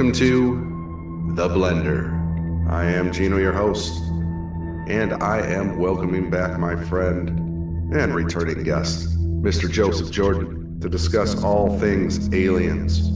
Welcome 0.00 0.18
to 0.18 1.34
The 1.34 1.48
Blender. 1.48 2.70
I 2.70 2.86
am 2.86 3.12
Gino, 3.12 3.36
your 3.36 3.52
host, 3.52 4.00
and 4.88 5.12
I 5.22 5.42
am 5.42 5.78
welcoming 5.78 6.30
back 6.30 6.58
my 6.58 6.74
friend 6.84 7.28
and 7.94 8.14
returning 8.14 8.62
guest, 8.62 9.14
Mr. 9.42 9.70
Joseph 9.70 10.10
Jordan, 10.10 10.80
to 10.80 10.88
discuss 10.88 11.44
all 11.44 11.78
things 11.78 12.32
aliens. 12.32 13.10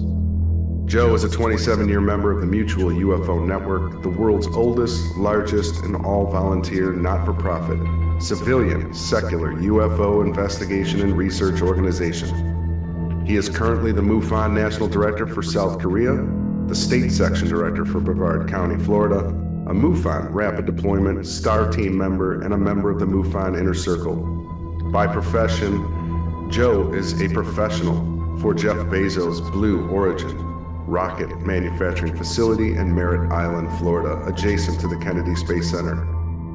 Joe 0.85 1.15
is 1.15 1.25
a 1.25 1.31
27 1.31 1.89
year 1.89 2.03
member 2.03 2.31
of 2.31 2.43
the 2.43 2.47
Mutual 2.47 2.91
UFO 2.91 3.43
Network, 3.43 4.03
the 4.03 4.11
world's 4.11 4.49
oldest, 4.49 5.17
largest, 5.17 5.83
and 5.85 5.97
all 6.05 6.31
volunteer, 6.31 6.93
not 6.93 7.25
for 7.25 7.33
profit, 7.33 7.79
civilian, 8.21 8.93
secular 8.93 9.55
UFO 9.55 10.23
investigation 10.23 11.01
and 11.01 11.17
research 11.17 11.63
organization. 11.63 13.25
He 13.27 13.37
is 13.37 13.49
currently 13.49 13.91
the 13.91 14.03
MUFON 14.03 14.53
National 14.53 14.87
Director 14.87 15.27
for 15.27 15.43
South 15.43 15.81
Korea, 15.81 16.13
the 16.69 16.75
State 16.75 17.11
Section 17.11 17.49
Director 17.49 17.85
for 17.85 18.01
Brevard 18.01 18.49
County, 18.49 18.83
Florida, 18.83 19.19
a 19.19 19.75
MUFON 19.75 20.33
Rapid 20.33 20.65
Deployment 20.67 21.27
STAR 21.27 21.71
Team 21.71 21.97
member, 21.97 22.41
and 22.43 22.55
a 22.55 22.57
member 22.57 22.91
of 22.91 22.99
the 22.99 23.07
MUFON 23.07 23.59
Inner 23.59 23.75
Circle. 23.75 24.15
By 24.91 25.07
profession, 25.07 26.49
Joe 26.51 26.93
is 26.95 27.21
a 27.21 27.29
professional 27.29 28.39
for 28.39 28.55
Jeff 28.55 28.77
Bezos' 28.87 29.41
Blue 29.53 29.89
Origin 29.89 30.37
rocket 30.87 31.41
manufacturing 31.41 32.15
facility 32.17 32.77
in 32.77 32.95
Merritt 32.95 33.33
Island, 33.33 33.71
Florida, 33.79 34.23
adjacent 34.27 34.79
to 34.81 34.89
the 34.89 34.99
Kennedy 34.99 35.35
Space 35.35 35.71
Center. 35.71 36.07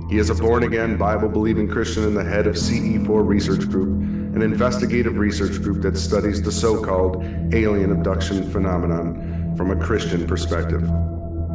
He 0.07 0.17
is 0.17 0.29
a 0.29 0.35
born 0.35 0.63
again, 0.63 0.97
Bible 0.97 1.29
believing 1.29 1.67
Christian 1.67 2.03
and 2.03 2.15
the 2.15 2.23
head 2.23 2.45
of 2.47 2.55
CE4 2.55 3.25
Research 3.27 3.67
Group 3.69 3.89
an 4.35 4.44
investigative 4.44 5.17
research 5.17 5.62
group 5.62 5.81
that 5.81 5.97
studies 5.97 6.41
the 6.41 6.51
so 6.51 6.83
called 6.83 7.23
alien 7.53 7.91
abduction 7.91 8.50
phenomenon 8.51 9.28
from 9.57 9.72
a 9.72 9.75
Christian 9.75 10.25
perspective. 10.28 10.81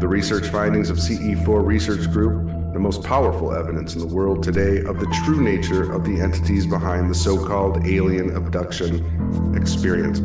The 0.00 0.08
research 0.08 0.48
findings 0.48 0.90
of 0.90 0.98
CE4 0.98 1.64
Research 1.64 2.10
Group, 2.10 2.46
the 2.72 2.78
most 2.78 3.02
powerful 3.02 3.52
evidence 3.52 3.94
in 3.94 4.00
the 4.00 4.14
world 4.14 4.42
today 4.42 4.82
of 4.84 4.98
the 4.98 5.06
true 5.24 5.40
nature 5.40 5.92
of 5.92 6.04
the 6.04 6.20
entities 6.20 6.66
behind 6.66 7.10
the 7.10 7.14
so 7.14 7.46
called 7.46 7.86
alien 7.86 8.36
abduction 8.36 9.56
experience, 9.56 10.18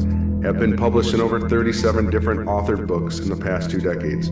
have 0.44 0.60
been 0.60 0.76
published 0.76 1.14
in 1.14 1.22
over 1.22 1.48
37 1.48 2.10
different 2.10 2.48
authored 2.48 2.88
books 2.88 3.20
in 3.20 3.30
the 3.30 3.36
past 3.36 3.70
two 3.70 3.80
decades. 3.80 4.30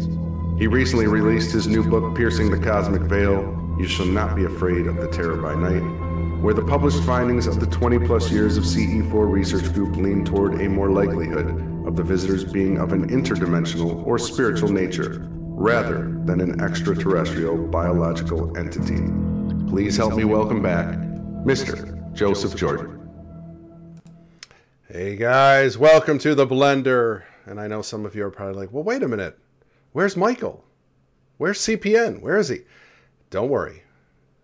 He 0.57 0.67
recently 0.67 1.07
released 1.07 1.51
his 1.51 1.67
new 1.67 1.87
book, 1.87 2.15
Piercing 2.15 2.49
the 2.49 2.59
Cosmic 2.59 3.03
Veil 3.03 3.75
You 3.79 3.87
Shall 3.87 4.07
Not 4.07 4.35
Be 4.35 4.45
Afraid 4.45 4.87
of 4.87 4.97
the 4.97 5.07
Terror 5.09 5.37
by 5.37 5.55
Night 5.55 6.07
where 6.41 6.53
the 6.53 6.61
published 6.61 7.01
findings 7.03 7.47
of 7.47 7.59
the 7.59 7.65
20 7.65 8.05
plus 8.05 8.31
years 8.31 8.57
of 8.57 8.63
CE4 8.63 9.31
research 9.31 9.73
group 9.73 9.95
lean 9.95 10.23
toward 10.23 10.61
a 10.61 10.69
more 10.69 10.91
likelihood 10.91 11.76
of 11.87 11.95
the 11.95 12.03
visitors 12.03 12.43
being 12.43 12.77
of 12.77 12.91
an 12.91 13.09
interdimensional 13.09 14.05
or 14.05 14.19
spiritual 14.19 14.67
nature, 14.69 15.25
rather 15.29 16.11
than 16.25 16.41
an 16.41 16.59
extraterrestrial 16.59 17.55
biological 17.55 18.55
entity. 18.57 19.01
Please 19.69 19.95
help 19.95 20.13
me 20.15 20.25
welcome 20.25 20.61
back 20.61 20.97
Mr. 21.45 22.13
Joseph 22.13 22.57
Jordan. 22.57 23.09
Hey 24.89 25.15
guys, 25.15 25.77
welcome 25.77 26.19
to 26.19 26.35
the 26.35 26.45
Blender. 26.45 27.23
And 27.45 27.57
I 27.57 27.67
know 27.67 27.81
some 27.81 28.05
of 28.05 28.15
you 28.15 28.25
are 28.25 28.31
probably 28.31 28.55
like, 28.55 28.73
well, 28.73 28.83
wait 28.83 29.01
a 29.01 29.07
minute. 29.07 29.39
Where's 29.93 30.17
Michael? 30.17 30.65
Where's 31.37 31.59
CPN? 31.59 32.19
Where 32.19 32.37
is 32.37 32.49
he? 32.49 32.63
Don't 33.29 33.49
worry. 33.49 33.83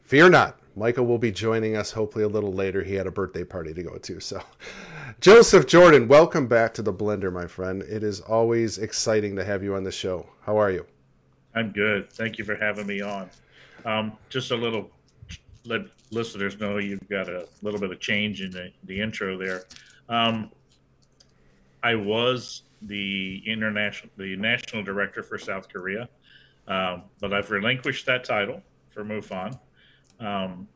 Fear 0.04 0.30
not. 0.30 0.60
Michael 0.78 1.06
will 1.06 1.18
be 1.18 1.32
joining 1.32 1.76
us 1.76 1.92
hopefully 1.92 2.24
a 2.24 2.30
little 2.30 2.54
later. 2.54 2.84
He 2.84 2.96
had 2.96 3.06
a 3.06 3.12
birthday 3.12 3.44
party 3.44 3.74
to 3.74 3.84
go 3.84 3.98
to. 3.98 4.20
So, 4.22 4.42
Joseph 5.24 5.68
Jordan, 5.68 6.10
welcome 6.10 6.48
back 6.48 6.74
to 6.74 6.82
the 6.82 6.92
Blender, 6.92 7.32
my 7.32 7.48
friend. 7.48 7.82
It 7.84 8.04
is 8.04 8.20
always 8.20 8.78
exciting 8.78 9.38
to 9.38 9.46
have 9.46 9.64
you 9.64 9.74
on 9.74 9.86
the 9.86 9.90
show. 9.90 10.28
How 10.42 10.58
are 10.58 10.70
you? 10.70 10.86
I'm 11.56 11.72
good. 11.72 12.12
Thank 12.12 12.38
you 12.38 12.44
for 12.44 12.58
having 12.58 12.86
me 12.86 13.00
on. 13.00 13.30
Um, 13.86 14.18
just 14.28 14.52
a 14.52 14.56
little, 14.58 14.92
let 15.64 15.84
listeners 16.12 16.60
know 16.60 16.78
you've 16.78 17.08
got 17.08 17.30
a 17.30 17.48
little 17.62 17.80
bit 17.80 17.90
of 17.90 18.02
change 18.02 18.42
in 18.42 18.52
the, 18.52 18.70
the 18.84 19.00
intro 19.00 19.38
there. 19.38 19.64
Um, 20.10 20.52
I 21.84 21.96
was 21.96 22.64
the 22.82 23.42
international, 23.46 24.12
the 24.18 24.36
national 24.36 24.84
director 24.84 25.24
for 25.24 25.38
South 25.38 25.70
Korea, 25.72 26.10
um, 26.68 27.04
but 27.22 27.34
I've 27.34 27.50
relinquished 27.50 28.06
that 28.08 28.26
title 28.26 28.62
for 28.90 29.06
MUFON. 29.06 29.58
Um, 30.20 30.68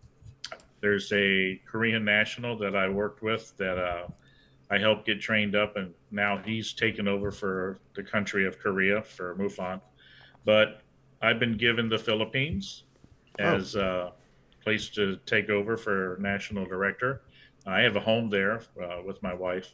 there's 0.79 1.11
a 1.11 1.59
Korean 1.65 2.05
national 2.05 2.57
that 2.59 2.77
I 2.77 2.88
worked 2.88 3.21
with 3.21 3.51
that 3.57 3.77
uh, 3.77 4.07
I 4.69 4.78
helped 4.78 5.06
get 5.06 5.22
trained 5.22 5.56
up, 5.56 5.78
and 5.78 5.94
now 6.12 6.38
he's 6.38 6.74
taken 6.74 7.08
over 7.08 7.31
for 7.31 7.80
the 7.96 8.04
country 8.04 8.46
of 8.46 8.60
Korea 8.60 9.02
for 9.02 9.36
MUFON. 9.36 9.80
But 10.44 10.81
I've 11.22 11.40
been 11.40 11.58
given 11.58 11.90
the 11.90 11.98
Philippines 11.98 12.84
oh. 13.40 13.44
as 13.44 13.75
a 13.75 14.14
place 14.64 14.90
to 14.90 15.18
take 15.25 15.50
over 15.50 15.78
for 15.78 16.18
national 16.19 16.66
director. 16.66 17.22
I 17.66 17.81
have 17.81 17.96
a 17.96 18.00
home 18.00 18.30
there 18.30 18.62
uh, 18.81 19.02
with 19.06 19.22
my 19.24 19.34
wife 19.34 19.74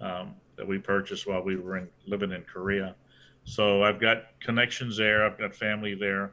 um, 0.00 0.34
that 0.56 0.66
we 0.66 0.78
purchased 0.78 1.26
while 1.26 1.42
we 1.42 1.56
were 1.56 1.76
in, 1.76 1.88
living 2.06 2.32
in 2.32 2.42
Korea. 2.42 2.94
So 3.44 3.82
I've 3.82 4.00
got 4.00 4.40
connections 4.40 4.96
there. 4.96 5.24
I've 5.24 5.38
got 5.38 5.54
family 5.54 5.94
there. 5.94 6.32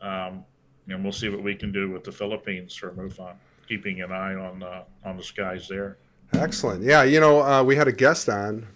Um, 0.00 0.44
and 0.88 1.02
we'll 1.02 1.12
see 1.12 1.28
what 1.28 1.42
we 1.42 1.54
can 1.54 1.72
do 1.72 1.90
with 1.90 2.04
the 2.04 2.12
Philippines 2.12 2.74
for 2.74 2.90
MUFON, 2.92 3.34
keeping 3.68 4.02
an 4.02 4.12
eye 4.12 4.34
on 4.34 4.62
uh, 4.62 4.84
on 5.04 5.16
the 5.16 5.22
skies 5.22 5.68
there. 5.68 5.96
Excellent. 6.34 6.82
Yeah, 6.82 7.02
you 7.02 7.20
know, 7.20 7.42
uh, 7.42 7.62
we 7.62 7.76
had 7.76 7.88
a 7.88 7.92
guest 7.92 8.28
on, 8.28 8.66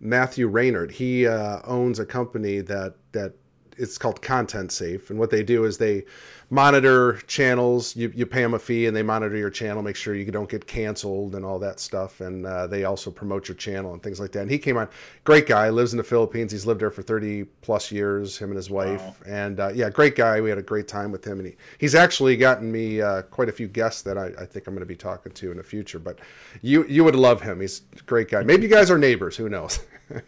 Matthew 0.00 0.48
Raynard. 0.48 0.90
He 0.90 1.26
uh, 1.26 1.60
owns 1.64 1.98
a 1.98 2.06
company 2.06 2.60
that 2.60 2.94
that 3.12 3.34
it's 3.76 3.98
called 3.98 4.22
Content 4.22 4.72
Safe, 4.72 5.10
and 5.10 5.18
what 5.18 5.30
they 5.30 5.42
do 5.42 5.64
is 5.64 5.78
they 5.78 6.04
monitor 6.50 7.14
channels. 7.28 7.94
You, 7.94 8.12
you 8.14 8.26
pay 8.26 8.42
them 8.42 8.54
a 8.54 8.58
fee, 8.58 8.86
and 8.86 8.96
they 8.96 9.02
monitor 9.02 9.36
your 9.36 9.50
channel, 9.50 9.82
make 9.82 9.96
sure 9.96 10.14
you 10.14 10.30
don't 10.30 10.48
get 10.48 10.66
canceled 10.66 11.36
and 11.36 11.44
all 11.44 11.58
that 11.60 11.80
stuff. 11.80 12.20
And 12.20 12.44
uh, 12.44 12.66
they 12.66 12.84
also 12.84 13.10
promote 13.10 13.48
your 13.48 13.54
channel 13.54 13.92
and 13.92 14.02
things 14.02 14.20
like 14.20 14.32
that. 14.32 14.42
And 14.42 14.50
he 14.50 14.58
came 14.58 14.76
on, 14.76 14.88
great 15.24 15.46
guy, 15.46 15.70
lives 15.70 15.92
in 15.92 15.96
the 15.96 16.04
Philippines. 16.04 16.52
He's 16.52 16.66
lived 16.66 16.80
there 16.80 16.90
for 16.90 17.02
thirty 17.02 17.44
plus 17.62 17.90
years. 17.90 18.36
Him 18.36 18.50
and 18.50 18.56
his 18.56 18.68
wife, 18.68 19.00
wow. 19.00 19.14
and 19.26 19.60
uh, 19.60 19.70
yeah, 19.74 19.88
great 19.88 20.16
guy. 20.16 20.40
We 20.40 20.50
had 20.50 20.58
a 20.58 20.62
great 20.62 20.88
time 20.88 21.12
with 21.12 21.24
him, 21.24 21.38
and 21.38 21.48
he, 21.48 21.56
he's 21.78 21.94
actually 21.94 22.36
gotten 22.36 22.70
me 22.70 23.00
uh, 23.00 23.22
quite 23.22 23.48
a 23.48 23.52
few 23.52 23.68
guests 23.68 24.02
that 24.02 24.18
I, 24.18 24.26
I 24.38 24.44
think 24.44 24.66
I'm 24.66 24.74
going 24.74 24.80
to 24.80 24.86
be 24.86 24.96
talking 24.96 25.32
to 25.32 25.50
in 25.52 25.56
the 25.56 25.62
future. 25.62 25.98
But 25.98 26.18
you 26.62 26.84
you 26.86 27.04
would 27.04 27.16
love 27.16 27.40
him. 27.40 27.60
He's 27.60 27.82
a 27.96 28.02
great 28.02 28.28
guy. 28.28 28.42
Maybe 28.42 28.64
you 28.64 28.68
guys 28.68 28.90
are 28.90 28.98
neighbors. 28.98 29.36
Who 29.36 29.48
knows? 29.48 29.80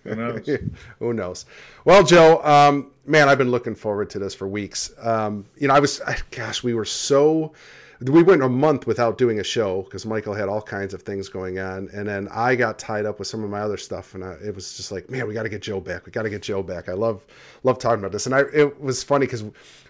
Who 0.04 0.14
knows? 0.14 0.48
Who 0.98 1.12
knows? 1.12 1.46
Well, 1.84 2.04
Joe, 2.04 2.42
um, 2.44 2.92
man, 3.06 3.28
I've 3.28 3.38
been 3.38 3.50
looking 3.50 3.74
forward 3.74 4.10
to 4.10 4.18
this 4.18 4.34
for 4.34 4.46
weeks. 4.46 4.92
Um, 5.00 5.44
you 5.56 5.68
know, 5.68 5.74
I 5.74 5.80
was, 5.80 6.00
gosh, 6.30 6.62
we 6.62 6.74
were 6.74 6.84
so. 6.84 7.52
We 8.00 8.24
went 8.24 8.42
a 8.42 8.48
month 8.48 8.88
without 8.88 9.16
doing 9.16 9.38
a 9.38 9.44
show 9.44 9.82
because 9.82 10.04
Michael 10.04 10.34
had 10.34 10.48
all 10.48 10.60
kinds 10.60 10.92
of 10.92 11.02
things 11.02 11.28
going 11.28 11.60
on, 11.60 11.88
and 11.92 12.08
then 12.08 12.26
I 12.32 12.56
got 12.56 12.76
tied 12.76 13.06
up 13.06 13.20
with 13.20 13.28
some 13.28 13.44
of 13.44 13.50
my 13.50 13.60
other 13.60 13.76
stuff, 13.76 14.16
and 14.16 14.24
I, 14.24 14.32
it 14.44 14.52
was 14.52 14.76
just 14.76 14.90
like, 14.90 15.08
man, 15.08 15.28
we 15.28 15.34
got 15.34 15.44
to 15.44 15.48
get 15.48 15.62
Joe 15.62 15.78
back. 15.80 16.04
We 16.04 16.10
got 16.10 16.22
to 16.22 16.30
get 16.30 16.42
Joe 16.42 16.64
back. 16.64 16.88
I 16.88 16.94
love 16.94 17.24
love 17.62 17.78
talking 17.78 18.00
about 18.00 18.10
this, 18.10 18.26
and 18.26 18.34
I 18.34 18.40
it 18.52 18.80
was 18.80 19.04
funny 19.04 19.26
because 19.26 19.44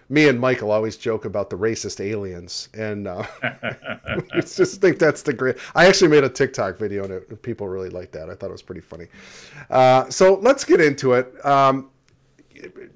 me 0.09 0.27
and 0.27 0.39
Michael 0.39 0.71
always 0.71 0.97
joke 0.97 1.25
about 1.25 1.49
the 1.49 1.57
racist 1.57 1.99
aliens, 1.99 2.69
and 2.73 3.07
uh, 3.07 3.23
I 3.43 4.19
just 4.41 4.81
think 4.81 4.99
that's 4.99 5.21
the 5.23 5.33
great. 5.33 5.57
I 5.75 5.87
actually 5.87 6.09
made 6.09 6.23
a 6.23 6.29
TikTok 6.29 6.77
video, 6.77 7.03
and 7.03 7.13
it, 7.13 7.41
people 7.41 7.67
really 7.67 7.89
liked 7.89 8.11
that. 8.13 8.29
I 8.29 8.35
thought 8.35 8.49
it 8.49 8.53
was 8.53 8.61
pretty 8.61 8.81
funny. 8.81 9.07
Uh, 9.69 10.09
so 10.09 10.35
let's 10.35 10.63
get 10.63 10.81
into 10.81 11.13
it. 11.13 11.43
Um, 11.45 11.89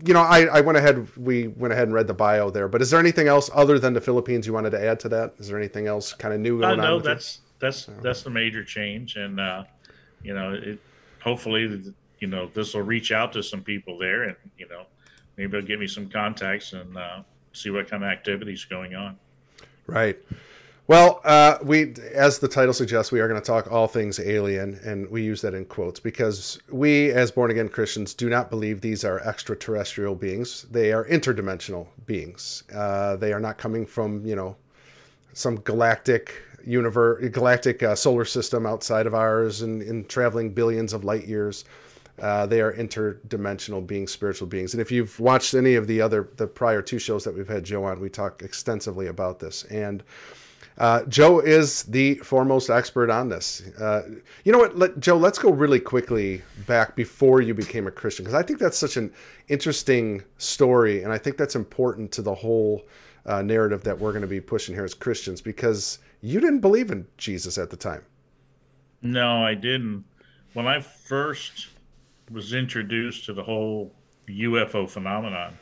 you 0.05 0.13
know, 0.13 0.21
I, 0.21 0.45
I 0.45 0.61
went 0.61 0.77
ahead. 0.77 1.07
We 1.17 1.47
went 1.47 1.73
ahead 1.73 1.85
and 1.85 1.93
read 1.93 2.07
the 2.07 2.13
bio 2.13 2.49
there. 2.49 2.67
But 2.67 2.81
is 2.81 2.89
there 2.89 2.99
anything 2.99 3.27
else 3.27 3.49
other 3.53 3.79
than 3.79 3.93
the 3.93 4.01
Philippines 4.01 4.47
you 4.47 4.53
wanted 4.53 4.71
to 4.71 4.85
add 4.85 4.99
to 5.01 5.09
that? 5.09 5.33
Is 5.39 5.47
there 5.47 5.57
anything 5.57 5.87
else 5.87 6.13
kind 6.13 6.33
of 6.33 6.39
new 6.39 6.59
going 6.59 6.79
uh, 6.79 6.83
no, 6.83 6.95
on? 6.95 6.97
No, 6.97 6.99
that's 6.99 7.41
that's 7.59 7.89
that's 8.01 8.23
the 8.23 8.29
major 8.29 8.63
change, 8.63 9.15
and 9.15 9.39
uh, 9.39 9.63
you 10.23 10.33
know, 10.33 10.53
it 10.53 10.79
hopefully, 11.21 11.93
you 12.19 12.27
know, 12.27 12.49
this 12.53 12.73
will 12.73 12.83
reach 12.83 13.11
out 13.11 13.33
to 13.33 13.43
some 13.43 13.61
people 13.61 13.97
there, 13.97 14.23
and 14.23 14.35
you 14.57 14.67
know, 14.69 14.83
maybe 15.37 15.57
it'll 15.57 15.67
give 15.67 15.79
me 15.79 15.87
some 15.87 16.09
contacts 16.09 16.73
and 16.73 16.97
uh, 16.97 17.21
see 17.53 17.69
what 17.69 17.89
kind 17.89 18.03
of 18.03 18.09
activities 18.09 18.65
going 18.65 18.95
on. 18.95 19.17
Right. 19.87 20.17
Well, 20.87 21.19
uh, 21.25 21.57
we, 21.63 21.95
as 22.13 22.39
the 22.39 22.47
title 22.47 22.73
suggests, 22.73 23.11
we 23.11 23.19
are 23.19 23.27
going 23.27 23.41
to 23.41 23.45
talk 23.45 23.69
all 23.69 23.89
things 23.89 24.21
alien, 24.21 24.79
and 24.85 25.09
we 25.09 25.21
use 25.21 25.41
that 25.41 25.53
in 25.53 25.65
quotes 25.65 25.99
because 25.99 26.59
we, 26.71 27.11
as 27.11 27.29
born 27.29 27.51
again 27.51 27.67
Christians, 27.67 28.13
do 28.13 28.29
not 28.29 28.49
believe 28.49 28.79
these 28.79 29.03
are 29.03 29.19
extraterrestrial 29.19 30.15
beings. 30.15 30.65
They 30.71 30.93
are 30.93 31.03
interdimensional 31.09 31.87
beings. 32.05 32.63
Uh, 32.73 33.17
they 33.17 33.33
are 33.33 33.39
not 33.41 33.57
coming 33.57 33.85
from, 33.85 34.25
you 34.25 34.37
know, 34.37 34.55
some 35.33 35.57
galactic 35.57 36.41
universe, 36.65 37.31
galactic 37.33 37.83
uh, 37.83 37.93
solar 37.93 38.23
system 38.23 38.65
outside 38.65 39.07
of 39.07 39.13
ours, 39.13 39.63
and, 39.63 39.81
and 39.81 40.07
traveling 40.07 40.53
billions 40.53 40.93
of 40.93 41.03
light 41.03 41.27
years. 41.27 41.65
Uh, 42.21 42.45
they 42.45 42.61
are 42.61 42.71
interdimensional 42.71 43.85
beings, 43.85 44.13
spiritual 44.13 44.47
beings. 44.47 44.73
And 44.73 44.79
if 44.79 44.89
you've 44.89 45.19
watched 45.19 45.53
any 45.53 45.75
of 45.75 45.85
the 45.85 45.99
other, 45.99 46.29
the 46.37 46.47
prior 46.47 46.81
two 46.81 46.97
shows 46.97 47.25
that 47.25 47.35
we've 47.35 47.47
had 47.47 47.65
Joe 47.65 47.83
on, 47.83 47.99
we 47.99 48.09
talk 48.09 48.41
extensively 48.41 49.07
about 49.07 49.37
this. 49.37 49.65
And 49.65 50.01
Uh, 50.77 51.03
Joe 51.06 51.39
is 51.39 51.83
the 51.83 52.15
foremost 52.15 52.69
expert 52.69 53.09
on 53.09 53.29
this. 53.29 53.63
Uh, 53.79 54.03
you 54.44 54.51
know 54.51 54.59
what, 54.59 54.77
Let, 54.77 55.00
Joe? 55.00 55.18
Let's 55.18 55.39
go 55.39 55.51
really 55.51 55.79
quickly 55.79 56.44
back 56.68 56.95
before 56.95 57.41
you 57.41 57.53
became 57.56 57.88
a 57.88 57.91
Christian 57.91 58.25
because 58.25 58.39
I 58.39 58.44
think 58.44 58.59
that's 58.59 58.77
such 58.77 58.95
an 58.95 59.12
interesting 59.47 60.24
story, 60.38 61.03
and 61.03 61.12
I 61.12 61.18
think 61.18 61.38
that's 61.38 61.56
important 61.56 62.12
to 62.13 62.21
the 62.21 62.33
whole 62.33 62.85
uh, 63.25 63.41
narrative 63.41 63.83
that 63.83 63.97
we're 63.97 64.11
going 64.11 64.21
to 64.21 64.28
be 64.28 64.40
pushing 64.40 64.75
here 64.75 64.85
as 64.85 64.94
Christians 64.94 65.42
because 65.42 65.99
you 66.21 66.40
didn't 66.40 66.59
believe 66.59 66.92
in 66.92 67.07
Jesus 67.18 67.57
at 67.57 67.71
the 67.71 67.78
time. 67.78 68.04
No, 69.01 69.44
I 69.44 69.56
didn't. 69.56 70.04
When 70.54 70.68
I 70.68 70.80
first 70.80 71.69
was 72.31 72.54
introduced 72.54 73.25
to 73.25 73.33
the 73.33 73.44
whole 73.44 73.94
UFO 74.28 74.90
phenomenon, 74.90 75.57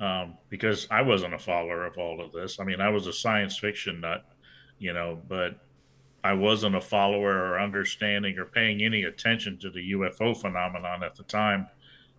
um, 0.00 0.34
because 0.48 0.86
I 0.90 1.02
wasn't 1.02 1.34
a 1.34 1.38
follower 1.38 1.84
of 1.84 1.96
all 1.96 2.20
of 2.20 2.32
this. 2.32 2.58
I 2.58 2.64
mean, 2.64 2.80
I 2.80 2.88
was 2.88 3.06
a 3.06 3.12
science 3.12 3.56
fiction 3.56 4.00
nut, 4.00 4.24
you 4.82 4.92
know, 4.92 5.20
but 5.28 5.54
I 6.24 6.32
wasn't 6.32 6.74
a 6.74 6.80
follower 6.80 7.32
or 7.32 7.60
understanding 7.60 8.36
or 8.36 8.44
paying 8.44 8.82
any 8.82 9.04
attention 9.04 9.58
to 9.58 9.70
the 9.70 9.92
UFO 9.92 10.36
phenomenon 10.36 11.04
at 11.04 11.14
the 11.14 11.22
time. 11.22 11.68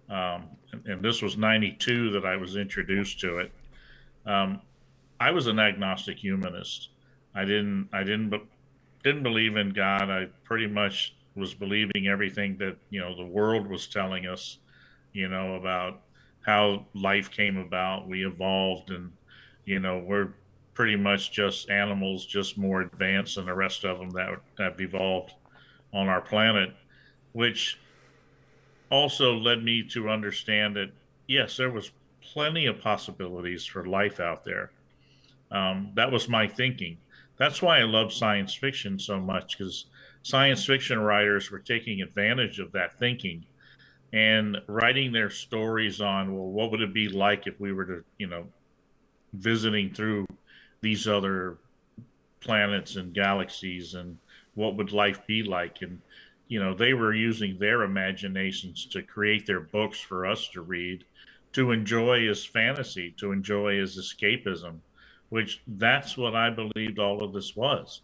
Um, 0.10 0.48
and, 0.72 0.86
and, 0.86 1.02
this 1.02 1.22
was 1.22 1.38
92 1.38 2.12
that 2.12 2.26
I 2.26 2.38
was 2.38 2.56
introduced 2.56 3.20
to 3.22 3.40
it. 3.40 3.52
Um, 4.26 4.62
I 5.20 5.32
was 5.32 5.48
an 5.48 5.60
agnostic 5.60 6.18
humanist. 6.18 6.90
I 7.36 7.46
didn't, 7.46 7.90
I 7.94 8.04
didn't, 8.04 8.34
didn't 9.04 9.24
believe 9.24 9.56
in 9.58 9.72
God. 9.72 10.10
I 10.10 10.28
pretty 10.44 10.68
much 10.68 11.16
was 11.36 11.54
believing 11.54 12.08
everything 12.08 12.58
that, 12.58 12.78
you 12.90 13.00
know, 13.00 13.16
the 13.16 13.26
world 13.26 13.68
was 13.68 13.88
telling 13.88 14.26
us, 14.28 14.60
you 15.14 15.28
know, 15.30 15.56
about 15.56 16.02
how 16.46 16.86
life 16.94 17.32
came 17.32 17.58
about. 17.58 18.08
We 18.08 18.26
evolved 18.26 18.92
and, 18.92 19.12
you 19.66 19.80
know, 19.80 20.00
we're 20.00 20.34
pretty 20.74 20.96
much 20.96 21.32
just 21.32 21.70
animals, 21.70 22.26
just 22.26 22.58
more 22.58 22.82
advanced 22.82 23.36
than 23.36 23.46
the 23.46 23.54
rest 23.54 23.84
of 23.86 24.00
them 24.00 24.10
that 24.12 24.40
have 24.58 24.80
evolved 24.80 25.34
on 25.94 26.08
our 26.08 26.22
planet, 26.22 26.74
which 27.34 27.80
also 28.90 29.34
led 29.34 29.64
me 29.64 29.84
to 29.84 30.10
understand 30.10 30.76
that 30.76 30.92
yes, 31.28 31.58
there 31.58 31.72
was 31.72 31.92
plenty 32.22 32.66
of 32.66 32.80
possibilities 32.80 33.66
for 33.66 33.86
life 33.86 34.20
out 34.20 34.44
there. 34.44 34.72
Um, 35.52 35.92
that 35.96 36.12
was 36.12 36.28
my 36.28 36.48
thinking. 36.48 36.98
That's 37.38 37.62
why 37.62 37.80
I 37.80 37.84
love 37.84 38.14
science 38.14 38.54
fiction 38.54 38.98
so 38.98 39.20
much 39.20 39.58
because 39.58 39.86
science 40.24 40.66
fiction 40.66 41.00
writers 41.00 41.52
were 41.52 41.60
taking 41.60 42.02
advantage 42.02 42.60
of 42.60 42.72
that 42.72 42.98
thinking 42.98 43.46
and 44.14 44.58
writing 44.68 45.12
their 45.12 45.30
stories 45.30 46.00
on 46.00 46.34
well 46.34 46.46
what 46.46 46.72
would 46.72 46.82
it 46.82 46.94
be 46.94 47.10
like 47.10 47.48
if 47.48 47.60
we 47.60 47.74
were 47.74 47.86
to 47.86 48.04
you 48.20 48.28
know 48.28 48.46
visiting 49.34 49.92
through 49.92 50.26
these 50.84 51.08
other 51.08 51.58
planets 52.42 52.98
and 52.98 53.14
galaxies 53.14 53.96
and 53.96 54.18
what 54.54 54.76
would 54.76 54.92
life 54.92 55.26
be 55.26 55.42
like. 55.42 55.82
And 55.82 56.00
you 56.48 56.60
know 56.60 56.76
they 56.76 56.94
were 56.94 57.14
using 57.16 57.58
their 57.58 57.82
imaginations 57.82 58.86
to 58.86 59.02
create 59.02 59.48
their 59.48 59.62
books 59.62 60.00
for 60.00 60.28
us 60.28 60.50
to 60.50 60.62
read 60.62 61.04
to 61.54 61.72
enjoy 61.72 62.28
as 62.28 62.46
fantasy 62.46 63.12
to 63.18 63.32
enjoy 63.32 63.80
as 63.80 63.98
escapism 63.98 64.80
which 65.30 65.62
that's 65.68 66.18
what 66.18 66.36
i 66.36 66.50
believed 66.50 67.00
all 67.00 67.24
of 67.24 67.34
this 67.34 67.56
was. 67.56 68.02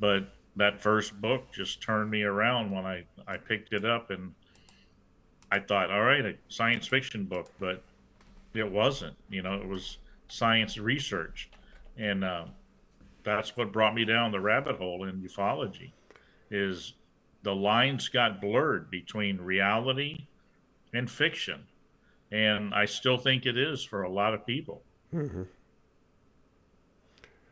But 0.00 0.24
that 0.56 0.80
first 0.80 1.20
book 1.20 1.52
just 1.52 1.80
turned 1.80 2.10
me 2.10 2.22
around 2.22 2.72
when 2.72 2.84
i 2.84 3.04
i 3.28 3.36
picked 3.36 3.72
it 3.72 3.84
up 3.84 4.10
and 4.10 4.34
i 5.52 5.60
thought 5.60 5.90
all 5.90 6.02
right 6.02 6.26
a 6.26 6.34
science 6.48 6.88
fiction 6.88 7.24
book 7.24 7.52
but 7.60 7.84
it 8.54 8.68
wasn't 8.70 9.16
you 9.30 9.42
know 9.42 9.54
it 9.54 9.66
was 9.66 9.98
science 10.28 10.76
research 10.76 11.50
and 11.96 12.24
uh, 12.24 12.44
that's 13.22 13.56
what 13.56 13.72
brought 13.72 13.94
me 13.94 14.04
down 14.04 14.32
the 14.32 14.40
rabbit 14.40 14.76
hole 14.76 15.04
in 15.04 15.20
ufology 15.22 15.90
is 16.50 16.94
the 17.42 17.54
lines 17.54 18.08
got 18.08 18.40
blurred 18.40 18.90
between 18.90 19.38
reality 19.38 20.26
and 20.94 21.10
fiction 21.10 21.60
and 22.30 22.74
i 22.74 22.84
still 22.84 23.18
think 23.18 23.46
it 23.46 23.56
is 23.56 23.82
for 23.82 24.02
a 24.02 24.08
lot 24.08 24.34
of 24.34 24.46
people 24.46 24.82
mm-hmm. 25.14 25.42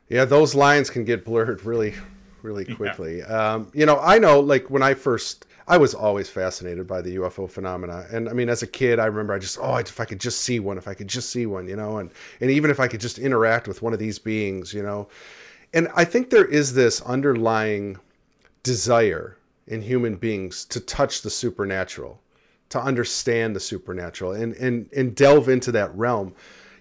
yeah 0.09 0.25
those 0.25 0.55
lines 0.55 0.91
can 0.91 1.05
get 1.05 1.25
blurred 1.25 1.65
really 1.65 1.95
really 2.43 2.65
quickly 2.77 3.19
yeah. 3.19 3.53
um, 3.55 3.71
you 3.75 3.87
know 3.87 3.99
i 4.01 4.19
know 4.19 4.41
like 4.41 4.69
when 4.71 4.83
i 4.83 4.95
first 4.95 5.47
i 5.71 5.79
was 5.79 5.95
always 5.95 6.29
fascinated 6.29 6.87
by 6.87 7.01
the 7.01 7.17
ufo 7.17 7.49
phenomena 7.49 8.07
and 8.13 8.29
i 8.29 8.33
mean 8.33 8.49
as 8.49 8.63
a 8.63 8.67
kid 8.67 8.99
i 8.99 9.07
remember 9.07 9.33
i 9.33 9.39
just 9.39 9.59
oh 9.61 9.77
if 9.77 10.01
i 10.01 10.05
could 10.05 10.21
just 10.21 10.43
see 10.43 10.61
one 10.61 10.77
if 10.77 10.87
i 10.87 10.95
could 10.95 11.09
just 11.09 11.31
see 11.31 11.47
one 11.47 11.67
you 11.67 11.77
know 11.77 11.99
and 11.99 12.11
and 12.41 12.51
even 12.51 12.71
if 12.71 12.81
i 12.81 12.89
could 12.89 13.01
just 13.01 13.19
interact 13.19 13.67
with 13.67 13.81
one 13.81 13.93
of 13.93 13.99
these 13.99 14.19
beings 14.19 14.75
you 14.75 14.83
know 14.83 15.09
and 15.73 15.89
i 15.95 16.05
think 16.05 16.29
there 16.29 16.45
is 16.45 16.75
this 16.75 17.01
underlying 17.03 17.97
desire 18.63 19.37
in 19.69 19.81
human 19.81 20.17
beings 20.17 20.65
to 20.65 20.81
touch 20.81 21.23
the 21.23 21.31
supernatural 21.31 22.21
to 22.69 22.81
understand 22.81 23.55
the 23.55 23.61
supernatural 23.61 24.33
and 24.33 24.55
and 24.55 24.91
and 24.95 25.15
delve 25.15 25.49
into 25.49 25.73
that 25.73 25.95
realm 25.97 26.35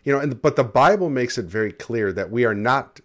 you 0.03 0.11
know 0.11 0.19
and 0.19 0.41
but 0.41 0.55
the 0.55 0.63
bible 0.63 1.09
makes 1.09 1.37
it 1.37 1.45
very 1.45 1.71
clear 1.71 2.11
that 2.11 2.29
we 2.29 2.43
are 2.43 2.55
not 2.55 2.99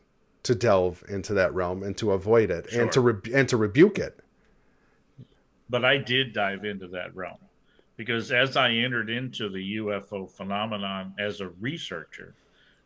to 0.45 0.55
delve 0.55 1.03
into 1.09 1.35
that 1.35 1.53
realm 1.53 1.83
and 1.83 1.97
to 1.97 2.12
avoid 2.12 2.50
it 2.50 2.71
sure. 2.71 2.83
and 2.83 2.93
to 2.93 3.00
re- 3.00 3.35
and 3.35 3.49
to 3.49 3.57
rebuke 3.57 3.99
it. 3.99 4.21
But 5.71 5.85
I 5.85 5.97
did 5.97 6.33
dive 6.33 6.64
into 6.64 6.88
that 6.88 7.14
realm 7.14 7.38
because 7.97 8.33
as 8.33 8.56
I 8.56 8.73
entered 8.73 9.11
into 9.11 9.49
the 9.49 9.76
UFO 9.76 10.30
phenomenon 10.30 11.14
as 11.18 11.40
a 11.40 11.49
researcher 11.61 12.35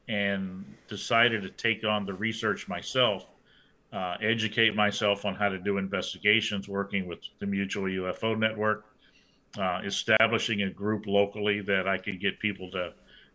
and 0.09 0.65
decided 0.89 1.43
to 1.43 1.51
take 1.51 1.85
on 1.85 2.07
the 2.07 2.15
research 2.15 2.69
myself, 2.69 3.27
uh, 3.93 4.17
educate 4.23 4.75
myself 4.75 5.25
on 5.25 5.35
how 5.35 5.49
to 5.49 5.59
do 5.59 5.79
investigations, 5.79 6.69
working 6.69 7.07
with 7.07 7.21
the 7.41 7.47
Mutual 7.47 7.85
UFO 7.85 8.39
Network, 8.39 8.85
uh, 9.59 9.81
establishing 9.85 10.63
a 10.63 10.71
group 10.71 11.07
locally 11.07 11.61
that 11.63 11.89
I 11.89 11.99
could 11.99 12.21
get 12.21 12.39
people 12.39 12.71
to 12.73 12.93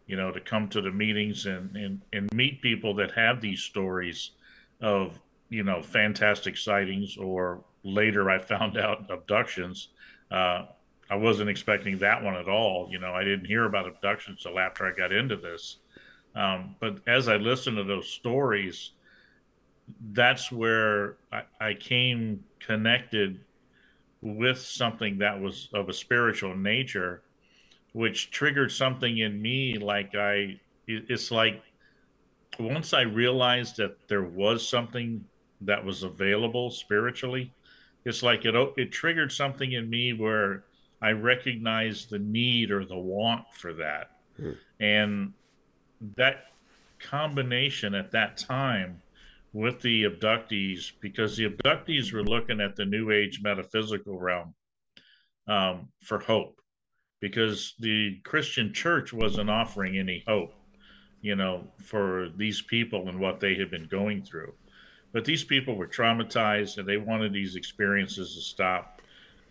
you 0.07 0.17
know, 0.17 0.31
to 0.31 0.39
come 0.39 0.67
to 0.69 0.81
the 0.81 0.91
meetings 0.91 1.45
and, 1.45 1.75
and, 1.75 2.01
and 2.11 2.31
meet 2.33 2.61
people 2.61 2.93
that 2.95 3.11
have 3.11 3.39
these 3.39 3.61
stories 3.61 4.31
of, 4.81 5.19
you 5.49 5.63
know, 5.63 5.81
fantastic 5.81 6.57
sightings 6.57 7.17
or 7.17 7.63
later 7.83 8.29
I 8.29 8.39
found 8.39 8.77
out 8.77 9.09
abductions. 9.09 9.89
Uh, 10.31 10.65
I 11.09 11.15
wasn't 11.15 11.49
expecting 11.49 11.97
that 11.99 12.23
one 12.23 12.35
at 12.35 12.47
all. 12.47 12.87
You 12.89 12.99
know, 12.99 13.13
I 13.13 13.23
didn't 13.23 13.45
hear 13.45 13.65
about 13.65 13.87
abductions 13.87 14.45
until 14.45 14.59
after 14.59 14.85
I 14.85 14.95
got 14.95 15.11
into 15.11 15.35
this. 15.35 15.77
Um, 16.35 16.75
but 16.79 16.97
as 17.07 17.27
I 17.27 17.35
listened 17.35 17.77
to 17.77 17.83
those 17.83 18.09
stories, 18.09 18.91
that's 20.11 20.51
where 20.51 21.17
I, 21.31 21.43
I 21.59 21.73
came 21.73 22.43
connected 22.59 23.39
with 24.21 24.57
something 24.57 25.17
that 25.17 25.39
was 25.39 25.67
of 25.73 25.89
a 25.89 25.93
spiritual 25.93 26.55
nature 26.55 27.21
which 27.91 28.31
triggered 28.31 28.71
something 28.71 29.17
in 29.17 29.41
me 29.41 29.77
like 29.77 30.15
i 30.15 30.57
it's 30.87 31.29
like 31.29 31.61
once 32.57 32.93
i 32.93 33.01
realized 33.01 33.75
that 33.75 33.97
there 34.07 34.23
was 34.23 34.67
something 34.67 35.23
that 35.59 35.83
was 35.83 36.03
available 36.03 36.71
spiritually 36.71 37.51
it's 38.05 38.23
like 38.23 38.45
it 38.45 38.55
it 38.77 38.91
triggered 38.91 39.31
something 39.31 39.73
in 39.73 39.89
me 39.89 40.13
where 40.13 40.63
i 41.01 41.11
recognized 41.11 42.09
the 42.09 42.19
need 42.19 42.71
or 42.71 42.85
the 42.85 42.97
want 42.97 43.45
for 43.53 43.73
that 43.73 44.11
hmm. 44.37 44.51
and 44.79 45.33
that 46.15 46.45
combination 46.99 47.93
at 47.93 48.11
that 48.11 48.37
time 48.37 49.01
with 49.53 49.81
the 49.81 50.03
abductees 50.03 50.91
because 50.99 51.37
the 51.37 51.47
abductees 51.47 52.11
were 52.11 52.23
looking 52.23 52.59
at 52.59 52.75
the 52.75 52.85
new 52.85 53.11
age 53.11 53.41
metaphysical 53.43 54.19
realm 54.19 54.53
um, 55.47 55.87
for 56.01 56.19
hope 56.19 56.59
because 57.23 57.75
the 57.79 58.19
Christian 58.25 58.73
church 58.73 59.13
wasn't 59.13 59.49
offering 59.49 59.97
any 59.97 60.23
hope, 60.27 60.53
you 61.21 61.37
know, 61.37 61.63
for 61.77 62.27
these 62.35 62.61
people 62.61 63.07
and 63.07 63.17
what 63.17 63.39
they 63.39 63.55
had 63.55 63.71
been 63.71 63.87
going 63.87 64.23
through. 64.23 64.53
But 65.13 65.25
these 65.25 65.43
people 65.43 65.75
were 65.75 65.87
traumatized 65.87 66.79
and 66.79 66.87
they 66.87 66.97
wanted 66.97 67.31
these 67.31 67.55
experiences 67.55 68.35
to 68.35 68.41
stop 68.41 69.01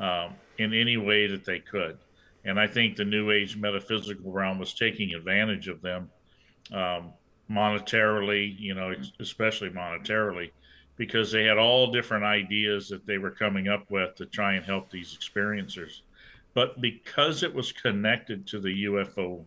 um, 0.01 0.35
in 0.59 0.75
any 0.75 0.97
way 0.97 1.29
that 1.29 1.45
they 1.45 1.61
could. 1.61 1.97
And 2.45 2.59
I 2.59 2.67
think 2.67 2.97
the 2.97 3.05
New 3.05 3.31
Age 3.31 3.57
metaphysical 3.57 4.33
realm 4.33 4.59
was 4.59 4.75
taking 4.75 5.15
advantage 5.15 5.69
of 5.69 5.81
them 5.81 6.11
um, 6.73 7.13
monetarily, 7.49 8.59
you 8.59 8.75
know, 8.75 8.93
especially 9.21 9.71
monetarily, 9.71 10.51
because 10.97 11.31
they 11.31 11.45
had 11.45 11.59
all 11.59 11.93
different 11.93 12.25
ideas 12.25 12.89
that 12.89 13.07
they 13.07 13.19
were 13.19 13.31
coming 13.31 13.69
up 13.69 13.89
with 13.91 14.17
to 14.17 14.27
try 14.27 14.55
and 14.55 14.65
help 14.65 14.91
these 14.91 15.17
experiencers. 15.17 16.01
But 16.55 16.81
because 16.81 17.45
it 17.45 17.55
was 17.55 17.71
connected 17.71 18.47
to 18.49 18.59
the 18.59 18.85
UFO 18.85 19.45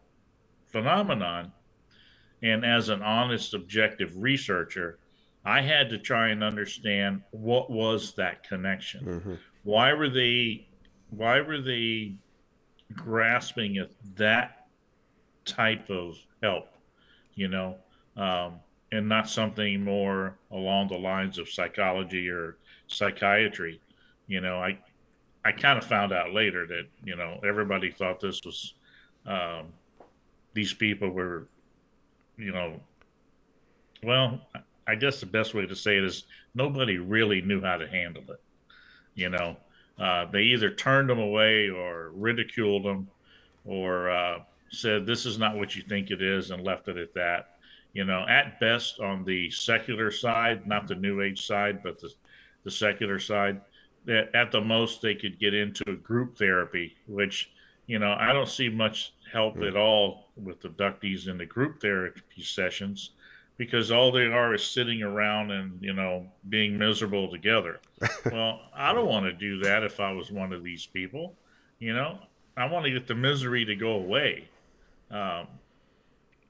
phenomenon, 0.68 1.52
and 2.42 2.66
as 2.66 2.90
an 2.90 3.02
honest, 3.02 3.54
objective 3.54 4.12
researcher, 4.16 4.98
I 5.46 5.62
had 5.62 5.90
to 5.92 6.00
try 6.00 6.30
and 6.30 6.44
understand 6.44 7.22
what 7.32 7.70
was 7.70 8.14
that 8.16 8.48
connection. 8.48 9.06
Mm-hmm. 9.06 9.34
Why 9.64 9.94
were 9.94 10.10
they? 10.10 10.68
Why 11.12 11.40
were 11.42 11.62
they 11.62 12.16
grasping 12.94 13.78
at 13.78 13.92
that 14.16 14.68
type 15.46 15.90
of 15.90 16.18
help? 16.42 16.70
You 17.36 17.48
know, 17.48 17.76
um, 18.18 18.54
and 18.92 19.08
not 19.08 19.30
something 19.30 19.84
more 19.84 20.36
along 20.52 20.88
the 20.88 20.98
lines 20.98 21.38
of 21.38 21.48
psychology 21.50 22.28
or 22.30 22.58
psychiatry. 22.88 23.80
You 24.28 24.42
know, 24.42 24.58
I 24.58 24.80
I 25.44 25.52
kind 25.52 25.78
of 25.78 25.86
found 25.86 26.12
out 26.12 26.34
later 26.34 26.66
that 26.66 26.88
you 27.04 27.16
know 27.16 27.40
everybody 27.48 27.92
thought 27.92 28.20
this 28.20 28.42
was 28.44 28.74
um, 29.28 29.68
these 30.54 30.74
people 30.74 31.10
were, 31.10 31.48
you 32.38 32.52
know, 32.52 32.80
well, 34.04 34.42
I 34.88 34.96
guess 34.96 35.20
the 35.20 35.26
best 35.26 35.54
way 35.54 35.66
to 35.66 35.76
say 35.76 35.98
it 35.98 36.04
is 36.04 36.26
nobody 36.54 36.98
really 36.98 37.42
knew 37.42 37.62
how 37.62 37.78
to 37.78 37.88
handle 37.88 38.24
it. 38.30 38.42
You 39.16 39.30
know, 39.30 39.58
uh, 39.98 40.26
they 40.26 40.42
either 40.42 40.72
turned 40.72 41.10
them 41.10 41.20
away 41.20 41.70
or 41.70 42.12
ridiculed 42.14 42.84
them 42.84 43.08
or 43.66 44.10
uh, 44.10 44.40
said, 44.70 45.06
this 45.06 45.26
is 45.26 45.40
not 45.40 45.56
what 45.56 45.76
you 45.76 45.82
think 45.84 46.12
it 46.12 46.22
is 46.22 46.52
and 46.52 46.64
left 46.64 46.88
it 46.88 46.98
at 46.98 47.14
that. 47.14 47.58
You 47.94 48.04
know, 48.04 48.26
at 48.28 48.60
best 48.60 49.00
on 49.00 49.24
the 49.24 49.50
secular 49.50 50.12
side, 50.12 50.68
not 50.68 50.88
the 50.88 50.96
new 50.96 51.22
age 51.22 51.46
side, 51.46 51.82
but 51.82 52.00
the, 52.00 52.12
the 52.64 52.72
secular 52.72 53.20
side, 53.20 53.62
that 54.06 54.36
at 54.36 54.52
the 54.52 54.62
most 54.62 55.02
they 55.02 55.16
could 55.16 55.40
get 55.40 55.54
into 55.54 55.84
a 55.90 55.96
group 55.96 56.38
therapy, 56.38 56.96
which, 57.08 57.52
you 57.88 57.98
know, 57.98 58.16
I 58.20 58.34
don't 58.34 58.50
see 58.50 58.70
much 58.70 59.14
help 59.32 59.62
at 59.62 59.78
all 59.78 60.28
with 60.36 60.62
abductees 60.64 61.28
in 61.28 61.38
the 61.38 61.46
group 61.46 61.82
therapy 61.82 62.44
sessions 62.44 63.12
because 63.58 63.92
all 63.92 64.12
they 64.12 64.26
are 64.26 64.54
is 64.54 64.64
sitting 64.64 65.02
around 65.02 65.52
and 65.52 65.82
you 65.82 65.94
know 65.94 66.26
being 66.50 66.78
miserable 66.78 67.30
together. 67.30 67.80
Well 68.32 68.62
i 68.74 68.92
don't 68.92 69.08
want 69.08 69.26
to 69.26 69.34
do 69.34 69.60
that 69.60 69.84
if 69.84 70.00
i 70.00 70.12
was 70.12 70.32
one 70.32 70.52
of 70.52 70.64
these 70.64 70.86
people 70.86 71.36
you 71.80 71.94
know? 71.94 72.20
I 72.58 72.66
want 72.66 72.86
to 72.86 72.92
get 72.92 73.08
the 73.08 73.16
misery 73.16 73.66
to 73.66 73.76
go 73.76 73.92
away. 73.92 74.48
Um, 75.12 75.48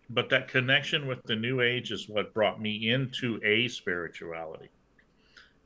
but 0.10 0.30
that 0.30 0.48
connection 0.48 1.08
with 1.08 1.22
the 1.24 1.36
new 1.36 1.62
age 1.62 1.92
is 1.92 2.08
what 2.08 2.34
brought 2.34 2.62
me 2.62 2.90
into 2.90 3.40
a 3.44 3.68
spirituality. 3.68 4.70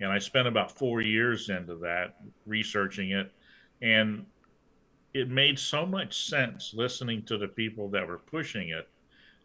And 0.01 0.11
i 0.11 0.17
spent 0.17 0.47
about 0.47 0.77
four 0.77 1.01
years 1.01 1.49
into 1.49 1.75
that 1.75 2.15
researching 2.47 3.11
it 3.11 3.31
and 3.81 4.25
it 5.13 5.29
made 5.29 5.59
so 5.59 5.85
much 5.85 6.27
sense 6.27 6.73
listening 6.73 7.23
to 7.23 7.37
the 7.37 7.47
people 7.47 7.89
that 7.89 8.07
were 8.07 8.17
pushing 8.17 8.69
it 8.69 8.88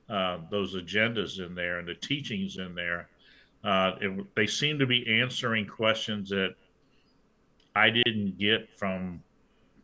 uh, 0.08 0.38
those 0.50 0.74
agendas 0.74 1.44
in 1.44 1.54
there 1.54 1.78
and 1.78 1.88
the 1.88 1.94
teachings 1.94 2.58
in 2.58 2.74
there. 2.74 3.08
Uh, 3.62 3.92
it, 4.00 4.26
they 4.36 4.46
seem 4.46 4.78
to 4.78 4.86
be 4.86 5.20
answering 5.20 5.66
questions 5.66 6.28
that 6.28 6.54
I 7.74 7.90
didn't 7.90 8.38
get 8.38 8.68
from 8.78 9.22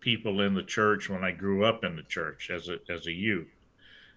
people 0.01 0.43
in 0.43 0.55
the 0.55 0.63
church 0.63 1.09
when 1.09 1.25
I 1.25 1.31
grew 1.31 1.65
up 1.65 1.85
in 1.85 1.97
the 1.97 2.03
church 2.03 2.51
as 2.51 2.69
a 2.69 2.79
as 2.89 3.07
a 3.07 3.13
youth. 3.13 3.49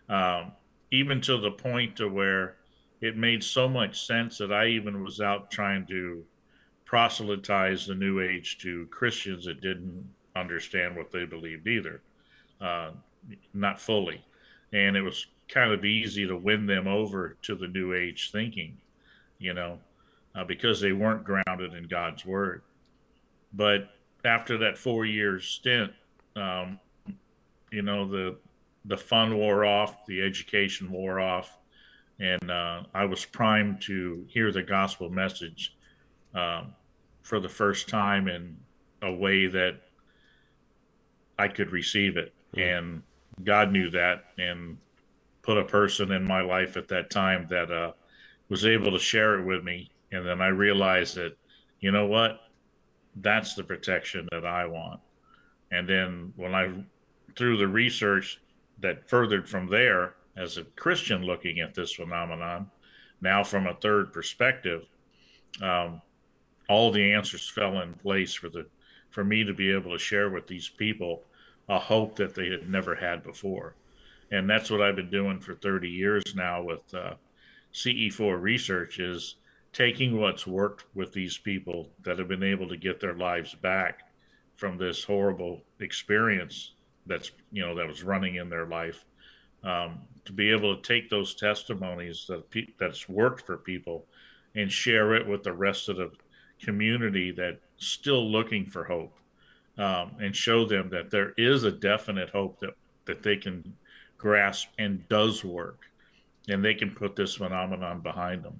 Um, 0.10 0.52
even 0.92 1.22
to 1.22 1.38
the 1.38 1.52
point 1.52 1.96
to 1.98 2.08
where 2.08 2.58
it 3.02 3.18
made 3.18 3.44
so 3.44 3.68
much 3.68 4.06
sense 4.06 4.38
that 4.38 4.54
I 4.54 4.68
even 4.68 5.04
was 5.04 5.20
out 5.22 5.50
trying 5.50 5.86
to 5.88 6.24
proselytize 6.86 7.88
the 7.88 7.96
New 7.96 8.22
Age 8.22 8.60
to 8.60 8.86
Christians 8.88 9.46
that 9.46 9.62
didn't 9.62 10.08
understand 10.36 10.96
what 10.96 11.12
they 11.12 11.26
believed 11.26 11.68
either, 11.68 12.02
uh, 12.62 12.92
not 13.54 13.80
fully. 13.80 14.24
And 14.72 14.96
it 14.96 15.02
was 15.02 15.28
kind 15.50 15.72
of 15.72 15.86
easy 15.86 16.28
to 16.28 16.36
win 16.36 16.66
them 16.66 16.88
over 16.88 17.38
to 17.44 17.56
the 17.56 17.68
new 17.68 17.94
age 17.94 18.32
thinking, 18.32 18.78
you 19.40 19.54
know, 19.54 19.80
uh, 20.36 20.44
because 20.44 20.80
they 20.82 20.92
weren't 20.92 21.24
grounded 21.24 21.74
in 21.74 21.88
God's 21.88 22.26
word. 22.26 22.62
But 23.54 23.90
after 24.26 24.58
that 24.60 24.78
four 24.78 25.06
year 25.06 25.40
stint, 25.40 25.92
um, 26.36 26.80
you 27.72 27.82
know, 27.82 28.08
the 28.08 28.38
the 28.86 28.98
fun 28.98 29.38
wore 29.38 29.64
off, 29.64 30.06
the 30.06 30.22
education 30.22 30.92
wore 30.92 31.20
off, 31.20 31.58
and 32.20 32.52
uh, 32.52 32.84
I 32.94 33.06
was 33.06 33.26
primed 33.26 33.82
to 33.84 34.26
hear 34.28 34.52
the 34.52 34.64
gospel 34.64 35.10
message 35.10 35.76
um, 36.36 36.74
for 37.22 37.40
the 37.40 37.50
first 37.50 37.88
time 37.88 38.28
in 38.28 38.58
a 39.02 39.12
way 39.12 39.48
that 39.48 39.80
I 41.40 41.48
could 41.48 41.72
receive 41.72 42.18
it. 42.18 42.34
Mm-hmm. 42.56 42.60
And 42.60 43.04
God 43.44 43.72
knew 43.72 43.90
that, 43.92 44.26
and 44.38 44.78
put 45.44 45.58
a 45.58 45.64
person 45.64 46.12
in 46.12 46.24
my 46.24 46.42
life 46.42 46.78
at 46.78 46.88
that 46.88 47.10
time 47.10 47.46
that 47.50 47.70
uh, 47.70 47.92
was 48.50 48.66
able 48.66 48.92
to 48.92 49.00
share 49.00 49.40
it 49.40 49.46
with 49.46 49.64
me. 49.64 49.92
And 50.12 50.26
then 50.26 50.42
I 50.42 50.48
realized 50.48 51.16
that, 51.16 51.38
you 51.82 51.92
know 51.92 52.08
what? 52.08 52.40
That's 53.18 53.54
the 53.54 53.64
protection 53.64 54.28
that 54.32 54.46
I 54.46 54.66
want. 54.66 55.02
And 55.72 55.88
then 55.88 56.34
when 56.38 56.56
I, 56.56 56.72
through 57.36 57.58
the 57.58 57.68
research 57.68 58.42
that 58.80 59.08
furthered 59.10 59.48
from 59.48 59.68
there, 59.68 60.16
as 60.36 60.58
a 60.58 60.64
Christian 60.64 61.24
looking 61.24 61.60
at 61.60 61.76
this 61.76 61.94
phenomenon, 61.94 62.72
now 63.22 63.44
from 63.44 63.68
a 63.68 63.76
third 63.76 64.14
perspective, 64.14 64.86
um, 65.62 66.02
all 66.70 66.92
the 66.92 67.14
answers 67.14 67.50
fell 67.50 67.82
in 67.82 67.94
place 67.96 68.34
for 68.34 68.50
the 68.50 68.66
for 69.12 69.24
me 69.24 69.44
to 69.44 69.54
be 69.54 69.72
able 69.72 69.92
to 69.92 70.00
share 70.00 70.32
with 70.32 70.48
these 70.48 70.70
people 70.70 71.24
a 71.70 71.78
hope 71.78 72.16
that 72.16 72.34
they 72.34 72.50
had 72.50 72.68
never 72.68 72.96
had 72.96 73.22
before 73.22 73.76
and 74.34 74.50
that's 74.50 74.72
what 74.72 74.82
I've 74.82 74.96
been 74.96 75.12
doing 75.12 75.40
for 75.40 75.54
30 75.54 75.88
years 75.88 76.24
now 76.36 76.63
with 76.63 76.92
uh, 76.94 77.13
CE4 77.72 78.42
research 78.42 79.00
is 79.00 79.36
taking 79.72 80.20
what's 80.20 80.48
worked 80.48 80.86
with 80.96 81.13
these 81.13 81.38
people 81.38 81.92
that 82.02 82.18
have 82.18 82.28
been 82.28 82.44
able 82.44 82.68
to 82.68 82.75
get 82.75 83.00
their 83.00 83.13
lives 83.13 83.54
back 83.54 84.00
from 84.56 84.78
this 84.78 85.04
horrible 85.04 85.62
experience 85.80 86.74
that's 87.06 87.32
you 87.52 87.62
know 87.62 87.75
that 87.75 87.88
was 87.88 88.04
running 88.04 88.36
in 88.36 88.50
their 88.50 88.66
life 88.66 89.06
um, 89.63 90.00
to 90.25 90.34
be 90.34 90.50
able 90.50 90.75
to 90.75 90.82
take 90.82 91.10
those 91.10 91.36
testimonies 91.36 92.25
that 92.28 92.50
pe- 92.50 92.74
that's 92.80 93.08
worked 93.08 93.46
for 93.46 93.58
people 93.58 94.06
and 94.56 94.72
share 94.72 95.13
it 95.13 95.28
with 95.28 95.44
the 95.44 95.54
rest 95.54 95.90
of 95.90 95.98
the 95.98 96.12
community 96.62 97.32
that's 97.32 97.60
still 97.78 98.32
looking 98.32 98.66
for 98.66 98.84
hope 98.84 99.16
um, 99.78 100.12
and 100.22 100.36
show 100.36 100.66
them 100.66 100.90
that 100.90 101.12
there 101.12 101.34
is 101.38 101.63
a 101.66 101.72
definite 101.72 102.30
hope 102.30 102.60
that 102.60 102.74
that 103.06 103.22
they 103.22 103.36
can 103.36 103.75
grasp 104.24 104.70
and 104.80 105.08
does 105.10 105.44
work. 105.44 105.82
And 106.50 106.65
they 106.65 106.74
can 106.74 106.89
put 106.92 107.15
this 107.15 107.36
phenomenon 107.36 108.00
behind 108.00 108.44
them. 108.44 108.60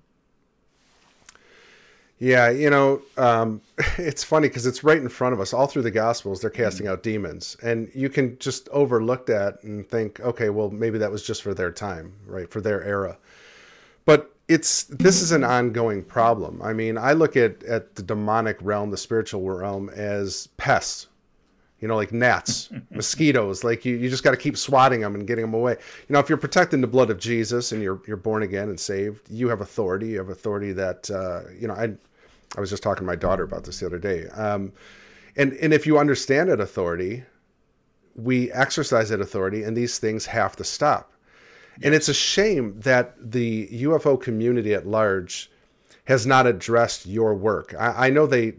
Yeah, 2.20 2.52
you 2.52 2.70
know, 2.70 3.02
um, 3.18 3.62
it's 3.98 4.24
funny 4.24 4.48
because 4.48 4.66
it's 4.66 4.84
right 4.84 4.98
in 4.98 5.10
front 5.10 5.34
of 5.34 5.42
us. 5.42 5.54
All 5.54 5.68
through 5.68 5.82
the 5.82 5.92
Gospels, 5.92 6.42
they're 6.42 6.50
casting 6.50 6.88
out 6.88 7.02
demons, 7.04 7.58
and 7.64 7.90
you 7.94 8.10
can 8.10 8.38
just 8.40 8.70
overlook 8.70 9.26
that 9.26 9.62
and 9.64 9.88
think, 9.90 10.20
okay, 10.20 10.50
well, 10.50 10.70
maybe 10.70 10.98
that 11.00 11.12
was 11.12 11.24
just 11.24 11.42
for 11.42 11.54
their 11.54 11.72
time, 11.72 12.14
right, 12.26 12.50
for 12.50 12.62
their 12.62 12.84
era. 12.84 13.18
But 14.06 14.34
it's 14.48 14.84
this 14.84 15.22
is 15.22 15.32
an 15.32 15.44
ongoing 15.44 16.04
problem. 16.04 16.62
I 16.62 16.74
mean, 16.74 16.98
I 16.98 17.14
look 17.14 17.36
at 17.36 17.64
at 17.64 17.96
the 17.96 18.04
demonic 18.04 18.58
realm, 18.62 18.92
the 18.92 18.98
spiritual 18.98 19.42
realm, 19.42 19.90
as 19.90 20.48
pests, 20.56 21.08
you 21.84 21.90
know, 21.90 21.98
like 21.98 22.14
gnats, 22.14 22.70
mosquitoes. 22.92 23.62
Like 23.66 23.84
you, 23.84 23.98
you 23.98 24.10
just 24.10 24.24
got 24.24 24.32
to 24.32 24.38
keep 24.38 24.56
swatting 24.56 25.02
them 25.02 25.16
and 25.16 25.28
getting 25.28 25.44
them 25.44 25.54
away. 25.54 25.74
You 26.08 26.14
know, 26.14 26.20
if 26.20 26.30
you're 26.30 26.38
protecting 26.38 26.80
the 26.80 26.88
blood 26.88 27.10
of 27.10 27.20
Jesus 27.20 27.74
and 27.74 27.84
you're 27.84 28.02
you're 28.08 28.16
born 28.16 28.42
again 28.42 28.70
and 28.70 28.80
saved, 28.80 29.30
you 29.30 29.50
have 29.50 29.60
authority. 29.60 30.08
You 30.08 30.20
have 30.20 30.30
authority 30.30 30.72
that 30.72 31.12
uh, 31.12 31.42
you 31.60 31.68
know. 31.68 31.74
I 31.74 31.94
I 32.56 32.62
was 32.62 32.70
just 32.70 32.84
talking 32.84 33.02
to 33.02 33.06
my 33.06 33.18
daughter 33.18 33.44
about 33.44 33.66
this 33.66 33.82
the 33.82 33.86
other 33.86 34.00
day. 34.00 34.28
Um, 34.30 34.72
and 35.36 35.52
and 35.54 35.74
if 35.74 35.86
you 35.86 36.00
understand 36.00 36.50
that 36.50 36.62
authority, 36.62 37.26
we 38.16 38.50
exercise 38.54 39.10
that 39.10 39.20
authority, 39.20 39.64
and 39.64 39.76
these 39.76 40.00
things 40.00 40.26
have 40.26 40.56
to 40.56 40.64
stop. 40.64 41.12
Yes. 41.80 41.86
And 41.86 41.96
it's 41.96 42.08
a 42.08 42.14
shame 42.14 42.80
that 42.80 43.16
the 43.20 43.68
UFO 43.68 44.22
community 44.22 44.74
at 44.74 44.88
large 44.88 45.52
has 46.06 46.26
not 46.26 46.48
addressed 46.48 47.06
your 47.06 47.36
work. 47.36 47.76
I, 47.78 48.08
I 48.08 48.10
know 48.10 48.26
they 48.26 48.54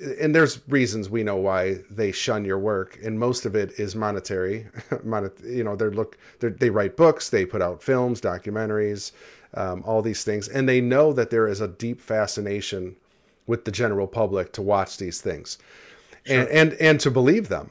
and 0.00 0.34
there's 0.34 0.60
reasons 0.68 1.10
we 1.10 1.22
know 1.22 1.36
why 1.36 1.78
they 1.90 2.12
shun 2.12 2.44
your 2.44 2.58
work, 2.58 2.98
and 3.02 3.18
most 3.18 3.44
of 3.44 3.54
it 3.54 3.78
is 3.78 3.94
monetary. 3.94 4.66
you 5.44 5.64
know, 5.64 5.76
they're 5.76 5.90
look 5.90 6.18
they're, 6.38 6.50
they 6.50 6.70
write 6.70 6.96
books, 6.96 7.28
they 7.28 7.44
put 7.44 7.62
out 7.62 7.82
films, 7.82 8.20
documentaries, 8.20 9.12
um, 9.54 9.82
all 9.86 10.02
these 10.02 10.24
things, 10.24 10.48
and 10.48 10.68
they 10.68 10.80
know 10.80 11.12
that 11.12 11.30
there 11.30 11.46
is 11.46 11.60
a 11.60 11.68
deep 11.68 12.00
fascination 12.00 12.96
with 13.46 13.64
the 13.64 13.70
general 13.70 14.06
public 14.06 14.52
to 14.52 14.62
watch 14.62 14.96
these 14.96 15.20
things, 15.20 15.58
sure. 16.24 16.40
and 16.40 16.48
and 16.48 16.72
and 16.74 17.00
to 17.00 17.10
believe 17.10 17.48
them. 17.48 17.70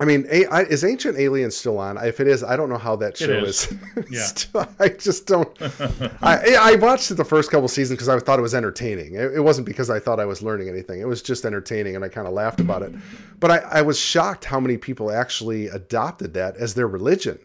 I 0.00 0.04
mean, 0.04 0.26
a, 0.30 0.46
I, 0.46 0.62
is 0.62 0.84
Ancient 0.84 1.18
Aliens 1.18 1.56
still 1.56 1.78
on? 1.78 1.96
If 1.98 2.18
it 2.18 2.26
is, 2.26 2.42
I 2.42 2.56
don't 2.56 2.68
know 2.68 2.78
how 2.78 2.96
that 2.96 3.16
show 3.16 3.44
is. 3.44 3.70
is. 3.96 4.48
yeah. 4.54 4.66
I 4.80 4.88
just 4.88 5.26
don't. 5.26 5.48
I, 6.22 6.56
I 6.58 6.74
watched 6.76 7.10
it 7.10 7.14
the 7.14 7.24
first 7.24 7.50
couple 7.50 7.68
seasons 7.68 7.98
because 7.98 8.08
I 8.08 8.18
thought 8.18 8.38
it 8.38 8.42
was 8.42 8.54
entertaining. 8.54 9.14
It, 9.14 9.34
it, 9.34 9.40
wasn't 9.40 9.66
because 9.66 9.90
I 9.90 10.00
thought 10.00 10.18
I 10.18 10.24
was 10.24 10.42
learning 10.42 10.68
anything. 10.68 11.00
It 11.00 11.06
was 11.06 11.22
just 11.22 11.44
entertaining, 11.44 11.94
and 11.94 12.04
I 12.04 12.08
kind 12.08 12.26
of 12.26 12.32
laughed 12.32 12.58
about 12.58 12.82
it. 12.82 12.92
But 13.38 13.50
I, 13.50 13.58
I 13.58 13.82
was 13.82 13.98
shocked 13.98 14.44
how 14.44 14.58
many 14.58 14.76
people 14.76 15.12
actually 15.12 15.68
adopted 15.68 16.34
that 16.34 16.56
as 16.56 16.74
their 16.74 16.88
religion 16.88 17.38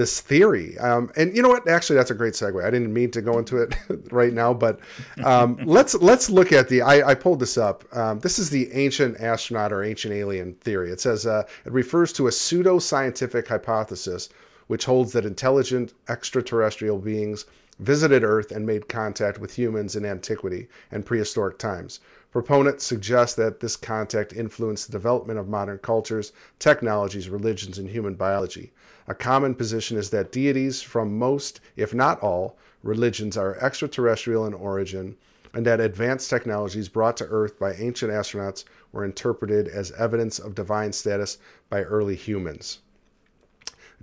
this 0.00 0.22
theory. 0.22 0.78
Um, 0.78 1.12
and 1.14 1.36
you 1.36 1.42
know 1.42 1.50
what? 1.50 1.68
Actually, 1.68 1.96
that's 1.96 2.10
a 2.10 2.14
great 2.14 2.32
segue. 2.32 2.64
I 2.64 2.70
didn't 2.70 2.90
mean 2.90 3.10
to 3.10 3.20
go 3.20 3.38
into 3.38 3.58
it 3.58 3.76
right 4.10 4.32
now, 4.32 4.54
but 4.54 4.80
um, 5.22 5.58
let's 5.66 5.94
let's 5.96 6.30
look 6.30 6.52
at 6.52 6.70
the. 6.70 6.80
I, 6.80 7.10
I 7.10 7.14
pulled 7.14 7.38
this 7.38 7.58
up. 7.58 7.84
Um, 7.94 8.18
this 8.20 8.38
is 8.38 8.48
the 8.48 8.72
ancient 8.72 9.20
astronaut 9.20 9.74
or 9.74 9.84
ancient 9.84 10.14
alien 10.14 10.54
theory. 10.54 10.90
It 10.90 11.02
says 11.02 11.26
uh, 11.26 11.42
it 11.66 11.72
refers 11.72 12.14
to 12.14 12.28
a 12.28 12.32
pseudo 12.32 12.78
scientific 12.78 13.46
hypothesis 13.46 14.30
which 14.68 14.86
holds 14.86 15.12
that 15.12 15.26
intelligent 15.26 15.92
extraterrestrial 16.08 16.96
beings 16.96 17.44
visited 17.78 18.24
Earth 18.24 18.52
and 18.52 18.64
made 18.64 18.88
contact 18.88 19.38
with 19.38 19.58
humans 19.58 19.96
in 19.96 20.06
antiquity 20.06 20.68
and 20.90 21.04
prehistoric 21.04 21.58
times. 21.58 22.00
Proponents 22.32 22.86
suggest 22.86 23.36
that 23.36 23.60
this 23.60 23.76
contact 23.76 24.32
influenced 24.32 24.86
the 24.86 24.92
development 24.92 25.38
of 25.38 25.48
modern 25.48 25.78
cultures, 25.78 26.32
technologies, 26.58 27.28
religions, 27.28 27.76
and 27.76 27.90
human 27.90 28.14
biology. 28.14 28.70
A 29.10 29.14
common 29.14 29.56
position 29.56 29.98
is 29.98 30.10
that 30.10 30.30
deities 30.30 30.82
from 30.82 31.18
most, 31.18 31.58
if 31.74 31.92
not 31.92 32.20
all, 32.20 32.56
religions 32.84 33.36
are 33.36 33.56
extraterrestrial 33.56 34.46
in 34.46 34.54
origin, 34.54 35.16
and 35.52 35.66
that 35.66 35.80
advanced 35.80 36.30
technologies 36.30 36.88
brought 36.88 37.16
to 37.16 37.26
Earth 37.26 37.58
by 37.58 37.72
ancient 37.72 38.12
astronauts 38.12 38.62
were 38.92 39.04
interpreted 39.04 39.66
as 39.66 39.90
evidence 39.98 40.38
of 40.38 40.54
divine 40.54 40.92
status 40.92 41.38
by 41.68 41.82
early 41.82 42.14
humans. 42.14 42.82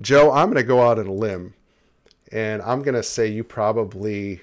Joe, 0.01 0.29
I'm 0.33 0.47
going 0.47 0.57
to 0.57 0.63
go 0.63 0.85
out 0.85 0.99
on 0.99 1.07
a 1.07 1.13
limb, 1.13 1.53
and 2.33 2.61
I'm 2.61 2.81
going 2.81 2.95
to 2.95 3.01
say 3.01 3.27
you 3.27 3.45
probably 3.45 4.41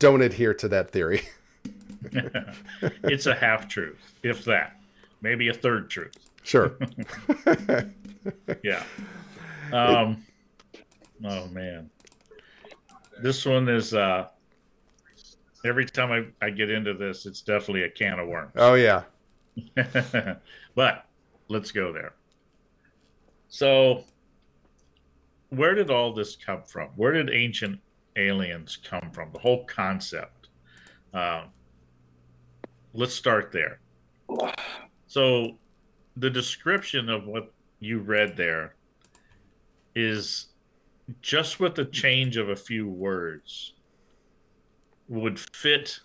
don't 0.00 0.22
adhere 0.22 0.54
to 0.54 0.66
that 0.70 0.90
theory. 0.90 1.22
it's 3.04 3.26
a 3.26 3.34
half 3.36 3.68
truth, 3.68 4.12
if 4.24 4.44
that, 4.44 4.80
maybe 5.20 5.50
a 5.50 5.54
third 5.54 5.88
truth. 5.88 6.16
Sure. 6.42 6.76
yeah. 8.64 8.82
Um, 9.72 10.24
oh 11.24 11.46
man, 11.48 11.90
this 13.22 13.44
one 13.44 13.68
is. 13.68 13.94
Uh, 13.94 14.28
every 15.64 15.86
time 15.86 16.12
I, 16.12 16.46
I 16.46 16.50
get 16.50 16.70
into 16.70 16.94
this, 16.94 17.26
it's 17.26 17.40
definitely 17.40 17.84
a 17.84 17.90
can 17.90 18.18
of 18.18 18.28
worms. 18.28 18.52
Oh 18.56 18.74
yeah. 18.74 19.02
but 20.74 21.06
let's 21.48 21.70
go 21.70 21.92
there. 21.92 22.12
So, 23.48 24.04
where 25.50 25.74
did 25.74 25.90
all 25.90 26.12
this 26.12 26.36
come 26.36 26.62
from? 26.64 26.88
Where 26.96 27.12
did 27.12 27.30
ancient 27.30 27.80
aliens 28.16 28.76
come 28.76 29.10
from? 29.12 29.30
The 29.32 29.38
whole 29.38 29.64
concept. 29.64 30.48
Um, 31.12 31.44
let's 32.92 33.14
start 33.14 33.52
there. 33.52 33.78
So, 35.06 35.56
the 36.16 36.30
description 36.30 37.08
of 37.08 37.26
what 37.26 37.52
you 37.78 38.00
read 38.00 38.36
there 38.36 38.74
is 39.94 40.46
just 41.20 41.60
with 41.60 41.74
the 41.74 41.84
change 41.84 42.36
of 42.36 42.48
a 42.48 42.56
few 42.56 42.88
words 42.88 43.74
would 45.08 45.38
fit 45.38 46.00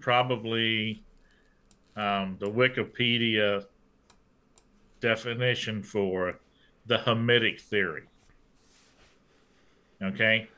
probably 0.00 1.02
um, 1.96 2.36
the 2.38 2.50
Wikipedia 2.50 3.64
definition 5.00 5.82
for 5.82 6.38
the 6.86 6.98
Hamitic 6.98 7.60
theory. 7.60 8.04
Okay? 10.02 10.48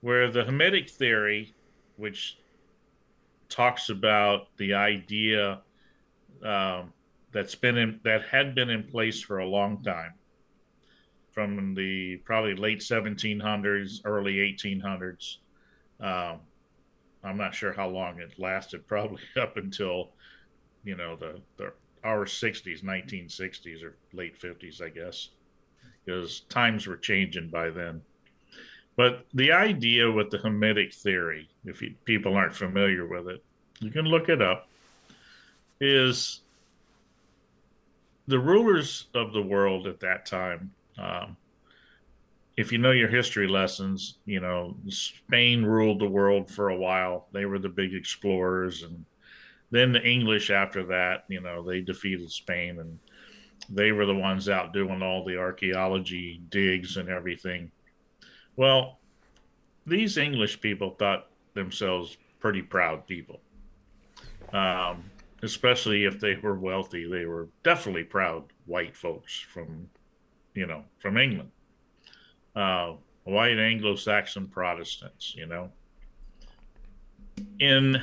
Where 0.00 0.30
the 0.30 0.44
Hamitic 0.44 0.90
theory, 0.90 1.54
which 1.96 2.38
talks 3.48 3.88
about 3.88 4.48
the 4.56 4.74
idea 4.74 5.60
um, 6.44 6.92
that's 7.32 7.54
been 7.54 7.76
in, 7.76 8.00
that 8.04 8.22
had 8.24 8.54
been 8.54 8.70
in 8.70 8.84
place 8.84 9.20
for 9.20 9.38
a 9.38 9.46
long 9.46 9.82
time, 9.82 10.14
from 11.38 11.72
the 11.72 12.16
probably 12.24 12.56
late 12.56 12.80
1700s, 12.80 14.00
early 14.04 14.38
1800s. 14.38 15.36
Um, 16.00 16.40
I'm 17.22 17.36
not 17.36 17.54
sure 17.54 17.72
how 17.72 17.86
long 17.86 18.18
it 18.18 18.40
lasted, 18.40 18.84
probably 18.88 19.22
up 19.40 19.56
until 19.56 20.08
you 20.82 20.96
know 20.96 21.14
the 21.14 21.40
the 21.56 21.72
our 22.02 22.24
60s 22.24 22.82
1960s 22.82 23.82
or 23.82 23.94
late 24.12 24.40
50s 24.40 24.80
i 24.80 24.88
guess 24.88 25.30
because 26.04 26.40
times 26.48 26.86
were 26.86 26.96
changing 26.96 27.48
by 27.48 27.68
then 27.68 28.00
but 28.94 29.26
the 29.34 29.50
idea 29.50 30.08
with 30.08 30.30
the 30.30 30.38
hamitic 30.38 30.94
theory 30.94 31.48
if 31.64 31.82
you, 31.82 31.92
people 32.04 32.36
aren't 32.36 32.54
familiar 32.54 33.04
with 33.06 33.26
it 33.26 33.42
you 33.80 33.90
can 33.90 34.04
look 34.04 34.28
it 34.28 34.40
up 34.40 34.68
is 35.80 36.40
the 38.28 38.38
rulers 38.38 39.06
of 39.14 39.32
the 39.32 39.42
world 39.42 39.88
at 39.88 39.98
that 39.98 40.24
time 40.24 40.70
um, 40.98 41.36
if 42.56 42.72
you 42.72 42.78
know 42.78 42.90
your 42.90 43.08
history 43.08 43.46
lessons 43.46 44.18
you 44.24 44.40
know 44.40 44.76
spain 44.88 45.62
ruled 45.62 46.00
the 46.00 46.08
world 46.08 46.50
for 46.50 46.70
a 46.70 46.76
while 46.76 47.28
they 47.32 47.44
were 47.44 47.58
the 47.58 47.68
big 47.68 47.94
explorers 47.94 48.82
and 48.82 49.04
then 49.70 49.92
the 49.92 50.02
English 50.02 50.50
after 50.50 50.84
that, 50.86 51.24
you 51.28 51.40
know, 51.40 51.62
they 51.62 51.80
defeated 51.80 52.30
Spain 52.30 52.78
and 52.78 52.98
they 53.68 53.92
were 53.92 54.06
the 54.06 54.14
ones 54.14 54.48
out 54.48 54.72
doing 54.72 55.02
all 55.02 55.24
the 55.24 55.36
archaeology 55.36 56.40
digs 56.48 56.96
and 56.96 57.08
everything. 57.08 57.70
Well, 58.56 58.98
these 59.86 60.16
English 60.16 60.60
people 60.60 60.90
thought 60.90 61.26
themselves 61.54 62.16
pretty 62.40 62.62
proud 62.62 63.06
people. 63.06 63.40
Um, 64.52 65.10
especially 65.42 66.04
if 66.04 66.18
they 66.18 66.36
were 66.36 66.58
wealthy, 66.58 67.06
they 67.06 67.26
were 67.26 67.48
definitely 67.62 68.04
proud 68.04 68.44
white 68.64 68.96
folks 68.96 69.38
from, 69.38 69.88
you 70.58 70.66
know, 70.66 70.82
from 70.98 71.16
England. 71.16 71.50
Uh, 72.56 72.94
white 73.22 73.58
Anglo-Saxon 73.58 74.48
Protestants, 74.48 75.34
you 75.36 75.46
know. 75.46 75.70
In 77.60 78.02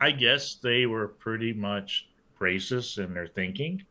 I 0.00 0.10
guess 0.10 0.56
they 0.56 0.86
were 0.86 1.08
pretty 1.08 1.52
much 1.52 2.08
racist 2.40 3.02
in 3.02 3.14
their 3.14 3.28
thinking 3.28 3.84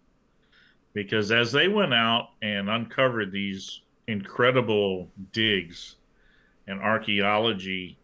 because 0.94 1.32
as 1.32 1.52
they 1.52 1.68
went 1.68 1.94
out 1.94 2.30
and 2.42 2.70
uncovered 2.70 3.32
these 3.32 3.82
incredible 4.08 5.10
digs 5.32 5.96
and 6.68 6.82
archaeology, 6.82 7.98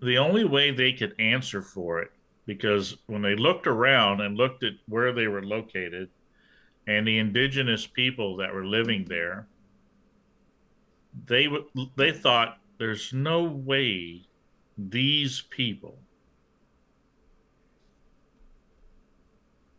the 0.00 0.18
only 0.18 0.44
way 0.44 0.70
they 0.70 0.92
could 0.92 1.14
answer 1.18 1.60
for 1.60 2.00
it, 2.00 2.12
because 2.46 2.96
when 3.06 3.20
they 3.20 3.34
looked 3.34 3.66
around 3.66 4.20
and 4.20 4.36
looked 4.36 4.62
at 4.62 4.74
where 4.86 5.12
they 5.12 5.26
were 5.26 5.42
located 5.42 6.08
and 6.88 7.06
the 7.06 7.18
indigenous 7.18 7.86
people 7.86 8.36
that 8.38 8.52
were 8.52 8.64
living 8.64 9.04
there, 9.04 9.46
they 11.26 11.46
they 11.96 12.10
thought 12.12 12.58
there's 12.78 13.12
no 13.12 13.44
way 13.44 14.22
these 14.78 15.42
people 15.50 15.98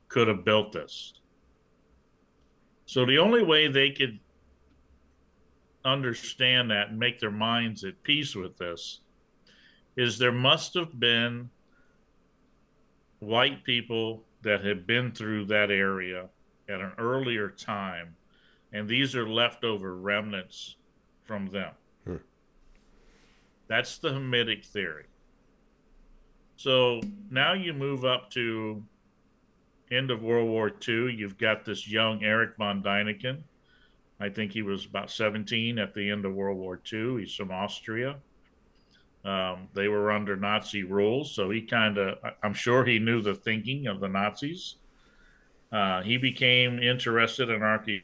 could 0.08 0.28
have 0.28 0.46
built 0.46 0.72
this. 0.72 1.14
So 2.86 3.06
the 3.06 3.18
only 3.18 3.44
way 3.44 3.68
they 3.68 3.90
could 3.90 4.20
understand 5.84 6.70
that 6.70 6.90
and 6.90 7.00
make 7.00 7.20
their 7.20 7.32
minds 7.32 7.84
at 7.84 8.04
peace 8.04 8.36
with 8.36 8.56
this 8.58 9.00
is 9.98 10.20
there 10.20 10.32
must 10.32 10.76
have 10.76 11.00
been 11.00 11.50
white 13.20 13.64
people 13.64 14.24
that 14.44 14.64
had 14.64 14.86
been 14.86 15.12
through 15.12 15.46
that 15.46 15.72
area 15.72 16.30
at 16.70 16.82
an 16.82 16.92
earlier 16.98 17.50
time, 17.50 18.16
and 18.72 18.88
these 18.88 19.16
are 19.16 19.28
leftover 19.28 19.96
remnants 19.96 20.76
from 21.26 21.48
them. 21.48 21.72
Hmm. 22.06 22.16
That's 23.68 23.98
the 23.98 24.10
Hamitic 24.10 24.66
theory. 24.66 25.06
So 26.56 27.02
now 27.32 27.54
you 27.54 27.74
move 27.74 28.06
up 28.06 28.30
to 28.32 28.84
end 29.92 30.12
of 30.12 30.22
World 30.22 30.50
War 30.50 30.72
II. 30.88 31.14
You've 31.14 31.38
got 31.38 31.66
this 31.66 31.90
young 31.90 32.24
Eric 32.24 32.58
von 32.58 32.84
Däniken. 32.84 33.42
I 34.20 34.30
think 34.30 34.52
he 34.52 34.62
was 34.62 34.86
about 34.86 35.10
17 35.10 35.80
at 35.80 35.94
the 35.94 36.10
end 36.10 36.26
of 36.26 36.34
World 36.34 36.58
War 36.58 36.80
II. 36.92 37.22
He's 37.22 37.34
from 37.34 37.52
Austria. 37.52 38.18
Um, 39.24 39.68
they 39.74 39.88
were 39.88 40.12
under 40.12 40.36
Nazi 40.36 40.84
rules, 40.84 41.34
so 41.34 41.50
he 41.50 41.62
kind 41.62 41.98
of, 41.98 42.18
I'm 42.44 42.54
sure 42.54 42.86
he 42.86 43.00
knew 43.00 43.22
the 43.22 43.36
thinking 43.36 43.88
of 43.88 44.00
the 44.00 44.08
Nazis. 44.08 44.76
Uh, 45.72 46.02
he 46.02 46.18
became 46.18 46.80
interested 46.80 47.50
in 47.50 47.62
archaeology, 47.62 48.04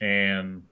and 0.00 0.62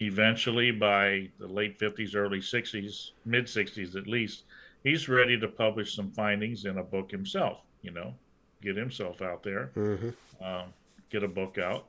eventually, 0.00 0.70
by 0.70 1.28
the 1.38 1.46
late 1.46 1.78
50s, 1.78 2.16
early 2.16 2.40
60s, 2.40 3.10
mid 3.24 3.44
60s 3.44 3.94
at 3.94 4.06
least, 4.06 4.44
he's 4.82 5.08
ready 5.08 5.38
to 5.38 5.48
publish 5.48 5.94
some 5.94 6.10
findings 6.10 6.64
in 6.64 6.78
a 6.78 6.82
book 6.82 7.10
himself. 7.10 7.58
You 7.82 7.90
know, 7.90 8.14
get 8.62 8.76
himself 8.76 9.20
out 9.20 9.42
there, 9.42 9.70
mm-hmm. 9.76 10.10
um, 10.42 10.72
get 11.10 11.22
a 11.22 11.28
book 11.28 11.58
out, 11.58 11.86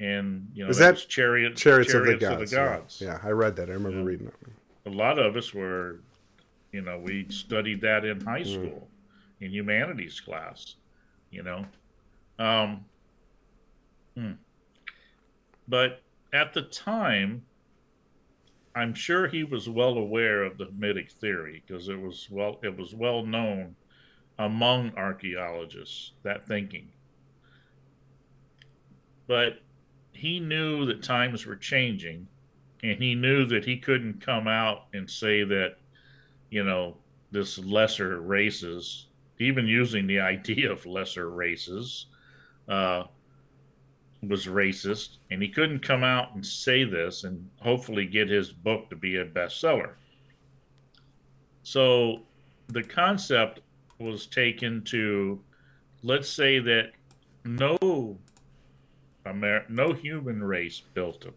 and 0.00 0.48
you 0.54 0.64
know, 0.64 0.70
is 0.70 0.78
that 0.78 0.96
chariot, 1.08 1.56
chariots, 1.56 1.90
chariots 1.90 2.14
of 2.14 2.20
the 2.20 2.26
gods? 2.26 2.42
Of 2.42 2.50
the 2.50 2.56
gods. 2.56 3.00
Yeah. 3.00 3.08
yeah. 3.22 3.28
I 3.28 3.30
read 3.30 3.56
that. 3.56 3.70
I 3.70 3.72
remember 3.72 3.98
yeah. 3.98 4.04
reading 4.04 4.26
that. 4.26 4.90
A 4.92 4.94
lot 4.94 5.18
of 5.18 5.36
us 5.36 5.54
were, 5.54 6.00
you 6.72 6.82
know, 6.82 6.98
we 6.98 7.26
studied 7.30 7.80
that 7.80 8.04
in 8.04 8.20
high 8.20 8.42
mm. 8.42 8.52
school, 8.52 8.88
mm. 9.40 9.46
in 9.46 9.50
humanities 9.50 10.20
class, 10.20 10.76
you 11.34 11.42
know. 11.42 11.66
Um, 12.38 12.84
hmm. 14.16 14.32
But 15.68 16.02
at 16.32 16.52
the 16.54 16.62
time, 16.62 17.44
I'm 18.74 18.94
sure 18.94 19.28
he 19.28 19.44
was 19.44 19.68
well 19.68 19.98
aware 19.98 20.42
of 20.44 20.58
the 20.58 20.66
Hamitic 20.66 21.10
theory 21.12 21.62
because 21.66 21.88
it 21.88 22.00
was 22.00 22.28
well 22.30 22.58
it 22.62 22.76
was 22.76 22.94
well 22.94 23.24
known 23.24 23.76
among 24.38 24.92
archaeologists 24.96 26.12
that 26.22 26.46
thinking. 26.46 26.90
but 29.26 29.60
he 30.12 30.40
knew 30.40 30.86
that 30.86 31.02
times 31.02 31.46
were 31.46 31.56
changing 31.56 32.26
and 32.82 33.02
he 33.02 33.14
knew 33.14 33.44
that 33.46 33.64
he 33.64 33.78
couldn't 33.78 34.20
come 34.20 34.46
out 34.46 34.86
and 34.92 35.10
say 35.10 35.44
that 35.44 35.76
you 36.50 36.62
know 36.64 36.96
this 37.30 37.58
lesser 37.58 38.20
races 38.20 39.06
even 39.38 39.66
using 39.66 40.06
the 40.06 40.20
idea 40.34 40.70
of 40.70 40.86
lesser 40.86 41.30
races 41.30 42.06
uh, 42.68 43.04
was 44.22 44.46
racist 44.46 45.18
and 45.30 45.42
he 45.42 45.48
couldn't 45.48 45.80
come 45.80 46.02
out 46.02 46.34
and 46.34 46.44
say 46.44 46.84
this 46.84 47.24
and 47.24 47.48
hopefully 47.60 48.06
get 48.06 48.28
his 48.28 48.50
book 48.50 48.88
to 48.88 48.96
be 48.96 49.16
a 49.16 49.24
bestseller 49.24 49.92
so 51.62 52.20
the 52.68 52.82
concept 52.82 53.60
was 53.98 54.26
taken 54.26 54.82
to 54.82 55.38
let's 56.02 56.28
say 56.28 56.58
that 56.58 56.92
no 57.44 58.18
Amer- 59.26 59.66
no 59.68 59.92
human 59.92 60.42
race 60.42 60.80
built 60.94 61.20
them 61.20 61.34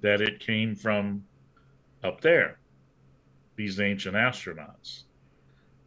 that 0.00 0.20
it 0.20 0.40
came 0.40 0.74
from 0.74 1.24
up 2.02 2.20
there, 2.20 2.58
these 3.56 3.80
ancient 3.80 4.16
astronauts. 4.16 5.04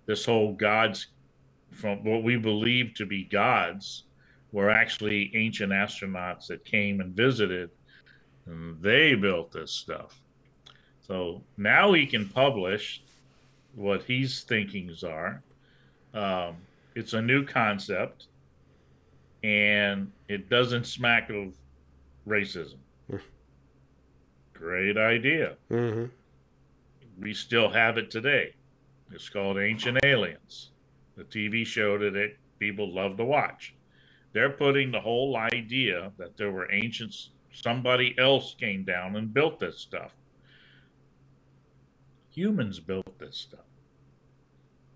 This 0.05 0.25
whole 0.25 0.53
gods, 0.53 1.07
from 1.71 2.03
what 2.03 2.23
we 2.23 2.37
believe 2.37 2.93
to 2.95 3.05
be 3.05 3.23
gods, 3.23 4.03
were 4.51 4.69
actually 4.69 5.31
ancient 5.35 5.71
astronauts 5.71 6.47
that 6.47 6.63
came 6.65 7.01
and 7.01 7.15
visited, 7.15 7.69
and 8.45 8.81
they 8.81 9.15
built 9.15 9.51
this 9.51 9.71
stuff. 9.71 10.19
So 11.07 11.41
now 11.57 11.93
he 11.93 12.05
can 12.05 12.29
publish 12.29 13.01
what 13.75 14.03
his 14.03 14.41
thinkings 14.41 15.03
are. 15.03 15.41
Um, 16.13 16.57
it's 16.95 17.13
a 17.13 17.21
new 17.21 17.45
concept, 17.45 18.27
and 19.43 20.11
it 20.27 20.49
doesn't 20.49 20.85
smack 20.85 21.29
of 21.29 21.53
racism 22.27 22.77
great 24.63 24.97
idea. 24.97 25.55
Mm-hmm. 25.69 26.05
We 27.21 27.33
still 27.33 27.69
have 27.69 27.97
it 27.97 28.09
today. 28.09 28.53
It's 29.13 29.29
called 29.29 29.59
Ancient 29.59 29.99
Aliens, 30.03 30.71
the 31.15 31.23
TV 31.23 31.65
show 31.65 31.99
that 31.99 32.15
it, 32.15 32.37
people 32.57 32.91
love 32.91 33.15
to 33.17 33.25
watch. 33.25 33.75
They're 34.31 34.49
putting 34.49 34.91
the 34.91 34.99
whole 34.99 35.37
idea 35.37 36.11
that 36.17 36.35
there 36.35 36.51
were 36.51 36.71
ancients, 36.71 37.29
somebody 37.51 38.15
else 38.17 38.55
came 38.59 38.83
down 38.83 39.15
and 39.15 39.31
built 39.31 39.59
this 39.59 39.77
stuff. 39.77 40.11
Humans 42.31 42.79
built 42.79 43.19
this 43.19 43.37
stuff. 43.37 43.65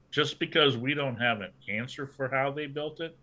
Just 0.10 0.40
because 0.40 0.76
we 0.76 0.96
don't 0.96 1.22
have 1.22 1.42
an 1.42 1.52
answer 1.70 2.08
for 2.08 2.28
how 2.28 2.52
they 2.52 2.66
built 2.66 3.00
it 3.00 3.16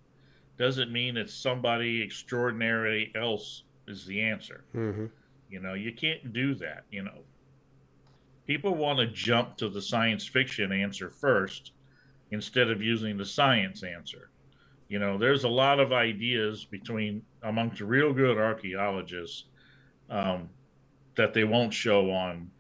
doesn't 0.57 0.93
mean 0.93 1.17
it's 1.17 1.35
somebody 1.35 2.01
extraordinary 2.01 3.11
else 3.17 3.65
is 3.89 4.07
the 4.07 4.21
answer. 4.23 4.63
Mm-hmm. 4.77 5.07
You 5.51 5.61
know, 5.61 5.75
you 5.75 5.93
can't 5.93 6.33
do 6.33 6.55
that. 6.55 6.85
You 6.93 7.03
know, 7.03 7.19
people 8.47 8.75
want 8.75 8.99
to 8.99 9.07
jump 9.07 9.57
to 9.57 9.69
the 9.69 9.81
science 9.81 10.27
fiction 10.27 10.73
answer 10.73 11.11
first 11.11 11.73
instead 12.31 12.71
of 12.71 12.83
using 12.83 13.17
the 13.17 13.25
science 13.25 13.83
answer. 13.83 14.31
You 14.89 14.99
know, 14.99 15.17
there's 15.19 15.45
a 15.45 15.49
lot 15.49 15.81
of 15.81 15.93
ideas 15.93 16.65
between 16.65 17.23
amongst 17.43 17.81
real 17.81 18.13
good 18.13 18.37
archaeologists 18.37 19.45
um, 20.11 20.49
that 21.17 21.33
they 21.33 21.45
won't 21.45 21.73
show 21.73 22.11
on 22.11 22.51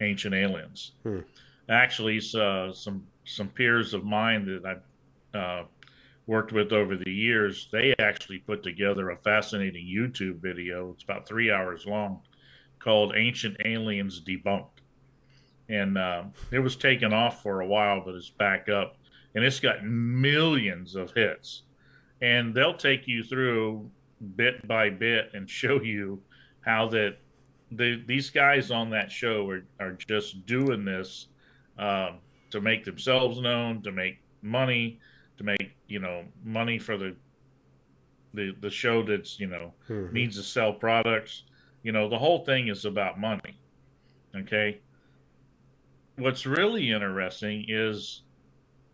ancient 0.00 0.34
aliens. 0.34 0.92
Hmm. 1.02 1.20
Actually, 1.68 2.20
uh, 2.36 2.72
some 2.72 3.06
some 3.24 3.48
peers 3.48 3.94
of 3.94 4.04
mine 4.04 4.44
that 4.46 4.64
I've 4.66 5.40
uh, 5.40 5.64
worked 6.26 6.52
with 6.52 6.72
over 6.72 6.96
the 6.96 7.10
years, 7.10 7.68
they 7.72 7.94
actually 7.98 8.38
put 8.38 8.62
together 8.62 9.10
a 9.10 9.16
fascinating 9.16 9.86
YouTube 9.86 10.40
video. 10.40 10.90
It's 10.92 11.04
about 11.04 11.26
three 11.26 11.50
hours 11.50 11.86
long 11.86 12.20
called 12.78 13.14
Ancient 13.16 13.56
Aliens 13.64 14.20
Debunked. 14.20 14.73
And 15.68 15.96
uh, 15.96 16.24
it 16.50 16.58
was 16.58 16.76
taken 16.76 17.12
off 17.12 17.42
for 17.42 17.60
a 17.60 17.66
while, 17.66 18.02
but 18.04 18.14
it's 18.14 18.30
back 18.30 18.68
up. 18.68 18.96
And 19.34 19.44
it's 19.44 19.60
got 19.60 19.84
millions 19.84 20.94
of 20.94 21.12
hits. 21.12 21.62
And 22.20 22.54
they'll 22.54 22.76
take 22.76 23.08
you 23.08 23.22
through 23.22 23.90
bit 24.36 24.66
by 24.68 24.90
bit 24.90 25.30
and 25.34 25.48
show 25.62 25.80
you 25.82 26.20
how 26.60 26.88
that 26.88 27.16
the, 27.72 28.02
these 28.06 28.30
guys 28.30 28.70
on 28.70 28.90
that 28.90 29.10
show 29.10 29.48
are, 29.50 29.64
are 29.80 29.92
just 29.92 30.46
doing 30.46 30.84
this 30.84 31.28
um, 31.78 32.18
to 32.50 32.60
make 32.60 32.84
themselves 32.84 33.40
known, 33.40 33.82
to 33.82 33.90
make 33.90 34.18
money, 34.42 35.00
to 35.38 35.44
make 35.44 35.74
you 35.88 35.98
know 35.98 36.24
money 36.44 36.78
for 36.78 36.96
the 36.96 37.16
the 38.34 38.54
the 38.60 38.70
show 38.70 39.02
that's 39.02 39.40
you 39.40 39.48
know 39.48 39.72
mm-hmm. 39.88 40.14
needs 40.14 40.36
to 40.36 40.42
sell 40.42 40.72
products 40.72 41.42
you 41.84 41.92
know, 41.92 42.08
the 42.08 42.18
whole 42.18 42.44
thing 42.44 42.68
is 42.68 42.86
about 42.86 43.20
money. 43.20 43.60
Okay. 44.34 44.80
What's 46.16 46.46
really 46.46 46.90
interesting 46.90 47.64
is 47.68 48.22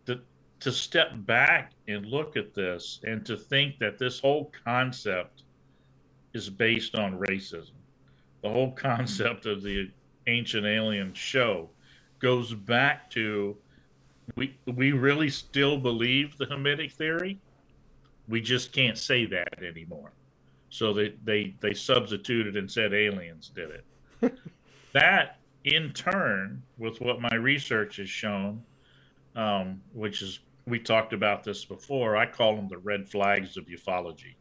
to, 0.05 0.19
to 0.59 0.71
step 0.71 1.11
back 1.17 1.73
and 1.87 2.05
look 2.05 2.35
at 2.35 2.53
this 2.53 2.99
and 3.03 3.25
to 3.25 3.37
think 3.37 3.77
that 3.79 3.97
this 3.97 4.19
whole 4.19 4.51
concept 4.65 5.43
is 6.33 6.49
based 6.49 6.95
on 6.95 7.19
racism. 7.19 7.71
The 8.41 8.49
whole 8.49 8.69
hmm. 8.69 8.75
concept 8.75 9.45
of 9.45 9.61
the 9.61 9.91
ancient 10.27 10.65
alien 10.65 11.13
show 11.13 11.69
goes 12.19 12.53
back 12.53 13.09
to 13.11 13.57
we 14.35 14.55
we 14.65 14.91
really 14.91 15.29
still 15.29 15.77
believe 15.77 16.37
the 16.37 16.45
Hamitic 16.45 16.93
theory. 16.93 17.39
We 18.27 18.39
just 18.39 18.71
can't 18.71 18.97
say 18.97 19.25
that 19.25 19.61
anymore. 19.61 20.11
So 20.71 20.93
they, 20.93 21.13
they, 21.25 21.53
they 21.59 21.73
substituted 21.73 22.55
and 22.55 22.71
said 22.71 22.93
aliens 22.93 23.51
did 23.53 23.71
it. 23.71 24.33
that, 24.93 25.40
in 25.63 25.91
turn, 25.93 26.61
with 26.77 26.99
what 27.01 27.21
my 27.21 27.35
research 27.35 27.97
has 27.97 28.09
shown, 28.09 28.63
um, 29.35 29.81
which 29.93 30.21
is, 30.21 30.39
we 30.65 30.79
talked 30.79 31.13
about 31.13 31.43
this 31.43 31.65
before, 31.65 32.17
I 32.17 32.25
call 32.25 32.55
them 32.55 32.67
the 32.67 32.77
red 32.77 33.07
flags 33.07 33.57
of 33.57 33.65
ufology. 33.65 34.35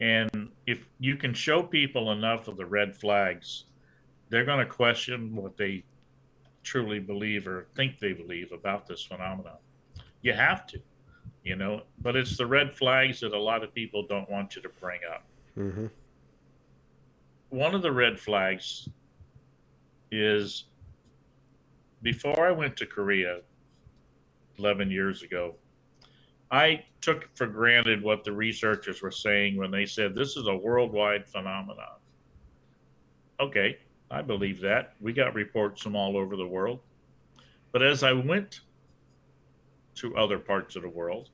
And 0.00 0.50
if 0.66 0.88
you 0.98 1.16
can 1.16 1.34
show 1.34 1.62
people 1.62 2.12
enough 2.12 2.48
of 2.48 2.56
the 2.56 2.66
red 2.66 2.96
flags, 2.96 3.64
they're 4.28 4.44
going 4.44 4.64
to 4.64 4.72
question 4.72 5.34
what 5.34 5.56
they 5.56 5.84
truly 6.62 6.98
believe 6.98 7.46
or 7.46 7.66
think 7.74 7.98
they 7.98 8.12
believe 8.12 8.52
about 8.52 8.86
this 8.86 9.02
phenomenon. 9.02 9.58
You 10.22 10.32
have 10.32 10.66
to 10.68 10.80
you 11.44 11.56
know 11.56 11.82
but 12.00 12.16
it's 12.16 12.36
the 12.36 12.46
red 12.46 12.74
flags 12.76 13.20
that 13.20 13.32
a 13.32 13.38
lot 13.38 13.62
of 13.62 13.74
people 13.74 14.06
don't 14.06 14.28
want 14.30 14.56
you 14.56 14.62
to 14.62 14.68
bring 14.80 15.00
up 15.12 15.24
mm-hmm. 15.56 15.86
one 17.48 17.74
of 17.74 17.82
the 17.82 17.92
red 17.92 18.18
flags 18.18 18.88
is 20.10 20.64
before 22.02 22.46
i 22.46 22.50
went 22.50 22.76
to 22.76 22.86
korea 22.86 23.40
11 24.58 24.90
years 24.90 25.22
ago 25.22 25.54
i 26.50 26.82
took 27.00 27.28
for 27.34 27.46
granted 27.46 28.02
what 28.02 28.24
the 28.24 28.32
researchers 28.32 29.02
were 29.02 29.10
saying 29.10 29.56
when 29.56 29.70
they 29.70 29.86
said 29.86 30.14
this 30.14 30.36
is 30.36 30.46
a 30.46 30.56
worldwide 30.56 31.26
phenomenon. 31.26 31.96
Okay 33.38 33.78
i 34.10 34.20
believe 34.20 34.60
that. 34.60 34.94
We 35.00 35.12
got 35.12 35.34
reports 35.34 35.82
from 35.82 35.94
all 35.94 36.16
over 36.16 36.36
the 36.36 36.46
world. 36.46 36.80
But 37.72 37.82
as 37.82 38.02
i 38.02 38.12
went 38.12 38.60
to 39.96 40.16
other 40.16 40.38
parts 40.38 40.76
of 40.76 40.82
the 40.82 40.88
world 40.88 41.30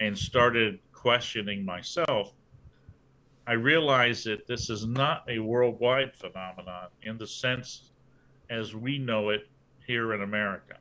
and 0.00 0.16
started 0.16 0.78
questioning 0.92 1.64
myself, 1.64 2.32
I 3.46 3.52
realize 3.52 4.24
that 4.24 4.46
this 4.46 4.70
is 4.70 4.86
not 4.86 5.24
a 5.28 5.38
worldwide 5.38 6.14
phenomenon 6.14 6.88
in 7.02 7.16
the 7.16 7.26
sense 7.26 7.92
as 8.50 8.74
we 8.74 8.98
know 8.98 9.30
it 9.30 9.48
here 9.86 10.14
in 10.14 10.22
America. 10.22 10.78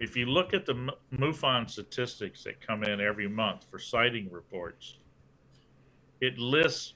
If 0.00 0.16
you 0.16 0.26
look 0.26 0.52
at 0.54 0.66
the 0.66 0.90
MUFON 1.12 1.70
statistics 1.70 2.42
that 2.42 2.60
come 2.60 2.82
in 2.82 3.00
every 3.00 3.28
month 3.28 3.64
for 3.70 3.78
sighting 3.78 4.28
reports, 4.32 4.98
it 6.20 6.36
lists 6.38 6.94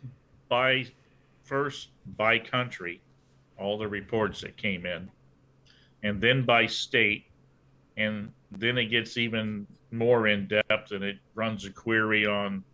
by 0.48 0.86
first 1.44 1.90
by 2.16 2.38
country 2.38 3.00
all 3.58 3.78
the 3.78 3.86
reports 3.86 4.40
that 4.40 4.56
came 4.56 4.84
in, 4.84 5.08
and 6.02 6.20
then 6.20 6.44
by 6.44 6.66
state, 6.66 7.26
and 7.96 8.32
then 8.50 8.76
it 8.78 8.86
gets 8.86 9.16
even 9.16 9.66
more 9.92 10.26
in 10.26 10.48
depth 10.48 10.90
and 10.90 11.04
it 11.04 11.18
runs 11.36 11.64
a 11.64 11.70
query 11.70 12.26
on 12.26 12.64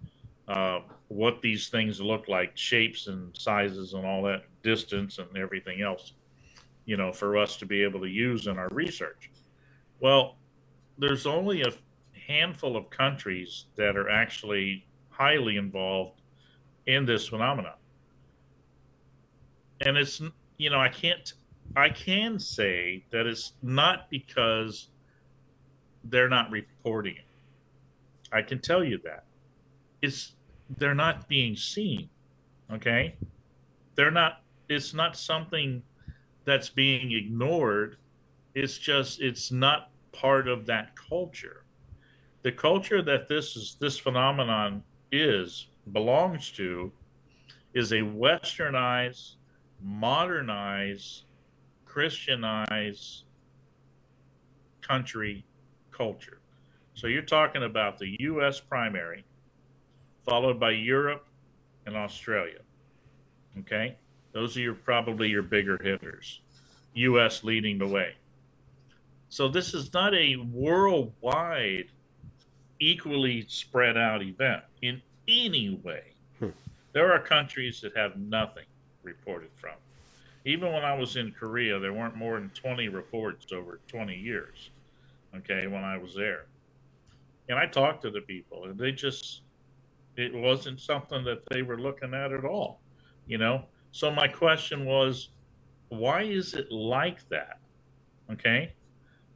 uh, 0.48 0.80
what 1.12 1.42
these 1.42 1.68
things 1.68 2.00
look 2.00 2.28
like, 2.28 2.56
shapes 2.56 3.06
and 3.06 3.36
sizes 3.36 3.92
and 3.92 4.06
all 4.06 4.22
that, 4.22 4.44
distance 4.62 5.18
and 5.18 5.36
everything 5.36 5.82
else, 5.82 6.14
you 6.86 6.96
know, 6.96 7.12
for 7.12 7.36
us 7.36 7.56
to 7.58 7.66
be 7.66 7.82
able 7.82 8.00
to 8.00 8.08
use 8.08 8.46
in 8.46 8.58
our 8.58 8.68
research. 8.70 9.30
Well, 10.00 10.36
there's 10.98 11.26
only 11.26 11.62
a 11.62 11.72
handful 12.26 12.76
of 12.76 12.88
countries 12.90 13.66
that 13.76 13.96
are 13.96 14.08
actually 14.08 14.86
highly 15.10 15.56
involved 15.56 16.22
in 16.86 17.04
this 17.04 17.28
phenomenon. 17.28 17.74
And 19.82 19.96
it's, 19.96 20.22
you 20.56 20.70
know, 20.70 20.80
I 20.80 20.88
can't, 20.88 21.32
I 21.76 21.90
can 21.90 22.38
say 22.38 23.04
that 23.10 23.26
it's 23.26 23.52
not 23.62 24.08
because 24.10 24.88
they're 26.04 26.28
not 26.28 26.50
reporting 26.50 27.16
it. 27.16 27.26
I 28.32 28.42
can 28.42 28.60
tell 28.60 28.82
you 28.82 28.98
that. 29.04 29.24
it's 30.02 30.34
they're 30.78 30.94
not 30.94 31.28
being 31.28 31.56
seen. 31.56 32.08
Okay, 32.72 33.16
they're 33.94 34.10
not. 34.10 34.42
It's 34.68 34.94
not 34.94 35.16
something 35.16 35.82
that's 36.44 36.68
being 36.68 37.12
ignored. 37.12 37.96
It's 38.54 38.78
just 38.78 39.20
it's 39.20 39.50
not 39.50 39.90
part 40.12 40.48
of 40.48 40.66
that 40.66 40.94
culture. 40.96 41.64
The 42.42 42.52
culture 42.52 43.02
that 43.02 43.28
this 43.28 43.56
is 43.56 43.76
this 43.80 43.98
phenomenon 43.98 44.82
is 45.10 45.68
belongs 45.92 46.50
to 46.52 46.92
is 47.74 47.92
a 47.92 48.00
westernized, 48.00 49.36
modernized, 49.82 51.24
Christianized 51.84 53.24
country 54.80 55.44
culture. 55.90 56.38
So 56.94 57.06
you're 57.06 57.22
talking 57.22 57.62
about 57.62 57.98
the 57.98 58.16
US 58.20 58.60
primary, 58.60 59.24
followed 60.24 60.58
by 60.58 60.70
Europe 60.70 61.26
and 61.86 61.96
Australia. 61.96 62.60
Okay? 63.60 63.96
Those 64.32 64.56
are 64.56 64.60
your 64.60 64.74
probably 64.74 65.28
your 65.28 65.42
bigger 65.42 65.78
hitters. 65.82 66.40
US 66.94 67.44
leading 67.44 67.78
the 67.78 67.86
way. 67.86 68.14
So 69.28 69.48
this 69.48 69.72
is 69.72 69.92
not 69.94 70.14
a 70.14 70.36
worldwide 70.36 71.86
equally 72.80 73.46
spread 73.48 73.96
out 73.96 74.22
event 74.22 74.62
in 74.82 75.00
any 75.28 75.80
way. 75.82 76.12
Hmm. 76.38 76.48
There 76.92 77.12
are 77.12 77.20
countries 77.20 77.80
that 77.80 77.96
have 77.96 78.16
nothing 78.16 78.66
reported 79.02 79.50
from. 79.56 79.74
Even 80.44 80.72
when 80.72 80.84
I 80.84 80.94
was 80.94 81.16
in 81.16 81.30
Korea, 81.32 81.78
there 81.78 81.92
weren't 81.92 82.16
more 82.16 82.38
than 82.38 82.50
20 82.50 82.88
reports 82.88 83.52
over 83.52 83.78
20 83.86 84.16
years. 84.16 84.70
Okay, 85.36 85.66
when 85.66 85.84
I 85.84 85.96
was 85.96 86.14
there. 86.14 86.46
And 87.48 87.58
I 87.58 87.66
talked 87.66 88.02
to 88.02 88.10
the 88.10 88.20
people, 88.20 88.64
and 88.64 88.78
they 88.78 88.92
just, 88.92 89.41
it 90.16 90.34
wasn't 90.34 90.80
something 90.80 91.24
that 91.24 91.42
they 91.50 91.62
were 91.62 91.78
looking 91.78 92.14
at 92.14 92.32
at 92.32 92.44
all, 92.44 92.80
you 93.26 93.38
know? 93.38 93.64
So 93.92 94.10
my 94.10 94.28
question 94.28 94.84
was, 94.84 95.28
why 95.88 96.22
is 96.22 96.54
it 96.54 96.70
like 96.70 97.28
that? 97.28 97.58
Okay. 98.30 98.72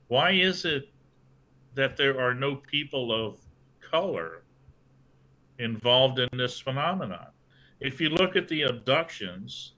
Why 0.08 0.30
is 0.32 0.64
it 0.64 0.88
that 1.74 1.96
there 1.96 2.20
are 2.20 2.34
no 2.34 2.56
people 2.56 3.12
of 3.12 3.38
color 3.80 4.42
involved 5.58 6.18
in 6.18 6.28
this 6.32 6.60
phenomenon? 6.60 7.26
If 7.80 8.00
you 8.00 8.08
look 8.08 8.36
at 8.36 8.48
the 8.48 8.62
abductions, 8.62 9.72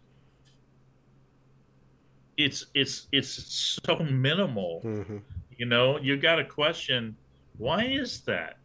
it's 2.36 2.66
it's 2.74 3.08
it's 3.10 3.78
so 3.84 3.96
minimal. 3.98 4.80
Mm-hmm. 4.84 5.18
You 5.56 5.66
know, 5.66 5.98
you 5.98 6.16
got 6.16 6.36
to 6.36 6.44
question 6.44 7.16
why 7.56 7.84
is 7.84 8.20
that? 8.20 8.58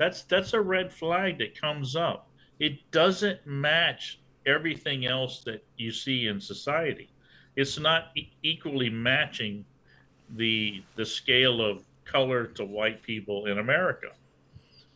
That's 0.00 0.22
that's 0.22 0.54
a 0.54 0.60
red 0.62 0.90
flag 0.90 1.36
that 1.40 1.60
comes 1.60 1.94
up. 1.94 2.30
It 2.58 2.90
doesn't 2.90 3.46
match 3.46 4.18
everything 4.46 5.04
else 5.04 5.44
that 5.44 5.62
you 5.76 5.92
see 5.92 6.26
in 6.26 6.40
society. 6.40 7.10
It's 7.54 7.78
not 7.78 8.04
e- 8.16 8.30
equally 8.42 8.88
matching 8.88 9.62
the 10.36 10.82
the 10.96 11.04
scale 11.04 11.60
of 11.60 11.84
color 12.06 12.46
to 12.46 12.64
white 12.64 13.02
people 13.02 13.44
in 13.44 13.58
America 13.58 14.12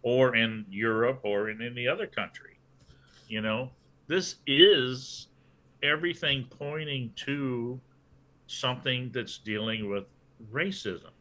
or 0.03 0.37
in 0.37 0.65
Europe 0.71 1.21
or 1.23 1.51
in 1.51 1.61
any 1.61 1.87
other 1.87 2.07
country. 2.07 2.57
You 3.29 3.43
know, 3.43 3.73
this 4.07 4.37
is 4.47 5.29
everything 5.83 6.47
pointing 6.49 7.13
to 7.27 7.79
something 8.47 9.11
that's 9.13 9.37
dealing 9.37 9.91
with 9.91 10.05
racism. 10.51 11.13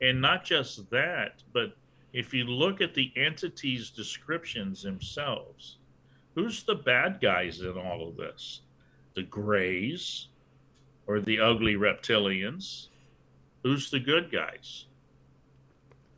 And 0.00 0.20
not 0.20 0.44
just 0.44 0.90
that, 0.90 1.44
but 1.52 1.76
if 2.12 2.32
you 2.32 2.44
look 2.44 2.80
at 2.80 2.94
the 2.94 3.12
entities' 3.16 3.90
descriptions 3.90 4.82
themselves, 4.82 5.76
who's 6.34 6.62
the 6.62 6.74
bad 6.74 7.20
guys 7.20 7.60
in 7.60 7.76
all 7.76 8.08
of 8.08 8.16
this? 8.16 8.60
The 9.14 9.22
Greys 9.22 10.28
or 11.06 11.20
the 11.20 11.40
ugly 11.40 11.74
reptilians? 11.74 12.88
Who's 13.62 13.90
the 13.90 13.98
good 13.98 14.30
guys? 14.30 14.84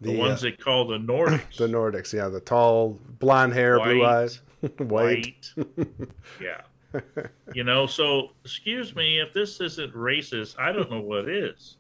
The, 0.01 0.13
the 0.13 0.19
ones 0.19 0.41
uh, 0.41 0.47
they 0.47 0.53
call 0.53 0.87
the 0.87 0.99
Nordics. 0.99 1.57
the 1.57 1.69
Nordics, 1.69 2.13
yeah, 2.13 2.29
the 2.29 2.41
tall, 2.41 2.99
blonde 3.19 3.53
hair, 3.53 3.79
white, 3.79 3.85
blue 3.87 4.05
eyes, 4.05 4.41
white. 4.79 5.51
white. 5.57 5.89
yeah. 6.41 6.61
you 7.55 7.63
know, 7.65 7.87
so 7.87 8.31
excuse 8.45 8.97
me 8.97 9.21
if 9.21 9.33
this 9.33 9.61
isn't 9.61 9.95
racist, 9.95 10.59
I 10.59 10.73
don't 10.73 10.91
know 10.91 11.01
what 11.01 11.29
is. 11.29 11.77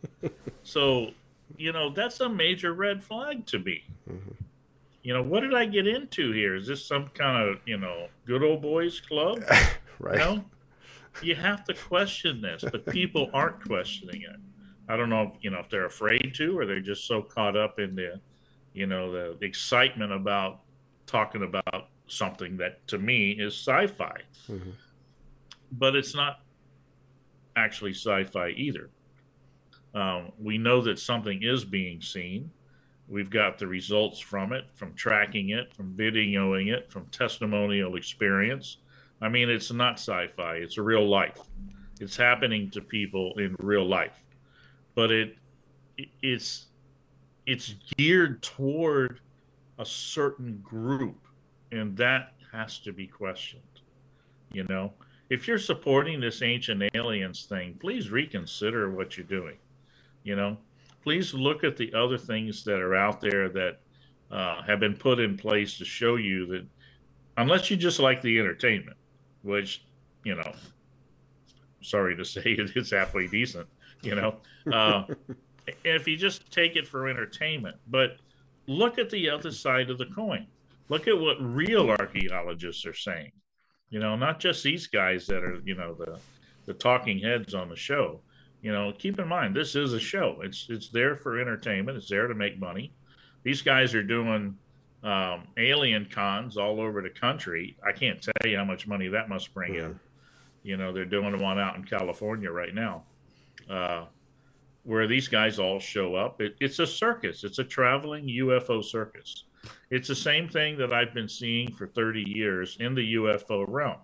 So, 0.62 1.10
you 1.56 1.72
know, 1.72 1.90
that's 1.90 2.20
a 2.20 2.28
major 2.28 2.72
red 2.74 3.02
flag 3.02 3.46
to 3.46 3.58
me. 3.58 3.84
Mm-hmm. 4.08 4.32
You 5.02 5.14
know, 5.14 5.22
what 5.22 5.40
did 5.40 5.54
I 5.54 5.64
get 5.64 5.86
into 5.86 6.32
here? 6.32 6.56
Is 6.56 6.66
this 6.66 6.84
some 6.84 7.08
kind 7.08 7.48
of, 7.48 7.58
you 7.64 7.78
know, 7.78 8.08
good 8.26 8.42
old 8.42 8.62
boys 8.62 9.00
club? 9.00 9.42
right. 9.98 10.14
You 10.14 10.18
know, 10.18 10.44
you 11.22 11.34
have 11.34 11.64
to 11.64 11.74
question 11.74 12.40
this, 12.40 12.64
but 12.70 12.84
people 12.86 13.30
aren't 13.34 13.64
questioning 13.64 14.22
it. 14.22 14.36
I 14.88 14.96
don't 14.96 15.08
know, 15.08 15.32
if, 15.34 15.42
you 15.42 15.50
know, 15.50 15.60
if 15.60 15.70
they're 15.70 15.86
afraid 15.86 16.32
to, 16.36 16.58
or 16.58 16.66
they're 16.66 16.80
just 16.80 17.06
so 17.06 17.22
caught 17.22 17.56
up 17.56 17.78
in 17.78 17.94
the, 17.94 18.20
you 18.72 18.86
know, 18.86 19.10
the, 19.12 19.44
excitement 19.44 20.12
about 20.12 20.60
talking 21.06 21.44
about 21.44 21.88
something 22.08 22.56
that 22.56 22.86
to 22.88 22.98
me 22.98 23.30
is 23.32 23.54
sci-fi. 23.54 24.20
Mm-hmm 24.48 24.70
but 25.72 25.94
it's 25.94 26.14
not 26.14 26.40
actually 27.56 27.92
sci-fi 27.92 28.50
either. 28.50 28.90
Um, 29.94 30.32
we 30.38 30.58
know 30.58 30.80
that 30.82 30.98
something 30.98 31.42
is 31.42 31.64
being 31.64 32.00
seen. 32.00 32.50
We've 33.08 33.30
got 33.30 33.58
the 33.58 33.66
results 33.66 34.20
from 34.20 34.52
it, 34.52 34.66
from 34.74 34.94
tracking 34.94 35.50
it, 35.50 35.74
from 35.74 35.94
videoing 35.94 36.72
it, 36.72 36.90
from 36.90 37.06
testimonial 37.06 37.96
experience. 37.96 38.78
I 39.20 39.28
mean, 39.28 39.50
it's 39.50 39.72
not 39.72 39.94
sci-fi; 39.94 40.56
it's 40.56 40.78
real 40.78 41.08
life. 41.08 41.40
It's 42.00 42.16
happening 42.16 42.70
to 42.70 42.80
people 42.80 43.36
in 43.38 43.56
real 43.58 43.86
life, 43.86 44.24
but 44.94 45.10
it 45.10 45.36
it's 46.22 46.66
it's 47.46 47.74
geared 47.96 48.42
toward 48.42 49.20
a 49.78 49.84
certain 49.84 50.60
group, 50.62 51.26
and 51.72 51.96
that 51.96 52.34
has 52.52 52.78
to 52.78 52.92
be 52.92 53.06
questioned. 53.06 53.62
You 54.52 54.64
know, 54.68 54.92
if 55.30 55.46
you're 55.48 55.58
supporting 55.58 56.20
this 56.20 56.42
ancient 56.42 56.82
aliens 56.94 57.44
thing, 57.44 57.76
please 57.80 58.10
reconsider 58.10 58.90
what 58.90 59.16
you're 59.16 59.26
doing. 59.26 59.56
You 60.22 60.36
know, 60.36 60.56
please 61.02 61.32
look 61.34 61.64
at 61.64 61.76
the 61.76 61.92
other 61.94 62.18
things 62.18 62.64
that 62.64 62.80
are 62.80 62.94
out 62.94 63.20
there 63.20 63.48
that 63.48 63.78
uh, 64.30 64.62
have 64.62 64.80
been 64.80 64.94
put 64.94 65.18
in 65.18 65.36
place 65.36 65.78
to 65.78 65.84
show 65.84 66.16
you 66.16 66.46
that, 66.46 66.66
unless 67.36 67.70
you 67.70 67.76
just 67.76 67.98
like 67.98 68.20
the 68.22 68.38
entertainment, 68.38 68.96
which, 69.42 69.84
you 70.24 70.34
know, 70.34 70.52
sorry 71.82 72.16
to 72.16 72.24
say 72.24 72.42
it's 72.44 72.90
halfway 72.90 73.26
decent, 73.26 73.66
you 74.02 74.14
know, 74.14 74.36
uh, 74.72 75.04
if 75.84 76.06
you 76.06 76.16
just 76.16 76.50
take 76.50 76.76
it 76.76 76.86
for 76.86 77.08
entertainment, 77.08 77.76
but 77.88 78.16
look 78.66 78.98
at 78.98 79.10
the 79.10 79.28
other 79.28 79.50
side 79.50 79.90
of 79.90 79.98
the 79.98 80.06
coin. 80.06 80.46
Look 80.88 81.06
at 81.06 81.18
what 81.18 81.36
real 81.40 81.88
archaeologists 81.88 82.84
are 82.84 82.94
saying. 82.94 83.30
You 83.90 84.00
know, 84.00 84.16
not 84.16 84.40
just 84.40 84.62
these 84.62 84.86
guys 84.86 85.26
that 85.26 85.44
are, 85.44 85.60
you 85.64 85.74
know, 85.74 85.94
the 85.94 86.18
the 86.66 86.74
talking 86.74 87.18
heads 87.18 87.54
on 87.54 87.68
the 87.68 87.76
show. 87.76 88.20
You 88.62 88.72
know, 88.72 88.92
keep 88.98 89.18
in 89.18 89.28
mind 89.28 89.56
this 89.56 89.74
is 89.74 89.92
a 89.94 90.00
show. 90.00 90.40
It's 90.42 90.66
it's 90.68 90.88
there 90.88 91.16
for 91.16 91.40
entertainment. 91.40 91.96
It's 91.96 92.08
there 92.08 92.26
to 92.26 92.34
make 92.34 92.58
money. 92.58 92.92
These 93.42 93.62
guys 93.62 93.94
are 93.94 94.02
doing 94.02 94.56
um, 95.02 95.48
alien 95.56 96.06
cons 96.10 96.56
all 96.56 96.80
over 96.80 97.00
the 97.00 97.10
country. 97.10 97.76
I 97.86 97.92
can't 97.92 98.20
tell 98.20 98.50
you 98.50 98.56
how 98.58 98.64
much 98.64 98.86
money 98.86 99.08
that 99.08 99.28
must 99.28 99.54
bring 99.54 99.74
mm-hmm. 99.74 99.92
in. 99.92 100.00
You 100.62 100.76
know, 100.76 100.92
they're 100.92 101.06
doing 101.06 101.40
one 101.40 101.58
out 101.58 101.76
in 101.76 101.84
California 101.84 102.50
right 102.50 102.74
now, 102.74 103.04
uh, 103.70 104.04
where 104.84 105.06
these 105.06 105.26
guys 105.26 105.58
all 105.58 105.80
show 105.80 106.14
up. 106.14 106.42
It, 106.42 106.56
it's 106.60 106.78
a 106.80 106.86
circus. 106.86 107.44
It's 107.44 107.58
a 107.58 107.64
traveling 107.64 108.26
UFO 108.26 108.84
circus. 108.84 109.44
It's 109.90 110.08
the 110.08 110.14
same 110.14 110.48
thing 110.48 110.76
that 110.78 110.92
I've 110.92 111.14
been 111.14 111.28
seeing 111.28 111.72
for 111.72 111.86
30 111.86 112.22
years 112.28 112.76
in 112.80 112.94
the 112.94 113.14
UFO 113.14 113.64
realm. 113.66 113.98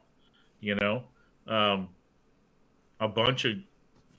You 0.60 0.76
know, 0.76 1.04
um, 1.46 1.88
a 3.00 3.08
bunch 3.08 3.44
of 3.44 3.56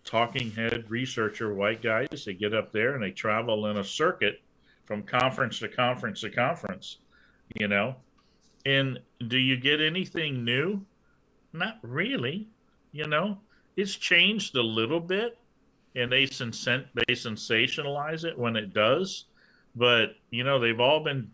talking 0.08 0.52
head 0.52 0.86
researcher 0.90 1.54
white 1.54 1.82
guys, 1.84 2.26
they 2.26 2.34
get 2.34 2.54
up 2.54 2.72
there 2.72 2.96
and 2.96 3.04
they 3.04 3.12
travel 3.12 3.68
in 3.68 3.78
a 3.78 3.84
circuit 3.84 4.42
from 4.86 5.04
conference 5.04 5.60
to 5.60 5.68
conference 5.68 6.22
to 6.22 6.30
conference, 6.30 6.98
you 7.60 7.68
know. 7.68 7.96
And 8.66 9.00
do 9.28 9.38
you 9.38 9.58
get 9.58 9.82
anything 9.82 10.44
new? 10.44 10.82
Not 11.54 11.78
really, 11.82 12.48
you 12.92 13.08
know. 13.08 13.38
It's 13.76 13.96
changed 13.96 14.56
a 14.56 14.62
little 14.62 15.00
bit 15.00 15.38
and 15.96 16.12
they, 16.12 16.26
sens- 16.26 16.66
they 16.66 17.14
sensationalize 17.14 18.24
it 18.24 18.38
when 18.38 18.56
it 18.56 18.74
does 18.74 19.26
but 19.78 20.16
you 20.32 20.44
know 20.44 20.60
they've 20.60 20.80
all 20.80 21.04
been 21.04 21.30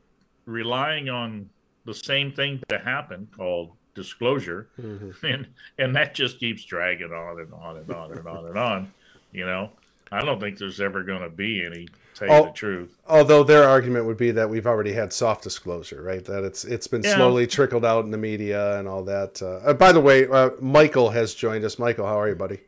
relying 0.46 1.10
on 1.10 1.50
the 1.86 1.94
same 1.94 2.32
thing 2.32 2.62
to 2.70 2.78
happen 2.78 3.28
called 3.36 3.72
disclosure 3.96 4.70
mm-hmm. 4.80 5.26
and 5.26 5.48
and 5.78 5.96
that 5.96 6.16
just 6.16 6.40
keeps 6.40 6.66
dragging 6.66 7.12
on 7.12 7.40
and 7.40 7.54
on 7.54 7.78
and 7.78 7.92
on 7.92 8.12
and 8.12 8.28
on 8.28 8.46
and 8.48 8.58
on 8.58 8.92
you 9.32 9.46
know 9.46 9.70
I 10.14 10.24
don't 10.24 10.40
think 10.40 10.60
there's 10.60 10.80
ever 10.80 11.04
going 11.04 11.24
to 11.24 11.30
be 11.30 11.66
any. 11.66 11.88
Tell 12.14 12.28
you 12.28 12.46
the 12.46 12.52
truth. 12.52 13.00
Although 13.08 13.44
their 13.44 13.64
argument 13.64 14.06
would 14.06 14.18
be 14.18 14.30
that 14.30 14.48
we've 14.48 14.68
already 14.68 14.94
had 14.94 15.12
soft 15.12 15.42
disclosure, 15.42 16.04
right? 16.04 16.24
That 16.24 16.44
it's 16.44 16.64
it's 16.66 16.86
been 16.86 17.02
yeah. 17.02 17.16
slowly 17.16 17.48
trickled 17.48 17.84
out 17.84 18.06
in 18.06 18.12
the 18.12 18.18
media 18.18 18.78
and 18.78 18.88
all 18.88 19.04
that. 19.06 19.42
Uh, 19.42 19.56
uh, 19.70 19.74
by 19.74 19.92
the 19.92 20.00
way, 20.00 20.28
uh, 20.28 20.52
Michael 20.62 21.10
has 21.10 21.34
joined 21.34 21.66
us. 21.66 21.80
Michael, 21.80 22.06
how 22.06 22.20
are 22.20 22.30
you, 22.30 22.36
buddy? 22.36 22.60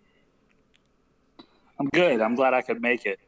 I'm 1.80 1.88
good. 1.90 2.20
I'm 2.20 2.34
glad 2.34 2.56
I 2.56 2.64
could 2.64 2.82
make 2.82 3.06
it. 3.06 3.20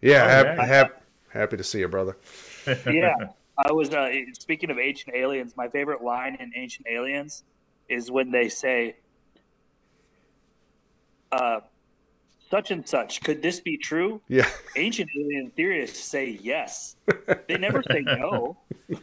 Yeah, 0.00 0.24
oh, 0.24 0.28
happy, 0.28 0.68
happy, 0.68 0.94
happy 1.28 1.56
to 1.58 1.64
see 1.64 1.80
you, 1.80 1.88
brother. 1.88 2.16
yeah, 2.66 3.14
I 3.58 3.72
was 3.72 3.92
uh, 3.92 4.08
speaking 4.38 4.70
of 4.70 4.78
Ancient 4.78 5.14
Aliens. 5.14 5.54
My 5.56 5.68
favorite 5.68 6.02
line 6.02 6.36
in 6.40 6.52
Ancient 6.54 6.86
Aliens 6.90 7.44
is 7.88 8.10
when 8.10 8.30
they 8.30 8.48
say, 8.48 8.96
uh, 11.32 11.60
"Such 12.50 12.70
and 12.70 12.86
such, 12.86 13.22
could 13.22 13.42
this 13.42 13.60
be 13.60 13.78
true?" 13.78 14.20
Yeah. 14.28 14.48
Ancient 14.76 15.08
alien 15.16 15.52
theorists 15.56 16.00
say 16.00 16.38
yes. 16.42 16.96
They 17.48 17.56
never 17.56 17.82
say 17.90 18.00
no. 18.00 18.58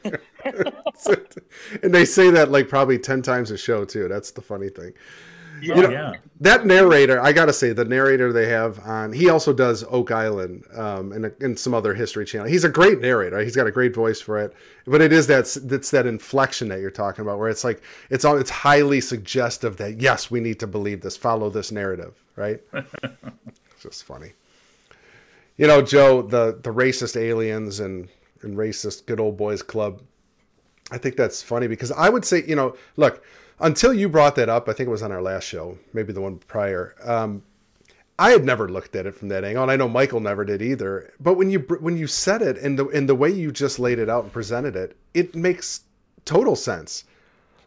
and 1.84 1.94
they 1.94 2.06
say 2.06 2.30
that 2.30 2.52
like 2.52 2.70
probably 2.70 3.00
ten 3.00 3.22
times 3.24 3.50
a 3.50 3.58
show 3.58 3.86
too. 3.86 4.08
That's 4.08 4.32
the 4.32 4.42
funny 4.42 4.70
thing. 4.70 4.94
Yeah, 5.62 5.76
you 5.76 5.82
know, 5.84 5.90
yeah. 5.90 6.14
That 6.42 6.66
narrator, 6.66 7.22
I 7.22 7.32
gotta 7.32 7.54
say, 7.54 7.72
the 7.72 7.86
narrator 7.86 8.34
they 8.34 8.48
have 8.48 8.80
on, 8.80 9.14
he 9.14 9.30
also 9.30 9.54
does 9.54 9.84
Oak 9.86 10.12
Island 10.12 10.66
um, 10.76 11.12
and, 11.14 11.32
and 11.40 11.58
some 11.58 11.74
other 11.74 11.94
History 11.94 12.26
Channel. 12.26 12.48
He's 12.48 12.64
a 12.64 12.70
great 12.70 13.00
narrator. 13.00 13.40
He's 13.40 13.56
got 13.56 13.68
a 13.68 13.72
great 13.72 13.94
voice 13.94 14.20
for 14.20 14.40
it. 14.40 14.54
But 14.86 15.02
it 15.02 15.14
is 15.14 15.28
that 15.28 15.46
that's 15.64 15.92
that 15.92 16.06
inflection 16.06 16.68
that 16.70 16.80
you're 16.80 16.92
talking 16.92 17.22
about, 17.22 17.40
where 17.40 17.50
it's 17.50 17.64
like 17.64 17.82
it's 18.10 18.26
all 18.26 18.38
it's 18.38 18.50
highly 18.50 19.00
suggestive 19.00 19.78
that 19.78 20.02
yes, 20.02 20.30
we 20.30 20.40
need 20.40 20.60
to 20.60 20.68
believe 20.68 21.02
this, 21.02 21.16
follow 21.16 21.50
this 21.50 21.72
narrative, 21.72 22.22
right? 22.36 22.60
it's 22.74 23.82
just 23.82 24.04
funny. 24.04 24.34
You 25.58 25.68
know, 25.68 25.82
Joe, 25.82 26.22
the 26.22 26.60
the 26.62 26.74
racist 26.74 27.16
aliens 27.16 27.80
and 27.80 28.10
and 28.42 28.58
racist 28.58 29.06
good 29.06 29.20
old 29.20 29.38
boys 29.38 29.62
club. 29.62 30.02
I 30.92 30.98
think 30.98 31.16
that's 31.16 31.42
funny 31.42 31.68
because 31.68 31.92
I 31.92 32.10
would 32.10 32.26
say, 32.26 32.44
you 32.46 32.56
know, 32.56 32.76
look 32.98 33.24
until 33.60 33.94
you 33.94 34.10
brought 34.10 34.36
that 34.36 34.50
up, 34.50 34.68
I 34.68 34.74
think 34.74 34.88
it 34.88 34.92
was 34.92 35.04
on 35.04 35.12
our 35.12 35.22
last 35.22 35.44
show, 35.46 35.78
maybe 35.94 36.14
the 36.14 36.22
one 36.22 36.38
prior. 36.38 36.96
Um, 37.04 37.44
I 38.20 38.32
had 38.32 38.46
never 38.46 38.70
looked 38.70 38.96
at 38.96 39.06
it 39.06 39.16
from 39.16 39.30
that 39.30 39.44
angle, 39.44 39.64
and 39.64 39.72
I 39.72 39.76
know 39.76 39.90
Michael 39.90 40.20
never 40.20 40.46
did 40.46 40.62
either. 40.62 41.12
But 41.20 41.34
when 41.34 41.50
you 41.50 41.60
when 41.80 41.98
you 41.98 42.08
said 42.08 42.42
it 42.42 42.58
and 42.58 42.78
the 42.78 42.88
and 42.90 43.10
the 43.10 43.16
way 43.16 43.30
you 43.32 43.52
just 43.52 43.80
laid 43.80 44.00
it 44.00 44.10
out 44.10 44.24
and 44.24 44.32
presented 44.32 44.76
it, 44.76 44.96
it 45.14 45.36
makes 45.36 45.82
total 46.26 46.56
sense. 46.56 47.06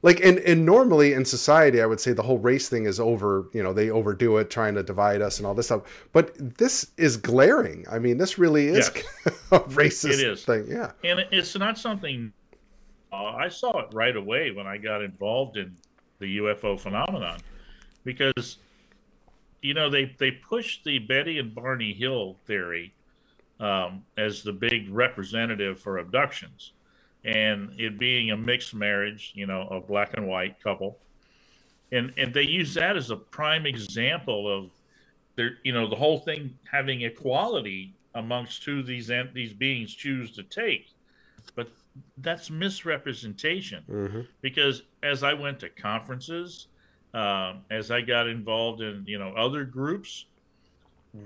Like 0.02 0.20
and 0.24 0.38
and 0.38 0.64
normally 0.64 1.14
in 1.14 1.24
society, 1.24 1.82
I 1.82 1.86
would 1.86 1.98
say 1.98 2.12
the 2.12 2.22
whole 2.22 2.38
race 2.38 2.68
thing 2.68 2.84
is 2.86 3.00
over. 3.00 3.48
You 3.52 3.62
know, 3.62 3.72
they 3.72 3.90
overdo 3.90 4.36
it, 4.36 4.48
trying 4.48 4.74
to 4.76 4.84
divide 4.84 5.20
us 5.20 5.38
and 5.38 5.46
all 5.46 5.54
this 5.54 5.66
stuff. 5.66 5.82
But 6.12 6.32
this 6.58 6.92
is 6.96 7.16
glaring. 7.16 7.84
I 7.90 7.98
mean, 7.98 8.16
this 8.16 8.38
really 8.38 8.68
is 8.68 8.88
a 9.50 9.60
racist 9.60 10.12
it 10.12 10.20
is. 10.20 10.44
thing. 10.44 10.66
Yeah, 10.68 10.92
and 11.02 11.26
it's 11.32 11.58
not 11.58 11.76
something 11.76 12.32
uh, 13.12 13.24
I 13.24 13.48
saw 13.48 13.78
it 13.80 13.88
right 13.92 14.16
away 14.16 14.50
when 14.50 14.66
I 14.66 14.76
got 14.76 15.02
involved 15.02 15.56
in 15.56 15.76
the 16.18 16.38
UFO 16.38 16.78
phenomenon, 16.78 17.38
because 18.04 18.58
you 19.62 19.74
know 19.74 19.90
they 19.90 20.14
they 20.18 20.30
pushed 20.30 20.84
the 20.84 20.98
Betty 20.98 21.38
and 21.38 21.54
Barney 21.54 21.92
Hill 21.92 22.36
theory 22.46 22.94
um, 23.60 24.04
as 24.16 24.42
the 24.42 24.52
big 24.52 24.88
representative 24.90 25.80
for 25.80 25.98
abductions, 25.98 26.72
and 27.24 27.70
it 27.78 27.98
being 27.98 28.30
a 28.30 28.36
mixed 28.36 28.74
marriage, 28.74 29.32
you 29.34 29.46
know, 29.46 29.66
a 29.68 29.80
black 29.80 30.14
and 30.14 30.26
white 30.26 30.60
couple, 30.62 30.98
and 31.92 32.12
and 32.16 32.34
they 32.34 32.42
use 32.42 32.74
that 32.74 32.96
as 32.96 33.10
a 33.10 33.16
prime 33.16 33.66
example 33.66 34.50
of 34.50 34.70
their 35.36 35.58
you 35.64 35.72
know 35.72 35.88
the 35.88 35.96
whole 35.96 36.18
thing 36.18 36.58
having 36.70 37.02
equality 37.02 37.94
amongst 38.14 38.64
who 38.64 38.82
these 38.82 39.10
these 39.32 39.52
beings 39.52 39.94
choose 39.94 40.32
to 40.32 40.42
take, 40.42 40.88
that's 42.18 42.50
misrepresentation 42.50 43.84
mm-hmm. 43.88 44.20
because 44.40 44.82
as 45.02 45.22
I 45.22 45.34
went 45.34 45.60
to 45.60 45.68
conferences, 45.68 46.68
um, 47.14 47.64
as 47.70 47.90
I 47.90 48.00
got 48.00 48.28
involved 48.28 48.80
in 48.80 49.04
you 49.06 49.18
know 49.18 49.32
other 49.32 49.64
groups, 49.64 50.26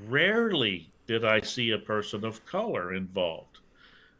rarely 0.07 0.93
did 1.07 1.25
I 1.25 1.41
see 1.41 1.71
a 1.71 1.79
person 1.79 2.25
of 2.25 2.45
color 2.47 2.95
involved. 2.95 3.59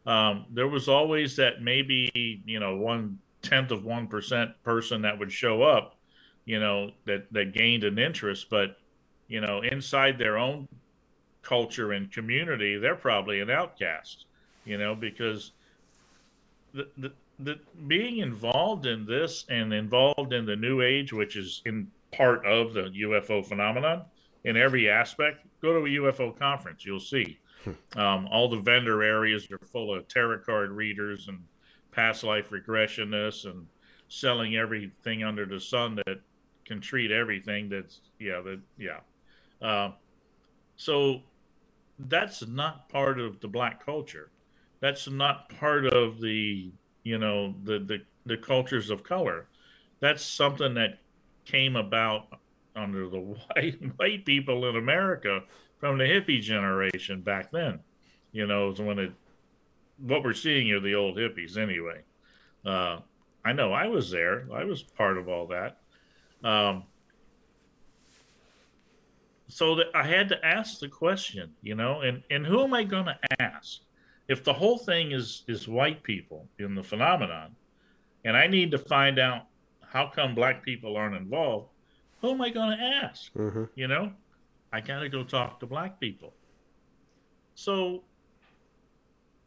Um, 0.05 0.45
there 0.49 0.67
was 0.67 0.89
always 0.89 1.35
that 1.37 1.61
maybe 1.61 2.41
you 2.45 2.59
know 2.59 2.75
one 2.75 3.19
tenth 3.41 3.71
of 3.71 3.85
one 3.85 4.07
percent 4.07 4.51
person 4.63 5.01
that 5.03 5.17
would 5.17 5.31
show 5.31 5.63
up, 5.63 5.95
you 6.45 6.59
know 6.59 6.91
that 7.05 7.31
that 7.31 7.53
gained 7.53 7.83
an 7.83 7.99
interest, 7.99 8.49
but 8.49 8.77
you 9.27 9.41
know 9.41 9.61
inside 9.61 10.17
their 10.17 10.37
own 10.37 10.67
culture 11.41 11.93
and 11.93 12.11
community, 12.11 12.77
they're 12.77 12.95
probably 12.95 13.39
an 13.39 13.49
outcast, 13.49 14.25
you 14.65 14.77
know 14.77 14.95
because 14.95 15.51
the, 16.73 16.89
the, 16.97 17.11
the 17.39 17.59
being 17.87 18.19
involved 18.19 18.85
in 18.85 19.05
this 19.05 19.45
and 19.49 19.73
involved 19.73 20.33
in 20.33 20.45
the 20.45 20.55
new 20.55 20.81
age, 20.81 21.11
which 21.13 21.35
is 21.35 21.61
in 21.65 21.87
part 22.11 22.45
of 22.45 22.73
the 22.73 22.89
UFO 22.89 23.45
phenomenon 23.45 24.03
in 24.43 24.57
every 24.57 24.89
aspect, 24.89 25.45
go 25.61 25.73
to 25.73 25.85
a 25.85 26.11
UFO 26.11 26.37
conference. 26.37 26.85
You'll 26.85 26.99
see. 26.99 27.39
Hmm. 27.63 27.99
Um, 27.99 28.27
all 28.31 28.49
the 28.49 28.59
vendor 28.59 29.03
areas 29.03 29.47
are 29.51 29.59
full 29.59 29.93
of 29.93 30.07
tarot 30.07 30.39
card 30.39 30.71
readers 30.71 31.27
and 31.27 31.39
past 31.91 32.23
life 32.23 32.49
regressionists 32.49 33.45
and 33.45 33.67
selling 34.07 34.55
everything 34.55 35.23
under 35.23 35.45
the 35.45 35.59
sun 35.59 35.95
that 35.95 36.19
can 36.65 36.81
treat 36.81 37.11
everything 37.11 37.69
that's 37.69 38.01
yeah 38.19 38.41
that 38.41 38.59
yeah 38.77 38.99
uh, 39.61 39.91
so 40.75 41.21
that's 42.07 42.45
not 42.47 42.89
part 42.89 43.19
of 43.19 43.39
the 43.41 43.47
black 43.47 43.85
culture 43.85 44.31
that's 44.81 45.07
not 45.07 45.47
part 45.57 45.85
of 45.85 46.19
the 46.19 46.71
you 47.03 47.17
know 47.17 47.55
the 47.63 47.79
the, 47.79 47.99
the 48.25 48.37
cultures 48.37 48.89
of 48.89 49.03
color. 49.03 49.47
That's 50.01 50.23
something 50.23 50.73
that 50.73 50.99
came 51.45 51.75
about 51.75 52.27
under 52.75 53.07
the 53.07 53.19
white 53.55 53.79
white 53.97 54.25
people 54.25 54.67
in 54.67 54.75
america 54.75 55.41
from 55.79 55.97
the 55.97 56.03
hippie 56.03 56.41
generation 56.41 57.21
back 57.21 57.51
then. 57.51 57.79
You 58.31 58.47
know 58.47 58.73
when 58.73 58.99
it 58.99 59.13
what 59.99 60.23
we're 60.23 60.33
seeing 60.33 60.71
are 60.71 60.79
the 60.79 60.95
old 60.95 61.15
hippies 61.15 61.57
anyway. 61.57 62.01
Uh, 62.65 62.99
i 63.45 63.53
know 63.53 63.71
i 63.71 63.87
was 63.87 64.11
there. 64.11 64.47
I 64.53 64.65
was 64.65 64.83
part 64.83 65.17
of 65.17 65.29
all 65.29 65.47
that. 65.47 65.77
Um, 66.43 66.83
so 69.47 69.75
that 69.75 69.87
i 69.93 70.03
had 70.03 70.29
to 70.29 70.45
ask 70.45 70.79
the 70.79 70.87
question 70.87 71.51
you 71.61 71.75
know 71.75 72.01
and 72.01 72.23
and 72.31 72.45
who 72.45 72.63
am 72.63 72.73
i 72.73 72.83
going 72.85 73.05
to 73.05 73.17
ask 73.41 73.81
if 74.31 74.45
the 74.45 74.53
whole 74.53 74.77
thing 74.77 75.11
is 75.11 75.43
is 75.49 75.67
white 75.67 76.01
people 76.03 76.47
in 76.57 76.73
the 76.73 76.81
phenomenon, 76.81 77.53
and 78.23 78.37
I 78.37 78.47
need 78.47 78.71
to 78.71 78.77
find 78.77 79.19
out 79.19 79.47
how 79.85 80.07
come 80.07 80.33
black 80.33 80.63
people 80.63 80.95
aren't 80.95 81.15
involved, 81.15 81.67
who 82.21 82.31
am 82.31 82.41
I 82.41 82.49
going 82.49 82.77
to 82.77 82.81
ask? 82.81 83.33
Mm-hmm. 83.33 83.65
You 83.75 83.89
know, 83.89 84.13
I 84.71 84.79
got 84.79 84.99
to 84.99 85.09
go 85.09 85.25
talk 85.25 85.59
to 85.59 85.65
black 85.65 85.99
people. 85.99 86.33
So, 87.55 88.03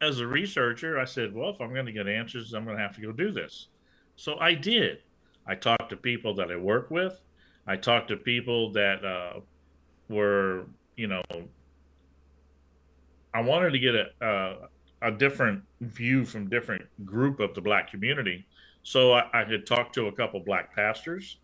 as 0.01 0.19
a 0.19 0.27
researcher, 0.27 0.99
I 0.99 1.05
said, 1.05 1.33
well, 1.33 1.49
if 1.49 1.59
I'm 1.59 1.73
going 1.73 1.87
to 1.87 1.91
get 1.91 2.07
answers, 2.07 2.53
I'm 2.53 2.63
going 2.63 2.77
to 2.77 2.83
have 2.83 2.95
to 2.95 3.01
go 3.01 3.11
do 3.11 3.31
this. 3.31 3.69
So 4.17 4.37
I 4.39 4.53
did. 4.53 4.99
I 5.47 5.55
talked 5.55 5.89
to 5.89 5.97
people 5.97 6.35
that 6.35 6.51
I 6.51 6.57
work 6.57 6.91
with. 6.91 7.19
I 7.65 7.75
talked 7.75 8.09
to 8.09 8.17
people 8.17 8.71
that 8.73 9.03
uh, 9.03 9.39
were, 10.09 10.67
you 10.95 11.07
know, 11.07 11.23
I 13.33 13.41
wanted 13.41 13.71
to 13.71 13.79
get 13.79 13.95
a, 13.95 14.25
uh, 14.25 14.67
a 15.05 15.11
different 15.11 15.61
view 15.81 16.25
from 16.25 16.49
different 16.49 16.83
group 17.05 17.39
of 17.39 17.53
the 17.53 17.61
black 17.61 17.89
community. 17.91 18.45
So 18.83 19.13
I, 19.13 19.29
I 19.33 19.43
had 19.43 19.65
talked 19.65 19.93
to 19.95 20.07
a 20.07 20.11
couple 20.11 20.39
black 20.39 20.75
pastors. 20.75 21.37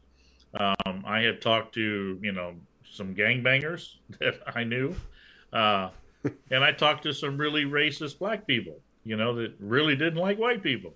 Um, 0.60 1.04
I 1.06 1.22
had 1.22 1.42
talked 1.42 1.74
to 1.76 2.20
you 2.22 2.32
know 2.32 2.56
some 2.90 3.16
gangbangers 3.16 3.96
that 4.20 4.42
I 4.54 4.64
knew, 4.64 4.96
uh, 5.54 5.90
and 6.52 6.64
I 6.64 6.72
talked 6.72 7.04
to 7.04 7.14
some 7.14 7.38
really 7.38 7.64
racist 7.66 8.20
black 8.20 8.46
people. 8.48 8.80
You 9.06 9.16
know 9.16 9.34
that 9.36 9.54
really 9.60 9.96
didn't 9.96 10.20
like 10.20 10.38
white 10.40 10.64
people. 10.64 10.94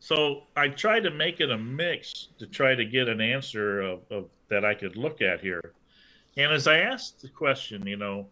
So 0.00 0.44
I 0.56 0.68
tried 0.68 1.00
to 1.00 1.10
make 1.10 1.40
it 1.40 1.50
a 1.50 1.58
mix 1.58 2.28
to 2.38 2.46
try 2.46 2.74
to 2.74 2.86
get 2.86 3.08
an 3.08 3.20
answer 3.20 3.82
of, 3.82 4.00
of 4.10 4.30
that 4.48 4.64
I 4.64 4.74
could 4.74 4.96
look 4.96 5.20
at 5.20 5.40
here. 5.40 5.74
And 6.38 6.50
as 6.52 6.66
I 6.66 6.78
asked 6.78 7.20
the 7.20 7.28
question, 7.28 7.86
you 7.86 7.96
know, 7.96 8.26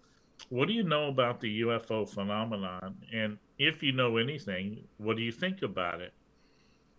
what 0.51 0.69
do 0.69 0.75
you 0.75 0.83
know 0.83 1.09
about 1.09 1.41
the 1.41 1.63
UFO 1.63 2.09
phenomenon? 2.09 2.97
And 3.13 3.39
if 3.59 3.83
you 3.83 3.93
know 3.93 4.17
anything, 4.17 4.85
what 4.99 5.17
do 5.17 5.23
you 5.23 5.33
think 5.33 5.63
about 5.63 6.01
it? 6.01 6.13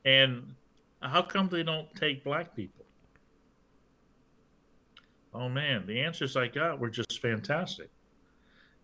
And 0.05 0.53
how 1.01 1.21
come 1.21 1.49
they 1.49 1.63
don't 1.63 1.93
take 1.95 2.23
black 2.23 2.55
people? 2.55 2.85
Oh 5.33 5.49
man, 5.49 5.85
the 5.85 5.99
answers 5.99 6.35
I 6.35 6.47
got 6.47 6.79
were 6.79 6.89
just 6.89 7.21
fantastic. 7.21 7.89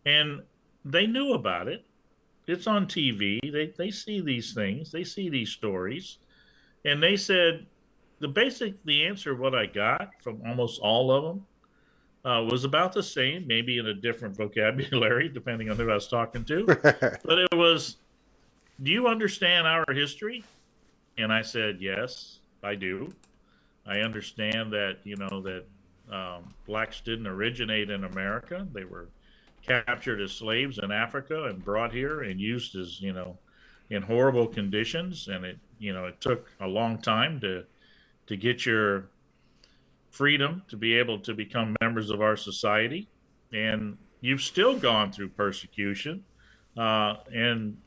And 0.06 0.42
they 0.84 1.08
knew 1.08 1.34
about 1.34 1.68
it. 1.68 1.84
It's 2.48 2.68
on 2.68 2.86
TV. 2.86 3.40
They 3.52 3.74
they 3.76 3.90
see 3.90 4.22
these 4.22 4.54
things. 4.54 4.92
They 4.92 5.04
see 5.04 5.30
these 5.30 5.50
stories. 5.50 6.20
And 6.86 7.02
they 7.02 7.18
said 7.18 7.66
the 8.20 8.28
basic 8.28 8.84
the 8.86 9.06
answer 9.06 9.36
what 9.36 9.56
I 9.56 9.66
got 9.66 10.12
from 10.22 10.42
almost 10.46 10.80
all 10.82 11.12
of 11.12 11.24
them 11.24 11.46
uh, 12.26 12.42
was 12.50 12.64
about 12.64 12.92
the 12.92 13.04
same, 13.04 13.46
maybe 13.46 13.78
in 13.78 13.88
a 13.88 13.94
different 13.94 14.36
vocabulary, 14.36 15.30
depending 15.34 15.70
on 15.70 15.78
who 15.78 15.90
I 15.90 15.94
was 15.94 16.08
talking 16.08 16.44
to. 16.46 16.66
but 17.24 17.40
it 17.40 17.54
was, 17.54 17.98
Do 18.84 18.92
you 18.92 19.08
understand 19.08 19.68
our 19.68 19.86
history? 19.94 20.44
And 21.18 21.32
I 21.32 21.44
said, 21.44 21.78
Yes, 21.80 22.40
I 22.64 22.76
do. 22.76 23.14
I 23.86 24.00
understand 24.00 24.74
that, 24.74 24.98
you 25.04 25.16
know, 25.16 25.42
that 25.42 25.64
um, 26.12 26.54
blacks 26.66 27.02
didn't 27.02 27.28
originate 27.28 27.92
in 27.92 28.04
America. 28.06 28.68
They 28.74 28.84
were 28.84 29.08
captured 29.62 30.20
as 30.22 30.32
slaves 30.32 30.80
in 30.80 30.92
Africa 30.92 31.46
and 31.46 31.64
brought 31.64 31.94
here 31.94 32.22
and 32.24 32.40
used 32.40 32.76
as, 32.76 33.00
you 33.00 33.14
know, 33.14 33.38
in 33.92 34.02
horrible 34.02 34.48
conditions. 34.48 35.28
And 35.28 35.46
it, 35.46 35.60
you 35.78 35.94
know, 35.94 36.06
it 36.06 36.20
took 36.20 36.52
a 36.62 36.68
long 36.68 36.98
time 36.98 37.40
to, 37.42 37.64
to 38.26 38.36
get 38.36 38.66
your 38.66 39.06
freedom 40.16 40.64
to 40.70 40.78
be 40.78 40.96
able 40.96 41.20
to 41.20 41.34
become 41.34 41.76
members 41.82 42.10
of 42.10 42.22
our 42.22 42.38
society. 42.38 43.08
And 43.52 43.98
you've 44.22 44.42
still 44.42 44.78
gone 44.78 45.12
through 45.12 45.30
persecution. 45.30 46.24
Uh, 46.78 47.18
and 47.34 47.78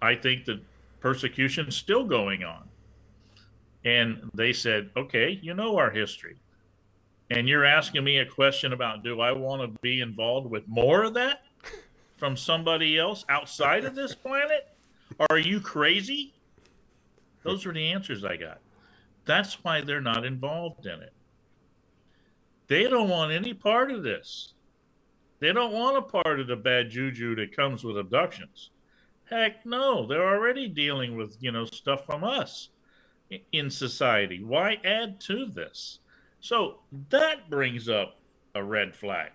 I 0.00 0.14
think 0.14 0.44
that 0.44 0.60
persecution 1.00 1.66
is 1.66 1.76
still 1.76 2.04
going 2.04 2.44
on. 2.44 2.68
And 3.84 4.30
they 4.34 4.52
said, 4.52 4.90
okay, 4.96 5.38
you 5.42 5.52
know 5.52 5.76
our 5.76 5.90
history. 5.90 6.36
And 7.30 7.48
you're 7.48 7.64
asking 7.64 8.04
me 8.04 8.18
a 8.18 8.26
question 8.26 8.72
about 8.72 9.02
do 9.02 9.20
I 9.20 9.32
want 9.32 9.62
to 9.62 9.78
be 9.80 10.00
involved 10.00 10.48
with 10.48 10.66
more 10.68 11.02
of 11.02 11.14
that 11.14 11.42
from 12.16 12.36
somebody 12.36 12.98
else 12.98 13.24
outside 13.28 13.84
of 13.84 13.96
this 13.96 14.14
planet? 14.26 14.68
Are 15.28 15.38
you 15.38 15.60
crazy? 15.60 16.34
Those 17.42 17.66
are 17.66 17.72
the 17.72 17.92
answers 17.92 18.24
I 18.24 18.36
got. 18.36 18.60
That's 19.24 19.64
why 19.64 19.80
they're 19.80 20.00
not 20.00 20.24
involved 20.24 20.86
in 20.86 21.00
it. 21.00 21.12
They 22.66 22.84
don't 22.84 23.08
want 23.08 23.32
any 23.32 23.52
part 23.52 23.90
of 23.90 24.02
this. 24.02 24.54
They 25.40 25.52
don't 25.52 25.72
want 25.72 25.96
a 25.96 26.02
part 26.02 26.40
of 26.40 26.46
the 26.46 26.56
bad 26.56 26.90
juju 26.90 27.34
that 27.36 27.54
comes 27.54 27.84
with 27.84 27.98
abductions. 27.98 28.70
Heck 29.24 29.64
no, 29.66 30.06
they're 30.06 30.26
already 30.26 30.68
dealing 30.68 31.16
with, 31.16 31.36
you 31.40 31.52
know, 31.52 31.64
stuff 31.64 32.06
from 32.06 32.24
us 32.24 32.70
in 33.52 33.70
society. 33.70 34.42
Why 34.42 34.78
add 34.84 35.20
to 35.22 35.46
this? 35.46 35.98
So 36.40 36.80
that 37.10 37.50
brings 37.50 37.88
up 37.88 38.20
a 38.54 38.62
red 38.62 38.94
flag. 38.94 39.30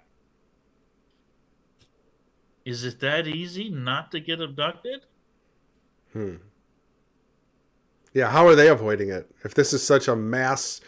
Is 2.65 2.84
it 2.84 2.99
that 2.99 3.27
easy 3.27 3.69
not 3.69 4.11
to 4.11 4.19
get 4.19 4.41
abducted? 4.41 5.01
Hmm. 6.13 6.36
Yeah, 8.13 8.30
how 8.30 8.47
are 8.47 8.55
they 8.55 8.69
avoiding 8.69 9.09
it? 9.09 9.30
If 9.43 9.53
this 9.53 9.73
is 9.73 9.86
such 9.86 10.07
a 10.07 10.15
mass 10.15 10.82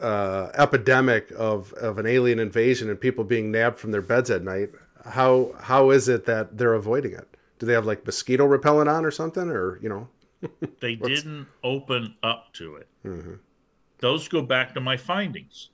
uh, 0.00 0.50
epidemic 0.54 1.30
of, 1.36 1.72
of 1.74 1.98
an 1.98 2.06
alien 2.06 2.38
invasion 2.38 2.90
and 2.90 3.00
people 3.00 3.24
being 3.24 3.50
nabbed 3.50 3.78
from 3.78 3.92
their 3.92 4.02
beds 4.02 4.30
at 4.30 4.42
night, 4.42 4.70
how 5.04 5.54
how 5.60 5.90
is 5.90 6.08
it 6.08 6.24
that 6.26 6.56
they're 6.56 6.74
avoiding 6.74 7.12
it? 7.12 7.28
Do 7.58 7.66
they 7.66 7.74
have 7.74 7.86
like 7.86 8.06
mosquito 8.06 8.46
repellent 8.46 8.88
on 8.88 9.04
or 9.04 9.10
something, 9.10 9.48
or 9.48 9.78
you 9.80 9.88
know? 9.88 10.08
they 10.80 10.94
didn't 10.94 11.46
open 11.62 12.14
up 12.22 12.52
to 12.54 12.76
it. 12.76 12.88
Mm-hmm. 13.04 13.34
Those 13.98 14.28
go 14.28 14.42
back 14.42 14.74
to 14.74 14.80
my 14.80 14.96
findings. 14.96 15.70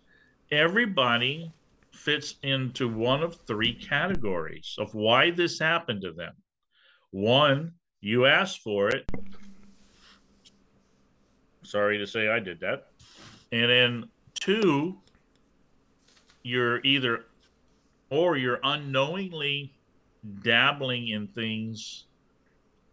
Everybody 0.51 1.53
fits 1.93 2.37
into 2.43 2.89
one 2.89 3.23
of 3.23 3.37
three 3.47 3.75
categories 3.75 4.77
of 4.79 4.95
why 4.95 5.31
this 5.31 5.59
happened 5.59 6.03
to 6.03 6.13
them. 6.13 6.33
One, 7.11 7.73
you 8.01 8.27
asked 8.27 8.61
for 8.61 8.89
it. 8.89 9.11
Sorry 11.63 11.99
to 11.99 12.07
say 12.07 12.29
I 12.29 12.41
did 12.41 12.61
that. 12.61 12.90
And 13.53 13.71
then 13.71 14.05
two, 14.35 14.97
you're 16.43 16.81
either 16.85 17.25
or 18.11 18.37
you're 18.37 18.61
unknowingly 18.63 19.73
dabbling 20.43 21.09
in 21.09 21.27
things 21.29 22.05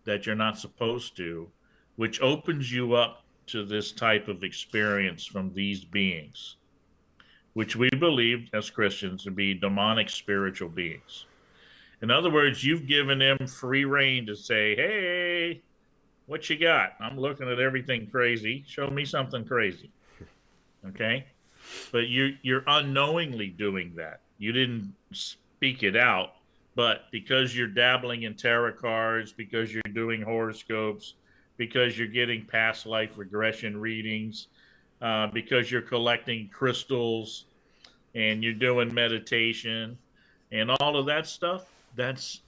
that 0.05 0.25
you're 0.25 0.35
not 0.35 0.57
supposed 0.57 1.17
to, 1.17 1.49
which 1.95 2.21
opens 2.21 2.71
you 2.71 2.93
up 2.93 3.23
to 3.47 3.65
this 3.65 3.91
type 3.91 4.27
of 4.27 4.43
experience 4.43 5.25
from 5.25 5.53
these 5.53 5.83
beings, 5.83 6.57
which 7.53 7.75
we 7.75 7.89
believe 7.89 8.49
as 8.53 8.69
Christians 8.69 9.23
to 9.23 9.31
be 9.31 9.53
demonic 9.53 10.09
spiritual 10.09 10.69
beings. 10.69 11.25
In 12.01 12.11
other 12.11 12.29
words, 12.29 12.63
you've 12.63 12.87
given 12.87 13.19
them 13.19 13.37
free 13.47 13.85
reign 13.85 14.25
to 14.27 14.35
say, 14.35 14.75
hey, 14.75 15.61
what 16.27 16.49
you 16.49 16.57
got? 16.57 16.93
I'm 16.99 17.19
looking 17.19 17.49
at 17.49 17.59
everything 17.59 18.07
crazy. 18.07 18.63
Show 18.67 18.89
me 18.89 19.03
something 19.05 19.45
crazy. 19.45 19.89
Okay? 20.89 21.25
But 21.91 22.07
you 22.07 22.37
you're 22.41 22.63
unknowingly 22.67 23.47
doing 23.49 23.93
that. 23.95 24.21
You 24.37 24.51
didn't 24.51 24.93
speak 25.11 25.83
it 25.83 25.95
out, 25.95 26.35
but 26.75 27.05
because 27.11 27.55
you're 27.55 27.67
dabbling 27.67 28.23
in 28.23 28.35
tarot 28.35 28.73
cards, 28.73 29.31
because 29.31 29.73
you're 29.73 29.81
doing 29.93 30.21
horoscopes, 30.21 31.15
because 31.57 31.97
you're 31.97 32.07
getting 32.07 32.45
past 32.45 32.85
life 32.85 33.17
regression 33.17 33.79
readings, 33.79 34.47
uh, 35.01 35.27
because 35.27 35.71
you're 35.71 35.81
collecting 35.81 36.49
crystals 36.53 37.45
and 38.15 38.43
you're 38.43 38.53
doing 38.53 38.93
meditation 38.93 39.97
and 40.51 40.71
all 40.79 40.97
of 40.97 41.05
that 41.05 41.27
stuff, 41.27 41.65
that's 41.95 42.41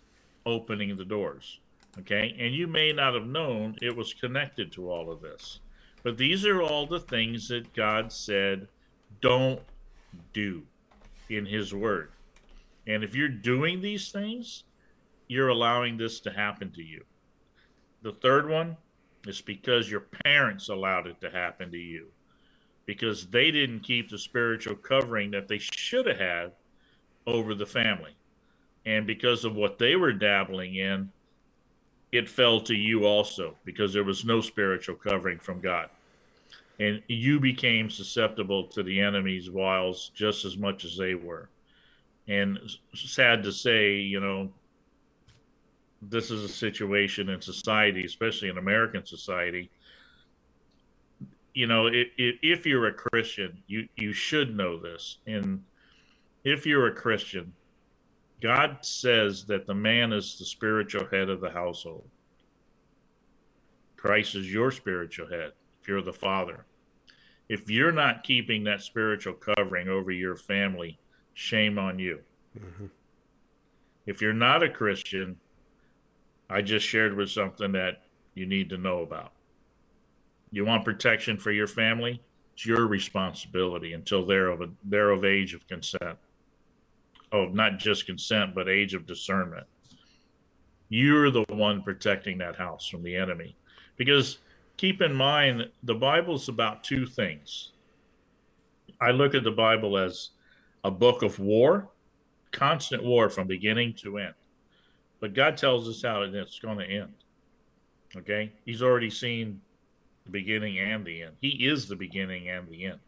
opening 0.46 0.96
the 0.96 1.06
doors. 1.06 1.60
Okay. 2.00 2.36
And 2.40 2.54
you 2.54 2.68
may 2.68 2.92
not 2.92 3.14
have 3.14 3.28
known 3.28 3.76
it 3.82 3.96
was 3.96 4.14
connected 4.14 4.72
to 4.74 4.90
all 4.90 5.12
of 5.12 5.22
this. 5.22 5.60
But 6.04 6.18
these 6.18 6.46
are 6.46 6.62
all 6.62 6.86
the 6.86 7.00
things 7.00 7.48
that 7.50 7.74
God 7.74 8.12
said 8.12 8.68
don't 9.22 9.62
do 10.34 10.64
in 11.30 11.46
His 11.46 11.74
Word. 11.74 12.12
And 12.88 13.04
if 13.04 13.16
you're 13.16 13.28
doing 13.28 13.82
these 13.82 14.12
things, 14.12 14.64
you're 15.28 15.50
allowing 15.50 15.98
this 15.98 16.20
to 16.22 16.32
happen 16.32 16.72
to 16.72 16.82
you. 16.82 17.04
The 18.02 18.14
third 18.14 18.50
one 18.50 18.78
is 19.28 19.42
because 19.42 19.92
your 19.92 20.06
parents 20.26 20.70
allowed 20.70 21.08
it 21.08 21.20
to 21.22 21.30
happen 21.30 21.72
to 21.72 21.78
you 21.78 22.08
because 22.86 23.28
they 23.28 23.52
didn't 23.52 23.82
keep 23.82 24.10
the 24.10 24.18
spiritual 24.18 24.76
covering 24.76 25.30
that 25.32 25.48
they 25.48 25.60
should 25.60 26.08
have 26.08 26.18
had 26.18 26.52
over 27.28 27.54
the 27.54 27.66
family. 27.66 28.16
And 28.86 29.06
because 29.06 29.46
of 29.46 29.56
what 29.56 29.78
they 29.78 29.96
were 29.96 30.14
dabbling 30.14 30.76
in, 30.76 31.12
it 32.12 32.30
fell 32.30 32.60
to 32.62 32.76
you 32.76 33.06
also 33.06 33.56
because 33.66 33.94
there 33.94 34.04
was 34.04 34.26
no 34.26 34.42
spiritual 34.42 34.96
covering 34.96 35.40
from 35.40 35.60
God. 35.60 35.90
And 36.80 37.02
you 37.08 37.40
became 37.40 37.90
susceptible 37.90 38.66
to 38.68 38.84
the 38.84 39.02
enemy's 39.02 39.50
wiles 39.50 40.12
just 40.16 40.46
as 40.46 40.58
much 40.58 40.86
as 40.86 40.96
they 40.98 41.14
were. 41.14 41.50
And 42.28 42.60
sad 42.96 43.44
to 43.44 43.52
say, 43.52 43.96
you 43.96 44.20
know, 44.20 44.50
this 46.02 46.32
is 46.32 46.44
a 46.44 46.50
situation 46.50 47.30
in 47.30 47.42
society, 47.42 48.06
especially 48.06 48.50
in 48.50 48.58
American 48.58 49.06
society. 49.06 49.70
You 51.54 51.68
know, 51.68 51.88
if, 51.88 52.08
if 52.18 52.66
you're 52.66 52.88
a 52.88 52.94
Christian, 52.94 53.62
you, 53.68 53.88
you 53.98 54.14
should 54.14 54.56
know 54.56 54.80
this. 54.80 55.18
And 55.28 55.64
if 56.46 56.66
you're 56.66 56.88
a 56.88 56.96
Christian, 56.96 57.52
God 58.42 58.78
says 58.82 59.46
that 59.46 59.68
the 59.68 59.76
man 59.76 60.14
is 60.14 60.38
the 60.38 60.46
spiritual 60.46 61.06
head 61.06 61.30
of 61.30 61.42
the 61.42 61.50
household. 61.50 62.08
Christ 63.98 64.36
is 64.36 64.52
your 64.52 64.72
spiritual 64.72 65.28
head 65.28 65.52
if 65.82 65.88
you're 65.88 66.02
the 66.02 66.14
father. 66.14 66.66
If 67.50 67.70
you're 67.70 67.92
not 67.92 68.24
keeping 68.24 68.64
that 68.64 68.82
spiritual 68.82 69.34
covering 69.34 69.90
over 69.90 70.12
your 70.12 70.36
family, 70.38 71.00
shame 71.34 71.78
on 71.78 72.00
you. 72.00 72.20
Mm-hmm. 72.58 72.86
If 74.06 74.22
you're 74.22 74.34
not 74.34 74.64
a 74.64 74.70
Christian, 74.70 75.38
I 76.50 76.62
just 76.62 76.86
shared 76.86 77.16
with 77.16 77.30
something 77.30 77.72
that 77.74 78.04
you 78.36 78.46
need 78.46 78.70
to 78.70 78.78
know 78.78 79.02
about. 79.02 79.34
You 80.52 80.66
want 80.66 80.86
protection 80.86 81.38
for 81.38 81.52
your 81.52 81.68
family? 81.68 82.22
It's 82.54 82.66
your 82.66 82.88
responsibility 82.88 83.94
until 83.94 84.26
they're 84.26 84.50
of 84.50 84.62
a, 84.62 84.70
they're 84.86 85.12
of 85.12 85.26
age 85.26 85.54
of 85.54 85.68
consent. 85.68 86.18
Oh, 87.32 87.46
not 87.46 87.78
just 87.78 88.06
consent, 88.06 88.56
but 88.56 88.68
age 88.68 88.94
of 88.94 89.06
discernment. 89.06 89.68
You're 90.90 91.30
the 91.30 91.46
one 91.50 91.84
protecting 91.84 92.40
that 92.40 92.56
house 92.56 92.88
from 92.88 93.04
the 93.04 93.16
enemy. 93.16 93.56
Because 93.98 94.40
keep 94.78 95.02
in 95.02 95.14
mind, 95.14 95.70
the 95.84 95.94
Bible's 95.94 96.50
about 96.50 96.84
two 96.84 97.06
things. 97.06 97.74
I 99.00 99.12
look 99.12 99.36
at 99.36 99.44
the 99.44 99.52
Bible 99.52 99.98
as 99.98 100.32
a 100.84 100.92
book 100.92 101.22
of 101.22 101.38
war, 101.40 101.90
constant 102.52 103.04
war 103.04 103.30
from 103.30 103.48
beginning 103.48 103.94
to 104.02 104.18
end. 104.18 104.34
But 105.20 105.34
God 105.34 105.58
tells 105.58 105.88
us 105.88 106.02
how 106.02 106.24
it's 106.24 106.60
going 106.60 106.80
to 106.80 106.86
end. 106.86 107.14
Okay? 108.16 108.52
He's 108.66 108.82
already 108.82 109.10
seen 109.10 109.62
the 110.26 110.32
beginning 110.32 110.80
and 110.80 111.06
the 111.06 111.24
end. 111.24 111.36
He 111.42 111.68
is 111.68 111.88
the 111.88 111.96
beginning 111.96 112.50
and 112.50 112.68
the 112.70 112.86
end. 112.86 113.00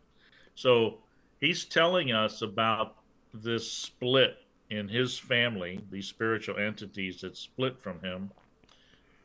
So 0.56 1.00
he's 1.40 1.66
telling 1.66 2.12
us 2.12 2.42
about 2.42 2.98
this 3.34 3.72
split 3.72 4.38
in 4.70 4.88
his 4.88 5.18
family, 5.18 5.82
these 5.92 6.08
spiritual 6.08 6.58
entities 6.58 7.22
that 7.22 7.38
split 7.38 7.80
from 7.82 8.00
him, 8.02 8.32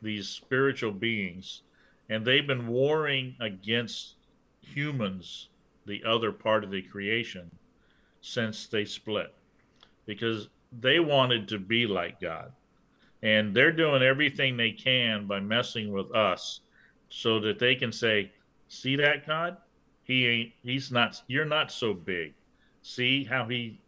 these 0.01 0.27
spiritual 0.27 0.91
beings, 0.91 1.61
and 2.09 2.25
they've 2.25 2.47
been 2.47 2.67
warring 2.67 3.35
against 3.39 4.15
humans, 4.61 5.49
the 5.85 6.03
other 6.03 6.31
part 6.31 6.63
of 6.63 6.71
the 6.71 6.81
creation, 6.81 7.49
since 8.21 8.67
they 8.67 8.85
split 8.85 9.33
because 10.05 10.49
they 10.81 10.99
wanted 10.99 11.47
to 11.47 11.59
be 11.59 11.85
like 11.85 12.19
God. 12.19 12.51
And 13.23 13.53
they're 13.53 13.71
doing 13.71 14.03
everything 14.03 14.57
they 14.57 14.71
can 14.71 15.27
by 15.27 15.39
messing 15.39 15.91
with 15.91 16.13
us 16.13 16.61
so 17.09 17.39
that 17.39 17.59
they 17.59 17.75
can 17.75 17.91
say, 17.91 18.31
see 18.67 18.95
that 18.97 19.25
God? 19.25 19.57
He 20.03 20.25
ain't, 20.27 20.51
he's 20.63 20.91
not, 20.91 21.21
you're 21.27 21.45
not 21.45 21.71
so 21.71 21.93
big. 21.93 22.33
See 22.81 23.23
how 23.23 23.47
he 23.47 23.79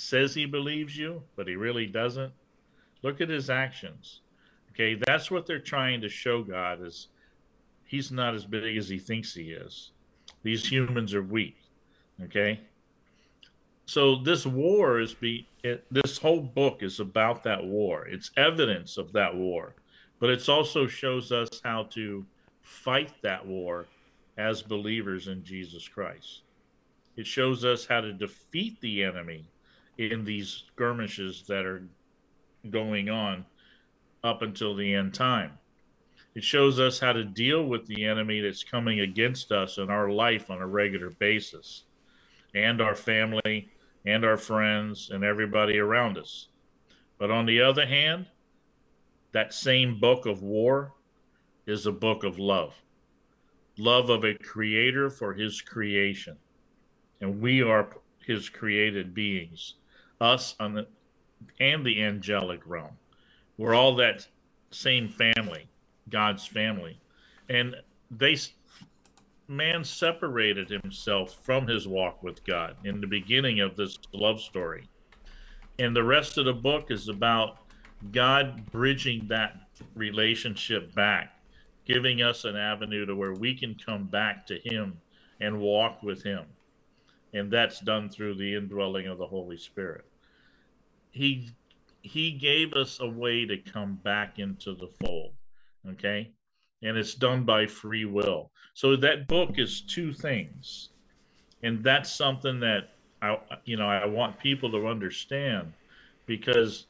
says 0.00 0.34
he 0.34 0.46
believes 0.46 0.96
you, 0.96 1.22
but 1.36 1.46
he 1.46 1.56
really 1.56 1.86
doesn't? 1.86 2.32
Look 3.02 3.20
at 3.20 3.28
his 3.28 3.50
actions. 3.50 4.20
Okay, 4.72 4.94
that's 4.94 5.30
what 5.30 5.46
they're 5.46 5.58
trying 5.58 6.00
to 6.00 6.08
show 6.08 6.42
God 6.42 6.82
is 6.82 7.08
he's 7.84 8.10
not 8.10 8.34
as 8.34 8.44
big 8.44 8.76
as 8.76 8.88
he 8.88 8.98
thinks 8.98 9.34
he 9.34 9.50
is. 9.50 9.90
These 10.42 10.66
humans 10.66 11.14
are 11.14 11.22
weak. 11.22 11.56
Okay? 12.24 12.60
So 13.86 14.16
this 14.16 14.46
war 14.46 15.00
is 15.00 15.14
be 15.14 15.46
it, 15.62 15.84
this 15.90 16.16
whole 16.16 16.40
book 16.40 16.82
is 16.82 17.00
about 17.00 17.42
that 17.44 17.62
war. 17.62 18.06
It's 18.06 18.30
evidence 18.36 18.96
of 18.96 19.12
that 19.12 19.34
war, 19.34 19.74
but 20.18 20.30
it 20.30 20.48
also 20.48 20.86
shows 20.86 21.32
us 21.32 21.60
how 21.62 21.84
to 21.90 22.24
fight 22.62 23.12
that 23.22 23.44
war 23.44 23.86
as 24.38 24.62
believers 24.62 25.28
in 25.28 25.44
Jesus 25.44 25.88
Christ. 25.88 26.42
It 27.16 27.26
shows 27.26 27.64
us 27.64 27.84
how 27.84 28.00
to 28.00 28.12
defeat 28.12 28.80
the 28.80 29.02
enemy 29.02 29.44
in 30.00 30.24
these 30.24 30.64
skirmishes 30.68 31.44
that 31.46 31.66
are 31.66 31.86
going 32.70 33.10
on 33.10 33.44
up 34.24 34.42
until 34.42 34.74
the 34.74 34.94
end 34.94 35.12
time. 35.12 35.52
It 36.34 36.44
shows 36.44 36.78
us 36.80 36.98
how 36.98 37.12
to 37.12 37.24
deal 37.24 37.64
with 37.64 37.86
the 37.86 38.04
enemy 38.04 38.40
that's 38.40 38.64
coming 38.64 39.00
against 39.00 39.52
us 39.52 39.78
in 39.78 39.90
our 39.90 40.10
life 40.10 40.50
on 40.50 40.60
a 40.60 40.66
regular 40.66 41.10
basis 41.10 41.84
and 42.54 42.80
our 42.80 42.94
family 42.94 43.68
and 44.06 44.24
our 44.24 44.36
friends 44.36 45.10
and 45.10 45.24
everybody 45.24 45.78
around 45.78 46.16
us. 46.16 46.48
But 47.18 47.30
on 47.30 47.46
the 47.46 47.60
other 47.60 47.86
hand, 47.86 48.26
that 49.32 49.52
same 49.52 50.00
book 50.00 50.26
of 50.26 50.42
war 50.42 50.94
is 51.66 51.86
a 51.86 51.92
book 51.92 52.24
of 52.24 52.38
love 52.38 52.74
love 53.78 54.10
of 54.10 54.24
a 54.24 54.34
creator 54.34 55.08
for 55.08 55.32
his 55.32 55.62
creation. 55.62 56.36
And 57.22 57.40
we 57.40 57.62
are 57.62 57.88
his 58.26 58.48
created 58.48 59.14
beings, 59.14 59.76
us 60.20 60.54
on 60.60 60.74
the, 60.74 60.86
and 61.60 61.84
the 61.84 62.02
angelic 62.02 62.60
realm. 62.66 62.96
We're 63.56 63.74
all 63.74 63.94
that 63.96 64.26
same 64.70 65.08
family, 65.08 65.68
God's 66.08 66.46
family. 66.46 66.98
And 67.48 67.76
they 68.10 68.36
man 69.48 69.82
separated 69.82 70.68
himself 70.68 71.36
from 71.42 71.66
his 71.66 71.88
walk 71.88 72.22
with 72.22 72.44
God 72.44 72.76
in 72.84 73.00
the 73.00 73.06
beginning 73.06 73.60
of 73.60 73.76
this 73.76 73.98
love 74.12 74.40
story. 74.40 74.88
And 75.78 75.94
the 75.94 76.04
rest 76.04 76.38
of 76.38 76.44
the 76.44 76.52
book 76.52 76.90
is 76.90 77.08
about 77.08 77.58
God 78.12 78.70
bridging 78.70 79.26
that 79.28 79.56
relationship 79.94 80.94
back, 80.94 81.34
giving 81.84 82.22
us 82.22 82.44
an 82.44 82.56
avenue 82.56 83.06
to 83.06 83.16
where 83.16 83.34
we 83.34 83.54
can 83.54 83.74
come 83.74 84.04
back 84.04 84.46
to 84.46 84.58
him 84.58 84.98
and 85.40 85.60
walk 85.60 86.02
with 86.02 86.22
him. 86.22 86.44
And 87.34 87.50
that's 87.50 87.80
done 87.80 88.08
through 88.08 88.34
the 88.34 88.54
indwelling 88.54 89.06
of 89.06 89.18
the 89.18 89.26
Holy 89.26 89.56
Spirit. 89.56 90.04
He 91.10 91.50
he 92.02 92.32
gave 92.32 92.72
us 92.74 93.00
a 93.00 93.08
way 93.08 93.46
to 93.46 93.58
come 93.58 93.96
back 94.02 94.38
into 94.38 94.74
the 94.74 94.88
fold. 94.88 95.32
Okay? 95.90 96.32
and 96.82 96.96
it's 96.96 97.14
done 97.14 97.44
by 97.44 97.66
free 97.66 98.04
will. 98.04 98.50
So 98.74 98.96
that 98.96 99.28
book 99.28 99.58
is 99.58 99.82
two 99.82 100.12
things. 100.12 100.90
And 101.62 101.84
that's 101.84 102.10
something 102.10 102.60
that 102.60 102.88
I 103.22 103.36
you 103.64 103.76
know, 103.76 103.88
I 103.88 104.06
want 104.06 104.38
people 104.38 104.70
to 104.70 104.86
understand 104.86 105.72
because 106.26 106.86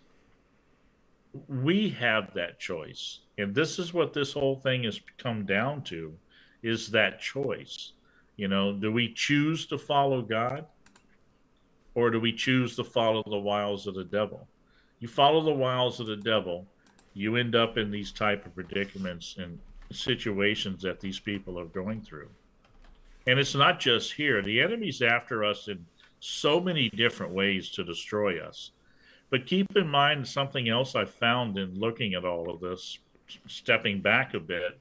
we 1.48 1.90
have 1.90 2.32
that 2.34 2.60
choice. 2.60 3.20
And 3.38 3.54
this 3.54 3.78
is 3.78 3.92
what 3.92 4.12
this 4.12 4.32
whole 4.32 4.56
thing 4.56 4.84
has 4.84 5.00
come 5.18 5.44
down 5.44 5.82
to 5.84 6.12
is 6.62 6.88
that 6.90 7.20
choice. 7.20 7.92
You 8.36 8.48
know, 8.48 8.72
do 8.72 8.92
we 8.92 9.12
choose 9.12 9.66
to 9.66 9.78
follow 9.78 10.22
God 10.22 10.66
or 12.00 12.10
do 12.10 12.18
we 12.18 12.32
choose 12.32 12.74
to 12.76 12.84
follow 12.84 13.22
the 13.26 13.38
wiles 13.38 13.86
of 13.86 13.94
the 13.94 14.04
devil? 14.04 14.48
You 15.00 15.08
follow 15.08 15.42
the 15.42 15.52
wiles 15.52 16.00
of 16.00 16.06
the 16.06 16.16
devil, 16.16 16.66
you 17.12 17.36
end 17.36 17.54
up 17.54 17.76
in 17.76 17.90
these 17.90 18.10
type 18.10 18.46
of 18.46 18.54
predicaments 18.54 19.36
and 19.38 19.58
situations 19.92 20.82
that 20.82 21.00
these 21.00 21.18
people 21.18 21.58
are 21.58 21.66
going 21.66 22.00
through. 22.00 22.28
And 23.26 23.38
it's 23.38 23.54
not 23.54 23.80
just 23.80 24.14
here. 24.14 24.40
The 24.40 24.60
enemy's 24.62 25.02
after 25.02 25.44
us 25.44 25.68
in 25.68 25.84
so 26.20 26.58
many 26.58 26.88
different 26.88 27.32
ways 27.32 27.70
to 27.72 27.84
destroy 27.84 28.40
us. 28.42 28.70
But 29.28 29.46
keep 29.46 29.76
in 29.76 29.86
mind 29.86 30.26
something 30.26 30.68
else 30.68 30.94
I 30.94 31.04
found 31.04 31.58
in 31.58 31.78
looking 31.78 32.14
at 32.14 32.24
all 32.24 32.50
of 32.50 32.60
this, 32.60 32.98
stepping 33.46 34.00
back 34.00 34.34
a 34.34 34.40
bit. 34.40 34.78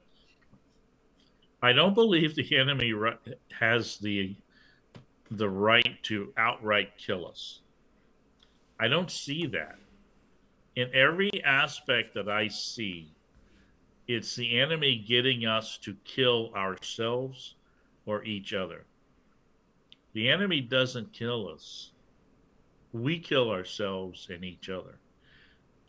I 1.62 1.74
don't 1.74 1.94
believe 1.94 2.34
the 2.34 2.58
enemy 2.58 2.94
has 3.52 3.98
the 3.98 4.36
the 5.32 5.50
right 5.50 6.02
to 6.04 6.34
outright 6.38 6.98
kill 6.98 7.28
us. 7.28 7.60
I 8.80 8.88
don't 8.88 9.12
see 9.12 9.46
that. 9.48 9.78
In 10.76 10.90
every 10.94 11.32
aspect 11.44 12.14
that 12.14 12.30
I 12.30 12.48
see, 12.48 13.12
it's 14.08 14.36
the 14.36 14.60
enemy 14.60 15.04
getting 15.08 15.46
us 15.46 15.78
to 15.80 15.96
kill 16.04 16.52
ourselves 16.56 17.56
or 18.06 18.24
each 18.24 18.54
other. 18.54 18.86
The 20.14 20.30
enemy 20.30 20.62
doesn't 20.62 21.14
kill 21.14 21.48
us. 21.50 21.92
We 22.92 23.20
kill 23.20 23.52
ourselves 23.52 24.28
and 24.32 24.44
each 24.44 24.70
other. 24.70 24.98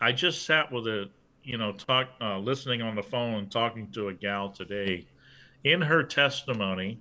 I 0.01 0.13
just 0.13 0.45
sat 0.45 0.71
with 0.71 0.87
a, 0.87 1.09
you 1.45 1.57
know, 1.57 1.73
talk, 1.73 2.09
uh, 2.21 2.39
listening 2.39 2.83
on 2.83 2.95
the 2.95 3.03
phone, 3.03 3.49
talking 3.49 3.91
to 3.93 4.09
a 4.09 4.13
gal 4.13 4.51
today. 4.51 5.07
In 5.65 5.81
her 5.81 6.03
testimony, 6.03 6.99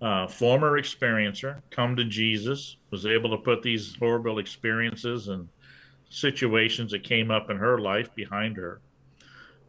uh, 0.00 0.26
former 0.26 0.80
experiencer, 0.80 1.60
come 1.70 1.96
to 1.96 2.04
Jesus, 2.04 2.76
was 2.90 3.06
able 3.06 3.30
to 3.30 3.36
put 3.36 3.62
these 3.62 3.96
horrible 3.96 4.38
experiences 4.38 5.28
and 5.28 5.48
situations 6.08 6.92
that 6.92 7.02
came 7.02 7.30
up 7.30 7.50
in 7.50 7.56
her 7.56 7.78
life 7.78 8.14
behind 8.14 8.56
her. 8.56 8.80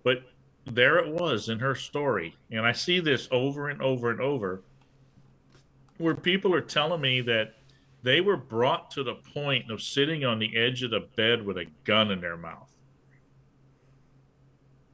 But 0.04 0.24
there 0.66 0.98
it 1.00 1.12
was 1.12 1.50
in 1.50 1.60
her 1.60 1.76
story. 1.76 2.36
And 2.52 2.66
I 2.66 2.72
see 2.72 3.00
this 3.00 3.28
over 3.32 3.70
and 3.70 3.82
over 3.82 4.12
and 4.12 4.22
over 4.22 4.62
where 5.98 6.16
people 6.16 6.54
are 6.54 6.62
telling 6.62 7.02
me 7.02 7.22
that 7.22 7.56
they 8.04 8.22
were 8.22 8.38
brought 8.38 8.90
to 8.92 9.04
the 9.04 9.16
point 9.16 9.70
of 9.70 9.82
sitting 9.82 10.24
on 10.24 10.40
the 10.40 10.56
edge 10.56 10.84
of 10.84 10.92
the 10.92 11.08
bed 11.16 11.46
with 11.46 11.58
a 11.58 11.66
gun 11.84 12.12
in 12.12 12.22
their 12.22 12.38
mouth. 12.38 12.72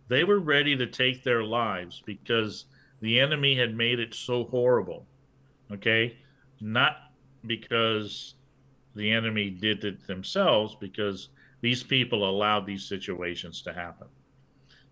They 0.08 0.24
were 0.24 0.40
ready 0.40 0.76
to 0.76 0.88
take 0.88 1.24
their 1.24 1.44
lives 1.44 2.02
because 2.06 2.66
the 3.02 3.20
enemy 3.20 3.56
had 3.56 3.76
made 3.76 4.00
it 4.00 4.14
so 4.16 4.46
horrible. 4.46 5.06
Okay? 5.72 6.18
Not 6.62 7.12
because 7.46 8.36
the 8.96 9.12
enemy 9.12 9.50
did 9.50 9.84
it 9.84 10.08
themselves, 10.08 10.76
because 10.80 11.30
these 11.62 11.84
people 11.84 12.30
allowed 12.30 12.66
these 12.66 12.86
situations 12.86 13.62
to 13.64 13.74
happen. 13.74 14.08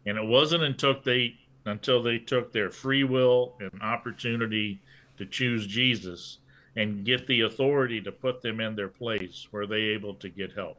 And 0.06 0.18
it 0.18 0.26
wasn't 0.26 0.64
until 0.64 1.00
they 1.02 1.38
until 1.66 2.04
they 2.04 2.18
took 2.18 2.52
their 2.52 2.70
free 2.70 3.06
will 3.06 3.56
and 3.60 3.82
opportunity 3.82 4.82
to 5.18 5.26
choose 5.26 5.66
Jesus 5.66 6.40
and 6.76 7.06
get 7.06 7.26
the 7.28 7.42
authority 7.42 8.02
to 8.02 8.12
put 8.12 8.42
them 8.42 8.60
in 8.60 8.76
their 8.76 8.90
place 8.90 9.48
were 9.52 9.66
they 9.66 9.82
able 9.82 10.14
to 10.16 10.28
get 10.28 10.52
help. 10.52 10.78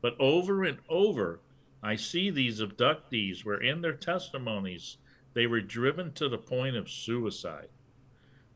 But 0.00 0.16
over 0.18 0.64
and 0.64 0.78
over, 0.88 1.40
I 1.82 1.96
see 1.96 2.30
these 2.30 2.60
abductees 2.60 3.44
where 3.44 3.60
in 3.60 3.80
their 3.80 3.92
testimonies 3.92 4.96
they 5.34 5.46
were 5.46 5.60
driven 5.60 6.12
to 6.12 6.28
the 6.28 6.38
point 6.38 6.76
of 6.76 6.90
suicide. 6.90 7.68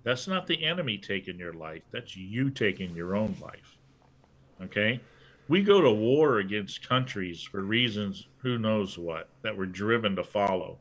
That's 0.05 0.28
not 0.28 0.46
the 0.46 0.64
enemy 0.64 0.98
taking 0.98 1.38
your 1.38 1.55
life, 1.55 1.82
that's 1.90 2.16
you 2.16 2.50
taking 2.50 2.94
your 2.94 3.16
own 3.16 3.36
life. 3.40 3.76
Okay? 4.62 5.00
we 5.48 5.62
go 5.62 5.80
to 5.80 5.90
war 5.90 6.38
against 6.38 6.88
countries 6.88 7.42
for 7.42 7.62
reasons 7.62 8.26
who 8.38 8.59
knows 8.59 8.96
what 8.96 9.28
that 9.42 9.57
we're 9.57 9.66
driven 9.66 10.16
to 10.16 10.24
follow. 10.24 10.78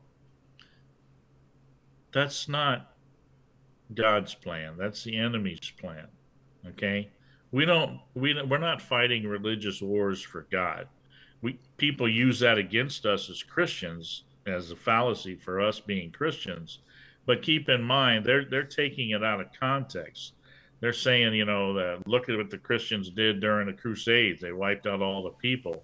That's 2.13 2.47
not 2.47 2.93
God's 3.93 4.34
plan. 4.34 4.76
That's 4.78 5.03
the 5.03 5.17
enemy's 5.17 5.71
plan. 5.80 6.07
Okay? 6.67 7.09
We 7.51 7.65
don't 7.65 7.99
we 8.15 8.41
we're 8.41 8.57
not 8.57 8.82
fighting 8.82 9.28
religious 9.28 9.82
wars 9.82 10.21
for 10.21 10.47
God. 10.49 10.88
We 11.41 11.59
people 11.78 12.07
use 12.07 12.39
that 12.39 12.57
against 12.57 13.05
us 13.05 13.30
as 13.30 13.43
Christians 13.43 14.24
as 14.45 14.71
a 14.71 14.76
fallacy 14.76 15.36
for 15.36 15.59
us 15.59 15.80
being 15.80 16.11
Christians. 16.11 16.80
But 17.26 17.41
keep 17.41 17.69
in 17.69 17.84
mind 17.84 18.26
they're 18.26 18.45
they're 18.45 18.63
taking 18.63 19.11
it 19.11 19.24
out 19.24 19.41
of 19.41 19.47
context 19.59 20.34
they're 20.82 20.91
saying, 20.91 21.34
you 21.34 21.45
know, 21.45 21.74
that 21.76 22.05
look 22.07 22.28
at 22.28 22.36
what 22.36 22.49
the 22.49 22.57
Christians 22.57 23.09
did 23.09 23.39
during 23.39 23.67
the 23.67 23.74
Crusades. 23.74 24.41
They 24.41 24.51
wiped 24.51 24.86
out 24.86 25.01
all 25.01 25.24
the 25.24 25.30
people. 25.30 25.82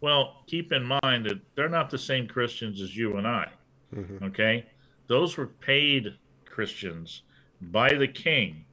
Well, 0.00 0.42
keep 0.46 0.72
in 0.72 0.84
mind 1.02 1.26
that 1.26 1.38
they're 1.54 1.68
not 1.68 1.90
the 1.90 1.98
same 1.98 2.26
Christians 2.26 2.80
as 2.80 2.96
you 2.96 3.18
and 3.18 3.26
I. 3.26 3.48
Mm-hmm. 3.94 4.24
Okay? 4.24 4.64
Those 5.06 5.36
were 5.36 5.48
paid 5.48 6.14
Christians 6.46 7.24
by 7.60 7.92
the 7.92 8.08
king. 8.08 8.64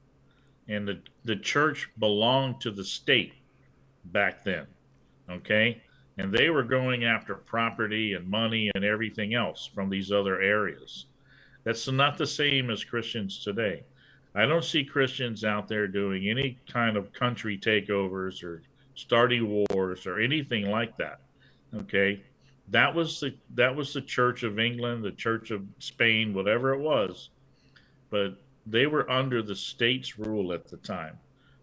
and 0.70 0.86
the 0.86 1.00
the 1.24 1.36
church 1.36 1.90
belonged 1.98 2.60
to 2.62 2.70
the 2.70 2.84
state 2.84 3.34
back 4.06 4.44
then. 4.44 4.66
Okay, 5.28 5.82
and 6.16 6.32
they 6.32 6.50
were 6.50 6.62
going 6.62 7.04
after 7.04 7.34
property 7.34 8.14
and 8.14 8.26
money 8.28 8.70
and 8.74 8.84
everything 8.84 9.34
else 9.34 9.66
from 9.66 9.90
these 9.90 10.10
other 10.10 10.40
areas. 10.40 11.06
That's 11.64 11.86
not 11.88 12.16
the 12.16 12.26
same 12.26 12.70
as 12.70 12.84
Christians 12.84 13.42
today. 13.42 13.84
I 14.34 14.46
don't 14.46 14.64
see 14.64 14.84
Christians 14.84 15.44
out 15.44 15.68
there 15.68 15.88
doing 15.88 16.28
any 16.28 16.58
kind 16.72 16.96
of 16.96 17.12
country 17.12 17.58
takeovers 17.58 18.42
or 18.44 18.62
starting 18.94 19.48
wars 19.48 20.06
or 20.06 20.20
anything 20.20 20.70
like 20.70 20.96
that. 20.98 21.20
Okay, 21.74 22.22
that 22.68 22.94
was 22.94 23.20
the 23.20 23.34
that 23.54 23.74
was 23.74 23.92
the 23.92 24.00
Church 24.00 24.42
of 24.42 24.58
England, 24.58 25.04
the 25.04 25.12
Church 25.12 25.50
of 25.50 25.62
Spain, 25.78 26.32
whatever 26.32 26.72
it 26.72 26.80
was, 26.80 27.30
but 28.10 28.36
they 28.66 28.86
were 28.86 29.10
under 29.10 29.42
the 29.42 29.56
state's 29.56 30.18
rule 30.18 30.52
at 30.52 30.68
the 30.68 30.76
time, 30.78 31.18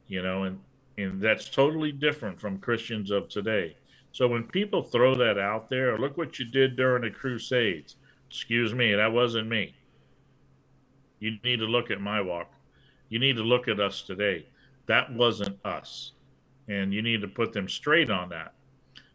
you 0.07 0.21
know, 0.21 0.43
and 0.43 0.59
and 0.97 1.21
that's 1.21 1.49
totally 1.49 1.91
different 1.91 2.39
from 2.39 2.57
Christians 2.57 3.11
of 3.11 3.29
today. 3.29 3.77
So 4.11 4.27
when 4.27 4.43
people 4.43 4.81
throw 4.81 5.15
that 5.15 5.37
out 5.37 5.69
there, 5.69 5.97
look 5.97 6.17
what 6.17 6.39
you 6.39 6.45
did 6.45 6.75
during 6.75 7.03
the 7.03 7.11
Crusades. 7.11 7.97
Excuse 8.29 8.73
me, 8.73 8.95
that 8.95 9.11
wasn't 9.11 9.47
me. 9.47 9.75
You 11.20 11.38
need 11.43 11.59
to 11.59 11.65
look 11.65 11.91
at 11.91 12.01
my 12.01 12.22
walk. 12.22 12.51
You 13.09 13.20
need 13.20 13.38
to 13.38 13.43
look 13.43 13.68
at 13.68 13.80
us 13.80 14.01
today. 14.01 14.45
That 14.88 15.13
wasn't 15.13 15.57
us. 15.65 16.13
And 16.68 16.93
you 16.93 17.01
need 17.01 17.22
to 17.22 17.28
put 17.28 17.53
them 17.53 17.70
straight 17.70 18.09
on 18.09 18.30
that 18.30 18.53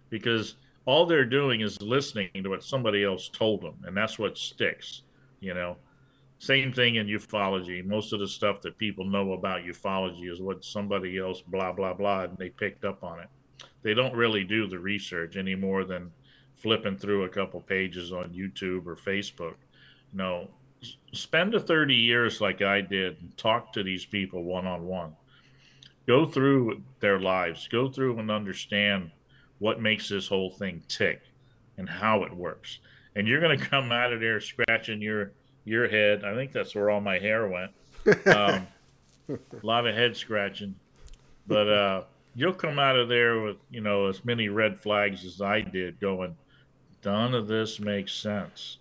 because 0.09 0.57
all 0.85 1.07
they're 1.07 1.25
doing 1.25 1.61
is 1.61 1.81
listening 1.81 2.31
to 2.35 2.49
what 2.49 2.65
somebody 2.65 3.05
else 3.05 3.29
told 3.29 3.63
them. 3.63 3.75
And 3.85 3.97
that's 3.97 4.19
what 4.19 4.37
sticks, 4.39 5.03
you 5.41 5.55
know. 5.55 5.77
Same 6.39 6.73
thing 6.73 6.97
in 6.97 7.07
ufology. 7.07 7.85
Most 7.85 8.13
of 8.13 8.19
the 8.19 8.27
stuff 8.27 8.61
that 8.63 8.77
people 8.77 9.05
know 9.05 9.33
about 9.33 9.63
ufology 9.63 10.29
is 10.29 10.41
what 10.41 10.65
somebody 10.65 11.19
else, 11.19 11.41
blah, 11.41 11.73
blah, 11.73 11.95
blah, 11.95 12.25
and 12.25 12.37
they 12.37 12.49
picked 12.49 12.85
up 12.85 13.05
on 13.05 13.21
it. 13.21 13.29
They 13.83 13.95
don't 13.95 14.15
really 14.15 14.43
do 14.43 14.67
the 14.67 14.79
research 14.79 15.37
any 15.37 15.55
more 15.55 15.85
than 15.85 16.11
flipping 16.57 16.97
through 16.97 17.25
a 17.25 17.29
couple 17.29 17.61
pages 17.61 18.13
on 18.13 18.31
YouTube 18.31 18.87
or 18.87 18.97
Facebook. 18.97 19.55
No, 20.13 20.49
spend 21.13 21.53
the 21.53 21.61
30 21.61 21.95
years 21.95 22.41
like 22.41 22.63
I 22.63 22.81
did 22.81 23.21
and 23.21 23.37
talk 23.37 23.73
to 23.73 23.83
these 23.83 24.05
people 24.05 24.45
one 24.45 24.67
on 24.67 24.87
one. 24.87 25.15
Go 26.07 26.27
through 26.27 26.83
their 27.01 27.21
lives, 27.21 27.69
go 27.69 27.89
through 27.89 28.19
and 28.19 28.31
understand 28.31 29.11
what 29.59 29.81
makes 29.81 30.09
this 30.09 30.27
whole 30.27 30.51
thing 30.51 30.83
tick 30.89 31.23
and 31.79 31.89
how 31.89 32.25
it 32.25 32.35
works. 32.35 32.81
And 33.15 33.29
you're 33.29 33.41
going 33.41 33.59
to 33.59 33.65
come 33.65 33.93
out 33.93 34.13
of 34.13 34.21
there 34.21 34.41
scratching 34.41 35.01
your 35.01 35.33
your 35.65 35.89
head. 35.89 36.25
I 36.25 36.35
think 36.35 36.51
that's 36.51 36.75
where 36.75 36.91
all 36.91 37.01
my 37.01 37.19
hair 37.19 37.47
went. 37.47 37.71
Um, 38.27 38.67
a 39.29 39.39
lot 39.63 39.87
of 39.87 39.95
head 39.95 40.17
scratching, 40.17 40.75
but 41.47 41.69
uh, 41.69 42.03
you'll 42.35 42.53
come 42.53 42.79
out 42.79 42.97
of 42.97 43.09
there 43.09 43.41
with 43.41 43.59
you 43.71 43.81
know 43.81 44.07
as 44.07 44.25
many 44.25 44.49
red 44.49 44.81
flags 44.81 45.25
as 45.25 45.41
I 45.41 45.61
did, 45.61 46.01
going, 46.01 46.37
none 47.05 47.35
of 47.35 47.47
this 47.47 47.79
makes 47.79 48.13
sense. 48.13 48.79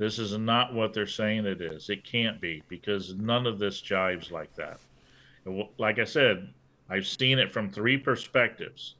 This 0.00 0.18
is 0.18 0.38
not 0.38 0.72
what 0.72 0.94
they're 0.94 1.06
saying 1.06 1.44
it 1.44 1.60
is. 1.60 1.90
It 1.90 2.04
can't 2.04 2.40
be 2.40 2.62
because 2.68 3.14
none 3.16 3.46
of 3.46 3.58
this 3.58 3.82
jives 3.82 4.30
like 4.30 4.50
that. 4.54 4.80
Like 5.76 5.98
I 5.98 6.04
said, 6.04 6.48
I've 6.88 7.06
seen 7.06 7.38
it 7.38 7.52
from 7.52 7.68
three 7.68 7.98
perspectives. 7.98 8.94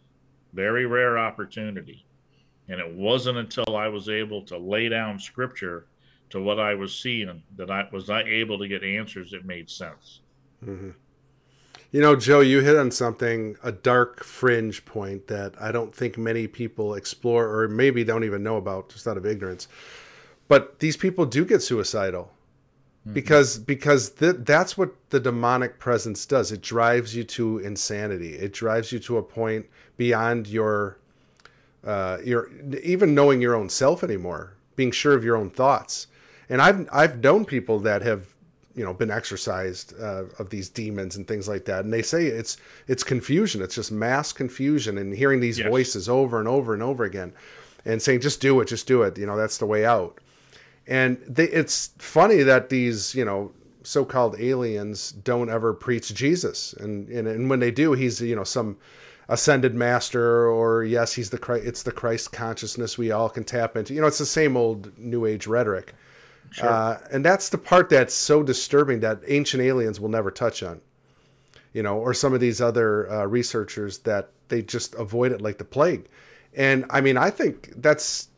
Very 0.53 0.85
rare 0.85 1.17
opportunity. 1.17 2.05
And 2.69 2.79
it 2.79 2.95
wasn't 2.95 3.39
until 3.39 3.79
I 3.79 3.89
was 3.89 4.11
able 4.11 4.43
to 4.43 4.59
lay 4.59 4.91
down 4.91 5.19
scripture 5.19 5.87
to 6.29 6.43
what 6.43 6.61
I 6.61 6.75
was 6.75 6.95
seeing 6.95 7.43
that 7.57 7.71
I 7.71 7.89
was 7.91 8.11
I 8.11 8.21
able 8.25 8.59
to 8.59 8.69
get 8.69 8.85
answers 8.85 9.31
that 9.31 9.47
made 9.47 9.71
sense. 9.71 10.21
Mm-hmm. 10.63 10.91
You 11.93 12.01
know, 12.03 12.15
Joe, 12.15 12.41
you 12.41 12.61
hit 12.61 12.77
on 12.77 12.91
something, 12.91 13.57
a 13.63 13.73
dark 13.73 14.23
fringe 14.23 14.85
point 14.85 15.29
that 15.29 15.55
I 15.59 15.73
don't 15.73 15.95
think 15.95 16.19
many 16.19 16.47
people 16.47 16.97
explore 16.97 17.49
or 17.49 17.69
maybe 17.69 18.05
don't 18.05 18.25
even 18.25 18.43
know 18.43 18.59
about 18.59 18.91
just 18.91 19.09
out 19.09 19.17
of 19.17 19.25
ignorance. 19.25 19.67
But 20.51 20.81
these 20.81 20.97
people 20.97 21.25
do 21.25 21.45
get 21.45 21.63
suicidal 21.63 22.25
mm-hmm. 22.25 23.15
because 23.15 23.59
because 23.59 24.11
th- 24.11 24.37
that's 24.41 24.77
what 24.77 24.91
the 25.11 25.21
demonic 25.21 25.79
presence 25.79 26.27
does. 26.27 26.53
It 26.53 26.61
drives 26.61 27.15
you 27.15 27.25
to 27.25 27.59
insanity. 27.61 28.35
It 28.35 28.53
drives 28.53 28.93
you 28.93 28.99
to 28.99 29.19
a 29.19 29.23
point 29.23 29.67
beyond 29.97 30.49
your 30.49 30.99
uh, 31.85 32.19
your 32.25 32.51
even 32.83 33.15
knowing 33.15 33.41
your 33.41 33.55
own 33.55 33.69
self 33.69 34.05
anymore, 34.05 34.55
being 34.77 34.91
sure 34.91 35.15
of 35.15 35.25
your 35.25 35.37
own 35.37 35.51
thoughts 35.51 36.09
and 36.51 36.61
I've 36.61 36.87
I've 36.93 37.23
known 37.23 37.47
people 37.47 37.79
that 37.81 38.03
have 38.03 38.27
you 38.75 38.85
know 38.85 38.93
been 38.93 39.11
exorcised 39.11 39.95
uh, 39.99 40.25
of 40.39 40.51
these 40.51 40.69
demons 40.69 41.17
and 41.17 41.27
things 41.27 41.49
like 41.49 41.65
that, 41.65 41.85
and 41.85 41.93
they 41.93 42.03
say 42.03 42.27
it's 42.27 42.59
it's 42.89 43.03
confusion. 43.03 43.63
It's 43.63 43.77
just 43.77 43.91
mass 43.91 44.33
confusion 44.33 44.99
and 44.99 45.15
hearing 45.15 45.41
these 45.41 45.59
yes. 45.59 45.69
voices 45.69 46.09
over 46.09 46.39
and 46.39 46.49
over 46.49 46.75
and 46.75 46.83
over 46.83 47.05
again, 47.05 47.33
and 47.87 48.03
saying 48.03 48.21
just 48.21 48.41
do 48.41 48.61
it, 48.61 48.69
just 48.69 48.87
do 48.87 49.03
it. 49.03 49.17
You 49.17 49.27
know 49.27 49.37
that's 49.37 49.59
the 49.59 49.67
way 49.67 49.87
out. 49.87 50.19
And 50.91 51.19
they, 51.27 51.45
it's 51.45 51.91
funny 51.99 52.43
that 52.43 52.69
these 52.69 53.15
you 53.15 53.25
know 53.25 53.53
so-called 53.83 54.39
aliens 54.39 55.13
don't 55.13 55.49
ever 55.49 55.73
preach 55.73 56.13
Jesus, 56.13 56.75
and, 56.75 57.09
and 57.09 57.27
and 57.29 57.49
when 57.49 57.61
they 57.61 57.71
do, 57.71 57.93
he's 57.93 58.21
you 58.21 58.37
know 58.37 58.45
some 58.45 58.77
ascended 59.29 59.77
master 59.77 60.49
or 60.49 60.83
yes 60.83 61.13
he's 61.13 61.31
the 61.31 61.39
Christ, 61.39 61.65
it's 61.65 61.85
the 61.85 61.93
Christ 61.93 62.33
consciousness 62.33 62.99
we 62.99 63.13
all 63.13 63.29
can 63.29 63.45
tap 63.45 63.77
into. 63.77 63.95
You 63.95 64.01
know 64.01 64.09
it's 64.09 64.19
the 64.19 64.27
same 64.27 64.57
old 64.57 64.99
new 64.99 65.25
age 65.25 65.47
rhetoric. 65.47 65.95
Sure. 66.51 66.69
Uh, 66.69 66.99
and 67.13 67.25
that's 67.25 67.49
the 67.49 67.59
part 67.59 67.89
that's 67.89 68.13
so 68.13 68.43
disturbing 68.43 68.99
that 69.01 69.21
ancient 69.29 69.63
aliens 69.63 70.01
will 70.01 70.09
never 70.09 70.33
touch 70.33 70.65
on. 70.65 70.81
You 71.73 71.85
know, 71.85 71.99
or 71.99 72.13
some 72.13 72.35
of 72.35 72.41
these 72.41 72.61
other 72.61 73.09
uh, 73.09 73.27
researchers 73.27 73.99
that 73.99 74.31
they 74.49 74.63
just 74.63 74.97
avoid 74.97 75.31
it 75.31 75.41
like 75.41 75.59
the 75.59 75.65
plague. 75.65 76.09
And 76.55 76.85
I 76.91 77.01
mean, 77.01 77.17
I 77.17 77.31
think 77.31 77.71
that's 77.77 78.30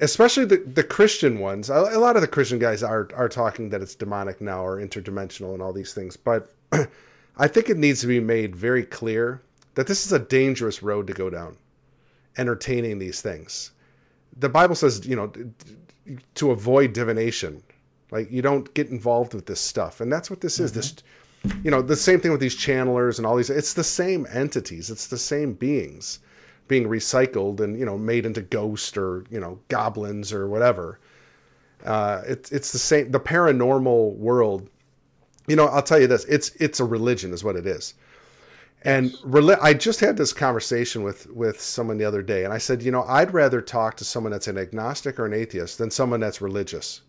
especially 0.00 0.44
the, 0.44 0.58
the 0.58 0.82
Christian 0.82 1.38
ones. 1.38 1.70
A, 1.70 1.74
a 1.74 1.98
lot 1.98 2.16
of 2.16 2.22
the 2.22 2.28
Christian 2.28 2.58
guys 2.58 2.82
are 2.82 3.08
are 3.14 3.28
talking 3.28 3.70
that 3.70 3.82
it's 3.82 3.94
demonic 3.94 4.40
now 4.40 4.64
or 4.64 4.80
interdimensional 4.80 5.52
and 5.52 5.62
all 5.62 5.72
these 5.72 5.94
things. 5.94 6.16
But 6.16 6.52
I 7.36 7.48
think 7.48 7.68
it 7.68 7.76
needs 7.76 8.00
to 8.00 8.06
be 8.06 8.20
made 8.20 8.54
very 8.54 8.84
clear 8.84 9.42
that 9.74 9.86
this 9.86 10.06
is 10.06 10.12
a 10.12 10.18
dangerous 10.18 10.82
road 10.82 11.06
to 11.08 11.12
go 11.12 11.30
down, 11.30 11.56
entertaining 12.36 12.98
these 12.98 13.20
things. 13.20 13.72
The 14.38 14.48
Bible 14.48 14.74
says, 14.74 15.06
you 15.06 15.16
know, 15.16 15.32
to 16.34 16.50
avoid 16.50 16.92
divination. 16.92 17.62
Like 18.10 18.30
you 18.30 18.42
don't 18.42 18.72
get 18.74 18.88
involved 18.88 19.34
with 19.34 19.46
this 19.46 19.60
stuff, 19.60 20.00
and 20.00 20.12
that's 20.12 20.30
what 20.30 20.40
this 20.40 20.56
mm-hmm. 20.56 20.64
is. 20.64 20.72
This, 20.72 20.94
you 21.62 21.70
know, 21.70 21.82
the 21.82 21.96
same 21.96 22.20
thing 22.20 22.30
with 22.30 22.40
these 22.40 22.56
channelers 22.56 23.18
and 23.18 23.26
all 23.26 23.36
these. 23.36 23.50
It's 23.50 23.74
the 23.74 23.84
same 23.84 24.26
entities. 24.32 24.90
It's 24.90 25.08
the 25.08 25.18
same 25.18 25.52
beings 25.52 26.20
being 26.68 26.86
recycled 26.88 27.60
and 27.60 27.78
you 27.78 27.84
know 27.84 27.98
made 27.98 28.26
into 28.26 28.42
ghosts 28.42 28.96
or 28.96 29.24
you 29.30 29.40
know 29.40 29.58
goblins 29.68 30.32
or 30.32 30.48
whatever. 30.48 30.98
Uh, 31.84 32.22
it's 32.26 32.50
it's 32.52 32.72
the 32.72 32.78
same. 32.78 33.10
The 33.10 33.20
paranormal 33.20 34.16
world. 34.16 34.68
You 35.46 35.56
know, 35.56 35.66
I'll 35.66 35.82
tell 35.82 36.00
you 36.00 36.06
this. 36.06 36.24
It's 36.24 36.50
it's 36.56 36.80
a 36.80 36.84
religion, 36.84 37.32
is 37.32 37.44
what 37.44 37.56
it 37.56 37.66
is. 37.66 37.94
And 38.84 39.16
I 39.62 39.72
just 39.72 40.00
had 40.00 40.18
this 40.18 40.34
conversation 40.34 41.02
with 41.02 41.26
with 41.30 41.58
someone 41.58 41.96
the 41.96 42.04
other 42.04 42.22
day, 42.22 42.44
and 42.44 42.52
I 42.52 42.58
said, 42.58 42.82
you 42.82 42.90
know, 42.92 43.02
I'd 43.04 43.32
rather 43.32 43.62
talk 43.62 43.96
to 43.96 44.04
someone 44.04 44.30
that's 44.30 44.46
an 44.46 44.58
agnostic 44.58 45.18
or 45.18 45.24
an 45.24 45.32
atheist 45.32 45.78
than 45.78 45.90
someone 45.90 46.20
that's 46.20 46.42
religious, 46.42 47.00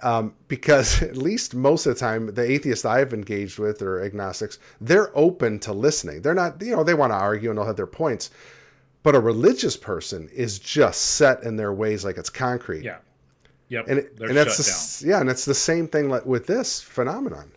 um, 0.00 0.34
because 0.46 1.02
at 1.02 1.16
least 1.16 1.56
most 1.56 1.86
of 1.86 1.94
the 1.94 1.98
time, 1.98 2.32
the 2.32 2.48
atheists 2.48 2.84
I've 2.84 3.12
engaged 3.12 3.58
with 3.58 3.82
or 3.82 4.00
agnostics, 4.00 4.60
they're 4.80 5.10
open 5.18 5.58
to 5.60 5.72
listening. 5.72 6.22
They're 6.22 6.34
not, 6.34 6.62
you 6.62 6.76
know, 6.76 6.84
they 6.84 6.94
want 6.94 7.10
to 7.10 7.16
argue 7.16 7.50
and 7.50 7.58
they'll 7.58 7.66
have 7.66 7.76
their 7.76 7.86
points, 7.86 8.30
but 9.02 9.14
a 9.14 9.20
religious 9.20 9.76
person 9.76 10.28
is 10.32 10.58
just 10.58 11.00
set 11.02 11.42
in 11.42 11.56
their 11.56 11.72
ways 11.72 12.04
like 12.04 12.16
it's 12.18 12.30
concrete. 12.30 12.84
Yeah. 12.84 12.98
Yep. 13.68 13.88
And, 13.88 13.98
it, 13.98 14.20
and 14.20 14.36
that's 14.36 15.00
the, 15.00 15.08
yeah, 15.08 15.20
and 15.20 15.30
it's 15.30 15.44
the 15.44 15.54
same 15.54 15.88
thing 15.88 16.10
with 16.26 16.46
this 16.46 16.80
phenomenon. 16.80 17.50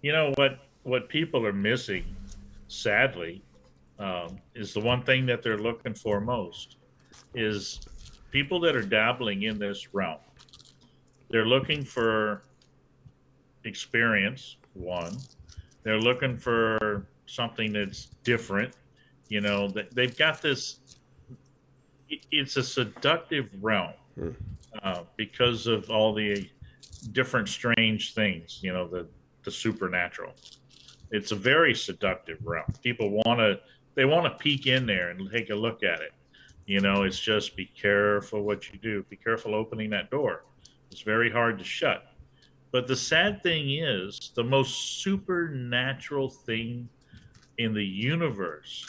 You 0.00 0.12
know 0.12 0.32
what? 0.36 0.58
What 0.82 1.08
people 1.08 1.46
are 1.46 1.52
missing 1.52 2.04
sadly, 2.72 3.42
um, 3.98 4.38
is 4.54 4.72
the 4.72 4.80
one 4.80 5.02
thing 5.02 5.26
that 5.26 5.42
they're 5.42 5.58
looking 5.58 5.94
for 5.94 6.20
most 6.20 6.76
is 7.34 7.80
people 8.30 8.58
that 8.60 8.74
are 8.74 8.82
dabbling 8.82 9.42
in 9.42 9.58
this 9.58 9.94
realm. 9.94 10.18
They're 11.28 11.46
looking 11.46 11.84
for 11.84 12.42
experience, 13.64 14.56
one. 14.74 15.16
They're 15.82 16.00
looking 16.00 16.36
for 16.36 17.06
something 17.26 17.72
that's 17.72 18.08
different. 18.24 18.74
You 19.32 19.40
know, 19.40 19.68
they've 19.92 20.16
got 20.16 20.42
this, 20.42 20.78
it's 22.30 22.56
a 22.56 22.62
seductive 22.62 23.48
realm 23.60 23.94
mm. 24.18 24.34
uh, 24.82 25.02
because 25.16 25.66
of 25.66 25.90
all 25.90 26.12
the 26.14 26.48
different 27.12 27.48
strange 27.48 28.14
things, 28.14 28.60
you 28.62 28.72
know, 28.72 28.86
the, 28.86 29.06
the 29.44 29.50
supernatural 29.50 30.34
it's 31.12 31.30
a 31.30 31.36
very 31.36 31.74
seductive 31.74 32.38
realm. 32.42 32.72
People 32.82 33.10
want 33.10 33.38
to 33.38 33.60
they 33.94 34.06
want 34.06 34.24
to 34.24 34.42
peek 34.42 34.66
in 34.66 34.86
there 34.86 35.10
and 35.10 35.30
take 35.30 35.50
a 35.50 35.54
look 35.54 35.84
at 35.84 36.00
it. 36.00 36.12
You 36.66 36.80
know, 36.80 37.02
it's 37.02 37.20
just 37.20 37.54
be 37.54 37.66
careful 37.66 38.42
what 38.42 38.72
you 38.72 38.78
do. 38.78 39.04
Be 39.10 39.16
careful 39.16 39.54
opening 39.54 39.90
that 39.90 40.10
door. 40.10 40.44
It's 40.90 41.02
very 41.02 41.30
hard 41.30 41.58
to 41.58 41.64
shut. 41.64 42.06
But 42.70 42.86
the 42.86 42.96
sad 42.96 43.42
thing 43.42 43.70
is, 43.70 44.32
the 44.34 44.44
most 44.44 45.02
supernatural 45.02 46.30
thing 46.30 46.88
in 47.58 47.74
the 47.74 47.84
universe 47.84 48.88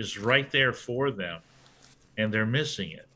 is 0.00 0.18
right 0.18 0.50
there 0.50 0.72
for 0.72 1.10
them, 1.10 1.40
and 2.18 2.32
they're 2.32 2.46
missing 2.46 2.90
it. 2.90 3.06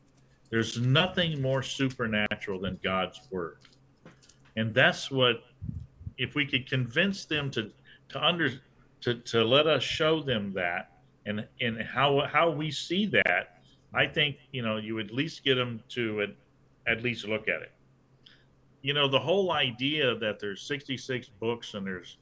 There's 0.49 0.79
nothing 0.79 1.41
more 1.41 1.63
supernatural 1.63 2.59
than 2.59 2.79
God's 2.83 3.19
word. 3.31 3.57
And 4.55 4.73
that's 4.73 5.11
what 5.11 5.43
if 6.17 6.35
we 6.35 6.45
could 6.45 6.69
convince 6.69 7.25
them 7.25 7.51
to 7.51 7.71
to 8.09 8.23
under 8.23 8.51
to, 9.01 9.15
to 9.15 9.43
let 9.43 9.67
us 9.67 9.83
show 9.83 10.21
them 10.21 10.53
that 10.53 10.91
and 11.25 11.45
and 11.59 11.81
how 11.81 12.21
how 12.31 12.51
we 12.51 12.71
see 12.71 13.05
that, 13.07 13.59
I 13.93 14.05
think, 14.05 14.37
you 14.51 14.61
know, 14.61 14.77
you 14.77 14.99
at 14.99 15.11
least 15.11 15.43
get 15.43 15.55
them 15.55 15.81
to 15.89 16.21
at, 16.21 16.29
at 16.87 17.03
least 17.03 17.27
look 17.27 17.49
at 17.49 17.61
it. 17.61 17.71
You 18.81 18.93
know, 18.93 19.07
the 19.07 19.19
whole 19.19 19.51
idea 19.51 20.15
that 20.15 20.39
there's 20.39 20.61
66 20.61 21.29
books 21.39 21.73
and 21.73 21.85
there's 21.85 22.17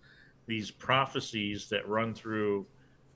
these 0.48 0.72
prophecies 0.72 1.68
that 1.70 1.88
run 1.88 2.14
through 2.14 2.66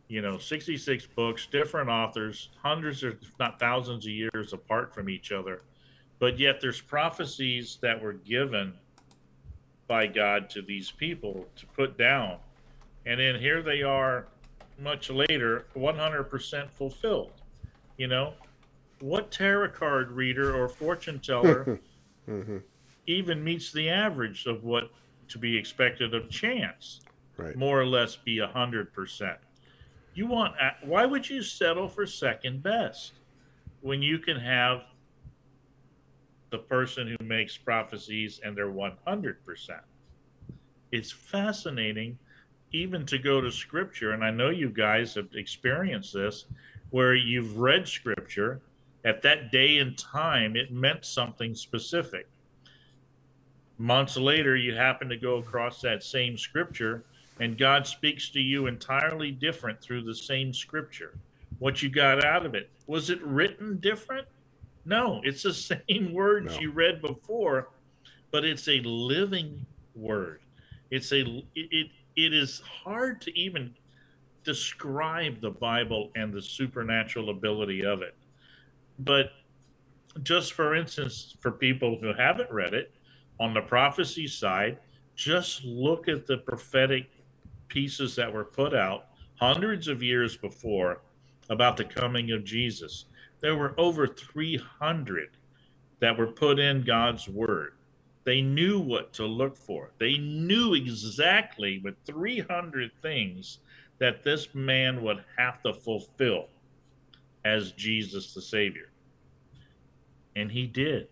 you 0.08 0.22
know 0.22 0.38
66 0.38 1.06
books 1.08 1.48
different 1.48 1.90
authors 1.90 2.50
hundreds 2.62 3.04
if 3.04 3.16
not 3.40 3.60
thousands 3.60 4.06
of 4.06 4.12
years 4.12 4.54
apart 4.54 4.94
from 4.94 5.10
each 5.10 5.32
other. 5.32 5.62
But 6.20 6.40
yet 6.40 6.60
there's 6.60 6.82
prophecies 6.82 7.78
that 7.82 8.02
were 8.02 8.14
given 8.14 8.74
by 9.88 10.08
god 10.08 10.50
to 10.52 10.62
these 10.62 10.92
people 10.92 11.48
to 11.56 11.66
put 11.68 11.98
down. 11.98 12.38
And 13.06 13.20
then 13.20 13.40
here 13.40 13.62
they 13.62 13.84
are 13.84 14.28
much 14.80 15.10
later 15.10 15.66
100% 15.76 16.70
fulfilled 16.70 17.32
you 17.98 18.08
know? 18.08 18.34
What 19.00 19.32
tarot 19.32 19.70
card 19.70 20.12
reader 20.12 20.56
or 20.56 20.68
fortune 20.70 21.20
teller 21.20 21.80
mm-hmm. 22.30 22.58
even 23.06 23.44
meets 23.44 23.72
the 23.72 23.90
average 23.90 24.46
of 24.46 24.64
what 24.64 24.92
to 25.28 25.38
be 25.38 25.56
expected 25.58 26.14
of 26.14 26.30
chance? 26.30 27.02
Right. 27.40 27.56
more 27.56 27.80
or 27.80 27.86
less 27.86 28.16
be 28.16 28.38
100% 28.38 29.38
you 30.18 30.26
want 30.26 30.56
uh, 30.60 30.72
why 30.84 31.06
would 31.06 31.30
you 31.30 31.44
settle 31.44 31.88
for 31.88 32.08
second 32.08 32.64
best 32.64 33.14
when 33.82 34.02
you 34.02 34.18
can 34.18 34.40
have 34.40 34.82
the 36.50 36.58
person 36.58 37.08
who 37.08 37.24
makes 37.24 37.56
prophecies 37.56 38.40
and 38.44 38.58
they're 38.58 38.72
100%? 38.72 39.36
It's 40.92 41.12
fascinating 41.12 42.18
even 42.72 43.06
to 43.06 43.20
go 43.20 43.42
to 43.42 43.52
scripture 43.52 44.14
and 44.14 44.24
I 44.24 44.32
know 44.32 44.50
you 44.50 44.70
guys 44.70 45.14
have 45.14 45.30
experienced 45.36 46.14
this 46.14 46.46
where 46.90 47.14
you've 47.14 47.60
read 47.60 47.88
scripture 47.88 48.62
at 49.06 49.22
that 49.22 49.52
day 49.52 49.78
and 49.78 49.96
time 50.00 50.56
it 50.56 50.72
meant 50.72 51.06
something 51.06 51.54
specific. 51.54 52.28
Months 53.78 54.18
later 54.18 54.56
you 54.56 54.74
happen 54.74 55.10
to 55.10 55.18
go 55.18 55.38
across 55.38 55.80
that 55.82 56.02
same 56.02 56.40
scripture 56.40 57.06
and 57.40 57.58
God 57.58 57.88
speaks 57.88 58.30
to 58.30 58.40
you 58.40 58.68
entirely 58.68 59.32
different 59.32 59.82
through 59.82 60.04
the 60.04 60.16
same 60.16 60.54
scripture. 60.54 61.18
What 61.60 61.82
you 61.82 61.90
got 61.90 62.24
out 62.26 62.46
of 62.46 62.56
it 62.56 62.70
was 62.88 63.10
it 63.10 63.22
written 63.24 63.80
different? 63.80 64.28
No, 64.86 65.22
it's 65.24 65.44
the 65.44 65.54
same 65.90 66.14
words 66.14 66.56
no. 66.56 66.62
you 66.62 66.72
read 66.72 67.02
before, 67.02 67.70
but 68.32 68.46
it's 68.46 68.68
a 68.68 68.80
living 68.82 69.66
word. 69.96 70.42
It's 70.92 71.12
a 71.12 71.22
it, 71.22 71.46
it 71.56 71.88
it 72.16 72.34
is 72.34 72.62
hard 72.62 73.22
to 73.22 73.40
even 73.40 73.74
describe 74.44 75.42
the 75.42 75.52
Bible 75.52 76.12
and 76.16 76.34
the 76.34 76.42
supernatural 76.42 77.30
ability 77.30 77.86
of 77.86 78.02
it. 78.02 78.16
But 79.00 79.32
just 80.24 80.54
for 80.54 80.74
instance, 80.76 81.36
for 81.42 81.52
people 81.52 81.98
who 82.00 82.14
haven't 82.14 82.50
read 82.52 82.74
it, 82.74 82.92
on 83.40 83.54
the 83.54 83.62
prophecy 83.62 84.28
side, 84.28 84.80
just 85.16 85.64
look 85.64 86.08
at 86.08 86.26
the 86.26 86.38
prophetic 86.38 87.10
pieces 87.68 88.16
that 88.16 88.32
were 88.32 88.46
put 88.46 88.74
out 88.74 89.08
hundreds 89.36 89.88
of 89.88 90.04
years 90.04 90.38
before 90.38 91.02
about 91.50 91.78
the 91.78 91.84
coming 91.84 92.32
of 92.32 92.44
Jesus. 92.44 93.06
There 93.40 93.56
were 93.56 93.76
over 93.78 94.08
300 94.08 95.30
that 96.00 96.18
were 96.18 96.28
put 96.28 96.60
in 96.60 96.84
God's 96.84 97.28
word. 97.28 97.74
They 98.24 98.42
knew 98.42 98.80
what 98.80 99.14
to 99.14 99.26
look 99.26 99.56
for. 99.56 99.92
They 100.00 100.18
knew 100.18 100.74
exactly 100.74 101.80
with 101.80 101.96
300 102.06 102.92
things 103.02 103.60
that 104.00 104.24
this 104.24 104.54
man 104.54 105.02
would 105.02 105.24
have 105.38 105.62
to 105.64 105.74
fulfill 105.74 106.48
as 107.46 107.72
Jesus 107.72 108.34
the 108.34 108.42
Savior. 108.42 108.90
And 110.36 110.52
he 110.52 110.68
did. 110.68 111.08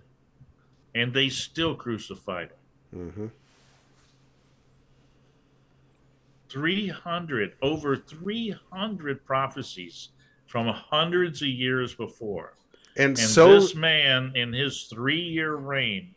And 0.93 1.14
they 1.14 1.30
still 1.30 1.74
crucified 1.74 2.49
him. 2.91 2.99
Mm-hmm. 2.99 3.28
300, 6.56 7.58
over 7.62 7.97
300 7.97 9.26
prophecies 9.26 10.10
from 10.45 10.68
hundreds 10.68 11.41
of 11.41 11.49
years 11.49 11.93
before. 11.93 12.53
And, 12.95 13.10
and 13.10 13.20
so 13.20 13.60
this 13.60 13.76
man 13.76 14.32
in 14.36 14.53
his 14.53 14.84
three 14.84 15.20
year 15.20 15.56
reign, 15.56 16.16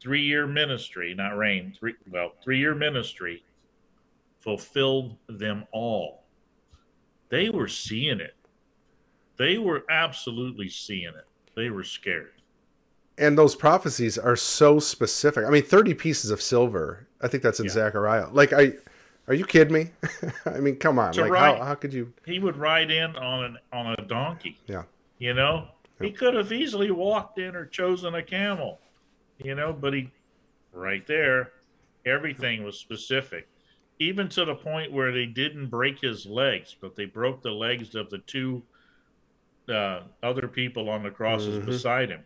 three 0.00 0.22
year 0.22 0.46
ministry, 0.46 1.12
not 1.14 1.36
reign, 1.36 1.76
three 1.78 1.92
well, 2.10 2.32
three 2.42 2.58
year 2.58 2.74
ministry, 2.74 3.44
fulfilled 4.40 5.18
them 5.28 5.66
all. 5.70 6.24
They 7.28 7.50
were 7.50 7.68
seeing 7.68 8.20
it. 8.20 8.36
They 9.36 9.58
were 9.58 9.84
absolutely 9.90 10.70
seeing 10.70 11.08
it. 11.08 11.26
They 11.54 11.68
were 11.68 11.84
scared. 11.84 12.32
And 13.18 13.36
those 13.36 13.54
prophecies 13.54 14.16
are 14.16 14.36
so 14.36 14.78
specific. 14.78 15.44
I 15.44 15.50
mean, 15.50 15.62
30 15.62 15.92
pieces 15.92 16.30
of 16.30 16.40
silver. 16.40 17.06
I 17.20 17.28
think 17.28 17.42
that's 17.42 17.60
in 17.60 17.66
yeah. 17.66 17.72
Zechariah. 17.72 18.28
Like 18.30 18.54
I 18.54 18.72
are 19.28 19.34
you 19.34 19.44
kidding 19.44 19.72
me? 19.72 19.90
I 20.46 20.60
mean, 20.60 20.76
come 20.76 20.98
on. 20.98 21.12
like, 21.14 21.30
ride, 21.30 21.58
how, 21.58 21.64
how 21.64 21.74
could 21.74 21.92
you? 21.92 22.12
He 22.24 22.38
would 22.38 22.56
ride 22.56 22.90
in 22.90 23.16
on 23.16 23.44
an 23.44 23.58
on 23.72 23.94
a 23.98 24.02
donkey. 24.06 24.58
Yeah. 24.66 24.82
You 25.18 25.34
know, 25.34 25.68
yeah. 26.00 26.06
he 26.06 26.12
could 26.12 26.34
have 26.34 26.52
easily 26.52 26.90
walked 26.90 27.38
in 27.38 27.56
or 27.56 27.66
chosen 27.66 28.14
a 28.14 28.22
camel. 28.22 28.78
You 29.42 29.54
know, 29.54 29.72
but 29.72 29.92
he, 29.92 30.10
right 30.72 31.06
there, 31.06 31.52
everything 32.06 32.62
was 32.64 32.78
specific, 32.78 33.48
even 33.98 34.28
to 34.30 34.44
the 34.44 34.54
point 34.54 34.92
where 34.92 35.12
they 35.12 35.26
didn't 35.26 35.66
break 35.66 36.00
his 36.00 36.24
legs, 36.24 36.74
but 36.80 36.96
they 36.96 37.04
broke 37.04 37.42
the 37.42 37.50
legs 37.50 37.94
of 37.94 38.08
the 38.08 38.18
two 38.18 38.62
uh, 39.68 40.02
other 40.22 40.48
people 40.48 40.88
on 40.88 41.02
the 41.02 41.10
crosses 41.10 41.58
mm-hmm. 41.58 41.66
beside 41.66 42.08
him. 42.10 42.24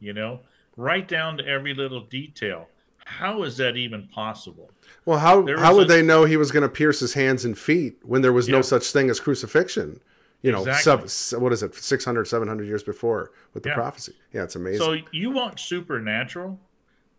You 0.00 0.12
know, 0.12 0.40
right 0.76 1.06
down 1.06 1.38
to 1.38 1.46
every 1.46 1.74
little 1.74 2.00
detail. 2.00 2.68
How 3.06 3.42
is 3.42 3.56
that 3.56 3.76
even 3.76 4.08
possible? 4.08 4.70
Well, 5.04 5.18
how 5.18 5.46
how 5.58 5.74
would 5.74 5.86
a, 5.86 5.88
they 5.88 6.02
know 6.02 6.24
he 6.24 6.36
was 6.36 6.50
going 6.50 6.62
to 6.62 6.68
pierce 6.68 7.00
his 7.00 7.14
hands 7.14 7.44
and 7.44 7.58
feet 7.58 7.98
when 8.02 8.22
there 8.22 8.32
was 8.32 8.48
yeah. 8.48 8.56
no 8.56 8.62
such 8.62 8.92
thing 8.92 9.10
as 9.10 9.20
crucifixion? 9.20 10.00
You 10.42 10.50
know, 10.50 10.64
exactly. 10.64 11.08
sub, 11.08 11.40
what 11.40 11.52
is 11.52 11.62
it, 11.62 11.74
600, 11.74 12.24
700 12.24 12.66
years 12.66 12.82
before 12.82 13.30
with 13.54 13.62
the 13.62 13.68
yeah. 13.68 13.74
prophecy? 13.76 14.14
Yeah, 14.32 14.42
it's 14.42 14.56
amazing. 14.56 14.80
So 14.80 14.96
you 15.12 15.30
want 15.30 15.60
supernatural? 15.60 16.58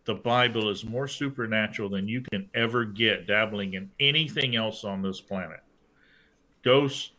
The 0.04 0.14
Bible 0.14 0.68
is 0.68 0.84
more 0.84 1.08
supernatural 1.08 1.88
than 1.88 2.06
you 2.06 2.20
can 2.20 2.50
ever 2.54 2.84
get 2.84 3.26
dabbling 3.26 3.72
in 3.74 3.90
anything 3.98 4.54
else 4.56 4.84
on 4.84 5.00
this 5.00 5.22
planet. 5.22 5.62
Ghosts, 6.62 7.12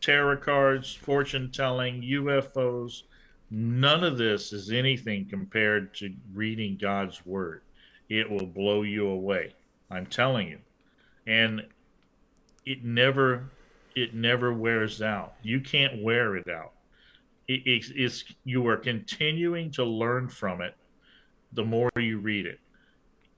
tarot 0.00 0.38
cards, 0.38 0.92
fortune 0.92 1.52
telling, 1.52 2.02
UFOs, 2.02 3.04
none 3.48 4.02
of 4.02 4.18
this 4.18 4.52
is 4.52 4.72
anything 4.72 5.26
compared 5.26 5.94
to 5.94 6.12
reading 6.34 6.76
God's 6.80 7.24
word 7.24 7.62
it 8.08 8.30
will 8.30 8.46
blow 8.46 8.82
you 8.82 9.08
away. 9.08 9.54
I'm 9.90 10.06
telling 10.06 10.48
you. 10.48 10.58
And 11.26 11.62
it 12.64 12.84
never 12.84 13.50
it 13.94 14.14
never 14.14 14.52
wears 14.52 15.00
out. 15.00 15.34
You 15.42 15.60
can't 15.60 16.02
wear 16.02 16.36
it 16.36 16.48
out. 16.48 16.72
It, 17.48 17.62
it's, 17.64 17.90
it's 17.94 18.24
you 18.44 18.66
are 18.68 18.76
continuing 18.76 19.70
to 19.72 19.84
learn 19.84 20.28
from 20.28 20.60
it 20.60 20.74
the 21.52 21.64
more 21.64 21.90
you 21.96 22.18
read 22.18 22.46
it. 22.46 22.60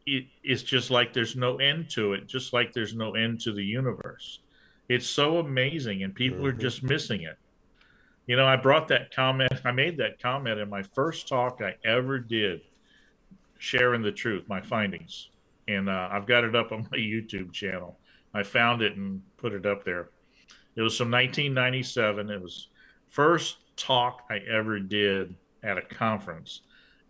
it. 0.07 0.27
It's 0.43 0.63
just 0.63 0.91
like 0.91 1.13
there's 1.13 1.37
no 1.37 1.59
end 1.59 1.89
to 1.91 2.15
it, 2.15 2.27
just 2.27 2.53
like 2.53 2.73
there's 2.73 2.95
no 2.95 3.15
end 3.15 3.41
to 3.43 3.53
the 3.53 3.65
universe. 3.65 4.41
It's 4.89 5.07
so 5.07 5.39
amazing, 5.39 6.03
and 6.03 6.15
people 6.15 6.39
mm-hmm. 6.39 6.47
are 6.47 6.53
just 6.61 6.83
missing 6.83 7.23
it. 7.23 7.39
You 8.27 8.37
know, 8.37 8.47
I 8.47 8.57
brought 8.57 8.89
that 8.89 9.15
comment, 9.15 9.53
I 9.65 9.71
made 9.71 9.99
that 9.99 10.21
comment 10.21 10.59
in 10.59 10.69
my 10.69 10.83
first 10.83 11.29
talk 11.29 11.61
I 11.63 11.77
ever 11.85 12.19
did 12.19 12.63
sharing 13.59 14.03
the 14.03 14.13
truth, 14.13 14.45
my 14.49 14.61
findings, 14.61 15.29
and 15.67 15.89
uh, 15.89 16.09
I've 16.11 16.27
got 16.27 16.45
it 16.45 16.57
up 16.57 16.73
on 16.73 16.89
my 16.91 16.99
YouTube 16.99 17.53
channel. 17.53 17.99
I 18.35 18.43
found 18.43 18.83
it 18.83 18.97
and 18.97 19.23
put 19.37 19.53
it 19.53 19.67
up 19.67 19.85
there. 19.85 20.11
It 20.77 20.83
was 20.83 20.97
from 20.97 21.11
1997. 21.11 22.31
It 22.31 22.41
was 22.41 22.69
first 23.09 23.59
talk 23.77 24.25
I 24.31 24.39
ever 24.39 24.79
did 24.79 25.35
at 25.63 25.79
a 25.79 25.83
conference, 25.83 26.63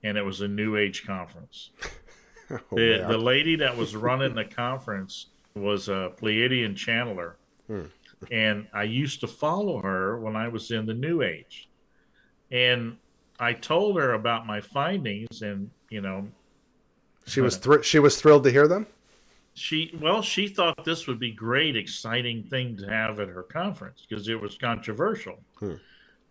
and 0.04 0.16
it 0.16 0.24
was 0.24 0.40
a 0.40 0.48
New 0.48 0.76
Age 0.76 1.06
conference. 1.06 1.70
oh, 2.50 2.58
the, 2.72 3.04
the 3.08 3.18
lady 3.18 3.56
that 3.56 3.76
was 3.76 3.94
running 4.08 4.34
the 4.34 4.44
conference 4.44 5.26
was 5.54 5.88
a 5.88 6.12
Pleiadian 6.16 6.74
channeler, 6.74 7.34
hmm. 7.66 7.82
and 8.30 8.66
I 8.72 8.84
used 8.84 9.20
to 9.20 9.26
follow 9.26 9.82
her 9.82 10.18
when 10.18 10.36
I 10.36 10.48
was 10.48 10.70
in 10.70 10.86
the 10.86 10.94
New 10.94 11.22
Age, 11.22 11.68
and 12.50 12.96
I 13.40 13.52
told 13.52 13.98
her 13.98 14.14
about 14.14 14.46
my 14.46 14.60
findings, 14.60 15.42
and 15.42 15.70
you 15.90 16.00
know, 16.00 16.26
She 17.28 17.40
was 17.40 17.56
thr- 17.56 17.82
she 17.82 17.98
was 17.98 18.20
thrilled 18.20 18.44
to 18.44 18.50
hear 18.50 18.66
them. 18.66 18.86
She 19.54 19.96
well, 20.00 20.22
she 20.22 20.48
thought 20.48 20.84
this 20.84 21.06
would 21.06 21.18
be 21.18 21.32
great, 21.32 21.76
exciting 21.76 22.44
thing 22.44 22.76
to 22.78 22.88
have 22.88 23.20
at 23.20 23.28
her 23.28 23.42
conference 23.42 24.06
because 24.08 24.28
it 24.28 24.40
was 24.40 24.56
controversial. 24.56 25.38
Hmm. 25.58 25.74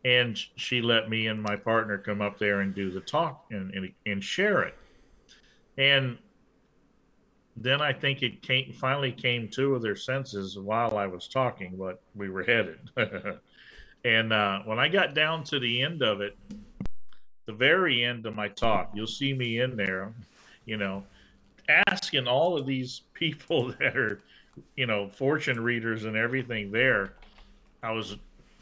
And 0.06 0.40
she 0.56 0.82
let 0.82 1.10
me 1.10 1.28
and 1.28 1.42
my 1.42 1.56
partner 1.56 1.98
come 1.98 2.22
up 2.22 2.40
there 2.40 2.62
and 2.62 2.74
do 2.74 2.92
the 2.92 3.02
talk 3.02 3.46
and, 3.52 3.74
and, 3.74 3.92
and 4.06 4.24
share 4.24 4.64
it. 4.64 4.76
And 5.78 6.18
then 7.58 7.82
I 7.82 7.92
think 7.92 8.22
it 8.22 8.42
came 8.42 8.72
finally 8.72 9.12
came 9.12 9.50
to 9.50 9.78
their 9.80 9.96
senses 9.96 10.58
while 10.58 10.98
I 10.98 11.08
was 11.08 11.28
talking 11.28 11.78
what 11.78 12.02
we 12.16 12.30
were 12.30 12.44
headed. 12.44 12.80
and 14.06 14.32
uh, 14.32 14.60
when 14.64 14.80
I 14.80 14.88
got 14.88 15.16
down 15.16 15.44
to 15.46 15.60
the 15.60 15.82
end 15.82 16.02
of 16.02 16.22
it, 16.22 16.38
the 17.46 17.54
very 17.54 18.04
end 18.04 18.26
of 18.26 18.36
my 18.36 18.48
talk, 18.48 18.92
you'll 18.94 19.08
see 19.08 19.34
me 19.34 19.60
in 19.60 19.76
there, 19.76 20.14
you 20.68 20.78
know, 20.78 21.04
asking 21.88 22.28
all 22.28 22.56
of 22.56 22.68
these 22.68 23.02
people 23.14 23.74
that 23.80 23.98
are, 23.98 24.20
you 24.76 24.86
know, 24.86 25.10
fortune 25.10 25.60
readers 25.60 26.06
and 26.06 26.16
everything 26.16 26.72
there. 26.72 27.14
I 27.82 27.92
was 27.92 28.18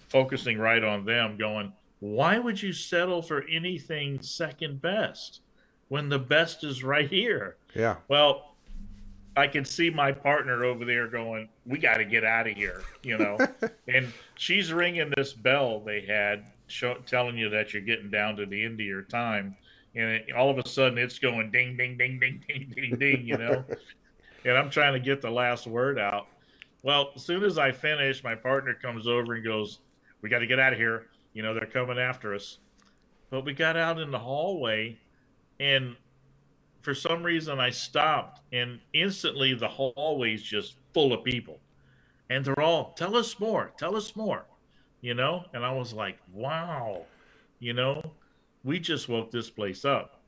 focusing 0.08 0.58
right 0.58 0.84
on 0.84 1.04
them, 1.04 1.36
going, 1.38 1.74
why 2.00 2.38
would 2.38 2.62
you 2.62 2.72
settle 2.72 3.22
for 3.22 3.44
anything 3.50 4.22
second 4.22 4.82
best 4.82 5.42
when 5.88 6.10
the 6.10 6.20
best 6.20 6.64
is 6.64 6.84
right 6.84 7.10
here? 7.10 7.56
Yeah. 7.74 7.96
Well, 8.08 8.56
I 9.38 9.48
can 9.48 9.66
see 9.66 9.90
my 9.90 10.12
partner 10.12 10.64
over 10.64 10.86
there 10.86 11.08
going, 11.08 11.50
"We 11.66 11.78
got 11.78 11.98
to 11.98 12.06
get 12.06 12.24
out 12.24 12.48
of 12.48 12.56
here," 12.56 12.84
you 13.04 13.18
know. 13.18 13.38
and 13.88 14.12
she's 14.36 14.72
ringing 14.72 15.12
this 15.16 15.34
bell 15.34 15.82
they 15.82 16.02
had, 16.02 16.46
show, 16.68 16.96
telling 17.06 17.38
you 17.38 17.50
that 17.50 17.74
you're 17.74 17.82
getting 17.82 18.10
down 18.10 18.38
to 18.38 18.46
the 18.46 18.64
end 18.64 18.80
of 18.80 18.86
your 18.86 19.02
time, 19.02 19.58
and 19.96 20.10
it, 20.10 20.32
all 20.36 20.50
of 20.50 20.58
a 20.58 20.68
sudden 20.68 20.98
it's 20.98 21.20
going 21.20 21.52
ding, 21.52 21.78
ding, 21.78 21.98
ding, 21.98 22.20
ding, 22.20 22.44
ding, 22.48 22.74
ding, 22.76 22.98
ding, 22.98 23.28
you 23.28 23.38
know. 23.38 23.64
and 24.46 24.58
I'm 24.58 24.70
trying 24.70 24.94
to 24.94 25.00
get 25.00 25.22
the 25.22 25.30
last 25.30 25.68
word 25.68 25.98
out. 26.00 26.28
Well, 26.84 27.12
as 27.16 27.24
soon 27.24 27.44
as 27.44 27.58
I 27.58 27.72
finish, 27.72 28.24
my 28.24 28.36
partner 28.36 28.74
comes 28.74 29.08
over 29.08 29.34
and 29.34 29.44
goes, 29.44 29.80
"We 30.22 30.30
got 30.30 30.40
to 30.40 30.48
get 30.48 30.60
out 30.60 30.74
of 30.74 30.80
here." 30.80 31.08
You 31.34 31.44
know, 31.44 31.54
they're 31.54 31.66
coming 31.66 31.98
after 31.98 32.34
us. 32.34 32.60
But 33.30 33.44
we 33.44 33.54
got 33.54 33.76
out 33.76 34.00
in 34.00 34.12
the 34.12 34.20
hallway, 34.20 34.98
and 35.60 35.96
for 36.86 36.94
some 36.94 37.24
reason 37.24 37.60
I 37.60 37.72
stopped 37.72 38.42
and 38.54 38.80
instantly 38.94 39.56
the 39.56 39.68
hallway's 39.68 40.44
just 40.44 40.76
full 40.94 41.14
of 41.14 41.24
people. 41.24 41.60
And 42.30 42.46
they're 42.46 42.60
all, 42.60 42.94
tell 42.94 43.16
us 43.16 43.40
more, 43.40 43.72
tell 43.78 43.96
us 43.96 44.16
more, 44.16 44.46
you 45.02 45.16
know? 45.16 45.46
And 45.54 45.66
I 45.66 45.72
was 45.72 45.94
like, 45.94 46.20
wow, 46.32 47.06
you 47.60 47.74
know, 47.74 48.04
we 48.66 48.80
just 48.80 49.08
woke 49.08 49.32
this 49.32 49.50
place 49.50 49.86
up. 49.86 50.20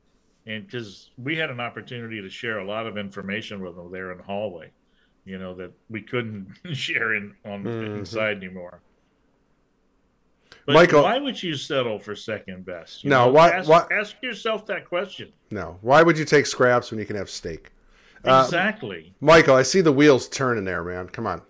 And 0.46 0.66
because 0.66 1.10
we 1.18 1.36
had 1.36 1.50
an 1.50 1.60
opportunity 1.60 2.22
to 2.22 2.30
share 2.30 2.60
a 2.60 2.66
lot 2.66 2.88
of 2.88 2.98
information 2.98 3.60
with 3.62 3.76
them 3.76 3.92
there 3.92 4.12
in 4.14 4.18
the 4.20 4.24
hallway, 4.24 4.72
you 5.26 5.38
know, 5.38 5.54
that 5.56 5.72
we 5.90 6.02
couldn't 6.02 6.48
share 6.74 7.16
in 7.16 7.36
on 7.44 7.64
Mhm. 7.66 7.98
inside 8.00 8.38
anymore. 8.38 8.80
But 10.66 10.74
Michael- 10.74 11.04
why 11.04 11.18
would 11.18 11.42
you 11.42 11.56
settle 11.56 12.00
for 12.00 12.16
second 12.16 12.66
best? 12.66 13.04
You 13.04 13.10
No, 13.10 13.26
know, 13.26 13.32
why- 13.34 13.50
Ask, 13.52 13.70
why- 13.70 13.88
ask 13.92 14.16
yourself 14.22 14.66
that 14.68 14.86
question. 14.86 15.34
No. 15.52 15.80
Why 15.82 16.02
would 16.04 16.18
you 16.18 16.26
take 16.26 16.46
scraps 16.46 16.92
when 16.92 17.00
you 17.00 17.06
can 17.06 17.16
have 17.16 17.30
steak? 17.30 17.72
Uh, 18.24 18.44
Exactly. 18.46 19.14
Michael, 19.22 19.56
I 19.56 19.64
see 19.64 19.82
the 19.82 19.92
wheels 19.92 20.28
turning 20.30 20.64
there, 20.66 20.84
man. 20.84 21.08
Come 21.10 21.28
on. 21.28 21.42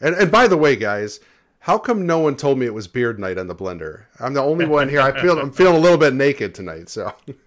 And 0.00 0.14
and 0.14 0.30
by 0.30 0.46
the 0.48 0.56
way, 0.56 0.76
guys, 0.76 1.20
how 1.62 1.78
come 1.78 2.06
no 2.06 2.18
one 2.18 2.34
told 2.34 2.58
me 2.58 2.66
it 2.66 2.74
was 2.74 2.88
beard 2.88 3.20
night 3.20 3.38
on 3.38 3.46
the 3.46 3.54
blender? 3.54 4.06
I'm 4.18 4.34
the 4.34 4.42
only 4.42 4.66
one 4.66 4.88
here. 4.88 5.00
I 5.00 5.20
feel 5.22 5.38
I'm 5.38 5.52
feeling 5.60 5.76
a 5.76 5.78
little 5.78 5.96
bit 5.96 6.12
naked 6.12 6.56
tonight. 6.56 6.88
So 6.88 7.14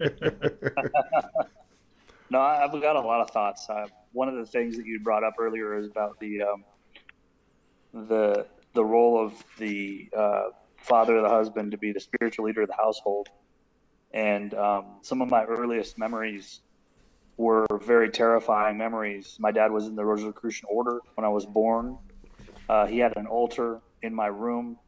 No, 2.30 2.40
I've 2.40 2.72
got 2.72 2.96
a 2.96 3.00
lot 3.00 3.20
of 3.20 3.30
thoughts. 3.30 3.66
Uh, 3.68 3.86
one 4.12 4.28
of 4.28 4.36
the 4.36 4.46
things 4.46 4.76
that 4.78 4.86
you 4.86 5.00
brought 5.00 5.22
up 5.22 5.34
earlier 5.38 5.78
is 5.78 5.86
about 5.86 6.18
the 6.18 6.42
um, 6.42 6.64
the 8.08 8.46
the 8.72 8.84
role 8.84 9.22
of 9.22 9.34
the 9.58 10.08
uh, 10.16 10.44
father, 10.78 11.20
the 11.20 11.28
husband, 11.28 11.70
to 11.72 11.78
be 11.78 11.92
the 11.92 12.00
spiritual 12.00 12.46
leader 12.46 12.62
of 12.62 12.68
the 12.68 12.74
household. 12.74 13.28
And 14.12 14.54
um, 14.54 14.86
some 15.02 15.20
of 15.20 15.28
my 15.28 15.44
earliest 15.44 15.98
memories 15.98 16.60
were 17.36 17.66
very 17.82 18.08
terrifying 18.08 18.78
memories. 18.78 19.36
My 19.38 19.52
dad 19.52 19.70
was 19.70 19.86
in 19.86 19.94
the 19.94 20.04
Rosicrucian 20.04 20.68
Order 20.70 21.00
when 21.16 21.24
I 21.26 21.28
was 21.28 21.44
born. 21.44 21.98
Uh, 22.68 22.86
he 22.86 22.98
had 22.98 23.16
an 23.16 23.26
altar 23.26 23.80
in 24.06 24.14
my 24.14 24.28
room, 24.28 24.78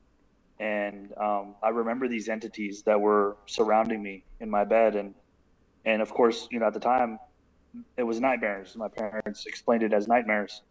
and 0.61 1.13
um, 1.19 1.55
I 1.63 1.69
remember 1.69 2.09
these 2.09 2.29
entities 2.29 2.83
that 2.85 3.01
were 3.01 3.37
surrounding 3.47 4.03
me 4.03 4.25
in 4.41 4.49
my 4.49 4.65
bed. 4.65 4.97
And 4.97 5.15
and 5.85 6.01
of 6.01 6.11
course, 6.11 6.49
you 6.51 6.59
know, 6.59 6.67
at 6.67 6.75
the 6.75 6.81
time, 6.81 7.19
it 7.97 8.03
was 8.03 8.21
nightmares. 8.21 8.75
My 8.77 8.89
parents 8.89 9.47
explained 9.47 9.83
it 9.83 9.93
as 9.93 10.09
nightmares. 10.09 10.63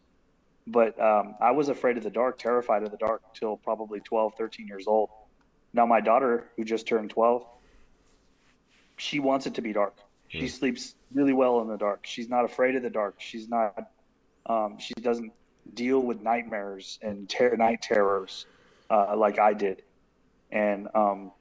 But 0.65 0.99
um, 0.99 1.35
I 1.39 1.51
was 1.51 1.69
afraid 1.69 1.97
of 1.97 2.03
the 2.03 2.09
dark, 2.09 2.37
terrified 2.37 2.83
of 2.83 2.91
the 2.91 2.97
dark 2.97 3.21
till 3.33 3.55
probably 3.55 4.01
12, 4.01 4.33
13 4.37 4.67
years 4.67 4.85
old. 4.85 5.09
Now, 5.73 5.85
my 5.85 6.01
daughter, 6.01 6.49
who 6.57 6.65
just 6.65 6.87
turned 6.87 7.09
12, 7.09 7.45
she 8.97 9.19
wants 9.19 9.45
it 9.45 9.53
to 9.55 9.61
be 9.61 9.71
dark. 9.71 9.97
She 10.27 10.49
sleeps 10.49 10.95
really 11.13 11.31
well 11.31 11.61
in 11.61 11.69
the 11.69 11.77
dark. 11.77 12.05
She's 12.05 12.27
not 12.27 12.43
afraid 12.43 12.75
of 12.75 12.83
the 12.83 12.89
dark. 12.89 13.15
She's 13.19 13.47
not, 13.47 13.75
um, 14.45 14.77
she 14.77 14.93
doesn't 14.95 15.31
deal 15.73 15.99
with 16.01 16.21
nightmares 16.21 16.99
and 17.01 17.29
ter- 17.29 17.55
night 17.57 17.81
terrors 17.81 18.47
uh, 18.89 19.15
like 19.17 19.39
I 19.39 19.53
did. 19.53 19.81
And 20.51 20.87
um, 20.95 21.31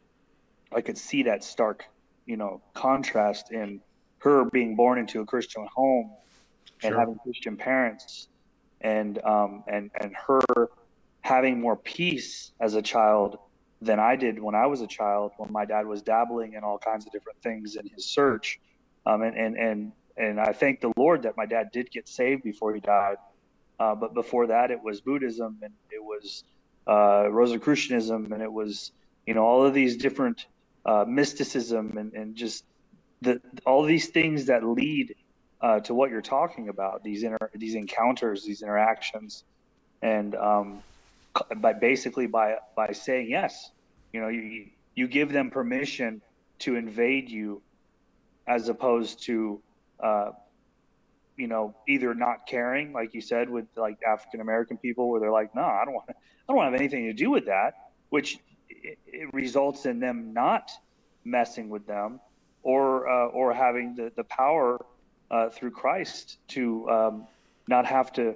I 0.75 0.83
could 0.83 0.99
see 0.99 1.25
that 1.25 1.45
stark, 1.45 1.85
you 2.27 2.37
know, 2.37 2.63
contrast 2.75 3.53
in 3.53 3.81
her 4.21 4.45
being 4.53 4.77
born 4.77 4.99
into 4.99 5.21
a 5.21 5.27
Christian 5.27 5.67
home 5.75 6.11
and 6.83 6.95
Sure. 6.95 7.01
having 7.01 7.17
Christian 7.25 7.57
parents, 7.57 8.29
and 8.83 9.19
um, 9.25 9.65
and 9.69 9.91
and 10.01 10.13
her 10.27 10.69
having 11.23 11.61
more 11.61 11.77
peace 11.77 12.53
as 12.61 12.75
a 12.75 12.83
child 12.83 13.37
than 13.81 14.01
I 14.01 14.17
did 14.17 14.41
when 14.43 14.55
I 14.55 14.67
was 14.67 14.83
a 14.83 14.87
child. 14.87 15.33
When 15.39 15.53
my 15.53 15.65
dad 15.65 15.87
was 15.87 16.03
dabbling 16.03 16.55
in 16.55 16.65
all 16.65 16.79
kinds 16.79 17.07
of 17.07 17.13
different 17.13 17.39
things 17.43 17.77
in 17.77 17.89
his 17.95 18.13
search, 18.13 18.59
um, 19.07 19.23
and 19.23 19.37
and 19.37 19.57
and 19.59 19.93
and 20.17 20.41
I 20.41 20.53
thank 20.53 20.81
the 20.81 20.93
Lord 20.97 21.23
that 21.25 21.35
my 21.37 21.47
dad 21.47 21.69
did 21.73 21.91
get 21.93 22.09
saved 22.09 22.43
before 22.45 22.75
he 22.75 22.81
died. 22.81 23.17
Uh, 23.79 23.95
but 23.95 24.15
before 24.15 24.47
that, 24.47 24.71
it 24.71 24.83
was 24.83 25.01
Buddhism 25.01 25.59
and 25.63 25.73
it 25.91 26.03
was 26.03 26.45
uh, 26.87 27.29
Rosicrucianism 27.31 28.33
and 28.33 28.43
it 28.43 28.53
was 28.53 28.93
you 29.27 29.35
know 29.35 29.45
all 29.45 29.65
of 29.65 29.75
these 29.75 29.97
different 29.97 30.47
uh, 30.85 31.05
mysticism 31.07 31.99
and, 31.99 32.13
and 32.15 32.37
just 32.37 32.65
the 33.23 33.41
all 33.67 33.83
these 33.83 34.09
things 34.09 34.47
that 34.47 34.65
lead 34.65 35.15
uh, 35.61 35.81
to 35.81 35.95
what 35.95 36.11
you're 36.11 36.23
talking 36.23 36.69
about 36.69 37.03
these 37.03 37.23
inter- 37.23 37.51
these 37.55 37.75
encounters 37.75 38.45
these 38.45 38.63
interactions. 38.63 39.45
And 40.03 40.35
um, 40.37 40.83
by 41.57 41.73
basically 41.73 42.27
by 42.27 42.57
by 42.77 42.93
saying 42.93 43.29
yes 43.31 43.71
you 44.13 44.21
know 44.21 44.29
you 44.29 44.67
you 44.95 45.09
give 45.09 45.33
them 45.33 45.51
permission 45.51 46.23
to 46.61 46.77
invade 46.77 47.31
you 47.31 47.63
as 48.47 48.69
opposed 48.69 49.25
to 49.25 49.63
uh, 50.03 50.31
you 51.37 51.47
know 51.47 51.75
either 51.89 52.15
not 52.15 52.47
caring 52.47 52.93
like 52.93 53.15
you 53.15 53.21
said 53.21 53.49
with 53.49 53.67
like 53.77 53.99
African 54.07 54.41
American 54.41 54.77
people 54.79 55.09
where 55.09 55.21
they're 55.21 55.31
like 55.33 55.55
no 55.55 55.63
I 55.63 55.85
don't 55.85 55.95
want 55.95 56.09
to 56.09 56.15
I 56.15 56.45
don't 56.49 56.57
want 56.57 56.69
to 56.69 56.73
have 56.73 56.81
anything 56.81 57.05
to 57.05 57.13
do 57.13 57.31
with 57.31 57.47
that 57.47 57.75
which 58.11 58.39
it, 58.69 58.99
it 59.07 59.33
results 59.35 59.87
in 59.87 60.01
them 60.01 60.33
not 60.33 60.71
messing 61.25 61.69
with 61.69 61.87
them 61.87 62.21
or 62.63 63.09
uh, 63.09 63.27
or 63.29 63.53
having 63.53 63.95
the, 63.95 64.13
the 64.17 64.25
power 64.25 64.85
uh, 65.31 65.49
through 65.51 65.71
Christ 65.71 66.39
to 66.49 66.89
um, 66.91 67.27
not 67.69 67.87
have 67.87 68.13
to 68.15 68.35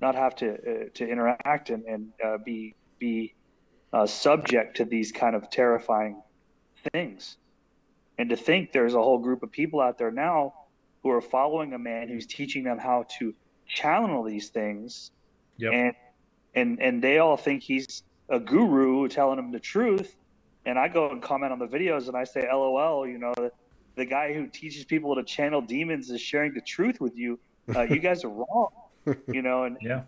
not 0.00 0.14
have 0.14 0.36
to 0.36 0.54
uh, 0.54 0.88
to 0.94 1.08
interact 1.08 1.70
and, 1.70 1.84
and 1.84 2.12
uh, 2.24 2.38
be 2.38 2.74
be 2.98 3.34
uh, 3.92 4.06
subject 4.06 4.76
to 4.76 4.84
these 4.84 5.12
kind 5.12 5.34
of 5.34 5.50
terrifying 5.50 6.22
things. 6.92 7.36
And 8.18 8.30
to 8.30 8.36
think 8.36 8.72
there's 8.72 8.94
a 8.94 9.02
whole 9.02 9.18
group 9.18 9.42
of 9.42 9.50
people 9.50 9.80
out 9.80 9.98
there 9.98 10.10
now 10.10 10.54
who 11.02 11.10
are 11.10 11.20
following 11.20 11.72
a 11.74 11.78
man 11.78 12.08
who's 12.08 12.26
teaching 12.26 12.64
them 12.64 12.78
how 12.78 13.06
to 13.18 13.34
channel 13.66 14.22
these 14.22 14.50
things. 14.50 15.10
Yep. 15.58 15.72
and 15.72 15.94
and 16.54 16.80
and 16.82 17.02
they 17.02 17.18
all 17.18 17.36
think 17.36 17.62
he's 17.62 18.02
a 18.30 18.40
guru 18.40 19.08
telling 19.08 19.36
them 19.36 19.52
the 19.52 19.60
truth. 19.60 20.16
And 20.66 20.78
i 20.78 20.88
go 20.88 21.10
and 21.10 21.22
comment 21.22 21.52
on 21.52 21.58
the 21.58 21.66
videos 21.66 22.08
and 22.08 22.16
i 22.16 22.24
say 22.24 22.48
lol 22.52 23.06
you 23.06 23.18
know 23.18 23.32
the, 23.36 23.50
the 23.96 24.04
guy 24.06 24.32
who 24.32 24.46
teaches 24.48 24.84
people 24.84 25.14
to 25.16 25.24
channel 25.24 25.60
demons 25.60 26.10
is 26.10 26.20
sharing 26.20 26.54
the 26.54 26.60
truth 26.62 27.00
with 27.00 27.16
you. 27.16 27.38
Uh, 27.74 27.82
you 27.82 28.00
guys 28.08 28.24
are 28.24 28.30
wrong 28.30 28.68
you 29.30 29.42
know 29.42 29.64
and 29.64 29.76
Yeah. 29.82 30.02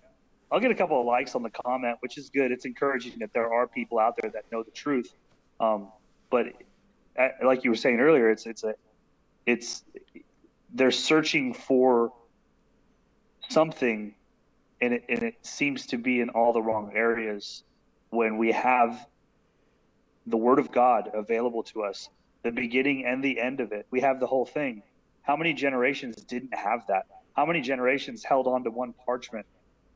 i'll 0.53 0.61
get 0.61 0.71
a 0.71 0.75
couple 0.75 0.99
of 1.01 1.07
likes 1.07 1.35
on 1.35 1.43
the 1.43 1.51
comment 1.51 1.97
which 2.01 2.19
is 2.19 2.31
good. 2.31 2.53
It's 2.53 2.65
encouraging 2.67 3.15
that 3.21 3.33
there 3.35 3.53
are 3.53 3.67
people 3.69 3.99
out 3.99 4.15
there 4.21 4.31
that 4.33 4.45
know 4.53 4.63
the 4.63 4.71
truth. 4.73 5.11
Um, 5.61 5.89
but 6.31 6.47
uh, 7.19 7.29
like 7.45 7.65
you 7.65 7.71
were 7.71 7.77
saying 7.77 8.01
earlier 8.01 8.31
it's 8.31 8.47
it's 8.47 8.65
a 8.65 8.75
it's 9.47 9.85
they're 10.75 10.91
searching 10.93 11.55
for 11.55 12.13
something 13.51 14.15
and 14.81 14.95
it, 14.95 15.05
and 15.09 15.23
it 15.23 15.35
seems 15.45 15.87
to 15.87 15.99
be 15.99 16.21
in 16.21 16.31
all 16.31 16.53
the 16.53 16.63
wrong 16.63 16.93
areas 16.97 17.65
when 18.11 18.39
we 18.39 18.53
have 18.53 19.07
the 20.27 20.37
word 20.37 20.59
of 20.59 20.73
god 20.73 21.11
available 21.15 21.63
to 21.63 21.83
us 21.83 22.09
the 22.45 22.51
beginning 22.53 23.05
and 23.07 23.23
the 23.25 23.41
end 23.41 23.61
of 23.61 23.73
it 23.73 23.87
we 23.93 24.01
have 24.01 24.21
the 24.21 24.27
whole 24.27 24.47
thing 24.47 24.83
how 25.25 25.37
many 25.37 25.55
generations 25.55 26.17
didn't 26.17 26.55
have 26.55 26.81
that? 26.89 27.05
How 27.35 27.47
many 27.47 27.63
generations 27.63 28.25
held 28.25 28.47
on 28.47 28.63
to 28.65 28.71
one 28.71 28.95
parchment? 29.07 29.47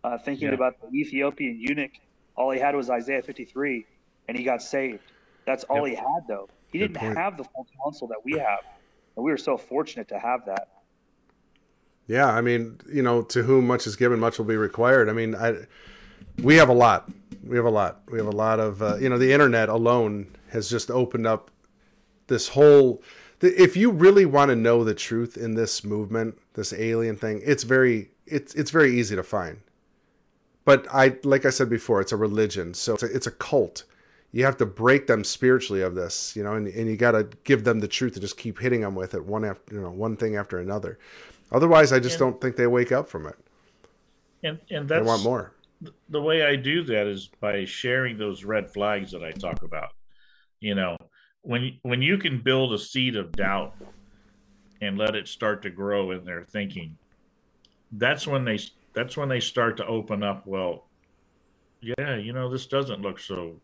Uh, 0.04 0.18
thinking 0.18 0.48
Yeah. 0.48 0.54
about 0.54 0.74
the 0.80 0.88
Ethiopian 0.98 1.60
eunuch, 1.60 1.92
all 2.36 2.50
he 2.50 2.58
had 2.58 2.74
was 2.74 2.88
Isaiah 2.90 3.22
53, 3.22 3.84
and 4.28 4.38
he 4.38 4.44
got 4.44 4.62
saved. 4.62 5.12
That's 5.46 5.64
all 5.64 5.84
he 5.84 5.94
had, 5.94 6.22
though. 6.28 6.48
He 6.72 6.78
Good 6.78 6.94
didn't 6.94 6.96
point. 7.00 7.18
have 7.18 7.36
the 7.36 7.44
full 7.44 7.66
counsel 7.84 8.08
that 8.08 8.20
we 8.24 8.34
have, 8.38 8.60
and 9.18 9.24
we 9.24 9.32
were 9.32 9.36
so 9.36 9.56
fortunate 9.56 10.06
to 10.08 10.18
have 10.18 10.46
that. 10.46 10.68
Yeah, 12.06 12.26
I 12.26 12.40
mean, 12.40 12.80
you 12.90 13.02
know, 13.02 13.22
to 13.22 13.42
whom 13.42 13.66
much 13.66 13.86
is 13.88 13.96
given, 13.96 14.20
much 14.20 14.38
will 14.38 14.46
be 14.46 14.56
required. 14.56 15.08
I 15.08 15.12
mean, 15.12 15.34
I 15.34 15.66
we 16.40 16.54
have 16.54 16.68
a 16.68 16.72
lot. 16.74 17.10
We 17.42 17.56
have 17.56 17.66
a 17.66 17.70
lot. 17.70 18.02
We 18.08 18.18
have 18.18 18.28
a 18.28 18.36
lot 18.36 18.60
of 18.60 18.80
uh, 18.80 18.96
you 18.98 19.08
know, 19.08 19.18
the 19.18 19.32
internet 19.32 19.68
alone 19.68 20.28
has 20.50 20.70
just 20.70 20.88
opened 20.88 21.26
up 21.26 21.50
this 22.28 22.48
whole 22.48 23.02
if 23.40 23.76
you 23.76 23.90
really 23.90 24.24
want 24.24 24.50
to 24.50 24.56
know 24.56 24.84
the 24.84 24.94
truth 24.94 25.36
in 25.36 25.54
this 25.54 25.84
movement, 25.84 26.38
this 26.54 26.72
alien 26.72 27.16
thing, 27.16 27.42
it's 27.44 27.64
very 27.64 28.10
it's 28.24 28.54
it's 28.54 28.70
very 28.70 28.98
easy 28.98 29.16
to 29.16 29.24
find. 29.24 29.58
But 30.64 30.86
I 30.94 31.16
like 31.24 31.44
I 31.44 31.50
said 31.50 31.68
before, 31.68 32.00
it's 32.00 32.12
a 32.12 32.16
religion, 32.16 32.72
so 32.72 32.94
it's 32.94 33.02
a, 33.02 33.06
it's 33.06 33.26
a 33.26 33.32
cult. 33.32 33.82
You 34.32 34.44
have 34.44 34.56
to 34.58 34.66
break 34.66 35.06
them 35.06 35.24
spiritually 35.24 35.80
of 35.82 35.94
this, 35.94 36.36
you 36.36 36.42
know, 36.44 36.54
and, 36.54 36.68
and 36.68 36.86
you 36.86 36.96
got 36.96 37.12
to 37.12 37.28
give 37.44 37.64
them 37.64 37.80
the 37.80 37.88
truth 37.88 38.12
and 38.12 38.20
just 38.20 38.36
keep 38.36 38.58
hitting 38.58 38.82
them 38.82 38.94
with 38.94 39.14
it 39.14 39.24
one 39.24 39.44
after 39.44 39.74
you 39.74 39.80
know 39.80 39.90
one 39.90 40.16
thing 40.16 40.36
after 40.36 40.58
another. 40.58 40.98
Otherwise, 41.50 41.92
I 41.92 41.98
just 41.98 42.20
And- 42.20 42.32
don't 42.32 42.40
think 42.40 42.56
they 42.56 42.66
wake 42.66 42.92
up 42.92 43.08
from 43.08 43.26
it. 43.26 43.36
And 44.44 44.58
and 44.70 44.88
They 44.88 44.96
that's 44.96 45.06
want 45.06 45.22
more. 45.24 45.52
the 46.10 46.20
way 46.22 46.44
I 46.44 46.56
do 46.56 46.82
that 46.84 47.06
is 47.06 47.28
by 47.40 47.64
sharing 47.64 48.18
those 48.18 48.44
red 48.44 48.70
flags 48.70 49.10
that 49.12 49.24
I 49.24 49.32
talk 49.32 49.62
about. 49.62 49.92
You 50.60 50.74
know, 50.74 50.96
when 51.42 51.78
when 51.82 52.02
you 52.02 52.18
can 52.18 52.40
build 52.40 52.72
a 52.74 52.78
seed 52.78 53.16
of 53.16 53.32
doubt 53.32 53.74
and 54.82 54.98
let 54.98 55.16
it 55.16 55.26
start 55.26 55.62
to 55.62 55.70
grow 55.70 56.10
in 56.10 56.24
their 56.24 56.44
thinking, 56.44 56.96
that's 57.92 58.26
when 58.26 58.44
they 58.44 58.58
that's 58.92 59.16
when 59.16 59.28
they 59.30 59.40
start 59.40 59.76
to 59.78 59.86
open 59.86 60.22
up. 60.22 60.46
Well, 60.46 60.84
yeah, 61.80 62.16
you 62.16 62.32
know, 62.34 62.50
this 62.50 62.66
doesn't 62.66 63.00
look 63.00 63.18
so. 63.18 63.58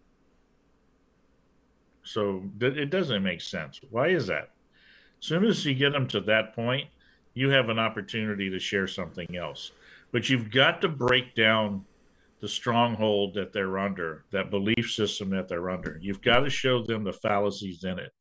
So 2.04 2.42
it 2.60 2.90
doesn't 2.90 3.22
make 3.22 3.40
sense. 3.40 3.80
Why 3.90 4.08
is 4.08 4.26
that? 4.26 4.50
As 5.20 5.26
soon 5.26 5.44
as 5.44 5.64
you 5.64 5.74
get 5.74 5.92
them 5.92 6.06
to 6.08 6.20
that 6.20 6.54
point, 6.54 6.88
you 7.32 7.50
have 7.50 7.68
an 7.68 7.78
opportunity 7.78 8.50
to 8.50 8.58
share 8.58 8.86
something 8.86 9.36
else. 9.36 9.72
But 10.12 10.28
you've 10.28 10.50
got 10.50 10.80
to 10.82 10.88
break 10.88 11.34
down 11.34 11.84
the 12.40 12.48
stronghold 12.48 13.34
that 13.34 13.52
they're 13.52 13.78
under, 13.78 14.24
that 14.30 14.50
belief 14.50 14.92
system 14.92 15.30
that 15.30 15.48
they're 15.48 15.70
under. 15.70 15.98
You've 16.02 16.20
got 16.20 16.40
to 16.40 16.50
show 16.50 16.82
them 16.82 17.02
the 17.02 17.12
fallacies 17.12 17.84
in 17.84 17.98
it. 17.98 18.12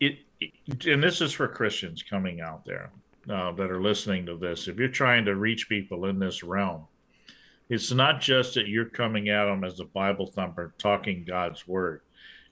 It, 0.00 0.18
it 0.40 0.86
and 0.86 1.02
this 1.02 1.20
is 1.20 1.32
for 1.32 1.46
Christians 1.46 2.02
coming 2.02 2.40
out 2.40 2.64
there 2.64 2.90
uh, 3.30 3.52
that 3.52 3.70
are 3.70 3.80
listening 3.80 4.26
to 4.26 4.36
this. 4.36 4.66
If 4.66 4.76
you're 4.76 4.88
trying 4.88 5.24
to 5.26 5.36
reach 5.36 5.68
people 5.68 6.06
in 6.06 6.18
this 6.18 6.42
realm, 6.42 6.86
it's 7.68 7.92
not 7.92 8.20
just 8.20 8.54
that 8.54 8.68
you're 8.68 8.84
coming 8.84 9.28
at 9.28 9.46
them 9.46 9.64
as 9.64 9.80
a 9.80 9.84
Bible 9.84 10.26
thumper 10.26 10.74
talking 10.76 11.24
God's 11.24 11.66
word. 11.66 12.02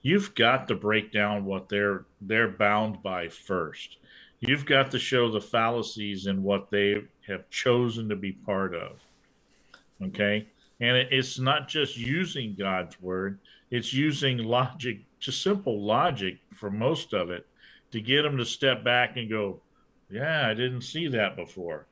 You've 0.03 0.35
got 0.35 0.67
to 0.69 0.75
break 0.75 1.13
down 1.13 1.45
what 1.45 1.69
they're 1.69 2.05
they're 2.21 2.49
bound 2.49 3.03
by 3.03 3.29
first. 3.29 3.99
You've 4.41 4.67
got 4.67 4.91
to 4.91 4.99
show 4.99 5.31
the 5.31 5.41
fallacies 5.41 6.27
in 6.27 6.43
what 6.43 6.71
they 6.71 7.05
have 7.29 7.49
chosen 7.51 8.09
to 8.09 8.17
be 8.17 8.33
part 8.33 8.75
of. 8.75 9.01
Okay? 10.03 10.49
And 10.81 10.97
it, 10.97 11.09
it's 11.13 11.39
not 11.39 11.69
just 11.69 11.97
using 11.97 12.57
God's 12.59 13.01
word, 13.01 13.39
it's 13.71 13.93
using 13.93 14.39
logic, 14.39 14.99
just 15.21 15.43
simple 15.43 15.81
logic 15.81 16.39
for 16.57 16.71
most 16.71 17.15
of 17.15 17.31
it 17.31 17.47
to 17.93 18.01
get 18.01 18.23
them 18.23 18.37
to 18.37 18.45
step 18.45 18.83
back 18.83 19.17
and 19.17 19.31
go, 19.31 19.61
Yeah, 20.11 20.49
I 20.49 20.55
didn't 20.55 20.83
see 20.83 21.07
that 21.09 21.37
before. 21.37 21.87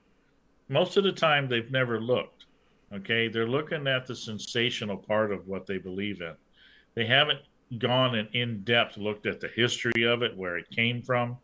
Most 0.68 0.96
of 0.96 1.04
the 1.04 1.12
time, 1.12 1.48
they've 1.48 1.70
never 1.70 2.00
looked. 2.00 2.46
Okay? 2.92 3.28
They're 3.28 3.46
looking 3.46 3.86
at 3.86 4.06
the 4.06 4.16
sensational 4.16 4.96
part 4.96 5.30
of 5.30 5.46
what 5.46 5.66
they 5.66 5.78
believe 5.78 6.20
in. 6.20 6.34
They 6.96 7.06
haven't 7.06 7.38
gone 7.78 8.16
and 8.16 8.28
in 8.34 8.62
depth 8.64 8.96
looked 8.96 9.26
at 9.26 9.40
the 9.40 9.48
history 9.48 10.04
of 10.04 10.22
it, 10.22 10.36
where 10.36 10.58
it 10.58 10.70
came 10.70 11.02
from. 11.02 11.36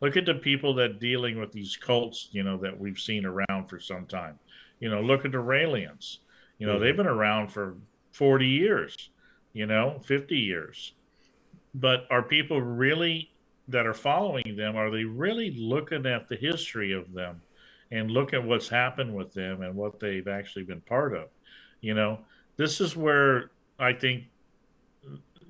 Look 0.00 0.16
at 0.16 0.26
the 0.26 0.34
people 0.34 0.74
that 0.74 1.00
dealing 1.00 1.38
with 1.38 1.52
these 1.52 1.76
cults, 1.76 2.28
you 2.32 2.42
know, 2.42 2.56
that 2.58 2.78
we've 2.78 2.98
seen 2.98 3.24
around 3.24 3.68
for 3.68 3.80
some 3.80 4.06
time. 4.06 4.38
You 4.80 4.90
know, 4.90 5.00
look 5.00 5.24
at 5.24 5.32
the 5.32 5.38
Raelians. 5.38 6.18
You 6.58 6.66
know, 6.66 6.78
they've 6.78 6.96
been 6.96 7.06
around 7.06 7.48
for 7.48 7.76
40 8.12 8.46
years, 8.46 9.10
you 9.52 9.66
know, 9.66 10.00
50 10.04 10.36
years. 10.36 10.92
But 11.74 12.06
are 12.10 12.22
people 12.22 12.60
really 12.60 13.30
that 13.68 13.86
are 13.86 13.94
following 13.94 14.54
them, 14.56 14.76
are 14.76 14.90
they 14.90 15.04
really 15.04 15.50
looking 15.58 16.06
at 16.06 16.28
the 16.28 16.36
history 16.36 16.92
of 16.92 17.12
them 17.12 17.40
and 17.90 18.10
look 18.10 18.32
at 18.32 18.42
what's 18.42 18.68
happened 18.68 19.14
with 19.14 19.32
them 19.32 19.62
and 19.62 19.74
what 19.74 19.98
they've 19.98 20.28
actually 20.28 20.64
been 20.64 20.80
part 20.82 21.14
of? 21.14 21.28
You 21.80 21.94
know, 21.94 22.20
this 22.56 22.80
is 22.80 22.96
where 22.96 23.50
I 23.78 23.92
think 23.92 24.24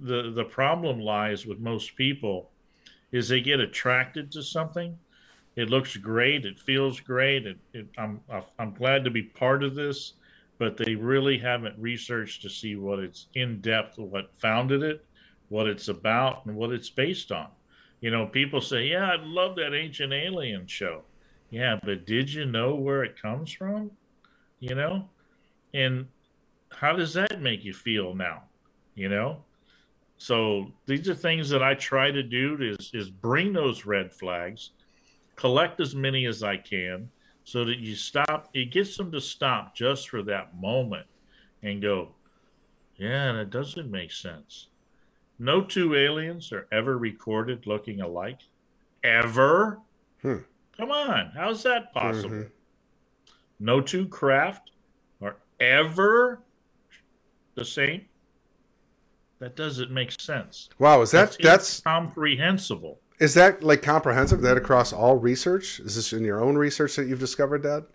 the 0.00 0.30
the 0.34 0.44
problem 0.44 1.00
lies 1.00 1.46
with 1.46 1.58
most 1.58 1.96
people 1.96 2.50
is 3.12 3.28
they 3.28 3.40
get 3.40 3.60
attracted 3.60 4.30
to 4.32 4.42
something. 4.42 4.98
It 5.56 5.70
looks 5.70 5.96
great. 5.96 6.44
It 6.44 6.58
feels 6.58 7.00
great. 7.00 7.46
It, 7.46 7.58
it, 7.72 7.86
I'm 7.96 8.20
I'm 8.58 8.74
glad 8.74 9.04
to 9.04 9.10
be 9.10 9.22
part 9.22 9.62
of 9.64 9.74
this, 9.74 10.14
but 10.58 10.76
they 10.76 10.94
really 10.94 11.38
haven't 11.38 11.78
researched 11.78 12.42
to 12.42 12.50
see 12.50 12.76
what 12.76 12.98
it's 12.98 13.26
in 13.34 13.60
depth, 13.60 13.98
what 13.98 14.32
founded 14.38 14.82
it, 14.82 15.04
what 15.48 15.66
it's 15.66 15.88
about, 15.88 16.44
and 16.46 16.56
what 16.56 16.72
it's 16.72 16.90
based 16.90 17.32
on. 17.32 17.48
You 18.00 18.10
know, 18.10 18.26
people 18.26 18.60
say, 18.60 18.88
"Yeah, 18.88 19.10
I 19.10 19.16
love 19.16 19.56
that 19.56 19.74
Ancient 19.74 20.12
Alien 20.12 20.66
show." 20.66 21.02
Yeah, 21.50 21.78
but 21.82 22.06
did 22.06 22.32
you 22.32 22.44
know 22.44 22.74
where 22.74 23.04
it 23.04 23.20
comes 23.20 23.52
from? 23.52 23.90
You 24.60 24.74
know, 24.74 25.08
and 25.72 26.06
how 26.70 26.92
does 26.92 27.14
that 27.14 27.40
make 27.40 27.64
you 27.64 27.72
feel 27.72 28.14
now? 28.14 28.42
You 28.94 29.08
know, 29.08 29.44
so 30.18 30.72
these 30.86 31.08
are 31.08 31.14
things 31.14 31.48
that 31.50 31.62
I 31.62 31.74
try 31.74 32.10
to 32.10 32.22
do 32.22 32.56
is 32.60 32.90
is 32.94 33.10
bring 33.10 33.52
those 33.52 33.84
red 33.86 34.12
flags, 34.12 34.70
collect 35.34 35.80
as 35.80 35.94
many 35.94 36.26
as 36.26 36.42
I 36.42 36.56
can, 36.56 37.10
so 37.44 37.64
that 37.64 37.78
you 37.78 37.94
stop. 37.94 38.48
It 38.54 38.72
gets 38.72 38.96
them 38.96 39.12
to 39.12 39.20
stop 39.20 39.74
just 39.74 40.08
for 40.08 40.22
that 40.22 40.56
moment, 40.56 41.06
and 41.62 41.82
go, 41.82 42.14
yeah, 42.96 43.32
that 43.32 43.50
doesn't 43.50 43.90
make 43.90 44.10
sense. 44.12 44.68
No 45.38 45.60
two 45.60 45.94
aliens 45.94 46.50
are 46.52 46.66
ever 46.72 46.96
recorded 46.96 47.66
looking 47.66 48.00
alike, 48.00 48.40
ever. 49.04 49.80
Hmm. 50.22 50.38
Come 50.76 50.90
on, 50.90 51.30
how's 51.34 51.62
that 51.64 51.92
possible? 51.92 52.30
Mhm. 52.30 52.50
No 53.58 53.80
two 53.80 54.08
craft 54.08 54.70
are 55.20 55.36
ever 55.60 56.42
the 57.54 57.64
same. 57.64 58.06
That 59.38 59.56
doesn't 59.56 59.90
make 59.90 60.18
sense. 60.18 60.70
Wow, 60.78 61.02
is 61.02 61.10
that 61.10 61.36
that's 61.40 61.80
comprehensible? 61.80 62.98
is 63.18 63.34
that 63.34 63.62
like 63.62 63.82
comprehensive? 63.82 64.40
That 64.42 64.56
across 64.56 64.92
all 64.92 65.16
research? 65.16 65.80
Is 65.80 65.96
this 65.96 66.12
in 66.12 66.24
your 66.24 66.42
own 66.42 66.56
research 66.56 66.96
that 66.96 67.06
you've 67.06 67.20
discovered, 67.20 67.62
that? 67.62 67.86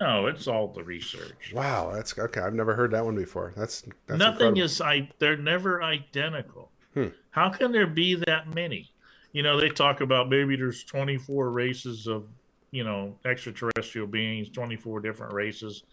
No, 0.00 0.26
it's 0.26 0.46
all 0.46 0.68
the 0.68 0.82
research. 0.82 1.52
Wow, 1.54 1.92
that's 1.92 2.18
okay. 2.18 2.40
I've 2.40 2.54
never 2.54 2.74
heard 2.74 2.90
that 2.92 3.04
one 3.04 3.14
before. 3.14 3.52
That's, 3.54 3.82
that's 4.06 4.18
Nothing 4.18 4.56
incredible. 4.56 4.62
is 4.62 4.80
I. 4.80 5.10
They're 5.18 5.36
never 5.36 5.82
identical. 5.82 6.70
Hmm. 6.94 7.08
How 7.30 7.50
can 7.50 7.70
there 7.70 7.86
be 7.86 8.14
that 8.14 8.54
many? 8.54 8.90
You 9.32 9.42
know, 9.42 9.60
they 9.60 9.68
talk 9.68 10.00
about 10.00 10.28
maybe 10.28 10.56
there's 10.56 10.84
24 10.84 11.50
races 11.50 12.06
of, 12.06 12.26
you 12.72 12.82
know, 12.82 13.14
extraterrestrial 13.24 14.06
beings, 14.06 14.48
24 14.50 15.00
different 15.00 15.32
races, 15.32 15.84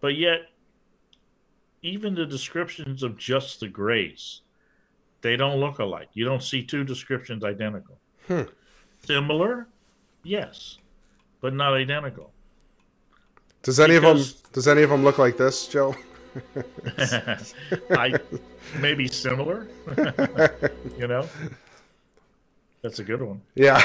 but 0.00 0.16
yet, 0.16 0.50
even 1.82 2.14
the 2.14 2.24
descriptions 2.24 3.02
of 3.02 3.16
just 3.16 3.60
the 3.60 3.68
Greys, 3.68 4.42
they 5.24 5.36
don't 5.36 5.58
look 5.58 5.78
alike. 5.78 6.10
You 6.12 6.26
don't 6.26 6.42
see 6.42 6.62
two 6.62 6.84
descriptions 6.84 7.42
identical. 7.44 7.98
Hmm. 8.28 8.42
Similar, 9.06 9.66
yes, 10.22 10.76
but 11.40 11.54
not 11.54 11.72
identical. 11.72 12.30
Does 13.62 13.80
any 13.80 13.94
because- 13.98 14.30
of 14.32 14.42
them 14.42 14.50
does 14.52 14.68
any 14.68 14.82
of 14.82 14.90
them 14.90 15.02
look 15.02 15.16
like 15.18 15.36
this, 15.38 15.66
Joe? 15.66 15.96
I 17.90 18.14
maybe 18.80 19.08
similar, 19.08 19.66
you 20.98 21.06
know. 21.08 21.26
That's 22.82 22.98
a 22.98 23.04
good 23.04 23.22
one. 23.22 23.40
yeah. 23.54 23.82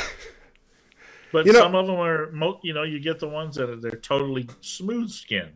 But 1.32 1.46
You 1.46 1.54
know- 1.54 1.60
some 1.60 1.76
of 1.76 1.88
them 1.88 1.96
are, 2.00 2.32
mo- 2.32 2.60
you 2.64 2.74
know, 2.74 2.84
you 2.84 3.00
get 3.00 3.20
the 3.20 3.28
ones 3.30 3.56
that 3.56 3.70
are 3.70 3.78
they're 3.78 3.92
totally 3.92 4.50
smooth 4.62 5.10
skin. 5.10 5.50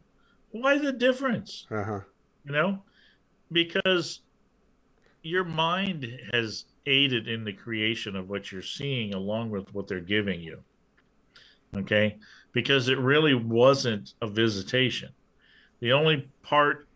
Why 0.51 0.77
the 0.77 0.93
difference? 0.93 1.65
Uh-huh. 1.69 1.99
You 2.45 2.51
know, 2.53 2.83
because 3.51 4.21
your 5.23 5.45
mind 5.45 6.19
has 6.33 6.65
aided 6.85 7.29
in 7.29 7.45
the 7.45 7.53
creation 7.53 8.15
of 8.15 8.29
what 8.29 8.51
you're 8.51 8.61
seeing, 8.61 9.13
along 9.13 9.49
with 9.49 9.73
what 9.73 9.87
they're 9.87 10.01
giving 10.01 10.41
you. 10.41 10.59
Okay, 11.75 12.17
because 12.51 12.89
it 12.89 12.99
really 12.99 13.33
wasn't 13.33 14.13
a 14.21 14.27
visitation. 14.27 15.09
The 15.79 15.93
only 15.93 16.27
part 16.43 16.87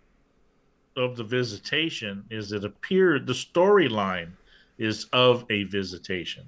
of 0.96 1.16
the 1.16 1.24
visitation 1.24 2.24
is 2.30 2.52
it 2.52 2.64
appeared 2.64 3.26
the 3.26 3.34
storyline 3.34 4.32
is 4.78 5.06
of 5.14 5.46
a 5.50 5.64
visitation, 5.64 6.44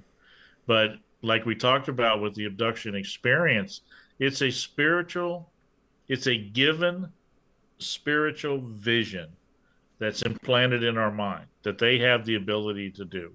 but 0.67 0.97
like 1.21 1.45
we 1.45 1.55
talked 1.55 1.87
about 1.87 2.21
with 2.21 2.35
the 2.35 2.45
abduction 2.45 2.93
experience, 2.93 3.81
it's 4.19 4.41
a 4.41 4.51
spiritual, 4.51 5.49
it's 6.07 6.27
a 6.27 6.37
given 6.37 7.11
spiritual 7.79 8.61
vision 8.61 9.29
that's 9.99 10.21
implanted 10.23 10.83
in 10.83 10.97
our 10.97 11.11
mind 11.11 11.45
that 11.63 11.77
they 11.77 11.99
have 11.99 12.25
the 12.25 12.35
ability 12.35 12.89
to 12.91 13.05
do. 13.05 13.33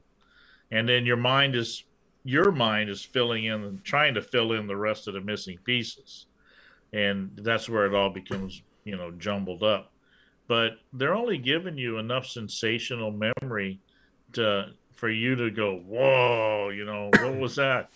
And 0.71 0.89
then 0.89 1.07
your 1.07 1.17
mind 1.17 1.55
is 1.55 1.85
your 2.25 2.51
mind 2.51 2.89
is 2.89 3.03
filling 3.03 3.45
in 3.45 3.63
and 3.65 3.85
trying 3.85 4.15
to 4.15 4.23
fill 4.23 4.53
in 4.53 4.67
the 4.67 4.77
rest 4.77 5.07
of 5.07 5.15
the 5.15 5.21
missing 5.21 5.59
pieces. 5.65 6.27
And 6.93 7.31
that's 7.43 7.69
where 7.69 7.87
it 7.87 7.95
all 7.95 8.11
becomes, 8.11 8.63
you 8.85 8.97
know, 8.97 9.11
jumbled 9.13 9.63
up. 9.63 9.93
But 10.47 10.79
they're 10.95 11.15
only 11.15 11.39
giving 11.39 11.77
you 11.77 11.99
enough 11.99 12.27
sensational 12.27 13.11
memory 13.11 13.81
to 14.33 14.73
for 14.95 15.11
you 15.11 15.35
to 15.37 15.51
go, 15.51 15.77
whoa, 15.77 16.71
you 16.71 16.85
know, 16.85 17.11
what 17.21 17.37
was 17.37 17.57
that? 17.57 17.91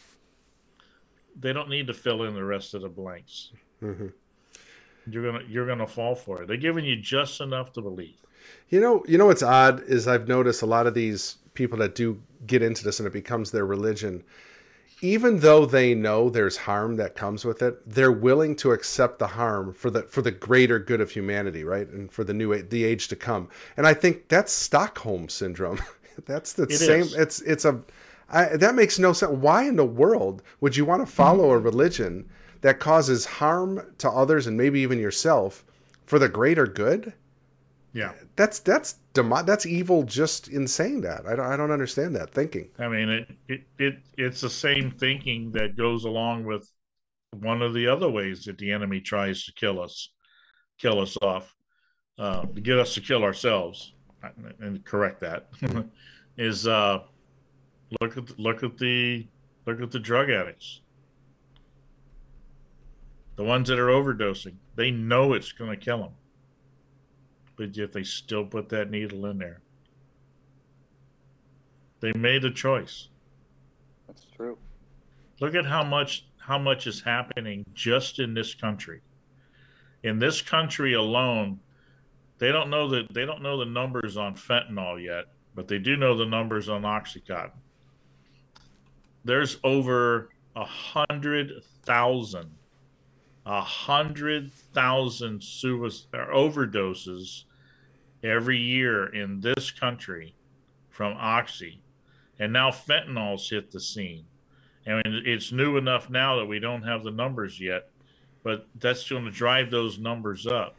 They 1.41 1.53
don't 1.53 1.71
need 1.71 1.87
to 1.87 1.95
fill 1.95 2.25
in 2.25 2.35
the 2.35 2.45
rest 2.45 2.75
of 2.75 2.83
the 2.83 2.89
blanks. 2.89 3.53
Mm-hmm. 3.83 4.09
You're 5.11 5.33
gonna 5.33 5.45
you're 5.49 5.67
gonna 5.67 5.87
fall 5.87 6.15
for 6.15 6.43
it. 6.43 6.49
They're 6.49 6.57
giving 6.57 6.85
you 6.85 6.97
just 6.97 7.41
enough 7.41 7.73
to 7.75 7.81
believe. 7.81 8.21
You 8.69 8.81
know, 8.81 9.05
you 9.09 9.19
know 9.19 9.27
what's 9.27 9.43
odd 9.43 9.83
is 9.85 10.07
I've 10.07 10.29
noticed 10.29 10.63
a 10.63 10.67
lot 10.67 10.87
of 10.87 10.95
these 10.95 11.37
people 11.55 11.79
that 11.79 11.95
do 11.95 12.21
get 12.47 12.63
into 12.63 12.85
this 12.85 13.01
and 13.01 13.07
it 13.07 13.13
becomes 13.13 13.51
their 13.51 13.67
religion. 13.67 14.23
Even 15.01 15.39
though 15.39 15.65
they 15.65 15.95
know 15.95 16.29
there's 16.29 16.57
harm 16.57 16.97
that 16.97 17.15
comes 17.15 17.45
with 17.45 17.63
it, 17.63 17.89
they're 17.89 18.13
willing 18.13 18.57
to 18.57 18.73
accept 18.73 19.19
the 19.19 19.27
harm 19.27 19.73
for 19.73 19.91
the 19.91 20.03
for 20.03 20.23
the 20.23 20.31
greater 20.31 20.79
good 20.79 21.01
of 21.01 21.11
humanity, 21.11 21.63
right? 21.65 21.89
And 21.89 22.11
for 22.11 22.25
the 22.25 22.35
new 22.35 22.61
the 22.63 22.85
age 22.85 23.09
to 23.09 23.17
come. 23.17 23.49
And 23.77 23.87
I 23.87 23.95
think 23.95 24.29
that's 24.29 24.53
Stockholm 24.53 25.29
syndrome. 25.29 25.81
that's 26.27 26.53
the 26.53 26.65
it 26.65 26.79
same. 26.79 27.03
Is. 27.03 27.15
It's 27.15 27.41
it's 27.43 27.65
a 27.65 27.81
I, 28.31 28.57
that 28.57 28.75
makes 28.75 28.99
no 28.99 29.13
sense. 29.13 29.33
Why 29.33 29.65
in 29.65 29.77
the 29.77 29.85
world 29.85 30.43
would 30.61 30.77
you 30.77 30.85
want 30.85 31.07
to 31.07 31.13
follow 31.13 31.53
a 31.53 31.59
hmm. 31.59 31.65
religion 31.65 32.29
that 32.61 32.81
causes 32.81 33.25
harm 33.25 33.95
to 33.99 34.11
others 34.11 34.47
and 34.47 34.57
maybe 34.57 34.81
even 34.81 34.99
yourself 34.99 35.65
for 36.07 36.19
the 36.19 36.29
greater 36.29 36.67
good? 36.67 37.13
Yeah, 37.99 38.13
that's 38.37 38.61
that's 38.61 39.01
that's 39.13 39.67
evil. 39.67 40.05
Just 40.05 40.47
in 40.47 40.69
saying 40.69 41.01
that, 41.01 41.27
I 41.27 41.35
don't 41.35 41.47
I 41.47 41.57
don't 41.57 41.73
understand 41.73 42.15
that 42.15 42.31
thinking. 42.31 42.69
I 42.79 42.87
mean, 42.87 43.09
it 43.09 43.29
it, 43.49 43.61
it 43.77 43.99
it's 44.17 44.41
the 44.41 44.49
same 44.49 44.93
thinking 44.93 45.51
that 45.51 45.77
goes 45.77 46.05
along 46.05 46.45
with 46.45 46.71
one 47.33 47.61
of 47.61 47.75
the 47.75 47.89
other 47.89 48.09
ways 48.09 48.45
that 48.45 48.57
the 48.57 48.71
enemy 48.71 49.01
tries 49.01 49.45
to 49.47 49.53
kill 49.53 49.81
us, 49.81 50.11
kill 50.79 51.01
us 51.01 51.17
off, 51.23 51.53
uh, 52.21 52.43
to 52.43 52.61
get 52.61 52.79
us 52.79 52.95
to 52.95 53.01
kill 53.01 53.25
ourselves, 53.25 53.95
and 54.61 54.85
correct 54.85 55.19
that 55.19 55.49
is 56.37 56.69
uh, 56.69 57.01
look 58.01 58.17
at 58.17 58.39
look 58.39 58.63
at 58.63 58.79
the 58.79 59.27
look 59.67 59.83
at 59.83 59.91
the 59.91 59.99
drug 59.99 60.31
addicts, 60.31 60.83
the 63.35 63.43
ones 63.43 63.69
that 63.69 63.81
are 63.81 63.89
overdosing. 63.89 64.55
They 64.77 64.93
know 64.93 65.33
it's 65.33 65.51
going 65.51 65.71
to 65.71 65.77
kill 65.77 65.99
them 65.99 66.13
but 67.59 67.77
yet 67.77 67.93
they 67.93 68.05
still 68.05 68.45
put 68.45 68.69
that 68.69 68.89
needle 68.89 69.27
in 69.27 69.37
there. 69.37 69.61
They 72.01 72.13
made 72.13 72.45
a 72.45 72.53
choice. 72.53 73.09
That's 74.07 74.25
true. 74.37 74.57
Look 75.41 75.57
at 75.57 75.67
how 75.67 75.83
much 75.83 76.25
how 76.39 76.59
much 76.59 76.87
is 76.87 77.03
happening 77.03 77.67
just 77.75 78.21
in 78.21 78.33
this 78.33 78.55
country. 78.55 79.01
In 80.05 80.19
this 80.19 80.41
country 80.41 80.95
alone, 80.95 81.59
they 82.39 82.53
don't 82.53 82.71
know 82.71 82.89
that 82.89 83.13
they 83.13 83.27
don't 83.27 83.43
know 83.43 83.59
the 83.59 83.67
numbers 83.67 84.17
on 84.17 84.35
fentanyl 84.35 85.03
yet, 85.03 85.27
but 85.55 85.67
they 85.67 85.79
do 85.79 85.97
know 85.97 86.17
the 86.17 86.25
numbers 86.25 86.69
on 86.69 86.83
oxycontin. 86.83 87.51
There's 89.25 89.59
over 89.65 90.31
a 90.55 90.65
hundred 90.65 91.53
thousand, 91.83 92.51
a 93.45 93.61
hundred 93.61 94.53
thousand 94.53 95.41
overdoses 95.41 97.45
every 98.23 98.59
year 98.59 99.07
in 99.07 99.41
this 99.41 99.71
country 99.71 100.35
from 100.91 101.17
Oxy. 101.19 101.81
And 102.39 102.53
now 102.53 102.71
fentanyl's 102.71 103.49
hit 103.49 103.71
the 103.71 103.81
scene. 103.81 104.25
And 104.87 105.03
it's 105.05 105.53
new 105.53 105.77
enough 105.77 106.09
now 106.09 106.37
that 106.37 106.47
we 106.47 106.59
don't 106.59 106.83
have 106.83 107.05
the 107.05 107.11
numbers 107.11 107.61
yet, 107.61 107.91
but 108.43 108.67
that's 108.77 109.09
going 109.09 109.25
to 109.25 109.31
drive 109.31 109.71
those 109.71 109.99
numbers 109.99 110.47
up. 110.47 110.77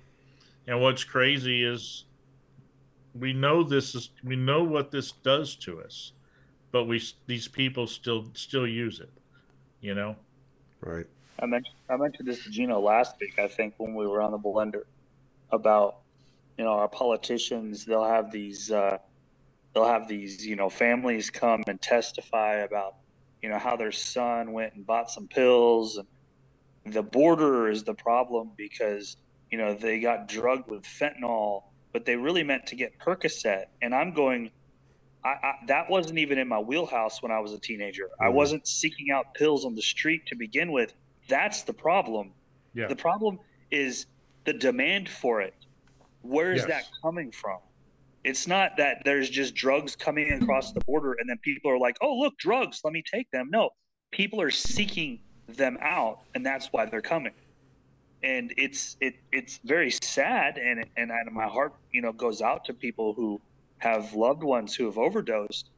And 0.67 0.81
what's 0.81 1.03
crazy 1.03 1.63
is 1.63 2.05
we 3.13 3.33
know 3.33 3.63
this 3.63 3.95
is 3.95 4.11
we 4.23 4.35
know 4.35 4.63
what 4.63 4.91
this 4.91 5.11
does 5.11 5.55
to 5.57 5.81
us, 5.81 6.13
but 6.71 6.85
we 6.85 7.01
these 7.27 7.47
people 7.47 7.87
still 7.87 8.29
still 8.33 8.67
use 8.67 8.99
it, 8.99 9.11
you 9.81 9.93
know. 9.93 10.15
Right. 10.81 11.05
I 11.39 11.45
mentioned 11.45 11.75
I 11.89 11.97
mentioned 11.97 12.27
this 12.27 12.43
to 12.43 12.49
Gino 12.49 12.79
last 12.79 13.15
week. 13.19 13.37
I 13.39 13.47
think 13.47 13.75
when 13.77 13.95
we 13.95 14.07
were 14.07 14.21
on 14.21 14.31
the 14.31 14.39
blender 14.39 14.83
about 15.51 15.98
you 16.59 16.65
know, 16.65 16.71
our 16.71 16.89
politicians, 16.89 17.85
they'll 17.85 18.03
have 18.03 18.33
these, 18.33 18.69
uh, 18.69 18.97
they'll 19.73 19.87
have 19.87 20.09
these, 20.09 20.45
you 20.45 20.57
know, 20.57 20.69
families 20.69 21.29
come 21.29 21.63
and 21.67 21.81
testify 21.81 22.55
about, 22.55 22.95
you 23.41 23.47
know, 23.47 23.57
how 23.57 23.77
their 23.77 23.93
son 23.93 24.51
went 24.51 24.73
and 24.73 24.85
bought 24.85 25.09
some 25.09 25.25
pills. 25.25 25.97
And 26.83 26.93
the 26.93 27.01
border 27.01 27.69
is 27.69 27.85
the 27.85 27.93
problem 27.93 28.51
because, 28.57 29.15
you 29.49 29.57
know, 29.57 29.73
they 29.73 30.01
got 30.01 30.27
drugged 30.27 30.69
with 30.69 30.83
fentanyl, 30.83 31.63
but 31.93 32.05
they 32.05 32.17
really 32.17 32.43
meant 32.43 32.67
to 32.67 32.75
get 32.75 32.99
Percocet. 32.99 33.67
And 33.81 33.95
I'm 33.95 34.13
going, 34.13 34.51
I, 35.23 35.29
I, 35.29 35.53
that 35.67 35.89
wasn't 35.89 36.19
even 36.19 36.37
in 36.37 36.49
my 36.49 36.59
wheelhouse 36.59 37.23
when 37.23 37.31
I 37.31 37.39
was 37.39 37.53
a 37.53 37.59
teenager. 37.59 38.03
Mm-hmm. 38.03 38.23
I 38.25 38.29
wasn't 38.29 38.67
seeking 38.67 39.11
out 39.11 39.33
pills 39.33 39.63
on 39.63 39.75
the 39.75 39.81
street 39.81 40.25
to 40.25 40.35
begin 40.35 40.73
with. 40.73 40.93
That's 41.29 41.61
the 41.61 41.73
problem. 41.73 42.33
Yeah. 42.73 42.87
The 42.87 42.97
problem 42.97 43.39
is 43.71 44.07
the 44.43 44.51
demand 44.51 45.07
for 45.07 45.39
it. 45.39 45.53
Where 46.21 46.51
is 46.51 46.65
yes. 46.67 46.67
that 46.67 47.01
coming 47.01 47.31
from? 47.31 47.59
It's 48.23 48.47
not 48.47 48.77
that 48.77 49.01
there's 49.05 49.29
just 49.29 49.55
drugs 49.55 49.95
coming 49.95 50.31
across 50.33 50.73
the 50.73 50.81
border 50.81 51.15
and 51.19 51.29
then 51.29 51.37
people 51.37 51.71
are 51.71 51.79
like, 51.79 51.95
oh, 52.01 52.19
look, 52.19 52.37
drugs, 52.37 52.81
let 52.83 52.91
me 52.93 53.01
take 53.01 53.31
them. 53.31 53.49
No, 53.49 53.69
people 54.11 54.41
are 54.41 54.51
seeking 54.51 55.19
them 55.47 55.77
out 55.81 56.19
and 56.35 56.45
that's 56.45 56.67
why 56.67 56.85
they're 56.85 57.01
coming. 57.01 57.33
And 58.21 58.53
it's 58.57 58.97
it 58.99 59.15
it's 59.31 59.59
very 59.63 59.91
sad 59.91 60.57
and 60.57 60.85
and, 60.97 61.11
my 61.31 61.47
heart 61.47 61.73
you 61.91 62.01
know 62.01 62.11
goes 62.11 62.41
out 62.41 62.65
to 62.65 62.73
people 62.73 63.13
who 63.13 63.39
have 63.77 64.13
loved 64.13 64.43
ones 64.43 64.75
who 64.75 64.85
have 64.85 64.97
overdosed 64.97 65.69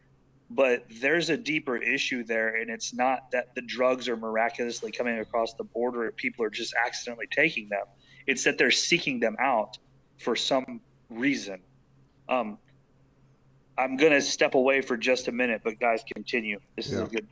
but 0.49 0.85
there's 0.99 1.29
a 1.29 1.37
deeper 1.37 1.77
issue 1.77 2.23
there 2.23 2.55
and 2.55 2.71
it's 2.71 2.93
not 2.95 3.29
that 3.31 3.53
the 3.53 3.61
drugs 3.61 4.09
are 4.09 4.17
miraculously 4.17 4.91
coming 4.91 5.19
across 5.19 5.53
the 5.53 5.63
border 5.63 6.05
and 6.05 6.15
people 6.15 6.43
are 6.43 6.49
just 6.49 6.73
accidentally 6.83 7.27
taking 7.29 7.69
them 7.69 7.85
it's 8.25 8.43
that 8.43 8.57
they're 8.57 8.71
seeking 8.71 9.19
them 9.19 9.35
out 9.39 9.77
for 10.21 10.35
some 10.35 10.79
reason. 11.09 11.59
Um, 12.29 12.57
I'm 13.77 13.97
going 13.97 14.11
to 14.11 14.21
step 14.21 14.55
away 14.55 14.81
for 14.81 14.95
just 14.95 15.27
a 15.27 15.31
minute, 15.31 15.61
but 15.63 15.79
guys, 15.79 16.03
continue. 16.13 16.59
This 16.75 16.91
is 16.91 16.99
a 16.99 17.05
good, 17.05 17.27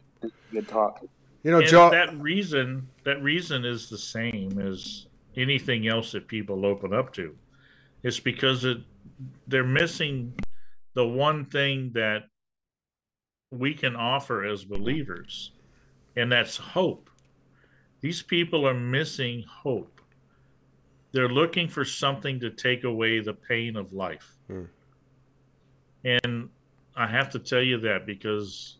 good 0.52 0.68
talk. 0.68 1.03
You 1.44 1.52
know, 1.52 1.61
Joe, 1.61 1.90
that 1.90 2.20
reason, 2.20 2.88
that 3.06 3.22
reason 3.22 3.64
is 3.66 3.90
the 3.90 3.98
same 3.98 4.60
as 4.60 5.06
anything 5.38 5.88
else 5.88 6.11
that 6.11 6.28
people 6.28 6.66
open 6.66 6.94
up 6.94 7.14
to. 7.14 7.36
It's 8.03 8.20
because 8.20 8.66
it, 8.66 8.80
they're 9.48 9.64
missing 9.64 10.34
the 10.95 11.07
one 11.07 11.45
thing 11.45 11.91
that 11.94 12.24
we 13.52 13.74
can 13.74 13.95
offer 13.95 14.45
as 14.45 14.64
believers, 14.64 15.52
and 16.16 16.32
that's 16.32 16.57
hope. 16.57 17.10
These 18.02 18.22
people 18.22 18.68
are 18.68 18.74
missing 18.74 19.44
hope 19.48 19.98
they're 21.11 21.30
looking 21.30 21.68
for 21.68 21.84
something 21.84 22.40
to 22.40 22.49
take 22.49 22.84
away 22.84 23.19
the 23.19 23.34
pain 23.34 23.76
of 23.76 23.94
life. 23.94 24.36
Hmm. 24.48 24.65
And 26.03 26.49
I 26.95 27.07
have 27.07 27.30
to 27.31 27.40
tell 27.40 27.61
you 27.61 27.80
that 27.80 28.06
because 28.06 28.77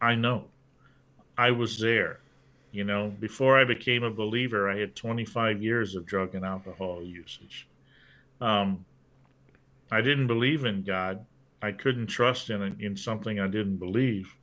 I 0.00 0.14
know 0.14 0.44
I 1.38 1.50
was 1.50 1.78
there. 1.78 2.20
You 2.72 2.84
know, 2.84 3.12
before 3.20 3.58
I 3.58 3.64
became 3.64 4.02
a 4.02 4.10
believer, 4.10 4.68
I 4.68 4.76
had 4.78 4.96
25 4.96 5.62
years 5.62 5.94
of 5.94 6.04
drug 6.04 6.34
and 6.34 6.44
alcohol 6.44 7.02
usage. 7.02 7.68
Um, 8.40 8.84
I 9.92 10.00
didn't 10.00 10.26
believe 10.26 10.64
in 10.64 10.82
God. 10.82 11.24
I 11.62 11.70
couldn't 11.70 12.08
trust 12.08 12.50
in 12.50 12.76
in 12.80 12.96
something 12.96 13.38
I 13.38 13.46
didn't 13.46 13.76
believe. 13.76 14.34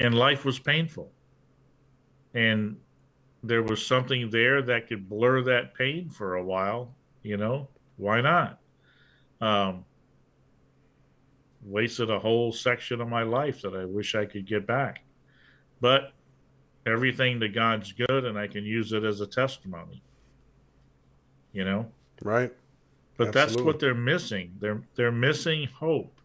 And 0.00 0.14
life 0.14 0.44
was 0.44 0.58
painful. 0.58 1.10
And 2.34 2.76
there 3.42 3.62
was 3.62 3.84
something 3.84 4.30
there 4.30 4.62
that 4.62 4.88
could 4.88 5.08
blur 5.08 5.42
that 5.42 5.74
pain 5.74 6.10
for 6.10 6.36
a 6.36 6.44
while, 6.44 6.94
you 7.22 7.36
know, 7.36 7.68
why 7.96 8.20
not? 8.20 8.58
Um, 9.40 9.84
wasted 11.62 12.10
a 12.10 12.18
whole 12.18 12.52
section 12.52 13.00
of 13.00 13.08
my 13.08 13.22
life 13.22 13.62
that 13.62 13.74
I 13.74 13.84
wish 13.84 14.14
I 14.14 14.24
could 14.24 14.46
get 14.46 14.66
back. 14.66 15.02
But 15.80 16.12
everything 16.86 17.40
to 17.40 17.48
God's 17.48 17.92
good, 17.92 18.24
and 18.24 18.38
I 18.38 18.46
can 18.48 18.64
use 18.64 18.92
it 18.92 19.04
as 19.04 19.20
a 19.20 19.26
testimony. 19.26 20.02
You 21.52 21.64
know, 21.64 21.90
right? 22.22 22.52
But 23.16 23.28
Absolutely. 23.28 23.54
that's 23.54 23.62
what 23.64 23.78
they're 23.80 23.94
missing. 23.94 24.54
They're 24.60 24.82
they're 24.94 25.12
missing 25.12 25.68
hope. 25.68 26.20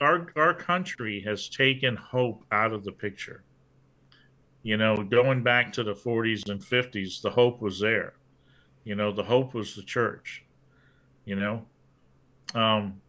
our 0.00 0.26
our 0.36 0.54
country 0.54 1.20
has 1.20 1.48
taken 1.48 1.96
hope 1.96 2.44
out 2.52 2.72
of 2.72 2.84
the 2.84 2.92
picture. 2.92 3.44
You 4.62 4.76
know, 4.76 5.02
going 5.02 5.42
back 5.42 5.72
to 5.72 5.82
the 5.82 5.94
40s 5.94 6.48
and 6.48 6.60
50s, 6.60 7.20
the 7.20 7.30
hope 7.30 7.60
was 7.60 7.80
there. 7.80 8.14
You 8.84 8.94
know, 8.94 9.12
the 9.12 9.24
hope 9.24 9.54
was 9.54 9.74
the 9.74 9.82
church. 9.82 10.44
You 11.24 11.36
know, 11.36 11.64
um, 12.54 13.00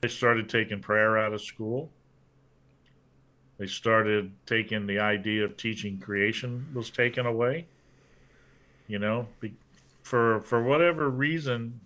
they 0.00 0.08
started 0.08 0.48
taking 0.48 0.80
prayer 0.80 1.18
out 1.18 1.32
of 1.32 1.42
school. 1.42 1.90
They 3.58 3.66
started 3.66 4.32
taking 4.46 4.86
the 4.86 4.98
idea 4.98 5.44
of 5.44 5.56
teaching 5.56 5.98
creation 5.98 6.66
was 6.74 6.90
taken 6.90 7.26
away. 7.26 7.66
You 8.88 8.98
know, 8.98 9.28
for 10.02 10.40
for 10.40 10.62
whatever 10.62 11.08
reason 11.08 11.80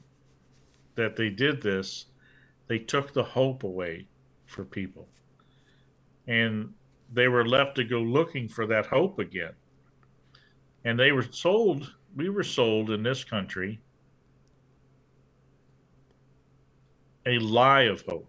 that 0.94 1.16
they 1.16 1.28
did 1.28 1.60
this, 1.60 2.06
they 2.68 2.78
took 2.78 3.12
the 3.12 3.22
hope 3.22 3.64
away 3.64 4.06
for 4.46 4.64
people. 4.64 5.06
And 6.26 6.72
they 7.12 7.28
were 7.28 7.46
left 7.46 7.76
to 7.76 7.84
go 7.84 8.00
looking 8.00 8.48
for 8.48 8.66
that 8.66 8.86
hope 8.86 9.18
again. 9.18 9.52
And 10.84 10.98
they 10.98 11.12
were 11.12 11.26
sold, 11.30 11.92
we 12.16 12.28
were 12.28 12.44
sold 12.44 12.90
in 12.90 13.02
this 13.02 13.24
country 13.24 13.80
a 17.26 17.38
lie 17.38 17.82
of 17.82 18.02
hope. 18.02 18.28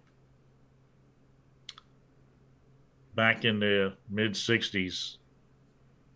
Back 3.16 3.46
in 3.46 3.60
the 3.60 3.94
mid 4.10 4.34
60s, 4.34 5.18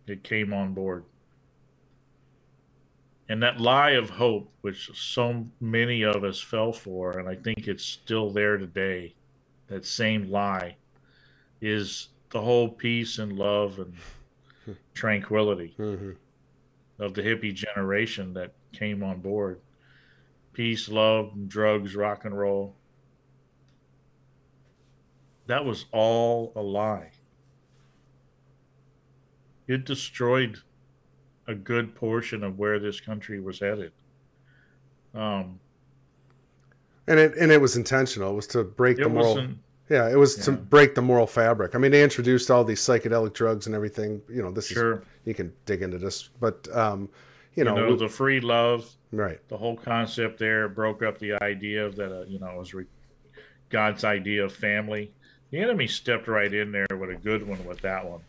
it 0.06 0.22
came 0.24 0.52
on 0.52 0.74
board. 0.74 1.04
And 3.28 3.42
that 3.42 3.60
lie 3.60 3.92
of 3.92 4.10
hope, 4.10 4.52
which 4.60 4.90
so 4.94 5.46
many 5.60 6.02
of 6.02 6.24
us 6.24 6.40
fell 6.40 6.72
for, 6.72 7.18
and 7.18 7.28
I 7.28 7.36
think 7.36 7.66
it's 7.66 7.84
still 7.84 8.30
there 8.30 8.58
today, 8.58 9.14
that 9.68 9.86
same 9.86 10.30
lie, 10.30 10.76
is 11.62 12.08
the 12.30 12.40
whole 12.40 12.68
peace 12.68 13.18
and 13.18 13.38
love 13.38 13.78
and 13.78 14.76
tranquility 14.94 15.74
mm-hmm. 15.78 16.10
of 16.98 17.14
the 17.14 17.22
hippie 17.22 17.54
generation 17.54 18.34
that 18.34 18.52
came 18.72 19.02
on 19.02 19.20
board. 19.20 19.60
Peace, 20.52 20.88
love, 20.88 21.32
drugs, 21.48 21.96
rock 21.96 22.26
and 22.26 22.36
roll. 22.36 22.74
That 25.46 25.64
was 25.64 25.86
all 25.92 26.52
a 26.56 26.60
lie. 26.60 27.10
It 29.68 29.84
destroyed 29.84 30.58
a 31.46 31.54
good 31.54 31.94
portion 31.94 32.44
of 32.44 32.58
where 32.58 32.78
this 32.78 33.00
country 33.00 33.40
was 33.40 33.60
headed. 33.60 33.92
Um, 35.14 35.60
and 37.06 37.18
it 37.18 37.36
and 37.36 37.50
it 37.50 37.60
was 37.60 37.76
intentional. 37.76 38.30
It 38.30 38.34
was 38.34 38.46
to 38.48 38.64
break 38.64 38.96
the 38.96 39.08
moral. 39.08 39.48
Yeah, 39.92 40.08
it 40.08 40.16
was 40.16 40.38
yeah. 40.38 40.44
to 40.44 40.52
break 40.52 40.94
the 40.94 41.02
moral 41.02 41.26
fabric. 41.26 41.74
I 41.74 41.78
mean, 41.78 41.92
they 41.92 42.02
introduced 42.02 42.50
all 42.50 42.64
these 42.64 42.80
psychedelic 42.80 43.34
drugs 43.34 43.66
and 43.66 43.74
everything. 43.74 44.22
You 44.26 44.40
know, 44.40 44.50
this 44.50 44.68
sure. 44.68 44.94
is 44.94 45.04
you 45.26 45.34
can 45.34 45.52
dig 45.66 45.82
into 45.82 45.98
this, 45.98 46.30
but 46.40 46.66
um, 46.74 47.10
you, 47.56 47.64
know, 47.64 47.76
you 47.76 47.82
know, 47.82 47.96
the 47.96 48.08
free 48.08 48.40
love, 48.40 48.90
right? 49.10 49.38
The 49.48 49.56
whole 49.58 49.76
concept 49.76 50.38
there 50.38 50.66
broke 50.70 51.02
up 51.02 51.18
the 51.18 51.34
idea 51.42 51.84
of 51.84 51.96
that. 51.96 52.10
Uh, 52.10 52.24
you 52.24 52.38
know, 52.38 52.48
it 52.48 52.58
was 52.58 52.72
re- 52.72 52.86
God's 53.68 54.02
idea 54.02 54.46
of 54.46 54.54
family. 54.54 55.12
The 55.50 55.58
enemy 55.58 55.86
stepped 55.86 56.26
right 56.26 56.52
in 56.52 56.72
there 56.72 56.86
with 56.98 57.10
a 57.10 57.16
good 57.16 57.46
one 57.46 57.62
with 57.66 57.82
that 57.82 58.02
one. 58.08 58.22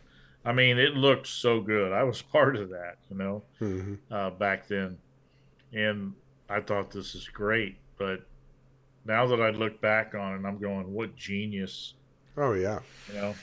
I 0.44 0.52
mean, 0.52 0.78
it 0.78 0.92
looked 0.92 1.26
so 1.26 1.62
good. 1.62 1.94
I 1.94 2.02
was 2.02 2.20
part 2.36 2.56
of 2.56 2.68
that, 2.68 2.98
you 3.10 3.16
know, 3.16 3.42
mm-hmm. 3.58 3.94
uh, 4.12 4.28
back 4.30 4.68
then, 4.68 4.98
and 5.72 6.12
I 6.50 6.60
thought 6.60 6.90
this 6.90 7.14
is 7.14 7.26
great. 7.26 7.78
But 7.96 8.20
now 9.04 9.26
that 9.26 9.40
I 9.40 9.50
look 9.50 9.80
back 9.80 10.14
on 10.14 10.34
it, 10.34 10.46
I'm 10.48 10.58
going, 10.58 10.92
what 10.92 11.16
genius! 11.16 11.94
Oh 12.36 12.52
yeah, 12.54 12.80
you 13.08 13.14
know, 13.14 13.34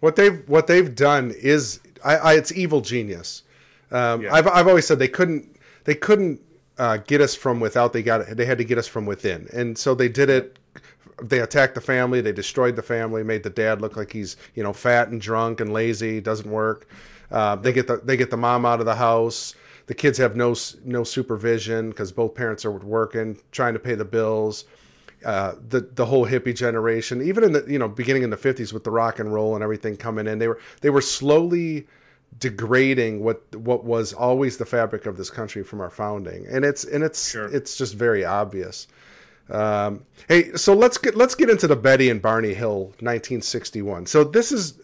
what 0.00 0.16
they've 0.16 0.46
what 0.48 0.66
they've 0.66 0.94
done 0.94 1.30
is, 1.30 1.80
I, 2.04 2.16
I 2.16 2.34
it's 2.34 2.52
evil 2.52 2.80
genius. 2.80 3.42
Um, 3.90 4.22
yeah. 4.22 4.34
I've 4.34 4.46
I've 4.48 4.68
always 4.68 4.86
said 4.86 4.98
they 4.98 5.08
couldn't 5.08 5.56
they 5.84 5.94
couldn't 5.94 6.40
uh, 6.78 6.98
get 6.98 7.20
us 7.20 7.34
from 7.34 7.60
without. 7.60 7.92
They 7.92 8.02
got 8.02 8.26
they 8.36 8.44
had 8.44 8.58
to 8.58 8.64
get 8.64 8.78
us 8.78 8.86
from 8.86 9.06
within, 9.06 9.48
and 9.52 9.76
so 9.76 9.94
they 9.94 10.08
did 10.08 10.28
it 10.30 10.58
they 11.22 11.40
attacked 11.40 11.74
the 11.74 11.80
family. 11.80 12.20
They 12.20 12.32
destroyed 12.32 12.76
the 12.76 12.82
family. 12.82 13.22
Made 13.22 13.42
the 13.42 13.50
dad 13.50 13.80
look 13.80 13.96
like 13.96 14.12
he's 14.12 14.36
you 14.54 14.62
know 14.62 14.72
fat 14.72 15.08
and 15.08 15.20
drunk 15.20 15.60
and 15.60 15.72
lazy. 15.72 16.20
Doesn't 16.20 16.50
work. 16.50 16.88
Uh, 17.30 17.56
they 17.56 17.72
get 17.72 17.86
the 17.86 17.98
they 17.98 18.16
get 18.16 18.30
the 18.30 18.36
mom 18.36 18.66
out 18.66 18.80
of 18.80 18.86
the 18.86 18.94
house. 18.94 19.54
The 19.86 19.94
kids 19.94 20.18
have 20.18 20.36
no 20.36 20.54
no 20.84 21.04
supervision 21.04 21.90
because 21.90 22.10
both 22.12 22.34
parents 22.34 22.64
are 22.64 22.70
working, 22.70 23.38
trying 23.52 23.74
to 23.74 23.80
pay 23.80 23.94
the 23.94 24.04
bills. 24.04 24.64
Uh, 25.24 25.54
the 25.68 25.80
the 25.80 26.04
whole 26.04 26.26
hippie 26.26 26.54
generation, 26.54 27.22
even 27.22 27.44
in 27.44 27.52
the 27.52 27.64
you 27.66 27.78
know 27.78 27.88
beginning 27.88 28.22
in 28.22 28.30
the 28.30 28.36
fifties 28.36 28.72
with 28.72 28.84
the 28.84 28.90
rock 28.90 29.18
and 29.18 29.32
roll 29.32 29.54
and 29.54 29.62
everything 29.62 29.96
coming 29.96 30.26
in, 30.26 30.38
they 30.38 30.48
were 30.48 30.60
they 30.80 30.90
were 30.90 31.00
slowly 31.00 31.86
degrading 32.38 33.20
what 33.22 33.42
what 33.56 33.84
was 33.84 34.12
always 34.12 34.56
the 34.56 34.66
fabric 34.66 35.06
of 35.06 35.16
this 35.16 35.30
country 35.30 35.62
from 35.62 35.80
our 35.80 35.90
founding, 35.90 36.46
and 36.46 36.64
it's 36.64 36.84
and 36.84 37.04
it's 37.04 37.30
sure. 37.30 37.46
it's 37.54 37.76
just 37.76 37.94
very 37.94 38.24
obvious. 38.24 38.86
Um, 39.50 40.04
hey, 40.28 40.52
so 40.54 40.74
let's 40.74 40.98
get 40.98 41.16
let's 41.16 41.34
get 41.34 41.50
into 41.50 41.66
the 41.66 41.76
Betty 41.76 42.10
and 42.10 42.20
Barney 42.20 42.54
Hill 42.54 42.84
1961. 43.00 44.06
So 44.06 44.24
this 44.24 44.52
is, 44.52 44.80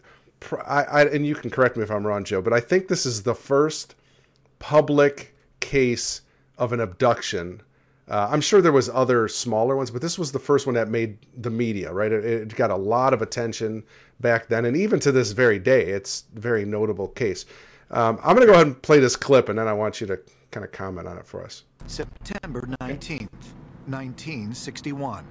I, 0.66 0.84
I, 0.84 1.04
and 1.06 1.26
you 1.26 1.34
can 1.34 1.50
correct 1.50 1.76
me 1.76 1.82
if 1.82 1.90
I'm 1.90 2.06
wrong, 2.06 2.24
Joe, 2.24 2.42
but 2.42 2.52
I 2.52 2.60
think 2.60 2.88
this 2.88 3.06
is 3.06 3.22
the 3.22 3.34
first 3.34 3.94
public 4.60 5.34
case 5.58 6.20
of 6.56 6.72
an 6.72 6.78
abduction. 6.80 7.60
Uh, 8.08 8.28
I'm 8.30 8.40
sure 8.40 8.62
there 8.62 8.70
was 8.70 8.88
other 8.88 9.26
smaller 9.26 9.76
ones, 9.76 9.90
but 9.90 10.00
this 10.00 10.18
was 10.18 10.30
the 10.30 10.38
first 10.38 10.66
one 10.66 10.74
that 10.76 10.88
made 10.88 11.18
the 11.36 11.50
media. 11.50 11.92
Right, 11.92 12.12
it, 12.12 12.24
it 12.24 12.54
got 12.54 12.70
a 12.70 12.76
lot 12.76 13.12
of 13.12 13.22
attention 13.22 13.82
back 14.20 14.46
then, 14.46 14.64
and 14.64 14.76
even 14.76 15.00
to 15.00 15.10
this 15.10 15.32
very 15.32 15.58
day, 15.58 15.86
it's 15.86 16.24
a 16.36 16.40
very 16.40 16.64
notable 16.64 17.08
case. 17.08 17.46
Um, 17.90 18.18
I'm 18.22 18.36
going 18.36 18.46
to 18.46 18.46
go 18.46 18.52
ahead 18.52 18.68
and 18.68 18.80
play 18.82 19.00
this 19.00 19.16
clip, 19.16 19.48
and 19.48 19.58
then 19.58 19.66
I 19.66 19.72
want 19.72 20.00
you 20.00 20.06
to 20.06 20.20
kind 20.52 20.64
of 20.64 20.70
comment 20.70 21.08
on 21.08 21.18
it 21.18 21.26
for 21.26 21.44
us. 21.44 21.64
September 21.86 22.68
19th. 22.80 23.28
1961. 23.86 25.26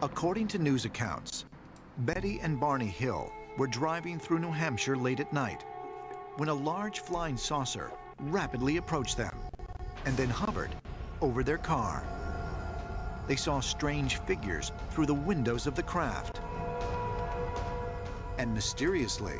According 0.00 0.48
to 0.48 0.58
news 0.58 0.84
accounts, 0.84 1.44
Betty 1.98 2.38
and 2.40 2.58
Barney 2.58 2.86
Hill 2.86 3.30
were 3.58 3.66
driving 3.66 4.18
through 4.18 4.38
New 4.38 4.52
Hampshire 4.52 4.96
late 4.96 5.20
at 5.20 5.32
night 5.32 5.64
when 6.38 6.48
a 6.48 6.54
large 6.54 7.00
flying 7.00 7.36
saucer 7.36 7.90
rapidly 8.20 8.76
approached 8.76 9.16
them 9.16 9.36
and 10.06 10.16
then 10.16 10.28
hovered 10.28 10.70
over 11.20 11.42
their 11.42 11.58
car. 11.58 12.04
They 13.26 13.34
saw 13.34 13.58
strange 13.58 14.18
figures 14.18 14.70
through 14.90 15.06
the 15.06 15.14
windows 15.14 15.66
of 15.66 15.74
the 15.74 15.82
craft. 15.82 16.40
And 18.38 18.54
mysteriously, 18.54 19.34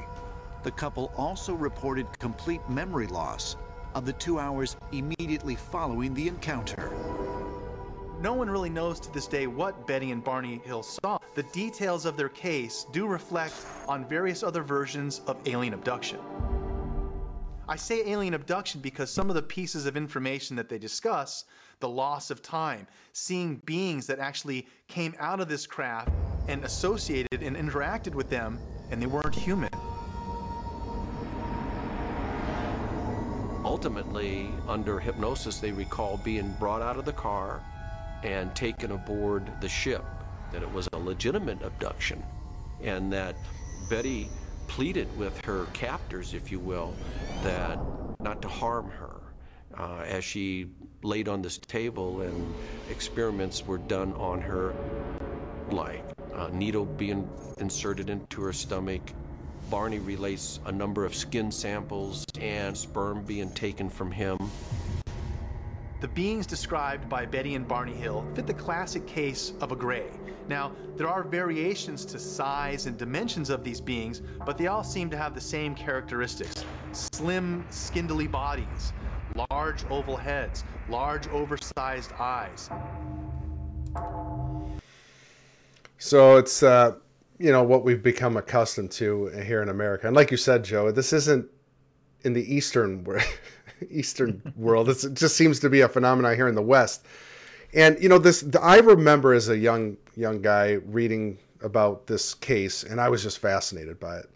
the 0.64 0.72
couple 0.72 1.12
also 1.16 1.54
reported 1.54 2.18
complete 2.18 2.68
memory 2.68 3.06
loss 3.06 3.56
of 3.94 4.04
the 4.04 4.12
two 4.14 4.40
hours 4.40 4.76
immediately 4.90 5.54
following 5.54 6.14
the 6.14 6.26
encounter. 6.26 6.90
No 8.20 8.34
one 8.34 8.50
really 8.50 8.70
knows 8.70 8.98
to 9.00 9.12
this 9.12 9.28
day 9.28 9.46
what 9.46 9.86
Betty 9.86 10.10
and 10.10 10.24
Barney 10.24 10.60
Hill 10.64 10.82
saw. 10.82 11.20
The 11.36 11.44
details 11.44 12.06
of 12.06 12.16
their 12.16 12.28
case 12.28 12.86
do 12.90 13.06
reflect 13.06 13.54
on 13.86 14.04
various 14.08 14.42
other 14.42 14.64
versions 14.64 15.20
of 15.28 15.36
alien 15.46 15.74
abduction. 15.74 16.18
I 17.68 17.76
say 17.76 18.02
alien 18.10 18.34
abduction 18.34 18.80
because 18.80 19.10
some 19.10 19.28
of 19.28 19.34
the 19.34 19.42
pieces 19.42 19.84
of 19.86 19.96
information 19.96 20.56
that 20.56 20.68
they 20.68 20.78
discuss, 20.78 21.44
the 21.80 21.88
loss 21.88 22.30
of 22.30 22.42
time, 22.42 22.86
seeing 23.12 23.56
beings 23.66 24.06
that 24.06 24.18
actually 24.18 24.66
came 24.88 25.14
out 25.18 25.40
of 25.40 25.48
this 25.48 25.66
craft 25.66 26.10
and 26.48 26.64
associated 26.64 27.42
and 27.42 27.56
interacted 27.56 28.14
with 28.14 28.30
them, 28.30 28.58
and 28.90 29.02
they 29.02 29.06
weren't 29.06 29.34
human. 29.34 29.68
ultimately, 33.68 34.50
under 34.66 34.98
hypnosis, 34.98 35.58
they 35.60 35.70
recall 35.70 36.16
being 36.24 36.52
brought 36.58 36.80
out 36.80 36.96
of 36.96 37.04
the 37.04 37.12
car 37.12 37.60
and 38.24 38.52
taken 38.56 38.90
aboard 38.92 39.42
the 39.60 39.68
ship, 39.68 40.04
that 40.52 40.62
it 40.62 40.72
was 40.72 40.88
a 40.94 40.98
legitimate 40.98 41.62
abduction, 41.62 42.24
and 42.82 43.12
that 43.12 43.36
Betty 43.88 44.28
pleaded 44.68 45.08
with 45.16 45.44
her 45.44 45.66
captors, 45.74 46.34
if 46.34 46.52
you 46.52 46.60
will, 46.60 46.94
that 47.42 47.78
not 48.20 48.40
to 48.42 48.48
harm 48.48 48.86
her 48.90 49.20
uh, 49.78 50.04
as 50.06 50.24
she 50.24 50.66
laid 51.02 51.28
on 51.28 51.42
this 51.42 51.58
table 51.58 52.20
and 52.20 52.54
experiments 52.90 53.66
were 53.66 53.78
done 53.78 54.14
on 54.14 54.40
her, 54.40 54.72
like 55.72 56.02
a 56.34 56.50
needle 56.50 56.84
being 56.84 57.28
inserted 57.58 58.08
into 58.10 58.42
her 58.42 58.52
stomach, 58.52 59.00
Barney 59.70 59.98
relates 59.98 60.58
a 60.66 60.72
number 60.72 61.04
of 61.04 61.14
skin 61.14 61.52
samples 61.52 62.24
and 62.40 62.76
sperm 62.76 63.24
being 63.24 63.50
taken 63.50 63.88
from 63.90 64.12
him. 64.12 64.36
The 66.00 66.06
beings 66.06 66.46
described 66.46 67.08
by 67.08 67.26
Betty 67.26 67.56
and 67.56 67.66
Barney 67.66 67.92
Hill 67.92 68.24
fit 68.34 68.46
the 68.46 68.54
classic 68.54 69.04
case 69.04 69.52
of 69.60 69.72
a 69.72 69.76
gray. 69.76 70.06
Now, 70.46 70.70
there 70.96 71.08
are 71.08 71.24
variations 71.24 72.04
to 72.04 72.20
size 72.20 72.86
and 72.86 72.96
dimensions 72.96 73.50
of 73.50 73.64
these 73.64 73.80
beings, 73.80 74.22
but 74.46 74.56
they 74.56 74.68
all 74.68 74.84
seem 74.84 75.10
to 75.10 75.16
have 75.16 75.34
the 75.34 75.40
same 75.40 75.74
characteristics 75.74 76.64
slim, 76.92 77.64
skindly 77.70 78.28
bodies, 78.28 78.92
large 79.50 79.84
oval 79.90 80.16
heads, 80.16 80.62
large 80.88 81.26
oversized 81.28 82.12
eyes. 82.12 82.70
So 85.98 86.36
it's 86.36 86.62
uh, 86.62 86.94
you 87.38 87.50
know 87.50 87.64
what 87.64 87.82
we've 87.82 88.04
become 88.04 88.36
accustomed 88.36 88.92
to 88.92 89.26
here 89.26 89.62
in 89.62 89.68
America, 89.68 90.06
and 90.06 90.14
like 90.14 90.30
you 90.30 90.36
said, 90.36 90.62
Joe, 90.62 90.92
this 90.92 91.12
isn't 91.12 91.48
in 92.22 92.34
the 92.34 92.54
eastern 92.54 93.04
eastern 93.90 94.42
world. 94.56 94.88
It's, 94.88 95.04
it 95.04 95.14
just 95.14 95.36
seems 95.36 95.60
to 95.60 95.70
be 95.70 95.80
a 95.82 95.88
phenomenon 95.88 96.34
here 96.34 96.48
in 96.48 96.54
the 96.54 96.62
West. 96.62 97.06
And 97.74 98.02
you 98.02 98.08
know 98.08 98.18
this, 98.18 98.44
I 98.62 98.78
remember 98.78 99.34
as 99.34 99.48
a 99.48 99.58
young 99.58 99.96
young 100.16 100.40
guy 100.40 100.78
reading 100.86 101.38
about 101.62 102.06
this 102.06 102.34
case, 102.34 102.82
and 102.82 103.00
I 103.00 103.08
was 103.08 103.22
just 103.22 103.38
fascinated 103.38 104.00
by 104.00 104.18
it. 104.18 104.30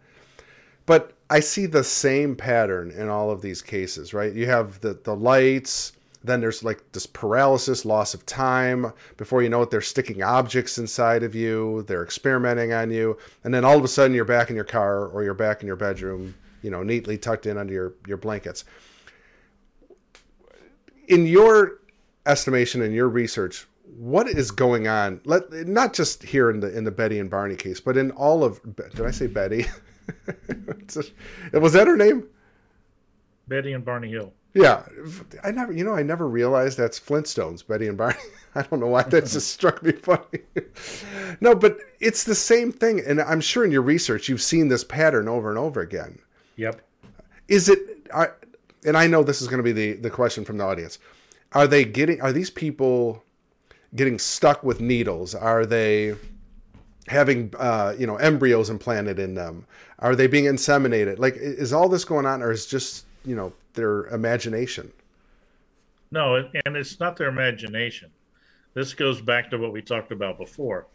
But 0.84 1.12
I 1.30 1.40
see 1.40 1.66
the 1.66 1.84
same 1.84 2.36
pattern 2.36 2.90
in 2.90 3.08
all 3.08 3.30
of 3.30 3.40
these 3.40 3.62
cases, 3.62 4.12
right? 4.12 4.32
You 4.34 4.46
have 4.46 4.80
the 4.80 4.94
the 5.02 5.16
lights, 5.16 5.92
then 6.24 6.40
there's 6.40 6.62
like 6.62 6.82
this 6.92 7.06
paralysis, 7.06 7.84
loss 7.84 8.14
of 8.14 8.24
time. 8.26 8.92
Before 9.16 9.42
you 9.42 9.48
know 9.48 9.62
it, 9.62 9.70
they're 9.70 9.80
sticking 9.80 10.22
objects 10.22 10.78
inside 10.78 11.22
of 11.22 11.34
you, 11.34 11.84
they're 11.86 12.04
experimenting 12.04 12.72
on 12.72 12.90
you, 12.90 13.16
and 13.44 13.52
then 13.52 13.64
all 13.64 13.78
of 13.78 13.84
a 13.84 13.88
sudden 13.88 14.14
you're 14.14 14.24
back 14.24 14.50
in 14.50 14.56
your 14.56 14.64
car 14.64 15.06
or 15.06 15.24
you're 15.24 15.34
back 15.34 15.62
in 15.62 15.66
your 15.66 15.76
bedroom, 15.76 16.34
you 16.62 16.70
know, 16.70 16.82
neatly 16.82 17.18
tucked 17.18 17.46
in 17.46 17.58
under 17.58 17.72
your, 17.72 17.92
your 18.06 18.18
blankets. 18.18 18.64
In 21.12 21.26
your 21.26 21.80
estimation 22.24 22.80
and 22.80 22.94
your 22.94 23.08
research, 23.08 23.66
what 23.98 24.28
is 24.28 24.50
going 24.50 24.88
on? 24.88 25.20
Let 25.26 25.52
not 25.52 25.92
just 25.92 26.22
here 26.22 26.48
in 26.48 26.60
the 26.60 26.74
in 26.74 26.84
the 26.84 26.90
Betty 26.90 27.18
and 27.18 27.28
Barney 27.28 27.56
case, 27.56 27.80
but 27.80 27.98
in 27.98 28.10
all 28.12 28.42
of 28.42 28.60
did 28.76 29.04
I 29.04 29.10
say 29.10 29.26
Betty? 29.26 29.66
was 31.52 31.72
that 31.74 31.86
her 31.86 31.98
name? 31.98 32.28
Betty 33.46 33.74
and 33.74 33.84
Barney 33.84 34.10
Hill. 34.10 34.32
Yeah, 34.54 34.84
I 35.44 35.50
never, 35.50 35.72
you 35.72 35.84
know, 35.84 35.94
I 35.94 36.02
never 36.02 36.28
realized 36.28 36.78
that's 36.78 36.98
Flintstones, 37.00 37.66
Betty 37.66 37.88
and 37.88 37.98
Barney. 37.98 38.18
I 38.54 38.62
don't 38.62 38.80
know 38.80 38.86
why 38.86 39.02
that 39.02 39.26
just 39.26 39.50
struck 39.50 39.82
me 39.82 39.92
funny. 39.92 40.40
no, 41.40 41.54
but 41.54 41.78
it's 42.00 42.24
the 42.24 42.34
same 42.34 42.72
thing, 42.72 43.00
and 43.00 43.20
I'm 43.20 43.40
sure 43.40 43.64
in 43.64 43.70
your 43.70 43.82
research 43.82 44.28
you've 44.28 44.42
seen 44.42 44.68
this 44.68 44.84
pattern 44.84 45.28
over 45.28 45.50
and 45.50 45.58
over 45.58 45.80
again. 45.82 46.18
Yep. 46.56 46.80
Is 47.48 47.68
it? 47.68 48.08
I, 48.14 48.28
and 48.84 48.96
I 48.96 49.06
know 49.06 49.22
this 49.22 49.40
is 49.42 49.48
going 49.48 49.58
to 49.58 49.62
be 49.62 49.72
the 49.72 49.92
the 49.94 50.10
question 50.10 50.44
from 50.44 50.58
the 50.58 50.64
audience. 50.64 50.98
Are 51.52 51.66
they 51.66 51.84
getting? 51.84 52.20
Are 52.20 52.32
these 52.32 52.50
people 52.50 53.22
getting 53.94 54.18
stuck 54.18 54.62
with 54.62 54.80
needles? 54.80 55.34
Are 55.34 55.66
they 55.66 56.14
having 57.08 57.52
uh, 57.58 57.94
you 57.98 58.06
know 58.06 58.16
embryos 58.16 58.70
implanted 58.70 59.18
in 59.18 59.34
them? 59.34 59.66
Are 59.98 60.16
they 60.16 60.26
being 60.26 60.44
inseminated? 60.44 61.18
Like, 61.18 61.36
is 61.36 61.72
all 61.72 61.88
this 61.88 62.04
going 62.04 62.26
on, 62.26 62.42
or 62.42 62.50
is 62.50 62.66
just 62.66 63.04
you 63.24 63.36
know 63.36 63.52
their 63.74 64.06
imagination? 64.06 64.92
No, 66.10 66.36
and 66.36 66.76
it's 66.76 67.00
not 67.00 67.16
their 67.16 67.28
imagination. 67.28 68.10
This 68.74 68.94
goes 68.94 69.20
back 69.20 69.50
to 69.50 69.58
what 69.58 69.72
we 69.72 69.82
talked 69.82 70.12
about 70.12 70.38
before. 70.38 70.86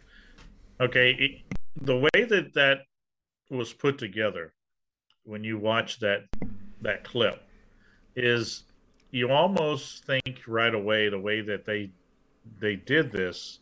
Okay, 0.80 1.12
it, 1.12 1.56
the 1.82 1.98
way 1.98 2.24
that 2.30 2.54
that 2.54 2.82
was 3.50 3.74
put 3.74 3.98
together 3.98 4.54
when 5.24 5.44
you 5.44 5.58
watch 5.58 6.00
that 6.00 6.26
that 6.82 7.04
clip 7.04 7.47
is 8.18 8.64
you 9.12 9.30
almost 9.30 10.06
think 10.06 10.42
right 10.48 10.74
away 10.74 11.08
the 11.08 11.20
way 11.20 11.42
that 11.42 11.66
they 11.66 11.90
they 12.60 12.76
did 12.76 13.12
this 13.12 13.60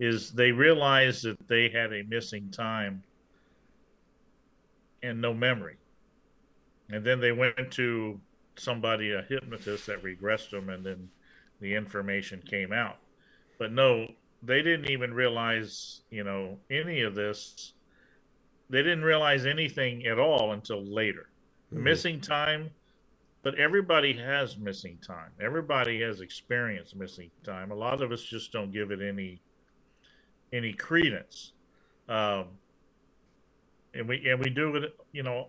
is 0.00 0.32
they 0.32 0.50
realized 0.52 1.24
that 1.24 1.48
they 1.48 1.68
had 1.68 1.92
a 1.92 2.02
missing 2.04 2.50
time 2.50 3.02
and 5.02 5.20
no 5.20 5.32
memory. 5.32 5.76
And 6.90 7.04
then 7.04 7.20
they 7.20 7.32
went 7.32 7.70
to 7.72 8.20
somebody 8.56 9.12
a 9.12 9.22
hypnotist 9.22 9.86
that 9.86 10.02
regressed 10.02 10.50
them 10.50 10.70
and 10.70 10.84
then 10.84 11.08
the 11.60 11.74
information 11.74 12.42
came 12.42 12.72
out. 12.72 12.98
But 13.58 13.72
no 13.72 14.08
they 14.42 14.62
didn't 14.62 14.90
even 14.90 15.12
realize 15.14 16.02
you 16.10 16.24
know 16.24 16.58
any 16.70 17.02
of 17.02 17.14
this. 17.14 17.74
They 18.70 18.82
didn't 18.82 19.04
realize 19.04 19.46
anything 19.46 20.06
at 20.06 20.18
all 20.18 20.52
until 20.52 20.84
later. 20.84 21.28
Mm-hmm. 21.72 21.84
missing 21.84 22.20
time 22.20 22.70
but 23.42 23.54
everybody 23.56 24.12
has 24.12 24.56
missing 24.58 24.98
time 25.06 25.30
everybody 25.40 26.00
has 26.00 26.20
experienced 26.20 26.96
missing 26.96 27.30
time 27.44 27.70
a 27.70 27.74
lot 27.74 28.02
of 28.02 28.12
us 28.12 28.22
just 28.22 28.52
don't 28.52 28.72
give 28.72 28.90
it 28.90 29.00
any 29.00 29.40
any 30.52 30.72
credence 30.72 31.52
um, 32.08 32.46
and 33.94 34.08
we 34.08 34.28
and 34.28 34.38
we 34.40 34.50
do 34.50 34.74
it 34.76 34.94
you 35.12 35.22
know 35.22 35.48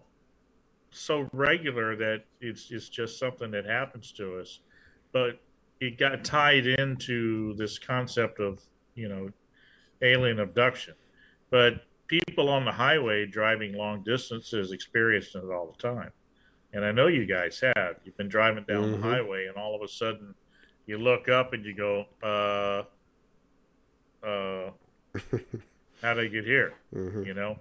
so 0.92 1.30
regular 1.34 1.96
that 1.96 2.24
it's 2.42 2.72
it's 2.72 2.90
just 2.90 3.20
something 3.20 3.52
that 3.52 3.66
happens 3.66 4.12
to 4.14 4.40
us. 4.40 4.60
But 5.12 5.40
it 5.80 5.98
got 5.98 6.24
tied 6.24 6.68
into 6.68 7.54
this 7.56 7.80
concept 7.80 8.40
of 8.40 8.62
you 8.96 9.10
know 9.10 9.30
alien 10.02 10.40
abduction. 10.40 10.96
But 11.50 11.86
people 12.08 12.50
on 12.50 12.66
the 12.66 12.72
highway 12.72 13.26
driving 13.26 13.74
long 13.74 14.04
distances 14.04 14.72
experience 14.72 15.36
it 15.36 15.44
all 15.44 15.76
the 15.76 15.88
time. 15.88 16.12
And 16.74 16.86
I 16.86 16.92
know 16.92 17.08
you 17.08 17.26
guys 17.26 17.62
have. 17.76 17.96
You've 18.04 18.18
been 18.18 18.30
driving 18.30 18.64
down 18.66 18.84
mm-hmm. 18.84 19.02
the 19.02 19.08
highway, 19.08 19.48
and 19.48 19.58
all 19.58 19.76
of 19.76 19.82
a 19.82 19.88
sudden, 19.88 20.36
you 20.86 20.98
look 20.98 21.30
up 21.30 21.54
and 21.54 21.66
you 21.66 21.74
go, 21.74 22.06
uh, 22.24 22.84
uh, 24.26 24.72
how 26.02 26.14
did 26.14 26.26
I 26.26 26.28
get 26.28 26.46
here? 26.46 26.74
Mm-hmm. 26.94 27.24
You 27.24 27.34
know, 27.36 27.60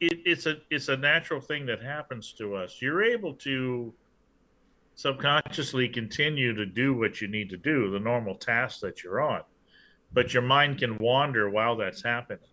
it, 0.00 0.20
it's 0.24 0.46
a 0.46 0.56
it's 0.70 0.88
a 0.88 0.96
natural 0.96 1.38
thing 1.38 1.66
that 1.66 1.82
happens 1.82 2.32
to 2.38 2.54
us. 2.54 2.80
You're 2.80 3.02
able 3.02 3.34
to 3.34 3.92
subconsciously 4.94 5.86
continue 5.90 6.54
to 6.54 6.64
do 6.64 6.94
what 6.94 7.20
you 7.20 7.28
need 7.28 7.50
to 7.50 7.58
do, 7.58 7.90
the 7.90 8.00
normal 8.00 8.34
tasks 8.34 8.80
that 8.80 9.04
you're 9.04 9.20
on, 9.20 9.42
but 10.14 10.32
your 10.32 10.42
mind 10.42 10.78
can 10.78 10.96
wander 10.96 11.50
while 11.50 11.76
that's 11.76 12.02
happening, 12.02 12.48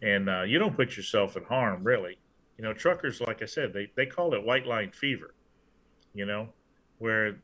and 0.00 0.30
uh, 0.30 0.42
you 0.42 0.58
don't 0.58 0.74
put 0.74 0.96
yourself 0.96 1.36
in 1.36 1.44
harm 1.44 1.84
really. 1.84 2.16
You 2.58 2.64
know, 2.64 2.72
truckers, 2.72 3.20
like 3.20 3.42
I 3.42 3.46
said, 3.46 3.72
they 3.72 3.90
they 3.96 4.06
call 4.06 4.34
it 4.34 4.44
white 4.44 4.66
line 4.66 4.90
fever. 4.92 5.34
You 6.14 6.26
know, 6.26 6.48
where 6.98 7.36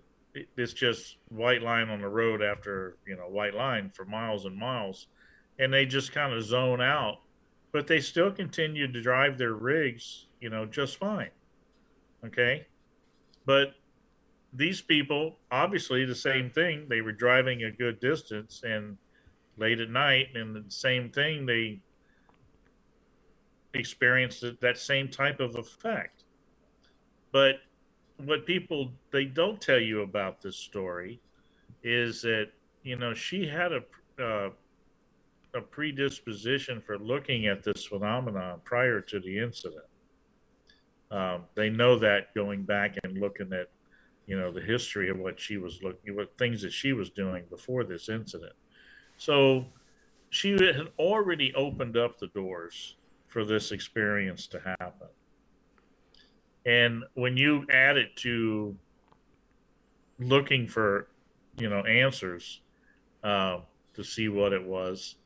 it's 0.56 0.72
just 0.72 1.18
white 1.28 1.62
line 1.62 1.90
on 1.90 2.00
the 2.00 2.08
road 2.08 2.42
after 2.42 2.96
you 3.06 3.16
know 3.16 3.28
white 3.28 3.54
line 3.54 3.90
for 3.94 4.04
miles 4.04 4.46
and 4.46 4.56
miles, 4.56 5.08
and 5.58 5.72
they 5.72 5.84
just 5.86 6.12
kind 6.12 6.32
of 6.32 6.42
zone 6.42 6.80
out 6.80 7.18
but 7.72 7.86
they 7.86 8.00
still 8.00 8.30
continue 8.30 8.90
to 8.92 9.02
drive 9.02 9.38
their 9.38 9.54
rigs, 9.54 10.26
you 10.40 10.50
know, 10.50 10.66
just 10.66 10.98
fine. 10.98 11.30
Okay. 12.24 12.66
But 13.46 13.74
these 14.52 14.82
people, 14.82 15.38
obviously, 15.50 16.04
the 16.04 16.14
same 16.14 16.50
thing. 16.50 16.86
They 16.88 17.00
were 17.00 17.12
driving 17.12 17.64
a 17.64 17.70
good 17.70 17.98
distance 17.98 18.62
and 18.62 18.98
late 19.56 19.80
at 19.80 19.88
night, 19.88 20.28
and 20.34 20.54
the 20.54 20.64
same 20.68 21.10
thing, 21.10 21.46
they 21.46 21.80
experienced 23.74 24.44
that 24.60 24.78
same 24.78 25.08
type 25.08 25.40
of 25.40 25.56
effect. 25.56 26.24
But 27.32 27.56
what 28.18 28.46
people 28.46 28.92
they 29.10 29.24
don't 29.24 29.60
tell 29.60 29.80
you 29.80 30.02
about 30.02 30.40
this 30.40 30.56
story 30.56 31.20
is 31.82 32.22
that 32.22 32.48
you 32.82 32.96
know 32.96 33.14
she 33.14 33.46
had 33.46 33.72
a 33.72 33.82
uh, 34.22 34.50
a 35.54 35.60
predisposition 35.60 36.80
for 36.80 36.98
looking 36.98 37.46
at 37.46 37.62
this 37.62 37.84
phenomenon 37.84 38.60
prior 38.64 39.00
to 39.00 39.20
the 39.20 39.38
incident. 39.38 39.84
Um, 41.10 41.44
they 41.54 41.68
know 41.68 41.98
that 41.98 42.34
going 42.34 42.62
back 42.62 42.96
and 43.04 43.18
looking 43.18 43.52
at, 43.52 43.68
you 44.26 44.38
know, 44.38 44.50
the 44.50 44.62
history 44.62 45.10
of 45.10 45.18
what 45.18 45.38
she 45.38 45.58
was 45.58 45.82
looking, 45.82 46.16
what 46.16 46.36
things 46.38 46.62
that 46.62 46.72
she 46.72 46.94
was 46.94 47.10
doing 47.10 47.44
before 47.50 47.84
this 47.84 48.08
incident. 48.08 48.54
So 49.18 49.66
she 50.30 50.52
had 50.52 50.88
already 50.98 51.52
opened 51.54 51.98
up 51.98 52.18
the 52.18 52.28
doors 52.28 52.96
for 53.32 53.46
this 53.46 53.72
experience 53.72 54.46
to 54.46 54.60
happen. 54.60 55.08
And 56.66 57.02
when 57.14 57.38
you 57.38 57.66
add 57.72 57.96
it 57.96 58.14
to 58.16 58.76
looking 60.18 60.68
for, 60.68 61.08
you 61.56 61.70
know, 61.70 61.80
answers 61.80 62.60
uh, 63.24 63.60
to 63.94 64.04
see 64.04 64.28
what 64.28 64.52
it 64.52 64.62
was, 64.62 65.16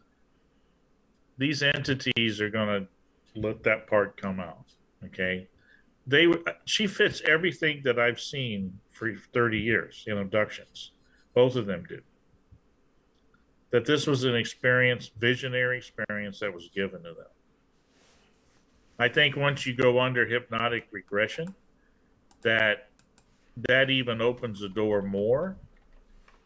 these 1.36 1.64
entities 1.64 2.40
are 2.40 2.48
going 2.48 2.68
to 2.68 3.40
let 3.40 3.64
that 3.64 3.88
part 3.88 4.16
come 4.16 4.38
out. 4.38 4.66
Okay. 5.04 5.48
They 6.06 6.28
she 6.64 6.86
fits 6.86 7.20
everything 7.26 7.82
that 7.82 7.98
I've 7.98 8.20
seen 8.20 8.78
for 8.90 9.14
30 9.34 9.58
years 9.58 10.04
in 10.06 10.18
abductions. 10.18 10.92
Both 11.34 11.56
of 11.56 11.66
them 11.66 11.84
do. 11.88 12.00
That 13.72 13.84
this 13.84 14.06
was 14.06 14.22
an 14.22 14.36
experience, 14.36 15.10
visionary 15.18 15.78
experience 15.78 16.38
that 16.38 16.54
was 16.54 16.70
given 16.72 17.02
to 17.02 17.08
them. 17.08 17.26
I 18.98 19.08
think 19.08 19.36
once 19.36 19.66
you 19.66 19.74
go 19.74 20.00
under 20.00 20.24
hypnotic 20.26 20.88
regression, 20.90 21.54
that 22.42 22.88
that 23.68 23.90
even 23.90 24.20
opens 24.20 24.60
the 24.60 24.68
door 24.68 25.02
more 25.02 25.56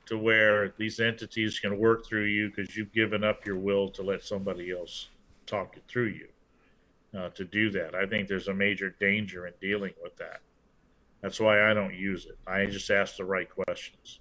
to 0.06 0.18
where 0.18 0.74
these 0.77 1.01
entities 1.01 1.59
can 1.59 1.78
work 1.78 2.06
through 2.06 2.24
you 2.24 2.48
because 2.51 2.77
you've 2.77 2.93
given 2.93 3.24
up 3.24 3.44
your 3.44 3.56
will 3.56 3.89
to 3.89 4.02
let 4.02 4.22
somebody 4.22 4.70
else 4.72 5.09
talk 5.47 5.77
it 5.77 5.82
through 5.89 6.06
you 6.06 6.28
uh, 7.16 7.28
to 7.31 7.44
do 7.44 7.70
that. 7.70 7.94
I 7.94 8.06
think 8.06 8.28
there's 8.28 8.48
a 8.48 8.55
major 8.55 8.94
danger 9.01 9.47
in 9.47 9.55
dealing 9.60 9.93
with 10.02 10.16
that. 10.16 10.40
That's 11.20 11.39
why 11.40 11.70
I 11.70 11.74
don't 11.74 11.94
use 11.94 12.27
it. 12.27 12.39
I 12.47 12.66
just 12.66 12.90
ask 12.90 13.16
the 13.16 13.24
right 13.24 13.48
questions 13.48 14.20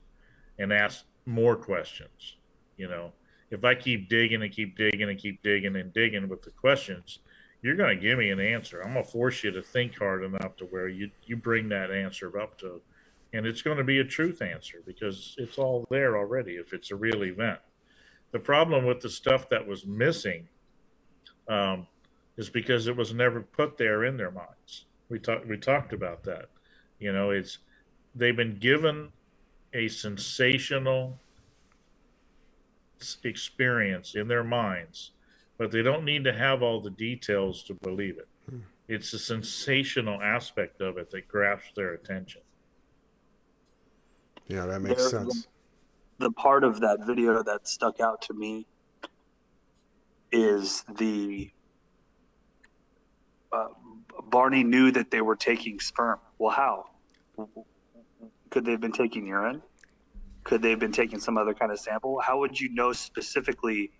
and 0.57 0.73
ask 0.73 1.05
more 1.25 1.55
questions. 1.55 2.37
You 2.77 2.89
know, 2.89 3.11
if 3.51 3.63
I 3.63 3.75
keep 3.75 4.09
digging 4.09 4.43
and 4.43 4.51
keep 4.51 4.77
digging 4.77 5.09
and 5.09 5.17
keep 5.17 5.41
digging 5.41 5.75
and 5.75 5.93
digging 5.93 6.27
with 6.27 6.41
the 6.41 6.51
questions, 6.51 7.19
you're 7.61 7.75
going 7.75 7.95
to 7.95 8.01
give 8.01 8.17
me 8.17 8.29
an 8.29 8.39
answer. 8.39 8.81
I'm 8.81 8.93
going 8.93 9.05
to 9.05 9.11
force 9.11 9.43
you 9.43 9.51
to 9.51 9.61
think 9.61 9.97
hard 9.97 10.23
enough 10.23 10.55
to 10.57 10.65
where 10.65 10.87
you, 10.87 11.09
you 11.25 11.35
bring 11.35 11.67
that 11.69 11.91
answer 11.91 12.39
up 12.39 12.57
to, 12.59 12.81
and 13.33 13.45
it's 13.45 13.61
going 13.61 13.77
to 13.77 13.83
be 13.83 13.99
a 13.99 14.03
truth 14.03 14.41
answer 14.41 14.81
because 14.85 15.35
it's 15.37 15.57
all 15.57 15.85
there 15.89 16.17
already 16.17 16.53
if 16.53 16.73
it's 16.73 16.91
a 16.91 16.95
real 16.95 17.23
event. 17.23 17.59
The 18.31 18.39
problem 18.39 18.85
with 18.85 19.01
the 19.01 19.09
stuff 19.09 19.49
that 19.49 19.65
was 19.65 19.85
missing 19.85 20.47
um, 21.47 21.87
is 22.37 22.49
because 22.49 22.87
it 22.87 22.95
was 22.95 23.13
never 23.13 23.41
put 23.41 23.77
there 23.77 24.05
in 24.05 24.15
their 24.15 24.31
minds. 24.31 24.85
We 25.09 25.19
talked 25.19 25.47
we 25.47 25.57
talked 25.57 25.93
about 25.93 26.23
that. 26.23 26.45
You 26.99 27.11
know, 27.11 27.31
it's 27.31 27.57
they've 28.15 28.35
been 28.35 28.57
given 28.59 29.09
a 29.73 29.87
sensational 29.87 31.17
experience 33.23 34.15
in 34.15 34.27
their 34.27 34.43
minds, 34.43 35.11
but 35.59 35.71
they 35.71 35.83
don't 35.83 36.05
need 36.05 36.23
to 36.23 36.33
have 36.33 36.63
all 36.63 36.79
the 36.79 36.89
details 36.89 37.61
to 37.63 37.75
believe 37.75 38.17
it. 38.17 38.27
Hmm. 38.49 38.59
It's 38.87 39.11
the 39.11 39.19
sensational 39.19 40.19
aspect 40.21 40.81
of 40.81 40.97
it 40.97 41.11
that 41.11 41.27
grabs 41.27 41.65
their 41.75 41.93
attention. 41.93 42.41
Yeah, 44.47 44.65
that 44.65 44.79
makes 44.81 45.11
there, 45.11 45.21
sense. 45.21 45.47
The, 46.17 46.29
the 46.29 46.31
part 46.31 46.63
of 46.63 46.79
that 46.79 47.05
video 47.05 47.43
that 47.43 47.67
stuck 47.67 47.99
out 47.99 48.21
to 48.23 48.33
me 48.33 48.65
is 50.31 50.83
the 50.97 51.51
uh, 53.51 53.67
Barney 54.29 54.63
knew 54.63 54.91
that 54.91 55.11
they 55.11 55.21
were 55.21 55.35
taking 55.35 55.79
sperm. 55.79 56.19
Well, 56.39 56.55
how? 56.55 56.85
Could 58.49 58.65
they 58.65 58.71
have 58.71 58.81
been 58.81 58.91
taking 58.91 59.27
urine? 59.27 59.61
Could 60.45 60.61
they 60.61 60.69
have 60.69 60.79
been 60.79 60.93
taking 60.93 61.19
some 61.19 61.37
other 61.37 61.53
kind 61.53 61.71
of 61.71 61.79
sample? 61.79 62.19
How 62.19 62.39
would 62.39 62.59
you 62.59 62.69
know 62.73 62.93
specifically 62.93 63.91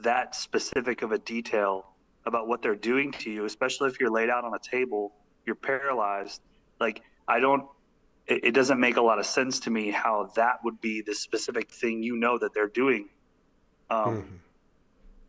that 0.00 0.34
specific 0.34 1.02
of 1.02 1.12
a 1.12 1.18
detail 1.18 1.86
about 2.26 2.48
what 2.48 2.62
they're 2.62 2.74
doing 2.74 3.12
to 3.12 3.30
you, 3.30 3.44
especially 3.44 3.88
if 3.88 4.00
you're 4.00 4.10
laid 4.10 4.30
out 4.30 4.44
on 4.44 4.54
a 4.54 4.58
table, 4.58 5.12
you're 5.46 5.54
paralyzed? 5.54 6.40
Like, 6.80 7.02
I 7.28 7.40
don't, 7.40 7.64
it, 8.26 8.44
it 8.44 8.50
doesn't 8.52 8.80
make 8.80 8.96
a 8.96 9.02
lot 9.02 9.18
of 9.18 9.26
sense 9.26 9.60
to 9.60 9.70
me 9.70 9.90
how 9.90 10.30
that 10.36 10.64
would 10.64 10.80
be 10.80 11.02
the 11.02 11.14
specific 11.14 11.70
thing 11.70 12.02
you 12.02 12.16
know 12.16 12.38
that 12.38 12.54
they're 12.54 12.68
doing. 12.68 13.08
Um, 13.90 13.98
mm-hmm. 14.04 14.34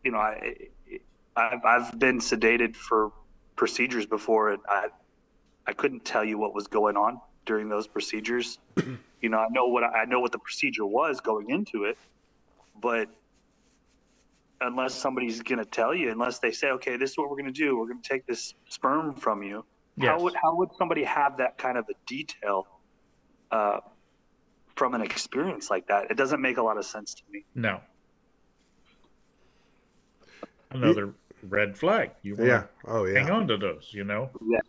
You 0.04 0.10
know, 0.12 0.18
I, 0.18 0.54
I've, 1.36 1.64
I've 1.64 1.98
been 1.98 2.18
sedated 2.18 2.76
for 2.76 3.12
procedures 3.56 4.06
before, 4.06 4.50
and 4.50 4.62
I, 4.68 4.88
I 5.66 5.72
couldn't 5.72 6.04
tell 6.04 6.24
you 6.24 6.38
what 6.38 6.54
was 6.54 6.66
going 6.66 6.96
on 6.96 7.20
during 7.44 7.68
those 7.68 7.86
procedures. 7.86 8.58
you 9.20 9.28
know, 9.28 9.38
I 9.38 9.46
know 9.50 9.66
what 9.66 9.84
I 9.84 10.04
know 10.04 10.20
what 10.20 10.32
the 10.32 10.38
procedure 10.38 10.86
was 10.86 11.20
going 11.20 11.50
into 11.50 11.84
it, 11.84 11.98
but 12.80 13.08
unless 14.60 14.94
somebody's 14.94 15.42
going 15.42 15.58
to 15.58 15.64
tell 15.64 15.94
you, 15.94 16.10
unless 16.10 16.38
they 16.38 16.52
say, 16.52 16.70
okay, 16.70 16.96
this 16.96 17.12
is 17.12 17.18
what 17.18 17.30
we're 17.30 17.36
going 17.36 17.52
to 17.52 17.60
do, 17.60 17.76
we're 17.76 17.86
going 17.86 18.00
to 18.00 18.08
take 18.08 18.26
this 18.26 18.54
sperm 18.68 19.14
from 19.14 19.42
you. 19.42 19.64
Yes. 19.96 20.10
How 20.10 20.20
would 20.20 20.34
how 20.42 20.54
would 20.56 20.68
somebody 20.78 21.04
have 21.04 21.38
that 21.38 21.56
kind 21.56 21.78
of 21.78 21.86
a 21.88 21.94
detail 22.06 22.66
uh, 23.50 23.80
from 24.74 24.94
an 24.94 25.00
experience 25.00 25.70
like 25.70 25.86
that? 25.88 26.10
It 26.10 26.16
doesn't 26.16 26.40
make 26.40 26.58
a 26.58 26.62
lot 26.62 26.76
of 26.76 26.84
sense 26.84 27.14
to 27.14 27.22
me. 27.30 27.44
No. 27.54 27.80
Another 30.70 31.14
red 31.48 31.78
flag. 31.78 32.10
You 32.22 32.36
yeah. 32.38 32.64
Oh 32.86 33.06
yeah. 33.06 33.20
Hang 33.20 33.30
on 33.30 33.48
to 33.48 33.56
those. 33.56 33.90
You 33.92 34.04
know. 34.04 34.28
Yeah. 34.46 34.60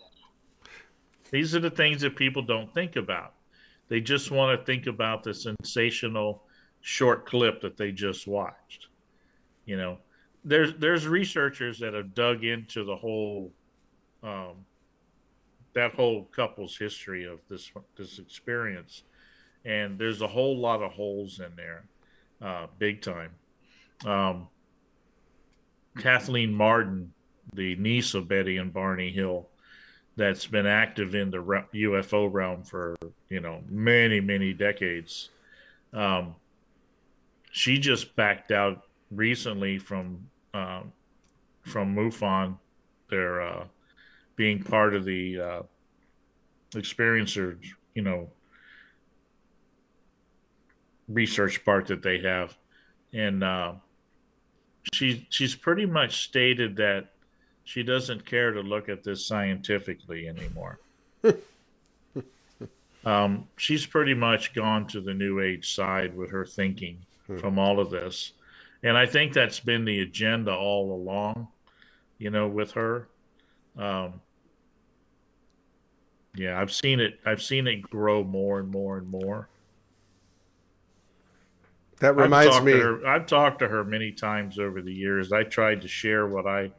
These 1.30 1.56
are 1.56 1.60
the 1.60 1.70
things 1.72 2.02
that 2.02 2.16
people 2.16 2.42
don't 2.42 2.74
think 2.74 2.96
about. 2.96 3.34
They 3.90 4.00
just 4.00 4.32
want 4.32 4.58
to 4.58 4.66
think 4.66 4.88
about 4.88 5.24
the 5.24 5.34
sensational 5.34 6.44
short 6.82 7.26
clip 7.26 7.62
that 7.62 7.76
they 7.76 7.92
just 7.92 8.28
watched. 8.28 8.88
You 9.68 9.78
know, 9.78 9.98
there's 10.44 10.74
there's 10.80 11.06
researchers 11.06 11.78
that 11.80 11.94
have 11.94 12.16
dug 12.16 12.44
into 12.44 12.84
the 12.84 12.96
whole 12.96 13.52
um, 14.24 14.66
that 15.74 15.94
whole 15.94 16.24
couple's 16.36 16.76
history 16.76 17.26
of 17.26 17.40
this 17.50 17.70
this 17.96 18.18
experience, 18.18 19.04
and 19.66 20.00
there's 20.00 20.22
a 20.22 20.28
whole 20.28 20.58
lot 20.58 20.82
of 20.82 20.92
holes 20.94 21.40
in 21.42 21.52
there, 21.56 21.84
uh, 22.42 22.68
big 22.80 23.02
time. 23.02 23.32
Um, 24.06 24.48
Kathleen 26.00 26.54
Marden, 26.54 27.12
the 27.54 27.76
niece 27.76 28.14
of 28.14 28.30
Betty 28.30 28.58
and 28.58 28.72
Barney 28.72 29.12
Hill, 29.12 29.50
that's 30.16 30.48
been 30.48 30.66
active 30.66 31.14
in 31.14 31.30
the 31.30 31.40
UFO 31.40 32.32
realm 32.32 32.64
for 32.64 32.96
you 33.30 33.42
know 33.42 33.62
many 33.68 34.22
many 34.22 34.54
decades. 34.54 35.30
Um, 35.94 36.36
she 37.52 37.80
just 37.80 38.16
backed 38.16 38.52
out 38.52 38.87
recently 39.12 39.78
from 39.78 40.28
um, 40.54 40.92
from 41.64 41.96
MUFON. 41.96 42.58
They're 43.10 43.42
uh, 43.42 43.66
being 44.36 44.62
part 44.62 44.94
of 44.96 45.06
the 45.06 45.40
uh, 45.40 45.62
experiencers, 46.72 47.58
you 47.94 48.02
know, 48.02 48.30
research 51.08 51.64
part 51.64 51.88
that 51.88 52.02
they 52.02 52.20
have, 52.20 52.58
and 53.14 53.44
uh, 53.44 53.74
she 54.94 55.26
she's 55.30 55.56
pretty 55.56 55.86
much 55.86 56.24
stated 56.26 56.76
that 56.78 57.10
she 57.64 57.84
doesn't 57.84 58.26
care 58.26 58.52
to 58.52 58.62
look 58.62 58.88
at 58.90 59.04
this 59.04 59.26
scientifically 59.26 60.28
anymore. 60.28 60.80
um, 63.06 63.48
she's 63.58 63.86
pretty 63.86 64.14
much 64.14 64.54
gone 64.54 64.88
to 64.88 65.02
the 65.02 65.14
new 65.14 65.42
age 65.42 65.76
side 65.76 66.16
with 66.16 66.30
her 66.32 66.46
thinking 66.46 66.98
hmm. 67.28 67.38
from 67.38 67.60
all 67.60 67.80
of 67.80 67.90
this. 67.90 68.32
And 68.84 68.98
I 68.98 69.06
think 69.06 69.34
that's 69.34 69.60
been 69.60 69.86
the 69.86 70.02
agenda 70.02 70.54
all 70.54 70.94
along, 70.94 71.48
you 72.18 72.30
know, 72.30 72.48
with 72.48 72.72
her. 72.74 73.08
Um, 73.78 74.22
yeah, 76.36 76.60
I've 76.60 76.72
seen 76.72 77.00
it. 77.00 77.20
I've 77.26 77.42
seen 77.42 77.68
it 77.68 77.82
grow 77.82 78.24
more 78.24 78.60
and 78.60 78.70
more 78.70 78.98
and 78.98 79.08
more. 79.10 79.50
That 82.00 82.16
reminds 82.16 82.58
I've 82.58 82.64
me. 82.64 82.74
Her, 82.74 83.06
I've 83.08 83.26
talked 83.26 83.60
to 83.60 83.68
her 83.68 83.84
many 83.84 84.12
times 84.12 84.60
over 84.60 84.82
the 84.82 84.94
years. 84.94 85.32
I 85.32 85.44
tried 85.44 85.82
to 85.82 85.88
share 85.88 86.28
what 86.28 86.46
I 86.46 86.72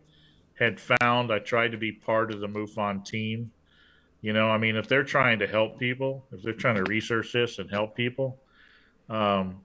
had 0.54 0.78
found. 0.78 1.32
I 1.32 1.40
tried 1.40 1.72
to 1.72 1.78
be 1.78 1.90
part 1.90 2.32
of 2.32 2.40
the 2.40 2.46
MUFON 2.46 3.04
team. 3.04 3.50
You 4.20 4.32
know, 4.32 4.48
I 4.48 4.58
mean, 4.58 4.76
if 4.76 4.88
they're 4.88 5.04
trying 5.04 5.38
to 5.40 5.46
help 5.46 5.78
people, 5.78 6.24
if 6.32 6.42
they're 6.42 6.52
trying 6.52 6.76
to 6.76 6.84
research 6.84 7.32
this 7.32 7.58
and 7.58 7.70
help 7.70 7.96
people, 7.96 8.38
um, 9.08 9.64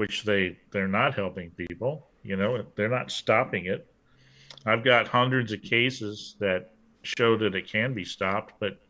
which 0.00 0.24
they 0.24 0.56
they're 0.70 0.88
not 0.88 1.14
helping 1.14 1.50
people. 1.50 2.06
You 2.22 2.36
know, 2.36 2.64
they're 2.74 2.88
not 2.88 3.10
stopping 3.10 3.66
it. 3.66 3.86
I've 4.64 4.82
got 4.82 5.06
hundreds 5.06 5.52
of 5.52 5.60
cases 5.60 6.36
that 6.40 6.70
show 7.02 7.36
that 7.36 7.54
it 7.54 7.70
can 7.70 7.92
be 7.92 8.06
stopped, 8.06 8.54
but 8.60 8.80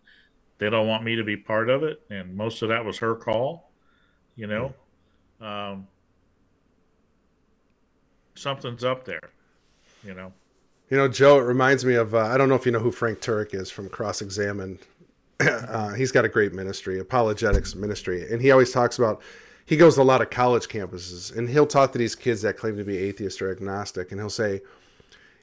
they 0.59 0.71
don't 0.71 0.87
want 0.87 1.03
me 1.03 1.17
to 1.17 1.25
be 1.25 1.37
part 1.37 1.69
of 1.69 1.83
it, 1.83 2.01
and 2.11 2.37
most 2.37 2.63
of 2.63 2.69
that 2.69 2.85
was 2.85 2.97
her 2.99 3.17
call. 3.17 3.73
You 4.37 4.47
know, 4.47 4.75
um, 5.41 5.89
something's 8.37 8.85
up 8.85 9.05
there. 9.05 9.31
You 10.05 10.15
know. 10.15 10.33
You 10.91 10.97
know, 10.97 11.09
Joe, 11.09 11.41
it 11.41 11.43
reminds 11.43 11.85
me 11.85 11.95
of, 11.95 12.15
uh, 12.15 12.19
I 12.19 12.37
don't 12.37 12.49
know 12.49 12.55
if 12.55 12.67
you 12.67 12.73
know 12.73 12.81
who 12.81 12.93
Frank 12.93 13.21
Turek 13.21 13.53
is 13.53 13.69
from 13.69 13.89
Cross 13.89 14.23
Examine. 14.23 14.79
uh, 15.41 15.93
he's 15.95 16.11
got 16.11 16.25
a 16.25 16.29
great 16.29 16.53
ministry, 16.53 16.99
apologetics 16.99 17.77
ministry. 17.77 18.33
And 18.33 18.43
he 18.43 18.51
always 18.51 18.73
talks 18.73 18.99
about, 18.99 19.23
he 19.71 19.77
goes 19.77 19.95
to 19.95 20.03
a 20.03 20.05
lot 20.05 20.21
of 20.21 20.31
college 20.31 20.67
campuses 20.67 21.37
and 21.37 21.49
he'll 21.49 21.67
talk 21.67 21.93
to 21.93 21.99
these 21.99 22.17
kids 22.17 22.43
that 22.43 22.57
claim 22.57 22.77
to 22.77 22.85
be 22.85 22.99
atheist 22.99 23.41
or 23.41 23.51
agnostic. 23.51 24.11
And 24.11 24.21
he'll 24.21 24.29
say, 24.29 24.63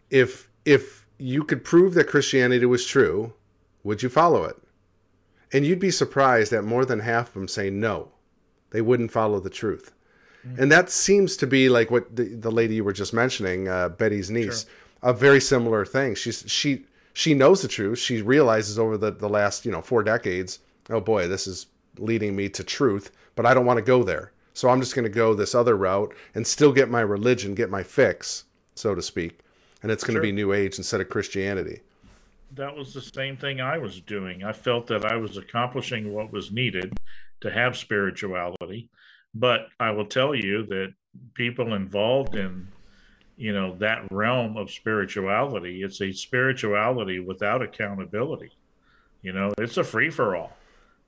if, 0.09 0.49
if 0.65 1.07
you 1.17 1.43
could 1.43 1.63
prove 1.63 1.93
that 1.93 2.09
Christianity 2.09 2.65
was 2.65 2.85
true, 2.85 3.33
would 3.83 4.03
you 4.03 4.09
follow 4.09 4.43
it? 4.43 4.57
And 5.53 5.65
you'd 5.65 5.79
be 5.79 5.91
surprised 5.91 6.51
that 6.51 6.63
more 6.63 6.83
than 6.83 6.99
half 6.99 7.29
of 7.29 7.33
them 7.35 7.47
say 7.47 7.69
no, 7.69 8.11
they 8.71 8.81
wouldn't 8.81 9.11
follow 9.11 9.39
the 9.39 9.49
truth. 9.49 9.93
Mm-hmm. 10.45 10.61
And 10.61 10.71
that 10.73 10.89
seems 10.89 11.37
to 11.37 11.47
be 11.47 11.69
like 11.69 11.89
what 11.89 12.13
the, 12.13 12.25
the 12.25 12.51
lady 12.51 12.75
you 12.75 12.83
were 12.83 12.93
just 12.93 13.13
mentioning, 13.13 13.69
uh, 13.69 13.89
Betty's 13.89 14.29
niece. 14.29 14.63
Sure 14.63 14.71
a 15.03 15.13
very 15.13 15.39
similar 15.39 15.85
thing. 15.85 16.15
She's 16.15 16.43
she 16.47 16.85
she 17.13 17.33
knows 17.33 17.61
the 17.61 17.67
truth. 17.67 17.99
She 17.99 18.21
realizes 18.21 18.79
over 18.79 18.97
the 18.97 19.11
the 19.11 19.29
last 19.29 19.65
you 19.65 19.71
know 19.71 19.81
four 19.81 20.03
decades, 20.03 20.59
oh 20.89 20.99
boy, 20.99 21.27
this 21.27 21.47
is 21.47 21.67
leading 21.99 22.35
me 22.35 22.49
to 22.49 22.63
truth, 22.63 23.11
but 23.35 23.45
I 23.45 23.53
don't 23.53 23.65
want 23.65 23.77
to 23.77 23.83
go 23.83 24.03
there. 24.03 24.31
So 24.53 24.69
I'm 24.69 24.79
just 24.79 24.95
going 24.95 25.03
to 25.03 25.09
go 25.09 25.33
this 25.33 25.53
other 25.53 25.77
route 25.77 26.15
and 26.33 26.45
still 26.45 26.71
get 26.71 26.89
my 26.89 27.01
religion, 27.01 27.53
get 27.53 27.69
my 27.69 27.83
fix, 27.83 28.45
so 28.75 28.95
to 28.95 29.01
speak. 29.01 29.39
And 29.83 29.91
it's 29.91 30.03
going 30.03 30.15
sure. 30.15 30.21
to 30.21 30.27
be 30.27 30.31
New 30.31 30.53
Age 30.53 30.77
instead 30.77 30.99
of 31.01 31.09
Christianity. 31.09 31.81
That 32.55 32.75
was 32.75 32.93
the 32.93 33.01
same 33.01 33.37
thing 33.37 33.61
I 33.61 33.77
was 33.77 34.01
doing. 34.01 34.43
I 34.43 34.53
felt 34.53 34.87
that 34.87 35.05
I 35.05 35.15
was 35.15 35.37
accomplishing 35.37 36.13
what 36.13 36.31
was 36.31 36.51
needed 36.51 36.97
to 37.41 37.51
have 37.51 37.77
spirituality. 37.77 38.89
But 39.35 39.67
I 39.79 39.91
will 39.91 40.05
tell 40.05 40.33
you 40.33 40.65
that 40.65 40.93
people 41.35 41.73
involved 41.73 42.35
in 42.35 42.67
you 43.37 43.53
know 43.53 43.75
that 43.75 44.11
realm 44.11 44.57
of 44.57 44.71
spirituality 44.71 45.83
it's 45.83 46.01
a 46.01 46.11
spirituality 46.11 47.19
without 47.19 47.61
accountability 47.61 48.51
you 49.21 49.31
know 49.31 49.51
it's 49.59 49.77
a 49.77 49.83
free 49.83 50.09
for 50.09 50.35
all 50.35 50.51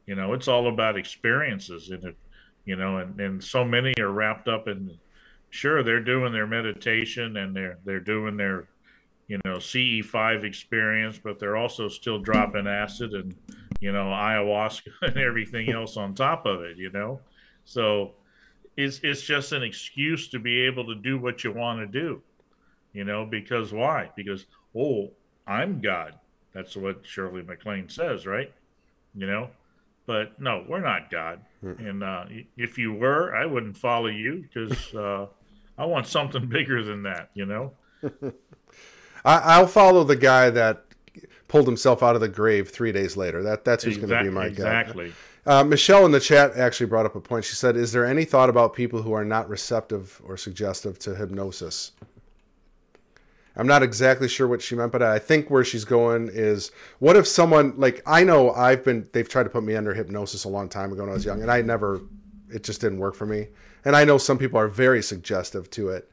You 0.09 0.15
know, 0.15 0.33
it's 0.33 0.47
all 0.47 0.67
about 0.69 0.97
experiences, 0.97 1.91
and 1.91 2.03
it, 2.03 2.17
you 2.65 2.75
know, 2.75 2.97
and, 2.97 3.21
and 3.21 3.43
so 3.43 3.63
many 3.63 3.93
are 3.99 4.09
wrapped 4.09 4.47
up 4.47 4.67
in. 4.67 4.97
Sure, 5.51 5.83
they're 5.83 6.03
doing 6.03 6.33
their 6.33 6.47
meditation 6.47 7.37
and 7.37 7.55
they're 7.55 7.77
they're 7.85 7.99
doing 7.99 8.35
their, 8.35 8.67
you 9.27 9.39
know, 9.45 9.59
CE 9.59 10.03
five 10.03 10.43
experience, 10.43 11.19
but 11.23 11.37
they're 11.37 11.57
also 11.57 11.87
still 11.87 12.17
dropping 12.17 12.65
acid 12.65 13.13
and, 13.13 13.35
you 13.81 13.91
know, 13.91 14.05
ayahuasca 14.05 14.89
and 15.03 15.17
everything 15.17 15.71
else 15.71 15.95
on 15.95 16.15
top 16.15 16.47
of 16.47 16.61
it. 16.61 16.77
You 16.77 16.89
know, 16.89 17.19
so 17.63 18.13
it's 18.77 18.99
it's 19.03 19.21
just 19.21 19.51
an 19.51 19.61
excuse 19.61 20.27
to 20.29 20.39
be 20.39 20.61
able 20.61 20.87
to 20.87 20.95
do 20.95 21.19
what 21.19 21.43
you 21.43 21.51
want 21.51 21.81
to 21.81 21.85
do. 21.85 22.19
You 22.93 23.03
know, 23.03 23.27
because 23.27 23.73
why? 23.73 24.09
Because 24.15 24.47
oh, 24.75 25.11
I'm 25.45 25.79
God. 25.79 26.15
That's 26.51 26.75
what 26.75 27.05
Shirley 27.05 27.43
MacLaine 27.43 27.89
says, 27.89 28.25
right? 28.25 28.51
You 29.13 29.27
know, 29.27 29.49
but 30.09 30.41
no, 30.41 30.65
we're 30.67 30.79
not 30.79 31.11
God. 31.11 31.39
And 31.61 32.03
uh, 32.03 32.25
if 32.57 32.79
you 32.79 32.93
were, 32.93 33.35
I 33.35 33.45
wouldn't 33.45 33.77
follow 33.77 34.07
you 34.07 34.43
because 34.51 34.95
uh, 34.95 35.27
I 35.77 35.85
want 35.85 36.07
something 36.07 36.47
bigger 36.49 36.81
than 36.83 37.03
that. 37.03 37.29
You 37.35 37.45
know. 37.45 37.73
I, 39.23 39.59
will 39.59 39.67
follow 39.67 40.03
the 40.03 40.15
guy 40.15 40.49
that 40.49 40.83
pulled 41.47 41.67
himself 41.67 42.01
out 42.01 42.15
of 42.15 42.21
the 42.21 42.27
grave 42.27 42.69
three 42.69 42.91
days 42.91 43.17
later. 43.17 43.43
That 43.43 43.63
that's 43.63 43.83
who's 43.83 43.97
exactly, 43.97 44.15
going 44.15 44.25
to 44.25 44.31
be 44.31 44.35
my 44.35 44.45
exactly. 44.47 45.13
guy. 45.45 45.59
Uh, 45.59 45.63
Michelle 45.63 46.07
in 46.07 46.11
the 46.11 46.19
chat 46.19 46.55
actually 46.57 46.87
brought 46.87 47.05
up 47.05 47.15
a 47.15 47.21
point. 47.21 47.45
She 47.45 47.53
said, 47.53 47.77
"Is 47.77 47.91
there 47.91 48.07
any 48.07 48.25
thought 48.25 48.49
about 48.49 48.73
people 48.73 49.03
who 49.03 49.13
are 49.13 49.25
not 49.25 49.47
receptive 49.47 50.19
or 50.25 50.37
suggestive 50.37 50.97
to 50.99 51.13
hypnosis?" 51.13 51.91
I'm 53.59 53.67
not 53.67 53.83
exactly 53.83 54.29
sure 54.29 54.47
what 54.47 54.61
she 54.61 54.75
meant, 54.75 54.93
but 54.93 55.03
I 55.03 55.19
think 55.19 55.49
where 55.49 55.65
she's 55.65 55.83
going 55.83 56.29
is 56.31 56.71
what 56.99 57.17
if 57.17 57.27
someone 57.27 57.73
like 57.75 58.01
I 58.05 58.23
know 58.23 58.51
I've 58.51 58.85
been 58.85 59.05
they've 59.11 59.27
tried 59.27 59.43
to 59.43 59.49
put 59.49 59.65
me 59.65 59.75
under 59.75 59.93
hypnosis 59.93 60.45
a 60.45 60.49
long 60.49 60.69
time 60.69 60.93
ago 60.93 61.01
when 61.01 61.09
I 61.09 61.13
was 61.13 61.25
young 61.25 61.41
and 61.41 61.51
I 61.51 61.61
never 61.61 61.99
it 62.49 62.63
just 62.63 62.79
didn't 62.79 62.99
work 62.99 63.15
for 63.15 63.25
me. 63.25 63.47
And 63.83 63.97
I 63.97 64.05
know 64.05 64.17
some 64.17 64.37
people 64.37 64.57
are 64.57 64.69
very 64.69 65.03
suggestive 65.03 65.69
to 65.71 65.89
it. 65.89 66.09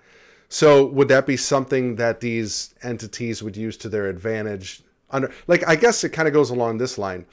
So 0.48 0.86
would 0.86 1.06
that 1.06 1.24
be 1.24 1.36
something 1.36 1.94
that 1.96 2.18
these 2.18 2.74
entities 2.82 3.44
would 3.44 3.56
use 3.56 3.76
to 3.76 3.88
their 3.88 4.08
advantage 4.08 4.82
under 5.10 5.30
like 5.46 5.62
I 5.68 5.76
guess 5.76 6.02
it 6.02 6.08
kind 6.08 6.26
of 6.26 6.34
goes 6.34 6.50
along 6.50 6.78
this 6.78 6.98
line. 6.98 7.26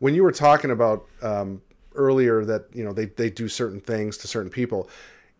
When 0.00 0.12
you 0.12 0.24
were 0.24 0.32
talking 0.32 0.72
about 0.72 1.06
um, 1.22 1.62
earlier 1.94 2.44
that 2.46 2.64
you 2.74 2.82
know 2.82 2.92
they, 2.92 3.06
they 3.06 3.30
do 3.30 3.46
certain 3.46 3.80
things 3.80 4.18
to 4.18 4.26
certain 4.26 4.50
people, 4.50 4.90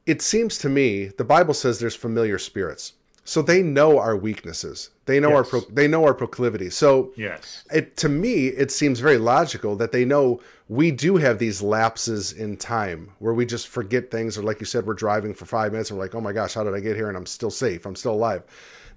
it 0.06 0.22
seems 0.22 0.58
to 0.58 0.68
me 0.68 1.06
the 1.06 1.24
Bible 1.24 1.54
says 1.54 1.80
there's 1.80 1.96
familiar 1.96 2.38
spirits 2.38 2.92
so 3.24 3.40
they 3.40 3.62
know 3.62 3.98
our 3.98 4.16
weaknesses. 4.16 4.90
They 5.06 5.20
know 5.20 5.30
yes. 5.30 5.36
our 5.36 5.44
pro- 5.44 5.70
they 5.70 5.86
know 5.86 6.04
our 6.04 6.14
proclivities. 6.14 6.74
So 6.74 7.12
yes, 7.16 7.64
it 7.72 7.96
to 7.98 8.08
me 8.08 8.48
it 8.48 8.70
seems 8.70 9.00
very 9.00 9.18
logical 9.18 9.76
that 9.76 9.92
they 9.92 10.04
know 10.04 10.40
we 10.68 10.90
do 10.90 11.16
have 11.16 11.38
these 11.38 11.62
lapses 11.62 12.32
in 12.32 12.56
time 12.56 13.10
where 13.18 13.34
we 13.34 13.46
just 13.46 13.68
forget 13.68 14.10
things, 14.10 14.38
or 14.38 14.42
like 14.42 14.58
you 14.60 14.66
said, 14.66 14.86
we're 14.86 14.94
driving 14.94 15.34
for 15.34 15.44
five 15.44 15.72
minutes 15.72 15.90
and 15.90 15.98
we're 15.98 16.04
like, 16.04 16.14
oh 16.14 16.20
my 16.20 16.32
gosh, 16.32 16.54
how 16.54 16.64
did 16.64 16.74
I 16.74 16.80
get 16.80 16.96
here? 16.96 17.08
And 17.08 17.16
I'm 17.16 17.26
still 17.26 17.50
safe. 17.50 17.86
I'm 17.86 17.96
still 17.96 18.14
alive. 18.14 18.42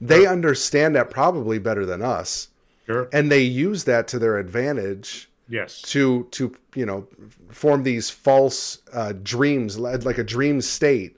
They 0.01 0.21
sure. 0.21 0.29
understand 0.31 0.95
that 0.95 1.09
probably 1.09 1.59
better 1.59 1.85
than 1.85 2.01
us, 2.01 2.49
sure. 2.85 3.07
and 3.13 3.31
they 3.31 3.41
use 3.41 3.83
that 3.85 4.07
to 4.09 4.19
their 4.19 4.37
advantage. 4.37 5.29
Yes. 5.47 5.81
To 5.83 6.27
to 6.31 6.55
you 6.73 6.87
know 6.87 7.07
form 7.51 7.83
these 7.83 8.09
false 8.09 8.79
uh, 8.91 9.13
dreams, 9.21 9.77
like 9.77 10.17
a 10.17 10.23
dream 10.23 10.61
state 10.61 11.17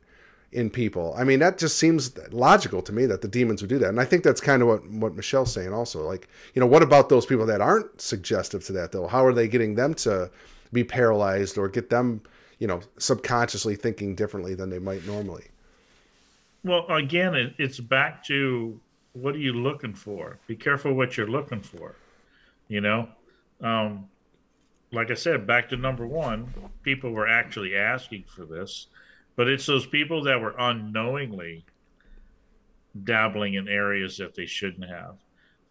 in 0.51 0.69
people. 0.69 1.13
I 1.17 1.23
mean, 1.23 1.39
that 1.39 1.57
just 1.57 1.77
seems 1.77 2.17
logical 2.31 2.81
to 2.83 2.93
me 2.93 3.05
that 3.05 3.21
the 3.21 3.27
demons 3.27 3.61
would 3.61 3.69
do 3.69 3.79
that. 3.79 3.89
And 3.89 3.99
I 3.99 4.05
think 4.05 4.23
that's 4.23 4.39
kind 4.39 4.61
of 4.61 4.67
what, 4.67 4.89
what 4.89 5.15
Michelle's 5.15 5.53
saying 5.53 5.73
also. 5.73 6.03
Like, 6.03 6.29
you 6.53 6.59
know, 6.59 6.67
what 6.67 6.83
about 6.83 7.09
those 7.09 7.25
people 7.25 7.45
that 7.47 7.61
aren't 7.61 7.99
suggestive 7.99 8.63
to 8.65 8.73
that, 8.73 8.91
though? 8.91 9.07
How 9.07 9.25
are 9.25 9.33
they 9.33 9.47
getting 9.47 9.75
them 9.75 9.93
to 9.95 10.31
be 10.71 10.83
paralyzed 10.83 11.57
or 11.57 11.67
get 11.67 11.89
them, 11.89 12.21
you 12.59 12.67
know, 12.67 12.79
subconsciously 12.97 13.75
thinking 13.75 14.15
differently 14.15 14.55
than 14.55 14.69
they 14.69 14.79
might 14.79 15.05
normally? 15.05 15.45
Well, 16.63 16.85
again, 16.87 17.35
it, 17.35 17.53
it's 17.57 17.79
back 17.79 18.23
to 18.25 18.79
what 19.13 19.35
are 19.35 19.39
you 19.39 19.53
looking 19.53 19.93
for? 19.93 20.39
Be 20.47 20.55
careful 20.55 20.93
what 20.93 21.17
you're 21.17 21.27
looking 21.27 21.61
for. 21.61 21.95
You 22.69 22.81
know, 22.81 23.09
um, 23.61 24.07
like 24.91 25.11
I 25.11 25.13
said, 25.13 25.47
back 25.47 25.69
to 25.69 25.77
number 25.77 26.05
one, 26.05 26.53
people 26.83 27.11
were 27.11 27.27
actually 27.27 27.75
asking 27.75 28.25
for 28.27 28.45
this 28.45 28.87
but 29.38 29.47
it's 29.47 29.68
those 29.68 29.85
people 29.85 30.23
that 30.23 30.41
were 30.41 30.55
unknowingly 30.57 31.64
dabbling 33.03 33.53
in 33.53 33.69
areas 33.69 34.18
that 34.18 34.35
they 34.35 34.47
shouldn't 34.47 34.89
have. 34.89 35.15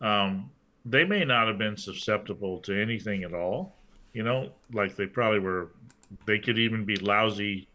Um, 0.01 0.51
they 0.85 1.05
may 1.05 1.25
not 1.25 1.49
have 1.49 1.59
been 1.59 1.77
susceptible 1.77 2.61
to 2.61 2.81
anything 2.81 3.25
at 3.25 3.35
all. 3.35 3.77
You 4.15 4.23
know, 4.23 4.53
like 4.73 4.97
they 4.97 5.07
probably 5.07 5.41
were. 5.41 5.73
They 6.25 6.39
could 6.39 6.59
even 6.59 6.85
be 6.85 6.97
lousy 6.97 7.69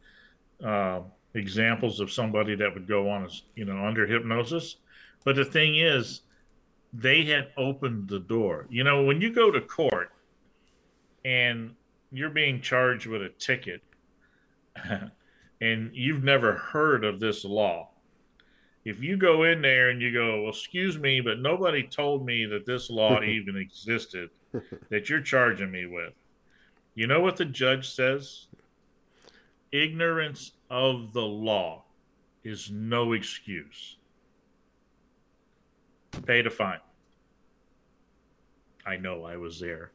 uh, 0.63 1.01
examples 1.33 1.99
of 1.99 2.09
somebody 2.09 2.55
that 2.55 2.73
would 2.73 2.87
go 2.87 3.09
on, 3.09 3.25
as 3.25 3.43
you 3.55 3.65
know, 3.65 3.85
under 3.85 4.07
hypnosis. 4.07 4.77
But 5.25 5.35
the 5.35 5.43
thing 5.45 5.75
is, 5.75 6.21
they 6.93 7.25
had 7.25 7.49
opened 7.57 8.07
the 8.07 8.19
door. 8.19 8.65
You 8.69 8.85
know, 8.85 9.03
when 9.03 9.19
you 9.19 9.33
go 9.33 9.51
to 9.51 9.59
court 9.59 10.11
and 11.25 11.75
you're 12.13 12.29
being 12.29 12.61
charged 12.61 13.07
with 13.07 13.21
a 13.21 13.29
ticket 13.29 13.81
and 15.61 15.91
you've 15.93 16.23
never 16.23 16.53
heard 16.53 17.05
of 17.05 17.19
this 17.19 17.45
law, 17.45 17.89
if 18.83 18.99
you 18.99 19.15
go 19.15 19.43
in 19.43 19.61
there 19.61 19.89
and 19.89 20.01
you 20.01 20.11
go, 20.11 20.41
well, 20.41 20.49
excuse 20.49 20.97
me, 20.97 21.21
but 21.21 21.39
nobody 21.39 21.83
told 21.83 22.25
me 22.25 22.45
that 22.47 22.65
this 22.65 22.89
law 22.89 23.21
even 23.23 23.55
existed 23.55 24.31
that 24.89 25.07
you're 25.07 25.21
charging 25.21 25.71
me 25.71 25.85
with, 25.85 26.13
you 26.95 27.07
know 27.07 27.21
what 27.21 27.37
the 27.37 27.45
judge 27.45 27.89
says? 27.89 28.47
Ignorance 29.71 30.51
of 30.69 31.13
the 31.13 31.21
law 31.21 31.83
is 32.43 32.69
no 32.71 33.13
excuse. 33.13 33.97
Pay 36.25 36.41
the 36.41 36.49
fine. 36.49 36.79
I 38.85 38.97
know 38.97 39.23
I 39.23 39.37
was 39.37 39.59
there. 39.59 39.91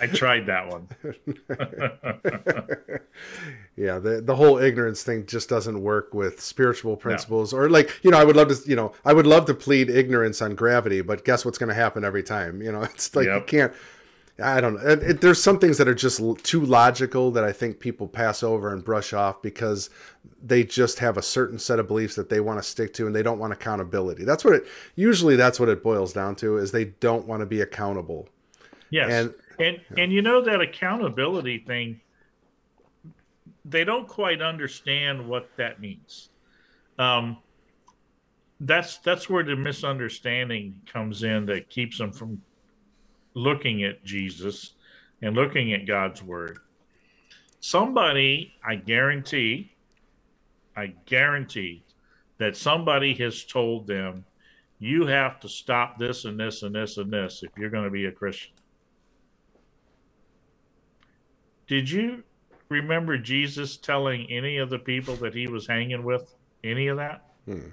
I 0.00 0.06
tried 0.06 0.46
that 0.46 0.68
one. 0.68 0.88
yeah, 3.76 3.98
the 3.98 4.20
the 4.20 4.36
whole 4.36 4.58
ignorance 4.58 5.02
thing 5.02 5.26
just 5.26 5.48
doesn't 5.48 5.80
work 5.80 6.14
with 6.14 6.40
spiritual 6.40 6.96
principles, 6.96 7.52
no. 7.52 7.60
or 7.60 7.70
like 7.70 7.98
you 8.02 8.10
know, 8.10 8.18
I 8.18 8.24
would 8.24 8.36
love 8.36 8.48
to, 8.48 8.68
you 8.68 8.76
know, 8.76 8.92
I 9.04 9.12
would 9.12 9.26
love 9.26 9.46
to 9.46 9.54
plead 9.54 9.90
ignorance 9.90 10.42
on 10.42 10.54
gravity, 10.54 11.00
but 11.00 11.24
guess 11.24 11.44
what's 11.44 11.58
going 11.58 11.68
to 11.68 11.74
happen 11.74 12.04
every 12.04 12.22
time? 12.22 12.62
You 12.62 12.72
know, 12.72 12.82
it's 12.94 13.14
like 13.14 13.26
yep. 13.26 13.40
you 13.40 13.46
can't. 13.46 13.72
I 14.42 14.60
don't 14.60 14.74
know. 14.74 14.90
It, 14.90 15.02
it, 15.02 15.20
there's 15.20 15.42
some 15.42 15.58
things 15.58 15.76
that 15.78 15.88
are 15.88 15.94
just 15.94 16.20
too 16.42 16.64
logical 16.64 17.30
that 17.32 17.44
I 17.44 17.52
think 17.52 17.80
people 17.80 18.08
pass 18.08 18.42
over 18.42 18.72
and 18.72 18.82
brush 18.82 19.12
off 19.12 19.42
because 19.42 19.90
they 20.42 20.64
just 20.64 20.98
have 21.00 21.18
a 21.18 21.22
certain 21.22 21.58
set 21.58 21.78
of 21.78 21.86
beliefs 21.86 22.14
that 22.16 22.30
they 22.30 22.40
want 22.40 22.58
to 22.58 22.62
stick 22.62 22.94
to 22.94 23.06
and 23.06 23.14
they 23.14 23.22
don't 23.22 23.38
want 23.38 23.52
accountability. 23.52 24.24
That's 24.24 24.44
what 24.44 24.54
it 24.54 24.66
usually 24.96 25.36
that's 25.36 25.60
what 25.60 25.68
it 25.68 25.82
boils 25.82 26.12
down 26.12 26.34
to 26.36 26.56
is 26.56 26.72
they 26.72 26.86
don't 26.86 27.26
want 27.26 27.40
to 27.40 27.46
be 27.46 27.60
accountable. 27.60 28.28
Yes. 28.90 29.10
And 29.10 29.34
and 29.62 29.80
yeah. 29.96 30.02
and 30.02 30.12
you 30.12 30.22
know 30.22 30.42
that 30.42 30.60
accountability 30.60 31.58
thing 31.58 32.00
they 33.64 33.84
don't 33.84 34.08
quite 34.08 34.42
understand 34.42 35.26
what 35.26 35.48
that 35.56 35.80
means. 35.80 36.30
Um, 36.98 37.38
that's 38.60 38.98
that's 38.98 39.28
where 39.28 39.42
the 39.42 39.56
misunderstanding 39.56 40.80
comes 40.92 41.22
in 41.22 41.46
that 41.46 41.68
keeps 41.68 41.98
them 41.98 42.12
from 42.12 42.40
looking 43.34 43.82
at 43.82 44.04
jesus 44.04 44.74
and 45.22 45.34
looking 45.34 45.72
at 45.72 45.86
god's 45.86 46.22
word. 46.22 46.58
Somebody 47.60 48.54
i 48.64 48.74
guarantee 48.74 49.72
i 50.76 50.94
guarantee 51.06 51.84
that 52.38 52.56
somebody 52.56 53.14
has 53.14 53.44
told 53.44 53.86
them 53.86 54.24
you 54.78 55.06
have 55.06 55.40
to 55.40 55.48
stop 55.48 55.98
this 55.98 56.24
and 56.24 56.38
this 56.38 56.62
and 56.62 56.74
this 56.74 56.98
and 56.98 57.12
this 57.12 57.42
if 57.42 57.50
you're 57.56 57.70
going 57.70 57.84
to 57.84 57.90
be 57.90 58.06
a 58.06 58.12
christian 58.12 58.52
did 61.72 61.90
you 61.90 62.22
remember 62.68 63.16
Jesus 63.16 63.78
telling 63.78 64.30
any 64.30 64.58
of 64.58 64.68
the 64.68 64.78
people 64.78 65.16
that 65.16 65.32
he 65.32 65.46
was 65.46 65.66
hanging 65.66 66.04
with 66.04 66.34
any 66.62 66.88
of 66.88 66.98
that? 66.98 67.24
Hmm. 67.46 67.68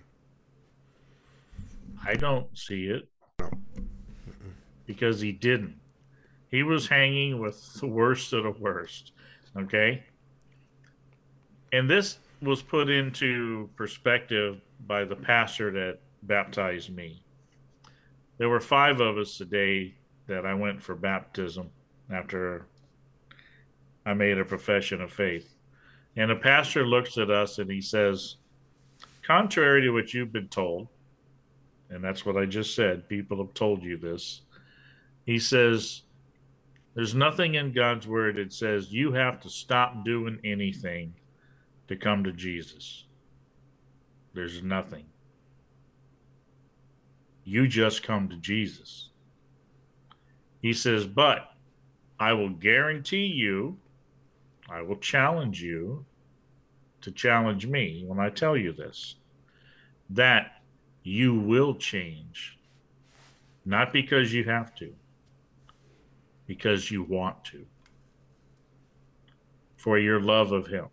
I 2.07 2.15
don't 2.15 2.47
see 2.57 2.85
it. 2.85 3.09
Because 4.85 5.19
he 5.19 5.33
didn't. 5.33 5.75
He 6.49 6.63
was 6.63 6.87
hanging 6.87 7.41
with 7.41 7.73
the 7.81 7.87
worst 7.87 8.31
of 8.31 8.43
the 8.45 8.51
worst. 8.51 9.11
Okay? 9.57 10.01
And 11.73 11.89
this 11.89 12.19
was 12.41 12.61
put 12.61 12.89
into 12.89 13.69
perspective 13.75 14.61
by 14.87 15.03
the 15.03 15.17
pastor 15.17 15.71
that 15.71 15.99
baptized 16.23 16.89
me. 16.89 17.21
There 18.37 18.47
were 18.47 18.61
five 18.61 19.01
of 19.01 19.17
us 19.17 19.37
today 19.37 19.95
that 20.27 20.45
I 20.45 20.53
went 20.53 20.81
for 20.81 20.95
baptism 20.95 21.69
after 22.09 22.65
I 24.09 24.13
made 24.13 24.39
a 24.39 24.45
profession 24.45 25.01
of 25.01 25.11
faith. 25.11 25.53
And 26.15 26.31
the 26.31 26.35
pastor 26.35 26.85
looks 26.85 27.17
at 27.19 27.29
us 27.29 27.59
and 27.59 27.69
he 27.69 27.79
says, 27.79 28.37
contrary 29.21 29.81
to 29.81 29.91
what 29.91 30.13
you've 30.13 30.33
been 30.33 30.47
told, 30.47 30.87
and 31.91 32.03
that's 32.03 32.25
what 32.25 32.35
I 32.35 32.45
just 32.45 32.73
said, 32.75 33.07
people 33.07 33.37
have 33.37 33.53
told 33.53 33.83
you 33.83 33.97
this. 33.97 34.41
He 35.25 35.37
says, 35.37 36.01
There's 36.95 37.13
nothing 37.13 37.53
in 37.53 37.71
God's 37.71 38.07
word 38.07 38.37
that 38.37 38.51
says 38.51 38.91
you 38.91 39.11
have 39.11 39.39
to 39.41 39.49
stop 39.49 40.03
doing 40.03 40.39
anything 40.43 41.13
to 41.87 41.95
come 41.95 42.23
to 42.23 42.31
Jesus. 42.31 43.05
There's 44.33 44.63
nothing. 44.63 45.05
You 47.43 47.67
just 47.67 48.01
come 48.01 48.27
to 48.29 48.37
Jesus. 48.37 49.09
He 50.61 50.73
says, 50.73 51.05
but 51.05 51.53
I 52.19 52.33
will 52.33 52.49
guarantee 52.49 53.25
you, 53.25 53.77
I 54.71 54.81
will 54.81 54.97
challenge 54.97 55.61
you 55.61 56.05
to 57.01 57.11
challenge 57.11 57.65
me 57.65 58.03
when 58.05 58.19
I 58.19 58.29
tell 58.29 58.55
you 58.57 58.73
this, 58.73 59.15
that 60.09 60.61
you 61.03 61.33
will 61.33 61.75
change. 61.75 62.57
Not 63.65 63.93
because 63.93 64.33
you 64.33 64.43
have 64.45 64.73
to, 64.75 64.93
because 66.45 66.91
you 66.91 67.03
want 67.03 67.43
to. 67.45 67.65
For 69.77 69.97
your 69.97 70.19
love 70.19 70.51
of 70.51 70.67
Him. 70.67 70.87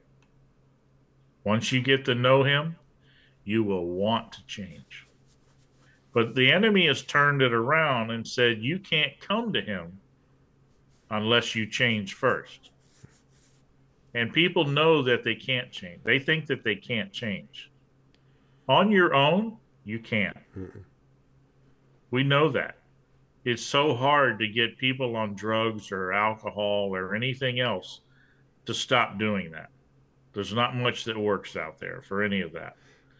Once 1.44 1.72
you 1.72 1.80
get 1.80 2.04
to 2.04 2.14
know 2.14 2.42
Him, 2.44 2.76
you 3.44 3.62
will 3.62 3.86
want 3.86 4.32
to 4.32 4.46
change. 4.46 5.06
But 6.12 6.34
the 6.34 6.50
enemy 6.50 6.86
has 6.86 7.02
turned 7.02 7.42
it 7.42 7.52
around 7.52 8.10
and 8.10 8.26
said, 8.26 8.62
You 8.62 8.78
can't 8.78 9.18
come 9.20 9.52
to 9.52 9.60
Him 9.60 10.00
unless 11.10 11.54
you 11.54 11.66
change 11.66 12.14
first. 12.14 12.70
And 14.16 14.32
people 14.32 14.64
know 14.64 15.02
that 15.02 15.24
they 15.24 15.34
can't 15.34 15.70
change. 15.70 16.00
They 16.02 16.18
think 16.18 16.46
that 16.46 16.64
they 16.64 16.74
can't 16.74 17.12
change. 17.12 17.70
On 18.66 18.90
your 18.90 19.14
own, 19.14 19.58
you 19.84 19.98
can't. 19.98 20.38
Mm-mm. 20.58 20.82
We 22.10 22.24
know 22.24 22.48
that. 22.48 22.78
It's 23.44 23.62
so 23.62 23.94
hard 23.94 24.38
to 24.38 24.48
get 24.48 24.78
people 24.78 25.16
on 25.16 25.34
drugs 25.34 25.92
or 25.92 26.14
alcohol 26.14 26.96
or 26.96 27.14
anything 27.14 27.60
else 27.60 28.00
to 28.64 28.72
stop 28.72 29.18
doing 29.18 29.50
that. 29.50 29.68
There's 30.32 30.54
not 30.54 30.74
much 30.74 31.04
that 31.04 31.18
works 31.18 31.54
out 31.54 31.78
there 31.78 32.00
for 32.00 32.22
any 32.22 32.40
of 32.40 32.54
that. 32.54 32.76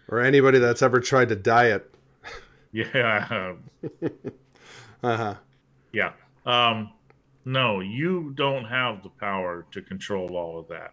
Or 0.09 0.21
anybody 0.21 0.59
that's 0.59 0.81
ever 0.81 0.99
tried 0.99 1.29
to 1.29 1.37
diet. 1.37 1.95
yeah. 2.73 3.53
uh 5.03 5.17
huh. 5.17 5.35
Yeah. 5.93 6.13
Um, 6.47 6.91
no, 7.47 7.79
you 7.79 8.33
don't 8.35 8.65
have 8.65 9.05
the 9.05 9.09
power 9.09 9.65
to 9.71 9.81
control 9.81 10.37
all 10.37 10.59
of 10.59 10.67
that. 10.67 10.93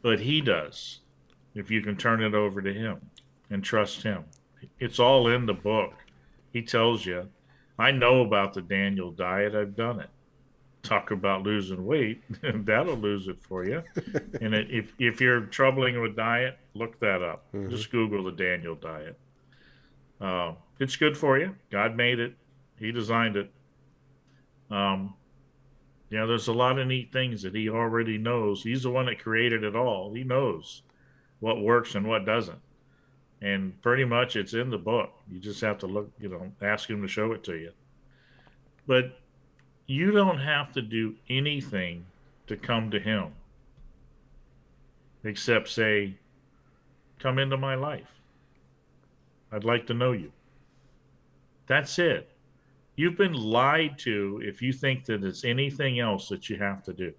But 0.00 0.18
he 0.18 0.40
does, 0.40 1.00
if 1.54 1.70
you 1.70 1.82
can 1.82 1.94
turn 1.94 2.22
it 2.22 2.34
over 2.34 2.62
to 2.62 2.72
him 2.72 2.98
and 3.50 3.62
trust 3.62 4.02
him. 4.02 4.24
It's 4.80 4.98
all 4.98 5.28
in 5.28 5.44
the 5.44 5.52
book. 5.52 5.92
He 6.54 6.62
tells 6.62 7.04
you. 7.04 7.28
I 7.78 7.90
know 7.90 8.22
about 8.22 8.54
the 8.54 8.62
Daniel 8.62 9.10
diet, 9.10 9.54
I've 9.54 9.76
done 9.76 10.00
it. 10.00 10.08
Talk 10.82 11.10
about 11.10 11.42
losing 11.42 11.84
weight, 11.84 12.22
that'll 12.42 12.96
lose 12.96 13.28
it 13.28 13.42
for 13.42 13.66
you. 13.66 13.82
and 14.40 14.54
it, 14.54 14.70
if, 14.70 14.94
if 14.98 15.20
you're 15.20 15.42
troubling 15.42 16.00
with 16.00 16.16
diet, 16.16 16.58
look 16.72 16.98
that 17.00 17.22
up. 17.22 17.44
Mm-hmm. 17.52 17.70
Just 17.70 17.90
Google 17.90 18.24
the 18.24 18.32
Daniel 18.32 18.74
diet. 18.74 19.18
Uh, 20.18 20.52
it's 20.78 20.96
good 20.96 21.16
for 21.16 21.38
you. 21.38 21.54
God 21.70 21.94
made 21.94 22.20
it, 22.20 22.34
He 22.78 22.90
designed 22.90 23.36
it 23.36 23.50
um, 24.72 25.14
there's 26.10 26.48
a 26.48 26.52
lot 26.52 26.78
of 26.78 26.86
neat 26.86 27.12
things 27.12 27.42
that 27.42 27.54
he 27.54 27.68
already 27.68 28.18
knows. 28.18 28.62
He's 28.62 28.82
the 28.82 28.90
one 28.90 29.06
that 29.06 29.18
created 29.22 29.64
it 29.64 29.76
all. 29.76 30.12
He 30.12 30.24
knows 30.24 30.82
what 31.40 31.60
works 31.60 31.94
and 31.94 32.06
what 32.06 32.24
doesn't. 32.24 32.58
And 33.40 33.80
pretty 33.82 34.04
much 34.04 34.36
it's 34.36 34.54
in 34.54 34.70
the 34.70 34.78
book. 34.78 35.12
You 35.30 35.40
just 35.40 35.60
have 35.60 35.78
to 35.78 35.86
look, 35.86 36.10
you 36.18 36.28
know, 36.28 36.50
ask 36.62 36.88
him 36.88 37.02
to 37.02 37.08
show 37.08 37.32
it 37.32 37.44
to 37.44 37.54
you. 37.54 37.72
But 38.86 39.18
you 39.86 40.10
don't 40.10 40.38
have 40.38 40.72
to 40.72 40.82
do 40.82 41.16
anything 41.28 42.06
to 42.46 42.56
come 42.56 42.90
to 42.90 43.00
him 43.00 43.32
except 45.24 45.68
say, 45.68 46.16
Come 47.18 47.38
into 47.38 47.56
my 47.56 47.74
life. 47.74 48.20
I'd 49.52 49.64
like 49.64 49.86
to 49.86 49.94
know 49.94 50.12
you. 50.12 50.32
That's 51.68 51.98
it. 51.98 52.31
You've 52.96 53.16
been 53.16 53.32
lied 53.32 53.98
to 54.00 54.40
if 54.44 54.60
you 54.60 54.72
think 54.72 55.06
that 55.06 55.24
it's 55.24 55.44
anything 55.44 55.98
else 55.98 56.28
that 56.28 56.50
you 56.50 56.56
have 56.58 56.82
to 56.84 56.92
do. 56.92 57.12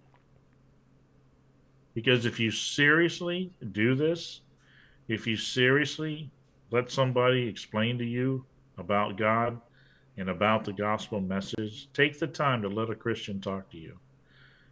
Because 1.94 2.26
if 2.26 2.40
you 2.40 2.52
seriously 2.52 3.52
do 3.72 3.96
this, 3.96 4.42
if 5.08 5.28
you 5.28 5.36
seriously 5.36 6.32
let 6.72 6.92
somebody 6.92 7.48
explain 7.48 7.98
to 7.98 8.06
you 8.06 8.46
about 8.78 9.18
God 9.18 9.60
and 10.18 10.30
about 10.30 10.64
the 10.64 10.74
gospel 10.74 11.20
message, 11.20 11.88
take 11.94 12.20
the 12.20 12.28
time 12.28 12.62
to 12.62 12.68
let 12.68 12.90
a 12.90 12.96
Christian 12.96 13.42
talk 13.42 13.70
to 13.72 13.78
you. 13.78 13.98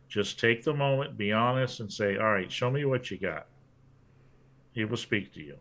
Just 0.07 0.39
take 0.39 0.63
the 0.63 0.73
moment, 0.73 1.17
be 1.17 1.31
honest, 1.31 1.79
and 1.79 1.91
say, 1.91 2.17
All 2.17 2.33
right, 2.33 2.51
show 2.51 2.69
me 2.69 2.85
what 2.85 3.09
you 3.09 3.17
got. 3.17 3.47
He 4.73 4.85
will 4.85 4.97
speak 4.97 5.33
to 5.33 5.41
you. 5.41 5.57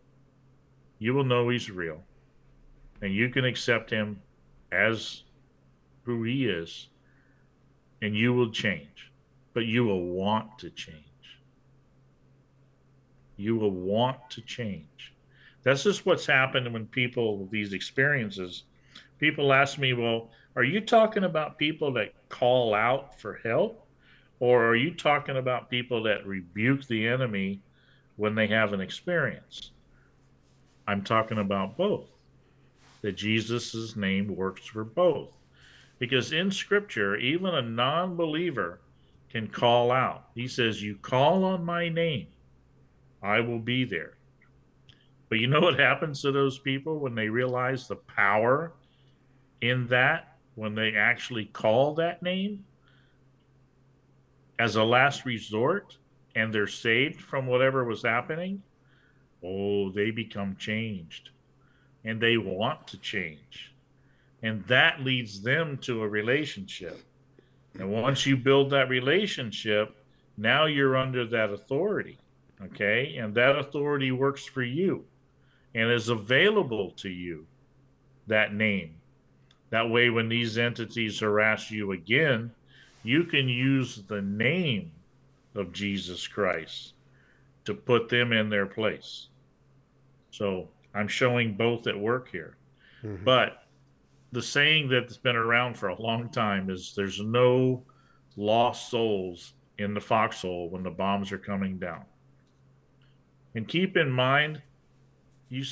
You 0.99 1.13
will 1.13 1.23
know 1.23 1.49
he's 1.49 1.71
real. 1.71 2.03
And 3.01 3.13
you 3.13 3.29
can 3.29 3.45
accept 3.45 3.89
him 3.89 4.21
as 4.71 5.23
who 6.11 6.23
he 6.23 6.45
is, 6.45 6.89
and 8.01 8.15
you 8.15 8.33
will 8.33 8.51
change, 8.51 9.11
but 9.53 9.65
you 9.65 9.85
will 9.85 10.05
want 10.05 10.59
to 10.59 10.69
change. 10.69 10.97
You 13.37 13.55
will 13.55 13.71
want 13.71 14.17
to 14.31 14.41
change. 14.41 15.13
That's 15.63 15.83
just 15.83 16.05
what's 16.05 16.25
happened 16.25 16.71
when 16.73 16.85
people, 16.87 17.47
these 17.49 17.73
experiences, 17.73 18.63
people 19.19 19.53
ask 19.53 19.77
me, 19.77 19.93
well, 19.93 20.29
are 20.55 20.63
you 20.63 20.81
talking 20.81 21.23
about 21.23 21.57
people 21.57 21.93
that 21.93 22.13
call 22.29 22.73
out 22.73 23.19
for 23.19 23.39
help? 23.43 23.87
Or 24.39 24.65
are 24.65 24.75
you 24.75 24.93
talking 24.93 25.37
about 25.37 25.69
people 25.69 26.03
that 26.03 26.25
rebuke 26.25 26.87
the 26.87 27.07
enemy 27.07 27.61
when 28.17 28.35
they 28.35 28.47
have 28.47 28.73
an 28.73 28.81
experience? 28.81 29.71
I'm 30.87 31.03
talking 31.03 31.37
about 31.37 31.77
both. 31.77 32.09
That 33.01 33.13
Jesus' 33.13 33.95
name 33.95 34.35
works 34.35 34.65
for 34.65 34.83
both. 34.83 35.29
Because 36.01 36.31
in 36.31 36.49
Scripture, 36.49 37.15
even 37.17 37.53
a 37.53 37.61
non 37.61 38.15
believer 38.15 38.79
can 39.29 39.47
call 39.47 39.91
out. 39.91 40.29
He 40.33 40.47
says, 40.47 40.81
You 40.81 40.95
call 40.95 41.43
on 41.43 41.63
my 41.63 41.89
name, 41.89 42.25
I 43.21 43.39
will 43.39 43.59
be 43.59 43.85
there. 43.85 44.13
But 45.29 45.37
you 45.37 45.45
know 45.45 45.59
what 45.59 45.79
happens 45.79 46.23
to 46.23 46.31
those 46.31 46.57
people 46.57 46.97
when 46.97 47.13
they 47.13 47.29
realize 47.29 47.87
the 47.87 47.97
power 47.97 48.73
in 49.61 49.85
that, 49.89 50.37
when 50.55 50.73
they 50.73 50.95
actually 50.95 51.45
call 51.45 51.93
that 51.93 52.23
name 52.23 52.65
as 54.57 54.77
a 54.77 54.83
last 54.83 55.23
resort 55.23 55.99
and 56.35 56.51
they're 56.51 56.65
saved 56.65 57.21
from 57.21 57.45
whatever 57.45 57.83
was 57.83 58.01
happening? 58.01 58.63
Oh, 59.43 59.91
they 59.91 60.09
become 60.09 60.55
changed 60.55 61.29
and 62.03 62.19
they 62.19 62.37
want 62.37 62.87
to 62.87 62.97
change 62.97 63.70
and 64.43 64.63
that 64.65 65.01
leads 65.01 65.41
them 65.41 65.77
to 65.79 66.03
a 66.03 66.07
relationship. 66.07 67.01
And 67.79 67.91
once 67.91 68.25
you 68.25 68.35
build 68.35 68.69
that 68.71 68.89
relationship, 68.89 69.95
now 70.37 70.65
you're 70.65 70.97
under 70.97 71.25
that 71.27 71.51
authority. 71.51 72.17
Okay. 72.65 73.17
And 73.17 73.33
that 73.35 73.57
authority 73.57 74.11
works 74.11 74.45
for 74.45 74.63
you 74.63 75.05
and 75.73 75.89
is 75.91 76.09
available 76.09 76.91
to 76.91 77.09
you, 77.09 77.45
that 78.27 78.53
name. 78.53 78.95
That 79.69 79.89
way, 79.89 80.09
when 80.09 80.27
these 80.27 80.57
entities 80.57 81.19
harass 81.19 81.71
you 81.71 81.93
again, 81.93 82.51
you 83.03 83.23
can 83.23 83.47
use 83.47 84.03
the 84.07 84.21
name 84.21 84.91
of 85.55 85.71
Jesus 85.71 86.27
Christ 86.27 86.93
to 87.65 87.73
put 87.73 88.09
them 88.09 88.33
in 88.33 88.49
their 88.49 88.65
place. 88.65 89.27
So 90.31 90.67
I'm 90.93 91.07
showing 91.07 91.53
both 91.53 91.87
at 91.87 91.97
work 91.97 92.29
here. 92.29 92.57
Mm-hmm. 93.03 93.23
But 93.23 93.60
the 94.31 94.41
saying 94.41 94.89
that's 94.89 95.17
been 95.17 95.35
around 95.35 95.77
for 95.77 95.89
a 95.89 96.01
long 96.01 96.29
time 96.29 96.69
is 96.69 96.93
there's 96.95 97.19
no 97.19 97.83
lost 98.37 98.89
souls 98.89 99.53
in 99.77 99.93
the 99.93 100.01
foxhole 100.01 100.69
when 100.69 100.83
the 100.83 100.89
bombs 100.89 101.31
are 101.31 101.37
coming 101.37 101.77
down. 101.77 102.05
And 103.55 103.67
keep 103.67 103.97
in 103.97 104.09
mind, 104.09 104.61
you, 105.49 105.65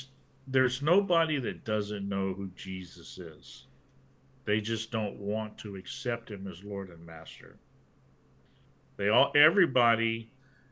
there's 0.46 0.82
nobody 0.82 1.38
that 1.38 1.64
doesn't 1.64 2.08
know 2.08 2.34
who 2.34 2.50
Jesus 2.54 3.18
is. 3.18 3.66
They 4.44 4.60
just 4.60 4.90
don't 4.90 5.16
want 5.16 5.56
to 5.58 5.76
accept 5.76 6.30
him 6.30 6.46
as 6.46 6.64
Lord 6.64 6.90
and 6.90 7.04
Master. 7.04 7.56
They 8.96 9.08
all 9.08 9.32
everybody 9.34 10.30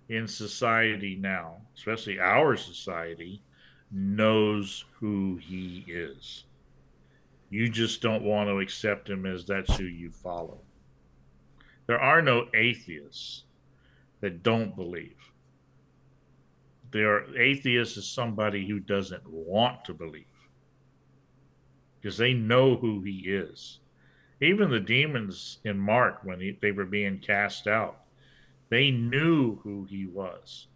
in 0.09 0.27
society 0.27 1.17
now, 1.17 1.57
especially 1.77 2.19
our 2.19 2.57
society, 2.57 3.43
knows 3.91 4.85
who 4.99 5.39
he 5.41 5.85
is. 5.87 6.45
You 7.51 7.69
just 7.71 8.03
don't 8.03 8.25
want 8.25 8.49
to 8.49 8.61
accept 8.61 9.09
him 9.11 9.27
as 9.27 9.47
that's 9.47 9.77
who 9.77 9.85
you 9.85 10.11
follow. 10.11 10.61
There 11.87 12.01
are 12.01 12.23
no 12.23 12.49
atheists 12.55 13.45
that 14.21 14.43
don't 14.43 14.77
believe. 14.77 15.17
There 16.93 17.17
are 17.17 17.39
atheists 17.39 17.97
is 17.99 18.09
somebody 18.11 18.67
who 18.69 18.81
doesn't 18.81 19.29
want 19.29 19.85
to 19.87 19.95
believe 19.95 20.25
because 22.01 22.19
they 22.19 22.35
know 22.35 22.77
who 22.77 23.03
he 23.03 23.21
is 23.29 23.81
Even 24.41 24.71
the 24.71 24.81
demons 24.81 25.59
in 25.65 25.79
Mark, 25.79 26.21
when 26.25 26.41
he, 26.41 26.59
they 26.61 26.73
were 26.73 26.87
being 26.87 27.19
cast 27.19 27.67
out, 27.67 28.03
they 28.71 28.91
knew 28.91 29.57
who 29.63 29.85
he 29.87 30.07
was, 30.07 30.69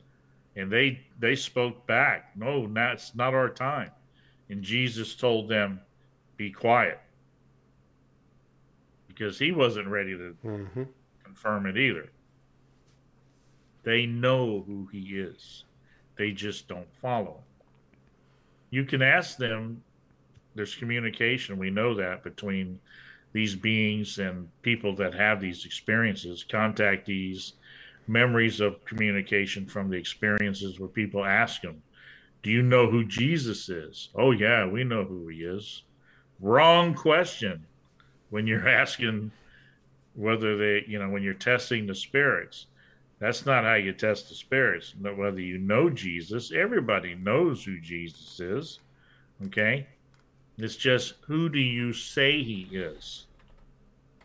and 0.56 0.72
they 0.72 1.00
they 1.20 1.36
spoke 1.36 1.86
back. 1.86 2.36
No, 2.36 2.66
that's 2.68 3.14
not 3.14 3.34
our 3.34 3.50
time. 3.50 3.92
And 4.50 4.62
Jesus 4.62 5.14
told 5.14 5.48
them, 5.48 5.80
"Be 6.43 6.51
quiet," 6.51 6.98
because 9.06 9.39
he 9.39 9.52
wasn't 9.52 9.86
ready 9.86 10.16
to 10.16 10.36
Mm-hmm. 10.44 10.82
confirm 11.23 11.66
it 11.66 11.77
either. 11.77 12.10
They 13.85 14.06
know 14.06 14.64
who 14.66 14.89
he 14.90 15.20
is. 15.20 15.62
They 16.16 16.32
just 16.32 16.66
don't 16.66 16.93
follow 16.97 17.35
him. 17.35 17.44
You 18.70 18.85
can 18.85 19.02
ask 19.02 19.36
them, 19.39 19.85
there's 20.56 20.74
communication, 20.74 21.59
we 21.59 21.70
know 21.70 21.94
that, 21.94 22.24
between 22.24 22.81
these 23.32 23.55
beings 23.55 24.19
and 24.19 24.48
people 24.62 24.97
that 24.97 25.14
have 25.14 25.40
these 25.40 25.64
experiences, 25.64 26.44
contactees, 26.44 27.52
memories 28.09 28.59
of 28.59 28.85
communication 28.85 29.64
from 29.69 29.90
the 29.90 29.97
experiences 29.97 30.81
where 30.81 30.89
people 30.89 31.24
ask 31.24 31.62
them, 31.62 31.85
Do 32.43 32.51
you 32.51 32.62
know 32.62 32.90
who 32.90 33.05
Jesus 33.05 33.69
is? 33.69 34.09
Oh, 34.16 34.32
yeah, 34.32 34.66
we 34.66 34.82
know 34.82 35.05
who 35.05 35.28
he 35.28 35.44
is. 35.44 35.85
Wrong 36.43 36.93
question 36.93 37.64
when 38.31 38.47
you're 38.47 38.69
asking 38.82 39.31
whether 40.14 40.56
they, 40.59 40.85
you 40.86 40.98
know, 40.98 41.09
when 41.09 41.23
you're 41.23 41.35
testing 41.35 41.86
the 41.86 41.94
spirits. 41.94 42.66
That's 43.20 43.47
not 43.47 43.62
how 43.62 43.74
you 43.74 43.93
test 43.93 44.28
the 44.28 44.35
spirits. 44.35 44.94
Whether 45.01 45.40
you 45.40 45.56
know 45.56 45.89
Jesus, 45.89 46.51
everybody 46.51 47.14
knows 47.14 47.64
who 47.64 47.78
Jesus 47.81 48.40
is. 48.40 48.81
Okay? 49.47 49.86
It's 50.59 50.77
just 50.77 51.14
who 51.20 51.48
do 51.48 51.60
you 51.60 51.93
say 51.93 52.43
he 52.43 52.69
is? 52.73 53.27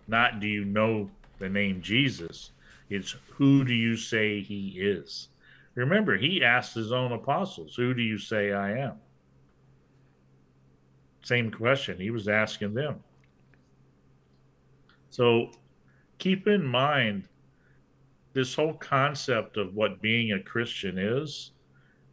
Not 0.08 0.40
do 0.40 0.48
you 0.48 0.66
know 0.66 1.12
the 1.38 1.50
name 1.50 1.82
Jesus. 1.82 2.52
It's 2.90 3.16
who 3.30 3.64
do 3.64 3.74
you 3.74 3.96
say 3.96 4.42
he 4.42 4.70
is? 4.78 5.28
Remember, 5.76 6.18
he 6.18 6.44
asked 6.44 6.74
his 6.74 6.92
own 6.92 7.12
apostles, 7.12 7.76
Who 7.76 7.94
do 7.94 8.02
you 8.02 8.18
say 8.18 8.52
I 8.52 8.80
am? 8.80 8.96
Same 11.28 11.52
question 11.52 12.00
he 12.00 12.10
was 12.10 12.30
asking 12.30 12.74
them. 12.74 13.04
So 15.10 15.52
keep 16.20 16.48
in 16.48 16.66
mind 16.66 17.28
this 18.32 18.56
whole 18.56 18.76
concept 18.76 19.58
of 19.58 19.76
what 19.76 20.02
being 20.02 20.32
a 20.32 20.40
Christian 20.42 20.98
is. 20.98 21.52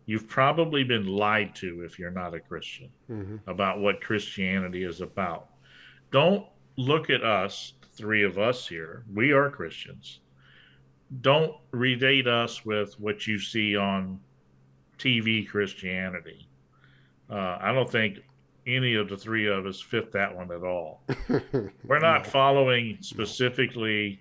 You've 0.07 0.27
probably 0.28 0.82
been 0.82 1.07
lied 1.07 1.55
to 1.57 1.82
if 1.82 1.97
you're 1.97 2.11
not 2.11 2.35
a 2.35 2.41
Christian 2.41 2.89
Mm-hmm. 3.09 3.49
about 3.49 3.78
what 3.78 4.01
Christianity 4.01 4.82
is 4.82 5.01
about. 5.01 5.51
Don't 6.11 6.45
look 6.77 7.09
at 7.09 7.23
us, 7.23 7.74
three 7.93 8.24
of 8.24 8.36
us 8.36 8.66
here. 8.66 9.05
We 9.15 9.31
are 9.31 9.49
Christians. 9.49 10.19
Don't 11.20 11.55
redate 11.73 12.27
us 12.27 12.65
with 12.65 12.99
what 12.99 13.28
you 13.28 13.39
see 13.39 13.77
on 13.77 14.19
TV 14.99 15.47
Christianity. 15.49 16.49
Uh, 17.31 17.59
I 17.61 17.73
don't 17.73 17.89
think 17.89 18.19
any 18.66 18.95
of 18.95 19.09
the 19.09 19.16
three 19.16 19.47
of 19.47 19.66
us 19.66 19.81
fit 19.81 20.12
that 20.12 20.35
one 20.35 20.51
at 20.51 20.62
all. 20.62 21.03
We're 21.85 21.99
not 21.99 22.27
following 22.27 22.99
specifically 23.01 24.20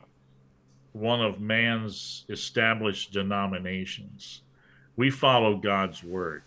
one 0.91 1.21
of 1.21 1.39
man's 1.39 2.25
established 2.29 3.13
denominations. 3.13 4.41
We 4.95 5.09
follow 5.09 5.55
God's 5.57 6.03
word. 6.03 6.43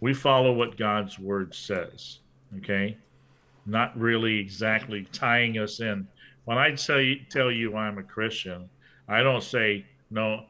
We 0.00 0.14
follow 0.14 0.52
what 0.52 0.76
God's 0.76 1.18
word 1.18 1.54
says. 1.54 2.18
Okay? 2.58 2.96
Not 3.64 3.98
really 3.98 4.38
exactly 4.38 5.06
tying 5.12 5.58
us 5.58 5.80
in. 5.80 6.06
When 6.44 6.58
I 6.58 6.74
tell 6.74 7.00
you, 7.00 7.20
tell 7.30 7.50
you 7.50 7.76
I'm 7.76 7.98
a 7.98 8.02
Christian, 8.02 8.68
I 9.08 9.22
don't 9.22 9.42
say, 9.42 9.86
no, 10.10 10.46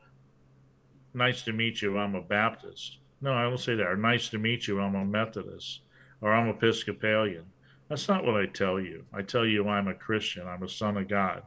nice 1.15 1.43
to 1.43 1.53
meet 1.53 1.83
you, 1.83 1.99
I'm 1.99 2.15
a 2.15 2.23
Baptist. 2.23 2.97
No, 3.21 3.33
I 3.35 3.43
don't 3.43 3.61
say 3.61 3.75
that. 3.77 3.87
Or 3.87 3.97
nice 3.97 4.29
to 4.31 4.39
meet 4.39 4.67
you, 4.67 4.81
I'm 4.81 4.95
a 4.95 5.05
Methodist. 5.05 5.82
Or 6.23 6.33
I'm 6.33 6.49
Episcopalian. 6.49 7.45
That's 7.89 8.09
not 8.09 8.25
what 8.25 8.37
I 8.37 8.47
tell 8.47 8.81
you. 8.81 9.05
I 9.13 9.21
tell 9.23 9.45
you 9.45 9.69
I'm 9.69 9.89
a 9.89 9.95
Christian. 9.95 10.49
I'm 10.49 10.63
a 10.63 10.69
son 10.69 10.97
of 10.97 11.09
God. 11.09 11.43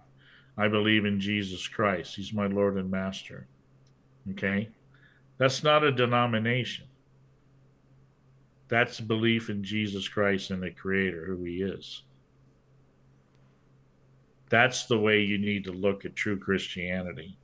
I 0.58 0.68
believe 0.68 1.06
in 1.06 1.20
Jesus 1.20 1.68
Christ. 1.68 2.16
He's 2.16 2.34
my 2.34 2.46
Lord 2.48 2.76
and 2.76 2.92
Master. 2.92 3.48
Okay? 4.32 4.70
That's 5.38 5.64
not 5.64 5.84
a 5.84 5.92
denomination. 5.92 6.86
That's 8.68 9.00
belief 9.00 9.50
in 9.50 9.64
Jesus 9.64 10.08
Christ 10.08 10.52
and 10.52 10.62
the 10.62 10.72
Creator, 10.72 11.26
who 11.26 11.44
He 11.44 11.62
is. 11.62 12.04
That's 14.50 14.86
the 14.86 15.00
way 15.00 15.22
you 15.22 15.38
need 15.38 15.64
to 15.66 15.72
look 15.72 16.06
at 16.06 16.16
true 16.16 16.38
Christianity. 16.38 17.38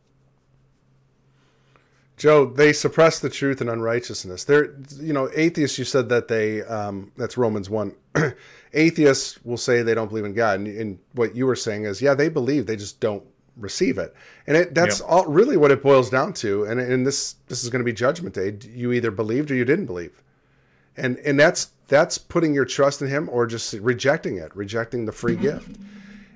Joe, 2.22 2.46
they 2.46 2.72
suppress 2.72 3.20
the 3.20 3.32
truth 3.32 3.62
and 3.62 3.70
unrighteousness. 3.72 4.44
They're, 4.44 4.76
you 5.00 5.12
know, 5.12 5.28
atheists. 5.34 5.80
You 5.80 5.86
said 5.86 6.08
that 6.10 6.28
they, 6.28 6.62
um, 6.62 7.12
that's 7.18 7.36
Romans 7.36 7.68
one. 7.68 7.96
atheists 8.74 9.44
will 9.44 9.58
say 9.58 9.82
they 9.82 9.96
don't 9.96 10.08
believe 10.08 10.26
in 10.26 10.36
God, 10.36 10.60
and, 10.60 10.68
and, 10.68 11.00
what 11.14 11.36
you 11.36 11.48
were 11.48 11.56
saying 11.56 11.86
is, 11.86 12.00
yeah, 12.00 12.14
they 12.14 12.30
believe, 12.30 12.68
they 12.68 12.76
just 12.76 13.00
don't 13.00 13.24
receive 13.58 13.98
it, 13.98 14.14
and 14.46 14.56
it, 14.56 14.76
that's 14.76 15.00
Yep. 15.00 15.10
all 15.10 15.26
really 15.26 15.58
what 15.58 15.72
it 15.72 15.82
boils 15.82 16.12
down 16.12 16.32
to. 16.34 16.66
And, 16.66 16.80
and 16.80 17.08
this, 17.08 17.38
this 17.48 17.64
is 17.64 17.72
going 17.72 17.80
to 17.80 17.86
be 17.86 17.92
Judgment 17.92 18.36
Day. 18.36 18.56
You 18.72 18.92
either 18.92 19.10
believed 19.10 19.50
or 19.50 19.56
you 19.56 19.66
didn't 19.66 19.88
believe, 19.88 20.22
and 20.98 21.18
and 21.26 21.40
that's 21.40 21.72
that's 21.88 22.20
putting 22.20 22.54
your 22.54 22.66
trust 22.66 23.02
in 23.02 23.08
Him 23.08 23.30
or 23.32 23.48
just 23.48 23.74
rejecting 23.74 24.38
it, 24.38 24.56
rejecting 24.56 25.06
the 25.08 25.12
free 25.12 25.36
gift. 25.36 25.76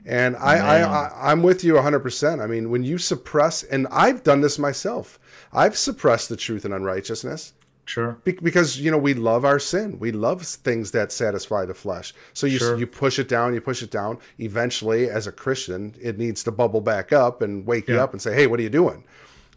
And 0.05 0.35
I, 0.35 0.57
I, 0.57 0.81
I, 0.81 1.31
I'm 1.31 1.41
with 1.41 1.63
you 1.63 1.73
100%. 1.73 2.41
I 2.41 2.45
mean, 2.47 2.69
when 2.69 2.83
you 2.83 2.97
suppress, 2.97 3.63
and 3.63 3.87
I've 3.91 4.23
done 4.23 4.41
this 4.41 4.59
myself, 4.59 5.19
I've 5.51 5.75
suppressed 5.77 6.29
the 6.29 6.37
truth 6.37 6.63
and 6.65 6.73
unrighteousness 6.73 7.53
Sure. 7.87 8.17
be- 8.23 8.33
because, 8.33 8.79
you 8.79 8.89
know, 8.91 8.97
we 8.97 9.13
love 9.13 9.45
our 9.45 9.59
sin. 9.59 9.97
We 9.99 10.11
love 10.11 10.41
things 10.43 10.91
that 10.91 11.11
satisfy 11.11 11.65
the 11.65 11.73
flesh. 11.73 12.13
So 12.33 12.45
you, 12.47 12.57
Sure. 12.59 12.77
you 12.77 12.85
push 12.87 13.19
it 13.19 13.27
down, 13.27 13.53
you 13.53 13.61
push 13.61 13.81
it 13.83 13.91
down. 13.91 14.17
Eventually, 14.39 15.09
as 15.09 15.27
a 15.27 15.31
Christian, 15.31 15.95
it 16.01 16.17
needs 16.17 16.43
to 16.43 16.51
bubble 16.51 16.81
back 16.81 17.11
up 17.13 17.41
and 17.41 17.65
wake 17.65 17.87
you 17.87 17.99
up 17.99 18.11
and 18.13 18.21
say, 18.21 18.33
hey, 18.35 18.47
what 18.47 18.59
are 18.59 18.63
you 18.63 18.69
doing? 18.69 19.03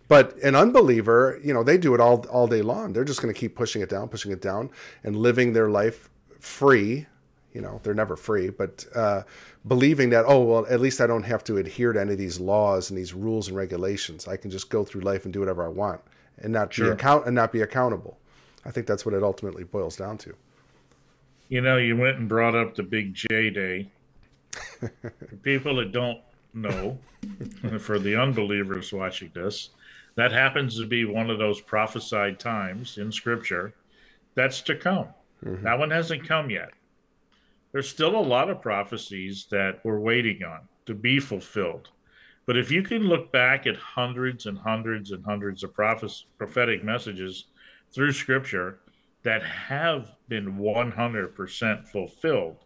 But 0.08 0.36
an 0.42 0.54
unbeliever, 0.54 1.38
you 1.44 1.52
know, 1.52 1.62
they 1.62 1.76
do 1.76 1.94
it 1.94 2.00
all 2.00 2.24
all 2.30 2.46
day 2.46 2.62
long. 2.62 2.94
They're 2.94 3.04
just 3.04 3.20
going 3.20 3.32
to 3.32 3.38
keep 3.38 3.54
pushing 3.54 3.82
it 3.82 3.90
down, 3.90 4.08
pushing 4.08 4.32
it 4.32 4.40
down, 4.40 4.70
and 5.04 5.14
living 5.16 5.52
their 5.52 5.68
life 5.68 6.08
free. 6.40 7.06
You 7.58 7.64
know, 7.64 7.80
they're 7.82 7.92
never 7.92 8.14
free, 8.14 8.50
but 8.50 8.86
uh, 8.94 9.22
believing 9.66 10.10
that, 10.10 10.24
oh 10.28 10.42
well, 10.42 10.66
at 10.70 10.78
least 10.78 11.00
I 11.00 11.08
don't 11.08 11.24
have 11.24 11.42
to 11.42 11.56
adhere 11.56 11.92
to 11.92 12.00
any 12.00 12.12
of 12.12 12.18
these 12.18 12.38
laws 12.38 12.88
and 12.88 12.96
these 12.96 13.12
rules 13.12 13.48
and 13.48 13.56
regulations. 13.56 14.28
I 14.28 14.36
can 14.36 14.48
just 14.48 14.70
go 14.70 14.84
through 14.84 15.00
life 15.00 15.24
and 15.24 15.32
do 15.32 15.40
whatever 15.40 15.64
I 15.64 15.68
want, 15.68 16.00
and 16.38 16.52
not 16.52 16.70
be 16.70 16.86
account 16.86 17.26
and 17.26 17.34
not 17.34 17.50
be 17.50 17.62
accountable. 17.62 18.16
I 18.64 18.70
think 18.70 18.86
that's 18.86 19.04
what 19.04 19.12
it 19.12 19.24
ultimately 19.24 19.64
boils 19.64 19.96
down 19.96 20.18
to. 20.18 20.34
You 21.48 21.60
know, 21.60 21.78
you 21.78 21.96
went 21.96 22.18
and 22.18 22.28
brought 22.28 22.54
up 22.54 22.76
the 22.76 22.84
big 22.84 23.12
J 23.12 23.50
Day. 23.50 23.90
for 24.78 25.36
people 25.42 25.74
that 25.78 25.90
don't 25.90 26.20
know, 26.54 26.96
for 27.80 27.98
the 27.98 28.14
unbelievers 28.14 28.92
watching 28.92 29.32
this, 29.34 29.70
that 30.14 30.30
happens 30.30 30.78
to 30.78 30.86
be 30.86 31.04
one 31.04 31.28
of 31.28 31.40
those 31.40 31.60
prophesied 31.60 32.38
times 32.38 32.98
in 32.98 33.10
Scripture 33.10 33.74
that's 34.36 34.60
to 34.60 34.76
come. 34.76 35.08
That 35.42 35.76
one 35.76 35.90
hasn't 35.90 36.28
come 36.28 36.50
yet. 36.50 36.70
There's 37.72 37.88
still 37.88 38.16
a 38.16 38.20
lot 38.20 38.48
of 38.48 38.62
prophecies 38.62 39.46
that 39.50 39.80
we're 39.84 40.00
waiting 40.00 40.42
on 40.42 40.60
to 40.86 40.94
be 40.94 41.20
fulfilled. 41.20 41.90
But 42.46 42.56
if 42.56 42.70
you 42.70 42.82
can 42.82 43.02
look 43.02 43.30
back 43.30 43.66
at 43.66 43.76
hundreds 43.76 44.46
and 44.46 44.56
hundreds 44.56 45.10
and 45.10 45.22
hundreds 45.22 45.62
of 45.62 45.74
prophetic 45.74 46.82
messages 46.82 47.48
through 47.92 48.12
Scripture 48.12 48.80
that 49.22 49.42
have 49.42 50.16
been 50.28 50.56
100% 50.56 51.88
fulfilled, 51.88 52.56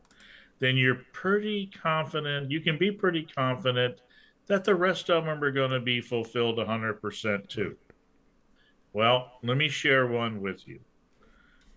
then 0.60 0.76
you're 0.76 1.00
pretty 1.12 1.66
confident, 1.82 2.50
you 2.50 2.60
can 2.60 2.78
be 2.78 2.92
pretty 2.92 3.24
confident 3.24 4.00
that 4.46 4.62
the 4.62 4.74
rest 4.74 5.10
of 5.10 5.24
them 5.24 5.42
are 5.42 5.50
going 5.50 5.72
to 5.72 5.80
be 5.80 6.00
fulfilled 6.00 6.58
100% 6.58 7.48
too. 7.48 7.76
Well, 8.92 9.32
let 9.42 9.56
me 9.56 9.68
share 9.68 10.06
one 10.06 10.40
with 10.40 10.68
you 10.68 10.78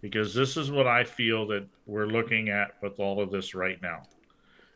because 0.05 0.35
this 0.35 0.55
is 0.55 0.69
what 0.69 0.85
I 0.85 1.03
feel 1.03 1.47
that 1.47 1.65
we're 1.87 2.05
looking 2.05 2.49
at 2.49 2.75
with 2.79 2.99
all 2.99 3.19
of 3.19 3.31
this 3.31 3.55
right 3.55 3.81
now. 3.81 4.03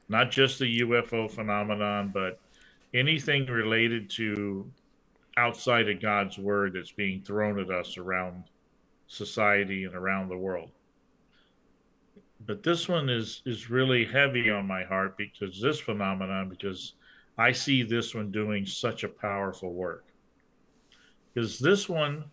Not 0.08 0.32
just 0.32 0.58
the 0.58 0.80
UFO 0.80 1.30
phenomenon, 1.30 2.10
but 2.12 2.40
anything 2.96 3.46
related 3.46 4.10
to 4.10 4.68
outside 5.38 5.88
of 5.88 6.02
God's 6.02 6.40
word 6.40 6.74
that's 6.74 6.92
being 6.92 7.22
thrown 7.22 7.60
at 7.60 7.70
us 7.70 7.96
around 7.96 8.46
society 9.06 9.84
and 9.84 9.94
around 9.94 10.30
the 10.30 10.38
world. 10.38 10.72
But 12.48 12.64
this 12.64 12.90
one 12.90 13.08
is 13.08 13.44
is 13.46 13.70
really 13.70 14.06
heavy 14.06 14.50
on 14.50 14.66
my 14.66 14.84
heart 14.84 15.16
because 15.16 15.62
this 15.62 15.80
phenomenon 15.80 16.50
because 16.50 16.94
I 17.38 17.52
see 17.52 17.84
this 17.84 18.16
one 18.16 18.32
doing 18.32 18.66
such 18.66 19.04
a 19.04 19.08
powerful 19.08 19.74
work. 19.74 20.06
Because 21.32 21.60
this 21.60 21.88
one 21.88 22.24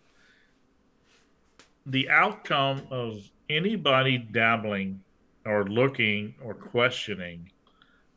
the 1.87 2.09
outcome 2.09 2.81
of 2.91 3.29
anybody 3.49 4.17
dabbling 4.17 5.01
or 5.45 5.63
looking 5.63 6.35
or 6.43 6.53
questioning 6.53 7.49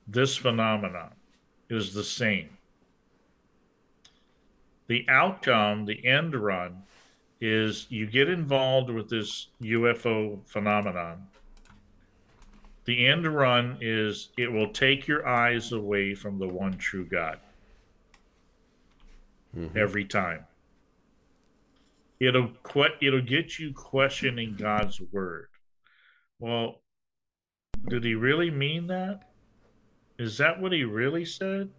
this 0.08 0.36
phenomenon 0.36 1.12
is 1.68 1.94
the 1.94 2.02
same. 2.02 2.50
The 4.88 5.06
outcome, 5.08 5.86
the 5.86 6.04
end 6.04 6.34
run, 6.34 6.82
is 7.40 7.86
you 7.90 8.06
get 8.06 8.28
involved 8.28 8.90
with 8.90 9.08
this 9.08 9.46
UFO 9.62 10.44
phenomenon. 10.46 11.28
The 12.86 13.06
end 13.06 13.24
run 13.24 13.78
is 13.80 14.30
it 14.36 14.50
will 14.50 14.72
take 14.72 15.06
your 15.06 15.26
eyes 15.28 15.70
away 15.70 16.14
from 16.14 16.40
the 16.40 16.48
one 16.48 16.76
true 16.76 17.04
God 17.04 17.38
mm-hmm. 19.56 19.78
every 19.78 20.04
time. 20.04 20.44
It'll 22.20 22.52
it'll 23.00 23.22
get 23.22 23.58
you 23.58 23.72
questioning 23.72 24.54
God's 24.58 25.00
word. 25.10 25.48
Well, 26.38 26.82
did 27.88 28.04
he 28.04 28.14
really 28.14 28.50
mean 28.50 28.86
that? 28.88 29.30
Is 30.18 30.36
that 30.36 30.60
what 30.60 30.72
he 30.72 30.84
really 30.84 31.24
said? 31.24 31.70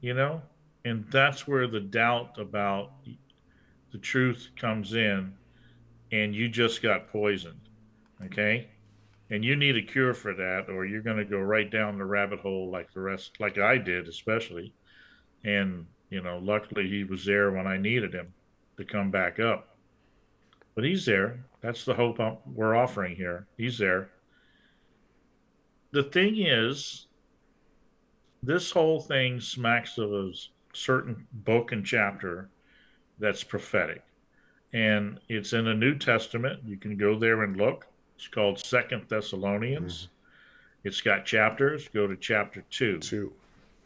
You 0.00 0.14
know? 0.14 0.42
And 0.84 1.04
that's 1.10 1.48
where 1.48 1.66
the 1.66 1.80
doubt 1.80 2.38
about 2.38 2.92
the 3.90 3.98
truth 3.98 4.50
comes 4.54 4.94
in 4.94 5.32
and 6.12 6.32
you 6.32 6.48
just 6.48 6.80
got 6.80 7.08
poisoned. 7.08 7.68
Okay? 8.26 8.68
And 9.30 9.44
you 9.44 9.56
need 9.56 9.76
a 9.76 9.82
cure 9.82 10.14
for 10.14 10.34
that 10.34 10.66
or 10.68 10.86
you're 10.86 11.02
going 11.02 11.16
to 11.16 11.24
go 11.24 11.40
right 11.40 11.68
down 11.68 11.98
the 11.98 12.04
rabbit 12.04 12.38
hole 12.38 12.70
like 12.70 12.92
the 12.92 13.00
rest 13.00 13.40
like 13.40 13.58
I 13.58 13.76
did 13.76 14.06
especially. 14.06 14.72
And, 15.44 15.86
you 16.10 16.22
know, 16.22 16.38
luckily 16.38 16.88
he 16.88 17.02
was 17.02 17.24
there 17.24 17.50
when 17.50 17.66
I 17.66 17.76
needed 17.76 18.14
him 18.14 18.32
to 18.76 18.84
come 18.84 19.10
back 19.10 19.40
up. 19.40 19.76
But 20.74 20.84
he's 20.84 21.06
there. 21.06 21.44
That's 21.60 21.84
the 21.84 21.94
hope 21.94 22.18
we're 22.46 22.76
offering 22.76 23.16
here. 23.16 23.46
He's 23.56 23.78
there. 23.78 24.10
The 25.92 26.02
thing 26.02 26.36
is, 26.38 27.06
this 28.42 28.70
whole 28.70 29.00
thing 29.00 29.40
smacks 29.40 29.98
of 29.98 30.12
a 30.12 30.32
certain 30.74 31.26
book 31.32 31.72
and 31.72 31.84
chapter 31.84 32.50
that's 33.18 33.42
prophetic. 33.42 34.02
And 34.72 35.18
it's 35.28 35.54
in 35.54 35.64
the 35.64 35.74
New 35.74 35.96
Testament. 35.96 36.60
You 36.66 36.76
can 36.76 36.96
go 36.96 37.18
there 37.18 37.42
and 37.42 37.56
look. 37.56 37.86
It's 38.16 38.28
called 38.28 38.58
Second 38.58 39.06
Thessalonians. 39.08 39.94
Mm-hmm. 39.94 40.88
It's 40.88 41.00
got 41.00 41.24
chapters. 41.24 41.88
Go 41.88 42.06
to 42.06 42.16
chapter 42.16 42.62
two. 42.70 42.98
Two. 42.98 43.32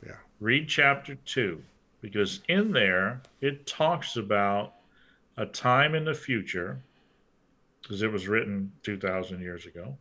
Yeah. 0.04 0.16
Read 0.40 0.68
chapter 0.68 1.14
two 1.24 1.62
because 2.00 2.40
in 2.48 2.72
there 2.72 3.20
it 3.40 3.66
talks 3.66 4.16
about 4.16 4.74
a 5.40 5.46
time 5.46 5.94
in 5.94 6.04
the 6.04 6.12
future, 6.12 6.82
because 7.80 8.02
it 8.02 8.12
was 8.12 8.28
written 8.28 8.70
2,000 8.82 9.40
years 9.40 9.64
ago, 9.64 9.96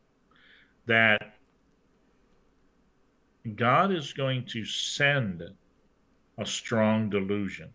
that 0.86 1.36
God 3.56 3.94
is 3.94 4.12
going 4.12 4.46
to 4.48 4.66
send 4.66 5.42
a 6.38 6.46
strong 6.46 7.10
delusion. 7.10 7.70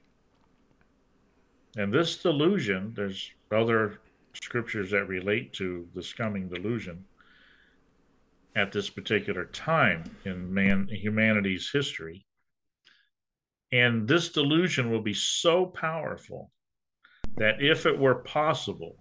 And 1.79 1.93
this 1.93 2.19
delusion, 2.19 2.93
there's 2.95 3.31
other 3.51 3.99
scriptures 4.35 4.91
that 4.91 5.09
relate 5.09 5.55
to 5.55 5.89
this 5.95 6.13
coming 6.13 6.49
delusion 6.49 7.03
at 8.57 8.73
this 8.73 8.91
particular 8.91 9.47
time 9.47 10.05
in 10.27 10.53
man 10.53 10.87
humanity's 10.91 11.71
history. 11.73 12.27
And 13.73 14.07
this 14.07 14.29
delusion 14.29 14.91
will 14.91 15.01
be 15.01 15.15
so 15.15 15.65
powerful 15.65 16.51
that 17.37 17.63
if 17.63 17.87
it 17.87 17.99
were 17.99 18.15
possible, 18.15 18.97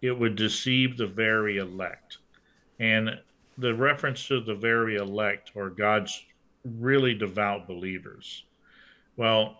it 0.00 0.12
would 0.18 0.36
deceive 0.36 0.96
the 0.96 1.06
very 1.06 1.58
elect. 1.58 2.18
And 2.78 3.10
the 3.58 3.74
reference 3.74 4.26
to 4.28 4.40
the 4.40 4.54
very 4.54 4.96
elect 4.96 5.52
or 5.54 5.70
God's 5.70 6.24
really 6.64 7.14
devout 7.14 7.66
believers. 7.66 8.44
Well, 9.16 9.58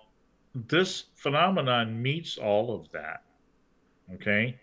this 0.55 1.05
phenomenon 1.15 2.01
meets 2.01 2.37
all 2.37 2.75
of 2.75 2.91
that. 2.93 3.23
Okay? 4.15 4.59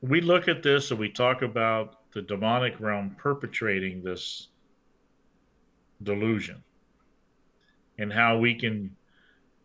We 0.00 0.20
look 0.20 0.48
at 0.48 0.62
this 0.62 0.90
and 0.90 0.98
we 0.98 1.10
talk 1.10 1.42
about 1.42 2.10
the 2.12 2.22
demonic 2.22 2.80
realm 2.80 3.14
perpetrating 3.16 4.02
this 4.02 4.48
delusion 6.02 6.62
and 7.98 8.12
how 8.12 8.38
we 8.38 8.54
can 8.54 8.94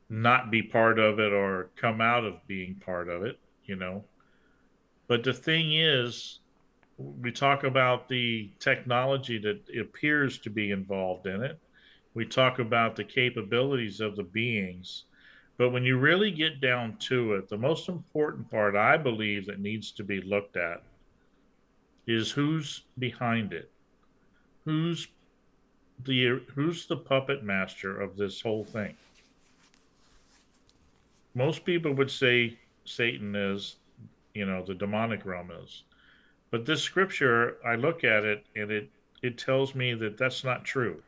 not 0.09 0.51
be 0.51 0.61
part 0.61 0.99
of 0.99 1.19
it 1.19 1.33
or 1.33 1.69
come 1.75 2.01
out 2.01 2.23
of 2.23 2.45
being 2.47 2.75
part 2.75 3.09
of 3.09 3.23
it, 3.23 3.39
you 3.65 3.75
know. 3.75 4.03
But 5.07 5.23
the 5.23 5.33
thing 5.33 5.73
is, 5.73 6.39
we 6.97 7.31
talk 7.31 7.63
about 7.63 8.07
the 8.07 8.49
technology 8.59 9.37
that 9.39 9.61
appears 9.79 10.37
to 10.39 10.49
be 10.49 10.71
involved 10.71 11.27
in 11.27 11.43
it. 11.43 11.59
We 12.13 12.25
talk 12.25 12.59
about 12.59 12.95
the 12.95 13.03
capabilities 13.03 13.99
of 13.99 14.15
the 14.15 14.23
beings. 14.23 15.03
But 15.57 15.69
when 15.69 15.83
you 15.83 15.97
really 15.97 16.31
get 16.31 16.61
down 16.61 16.97
to 16.97 17.33
it, 17.33 17.49
the 17.49 17.57
most 17.57 17.89
important 17.89 18.49
part 18.49 18.75
I 18.75 18.97
believe 18.97 19.45
that 19.47 19.59
needs 19.59 19.91
to 19.91 20.03
be 20.03 20.21
looked 20.21 20.55
at 20.55 20.83
is 22.05 22.31
who's 22.31 22.83
behind 22.97 23.53
it. 23.53 23.69
Who's 24.65 25.07
the 26.05 26.41
who's 26.53 26.85
the 26.85 26.97
puppet 26.97 27.43
master 27.43 27.99
of 27.99 28.17
this 28.17 28.41
whole 28.41 28.63
thing? 28.63 28.95
Most 31.37 31.63
people 31.63 31.93
would 31.93 32.09
say 32.09 32.57
Satan 32.83 33.35
is, 33.35 33.75
you 34.33 34.45
know, 34.45 34.65
the 34.65 34.73
demonic 34.73 35.23
realm 35.23 35.51
is. 35.63 35.83
But 36.49 36.65
this 36.65 36.81
scripture, 36.81 37.57
I 37.63 37.75
look 37.75 38.03
at 38.03 38.25
it 38.25 38.45
and 38.55 38.71
it 38.71 38.89
it 39.21 39.37
tells 39.37 39.75
me 39.75 39.93
that 39.95 40.17
that's 40.17 40.43
not 40.43 40.65
true. 40.65 41.01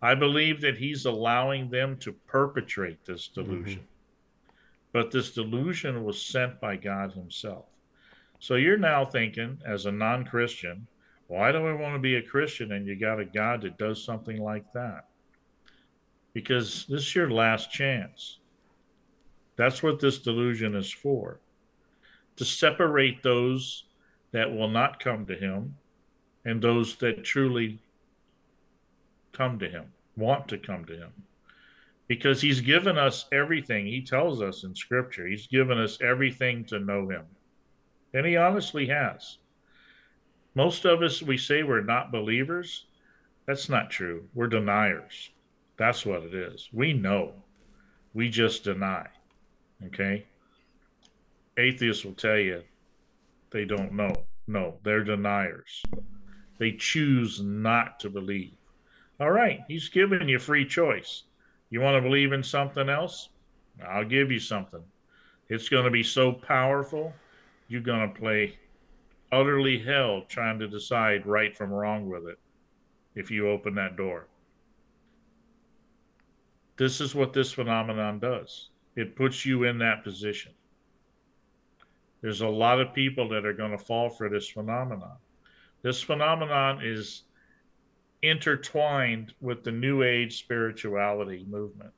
I 0.00 0.14
believe 0.14 0.60
that 0.60 0.78
he's 0.78 1.06
allowing 1.06 1.70
them 1.70 1.96
to 1.98 2.12
perpetrate 2.12 3.04
this 3.04 3.28
delusion. 3.28 3.80
Mm-hmm. 3.80 4.54
But 4.92 5.10
this 5.10 5.32
delusion 5.32 6.04
was 6.04 6.20
sent 6.20 6.60
by 6.60 6.76
God 6.76 7.12
himself. 7.12 7.66
So 8.38 8.54
you're 8.54 8.78
now 8.78 9.04
thinking 9.04 9.58
as 9.66 9.86
a 9.86 9.92
non-Christian, 9.92 10.86
why 11.26 11.52
do 11.52 11.66
I 11.66 11.72
want 11.72 11.94
to 11.94 12.00
be 12.00 12.16
a 12.16 12.22
Christian 12.22 12.72
and 12.72 12.86
you 12.86 12.96
got 12.96 13.20
a 13.20 13.24
God 13.24 13.62
that 13.62 13.78
does 13.78 14.02
something 14.02 14.40
like 14.40 14.72
that? 14.72 15.04
Because 16.32 16.86
this 16.88 17.02
is 17.02 17.14
your 17.14 17.30
last 17.30 17.70
chance. 17.70 18.38
That's 19.58 19.82
what 19.82 19.98
this 19.98 20.18
delusion 20.18 20.76
is 20.76 20.90
for 20.90 21.40
to 22.36 22.44
separate 22.44 23.20
those 23.24 23.84
that 24.30 24.54
will 24.54 24.68
not 24.68 25.00
come 25.00 25.26
to 25.26 25.34
him 25.34 25.74
and 26.44 26.62
those 26.62 26.94
that 26.98 27.24
truly 27.24 27.80
come 29.32 29.58
to 29.58 29.68
him, 29.68 29.86
want 30.16 30.46
to 30.48 30.56
come 30.56 30.84
to 30.84 30.96
him. 30.96 31.10
Because 32.06 32.40
he's 32.40 32.60
given 32.60 32.96
us 32.96 33.26
everything. 33.32 33.84
He 33.84 34.00
tells 34.00 34.40
us 34.40 34.62
in 34.62 34.76
scripture, 34.76 35.26
he's 35.26 35.48
given 35.48 35.76
us 35.76 35.98
everything 36.00 36.64
to 36.66 36.78
know 36.78 37.08
him. 37.08 37.24
And 38.14 38.24
he 38.24 38.36
honestly 38.36 38.86
has. 38.86 39.38
Most 40.54 40.84
of 40.84 41.02
us, 41.02 41.20
we 41.20 41.36
say 41.36 41.64
we're 41.64 41.82
not 41.82 42.12
believers. 42.12 42.86
That's 43.46 43.68
not 43.68 43.90
true. 43.90 44.28
We're 44.34 44.46
deniers. 44.46 45.30
That's 45.76 46.06
what 46.06 46.22
it 46.22 46.34
is. 46.34 46.68
We 46.72 46.92
know, 46.92 47.32
we 48.14 48.28
just 48.28 48.62
deny. 48.62 49.08
Okay? 49.86 50.26
Atheists 51.56 52.04
will 52.04 52.14
tell 52.14 52.38
you 52.38 52.62
they 53.50 53.64
don't 53.64 53.92
know. 53.92 54.12
No, 54.46 54.74
they're 54.82 55.04
deniers. 55.04 55.82
They 56.58 56.72
choose 56.72 57.40
not 57.40 58.00
to 58.00 58.10
believe. 58.10 58.54
All 59.20 59.30
right, 59.30 59.60
he's 59.68 59.88
giving 59.88 60.28
you 60.28 60.38
free 60.38 60.64
choice. 60.64 61.24
You 61.70 61.80
want 61.80 61.96
to 61.96 62.08
believe 62.08 62.32
in 62.32 62.42
something 62.42 62.88
else? 62.88 63.28
I'll 63.86 64.04
give 64.04 64.32
you 64.32 64.40
something. 64.40 64.82
It's 65.48 65.68
going 65.68 65.84
to 65.84 65.90
be 65.90 66.02
so 66.02 66.32
powerful, 66.32 67.12
you're 67.68 67.80
going 67.80 68.12
to 68.12 68.20
play 68.20 68.58
utterly 69.32 69.78
hell 69.78 70.22
trying 70.28 70.58
to 70.58 70.68
decide 70.68 71.26
right 71.26 71.56
from 71.56 71.70
wrong 71.70 72.08
with 72.08 72.26
it 72.26 72.38
if 73.14 73.30
you 73.30 73.48
open 73.48 73.74
that 73.74 73.96
door. 73.96 74.26
This 76.76 77.00
is 77.00 77.14
what 77.14 77.32
this 77.32 77.52
phenomenon 77.52 78.18
does 78.18 78.70
it 78.98 79.14
puts 79.14 79.46
you 79.46 79.62
in 79.62 79.78
that 79.78 80.02
position. 80.02 80.50
There's 82.20 82.40
a 82.40 82.48
lot 82.48 82.80
of 82.80 82.92
people 82.92 83.28
that 83.28 83.46
are 83.46 83.52
going 83.52 83.70
to 83.70 83.78
fall 83.78 84.10
for 84.10 84.28
this 84.28 84.48
phenomenon. 84.48 85.16
This 85.82 86.02
phenomenon 86.02 86.80
is 86.82 87.22
intertwined 88.22 89.34
with 89.40 89.62
the 89.62 89.70
New 89.70 90.02
Age 90.02 90.36
spirituality 90.36 91.46
movement. 91.48 91.92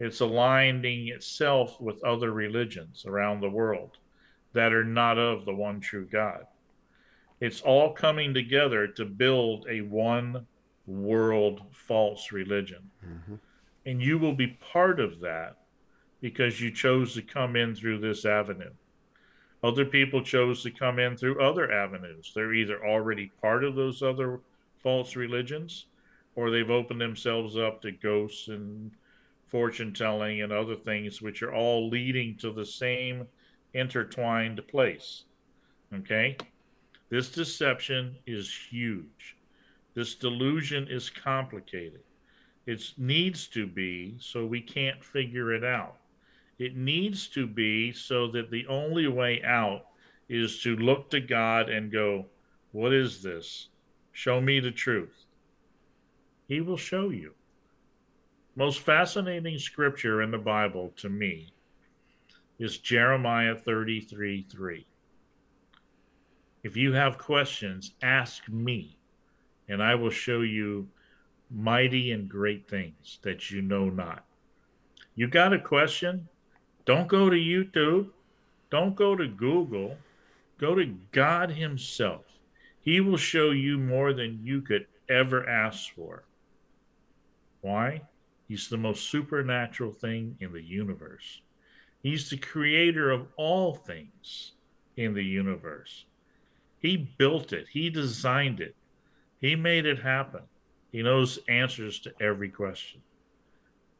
It's 0.00 0.18
aligning 0.18 1.06
itself 1.06 1.80
with 1.80 2.02
other 2.02 2.32
religions 2.32 3.04
around 3.06 3.40
the 3.40 3.50
world 3.50 3.98
that 4.54 4.72
are 4.72 4.84
not 4.84 5.18
of 5.18 5.44
the 5.44 5.54
one 5.54 5.78
true 5.78 6.08
God. 6.10 6.46
It's 7.40 7.60
all 7.60 7.92
coming 7.92 8.34
together 8.34 8.88
to 8.88 9.04
build 9.04 9.66
a 9.70 9.82
one 9.82 10.48
world 10.88 11.62
false 11.70 12.32
religion. 12.32 12.90
Mm-hmm. 13.06 13.34
And 13.86 14.02
you 14.02 14.18
will 14.18 14.34
be 14.34 14.58
part 14.72 14.98
of 14.98 15.20
that 15.20 15.58
because 16.22 16.60
you 16.60 16.70
chose 16.70 17.12
to 17.14 17.20
come 17.20 17.56
in 17.56 17.74
through 17.74 17.98
this 17.98 18.24
avenue. 18.24 18.70
Other 19.64 19.84
people 19.84 20.22
chose 20.22 20.62
to 20.62 20.70
come 20.70 21.00
in 21.00 21.16
through 21.16 21.42
other 21.42 21.70
avenues. 21.70 22.32
They're 22.34 22.54
either 22.54 22.86
already 22.86 23.32
part 23.40 23.64
of 23.64 23.74
those 23.74 24.02
other 24.02 24.40
false 24.78 25.16
religions, 25.16 25.86
or 26.36 26.50
they've 26.50 26.70
opened 26.70 27.00
themselves 27.00 27.56
up 27.56 27.82
to 27.82 27.90
ghosts 27.90 28.48
and 28.48 28.92
fortune 29.48 29.92
telling 29.92 30.42
and 30.42 30.52
other 30.52 30.76
things, 30.76 31.20
which 31.20 31.42
are 31.42 31.52
all 31.52 31.88
leading 31.88 32.36
to 32.36 32.52
the 32.52 32.64
same 32.64 33.26
intertwined 33.74 34.66
place. 34.68 35.24
Okay? 35.92 36.36
This 37.08 37.30
deception 37.30 38.16
is 38.26 38.52
huge. 38.70 39.36
This 39.94 40.14
delusion 40.14 40.86
is 40.88 41.10
complicated. 41.10 42.00
It 42.66 42.94
needs 42.96 43.48
to 43.48 43.66
be 43.66 44.16
so 44.20 44.46
we 44.46 44.60
can't 44.60 45.04
figure 45.04 45.52
it 45.52 45.64
out. 45.64 45.96
It 46.62 46.76
needs 46.76 47.26
to 47.30 47.48
be 47.48 47.90
so 47.90 48.28
that 48.28 48.52
the 48.52 48.68
only 48.68 49.08
way 49.08 49.42
out 49.42 49.86
is 50.28 50.62
to 50.62 50.76
look 50.76 51.10
to 51.10 51.18
God 51.18 51.68
and 51.68 51.90
go, 51.90 52.26
What 52.70 52.92
is 52.92 53.20
this? 53.20 53.66
Show 54.12 54.40
me 54.40 54.60
the 54.60 54.70
truth. 54.70 55.24
He 56.46 56.60
will 56.60 56.76
show 56.76 57.10
you. 57.10 57.34
Most 58.54 58.78
fascinating 58.78 59.58
scripture 59.58 60.22
in 60.22 60.30
the 60.30 60.38
Bible 60.38 60.92
to 60.98 61.08
me 61.08 61.52
is 62.60 62.78
Jeremiah 62.78 63.56
33 63.56 64.42
3. 64.42 64.86
If 66.62 66.76
you 66.76 66.92
have 66.92 67.18
questions, 67.18 67.92
ask 68.02 68.48
me, 68.48 68.96
and 69.68 69.82
I 69.82 69.96
will 69.96 70.10
show 70.10 70.42
you 70.42 70.88
mighty 71.50 72.12
and 72.12 72.28
great 72.28 72.68
things 72.68 73.18
that 73.22 73.50
you 73.50 73.62
know 73.62 73.90
not. 73.90 74.24
You 75.16 75.26
got 75.26 75.52
a 75.52 75.58
question? 75.58 76.28
Don't 76.84 77.08
go 77.08 77.30
to 77.30 77.36
YouTube. 77.36 78.08
Don't 78.70 78.96
go 78.96 79.14
to 79.14 79.28
Google. 79.28 79.96
Go 80.58 80.74
to 80.74 80.86
God 81.12 81.50
Himself. 81.50 82.24
He 82.80 83.00
will 83.00 83.16
show 83.16 83.50
you 83.50 83.78
more 83.78 84.12
than 84.12 84.40
you 84.42 84.60
could 84.60 84.86
ever 85.08 85.48
ask 85.48 85.94
for. 85.94 86.24
Why? 87.60 88.02
He's 88.48 88.68
the 88.68 88.76
most 88.76 89.08
supernatural 89.08 89.92
thing 89.92 90.36
in 90.40 90.52
the 90.52 90.62
universe. 90.62 91.40
He's 92.02 92.28
the 92.28 92.36
creator 92.36 93.10
of 93.10 93.28
all 93.36 93.74
things 93.74 94.52
in 94.96 95.14
the 95.14 95.24
universe. 95.24 96.04
He 96.80 96.96
built 96.96 97.52
it, 97.52 97.68
He 97.68 97.88
designed 97.90 98.60
it, 98.60 98.74
He 99.40 99.54
made 99.54 99.86
it 99.86 100.00
happen. 100.00 100.42
He 100.90 101.02
knows 101.02 101.38
answers 101.48 102.00
to 102.00 102.12
every 102.20 102.50
question. 102.50 103.00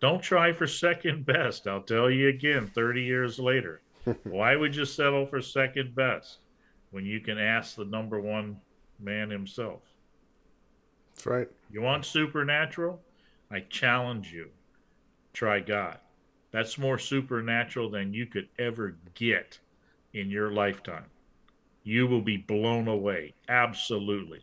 Don't 0.03 0.21
try 0.21 0.53
for 0.53 0.67
second 0.67 1.25
best. 1.25 1.69
I'll 1.69 1.81
tell 1.81 2.11
you 2.11 2.29
again 2.29 2.67
30 2.67 3.03
years 3.05 3.39
later. 3.39 3.83
Why 4.25 4.57
would 4.57 4.75
you 4.75 4.85
settle 4.85 5.25
for 5.27 5.41
second 5.41 5.95
best 5.95 6.41
when 6.91 7.07
you 7.07 7.21
can 7.21 7.39
ask 7.39 7.77
the 7.77 7.85
number 7.85 8.21
one 8.21 8.61
man 8.99 9.31
himself? 9.31 9.83
That's 11.15 11.25
right. 11.25 11.49
You 11.71 11.83
want 11.83 12.05
supernatural? 12.05 13.01
I 13.49 13.61
challenge 13.61 14.33
you. 14.33 14.49
Try 15.35 15.61
God. 15.61 15.99
That's 16.51 16.79
more 16.79 16.99
supernatural 16.99 17.89
than 17.89 18.13
you 18.13 18.27
could 18.27 18.49
ever 18.59 18.97
get 19.15 19.61
in 20.15 20.31
your 20.31 20.51
lifetime. 20.51 21.07
You 21.85 22.09
will 22.09 22.23
be 22.23 22.39
blown 22.39 22.89
away. 22.89 23.35
Absolutely. 23.49 24.41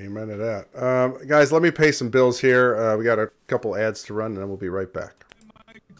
Amen 0.00 0.28
to 0.28 0.36
that. 0.36 0.82
Um, 0.82 1.26
guys, 1.26 1.52
let 1.52 1.62
me 1.62 1.70
pay 1.70 1.92
some 1.92 2.08
bills 2.08 2.40
here. 2.40 2.76
Uh, 2.76 2.96
we 2.96 3.04
got 3.04 3.18
a 3.18 3.30
couple 3.46 3.76
ads 3.76 4.02
to 4.04 4.14
run, 4.14 4.32
and 4.32 4.38
then 4.38 4.48
we'll 4.48 4.56
be 4.56 4.68
right 4.68 4.92
back. 4.92 5.22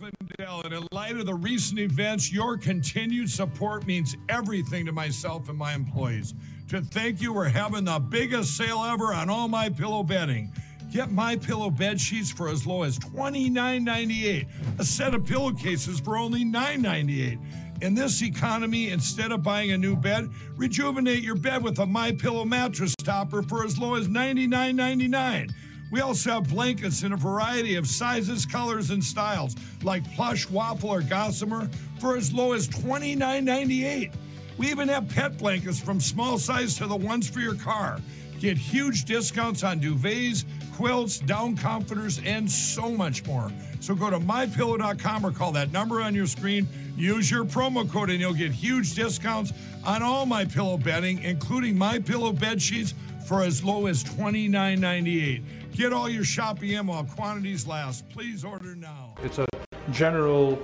Lindell, 0.02 0.62
and 0.64 0.74
in 0.74 0.86
light 0.90 1.16
of 1.16 1.26
the 1.26 1.34
recent 1.34 1.78
events, 1.78 2.32
your 2.32 2.56
continued 2.56 3.30
support 3.30 3.86
means 3.86 4.16
everything 4.28 4.84
to 4.86 4.92
myself 4.92 5.48
and 5.48 5.56
my 5.56 5.74
employees. 5.74 6.34
To 6.70 6.80
thank 6.80 7.20
you, 7.22 7.32
we're 7.32 7.48
having 7.48 7.84
the 7.84 8.00
biggest 8.00 8.56
sale 8.56 8.82
ever 8.82 9.14
on 9.14 9.30
all 9.30 9.46
my 9.46 9.68
pillow 9.68 10.02
bedding. 10.02 10.52
Get 10.92 11.12
my 11.12 11.36
pillow 11.36 11.70
bed 11.70 12.00
sheets 12.00 12.30
for 12.30 12.48
as 12.48 12.66
low 12.66 12.82
as 12.82 12.98
$29.98. 12.98 14.46
A 14.78 14.84
set 14.84 15.14
of 15.14 15.24
pillowcases 15.24 16.00
for 16.00 16.16
only 16.16 16.44
$9.98. 16.44 17.38
In 17.82 17.96
this 17.96 18.22
economy, 18.22 18.90
instead 18.90 19.32
of 19.32 19.42
buying 19.42 19.72
a 19.72 19.76
new 19.76 19.96
bed, 19.96 20.30
rejuvenate 20.56 21.24
your 21.24 21.34
bed 21.34 21.64
with 21.64 21.80
a 21.80 21.84
My 21.84 22.12
Pillow 22.12 22.44
mattress 22.44 22.94
topper 22.94 23.42
for 23.42 23.64
as 23.64 23.76
low 23.76 23.96
as 23.96 24.06
$99.99. 24.06 25.50
We 25.90 26.00
also 26.00 26.30
have 26.30 26.48
blankets 26.48 27.02
in 27.02 27.12
a 27.12 27.16
variety 27.16 27.74
of 27.74 27.88
sizes, 27.88 28.46
colors, 28.46 28.90
and 28.90 29.02
styles, 29.02 29.56
like 29.82 30.08
plush, 30.14 30.48
waffle, 30.48 30.90
or 30.90 31.02
gossamer, 31.02 31.68
for 31.98 32.16
as 32.16 32.32
low 32.32 32.52
as 32.52 32.68
$29.98. 32.68 34.12
We 34.58 34.68
even 34.68 34.86
have 34.86 35.08
pet 35.08 35.36
blankets 35.36 35.80
from 35.80 35.98
small 35.98 36.38
size 36.38 36.76
to 36.76 36.86
the 36.86 36.94
ones 36.94 37.28
for 37.28 37.40
your 37.40 37.56
car. 37.56 37.98
Get 38.38 38.56
huge 38.56 39.06
discounts 39.06 39.64
on 39.64 39.80
duvets, 39.80 40.44
quilts, 40.76 41.18
down 41.18 41.56
comforters, 41.56 42.20
and 42.24 42.48
so 42.48 42.90
much 42.90 43.26
more. 43.26 43.50
So 43.80 43.96
go 43.96 44.08
to 44.08 44.20
mypillow.com 44.20 45.26
or 45.26 45.32
call 45.32 45.50
that 45.52 45.72
number 45.72 46.00
on 46.00 46.14
your 46.14 46.26
screen. 46.28 46.68
Use 46.96 47.30
your 47.30 47.44
promo 47.44 47.90
code 47.90 48.10
and 48.10 48.20
you'll 48.20 48.34
get 48.34 48.52
huge 48.52 48.94
discounts 48.94 49.52
on 49.84 50.02
all 50.02 50.26
my 50.26 50.44
pillow 50.44 50.76
bedding, 50.76 51.22
including 51.22 51.76
my 51.76 51.98
pillow 51.98 52.32
bed 52.32 52.60
sheets 52.60 52.94
for 53.26 53.42
as 53.42 53.64
low 53.64 53.86
as 53.86 54.04
$29.98. 54.04 55.42
Get 55.74 55.92
all 55.92 56.08
your 56.08 56.24
shopping 56.24 56.70
in 56.70 56.86
while 56.86 57.04
quantities 57.04 57.66
last. 57.66 58.08
Please 58.10 58.44
order 58.44 58.74
now. 58.74 59.14
It's 59.22 59.38
a 59.38 59.46
general 59.90 60.60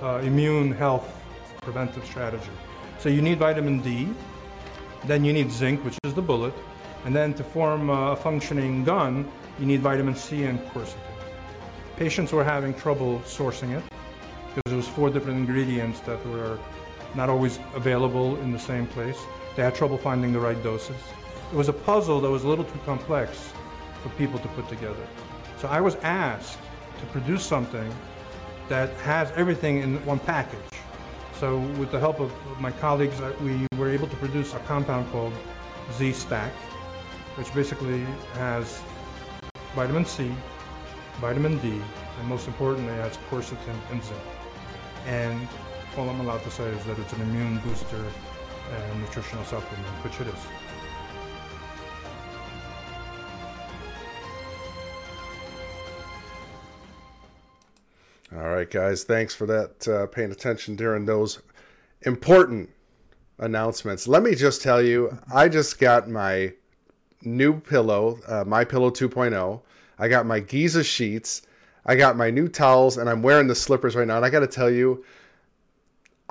uh, 0.00 0.20
immune 0.22 0.72
health 0.72 1.12
preventive 1.62 2.04
strategy. 2.04 2.50
So 2.98 3.08
you 3.08 3.22
need 3.22 3.38
vitamin 3.38 3.80
D, 3.80 4.08
then 5.04 5.24
you 5.24 5.32
need 5.32 5.50
zinc, 5.50 5.84
which 5.84 5.98
is 6.04 6.14
the 6.14 6.22
bullet, 6.22 6.54
and 7.04 7.14
then 7.14 7.34
to 7.34 7.42
form 7.42 7.90
a 7.90 8.14
functioning 8.14 8.84
gun, 8.84 9.30
you 9.58 9.66
need 9.66 9.80
vitamin 9.80 10.14
C 10.14 10.44
and 10.44 10.60
quercetin. 10.66 10.98
Patients 11.96 12.32
were 12.32 12.44
having 12.44 12.72
trouble 12.74 13.20
sourcing 13.24 13.76
it 13.76 13.91
because 14.54 14.70
there 14.70 14.76
was 14.76 14.88
four 14.88 15.08
different 15.08 15.38
ingredients 15.38 16.00
that 16.00 16.24
were 16.26 16.58
not 17.14 17.30
always 17.30 17.58
available 17.74 18.36
in 18.40 18.52
the 18.52 18.58
same 18.58 18.86
place. 18.86 19.18
They 19.56 19.62
had 19.62 19.74
trouble 19.74 19.96
finding 19.96 20.32
the 20.32 20.40
right 20.40 20.62
doses. 20.62 20.96
It 21.52 21.56
was 21.56 21.68
a 21.68 21.72
puzzle 21.72 22.20
that 22.20 22.30
was 22.30 22.44
a 22.44 22.48
little 22.48 22.64
too 22.64 22.78
complex 22.84 23.52
for 24.02 24.10
people 24.10 24.38
to 24.38 24.48
put 24.48 24.68
together. 24.68 25.06
So 25.58 25.68
I 25.68 25.80
was 25.80 25.96
asked 25.96 26.58
to 27.00 27.06
produce 27.06 27.44
something 27.44 27.90
that 28.68 28.90
has 29.00 29.30
everything 29.32 29.78
in 29.78 30.04
one 30.04 30.18
package. 30.18 30.58
So 31.38 31.58
with 31.78 31.90
the 31.90 31.98
help 31.98 32.20
of 32.20 32.32
my 32.60 32.70
colleagues, 32.72 33.20
we 33.42 33.66
were 33.76 33.90
able 33.90 34.08
to 34.08 34.16
produce 34.16 34.54
a 34.54 34.58
compound 34.60 35.10
called 35.10 35.32
Z-Stack, 35.92 36.52
which 37.36 37.52
basically 37.54 38.04
has 38.34 38.82
vitamin 39.74 40.04
C, 40.04 40.32
vitamin 41.20 41.58
D, 41.58 41.80
and 42.18 42.28
most 42.28 42.46
importantly, 42.46 42.92
it 42.92 43.00
has 43.00 43.16
quercetin 43.30 43.76
and 43.90 44.02
zinc. 44.02 44.20
And 45.06 45.48
all 45.96 46.08
I'm 46.08 46.20
allowed 46.20 46.42
to 46.44 46.50
say 46.50 46.64
is 46.64 46.84
that 46.84 46.98
it's 46.98 47.12
an 47.12 47.22
immune 47.22 47.58
booster 47.58 48.04
and 48.70 49.00
nutritional 49.00 49.44
supplement, 49.44 49.86
which 50.04 50.20
it 50.20 50.26
is. 50.26 50.46
All 58.34 58.48
right, 58.48 58.70
guys. 58.70 59.04
Thanks 59.04 59.34
for 59.34 59.46
that. 59.46 59.86
Uh, 59.86 60.06
paying 60.06 60.32
attention 60.32 60.74
during 60.74 61.04
those 61.04 61.42
important 62.02 62.70
announcements. 63.38 64.08
Let 64.08 64.22
me 64.22 64.34
just 64.34 64.62
tell 64.62 64.80
you, 64.80 65.18
I 65.32 65.48
just 65.48 65.78
got 65.78 66.08
my 66.08 66.54
new 67.22 67.60
pillow, 67.60 68.18
uh, 68.26 68.44
my 68.46 68.64
pillow 68.64 68.90
2.0. 68.90 69.60
I 69.98 70.08
got 70.08 70.26
my 70.26 70.40
Giza 70.40 70.82
sheets. 70.82 71.42
I 71.84 71.96
got 71.96 72.16
my 72.16 72.30
new 72.30 72.48
towels, 72.48 72.98
and 72.98 73.08
I'm 73.08 73.22
wearing 73.22 73.46
the 73.46 73.54
slippers 73.54 73.96
right 73.96 74.06
now. 74.06 74.16
And 74.16 74.24
I 74.24 74.30
got 74.30 74.40
to 74.40 74.46
tell 74.46 74.70
you, 74.70 75.04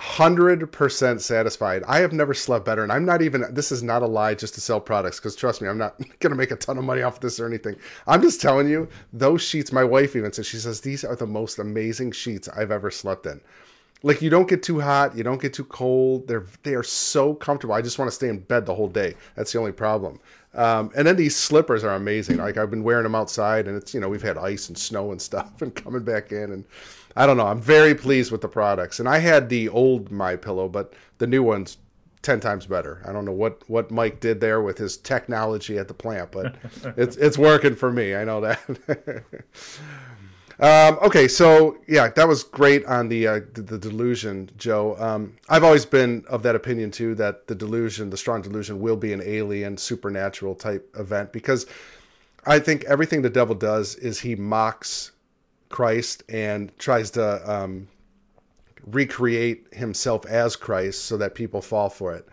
100% 0.02 1.22
satisfied. 1.22 1.84
I 1.88 2.00
have 2.00 2.12
never 2.12 2.34
slept 2.34 2.66
better. 2.66 2.82
And 2.82 2.92
I'm 2.92 3.06
not 3.06 3.22
even, 3.22 3.46
this 3.52 3.72
is 3.72 3.84
not 3.84 4.02
a 4.02 4.08
lie 4.08 4.34
just 4.34 4.56
to 4.56 4.62
sell 4.62 4.80
products 4.80 5.20
because 5.20 5.36
trust 5.36 5.62
me, 5.62 5.68
I'm 5.68 5.78
not 5.78 6.00
going 6.20 6.32
to 6.32 6.36
make 6.36 6.50
a 6.50 6.56
ton 6.56 6.80
of 6.80 6.84
money 6.84 7.04
off 7.04 7.20
this 7.20 7.40
or 7.40 7.46
anything. 7.46 7.76
I'm 8.08 8.22
just 8.22 8.42
telling 8.42 8.68
you, 8.68 8.88
those 9.14 9.44
sheets, 9.44 9.72
my 9.72 9.84
wife 9.84 10.16
even 10.16 10.34
said, 10.34 10.48
she 10.48 10.58
says, 10.58 10.82
these 10.82 11.04
are 11.04 11.16
the 11.16 11.28
most 11.28 11.60
amazing 11.60 12.14
sheets 12.14 12.50
I've 12.50 12.72
ever 12.72 12.90
slept 12.90 13.28
in. 13.28 13.42
Like 14.04 14.24
you 14.24 14.32
don't 14.32 14.50
get 14.50 14.64
too 14.64 14.80
hot, 14.80 15.16
you 15.16 15.24
don't 15.24 15.40
get 15.40 15.54
too 15.54 15.66
cold. 15.66 16.28
They're 16.28 16.48
they 16.64 16.74
are 16.74 16.82
so 16.82 17.36
comfortable. 17.36 17.76
I 17.76 17.84
just 17.84 18.00
want 18.00 18.10
to 18.10 18.16
stay 18.16 18.30
in 18.30 18.40
bed 18.40 18.66
the 18.66 18.74
whole 18.74 18.88
day. 18.88 19.14
That's 19.36 19.52
the 19.52 19.60
only 19.60 19.72
problem. 19.72 20.20
Um, 20.54 20.92
and 20.96 21.08
then 21.08 21.16
these 21.16 21.36
slippers 21.36 21.84
are 21.84 21.96
amazing. 21.96 22.38
Like 22.38 22.58
I've 22.58 22.70
been 22.70 22.84
wearing 22.84 23.04
them 23.04 23.16
outside, 23.16 23.68
and 23.68 23.78
it's 23.78 23.94
you 23.94 24.00
know 24.00 24.10
we've 24.10 24.22
had 24.22 24.38
ice 24.38 24.68
and 24.68 24.78
snow 24.78 25.12
and 25.12 25.22
stuff, 25.30 25.62
and 25.62 25.74
coming 25.74 26.04
back 26.04 26.32
in, 26.32 26.52
and 26.52 26.66
I 27.16 27.26
don't 27.26 27.38
know. 27.38 27.48
I'm 27.48 27.62
very 27.62 27.96
pleased 27.96 28.32
with 28.32 28.42
the 28.42 28.48
products. 28.48 29.00
And 29.00 29.08
I 29.08 29.20
had 29.20 29.50
the 29.50 29.70
old 29.70 30.12
My 30.12 30.36
Pillow, 30.36 30.68
but 30.68 30.94
the 31.18 31.28
new 31.28 31.44
one's 31.44 31.78
ten 32.22 32.40
times 32.40 32.66
better. 32.66 33.02
I 33.06 33.12
don't 33.12 33.26
know 33.26 33.32
what 33.32 33.68
what 33.70 33.92
Mike 33.92 34.20
did 34.20 34.42
there 34.42 34.62
with 34.62 34.78
his 34.78 34.98
technology 34.98 35.78
at 35.78 35.88
the 35.88 35.94
plant, 35.94 36.32
but 36.32 36.56
it's 36.98 37.16
it's 37.18 37.38
working 37.38 37.76
for 37.76 37.92
me. 37.92 38.16
I 38.16 38.24
know 38.24 38.42
that. 38.42 38.60
Um, 40.62 41.00
okay, 41.02 41.28
so 41.28 41.78
yeah, 41.88 42.10
that 42.10 42.28
was 42.28 42.44
great 42.44 42.86
on 42.86 43.10
the 43.10 43.28
uh, 43.28 43.40
the, 43.54 43.64
the 43.64 43.78
delusion, 43.80 44.48
Joe. 44.58 44.96
Um, 45.00 45.36
I've 45.50 45.64
always 45.64 45.88
been 45.88 46.24
of 46.30 46.44
that 46.44 46.56
opinion 46.56 46.92
too 46.92 47.16
that 47.16 47.48
the 47.48 47.56
delusion, 47.56 48.12
the 48.12 48.18
strong 48.18 48.44
delusion, 48.44 48.80
will 48.80 48.96
be 48.96 49.12
an 49.12 49.24
alien, 49.26 49.76
supernatural 49.76 50.54
type 50.54 50.88
event 51.00 51.32
because 51.32 51.66
I 52.46 52.60
think 52.60 52.84
everything 52.84 53.24
the 53.24 53.30
devil 53.30 53.56
does 53.56 53.96
is 53.96 54.20
he 54.20 54.36
mocks 54.36 55.14
Christ 55.70 56.24
and 56.30 56.72
tries 56.78 57.10
to 57.12 57.52
um, 57.52 57.88
recreate 58.86 59.66
himself 59.74 60.28
as 60.28 60.56
Christ 60.56 61.06
so 61.06 61.18
that 61.18 61.34
people 61.34 61.64
fall 61.64 61.90
for 61.90 62.14
it, 62.14 62.28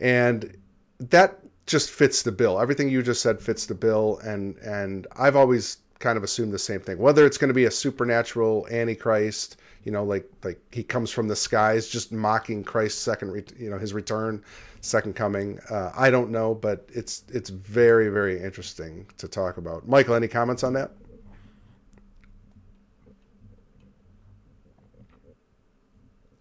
and 0.00 0.56
that 0.98 1.38
just 1.66 1.90
fits 1.90 2.22
the 2.24 2.32
bill. 2.32 2.58
Everything 2.58 2.88
you 2.88 3.00
just 3.00 3.22
said 3.22 3.40
fits 3.40 3.66
the 3.66 3.76
bill, 3.76 4.18
and 4.24 4.56
and 4.58 5.06
I've 5.16 5.36
always 5.36 5.76
kind 6.00 6.16
of 6.16 6.24
assume 6.24 6.50
the 6.50 6.58
same 6.58 6.80
thing. 6.80 6.98
Whether 6.98 7.24
it's 7.24 7.38
going 7.38 7.48
to 7.48 7.54
be 7.54 7.66
a 7.66 7.70
supernatural 7.70 8.66
antichrist, 8.70 9.60
you 9.84 9.92
know, 9.92 10.02
like 10.02 10.28
like 10.42 10.60
he 10.72 10.82
comes 10.82 11.10
from 11.10 11.28
the 11.28 11.36
skies, 11.36 11.88
just 11.88 12.10
mocking 12.10 12.64
Christ's 12.64 13.00
second, 13.00 13.30
re- 13.30 13.44
you 13.58 13.70
know, 13.70 13.78
his 13.78 13.92
return, 13.94 14.42
second 14.80 15.14
coming. 15.14 15.58
Uh, 15.70 15.92
I 15.96 16.10
don't 16.10 16.30
know, 16.30 16.54
but 16.54 16.88
it's 16.92 17.24
it's 17.28 17.50
very 17.50 18.08
very 18.08 18.42
interesting 18.42 19.06
to 19.18 19.28
talk 19.28 19.58
about. 19.58 19.86
Michael, 19.86 20.14
any 20.14 20.28
comments 20.28 20.64
on 20.64 20.72
that? 20.72 20.90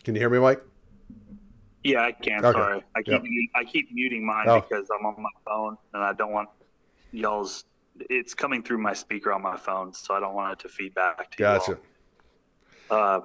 Can 0.04 0.16
you 0.16 0.22
hear 0.22 0.30
me, 0.30 0.40
Mike? 0.40 0.62
Yeah, 1.84 2.02
I 2.02 2.12
can. 2.12 2.44
Okay. 2.44 2.58
Sorry, 2.60 2.84
I 2.96 3.02
keep 3.02 3.24
Yep. 3.24 3.24
I 3.56 3.64
keep 3.64 3.92
muting 3.94 4.26
mine 4.26 4.46
Oh. 4.48 4.62
because 4.62 4.88
I'm 4.98 5.06
on 5.06 5.22
my 5.22 5.30
phone 5.46 5.78
and 5.94 6.04
I 6.04 6.14
don't 6.14 6.32
want 6.32 6.50
y'all's. 7.12 7.66
It's 8.10 8.34
coming 8.34 8.64
through 8.64 8.80
my 8.80 8.94
speaker 8.94 9.32
on 9.34 9.42
my 9.42 9.58
phone, 9.58 9.94
so 9.94 10.14
I 10.14 10.20
don't 10.20 10.34
want 10.34 10.54
it 10.54 10.60
to 10.60 10.70
feed 10.70 10.94
back 10.94 11.32
to 11.32 11.38
Gotcha. 11.38 11.72
you 11.72 11.78
all. 12.92 12.98
Uh, 12.98 13.22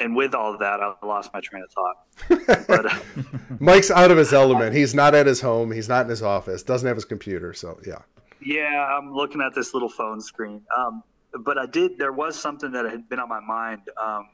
and 0.00 0.16
with 0.16 0.34
all 0.34 0.54
of 0.54 0.60
that, 0.60 0.80
I 0.80 0.94
lost 1.04 1.30
my 1.34 1.40
train 1.40 1.62
of 1.62 1.70
thought. 1.72 2.66
But 2.66 2.86
uh, 2.86 2.98
Mike's 3.60 3.90
out 3.90 4.10
of 4.10 4.16
his 4.16 4.32
element. 4.32 4.74
He's 4.74 4.94
not 4.94 5.14
at 5.14 5.26
his 5.26 5.40
home. 5.40 5.70
He's 5.70 5.88
not 5.88 6.06
in 6.06 6.10
his 6.10 6.22
office. 6.22 6.62
Doesn't 6.62 6.86
have 6.86 6.96
his 6.96 7.04
computer. 7.04 7.52
So 7.52 7.78
yeah. 7.86 7.98
yeah, 8.40 8.96
I'm 8.96 9.12
looking 9.12 9.42
at 9.42 9.54
this 9.54 9.74
little 9.74 9.90
phone 9.90 10.20
screen. 10.22 10.62
Um, 10.76 11.02
but 11.44 11.58
I 11.58 11.66
did. 11.66 11.98
There 11.98 12.12
was 12.12 12.40
something 12.40 12.72
that 12.72 12.86
had 12.86 13.08
been 13.08 13.20
on 13.20 13.28
my 13.28 13.40
mind. 13.40 13.82
Um, 14.02 14.28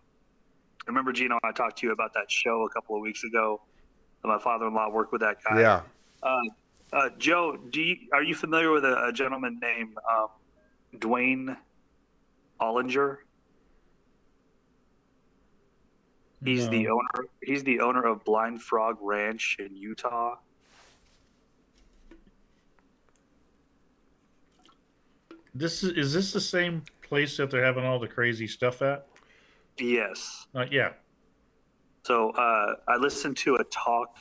remember, 0.87 1.13
Gino, 1.13 1.39
I 1.43 1.51
talked 1.51 1.79
to 1.79 1.87
you 1.87 1.93
about 1.93 2.15
that 2.15 2.31
show 2.31 2.65
a 2.65 2.69
couple 2.71 2.95
of 2.95 3.03
weeks 3.03 3.25
ago. 3.25 3.61
My 4.23 4.39
father-in-law 4.39 4.91
worked 4.91 5.13
with 5.13 5.21
that 5.21 5.37
guy. 5.45 5.61
Yeah. 5.61 5.83
Uh, 6.23 6.37
uh, 6.93 7.11
Joe, 7.19 7.57
do 7.71 7.81
you, 7.81 7.97
are 8.13 8.23
you 8.23 8.35
familiar 8.35 8.71
with 8.71 8.85
a, 8.85 9.07
a 9.07 9.13
gentleman 9.13 9.59
named 9.61 9.97
um, 10.11 10.29
Duane 10.99 11.57
Ollinger? 12.61 13.19
He's 16.45 16.69
the 16.69 16.87
owner. 16.89 17.29
He's 17.43 17.65
the 17.65 17.81
owner 17.81 18.05
of 18.05 18.25
Blind 18.25 18.63
Frog 18.63 18.99
Ranch 19.01 19.57
in 19.59 19.75
Utah. 19.75 20.37
This 25.55 25.83
is 25.83 25.93
is 25.93 26.13
this 26.13 26.33
the 26.33 26.41
same 26.41 26.83
place 27.03 27.37
that 27.39 27.51
they're 27.51 27.65
having 27.65 27.85
all 27.85 27.99
the 27.99 28.07
crazy 28.07 28.47
stuff 28.47 28.83
at? 28.83 29.09
Yes. 29.79 30.47
Uh, 30.55 30.67
yeah. 30.71 30.91
So 32.05 32.31
uh, 32.31 32.75
I 32.87 32.97
listened 32.97 33.37
to 33.39 33.57
a 33.57 33.65
talk. 33.65 34.17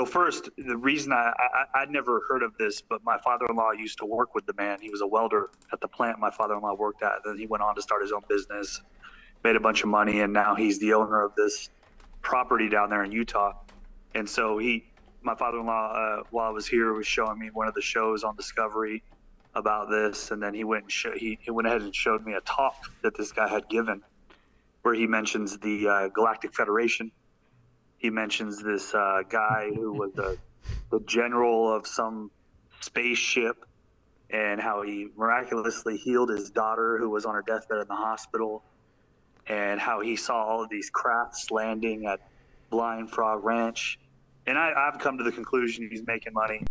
So 0.00 0.06
first, 0.06 0.48
the 0.56 0.78
reason 0.78 1.12
I, 1.12 1.30
I 1.38 1.80
I'd 1.82 1.90
never 1.90 2.22
heard 2.26 2.42
of 2.42 2.56
this, 2.56 2.80
but 2.80 3.04
my 3.04 3.18
father-in-law 3.18 3.72
used 3.72 3.98
to 3.98 4.06
work 4.06 4.34
with 4.34 4.46
the 4.46 4.54
man. 4.54 4.78
He 4.80 4.88
was 4.88 5.02
a 5.02 5.06
welder 5.06 5.50
at 5.74 5.82
the 5.82 5.88
plant 5.88 6.18
my 6.18 6.30
father-in-law 6.30 6.72
worked 6.76 7.02
at. 7.02 7.16
Then 7.22 7.36
he 7.36 7.46
went 7.46 7.62
on 7.62 7.74
to 7.74 7.82
start 7.82 8.00
his 8.00 8.10
own 8.10 8.22
business, 8.26 8.80
made 9.44 9.56
a 9.56 9.60
bunch 9.60 9.82
of 9.82 9.90
money, 9.90 10.22
and 10.22 10.32
now 10.32 10.54
he's 10.54 10.78
the 10.78 10.94
owner 10.94 11.22
of 11.22 11.34
this 11.34 11.68
property 12.22 12.70
down 12.70 12.88
there 12.88 13.04
in 13.04 13.12
Utah. 13.12 13.52
And 14.14 14.26
so 14.26 14.56
he, 14.56 14.86
my 15.20 15.34
father-in-law, 15.34 15.92
uh, 15.92 16.22
while 16.30 16.46
I 16.48 16.50
was 16.50 16.66
here, 16.66 16.94
was 16.94 17.06
showing 17.06 17.38
me 17.38 17.50
one 17.52 17.68
of 17.68 17.74
the 17.74 17.82
shows 17.82 18.24
on 18.24 18.34
Discovery 18.36 19.02
about 19.54 19.90
this, 19.90 20.30
and 20.30 20.42
then 20.42 20.54
he 20.54 20.64
went 20.64 20.84
and 21.04 21.14
he, 21.14 21.38
he 21.42 21.50
went 21.50 21.68
ahead 21.68 21.82
and 21.82 21.94
showed 21.94 22.24
me 22.24 22.32
a 22.32 22.40
talk 22.40 22.74
that 23.02 23.14
this 23.18 23.32
guy 23.32 23.50
had 23.50 23.68
given, 23.68 24.00
where 24.80 24.94
he 24.94 25.06
mentions 25.06 25.58
the 25.58 25.86
uh, 25.86 26.08
Galactic 26.08 26.54
Federation. 26.54 27.12
He 28.00 28.08
mentions 28.08 28.62
this 28.62 28.94
uh, 28.94 29.22
guy 29.28 29.70
who 29.74 29.92
was 29.92 30.10
the, 30.14 30.38
the 30.90 31.00
general 31.00 31.70
of 31.70 31.86
some 31.86 32.30
spaceship, 32.80 33.66
and 34.30 34.58
how 34.58 34.80
he 34.80 35.08
miraculously 35.18 35.98
healed 35.98 36.30
his 36.30 36.48
daughter 36.48 36.96
who 36.96 37.10
was 37.10 37.26
on 37.26 37.34
her 37.34 37.42
deathbed 37.42 37.78
in 37.78 37.88
the 37.88 37.94
hospital, 37.94 38.62
and 39.46 39.78
how 39.78 40.00
he 40.00 40.16
saw 40.16 40.42
all 40.42 40.62
of 40.62 40.70
these 40.70 40.88
crafts 40.88 41.50
landing 41.50 42.06
at 42.06 42.20
Blind 42.70 43.10
Frog 43.10 43.44
Ranch. 43.44 43.98
And 44.46 44.56
I, 44.56 44.72
I've 44.74 44.98
come 44.98 45.18
to 45.18 45.24
the 45.24 45.32
conclusion 45.32 45.86
he's 45.90 46.06
making 46.06 46.32
money. 46.32 46.64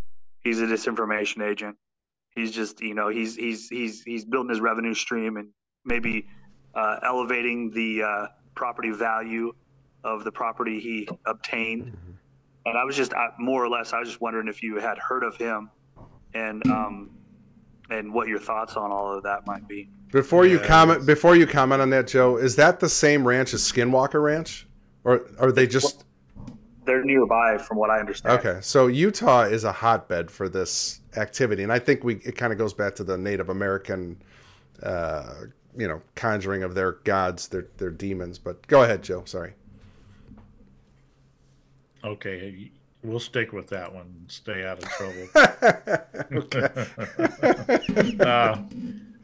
He's 0.43 0.60
a 0.61 0.65
disinformation 0.65 1.47
agent. 1.47 1.76
He's 2.34 2.51
just, 2.51 2.81
you 2.81 2.95
know, 2.95 3.10
he's 3.10 3.35
he's 3.35 3.69
he's 3.69 4.01
he's 4.01 4.26
building 4.26 4.49
his 4.49 4.61
revenue 4.61 4.95
stream 4.95 5.38
and 5.38 5.49
maybe 5.85 6.26
uh, 6.73 6.99
elevating 7.03 7.69
the 7.69 8.01
uh, 8.01 8.27
property 8.56 8.91
value 8.91 9.53
of 10.03 10.23
the 10.23 10.31
property 10.31 10.80
he 10.80 11.07
obtained. 11.26 11.95
And 12.65 12.77
I 12.77 12.84
was 12.84 12.95
just 12.95 13.13
I, 13.13 13.30
more 13.39 13.63
or 13.63 13.69
less, 13.69 13.93
I 13.93 13.99
was 13.99 14.09
just 14.09 14.21
wondering 14.21 14.47
if 14.47 14.61
you 14.61 14.77
had 14.80 14.97
heard 14.97 15.23
of 15.23 15.35
him, 15.38 15.69
and 16.34 16.65
um, 16.67 17.09
and 17.89 18.13
what 18.13 18.27
your 18.27 18.39
thoughts 18.39 18.76
on 18.76 18.91
all 18.91 19.11
of 19.15 19.23
that 19.23 19.47
might 19.47 19.67
be. 19.67 19.89
Before 20.11 20.45
you 20.45 20.59
Yeah, 20.59 20.67
comment, 20.67 21.05
before 21.05 21.35
you 21.35 21.47
comment 21.47 21.81
on 21.81 21.89
that, 21.91 22.07
Joe, 22.07 22.38
is 22.38 22.55
that 22.57 22.80
the 22.80 22.89
same 22.89 23.27
ranch 23.27 23.53
as 23.53 23.61
Skinwalker 23.61 24.21
Ranch, 24.21 24.67
or 25.03 25.27
are 25.39 25.51
they 25.51 25.67
just 25.67 26.03
They're 26.85 27.03
nearby, 27.03 27.57
from 27.57 27.77
what 27.77 27.89
I 27.89 27.99
understand. 27.99 28.39
okay? 28.39 28.59
So 28.61 28.88
Utah 28.88 29.43
is 29.43 29.63
a 29.63 29.71
hotbed 29.71 30.30
for 30.31 30.49
this 30.49 31.01
activity, 31.15 31.63
and 31.63 31.71
I 31.71 31.80
think 31.80 32.03
we 32.03 32.15
it 32.26 32.35
kind 32.35 32.51
of 32.51 32.59
goes 32.59 32.73
back 32.73 32.95
to 32.95 33.03
the 33.03 33.17
Native 33.17 33.49
American, 33.49 34.21
uh, 34.84 35.34
you 35.77 35.88
know, 35.88 36.01
conjuring 36.15 36.63
of 36.63 36.76
their 36.76 36.93
gods, 37.03 37.47
their 37.47 37.67
their 37.77 37.91
demons. 37.91 38.38
But 38.39 38.65
go 38.67 38.84
ahead, 38.84 39.01
Joe. 39.03 39.23
Sorry. 39.26 39.53
Okay, 42.03 42.71
we'll 43.03 43.19
stick 43.19 43.53
with 43.53 43.67
that 43.67 43.93
one. 43.93 44.05
and 44.05 44.31
Stay 44.31 44.65
out 44.65 44.81
of 44.81 44.89
trouble. 44.89 45.27
uh, 48.26 48.57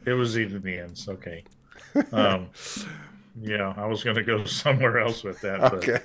it 0.04 0.12
was 0.12 0.38
even 0.38 0.62
the 0.62 0.78
ends. 0.78 1.08
Okay. 1.08 1.42
Um, 2.12 2.50
yeah, 3.40 3.72
I 3.76 3.86
was 3.86 4.04
going 4.04 4.16
to 4.16 4.22
go 4.22 4.44
somewhere 4.44 4.98
else 4.98 5.24
with 5.24 5.40
that, 5.40 5.60
but 5.60 5.88
Okay. 5.88 6.00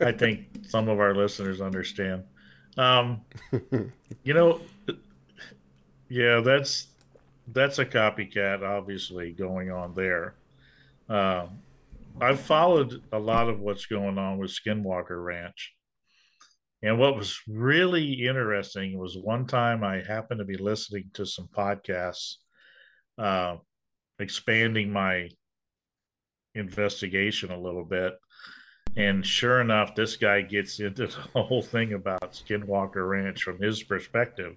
I 0.00 0.12
think 0.12 0.46
some 0.68 0.88
of 0.88 1.00
our 1.00 1.14
listeners 1.14 1.60
understand. 1.60 2.22
Um, 2.76 3.22
you 4.22 4.34
know, 4.34 4.60
yeah, 6.08 6.40
that's 6.40 6.88
that's 7.48 7.78
a 7.78 7.84
copycat, 7.84 8.62
obviously 8.62 9.32
going 9.32 9.70
on 9.72 9.94
there. 9.94 10.34
Uh, 11.08 11.46
I've 12.20 12.40
followed 12.40 13.02
a 13.12 13.18
lot 13.18 13.48
of 13.48 13.60
what's 13.60 13.86
going 13.86 14.18
on 14.18 14.38
with 14.38 14.50
Skinwalker 14.50 15.24
Ranch, 15.24 15.74
and 16.82 16.98
what 16.98 17.16
was 17.16 17.40
really 17.48 18.26
interesting 18.26 18.96
was 18.98 19.16
one 19.16 19.46
time 19.46 19.82
I 19.82 20.02
happened 20.02 20.38
to 20.38 20.44
be 20.44 20.56
listening 20.56 21.10
to 21.14 21.26
some 21.26 21.48
podcasts, 21.48 22.36
uh, 23.18 23.56
expanding 24.20 24.92
my 24.92 25.28
investigation 26.54 27.50
a 27.50 27.58
little 27.58 27.84
bit. 27.84 28.14
And 28.96 29.26
sure 29.26 29.60
enough, 29.60 29.94
this 29.94 30.16
guy 30.16 30.42
gets 30.42 30.78
into 30.78 31.06
the 31.34 31.42
whole 31.42 31.62
thing 31.62 31.94
about 31.94 32.32
Skinwalker 32.32 33.08
Ranch 33.08 33.42
from 33.42 33.60
his 33.60 33.82
perspective. 33.82 34.56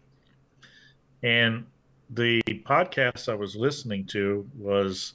And 1.23 1.65
the 2.11 2.41
podcast 2.65 3.30
I 3.30 3.35
was 3.35 3.56
listening 3.56 4.06
to 4.07 4.48
was 4.57 5.14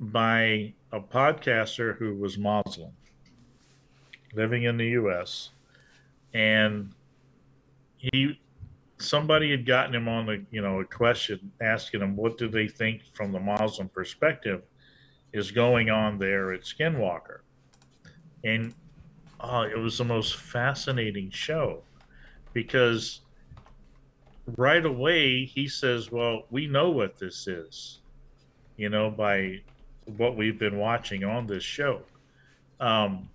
by 0.00 0.74
a 0.92 1.00
podcaster 1.00 1.96
who 1.96 2.14
was 2.14 2.36
Muslim, 2.36 2.90
living 4.34 4.64
in 4.64 4.76
the 4.76 4.88
U.S. 4.88 5.50
And 6.34 6.92
he, 7.96 8.38
somebody 8.98 9.50
had 9.50 9.66
gotten 9.66 9.94
him 9.94 10.08
on 10.08 10.26
the, 10.26 10.44
you 10.50 10.60
know, 10.60 10.80
a 10.80 10.84
question 10.84 11.52
asking 11.60 12.00
him 12.00 12.16
what 12.16 12.38
do 12.38 12.48
they 12.48 12.68
think 12.68 13.02
from 13.14 13.32
the 13.32 13.40
Muslim 13.40 13.88
perspective 13.88 14.62
is 15.32 15.50
going 15.50 15.90
on 15.90 16.18
there 16.18 16.52
at 16.52 16.62
Skinwalker 16.62 17.40
and 18.46 18.74
uh, 19.40 19.66
it 19.70 19.76
was 19.76 19.98
the 19.98 20.04
most 20.04 20.36
fascinating 20.36 21.30
show 21.30 21.82
because 22.52 23.20
right 24.56 24.86
away 24.86 25.44
he 25.44 25.68
says, 25.68 26.10
"Well, 26.10 26.44
we 26.50 26.66
know 26.66 26.90
what 26.90 27.18
this 27.18 27.46
is," 27.46 28.00
you 28.76 28.88
know, 28.88 29.10
by 29.10 29.60
what 30.16 30.36
we've 30.36 30.58
been 30.58 30.78
watching 30.78 31.24
on 31.24 31.46
this 31.46 31.64
show. 31.64 32.02
Um, 32.80 33.28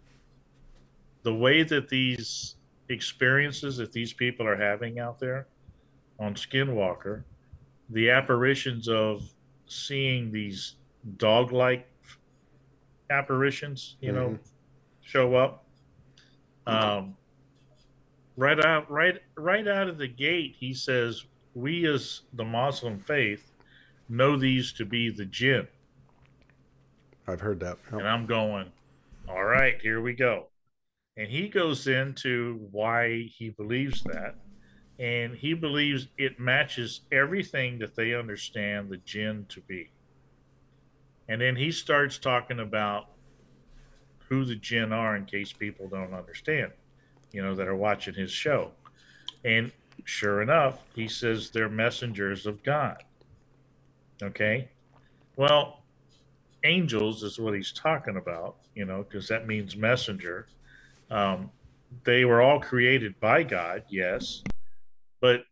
the 1.24 1.34
way 1.34 1.64
that 1.64 1.90
these 1.90 2.56
experiences 2.92 3.78
that 3.78 3.92
these 3.92 4.14
people 4.14 4.48
are 4.48 4.56
having 4.56 5.00
out 5.00 5.20
there 5.20 5.48
on 6.20 6.36
Skinwalker, 6.36 7.24
the 7.90 8.10
apparitions 8.10 8.88
of 8.88 9.24
seeing 9.66 10.32
these 10.32 10.76
dog-like 11.18 11.88
apparitions, 13.10 13.98
you 14.02 14.12
know, 14.12 14.38
show 15.02 15.36
up. 15.36 15.66
Um, 16.68 17.16
right 18.38 18.64
out, 18.64 18.90
right, 18.90 19.20
right 19.36 19.68
out 19.68 19.88
of 19.88 19.98
the 19.98 20.08
gate, 20.08 20.56
he 20.58 20.74
says, 20.74 21.26
"We 21.56 21.88
as 21.88 22.22
the 22.34 22.46
Muslim 22.46 23.00
faith 23.00 23.52
know 24.10 24.38
these 24.38 24.72
to 24.74 24.86
be 24.86 25.10
the 25.10 25.26
jinn." 25.26 25.68
I've 27.28 27.42
heard 27.42 27.60
that. 27.62 27.78
And 27.92 28.08
I'm 28.08 28.26
going, 28.26 28.72
all 29.28 29.44
right, 29.44 29.80
here 29.82 30.02
we 30.02 30.14
go. 30.14 30.48
And 31.22 31.30
he 31.30 31.50
goes 31.50 31.86
into 31.86 32.68
why 32.72 33.30
he 33.38 33.50
believes 33.50 34.02
that. 34.06 34.34
And 34.98 35.36
he 35.36 35.54
believes 35.54 36.08
it 36.18 36.40
matches 36.40 37.02
everything 37.12 37.78
that 37.78 37.96
they 37.96 38.16
understand 38.16 38.90
the 38.90 38.98
jinn 38.98 39.46
to 39.50 39.62
be. 39.62 39.92
And 41.30 41.40
then 41.40 41.56
he 41.56 41.72
starts 41.72 42.18
talking 42.18 42.60
about 42.60 43.10
who 44.30 44.46
the 44.46 44.56
jinn 44.56 44.92
are 44.92 45.16
in 45.16 45.26
case 45.26 45.54
people 45.54 45.88
don't 45.88 46.12
understand, 46.16 46.72
you 47.32 47.44
know, 47.44 47.54
that 47.54 47.68
are 47.68 47.76
watching 47.76 48.16
his 48.16 48.32
show. 48.32 48.72
And 49.46 49.72
sure 50.06 50.42
enough, 50.42 50.80
he 50.96 51.08
says 51.08 51.52
they're 51.52 51.70
messengers 51.70 52.48
of 52.48 52.64
God. 52.64 53.04
Okay. 54.24 54.70
Well, 55.36 55.84
angels 56.64 57.22
is 57.22 57.38
what 57.38 57.54
he's 57.54 57.74
talking 57.74 58.18
about, 58.18 58.56
you 58.74 58.86
know, 58.86 59.04
because 59.04 59.28
that 59.28 59.46
means 59.46 59.76
messenger. 59.76 60.48
Um, 61.12 61.52
they 62.06 62.26
were 62.26 62.42
all 62.42 62.60
created 62.60 63.20
by 63.20 63.44
God, 63.44 63.84
yes, 63.90 64.44
but 65.20 65.44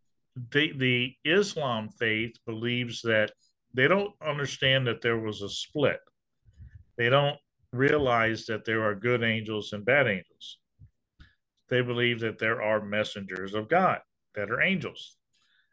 they, 0.52 0.72
the 0.72 1.14
Islam 1.26 1.90
faith 1.90 2.34
believes 2.46 3.02
that 3.02 3.32
they 3.74 3.88
don't 3.88 4.14
understand 4.26 4.88
that 4.88 5.02
there 5.02 5.20
was 5.20 5.42
a 5.42 5.50
split. 5.50 6.00
They 6.98 7.10
don't 7.10 7.38
realize 7.74 8.46
that 8.46 8.66
there 8.66 8.84
are 8.84 8.96
good 8.96 9.22
angels 9.22 9.74
and 9.74 9.86
bad 9.86 10.08
angels. 10.08 10.58
They 11.70 11.82
believe 11.82 12.22
that 12.22 12.40
there 12.40 12.62
are 12.62 12.84
messengers 12.84 13.54
of 13.54 13.70
God 13.70 14.00
that 14.36 14.50
are 14.50 14.62
angels, 14.62 15.18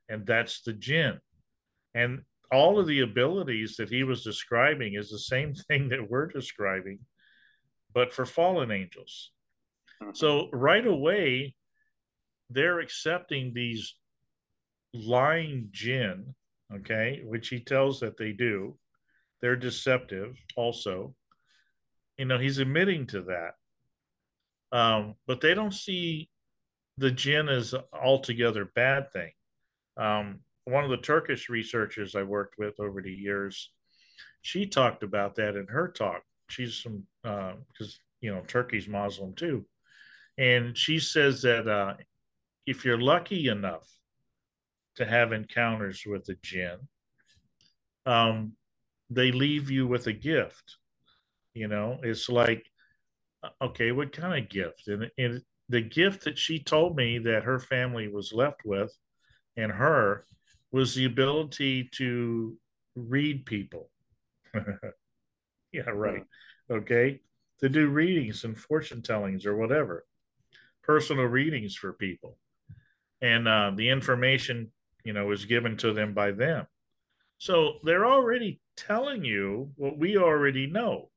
and 0.08 0.26
that's 0.26 0.62
the 0.62 0.72
jinn. 0.72 1.20
And 1.94 2.22
all 2.52 2.78
of 2.78 2.86
the 2.86 3.00
abilities 3.00 3.76
that 3.76 3.88
he 3.88 4.04
was 4.04 4.24
describing 4.24 4.94
is 4.94 5.10
the 5.10 5.18
same 5.18 5.54
thing 5.68 5.88
that 5.90 6.10
we're 6.10 6.26
describing, 6.26 6.98
but 7.94 8.12
for 8.12 8.26
fallen 8.26 8.72
angels. 8.72 9.30
So 10.12 10.48
right 10.52 10.86
away, 10.86 11.54
they're 12.50 12.80
accepting 12.80 13.52
these 13.52 13.94
lying 14.92 15.68
jinn, 15.72 16.34
okay, 16.74 17.22
which 17.24 17.48
he 17.48 17.60
tells 17.60 18.00
that 18.00 18.16
they 18.16 18.32
do. 18.32 18.78
They're 19.40 19.56
deceptive 19.56 20.36
also. 20.56 21.14
You 22.16 22.24
know, 22.24 22.38
he's 22.38 22.58
admitting 22.58 23.06
to 23.08 23.22
that. 23.22 23.54
Um, 24.76 25.14
but 25.26 25.40
they 25.40 25.54
don't 25.54 25.74
see 25.74 26.30
the 26.98 27.10
jinn 27.10 27.48
as 27.48 27.74
altogether 27.92 28.70
bad 28.74 29.12
thing. 29.12 29.32
Um, 29.96 30.40
one 30.64 30.84
of 30.84 30.90
the 30.90 30.96
Turkish 30.96 31.48
researchers 31.48 32.14
I 32.14 32.22
worked 32.22 32.58
with 32.58 32.80
over 32.80 33.00
the 33.02 33.12
years, 33.12 33.70
she 34.42 34.66
talked 34.66 35.02
about 35.02 35.36
that 35.36 35.56
in 35.56 35.66
her 35.68 35.88
talk. 35.88 36.22
She's 36.48 36.78
from 36.78 37.06
because 37.22 37.94
uh, 37.94 38.02
you 38.20 38.34
know 38.34 38.42
Turkey's 38.46 38.88
Muslim 38.88 39.34
too, 39.34 39.64
and 40.38 40.76
she 40.76 40.98
says 40.98 41.42
that 41.42 41.66
uh, 41.66 41.94
if 42.66 42.84
you're 42.84 43.00
lucky 43.00 43.48
enough 43.48 43.88
to 44.96 45.04
have 45.04 45.32
encounters 45.32 46.02
with 46.06 46.28
a 46.28 46.36
jinn, 46.42 46.78
um, 48.04 48.52
they 49.10 49.32
leave 49.32 49.70
you 49.70 49.86
with 49.86 50.06
a 50.06 50.12
gift. 50.12 50.76
You 51.54 51.68
know, 51.68 51.98
it's 52.02 52.28
like, 52.28 52.66
uh, 53.42 53.48
okay, 53.62 53.92
what 53.92 54.12
kind 54.12 54.42
of 54.42 54.50
gift? 54.50 54.88
And, 54.88 55.10
and 55.16 55.42
the 55.68 55.80
gift 55.80 56.24
that 56.24 56.38
she 56.38 56.58
told 56.62 56.96
me 56.96 57.18
that 57.18 57.44
her 57.44 57.58
family 57.58 58.08
was 58.08 58.32
left 58.32 58.60
with, 58.64 58.92
and 59.56 59.72
her 59.72 60.26
was 60.70 60.94
the 60.94 61.06
ability 61.06 61.88
to 61.94 62.56
read 62.94 63.46
people. 63.46 63.90
yeah, 65.72 65.90
right. 65.90 66.24
Okay. 66.70 67.20
To 67.60 67.68
do 67.68 67.88
readings 67.88 68.44
and 68.44 68.58
fortune 68.58 69.00
tellings 69.00 69.46
or 69.46 69.56
whatever, 69.56 70.04
personal 70.86 71.24
readings 71.24 71.74
for 71.74 71.92
people. 71.92 72.38
And 73.20 73.48
uh, 73.48 73.72
the 73.74 73.88
information, 73.88 74.70
you 75.04 75.12
know, 75.12 75.32
is 75.32 75.44
given 75.44 75.76
to 75.78 75.92
them 75.92 76.14
by 76.14 76.32
them. 76.32 76.66
So 77.38 77.78
they're 77.82 78.06
already 78.06 78.60
telling 78.76 79.24
you 79.24 79.70
what 79.76 79.98
we 79.98 80.16
already 80.16 80.66
know. 80.66 81.10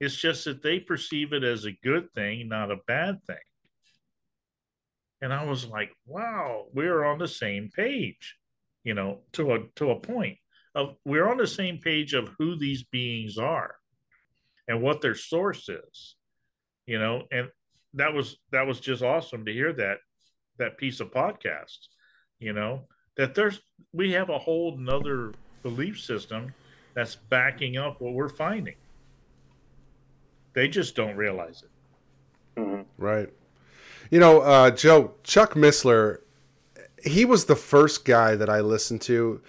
It's 0.00 0.16
just 0.16 0.44
that 0.44 0.62
they 0.62 0.80
perceive 0.80 1.32
it 1.32 1.44
as 1.44 1.64
a 1.64 1.72
good 1.82 2.12
thing, 2.14 2.48
not 2.48 2.70
a 2.70 2.78
bad 2.86 3.22
thing. 3.24 3.36
And 5.20 5.32
I 5.32 5.44
was 5.44 5.66
like, 5.66 5.90
wow, 6.06 6.66
we're 6.74 7.04
on 7.04 7.18
the 7.18 7.28
same 7.28 7.70
page 7.74 8.36
you 8.84 8.94
know, 8.94 9.20
to 9.32 9.54
a 9.54 9.58
to 9.76 9.90
a 9.90 9.98
point 9.98 10.38
of 10.74 10.94
we're 11.04 11.28
on 11.28 11.38
the 11.38 11.46
same 11.46 11.78
page 11.78 12.12
of 12.12 12.30
who 12.38 12.56
these 12.56 12.84
beings 12.84 13.38
are 13.38 13.74
and 14.68 14.82
what 14.82 15.00
their 15.00 15.14
source 15.14 15.68
is, 15.68 16.16
you 16.86 16.98
know, 16.98 17.22
and 17.32 17.48
that 17.94 18.12
was 18.12 18.36
that 18.52 18.66
was 18.66 18.80
just 18.80 19.02
awesome 19.02 19.44
to 19.44 19.52
hear 19.52 19.72
that 19.72 19.98
that 20.58 20.78
piece 20.78 21.00
of 21.00 21.10
podcast, 21.10 21.78
you 22.38 22.52
know, 22.52 22.82
that 23.16 23.34
there's 23.34 23.60
we 23.92 24.12
have 24.12 24.30
a 24.30 24.38
whole 24.38 24.76
another 24.78 25.32
belief 25.62 26.00
system 26.00 26.52
that's 26.94 27.16
backing 27.16 27.76
up 27.76 28.00
what 28.00 28.12
we're 28.12 28.28
finding. 28.28 28.76
They 30.52 30.68
just 30.68 30.94
don't 30.94 31.16
realize 31.16 31.62
it. 31.62 32.60
Mm-hmm. 32.60 32.82
Right. 32.98 33.28
You 34.10 34.20
know, 34.20 34.40
uh, 34.42 34.70
Joe, 34.70 35.14
Chuck 35.24 35.54
Missler 35.54 36.18
he 37.04 37.24
was 37.24 37.44
the 37.44 37.56
first 37.56 38.04
guy 38.04 38.34
that 38.34 38.48
I 38.48 38.60
listened 38.60 39.02
to 39.02 39.40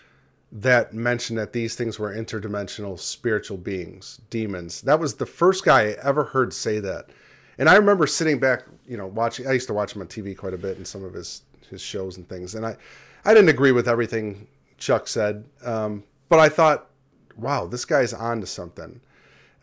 that 0.52 0.94
mentioned 0.94 1.40
that 1.40 1.54
these 1.54 1.76
things 1.76 1.98
were 1.98 2.14
interdimensional 2.14 3.00
spiritual 3.00 3.58
beings, 3.58 4.22
demons. 4.30 4.82
That 4.82 5.00
was 5.00 5.16
the 5.16 5.26
first 5.26 5.64
guy 5.64 5.82
I 5.82 5.96
ever 6.04 6.24
heard 6.24 6.54
say 6.54 6.80
that. 6.80 7.10
And 7.58 7.70
I 7.70 7.76
remember 7.76 8.06
sitting 8.08 8.40
back, 8.40 8.64
you 8.88 8.98
know, 8.98 9.08
watching 9.08 9.48
I 9.48 9.54
used 9.54 9.68
to 9.68 9.74
watch 9.74 9.96
him 9.96 10.02
on 10.02 10.08
TV 10.08 10.38
quite 10.38 10.54
a 10.54 10.58
bit 10.58 10.78
in 10.78 10.86
some 10.86 11.04
of 11.04 11.14
his 11.14 11.44
his 11.70 11.82
shows 11.82 12.18
and 12.18 12.28
things. 12.28 12.56
And 12.56 12.66
I 12.66 12.76
I 13.24 13.34
didn't 13.34 13.50
agree 13.50 13.72
with 13.72 13.88
everything 13.88 14.48
Chuck 14.78 15.08
said. 15.08 15.46
Um, 15.64 16.04
but 16.30 16.40
I 16.40 16.50
thought, 16.50 16.90
wow, 17.38 17.66
this 17.66 17.86
guy's 17.86 18.14
on 18.14 18.42
to 18.42 18.48
something. 18.48 19.00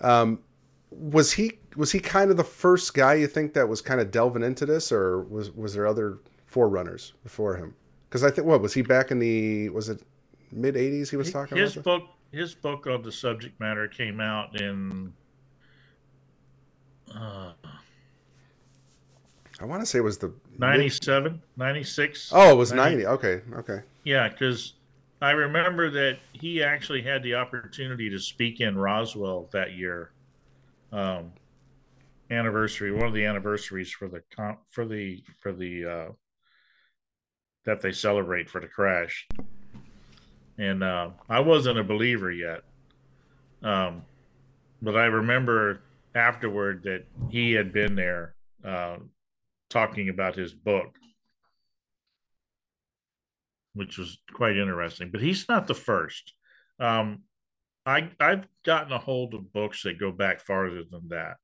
Um, 0.01 0.41
was 0.91 1.33
he 1.33 1.59
was 1.77 1.93
he 1.93 2.01
kind 2.01 2.31
of 2.31 2.37
the 2.37 2.45
first 2.45 2.95
guy 2.95 3.15
you 3.15 3.27
think 3.27 3.55
that 3.55 3.69
was 3.69 3.81
kind 3.81 4.01
of 4.01 4.11
delving 4.11 4.43
into 4.43 4.67
this 4.67 4.93
or 4.93 5.23
was 5.23 5.51
was 5.53 5.75
there 5.75 5.87
other 5.87 6.19
forerunners 6.47 7.15
before 7.23 7.57
him? 7.57 7.75
Because 8.09 8.25
I 8.25 8.31
think 8.31 8.47
what 8.47 8.61
was 8.61 8.75
he 8.75 8.83
back 8.83 9.11
in 9.11 9.19
the 9.19 9.69
was 9.71 9.89
it 9.89 10.03
mid 10.51 10.75
'80s? 10.75 11.11
He 11.11 11.17
was 11.17 11.33
talking 11.33 11.57
his 11.57 11.77
about 11.77 11.85
book. 11.85 12.09
His 12.33 12.55
book 12.55 12.87
on 12.87 13.03
the 13.03 13.13
subject 13.13 13.59
matter 13.61 13.87
came 13.89 14.21
out 14.21 14.61
in. 14.61 15.13
Uh, 17.15 17.53
I 19.61 19.65
want 19.65 19.83
to 19.83 19.87
say 19.87 19.99
it 19.99 20.03
was 20.03 20.19
the 20.19 20.33
97, 20.59 21.41
96. 21.57 22.33
Oh, 22.35 22.51
it 22.51 22.57
was 22.57 22.73
90. 22.73 23.05
90. 23.05 23.07
Okay, 23.07 23.41
okay. 23.55 23.81
Yeah, 24.05 24.29
because 24.29 24.75
I 25.21 25.33
remember 25.33 25.91
that 25.91 26.19
he 26.33 26.63
actually 26.63 27.03
had 27.03 27.23
the 27.23 27.35
opportunity 27.35 28.11
to 28.11 28.19
speak 28.19 28.61
in 28.61 28.77
Roswell 28.77 29.49
that 29.53 29.75
year. 29.75 30.11
Um, 30.91 31.33
anniversary, 32.31 32.93
one 32.93 33.07
of 33.07 33.15
the 33.15 33.25
anniversaries 33.25 33.93
for 33.93 34.09
the 34.09 34.23
comp, 34.35 34.61
for 34.71 34.85
the 34.85 35.23
for 35.41 35.53
the 35.53 35.85
uh, 35.85 36.13
that 37.65 37.81
they 37.81 37.93
celebrate 37.93 38.49
for 38.51 38.61
the 38.61 38.67
crash. 38.67 39.29
And 40.59 40.83
uh, 40.83 41.11
I 41.29 41.41
wasn't 41.41 41.79
a 41.79 41.85
believer 41.85 42.31
yet. 42.31 42.63
Um, 43.63 44.03
but 44.81 44.97
I 44.97 45.05
remember 45.05 45.81
afterward 46.15 46.83
that 46.83 47.05
he 47.31 47.53
had 47.53 47.73
been 47.73 47.95
there 47.95 48.35
uh, 48.65 48.97
talking 49.73 50.09
about 50.09 50.37
his 50.37 50.53
book, 50.53 50.95
which 53.75 53.99
was 53.99 54.19
quite 54.33 54.57
interesting. 54.57 55.11
But 55.11 55.23
he's 55.23 55.49
not 55.49 55.67
the 55.67 55.75
first. 55.75 56.33
Um, 56.79 57.23
I, 57.85 58.11
I've 58.21 58.47
gotten 58.65 58.93
a 58.93 58.99
hold 58.99 59.35
of 59.35 59.53
books 59.53 59.83
that 59.83 59.99
go 59.99 60.13
back 60.13 60.41
farther 60.41 60.85
than 60.89 61.09
that. 61.09 61.37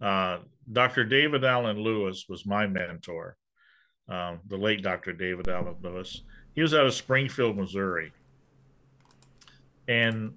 Uh, 0.00 0.38
Dr. 0.70 1.04
David 1.04 1.44
Allen 1.44 1.78
Lewis 1.78 2.26
was 2.28 2.46
my 2.46 2.66
mentor 2.66 3.36
um, 4.08 4.40
the 4.46 4.56
late 4.56 4.82
Dr. 4.82 5.12
David 5.12 5.48
Allen 5.48 5.76
Lewis. 5.82 6.22
He 6.54 6.62
was 6.62 6.74
out 6.74 6.86
of 6.86 6.94
Springfield, 6.94 7.56
Missouri. 7.56 8.12
And 9.88 10.34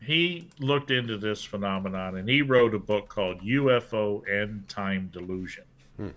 he 0.00 0.48
looked 0.58 0.90
into 0.90 1.18
this 1.18 1.42
phenomenon 1.42 2.16
and 2.16 2.28
he 2.28 2.42
wrote 2.42 2.74
a 2.74 2.78
book 2.78 3.08
called 3.08 3.40
UFO 3.42 4.28
End 4.28 4.68
Time 4.68 5.10
Delusion. 5.12 5.64
Hmm. 5.96 6.08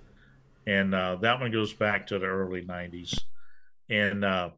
And 0.70 0.94
uh, 0.94 1.16
that 1.22 1.40
one 1.40 1.52
goes 1.52 1.74
back 1.74 2.06
to 2.08 2.20
the 2.20 2.28
early 2.28 2.62
90s. 2.62 3.20
And 3.90 4.24
uh, 4.24 4.52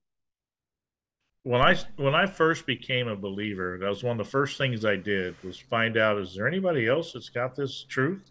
when 1.43 1.61
I 1.61 1.77
when 1.95 2.13
I 2.13 2.25
first 2.25 2.65
became 2.65 3.07
a 3.07 3.15
believer, 3.15 3.77
that 3.79 3.87
was 3.87 4.03
one 4.03 4.19
of 4.19 4.25
the 4.25 4.29
first 4.29 4.57
things 4.57 4.83
I 4.83 4.97
did 4.97 5.41
was 5.41 5.57
find 5.57 5.95
out 5.95 6.17
is 6.17 6.35
there 6.35 6.49
anybody 6.49 6.85
else 6.85 7.13
that's 7.13 7.29
got 7.29 7.55
this 7.55 7.85
truth? 7.87 8.29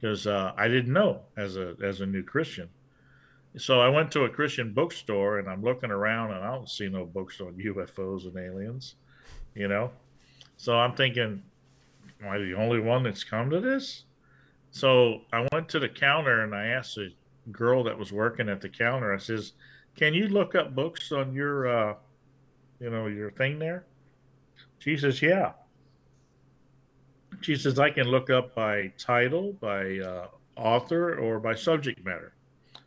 Because 0.00 0.28
uh, 0.28 0.52
I 0.56 0.68
didn't 0.68 0.92
know 0.92 1.22
as 1.36 1.56
a 1.56 1.74
as 1.82 2.00
a 2.00 2.06
new 2.06 2.22
Christian. 2.22 2.68
So 3.56 3.80
I 3.80 3.88
went 3.88 4.12
to 4.12 4.24
a 4.24 4.28
Christian 4.30 4.72
bookstore 4.72 5.40
and 5.40 5.48
I'm 5.48 5.64
looking 5.64 5.90
around 5.90 6.30
and 6.30 6.44
I 6.44 6.54
don't 6.54 6.70
see 6.70 6.88
no 6.88 7.04
books 7.04 7.40
on 7.40 7.54
UFOs 7.66 8.24
and 8.24 8.36
aliens, 8.36 8.94
you 9.56 9.66
know. 9.66 9.90
So 10.58 10.78
I'm 10.78 10.94
thinking, 10.94 11.42
am 12.22 12.28
I 12.28 12.38
the 12.38 12.54
only 12.54 12.78
one 12.78 13.02
that's 13.02 13.24
come 13.24 13.50
to 13.50 13.58
this? 13.58 14.04
So 14.74 15.20
I 15.32 15.46
went 15.52 15.68
to 15.68 15.78
the 15.78 15.88
counter 15.88 16.42
and 16.42 16.52
I 16.52 16.66
asked 16.66 16.96
the 16.96 17.12
girl 17.52 17.84
that 17.84 17.96
was 17.96 18.10
working 18.10 18.48
at 18.48 18.60
the 18.60 18.68
counter. 18.68 19.14
I 19.14 19.18
says, 19.18 19.52
"Can 19.94 20.14
you 20.14 20.26
look 20.26 20.56
up 20.56 20.74
books 20.74 21.12
on 21.12 21.32
your, 21.32 21.68
uh, 21.68 21.94
you 22.80 22.90
know, 22.90 23.06
your 23.06 23.30
thing 23.30 23.60
there?" 23.60 23.84
She 24.80 24.96
says, 24.96 25.22
"Yeah." 25.22 25.52
She 27.40 27.54
says, 27.54 27.78
"I 27.78 27.90
can 27.90 28.08
look 28.08 28.30
up 28.30 28.56
by 28.56 28.88
title, 28.98 29.52
by 29.52 30.00
uh, 30.00 30.26
author, 30.56 31.20
or 31.20 31.38
by 31.38 31.54
subject 31.54 32.04
matter." 32.04 32.34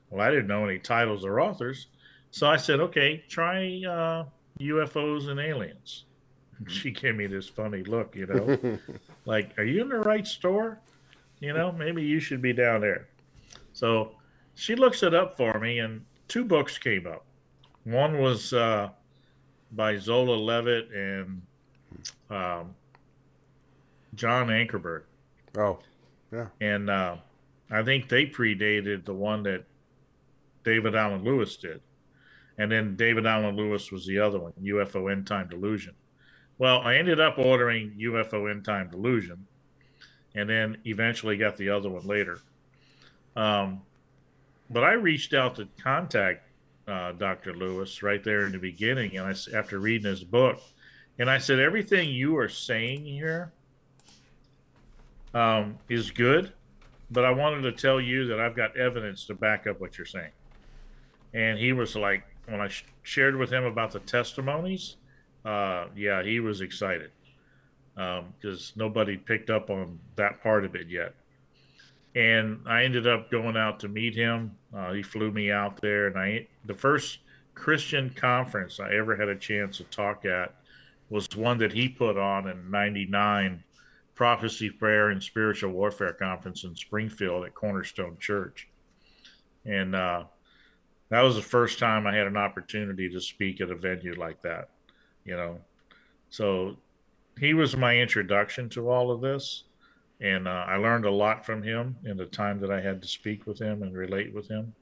Well, 0.10 0.20
I 0.20 0.30
didn't 0.30 0.48
know 0.48 0.66
any 0.66 0.80
titles 0.80 1.24
or 1.24 1.40
authors, 1.40 1.88
so 2.32 2.50
I 2.50 2.58
said, 2.58 2.82
"Okay, 2.82 3.24
try 3.30 3.82
uh, 3.88 4.26
UFOs 4.60 5.30
and 5.30 5.40
aliens." 5.40 6.04
She 6.68 6.92
gave 6.92 7.16
me 7.16 7.28
this 7.28 7.48
funny 7.48 7.84
look, 7.84 8.14
you 8.14 8.26
know, 8.26 8.78
like, 9.26 9.58
"Are 9.58 9.64
you 9.64 9.84
in 9.84 9.88
the 9.88 10.00
right 10.00 10.28
store?" 10.28 10.82
You 11.40 11.54
know, 11.54 11.72
maybe 11.72 12.04
you 12.04 12.20
should 12.20 12.42
be 12.42 12.54
down 12.54 12.82
there. 12.82 13.08
So 13.74 14.12
she 14.56 14.76
looks 14.76 15.04
it 15.04 15.14
up 15.14 15.38
for 15.38 15.60
me, 15.60 15.80
and 15.80 16.04
two 16.28 16.44
books 16.44 16.78
came 16.78 17.06
up. 17.06 17.26
One 17.84 18.20
was 18.20 18.54
uh, 18.54 18.90
by 19.72 19.98
Zola 19.98 20.36
Levitt 20.36 20.90
and 20.92 21.42
um, 22.30 22.76
John 24.16 24.48
Ankerberg. 24.48 25.04
Oh, 25.58 25.80
yeah. 26.32 26.48
And 26.60 26.90
uh, 26.90 27.18
I 27.72 27.84
think 27.84 28.10
they 28.10 28.26
predated 28.26 29.06
the 29.06 29.14
one 29.14 29.44
that 29.44 29.64
David 30.64 30.96
Allen 30.96 31.24
Lewis 31.24 31.56
did. 31.58 31.82
And 32.58 32.72
then 32.72 32.96
David 32.96 33.28
Allen 33.28 33.56
Lewis 33.56 33.92
was 33.92 34.06
the 34.06 34.20
other 34.20 34.40
one, 34.40 34.54
UFO 34.62 35.12
End 35.12 35.28
Time 35.28 35.48
Delusion. 35.48 35.94
Well, 36.58 36.82
I 36.82 36.96
ended 36.96 37.20
up 37.20 37.38
ordering 37.38 37.96
UFO 38.00 38.50
End 38.50 38.66
Time 38.66 38.90
Delusion 38.90 39.46
and 40.38 40.48
then 40.48 40.78
eventually 40.86 41.36
got 41.36 41.58
the 41.58 41.70
other 41.70 41.90
one 41.90 42.06
later. 42.06 42.40
Um, 43.36 43.82
but 44.70 44.84
I 44.84 44.94
reached 44.94 45.34
out 45.34 45.56
to 45.56 45.68
contact 45.82 46.44
uh, 46.88 47.14
Dr. 47.14 47.56
Lewis 47.56 48.04
right 48.04 48.24
there 48.24 48.46
in 48.46 48.52
the 48.52 48.60
beginning, 48.60 49.18
and 49.18 49.26
I 49.26 49.58
after 49.58 49.80
reading 49.80 50.10
his 50.10 50.24
book, 50.24 50.62
and 51.18 51.30
I 51.30 51.40
said 51.40 51.60
everything 51.60 52.10
you 52.10 52.38
are 52.38 52.48
saying 52.48 53.04
here 53.04 53.52
um, 55.34 55.78
is 55.90 56.12
good, 56.12 56.54
but 57.10 57.26
I 57.26 57.32
wanted 57.32 57.64
to 57.64 57.72
tell 57.72 58.00
you 58.00 58.28
that 58.28 58.40
I've 58.40 58.56
got 58.56 58.78
evidence 58.78 59.26
to 59.26 59.34
back 59.34 59.66
up 59.66 59.82
what 59.82 59.98
you're 59.98 60.06
saying. 60.06 60.32
And 61.34 61.58
he 61.58 61.74
was 61.74 61.96
like, 61.96 62.24
when 62.48 62.62
I 62.62 62.68
sh- 62.68 62.86
shared 63.02 63.36
with 63.36 63.50
him 63.50 63.66
about 63.66 63.92
the 63.92 64.00
testimonies, 64.02 64.98
uh, 65.46 65.88
yeah, 65.96 66.22
he 66.22 66.40
was 66.40 66.62
excited 66.62 67.10
because 67.98 68.74
um, 68.76 68.80
nobody 68.80 69.18
picked 69.18 69.50
up 69.50 69.72
on 69.72 70.00
that 70.18 70.42
part 70.44 70.64
of 70.64 70.76
it 70.76 70.88
yet. 70.88 71.16
And 72.16 72.60
I 72.68 72.84
ended 72.84 73.08
up 73.08 73.32
going 73.32 73.58
out 73.58 73.80
to 73.80 73.88
meet 73.88 74.14
him. 74.14 74.56
Uh, 74.76 74.94
he 74.94 75.02
flew 75.02 75.32
me 75.32 75.52
out 75.52 75.82
there, 75.82 76.08
and 76.08 76.18
I 76.18 76.48
the 76.66 76.74
first 76.74 77.20
Christian 77.56 78.12
conference 78.12 78.80
I 78.80 78.94
ever 78.94 79.16
had 79.16 79.30
a 79.30 79.36
chance 79.36 79.78
to 79.78 79.84
talk 79.86 80.26
at 80.26 80.54
was 81.10 81.28
one 81.36 81.58
that 81.58 81.74
he 81.74 81.90
put 81.90 82.18
on 82.18 82.48
in 82.48 82.70
'99, 82.70 83.64
Prophecy, 84.14 84.70
Prayer, 84.70 85.10
and 85.10 85.22
Spiritual 85.22 85.72
Warfare 85.72 86.14
Conference 86.14 86.64
in 86.64 86.76
Springfield 86.76 87.46
at 87.46 87.56
Cornerstone 87.56 88.18
Church, 88.20 88.68
and 89.66 89.96
uh, 89.96 90.24
that 91.10 91.22
was 91.22 91.36
the 91.36 91.42
first 91.42 91.80
time 91.80 92.06
I 92.06 92.16
had 92.16 92.28
an 92.28 92.38
opportunity 92.38 93.10
to 93.10 93.22
speak 93.22 93.62
at 93.62 93.72
a 93.72 93.76
venue 93.76 94.16
like 94.16 94.42
that. 94.44 94.70
You 95.24 95.36
know, 95.36 95.60
so 96.30 96.78
he 97.40 97.54
was 97.54 97.78
my 97.78 97.98
introduction 97.98 98.70
to 98.70 98.90
all 98.90 99.12
of 99.12 99.22
this, 99.22 99.64
and 100.20 100.48
uh, 100.48 100.66
I 100.68 100.78
learned 100.78 101.06
a 101.06 101.12
lot 101.12 101.46
from 101.46 101.62
him 101.62 101.96
in 102.04 102.18
the 102.18 102.26
time 102.26 102.60
that 102.62 102.72
I 102.72 102.82
had 102.82 103.02
to 103.02 103.08
speak 103.08 103.46
with 103.46 103.60
him 103.60 103.84
and 103.84 103.96
relate 103.96 104.34
with 104.34 104.48
him. 104.48 104.74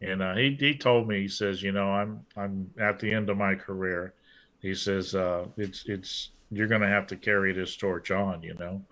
And 0.00 0.22
uh, 0.22 0.34
he 0.34 0.56
he 0.58 0.76
told 0.76 1.08
me 1.08 1.22
he 1.22 1.28
says, 1.28 1.62
you 1.62 1.72
know, 1.72 1.90
I'm 1.90 2.24
I'm 2.36 2.70
at 2.78 2.98
the 2.98 3.12
end 3.12 3.30
of 3.30 3.36
my 3.36 3.54
career. 3.54 4.14
He 4.60 4.74
says 4.74 5.14
uh, 5.14 5.46
it's 5.56 5.84
it's 5.86 6.30
you're 6.50 6.68
going 6.68 6.80
to 6.80 6.88
have 6.88 7.06
to 7.08 7.16
carry 7.16 7.52
this 7.52 7.76
torch 7.76 8.10
on, 8.10 8.42
you 8.42 8.54
know, 8.54 8.82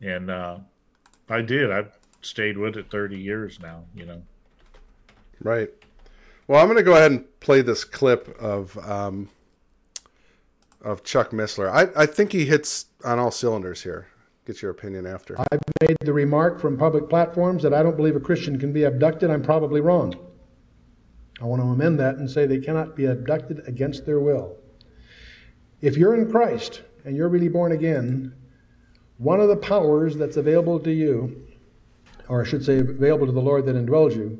and 0.00 0.30
uh, 0.30 0.58
I 1.28 1.42
did. 1.42 1.70
I've 1.70 1.98
stayed 2.22 2.56
with 2.56 2.76
it 2.76 2.90
30 2.90 3.18
years 3.18 3.60
now, 3.60 3.84
you 3.94 4.06
know. 4.06 4.22
Right. 5.40 5.70
Well, 6.46 6.60
I'm 6.60 6.66
going 6.66 6.78
to 6.78 6.82
go 6.82 6.96
ahead 6.96 7.10
and 7.10 7.40
play 7.40 7.62
this 7.62 7.84
clip 7.84 8.28
of 8.40 8.76
um, 8.88 9.28
of 10.84 11.02
Chuck 11.02 11.30
Missler. 11.30 11.70
I, 11.70 12.02
I 12.02 12.06
think 12.06 12.32
he 12.32 12.44
hits 12.44 12.86
on 13.04 13.18
all 13.18 13.30
cylinders 13.30 13.82
here. 13.82 14.06
Get 14.46 14.60
your 14.60 14.70
opinion 14.70 15.06
after. 15.06 15.40
I've 15.50 15.60
made 15.80 15.96
the 16.02 16.12
remark 16.12 16.60
from 16.60 16.76
public 16.76 17.08
platforms 17.08 17.62
that 17.62 17.72
I 17.72 17.82
don't 17.82 17.96
believe 17.96 18.14
a 18.14 18.20
Christian 18.20 18.58
can 18.58 18.72
be 18.74 18.84
abducted. 18.84 19.30
I'm 19.30 19.42
probably 19.42 19.80
wrong. 19.80 20.14
I 21.40 21.46
want 21.46 21.62
to 21.62 21.68
amend 21.68 21.98
that 22.00 22.16
and 22.16 22.30
say 22.30 22.44
they 22.46 22.60
cannot 22.60 22.94
be 22.94 23.06
abducted 23.06 23.62
against 23.66 24.04
their 24.04 24.20
will. 24.20 24.56
If 25.80 25.96
you're 25.96 26.14
in 26.14 26.30
Christ 26.30 26.82
and 27.06 27.16
you're 27.16 27.30
really 27.30 27.48
born 27.48 27.72
again, 27.72 28.34
one 29.16 29.40
of 29.40 29.48
the 29.48 29.56
powers 29.56 30.16
that's 30.16 30.36
available 30.36 30.78
to 30.80 30.92
you, 30.92 31.46
or 32.28 32.42
I 32.42 32.44
should 32.44 32.64
say 32.64 32.78
available 32.78 33.26
to 33.26 33.32
the 33.32 33.40
Lord 33.40 33.64
that 33.66 33.76
indwells 33.76 34.14
you, 34.14 34.38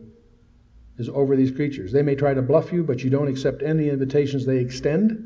is 0.98 1.08
over 1.08 1.34
these 1.34 1.50
creatures. 1.50 1.92
They 1.92 2.02
may 2.02 2.14
try 2.14 2.34
to 2.34 2.42
bluff 2.42 2.72
you, 2.72 2.84
but 2.84 3.02
you 3.02 3.08
don't 3.08 3.28
accept 3.28 3.62
any 3.62 3.88
invitations 3.88 4.44
they 4.44 4.58
extend 4.58 5.23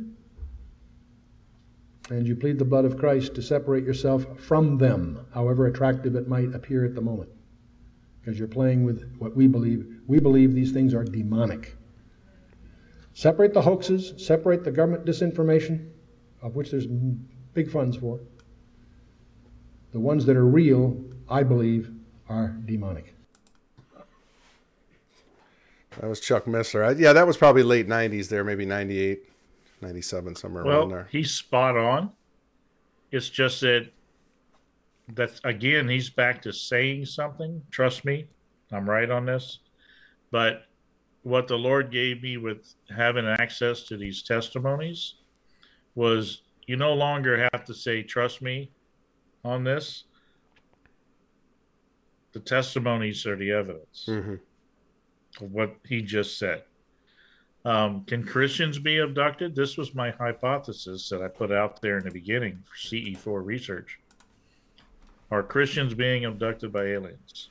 and 2.11 2.27
you 2.27 2.35
plead 2.35 2.59
the 2.59 2.65
blood 2.65 2.85
of 2.85 2.99
Christ 2.99 3.35
to 3.35 3.43
separate 3.43 3.85
yourself 3.85 4.27
from 4.41 4.79
them, 4.79 5.27
however 5.33 5.67
attractive 5.67 6.15
it 6.17 6.29
might 6.29 6.55
appear 6.55 6.85
at 6.85 6.95
the 6.95 7.01
moment. 7.01 7.31
Because 8.21 8.39
you're 8.39 8.49
playing 8.49 8.85
with 8.85 9.15
what 9.19 9.37
we 9.37 9.47
believe. 9.47 10.01
We 10.07 10.19
believe 10.19 10.55
these 10.55 10.73
things 10.73 10.95
are 10.95 11.05
demonic. 11.05 11.77
Separate 13.15 13.53
the 13.53 13.63
hoaxes, 13.63 14.15
separate 14.17 14.65
the 14.65 14.71
government 14.71 15.05
disinformation, 15.05 15.91
of 16.43 16.55
which 16.55 16.71
there's 16.71 16.87
big 17.55 17.71
funds 17.71 17.97
for. 17.97 18.21
The 19.93 20.01
ones 20.01 20.25
that 20.27 20.37
are 20.37 20.47
real, 20.47 21.03
I 21.29 21.43
believe, 21.43 21.91
are 22.29 22.49
demonic. 22.65 23.15
That 26.01 26.09
was 26.09 26.21
Chuck 26.21 26.45
Missler. 26.45 26.99
Yeah, 26.99 27.13
that 27.13 27.27
was 27.27 27.37
probably 27.37 27.65
late 27.65 27.89
90s 27.89 28.29
there, 28.29 28.45
maybe 28.45 28.65
98. 28.65 29.28
97 29.81 30.35
somewhere 30.37 30.65
well, 30.65 30.81
around 30.81 30.89
there. 30.91 31.09
He's 31.11 31.31
spot 31.33 31.77
on. 31.77 32.11
It's 33.11 33.31
just 33.31 33.61
that 33.63 33.91
that 35.15 35.41
again 35.45 35.89
he's 35.89 36.11
back 36.11 36.43
to 36.43 36.53
saying 36.53 37.07
something. 37.07 37.63
Trust 37.71 38.05
me, 38.05 38.27
I'm 38.73 38.89
right 38.89 39.11
on 39.11 39.25
this. 39.25 39.61
But 40.31 40.65
what 41.23 41.49
the 41.49 41.57
Lord 41.57 41.91
gave 41.91 42.23
me 42.23 42.37
with 42.37 42.75
having 42.95 43.27
access 43.27 43.83
to 43.85 43.97
these 43.97 44.23
testimonies 44.23 45.15
was 45.95 46.43
you 46.67 46.77
no 46.77 46.93
longer 46.93 47.49
have 47.53 47.65
to 47.65 47.75
say 47.75 48.03
trust 48.03 48.43
me 48.43 48.71
on 49.45 49.65
this. 49.65 50.05
The 52.33 52.41
testimonies 52.41 53.27
are 53.27 53.37
the 53.37 53.51
evidence 53.51 54.05
mm-hmm. 54.09 54.35
of 55.45 55.51
what 55.51 55.75
he 55.87 56.03
just 56.03 56.39
said. 56.39 56.63
Um, 57.69 58.03
can 58.05 58.25
Christians 58.25 58.79
be 58.79 58.97
abducted? 59.01 59.55
This 59.55 59.77
was 59.77 59.95
my 59.95 60.11
hypothesis 60.11 61.07
that 61.11 61.21
I 61.21 61.29
put 61.29 61.53
out 61.53 61.83
there 61.83 61.99
in 61.99 62.05
the 62.05 62.11
beginning 62.11 62.65
for 62.65 62.75
CE4 62.75 63.45
research. 63.45 63.99
Are 65.31 65.43
Christians 65.43 65.93
being 65.93 66.25
abducted 66.25 66.73
by 66.73 66.85
aliens? 66.85 67.51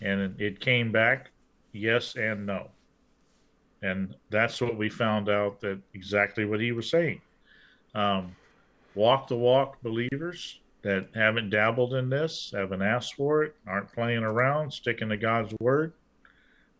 And 0.00 0.34
it 0.40 0.58
came 0.58 0.90
back 0.90 1.30
yes 1.70 2.16
and 2.16 2.44
no. 2.44 2.68
And 3.80 4.16
that's 4.28 4.60
what 4.60 4.76
we 4.76 4.88
found 4.88 5.28
out 5.28 5.60
that 5.60 5.78
exactly 5.94 6.44
what 6.44 6.58
he 6.58 6.72
was 6.72 6.90
saying. 6.90 7.20
Um, 7.94 8.34
walk 8.96 9.28
the 9.28 9.36
walk 9.36 9.80
believers 9.82 10.58
that 10.82 11.10
haven't 11.14 11.50
dabbled 11.50 11.94
in 11.94 12.10
this, 12.10 12.52
haven't 12.52 12.82
asked 12.82 13.14
for 13.14 13.44
it, 13.44 13.54
aren't 13.68 13.92
playing 13.92 14.24
around, 14.24 14.72
sticking 14.72 15.10
to 15.10 15.16
God's 15.16 15.54
word. 15.60 15.92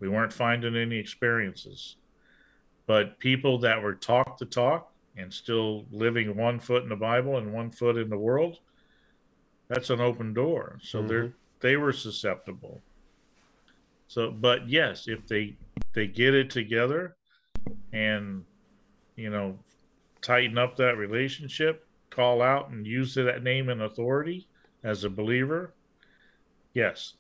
We 0.01 0.09
weren't 0.09 0.33
finding 0.33 0.75
any 0.75 0.97
experiences. 0.97 1.95
But 2.87 3.19
people 3.19 3.59
that 3.61 3.83
were 3.83 3.95
talk 3.95 4.39
the 4.39 4.45
talk 4.47 4.93
and 5.17 5.33
still 5.33 5.87
living 5.91 6.37
one 6.37 6.59
foot 6.61 6.83
in 6.83 6.89
the 6.89 6.97
Bible 6.97 7.39
and 7.39 7.53
one 7.53 7.71
foot 7.71 7.97
in 7.97 8.11
the 8.11 8.19
world, 8.19 8.59
that's 9.69 9.91
an 9.91 10.01
open 10.01 10.35
door. 10.35 10.79
So 10.83 10.99
mm-hmm. 10.99 11.09
they're 11.09 11.33
they 11.61 11.77
were 11.77 11.93
susceptible. 11.93 12.83
So, 14.09 14.31
but 14.31 14.69
yes, 14.69 15.09
if 15.09 15.27
they 15.27 15.57
they 15.95 16.07
get 16.07 16.35
it 16.35 16.51
together 16.51 17.17
and 17.93 18.45
you 19.17 19.31
know, 19.31 19.59
tighten 20.21 20.59
up 20.59 20.77
that 20.77 20.97
relationship, 20.97 21.87
call 22.11 22.43
out 22.43 22.71
and 22.71 22.87
use 22.87 23.15
that 23.15 23.43
name 23.43 23.69
and 23.69 23.83
authority 23.83 24.47
as 24.83 25.05
a 25.05 25.11
believer, 25.11 25.73
yes, 26.75 27.15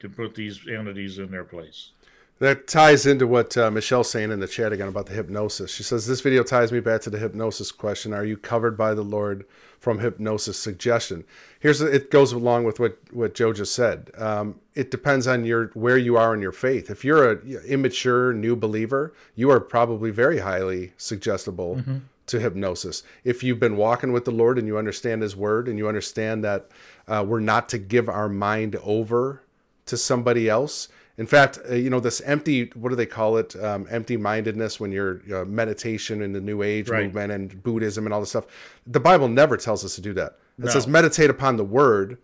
to 0.00 0.08
put 0.08 0.34
these 0.34 0.60
entities 0.68 1.18
in 1.18 1.30
their 1.30 1.44
place. 1.44 1.92
That 2.40 2.66
ties 2.66 3.04
into 3.04 3.26
what 3.26 3.54
uh, 3.58 3.70
Michelle's 3.70 4.10
saying 4.10 4.30
in 4.30 4.40
the 4.40 4.48
chat 4.48 4.72
again 4.72 4.88
about 4.88 5.04
the 5.04 5.12
hypnosis. 5.12 5.70
She 5.70 5.82
says, 5.82 6.06
This 6.06 6.22
video 6.22 6.42
ties 6.42 6.72
me 6.72 6.80
back 6.80 7.02
to 7.02 7.10
the 7.10 7.18
hypnosis 7.18 7.70
question. 7.70 8.14
Are 8.14 8.24
you 8.24 8.38
covered 8.38 8.78
by 8.78 8.94
the 8.94 9.02
Lord 9.02 9.44
from 9.78 9.98
hypnosis 9.98 10.58
suggestion? 10.58 11.24
Here's 11.60 11.82
it 11.82 12.10
goes 12.10 12.32
along 12.32 12.64
with 12.64 12.80
what, 12.80 12.96
what 13.12 13.34
Joe 13.34 13.52
just 13.52 13.74
said. 13.74 14.10
Um, 14.16 14.58
it 14.74 14.90
depends 14.90 15.26
on 15.26 15.44
your 15.44 15.66
where 15.74 15.98
you 15.98 16.16
are 16.16 16.32
in 16.32 16.40
your 16.40 16.50
faith. 16.50 16.88
If 16.88 17.04
you're 17.04 17.30
an 17.30 17.60
immature 17.66 18.32
new 18.32 18.56
believer, 18.56 19.12
you 19.36 19.50
are 19.50 19.60
probably 19.60 20.10
very 20.10 20.38
highly 20.38 20.94
suggestible 20.96 21.76
mm-hmm. 21.76 21.98
to 22.28 22.40
hypnosis. 22.40 23.02
If 23.22 23.44
you've 23.44 23.60
been 23.60 23.76
walking 23.76 24.12
with 24.12 24.24
the 24.24 24.30
Lord 24.30 24.58
and 24.58 24.66
you 24.66 24.78
understand 24.78 25.20
His 25.20 25.36
Word 25.36 25.68
and 25.68 25.76
you 25.76 25.88
understand 25.88 26.42
that 26.44 26.70
uh, 27.06 27.22
we're 27.28 27.40
not 27.40 27.68
to 27.68 27.76
give 27.76 28.08
our 28.08 28.30
mind 28.30 28.76
over 28.76 29.42
to 29.84 29.98
somebody 29.98 30.48
else, 30.48 30.88
in 31.20 31.26
fact, 31.26 31.58
uh, 31.68 31.74
you 31.74 31.90
know, 31.90 32.00
this 32.00 32.22
empty, 32.22 32.70
what 32.74 32.88
do 32.88 32.96
they 32.96 33.04
call 33.04 33.36
it? 33.36 33.54
Um, 33.62 33.86
empty 33.90 34.16
mindedness 34.16 34.80
when 34.80 34.90
you're 34.90 35.20
uh, 35.30 35.44
meditation 35.44 36.22
in 36.22 36.32
the 36.32 36.40
New 36.40 36.62
Age 36.62 36.88
right. 36.88 37.04
movement 37.04 37.30
and 37.30 37.62
Buddhism 37.62 38.06
and 38.06 38.14
all 38.14 38.20
this 38.20 38.30
stuff. 38.30 38.46
The 38.86 39.00
Bible 39.00 39.28
never 39.28 39.58
tells 39.58 39.84
us 39.84 39.94
to 39.96 40.00
do 40.00 40.14
that. 40.14 40.38
It 40.58 40.64
no. 40.64 40.70
says 40.70 40.86
meditate 40.86 41.28
upon 41.28 41.58
the 41.58 41.64
word. 41.64 42.16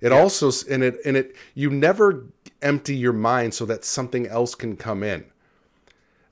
It 0.00 0.12
yeah. 0.12 0.18
also, 0.18 0.50
in 0.66 0.82
it, 0.82 0.96
in 1.04 1.14
it, 1.14 1.36
you 1.52 1.68
never 1.68 2.24
empty 2.62 2.96
your 2.96 3.12
mind 3.12 3.52
so 3.52 3.66
that 3.66 3.84
something 3.84 4.26
else 4.28 4.54
can 4.54 4.78
come 4.78 5.02
in. 5.02 5.26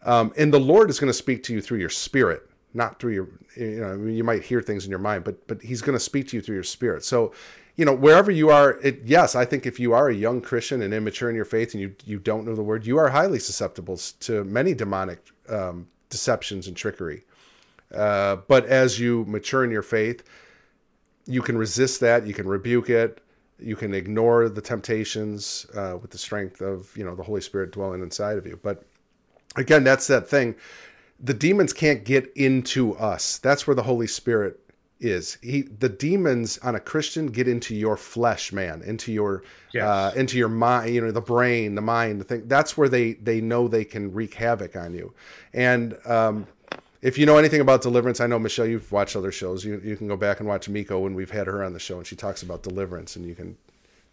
Um, 0.07 0.33
and 0.39 0.51
the 0.51 0.59
Lord 0.59 0.89
is 0.89 0.99
going 0.99 1.11
to 1.11 1.19
speak 1.19 1.43
to 1.45 1.53
you 1.53 1.61
through 1.61 1.81
your 1.81 1.91
spirit, 1.91 2.49
not 2.73 2.99
through 2.99 3.13
your, 3.13 3.29
you 3.57 3.81
know, 3.81 4.07
you 4.07 4.25
might 4.25 4.43
hear 4.43 4.63
things 4.63 4.87
in 4.87 4.91
your 4.91 5.01
mind, 5.01 5.23
but, 5.23 5.47
but 5.49 5.61
he's 5.61 5.83
going 5.83 5.99
to 5.99 6.03
speak 6.03 6.29
to 6.29 6.37
you 6.37 6.41
through 6.41 6.55
your 6.55 6.65
spirit. 6.65 7.05
So 7.05 7.35
you 7.77 7.85
know, 7.85 7.95
wherever 7.95 8.31
you 8.31 8.49
are, 8.51 8.79
it, 8.83 9.03
yes, 9.05 9.35
I 9.35 9.45
think 9.45 9.67
if 9.67 9.79
you 9.79 9.93
are 9.93 10.09
a 10.09 10.15
young 10.15 10.41
Christian 10.41 10.83
and 10.83 10.95
immature 10.95 11.29
in 11.29 11.37
your 11.37 11.45
faith 11.45 11.75
and 11.75 11.81
you, 11.81 11.95
you 12.05 12.19
don't 12.19 12.47
know 12.47 12.55
the 12.55 12.63
word, 12.63 12.87
you 12.87 12.97
are 12.97 13.09
highly 13.09 13.39
susceptible 13.39 13.99
to 14.21 14.45
many 14.45 14.73
demonic 14.73 15.19
um, 15.49 15.87
deceptions 16.09 16.69
and 16.69 16.77
trickery. 16.77 17.25
Uh, 17.95 18.37
but 18.49 18.65
as 18.67 18.99
you 18.99 19.25
mature 19.27 19.63
in 19.63 19.71
your 19.71 19.83
faith, 19.83 20.23
you 21.27 21.43
can 21.43 21.59
resist 21.59 22.01
that, 22.01 22.27
you 22.27 22.33
can 22.33 22.49
rebuke 22.49 22.89
it, 22.89 23.21
you 23.59 23.77
can 23.77 23.93
ignore 23.93 24.49
the 24.49 24.61
temptations 24.61 25.67
uh, 25.75 25.97
with 26.01 26.11
the 26.11 26.19
strength 26.19 26.61
of, 26.63 26.95
you 26.97 27.05
know, 27.05 27.15
the 27.15 27.23
Holy 27.23 27.41
Spirit 27.41 27.73
dwelling 27.73 28.03
inside 28.03 28.39
of 28.39 28.47
you. 28.47 28.59
But 28.63 28.85
again, 29.57 29.85
that's 29.85 30.07
that 30.07 30.29
thing. 30.29 30.55
The 31.21 31.35
demons 31.35 31.73
can't 31.73 32.05
get 32.05 32.33
into 32.37 32.95
us. 32.97 33.39
That's 33.39 33.67
where 33.67 33.75
the 33.75 33.83
Holy 33.83 34.07
Spirit 34.07 34.61
is 34.99 35.37
he 35.43 35.63
the 35.63 35.89
demons 35.89 36.59
on 36.59 36.75
a 36.75 36.81
christian 36.81 37.27
get 37.27 37.47
into 37.47 37.75
your 37.75 37.97
flesh 37.97 38.53
man 38.53 38.83
into 38.83 39.13
your 39.13 39.43
yes. 39.73 39.85
uh, 39.85 40.13
into 40.17 40.39
your 40.39 40.49
mind 40.49 40.95
you 40.95 41.01
know 41.01 41.11
the 41.11 41.21
brain 41.21 41.75
the 41.75 41.83
mind 41.83 42.21
the 42.21 42.25
thing 42.25 42.47
that's 42.49 42.79
where 42.79 42.89
they 42.89 43.13
they 43.15 43.41
know 43.41 43.69
they 43.69 43.85
can 43.85 44.13
wreak 44.13 44.35
havoc 44.35 44.75
on 44.75 44.95
you 44.95 45.13
and 45.53 45.99
um, 46.07 46.47
if 47.03 47.19
you 47.19 47.27
know 47.27 47.37
anything 47.37 47.61
about 47.61 47.83
deliverance 47.83 48.21
i 48.21 48.27
know 48.27 48.39
michelle 48.39 48.67
you've 48.67 48.91
watched 48.91 49.17
other 49.17 49.33
shows 49.33 49.65
you, 49.65 49.81
you 49.85 49.97
can 49.97 50.09
go 50.09 50.17
back 50.17 50.41
and 50.41 50.49
watch 50.49 50.69
miko 50.69 51.01
when 51.01 51.15
we've 51.15 51.31
had 51.31 51.47
her 51.47 51.63
on 51.63 51.75
the 51.75 51.79
show 51.79 51.99
and 51.99 52.07
she 52.07 52.17
talks 52.17 52.43
about 52.43 52.63
deliverance 52.63 53.17
and 53.17 53.27
you 53.27 53.35
can 53.35 53.57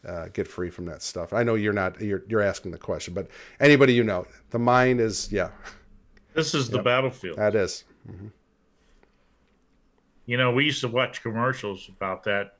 uh, 0.05 0.27
get 0.33 0.45
free 0.45 0.69
from 0.69 0.85
that 0.85 1.01
stuff 1.01 1.31
i 1.31 1.43
know 1.43 1.55
you're 1.55 1.71
not 1.71 1.99
you're, 2.01 2.23
you're 2.27 2.41
asking 2.41 2.71
the 2.71 2.77
question 2.77 3.13
but 3.13 3.29
anybody 3.61 3.93
you 3.93 4.03
know 4.03 4.27
the 4.49 4.59
mind 4.59 4.99
is 4.99 5.31
yeah 5.31 5.49
this 6.33 6.53
is 6.53 6.69
the 6.69 6.77
yep. 6.77 6.85
battlefield 6.85 7.37
that 7.37 7.55
is. 7.55 7.85
Mm-hmm. 8.09 8.27
You 10.25 10.37
know, 10.37 10.51
we 10.51 10.65
used 10.65 10.81
to 10.81 10.87
watch 10.87 11.21
commercials 11.21 11.89
about 11.89 12.23
that 12.23 12.53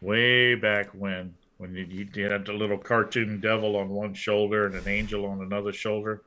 way 0.00 0.54
back 0.54 0.90
when, 0.92 1.34
when 1.56 1.74
you, 1.74 2.06
you 2.12 2.30
had 2.30 2.44
the 2.44 2.52
little 2.52 2.78
cartoon 2.78 3.40
devil 3.40 3.76
on 3.76 3.88
one 3.88 4.12
shoulder 4.12 4.66
and 4.66 4.74
an 4.74 4.86
angel 4.86 5.24
on 5.24 5.40
another 5.40 5.72
shoulder, 5.72 6.22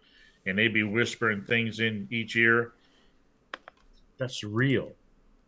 and 0.46 0.58
they'd 0.58 0.74
be 0.74 0.84
whispering 0.84 1.44
things 1.44 1.80
in 1.80 2.08
each 2.10 2.36
ear. 2.36 2.72
That's 4.18 4.44
real. 4.44 4.94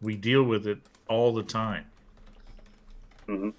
We 0.02 0.15
deal 0.15 0.44
with 0.44 0.68
it 0.68 0.80
all 1.07 1.34
the 1.34 1.44
time. 1.44 1.86
Mm-hmm. 3.28 3.49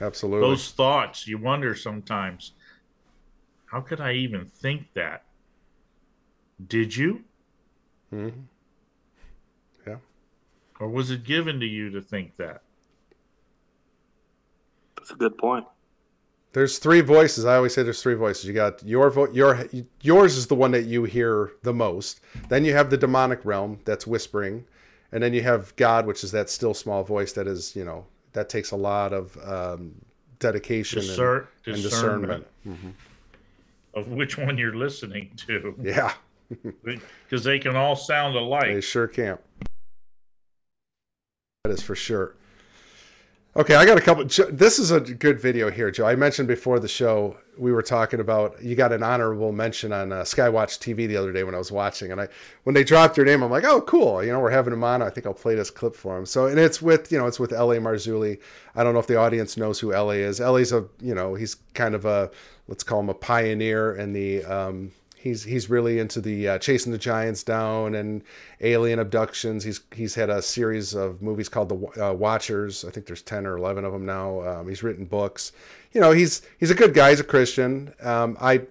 Absolutely. 0.00 0.48
Those 0.48 0.70
thoughts, 0.70 1.26
you 1.26 1.36
wonder 1.36 1.74
sometimes, 1.74 2.52
how 3.66 3.82
could 3.82 4.00
I 4.00 4.14
even 4.14 4.46
think 4.46 4.86
that? 4.94 5.24
Did 6.66 6.96
you? 6.96 7.24
Mm-hmm. 8.12 8.40
Or 10.80 10.88
was 10.88 11.10
it 11.10 11.24
given 11.24 11.60
to 11.60 11.66
you 11.66 11.90
to 11.90 12.00
think 12.00 12.36
that? 12.38 12.62
That's 14.96 15.10
a 15.10 15.14
good 15.14 15.36
point. 15.36 15.66
There's 16.52 16.78
three 16.78 17.02
voices. 17.02 17.44
I 17.44 17.56
always 17.56 17.74
say 17.74 17.82
there's 17.82 18.02
three 18.02 18.14
voices. 18.14 18.46
You 18.46 18.54
got 18.54 18.82
your 18.82 19.08
voice. 19.10 19.32
Your 19.32 19.66
yours 20.00 20.36
is 20.36 20.48
the 20.48 20.56
one 20.56 20.72
that 20.72 20.86
you 20.86 21.04
hear 21.04 21.52
the 21.62 21.72
most. 21.72 22.22
Then 22.48 22.64
you 22.64 22.72
have 22.72 22.90
the 22.90 22.96
demonic 22.96 23.44
realm 23.44 23.78
that's 23.84 24.06
whispering, 24.06 24.64
and 25.12 25.22
then 25.22 25.32
you 25.32 25.42
have 25.42 25.76
God, 25.76 26.06
which 26.06 26.24
is 26.24 26.32
that 26.32 26.50
still 26.50 26.74
small 26.74 27.04
voice 27.04 27.32
that 27.34 27.46
is 27.46 27.76
you 27.76 27.84
know 27.84 28.04
that 28.32 28.48
takes 28.48 28.72
a 28.72 28.76
lot 28.76 29.12
of 29.12 29.36
um, 29.46 29.94
dedication 30.40 31.02
Discer- 31.02 31.46
and, 31.66 31.74
and, 31.74 31.82
discernment, 31.84 32.46
mm-hmm. 32.66 32.90
of 33.94 34.08
which 34.08 34.36
one 34.36 34.58
you're 34.58 34.74
listening 34.74 35.30
to. 35.46 35.72
Yeah, 35.80 36.12
because 36.82 37.44
they 37.44 37.60
can 37.60 37.76
all 37.76 37.94
sound 37.94 38.34
alike. 38.34 38.74
They 38.74 38.80
sure 38.80 39.06
can. 39.06 39.38
That 41.64 41.72
is 41.72 41.82
for 41.82 41.94
sure. 41.94 42.36
Okay, 43.54 43.74
I 43.74 43.84
got 43.84 43.98
a 43.98 44.00
couple. 44.00 44.24
This 44.24 44.78
is 44.78 44.92
a 44.92 45.00
good 45.00 45.38
video 45.38 45.70
here, 45.70 45.90
Joe. 45.90 46.06
I 46.06 46.16
mentioned 46.16 46.48
before 46.48 46.80
the 46.80 46.88
show 46.88 47.36
we 47.58 47.70
were 47.70 47.82
talking 47.82 48.18
about. 48.18 48.62
You 48.62 48.74
got 48.74 48.94
an 48.94 49.02
honorable 49.02 49.52
mention 49.52 49.92
on 49.92 50.10
uh, 50.10 50.22
Skywatch 50.22 50.78
TV 50.78 51.06
the 51.06 51.18
other 51.18 51.34
day 51.34 51.44
when 51.44 51.54
I 51.54 51.58
was 51.58 51.70
watching, 51.70 52.12
and 52.12 52.20
I 52.22 52.28
when 52.64 52.72
they 52.72 52.82
dropped 52.82 53.18
your 53.18 53.26
name, 53.26 53.42
I'm 53.42 53.50
like, 53.50 53.64
oh, 53.64 53.82
cool. 53.82 54.24
You 54.24 54.32
know, 54.32 54.40
we're 54.40 54.50
having 54.50 54.72
him 54.72 54.82
on. 54.82 55.02
I 55.02 55.10
think 55.10 55.26
I'll 55.26 55.34
play 55.34 55.54
this 55.54 55.70
clip 55.70 55.94
for 55.94 56.16
him. 56.16 56.24
So, 56.24 56.46
and 56.46 56.58
it's 56.58 56.80
with 56.80 57.12
you 57.12 57.18
know, 57.18 57.26
it's 57.26 57.38
with 57.38 57.52
L.A. 57.52 57.76
Marzulli. 57.76 58.40
I 58.74 58.82
don't 58.82 58.94
know 58.94 59.00
if 59.00 59.06
the 59.06 59.18
audience 59.18 59.58
knows 59.58 59.78
who 59.78 59.92
L.A. 59.92 60.14
is. 60.14 60.40
L.A.'s 60.40 60.72
a 60.72 60.86
you 61.02 61.14
know, 61.14 61.34
he's 61.34 61.56
kind 61.74 61.94
of 61.94 62.06
a 62.06 62.30
let's 62.68 62.82
call 62.82 63.00
him 63.00 63.10
a 63.10 63.14
pioneer 63.14 63.96
in 63.96 64.14
the 64.14 64.44
um, 64.46 64.92
he's 65.20 65.44
he's 65.44 65.68
really 65.68 65.98
into 65.98 66.20
the 66.20 66.48
uh, 66.48 66.58
chasing 66.58 66.92
the 66.92 66.98
giants 66.98 67.42
down 67.42 67.94
and 67.94 68.22
alien 68.60 68.98
abductions. 68.98 69.62
He's 69.62 69.80
he's 69.94 70.14
had 70.14 70.30
a 70.30 70.40
series 70.40 70.94
of 70.94 71.20
movies 71.20 71.48
called 71.48 71.68
the 71.68 72.08
uh, 72.08 72.12
Watchers. 72.12 72.84
I 72.84 72.90
think 72.90 73.06
there's 73.06 73.22
ten 73.22 73.46
or 73.46 73.56
eleven 73.56 73.84
of 73.84 73.92
them 73.92 74.06
now. 74.06 74.40
Um, 74.42 74.68
he's 74.68 74.82
written 74.82 75.04
books. 75.04 75.52
You 75.92 76.00
know, 76.00 76.12
he's 76.12 76.42
he's 76.58 76.70
a 76.70 76.74
good 76.74 76.94
guy. 76.94 77.10
He's 77.10 77.20
a 77.20 77.24
Christian. 77.24 77.92
Um, 78.00 78.36
I, 78.40 78.62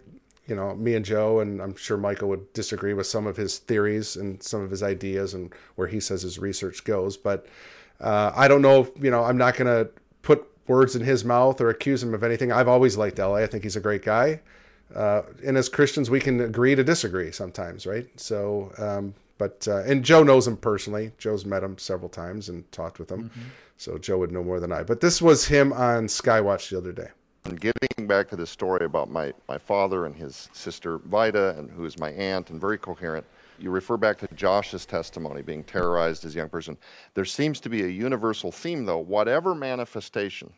you 0.47 0.55
know, 0.55 0.75
me 0.75 0.95
and 0.95 1.05
Joe 1.05 1.39
and 1.39 1.61
I'm 1.61 1.75
sure 1.75 1.97
Michael 1.97 2.29
would 2.29 2.51
disagree 2.53 2.93
with 2.93 3.05
some 3.05 3.27
of 3.27 3.37
his 3.37 3.59
theories 3.59 4.15
and 4.15 4.41
some 4.41 4.61
of 4.61 4.71
his 4.71 4.81
ideas 4.81 5.35
and 5.35 5.53
where 5.75 5.87
he 5.87 5.99
says 5.99 6.23
his 6.23 6.39
research 6.39 6.83
goes. 6.83 7.15
But 7.15 7.45
uh, 8.01 8.31
I 8.35 8.47
don't 8.47 8.63
know. 8.63 8.91
You 8.99 9.11
know, 9.11 9.23
I'm 9.23 9.37
not 9.37 9.55
gonna 9.55 9.87
put 10.23 10.47
words 10.67 10.95
in 10.95 11.03
his 11.03 11.23
mouth 11.23 11.61
or 11.61 11.69
accuse 11.69 12.01
him 12.01 12.13
of 12.15 12.23
anything. 12.23 12.51
I've 12.51 12.67
always 12.67 12.97
liked 12.97 13.19
LA. 13.19 13.35
I 13.35 13.47
think 13.47 13.63
he's 13.63 13.75
a 13.75 13.81
great 13.81 14.03
guy 14.03 14.39
uh, 14.95 15.21
and 15.45 15.57
as 15.57 15.69
Christians, 15.69 16.09
we 16.09 16.19
can 16.19 16.41
agree 16.41 16.75
to 16.75 16.83
disagree 16.83 17.31
sometimes, 17.31 17.85
right? 17.85 18.07
So, 18.19 18.71
um, 18.77 19.13
but 19.37 19.67
uh, 19.67 19.83
and 19.83 20.03
Joe 20.03 20.23
knows 20.23 20.47
him 20.47 20.57
personally. 20.57 21.11
Joe's 21.17 21.45
met 21.45 21.63
him 21.63 21.77
several 21.77 22.09
times 22.09 22.49
and 22.49 22.69
talked 22.71 22.99
with 22.99 23.11
him, 23.11 23.29
mm-hmm. 23.29 23.41
so 23.77 23.97
Joe 23.97 24.17
would 24.17 24.31
know 24.31 24.43
more 24.43 24.59
than 24.59 24.71
I. 24.71 24.83
But 24.83 24.99
this 24.99 25.21
was 25.21 25.45
him 25.45 25.71
on 25.73 26.07
Skywatch 26.07 26.69
the 26.69 26.77
other 26.77 26.91
day. 26.91 27.07
And 27.45 27.59
getting 27.59 28.07
back 28.07 28.27
to 28.29 28.35
the 28.35 28.47
story 28.47 28.85
about 28.85 29.09
my 29.09 29.33
my 29.47 29.57
father 29.57 30.05
and 30.05 30.15
his 30.15 30.49
sister 30.53 30.97
Vida, 30.97 31.55
and 31.57 31.69
who 31.71 31.85
is 31.85 31.97
my 31.97 32.11
aunt, 32.11 32.49
and 32.49 32.59
very 32.59 32.77
coherent. 32.77 33.25
You 33.59 33.71
refer 33.71 33.97
back 33.97 34.17
to 34.19 34.27
Josh's 34.35 34.85
testimony, 34.85 35.41
being 35.41 35.65
terrorized 35.65 36.23
as 36.23 36.33
a 36.33 36.37
young 36.37 36.47
person. 36.47 36.77
There 37.13 37.25
seems 37.25 37.59
to 37.59 37.69
be 37.69 37.83
a 37.83 37.87
universal 37.87 38.53
theme, 38.53 38.85
though. 38.85 38.99
Whatever 38.99 39.53
manifestation 39.53 40.53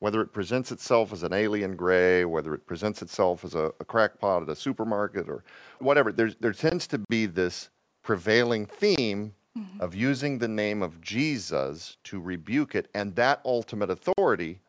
whether 0.00 0.20
it 0.20 0.32
presents 0.32 0.70
itself 0.70 1.12
as 1.12 1.22
an 1.22 1.32
alien 1.32 1.76
gray, 1.76 2.24
whether 2.24 2.54
it 2.54 2.66
presents 2.66 3.02
itself 3.02 3.44
as 3.44 3.54
a, 3.54 3.72
a 3.80 3.84
crackpot 3.84 4.42
at 4.42 4.48
a 4.48 4.56
supermarket 4.56 5.28
or 5.28 5.42
whatever, 5.80 6.12
there, 6.12 6.32
there 6.40 6.52
tends 6.52 6.86
to 6.86 6.98
be 7.08 7.26
this 7.26 7.70
prevailing 8.02 8.64
theme 8.66 9.34
mm-hmm. 9.56 9.80
of 9.80 9.94
using 9.94 10.38
the 10.38 10.48
name 10.48 10.82
of 10.82 11.00
Jesus 11.00 11.96
to 12.04 12.20
rebuke 12.20 12.74
it, 12.74 12.88
and 12.94 13.14
that 13.16 13.40
ultimate 13.44 13.90
authority 13.90 14.60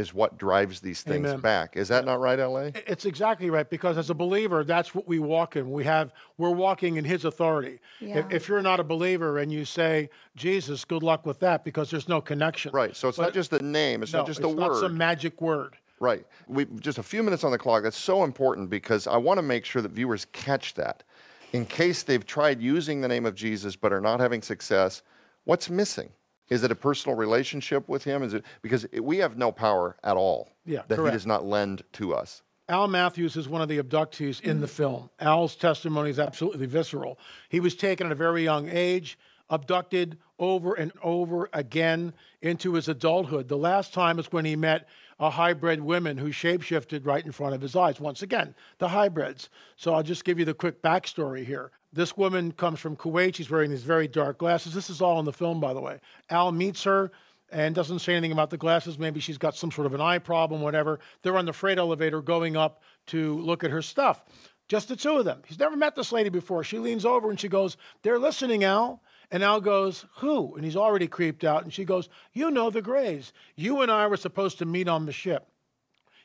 is 0.00 0.12
what 0.12 0.38
drives 0.38 0.80
these 0.80 1.02
things 1.02 1.28
Amen. 1.28 1.40
back. 1.40 1.76
Is 1.76 1.88
that 1.88 2.04
not 2.04 2.18
right, 2.18 2.38
LA? 2.38 2.70
It's 2.86 3.04
exactly 3.04 3.50
right 3.50 3.68
because 3.68 3.98
as 3.98 4.10
a 4.10 4.14
believer, 4.14 4.64
that's 4.64 4.94
what 4.94 5.06
we 5.06 5.20
walk 5.20 5.54
in. 5.54 5.70
We 5.70 5.84
have 5.84 6.12
we're 6.38 6.50
walking 6.50 6.96
in 6.96 7.04
His 7.04 7.24
authority. 7.24 7.78
Yeah. 8.00 8.18
If, 8.18 8.32
if, 8.32 8.48
you're 8.48 8.62
not 8.62 8.80
a 8.80 8.84
believer 8.84 9.38
and 9.38 9.52
you 9.52 9.64
say 9.64 10.10
Jesus, 10.34 10.84
good 10.84 11.02
luck 11.02 11.26
with 11.26 11.38
that 11.40 11.64
because 11.64 11.90
there's 11.90 12.08
no 12.08 12.20
connection. 12.20 12.72
Right. 12.72 12.96
So 12.96 13.08
it's 13.08 13.18
but, 13.18 13.24
not 13.24 13.34
just 13.34 13.50
the 13.50 13.60
name. 13.60 14.02
It's 14.02 14.12
no, 14.12 14.20
not 14.20 14.26
just 14.26 14.40
the 14.40 14.48
word. 14.48 14.72
It's 14.72 14.80
not 14.80 14.88
some 14.88 14.98
magic 14.98 15.40
word. 15.40 15.76
Right. 16.00 16.24
We 16.48 16.64
just 16.80 16.98
a 16.98 17.02
few 17.02 17.22
minutes 17.22 17.44
on 17.44 17.52
the 17.52 17.58
clock. 17.58 17.82
That's 17.82 17.96
so 17.96 18.24
important 18.24 18.70
because 18.70 19.06
I 19.06 19.18
want 19.18 19.38
to 19.38 19.42
make 19.42 19.64
sure 19.64 19.82
that 19.82 19.92
viewers 19.92 20.26
catch 20.32 20.74
that. 20.74 21.04
in 21.52 21.66
case 21.66 22.04
they've 22.04 22.24
tried 22.24 22.60
using 22.62 23.00
the 23.00 23.08
name 23.08 23.26
of 23.26 23.34
Jesus 23.34 23.76
but 23.76 23.92
are 23.92 24.00
not 24.00 24.20
having 24.20 24.40
success, 24.40 25.02
what's 25.44 25.68
missing? 25.68 26.10
Is 26.50 26.64
it 26.64 26.72
a 26.72 26.74
personal 26.74 27.16
relationship 27.16 27.88
with 27.88 28.02
him? 28.04 28.22
Is 28.24 28.34
it 28.34 28.44
because 28.60 28.84
we 29.00 29.18
have 29.18 29.38
no 29.38 29.52
power 29.52 29.96
at 30.02 30.16
all 30.16 30.50
Yeah, 30.66 30.82
that 30.88 30.96
correct. 30.96 31.12
he 31.12 31.16
does 31.16 31.26
not 31.26 31.44
lend 31.46 31.82
to 31.92 32.12
us? 32.14 32.42
Al 32.68 32.88
Matthews 32.88 33.36
is 33.36 33.48
one 33.48 33.62
of 33.62 33.68
the 33.68 33.82
abductees 33.82 34.40
in 34.42 34.60
the 34.60 34.68
film. 34.68 35.10
Al's 35.20 35.56
testimony 35.56 36.10
is 36.10 36.18
absolutely 36.20 36.66
visceral. 36.66 37.18
He 37.48 37.58
was 37.60 37.74
taken 37.74 38.06
at 38.06 38.12
a 38.12 38.16
very 38.16 38.44
young 38.44 38.68
age, 38.68 39.18
abducted 39.48 40.18
over 40.38 40.74
and 40.74 40.92
over 41.02 41.48
again 41.52 42.12
into 42.42 42.74
his 42.74 42.88
adulthood. 42.88 43.48
The 43.48 43.56
last 43.56 43.92
time 43.92 44.18
is 44.20 44.30
when 44.30 44.44
he 44.44 44.54
met 44.54 44.88
a 45.18 45.28
hybrid 45.30 45.80
woman 45.80 46.16
who 46.16 46.30
shapeshifted 46.30 47.04
right 47.04 47.24
in 47.26 47.32
front 47.32 47.54
of 47.54 47.60
his 47.60 47.74
eyes. 47.76 48.00
Once 48.00 48.22
again, 48.22 48.54
the 48.78 48.88
hybrids. 48.88 49.50
So 49.76 49.92
I'll 49.92 50.02
just 50.04 50.24
give 50.24 50.38
you 50.38 50.44
the 50.44 50.54
quick 50.54 50.80
backstory 50.80 51.44
here. 51.44 51.72
This 51.92 52.16
woman 52.16 52.52
comes 52.52 52.78
from 52.78 52.96
Kuwait. 52.96 53.34
She's 53.34 53.50
wearing 53.50 53.70
these 53.70 53.82
very 53.82 54.06
dark 54.06 54.38
glasses. 54.38 54.72
This 54.72 54.90
is 54.90 55.00
all 55.00 55.18
in 55.18 55.24
the 55.24 55.32
film, 55.32 55.60
by 55.60 55.74
the 55.74 55.80
way. 55.80 55.98
Al 56.28 56.52
meets 56.52 56.84
her 56.84 57.10
and 57.50 57.74
doesn't 57.74 57.98
say 57.98 58.14
anything 58.14 58.32
about 58.32 58.50
the 58.50 58.56
glasses. 58.56 58.98
Maybe 58.98 59.18
she's 59.18 59.38
got 59.38 59.56
some 59.56 59.72
sort 59.72 59.86
of 59.86 59.94
an 59.94 60.00
eye 60.00 60.18
problem, 60.18 60.60
whatever. 60.60 61.00
They're 61.22 61.36
on 61.36 61.46
the 61.46 61.52
freight 61.52 61.78
elevator 61.78 62.22
going 62.22 62.56
up 62.56 62.82
to 63.08 63.38
look 63.40 63.64
at 63.64 63.72
her 63.72 63.82
stuff. 63.82 64.24
Just 64.68 64.86
the 64.86 64.94
two 64.94 65.18
of 65.18 65.24
them. 65.24 65.42
He's 65.48 65.58
never 65.58 65.76
met 65.76 65.96
this 65.96 66.12
lady 66.12 66.28
before. 66.28 66.62
She 66.62 66.78
leans 66.78 67.04
over 67.04 67.28
and 67.28 67.40
she 67.40 67.48
goes, 67.48 67.76
They're 68.02 68.20
listening, 68.20 68.62
Al. 68.62 69.02
And 69.32 69.42
Al 69.42 69.60
goes, 69.60 70.06
Who? 70.18 70.54
And 70.54 70.64
he's 70.64 70.76
already 70.76 71.08
creeped 71.08 71.42
out. 71.42 71.64
And 71.64 71.72
she 71.72 71.84
goes, 71.84 72.08
You 72.34 72.52
know 72.52 72.70
the 72.70 72.80
Grays. 72.80 73.32
You 73.56 73.82
and 73.82 73.90
I 73.90 74.06
were 74.06 74.16
supposed 74.16 74.58
to 74.58 74.64
meet 74.64 74.86
on 74.86 75.06
the 75.06 75.12
ship. 75.12 75.48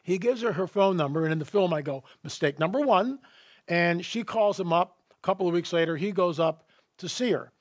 He 0.04 0.20
gives 0.20 0.44
her 0.44 0.52
her 0.52 0.68
phone 0.68 0.96
number. 0.96 1.24
And 1.24 1.34
in 1.34 1.40
the 1.40 1.46
film, 1.46 1.74
I 1.74 1.82
go, 1.82 2.04
Mistake 2.24 2.60
number 2.60 2.82
one. 2.82 3.18
And 3.68 4.06
she 4.06 4.24
calls 4.24 4.60
him 4.60 4.72
up. 4.72 4.96
Couple 5.26 5.48
of 5.48 5.56
weeks 5.56 5.74
later, 5.74 5.98
he 5.98 6.12
goes 6.12 6.40
up 6.40 6.70
to 7.00 7.10
see 7.10 7.32
her. 7.32 7.52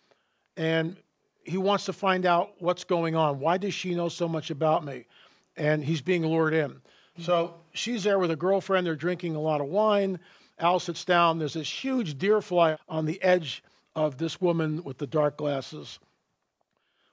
And 0.59 0.99
he 1.45 1.57
wants 1.57 1.87
to 1.87 1.95
find 1.95 2.27
out 2.27 2.53
what's 2.59 2.85
going 2.85 3.17
on. 3.17 3.41
Why 3.41 3.57
does 3.57 3.73
she 3.73 3.95
know 3.95 4.11
so 4.11 4.29
much 4.29 4.51
about 4.51 4.85
me? 4.85 5.07
And 5.57 5.83
he's 5.83 6.03
being 6.03 6.27
lured 6.27 6.53
in. 6.53 6.83
So 7.21 7.55
she's 7.73 8.05
there 8.05 8.19
with 8.19 8.31
a 8.31 8.37
girlfriend. 8.37 8.87
They're 8.87 8.95
drinking 8.95 9.35
a 9.35 9.41
lot 9.41 9.63
of 9.63 9.69
wine. 9.69 10.21
Al 10.59 10.79
sits 10.79 11.07
down. 11.07 11.39
There's 11.39 11.55
this 11.55 11.71
huge 11.71 12.19
deer 12.19 12.43
fly 12.43 12.77
on 12.87 13.07
the 13.07 13.23
edge 13.23 13.65
of 13.97 14.19
this 14.19 14.43
woman 14.43 14.85
with 14.85 14.99
the 14.99 15.07
dark 15.07 15.39
glasses. 15.39 15.99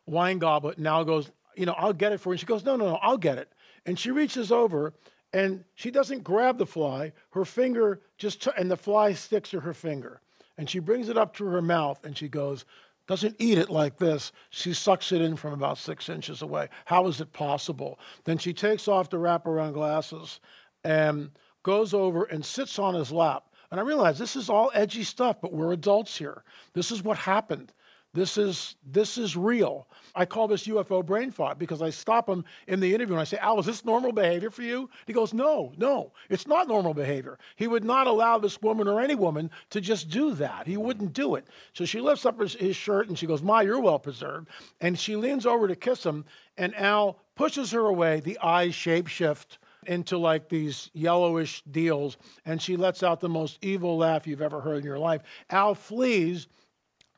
Wine 0.05 0.37
goblet. 0.37 0.85
Al 0.85 1.05
goes, 1.05 1.31
You 1.55 1.65
know, 1.65 1.75
I'll 1.77 1.93
get 1.93 2.11
it 2.11 2.19
for 2.19 2.31
you. 2.31 2.33
And 2.33 2.39
she 2.41 2.45
goes, 2.45 2.65
No, 2.65 2.75
no, 2.75 2.89
no, 2.89 2.99
I'll 3.01 3.17
get 3.17 3.37
it. 3.37 3.53
And 3.85 3.97
she 3.97 4.11
reaches 4.11 4.51
over 4.51 4.93
and 5.31 5.63
she 5.75 5.91
doesn't 5.91 6.25
grab 6.25 6.57
the 6.57 6.65
fly. 6.65 7.13
Her 7.29 7.45
finger 7.45 8.01
just, 8.17 8.43
t- 8.43 8.51
and 8.57 8.69
the 8.69 8.75
fly 8.75 9.13
sticks 9.13 9.51
to 9.51 9.61
her 9.61 9.73
finger. 9.73 10.19
And 10.57 10.69
she 10.69 10.79
brings 10.79 11.09
it 11.09 11.17
up 11.17 11.35
to 11.35 11.45
her 11.45 11.61
mouth 11.61 12.03
and 12.03 12.17
she 12.17 12.27
goes, 12.27 12.65
doesn't 13.07 13.35
eat 13.39 13.57
it 13.57 13.69
like 13.69 13.97
this. 13.97 14.31
She 14.51 14.73
sucks 14.73 15.11
it 15.11 15.21
in 15.21 15.35
from 15.35 15.53
about 15.53 15.77
six 15.77 16.07
inches 16.07 16.41
away. 16.41 16.69
How 16.85 17.07
is 17.07 17.19
it 17.19 17.33
possible? 17.33 17.99
Then 18.23 18.37
she 18.37 18.53
takes 18.53 18.87
off 18.87 19.09
the 19.09 19.17
wraparound 19.17 19.73
glasses 19.73 20.39
and 20.83 21.31
goes 21.63 21.93
over 21.93 22.23
and 22.25 22.45
sits 22.45 22.79
on 22.79 22.93
his 22.93 23.11
lap. 23.11 23.45
And 23.71 23.79
I 23.79 23.83
realize 23.83 24.17
this 24.17 24.35
is 24.35 24.49
all 24.49 24.71
edgy 24.73 25.03
stuff, 25.03 25.37
but 25.41 25.53
we're 25.53 25.73
adults 25.73 26.17
here. 26.17 26.43
This 26.73 26.91
is 26.91 27.03
what 27.03 27.17
happened. 27.17 27.73
This 28.13 28.37
is 28.37 28.75
this 28.85 29.17
is 29.17 29.37
real. 29.37 29.87
I 30.15 30.25
call 30.25 30.49
this 30.49 30.67
UFO 30.67 31.05
brain 31.05 31.31
fog 31.31 31.57
because 31.57 31.81
I 31.81 31.89
stop 31.89 32.27
him 32.27 32.43
in 32.67 32.81
the 32.81 32.93
interview 32.93 33.13
and 33.13 33.21
I 33.21 33.23
say, 33.23 33.37
Al, 33.37 33.57
is 33.59 33.65
this 33.65 33.85
normal 33.85 34.11
behavior 34.11 34.49
for 34.49 34.63
you? 34.63 34.89
He 35.07 35.13
goes, 35.13 35.33
No, 35.33 35.71
no, 35.77 36.11
it's 36.29 36.45
not 36.45 36.67
normal 36.67 36.93
behavior. 36.93 37.39
He 37.55 37.67
would 37.67 37.85
not 37.85 38.07
allow 38.07 38.37
this 38.37 38.61
woman 38.61 38.89
or 38.89 38.99
any 38.99 39.15
woman 39.15 39.49
to 39.69 39.79
just 39.79 40.09
do 40.09 40.33
that. 40.33 40.67
He 40.67 40.75
wouldn't 40.75 41.13
do 41.13 41.35
it. 41.35 41.47
So 41.71 41.85
she 41.85 42.01
lifts 42.01 42.25
up 42.25 42.37
his, 42.41 42.53
his 42.55 42.75
shirt 42.75 43.07
and 43.07 43.17
she 43.17 43.27
goes, 43.27 43.41
My, 43.41 43.61
you're 43.61 43.79
well 43.79 43.99
preserved. 43.99 44.49
And 44.81 44.99
she 44.99 45.15
leans 45.15 45.45
over 45.45 45.69
to 45.69 45.75
kiss 45.75 46.05
him, 46.05 46.25
and 46.57 46.75
Al 46.75 47.17
pushes 47.35 47.71
her 47.71 47.85
away. 47.85 48.19
The 48.19 48.37
eyes 48.39 48.73
shapeshift 48.73 49.57
into 49.87 50.17
like 50.17 50.49
these 50.49 50.91
yellowish 50.93 51.63
deals, 51.71 52.17
and 52.45 52.61
she 52.61 52.75
lets 52.75 53.03
out 53.03 53.21
the 53.21 53.29
most 53.29 53.57
evil 53.61 53.97
laugh 53.97 54.27
you've 54.27 54.41
ever 54.41 54.59
heard 54.59 54.79
in 54.79 54.83
your 54.83 54.99
life. 54.99 55.21
Al 55.49 55.73
flees 55.73 56.47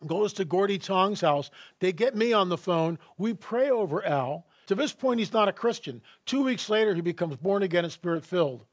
goes 0.07 0.33
to 0.33 0.45
Gordy 0.45 0.77
Tong's 0.77 1.21
house. 1.21 1.51
They 1.79 1.91
get 1.91 2.15
me 2.15 2.33
on 2.33 2.49
the 2.49 2.57
phone. 2.57 2.97
We 3.17 3.33
pray 3.33 3.69
over 3.69 4.05
Al. 4.05 4.45
To 4.67 4.75
this 4.75 4.93
point, 4.93 5.19
he's 5.19 5.33
not 5.33 5.49
a 5.49 5.53
Christian. 5.53 6.01
Two 6.25 6.43
weeks 6.43 6.69
later, 6.69 6.93
he 6.95 7.01
becomes 7.01 7.35
born 7.35 7.63
again 7.63 7.83
and 7.83 7.91
spirit 7.91 8.25
filled. 8.25 8.65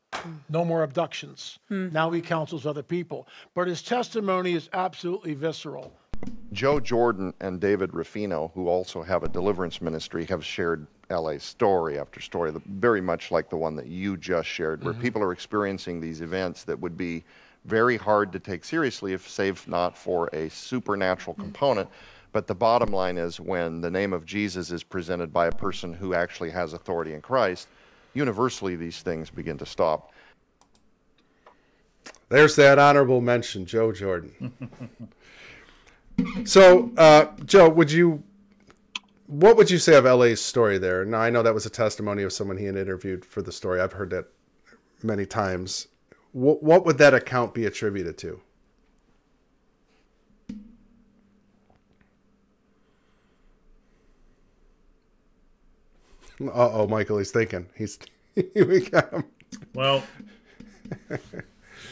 No 0.48 0.64
more 0.64 0.82
abductions. 0.82 1.58
Now 1.68 2.10
he 2.10 2.20
counsels 2.20 2.66
other 2.66 2.82
people. 2.82 3.26
But 3.54 3.68
his 3.68 3.82
testimony 3.82 4.52
is 4.54 4.68
absolutely 4.72 5.34
visceral. 5.34 5.92
Joe 6.52 6.80
Jordan 6.80 7.32
and 7.40 7.60
David 7.60 7.94
Rufino, 7.94 8.50
who 8.54 8.68
also 8.68 9.02
have 9.02 9.22
a 9.22 9.28
deliverance 9.28 9.80
ministry, 9.80 10.26
have 10.26 10.44
shared 10.44 10.86
LA 11.08 11.38
story 11.38 11.98
after 11.98 12.20
story, 12.20 12.52
very 12.66 13.00
much 13.00 13.30
like 13.30 13.48
the 13.50 13.56
one 13.56 13.74
that 13.76 13.86
you 13.86 14.16
just 14.16 14.48
shared, 14.48 14.82
where 14.84 14.92
Mm-hmm. 14.92 15.00
Mhm. 15.00 15.04
people 15.04 15.22
are 15.22 15.32
experiencing 15.32 16.00
these 16.00 16.20
events 16.20 16.64
that 16.64 16.78
would 16.78 16.96
be 16.96 17.24
very 17.64 17.96
hard 17.96 18.32
to 18.32 18.38
take 18.38 18.64
seriously 18.64 19.12
if 19.12 19.28
save 19.28 19.66
not 19.68 19.96
for 19.96 20.28
a 20.32 20.48
supernatural 20.50 21.34
component. 21.34 21.88
But 22.32 22.46
the 22.46 22.54
bottom 22.54 22.90
line 22.90 23.18
is 23.18 23.40
when 23.40 23.80
the 23.80 23.90
name 23.90 24.12
of 24.12 24.24
Jesus 24.24 24.70
is 24.70 24.84
presented 24.84 25.32
by 25.32 25.46
a 25.46 25.52
person 25.52 25.92
who 25.92 26.14
actually 26.14 26.50
has 26.50 26.72
authority 26.72 27.14
in 27.14 27.20
Christ, 27.20 27.68
universally 28.14 28.76
these 28.76 29.00
things 29.02 29.30
begin 29.30 29.58
to 29.58 29.66
stop. 29.66 30.12
There's 32.28 32.54
that 32.56 32.78
honorable 32.78 33.20
mention, 33.20 33.66
Joe 33.66 33.90
Jordan. 33.90 34.52
so, 36.44 36.92
uh, 36.96 37.26
Joe, 37.44 37.68
would 37.68 37.90
you, 37.90 38.22
what 39.26 39.56
would 39.56 39.68
you 39.68 39.78
say 39.78 39.96
of 39.96 40.04
LA's 40.04 40.40
story 40.40 40.78
there? 40.78 41.04
Now, 41.04 41.20
I 41.20 41.30
know 41.30 41.42
that 41.42 41.54
was 41.54 41.66
a 41.66 41.70
testimony 41.70 42.22
of 42.22 42.32
someone 42.32 42.56
he 42.56 42.66
had 42.66 42.76
interviewed 42.76 43.24
for 43.24 43.42
the 43.42 43.50
story. 43.50 43.80
I've 43.80 43.94
heard 43.94 44.10
that 44.10 44.26
many 45.02 45.26
times. 45.26 45.88
What, 46.32 46.62
what 46.62 46.86
would 46.86 46.98
that 46.98 47.14
account 47.14 47.54
be 47.54 47.66
attributed 47.66 48.18
to? 48.18 48.40
Uh 56.42 56.70
oh, 56.72 56.86
Michael, 56.86 57.18
he's 57.18 57.30
thinking. 57.30 57.66
He's 57.76 57.98
we 58.54 58.88
got 58.88 59.12
him. 59.12 59.24
Well, 59.74 60.02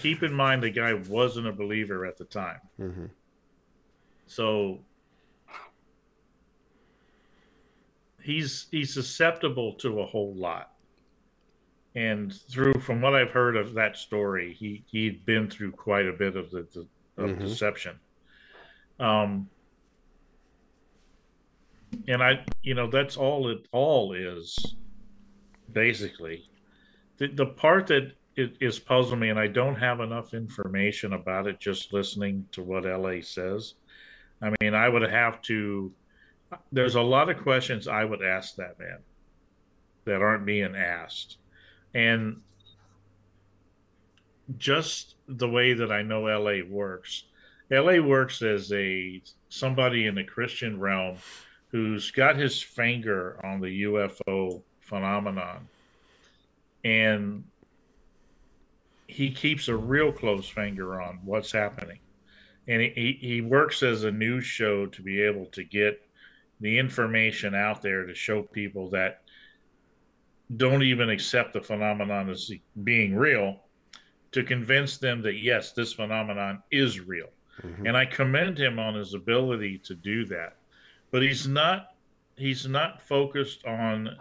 keep 0.01 0.23
in 0.23 0.33
mind 0.33 0.63
the 0.63 0.71
guy 0.71 0.95
wasn't 0.95 1.49
a 1.49 1.53
believer 1.53 2.07
at 2.07 2.17
the 2.17 2.25
time. 2.25 2.61
Mm-hmm. 2.81 3.07
So 4.27 4.81
he's 8.23 8.69
he's 8.71 8.95
susceptible 8.95 9.75
to 9.75 10.01
a 10.01 10.07
whole 10.07 10.35
lot. 10.35 10.73
And 11.99 12.33
through 12.53 12.75
from 12.81 13.01
what 13.01 13.17
I've 13.17 13.33
heard 13.33 13.57
of 13.57 13.75
that 13.75 13.97
story, 13.97 14.55
he 14.55 14.85
he'd 14.93 15.25
been 15.27 15.51
through 15.51 15.73
quite 15.73 16.07
a 16.07 16.13
bit 16.13 16.37
of 16.37 16.49
the, 16.53 16.63
the 16.73 16.89
of 17.25 17.31
Mhm. 17.31 17.41
deception. 17.41 17.99
Um 19.01 19.51
and 22.07 22.23
I 22.23 22.47
you 22.63 22.75
know 22.75 22.89
that's 22.89 23.17
all 23.17 23.49
it 23.49 23.67
all 23.73 24.13
is 24.13 24.77
basically. 25.73 26.45
The 27.19 27.29
the 27.29 27.47
part 27.47 27.89
that 27.89 28.13
it 28.37 28.57
is 28.61 28.79
puzzling 28.79 29.19
me 29.21 29.31
and 29.31 29.41
I 29.41 29.49
don't 29.49 29.75
have 29.75 29.99
enough 30.01 30.35
information 30.35 31.13
about 31.15 31.49
it 31.49 31.59
just 31.59 31.93
listening 31.93 32.47
to 32.53 32.63
what 32.63 32.85
LA 32.85 33.23
says. 33.23 33.75
I 34.41 34.55
mean, 34.61 34.75
I 34.75 34.89
would 34.89 35.03
have 35.03 35.43
to. 35.43 35.93
There's 36.71 36.95
a 36.95 37.03
lot 37.03 37.29
of 37.29 37.39
questions 37.43 37.89
I 37.89 38.05
would 38.05 38.23
ask 38.23 38.55
that 38.57 38.79
man 38.79 39.01
that 40.05 40.23
aren't 40.23 40.47
being 40.47 40.77
asked, 40.77 41.39
and 41.95 42.41
just 44.57 45.17
the 45.27 45.49
way 45.49 45.75
that 45.75 45.93
I 45.93 46.03
know 46.03 46.23
LA 46.23 46.65
works. 46.69 47.25
LA 47.71 47.99
works 47.99 48.41
as 48.43 48.73
a 48.73 49.23
somebody 49.51 50.07
in 50.07 50.15
the 50.15 50.25
Christian 50.25 50.81
realm 50.81 51.17
who's 51.71 52.11
got 52.11 52.37
his 52.37 52.63
finger 52.63 53.39
on 53.45 53.61
the 53.61 53.83
UFO 53.83 54.63
phenomenon, 54.81 55.69
and 56.83 57.45
he 59.07 59.31
keeps 59.31 59.69
a 59.69 59.77
real 59.77 60.13
close 60.13 60.49
finger 60.49 61.01
on 61.01 61.19
what's 61.25 61.53
happening 61.53 61.99
and 62.69 62.83
he, 62.83 63.19
he 63.21 63.41
works 63.41 63.83
as 63.83 64.05
a 64.05 64.13
news 64.13 64.45
show 64.45 64.87
to 64.87 65.03
be 65.03 65.23
able 65.23 65.47
to 65.47 65.65
get 65.65 66.01
the 66.61 66.79
information 66.79 67.55
out 67.55 67.81
there 67.83 68.05
to 68.05 68.15
show 68.15 68.43
people 68.43 68.91
that 68.91 69.23
don't 70.57 70.83
even 70.83 71.11
accept 71.11 71.53
the 71.53 71.61
phenomenon 71.61 72.31
as 72.31 72.51
being 72.85 73.15
real 73.15 73.61
to 74.33 74.43
convince 74.43 74.97
them 74.97 75.23
that 75.23 75.37
yes 75.37 75.73
this 75.73 75.93
phenomenon 75.93 76.63
is 76.71 77.01
real. 77.01 77.29
And 77.85 77.97
i 77.97 78.07
commend 78.07 78.57
him 78.57 78.79
on 78.79 78.95
his 78.95 79.15
ability 79.15 79.79
to 79.79 79.95
do 79.95 80.25
that. 80.27 80.57
But 81.11 81.23
he's 81.23 81.49
not 81.49 81.95
he's 82.37 82.67
not 82.67 83.03
focused 83.03 83.65
on 83.67 84.17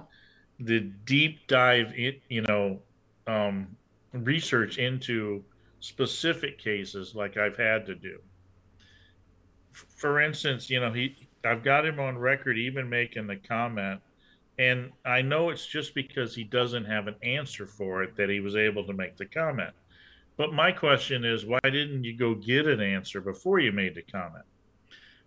the 0.60 0.80
deep 1.06 1.46
dive 1.48 1.94
in, 1.96 2.16
you 2.30 2.42
know 2.42 2.80
um, 3.28 3.68
research 4.14 4.80
into 4.80 5.44
specific 5.82 6.58
cases 6.58 7.14
like 7.14 7.38
i've 7.38 7.58
had 7.58 7.86
to 7.86 7.94
do. 7.94 8.20
For 9.72 10.20
instance, 10.22 10.70
you 10.70 10.80
know, 10.80 10.92
he 10.92 11.16
I've 11.46 11.64
got 11.64 11.86
him 11.86 12.00
on 12.00 12.18
record 12.18 12.58
even 12.58 12.90
making 12.90 13.28
the 13.28 13.36
comment, 13.36 14.02
and 14.60 14.92
I 15.06 15.22
know 15.22 15.50
it's 15.50 15.66
just 15.66 15.94
because 15.94 16.34
he 16.34 16.44
doesn't 16.44 16.86
have 16.86 17.08
an 17.08 17.16
answer 17.22 17.68
for 17.68 18.04
it 18.04 18.16
that 18.16 18.30
he 18.30 18.40
was 18.40 18.56
able 18.56 18.86
to 18.86 18.94
make 18.94 19.16
the 19.18 19.26
comment. 19.26 19.74
But 20.36 20.54
my 20.54 20.72
question 20.72 21.26
is, 21.26 21.46
why 21.46 21.60
didn't 21.64 22.04
you 22.04 22.16
go 22.16 22.36
get 22.36 22.68
an 22.68 22.82
answer 22.82 23.22
before 23.22 23.60
you 23.60 23.72
made 23.72 23.96
the 23.96 24.04
comment? 24.04 24.46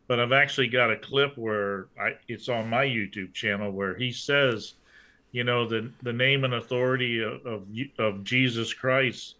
But 0.06 0.18
I've 0.18 0.32
actually 0.32 0.68
got 0.68 0.90
a 0.90 0.96
clip 0.96 1.36
where 1.36 1.88
I, 2.00 2.16
it's 2.26 2.48
on 2.48 2.68
my 2.68 2.84
YouTube 2.84 3.32
channel 3.32 3.70
where 3.70 3.96
he 3.96 4.10
says, 4.12 4.74
you 5.32 5.44
know, 5.44 5.66
the 5.68 5.92
the 6.02 6.12
name 6.12 6.44
and 6.44 6.54
authority 6.54 7.22
of, 7.22 7.46
of 7.46 7.68
of 7.98 8.24
Jesus 8.24 8.74
Christ 8.74 9.36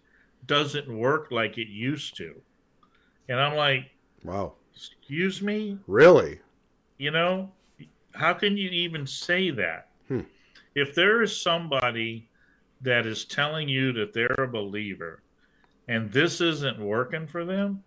doesn't 0.46 0.88
work 0.88 1.32
like 1.32 1.58
it 1.58 1.68
used 1.68 2.16
to, 2.18 2.40
and 3.28 3.40
I'm 3.40 3.56
like, 3.56 3.90
wow, 4.22 4.52
excuse 4.72 5.42
me, 5.42 5.78
really? 5.88 6.38
You 6.98 7.10
know, 7.10 7.50
how 8.12 8.34
can 8.34 8.56
you 8.56 8.70
even 8.70 9.06
say 9.06 9.50
that? 9.50 9.88
Hmm. 10.08 10.20
If 10.74 10.94
there 10.94 11.22
is 11.22 11.40
somebody 11.40 12.28
that 12.80 13.06
is 13.06 13.24
telling 13.24 13.68
you 13.68 13.92
that 13.92 14.12
they're 14.12 14.44
a 14.44 14.48
believer 14.48 15.22
and 15.88 16.10
this 16.10 16.40
isn't 16.40 16.78
working 16.78 17.26
for 17.26 17.44
them, 17.44 17.82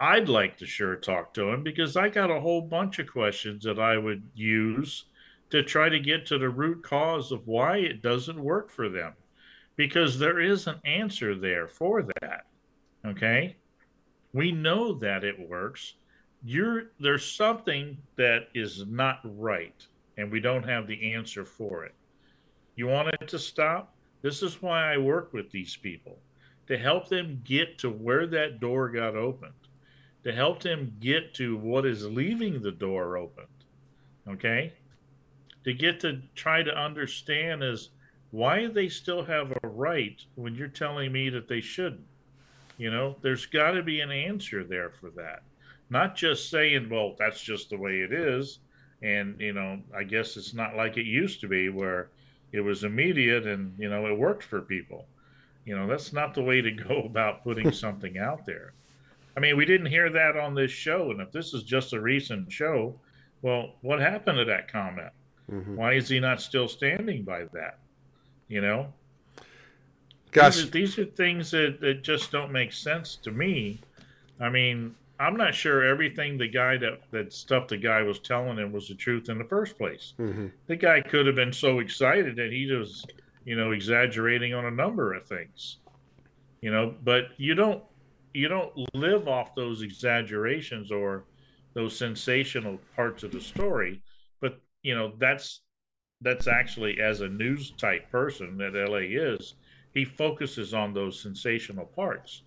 I'd 0.00 0.28
like 0.28 0.58
to 0.58 0.66
sure 0.66 0.96
talk 0.96 1.32
to 1.34 1.50
them 1.50 1.62
because 1.62 1.96
I 1.96 2.08
got 2.08 2.30
a 2.30 2.40
whole 2.40 2.60
bunch 2.60 2.98
of 2.98 3.10
questions 3.10 3.64
that 3.64 3.78
I 3.78 3.96
would 3.96 4.22
use 4.34 5.04
to 5.50 5.62
try 5.62 5.88
to 5.88 6.00
get 6.00 6.26
to 6.26 6.38
the 6.38 6.48
root 6.48 6.82
cause 6.82 7.30
of 7.30 7.46
why 7.46 7.76
it 7.78 8.02
doesn't 8.02 8.42
work 8.42 8.70
for 8.70 8.88
them 8.88 9.12
because 9.76 10.18
there 10.18 10.40
is 10.40 10.66
an 10.66 10.80
answer 10.84 11.34
there 11.34 11.68
for 11.68 12.02
that. 12.20 12.46
Okay? 13.04 13.56
We 14.32 14.50
know 14.50 14.94
that 14.94 15.24
it 15.24 15.38
works 15.48 15.94
you're 16.44 16.84
there's 16.98 17.24
something 17.24 17.96
that 18.16 18.48
is 18.54 18.84
not 18.86 19.20
right 19.24 19.86
and 20.16 20.30
we 20.30 20.40
don't 20.40 20.68
have 20.68 20.86
the 20.86 21.14
answer 21.14 21.44
for 21.44 21.84
it. 21.84 21.94
You 22.76 22.86
want 22.86 23.14
it 23.20 23.28
to 23.28 23.38
stop? 23.38 23.94
This 24.22 24.42
is 24.42 24.62
why 24.62 24.92
i 24.92 24.98
work 24.98 25.32
with 25.32 25.50
these 25.50 25.76
people. 25.76 26.18
To 26.68 26.78
help 26.78 27.08
them 27.08 27.40
get 27.44 27.78
to 27.78 27.90
where 27.90 28.26
that 28.28 28.60
door 28.60 28.88
got 28.88 29.16
opened. 29.16 29.52
To 30.24 30.32
help 30.32 30.62
them 30.62 30.94
get 31.00 31.34
to 31.34 31.56
what 31.56 31.84
is 31.86 32.06
leaving 32.06 32.62
the 32.62 32.70
door 32.70 33.16
opened 33.16 33.48
okay? 34.28 34.72
To 35.64 35.72
get 35.72 36.00
to 36.00 36.20
try 36.34 36.62
to 36.62 36.76
understand 36.76 37.62
is 37.62 37.90
why 38.30 38.66
they 38.66 38.88
still 38.88 39.24
have 39.24 39.52
a 39.52 39.68
right 39.68 40.20
when 40.34 40.54
you're 40.54 40.68
telling 40.68 41.12
me 41.12 41.28
that 41.30 41.48
they 41.48 41.60
shouldn't? 41.60 42.06
You 42.78 42.90
know 42.90 43.16
there's 43.20 43.46
got 43.46 43.72
to 43.72 43.82
be 43.82 44.00
an 44.00 44.10
answer 44.10 44.64
there 44.64 44.90
for 44.90 45.10
that 45.10 45.42
not 45.92 46.16
just 46.16 46.50
saying, 46.50 46.88
well, 46.88 47.14
that's 47.18 47.40
just 47.40 47.70
the 47.70 47.76
way 47.76 48.00
it 48.00 48.12
is. 48.12 48.58
And, 49.02 49.38
you 49.40 49.52
know, 49.52 49.78
I 49.94 50.04
guess 50.04 50.36
it's 50.36 50.54
not 50.54 50.74
like 50.74 50.96
it 50.96 51.06
used 51.06 51.40
to 51.42 51.48
be 51.48 51.68
where 51.68 52.08
it 52.50 52.60
was 52.60 52.82
immediate 52.82 53.46
and, 53.46 53.74
you 53.78 53.90
know, 53.90 54.06
it 54.06 54.18
worked 54.18 54.42
for 54.42 54.62
people. 54.62 55.06
You 55.64 55.76
know, 55.76 55.86
that's 55.86 56.12
not 56.12 56.34
the 56.34 56.42
way 56.42 56.60
to 56.62 56.70
go 56.70 57.02
about 57.06 57.44
putting 57.44 57.70
something 57.84 58.18
out 58.18 58.46
there. 58.46 58.72
I 59.36 59.40
mean, 59.40 59.56
we 59.56 59.64
didn't 59.64 59.86
hear 59.86 60.10
that 60.10 60.36
on 60.36 60.54
this 60.54 60.70
show. 60.70 61.10
And 61.10 61.20
if 61.20 61.30
this 61.30 61.54
is 61.54 61.62
just 61.62 61.92
a 61.92 62.00
recent 62.00 62.50
show, 62.50 62.98
well, 63.42 63.74
what 63.82 64.00
happened 64.00 64.38
to 64.38 64.44
that 64.46 64.72
comment? 64.72 65.12
Mm-hmm. 65.50 65.76
Why 65.76 65.94
is 65.94 66.08
he 66.08 66.20
not 66.20 66.40
still 66.40 66.68
standing 66.68 67.22
by 67.22 67.44
that? 67.52 67.78
You 68.48 68.60
know? 68.60 68.92
Gosh. 70.30 70.56
These 70.56 70.64
are, 70.64 70.70
these 70.70 70.98
are 70.98 71.04
things 71.04 71.50
that, 71.50 71.80
that 71.80 72.02
just 72.02 72.30
don't 72.32 72.52
make 72.52 72.72
sense 72.72 73.16
to 73.16 73.30
me. 73.30 73.80
I 74.40 74.48
mean, 74.48 74.94
I'm 75.22 75.36
not 75.36 75.54
sure 75.54 75.84
everything 75.84 76.36
the 76.36 76.48
guy 76.48 76.76
that 76.78 77.00
that 77.12 77.32
stuff 77.32 77.68
the 77.68 77.76
guy 77.76 78.02
was 78.02 78.18
telling 78.18 78.58
him 78.58 78.72
was 78.72 78.88
the 78.88 78.94
truth 78.94 79.28
in 79.28 79.38
the 79.38 79.44
first 79.44 79.78
place. 79.78 80.14
Mm-hmm. 80.18 80.48
The 80.66 80.76
guy 80.76 81.00
could 81.00 81.26
have 81.26 81.36
been 81.36 81.52
so 81.52 81.78
excited 81.78 82.34
that 82.36 82.50
he 82.50 82.70
was, 82.70 83.06
you 83.44 83.56
know, 83.56 83.70
exaggerating 83.70 84.52
on 84.52 84.64
a 84.64 84.70
number 84.70 85.14
of 85.14 85.26
things. 85.26 85.78
You 86.60 86.72
know, 86.72 86.94
but 87.04 87.28
you 87.36 87.54
don't 87.54 87.84
you 88.34 88.48
don't 88.48 88.72
live 88.94 89.28
off 89.28 89.54
those 89.54 89.82
exaggerations 89.82 90.90
or 90.90 91.24
those 91.74 91.96
sensational 91.96 92.78
parts 92.96 93.22
of 93.22 93.30
the 93.30 93.40
story. 93.40 94.02
But 94.40 94.60
you 94.82 94.94
know, 94.94 95.12
that's 95.18 95.60
that's 96.20 96.48
actually 96.48 97.00
as 97.00 97.20
a 97.20 97.28
news 97.28 97.70
type 97.72 98.10
person 98.10 98.56
that 98.58 98.74
LA 98.74 99.06
is, 99.28 99.54
he 99.94 100.04
focuses 100.04 100.74
on 100.74 100.92
those 100.94 101.20
sensational 101.20 101.86
parts. 101.86 102.42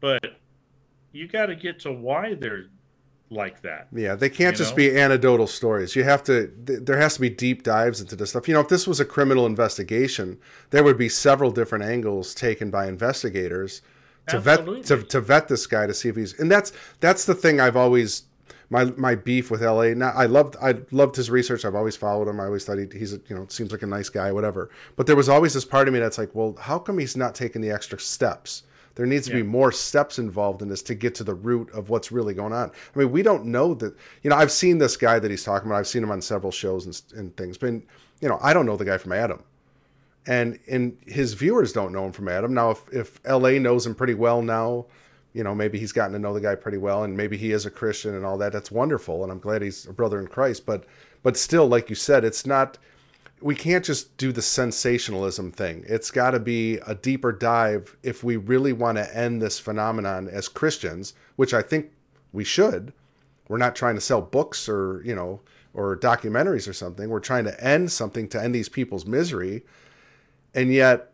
But 0.00 0.38
you 1.18 1.26
got 1.26 1.46
to 1.46 1.56
get 1.56 1.80
to 1.80 1.92
why 1.92 2.34
they're 2.34 2.66
like 3.30 3.60
that. 3.62 3.88
Yeah, 3.92 4.14
they 4.14 4.30
can't 4.30 4.56
just 4.56 4.72
know? 4.72 4.76
be 4.76 4.98
anecdotal 4.98 5.46
stories. 5.46 5.94
You 5.94 6.04
have 6.04 6.22
to. 6.24 6.50
There 6.64 6.98
has 6.98 7.14
to 7.14 7.20
be 7.20 7.28
deep 7.28 7.62
dives 7.62 8.00
into 8.00 8.16
this 8.16 8.30
stuff. 8.30 8.48
You 8.48 8.54
know, 8.54 8.60
if 8.60 8.68
this 8.68 8.86
was 8.86 9.00
a 9.00 9.04
criminal 9.04 9.44
investigation, 9.46 10.38
there 10.70 10.82
would 10.82 10.96
be 10.96 11.08
several 11.08 11.50
different 11.50 11.84
angles 11.84 12.34
taken 12.34 12.70
by 12.70 12.86
investigators 12.86 13.82
to 14.28 14.36
Absolutely. 14.36 14.82
vet 14.82 14.86
to, 14.86 15.02
to 15.02 15.20
vet 15.20 15.48
this 15.48 15.66
guy 15.66 15.86
to 15.86 15.94
see 15.94 16.08
if 16.08 16.16
he's. 16.16 16.38
And 16.38 16.50
that's 16.50 16.72
that's 17.00 17.24
the 17.24 17.34
thing 17.34 17.60
I've 17.60 17.76
always 17.76 18.22
my 18.70 18.84
my 18.96 19.14
beef 19.14 19.50
with 19.50 19.60
LA. 19.60 19.88
Now 19.94 20.12
I 20.14 20.26
loved 20.26 20.56
I 20.62 20.76
loved 20.90 21.16
his 21.16 21.30
research. 21.30 21.64
I've 21.64 21.74
always 21.74 21.96
followed 21.96 22.28
him. 22.28 22.40
I 22.40 22.44
always 22.44 22.64
thought 22.64 22.78
he, 22.78 22.86
he's 22.92 23.12
a, 23.12 23.20
you 23.28 23.36
know 23.36 23.46
seems 23.48 23.72
like 23.72 23.82
a 23.82 23.86
nice 23.86 24.08
guy, 24.08 24.32
whatever. 24.32 24.70
But 24.96 25.06
there 25.06 25.16
was 25.16 25.28
always 25.28 25.54
this 25.54 25.64
part 25.64 25.88
of 25.88 25.94
me 25.94 26.00
that's 26.00 26.18
like, 26.18 26.34
well, 26.34 26.56
how 26.58 26.78
come 26.78 26.98
he's 26.98 27.16
not 27.16 27.34
taking 27.34 27.60
the 27.60 27.70
extra 27.70 27.98
steps? 27.98 28.62
There 28.98 29.06
needs 29.06 29.28
to 29.28 29.32
Yeah. 29.32 29.42
be 29.42 29.48
more 29.48 29.70
steps 29.70 30.18
involved 30.18 30.60
in 30.60 30.68
this 30.68 30.82
to 30.82 30.94
get 30.96 31.14
to 31.14 31.24
the 31.24 31.32
root 31.32 31.70
of 31.70 31.88
what's 31.88 32.10
really 32.10 32.34
going 32.34 32.52
on. 32.52 32.72
I 32.94 32.98
mean, 32.98 33.12
we 33.12 33.22
don't 33.22 33.44
know 33.46 33.72
that. 33.74 33.94
You 34.24 34.30
know, 34.30 34.34
I've 34.34 34.50
seen 34.50 34.78
this 34.78 34.96
guy 34.96 35.20
that 35.20 35.30
he's 35.30 35.44
talking 35.44 35.68
about. 35.68 35.78
I've 35.78 35.86
seen 35.86 36.02
him 36.02 36.10
on 36.10 36.20
several 36.20 36.50
shows 36.50 36.84
and, 36.84 37.00
and 37.16 37.36
things. 37.36 37.56
But 37.56 37.74
you 37.74 38.28
know, 38.28 38.40
I 38.42 38.52
don't 38.52 38.66
know 38.66 38.76
the 38.76 38.84
guy 38.84 38.98
from 38.98 39.12
Adam, 39.12 39.44
and 40.26 40.58
and 40.68 40.96
his 41.06 41.34
viewers 41.34 41.72
don't 41.72 41.92
know 41.92 42.04
him 42.06 42.10
from 42.12 42.28
Adam. 42.28 42.52
Now, 42.52 42.72
if 42.72 42.92
if 42.92 43.20
L.A. 43.24 43.60
knows 43.60 43.86
him 43.86 43.94
pretty 43.94 44.14
well 44.14 44.42
now, 44.42 44.86
you 45.32 45.44
know, 45.44 45.54
maybe 45.54 45.78
he's 45.78 45.92
gotten 45.92 46.12
to 46.14 46.18
know 46.18 46.34
the 46.34 46.40
guy 46.40 46.56
pretty 46.56 46.78
well, 46.78 47.04
and 47.04 47.16
maybe 47.16 47.36
he 47.36 47.52
is 47.52 47.66
a 47.66 47.70
Christian 47.70 48.16
and 48.16 48.26
all 48.26 48.36
that. 48.38 48.52
That's 48.52 48.72
wonderful, 48.72 49.22
and 49.22 49.30
I'm 49.30 49.38
glad 49.38 49.62
he's 49.62 49.86
a 49.86 49.92
brother 49.92 50.18
in 50.18 50.26
Christ. 50.26 50.66
But 50.66 50.86
but 51.22 51.36
still, 51.36 51.68
like 51.68 51.88
you 51.88 51.94
said, 51.94 52.24
it's 52.24 52.44
not 52.46 52.78
we 53.40 53.54
can't 53.54 53.84
just 53.84 54.16
do 54.16 54.32
the 54.32 54.42
sensationalism 54.42 55.52
thing. 55.52 55.84
It's 55.86 56.10
got 56.10 56.32
to 56.32 56.40
be 56.40 56.78
a 56.86 56.94
deeper 56.94 57.32
dive 57.32 57.96
if 58.02 58.24
we 58.24 58.36
really 58.36 58.72
want 58.72 58.98
to 58.98 59.16
end 59.16 59.40
this 59.40 59.58
phenomenon 59.58 60.28
as 60.28 60.48
Christians, 60.48 61.14
which 61.36 61.54
I 61.54 61.62
think 61.62 61.92
we 62.32 62.44
should. 62.44 62.92
We're 63.48 63.58
not 63.58 63.76
trying 63.76 63.94
to 63.94 64.00
sell 64.00 64.20
books 64.20 64.68
or, 64.68 65.02
you 65.04 65.14
know, 65.14 65.40
or 65.72 65.96
documentaries 65.96 66.68
or 66.68 66.72
something. 66.72 67.08
We're 67.08 67.20
trying 67.20 67.44
to 67.44 67.64
end 67.64 67.92
something 67.92 68.28
to 68.30 68.42
end 68.42 68.54
these 68.54 68.68
people's 68.68 69.06
misery. 69.06 69.62
And 70.54 70.72
yet 70.72 71.12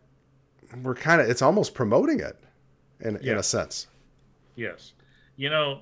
we're 0.81 0.95
kind 0.95 1.21
of 1.21 1.29
it's 1.29 1.41
almost 1.41 1.73
promoting 1.73 2.19
it 2.19 2.37
in 2.99 3.17
in 3.17 3.37
a 3.37 3.43
sense. 3.43 3.87
Yes. 4.55 4.93
You 5.37 5.49
know, 5.49 5.81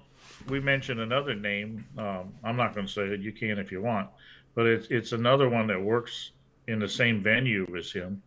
we 0.50 0.60
mentioned 0.60 1.00
another 1.00 1.36
name. 1.36 1.86
Um, 1.98 2.34
I'm 2.44 2.58
not 2.58 2.74
going 2.74 2.88
to 2.88 2.92
say 2.92 3.04
it. 3.04 3.22
You 3.22 3.32
can 3.32 3.60
if 3.60 3.72
you 3.72 3.82
want, 3.82 4.10
but 4.56 4.66
it's 4.66 4.88
it's 4.90 5.12
another 5.12 5.50
one 5.50 5.68
that 5.68 5.82
works 5.82 6.32
in 6.68 6.80
the 6.80 6.90
same 6.90 7.22
venue 7.22 7.68
as 7.78 7.92
him. 7.92 8.22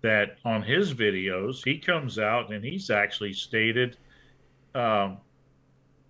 That 0.00 0.38
on 0.44 0.62
his 0.62 0.94
videos, 0.94 1.64
he 1.64 1.78
comes 1.78 2.18
out 2.18 2.52
and 2.52 2.64
he's 2.64 2.88
actually 2.88 3.32
stated 3.32 3.96
um, 4.74 5.18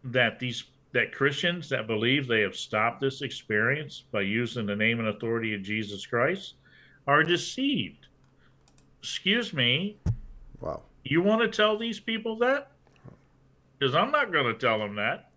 that 0.04 0.38
these 0.38 0.64
that 0.92 1.12
Christians 1.12 1.68
that 1.70 1.86
believe 1.86 2.26
they 2.26 2.40
have 2.40 2.56
stopped 2.56 3.00
this 3.00 3.22
experience 3.22 4.04
by 4.10 4.22
using 4.22 4.66
the 4.66 4.76
name 4.76 4.98
and 4.98 5.08
authority 5.08 5.54
of 5.54 5.62
Jesus 5.62 6.04
Christ 6.06 6.54
are 7.06 7.22
deceived. 7.22 8.06
Excuse 9.00 9.52
me. 9.52 9.96
Wow. 10.60 10.82
You 11.04 11.22
want 11.22 11.40
to 11.40 11.48
tell 11.48 11.78
these 11.78 12.00
people 12.00 12.36
that? 12.38 12.72
Because 13.78 13.94
I'm 13.94 14.10
not 14.10 14.32
going 14.32 14.46
to 14.46 14.58
tell 14.58 14.78
them 14.78 14.96
that. 14.96 15.30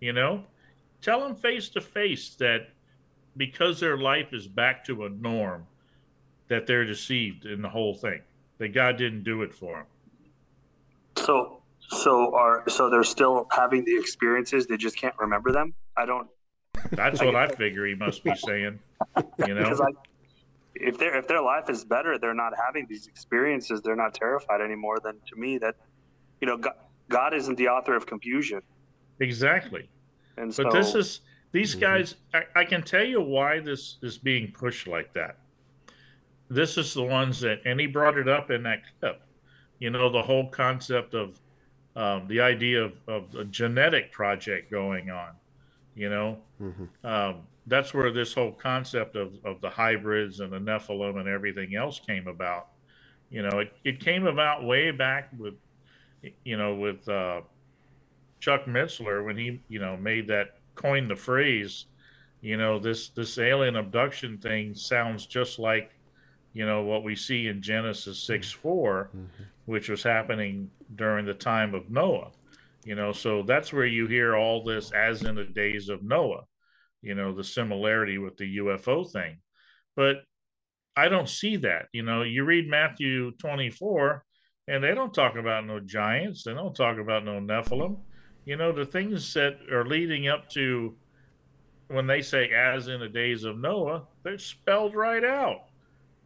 You 0.00 0.12
know, 0.12 0.44
tell 1.00 1.20
them 1.20 1.36
face 1.36 1.68
to 1.70 1.80
face 1.80 2.34
that 2.36 2.68
because 3.36 3.80
their 3.80 3.96
life 3.96 4.32
is 4.32 4.46
back 4.46 4.84
to 4.86 5.04
a 5.04 5.08
norm, 5.08 5.66
that 6.48 6.66
they're 6.66 6.84
deceived 6.84 7.46
in 7.46 7.62
the 7.62 7.68
whole 7.68 7.94
thing. 7.94 8.20
That 8.58 8.72
God 8.72 8.96
didn't 8.96 9.24
do 9.24 9.42
it 9.42 9.52
for 9.52 9.76
them. 9.76 9.86
So, 11.16 11.62
so 11.80 12.34
are 12.34 12.62
so 12.68 12.88
they're 12.88 13.02
still 13.02 13.46
having 13.50 13.84
the 13.84 13.98
experiences. 13.98 14.66
They 14.66 14.76
just 14.76 14.96
can't 14.96 15.14
remember 15.18 15.50
them. 15.50 15.74
I 15.96 16.06
don't 16.06 16.28
That's 16.90 17.20
what 17.20 17.34
I 17.34 17.48
figure 17.48 17.86
he 17.86 17.94
must 17.94 18.22
be 18.24 18.34
saying. 18.34 18.78
You 19.38 19.54
know, 19.54 19.62
because 19.62 19.80
I, 19.80 19.88
if 20.74 20.98
their 20.98 21.16
if 21.16 21.28
their 21.28 21.42
life 21.42 21.68
is 21.70 21.84
better, 21.84 22.18
they're 22.18 22.34
not 22.34 22.52
having 22.64 22.86
these 22.88 23.06
experiences. 23.06 23.80
They're 23.82 23.96
not 23.96 24.14
terrified 24.14 24.60
anymore. 24.60 24.98
Then 25.02 25.14
to 25.14 25.36
me, 25.40 25.58
that 25.58 25.76
you 26.40 26.46
know, 26.46 26.56
God, 26.56 26.74
God 27.08 27.34
isn't 27.34 27.56
the 27.56 27.68
author 27.68 27.96
of 27.96 28.06
confusion. 28.06 28.60
exactly. 29.20 29.88
And 30.36 30.52
so, 30.52 30.64
But 30.64 30.72
this 30.72 30.94
is 30.94 31.20
these 31.54 31.74
guys. 31.74 32.16
I, 32.34 32.42
I 32.56 32.64
can 32.64 32.82
tell 32.82 33.04
you 33.04 33.20
why 33.20 33.60
this 33.60 33.96
is 34.02 34.18
being 34.18 34.52
pushed 34.52 34.86
like 34.88 35.12
that. 35.14 35.38
This 36.50 36.76
is 36.76 36.92
the 36.92 37.02
ones 37.02 37.40
that, 37.40 37.60
and 37.64 37.80
he 37.80 37.86
brought 37.86 38.18
it 38.18 38.28
up 38.28 38.50
in 38.50 38.64
that 38.64 38.82
clip. 39.00 39.22
You 39.78 39.90
know, 39.90 40.10
the 40.10 40.22
whole 40.22 40.48
concept 40.48 41.14
of 41.14 41.40
um, 41.96 42.26
the 42.28 42.40
idea 42.40 42.82
of, 42.82 42.92
of 43.06 43.34
a 43.36 43.44
genetic 43.44 44.12
project 44.12 44.70
going 44.70 45.10
on. 45.10 45.30
You 45.94 46.10
know, 46.10 46.38
Mm-hmm. 46.62 47.06
um, 47.06 47.42
that's 47.66 47.92
where 47.92 48.12
this 48.12 48.32
whole 48.32 48.52
concept 48.52 49.16
of, 49.16 49.32
of 49.44 49.60
the 49.60 49.70
hybrids 49.70 50.40
and 50.40 50.52
the 50.52 50.58
Nephilim 50.58 51.18
and 51.18 51.28
everything 51.28 51.74
else 51.74 52.00
came 52.00 52.28
about. 52.28 52.68
You 53.30 53.42
know, 53.42 53.60
it, 53.60 53.72
it 53.84 54.00
came 54.00 54.26
about 54.26 54.64
way 54.64 54.90
back 54.90 55.30
with, 55.38 55.54
you 56.44 56.56
know, 56.56 56.74
with 56.74 57.08
uh, 57.08 57.40
Chuck 58.40 58.66
Missler 58.66 59.24
when 59.24 59.36
he, 59.36 59.60
you 59.68 59.78
know, 59.78 59.96
made 59.96 60.28
that 60.28 60.58
coined 60.74 61.10
the 61.10 61.16
phrase, 61.16 61.86
you 62.40 62.56
know, 62.56 62.78
this 62.78 63.08
this 63.10 63.38
alien 63.38 63.76
abduction 63.76 64.38
thing 64.38 64.74
sounds 64.74 65.26
just 65.26 65.58
like, 65.58 65.92
you 66.52 66.66
know, 66.66 66.82
what 66.82 67.04
we 67.04 67.16
see 67.16 67.48
in 67.48 67.62
Genesis 67.62 68.18
six 68.18 68.50
mm-hmm. 68.52 68.60
four, 68.60 69.10
mm-hmm. 69.16 69.44
which 69.66 69.88
was 69.88 70.02
happening 70.02 70.70
during 70.94 71.24
the 71.24 71.34
time 71.34 71.74
of 71.74 71.90
Noah. 71.90 72.30
You 72.84 72.94
know, 72.94 73.12
so 73.12 73.42
that's 73.42 73.72
where 73.72 73.86
you 73.86 74.06
hear 74.06 74.36
all 74.36 74.62
this 74.62 74.92
as 74.92 75.22
in 75.22 75.36
the 75.36 75.44
days 75.44 75.88
of 75.88 76.02
Noah, 76.02 76.42
you 77.00 77.14
know, 77.14 77.34
the 77.34 77.44
similarity 77.44 78.18
with 78.18 78.36
the 78.36 78.58
UFO 78.58 79.10
thing. 79.10 79.38
But 79.96 80.16
I 80.96 81.08
don't 81.08 81.28
see 81.28 81.56
that. 81.56 81.86
You 81.92 82.02
know, 82.02 82.22
you 82.22 82.44
read 82.44 82.68
Matthew 82.68 83.32
24 83.38 84.24
and 84.68 84.84
they 84.84 84.94
don't 84.94 85.14
talk 85.14 85.36
about 85.36 85.66
no 85.66 85.80
giants, 85.80 86.44
they 86.44 86.54
don't 86.54 86.76
talk 86.76 86.98
about 86.98 87.24
no 87.24 87.40
Nephilim. 87.40 87.98
You 88.44 88.56
know, 88.56 88.72
the 88.72 88.84
things 88.84 89.32
that 89.34 89.58
are 89.72 89.86
leading 89.86 90.28
up 90.28 90.48
to 90.50 90.94
when 91.88 92.06
they 92.06 92.22
say 92.22 92.50
as 92.50 92.88
in 92.88 93.00
the 93.00 93.08
days 93.08 93.44
of 93.44 93.58
Noah, 93.58 94.02
they're 94.22 94.38
spelled 94.38 94.94
right 94.94 95.24
out. 95.24 95.64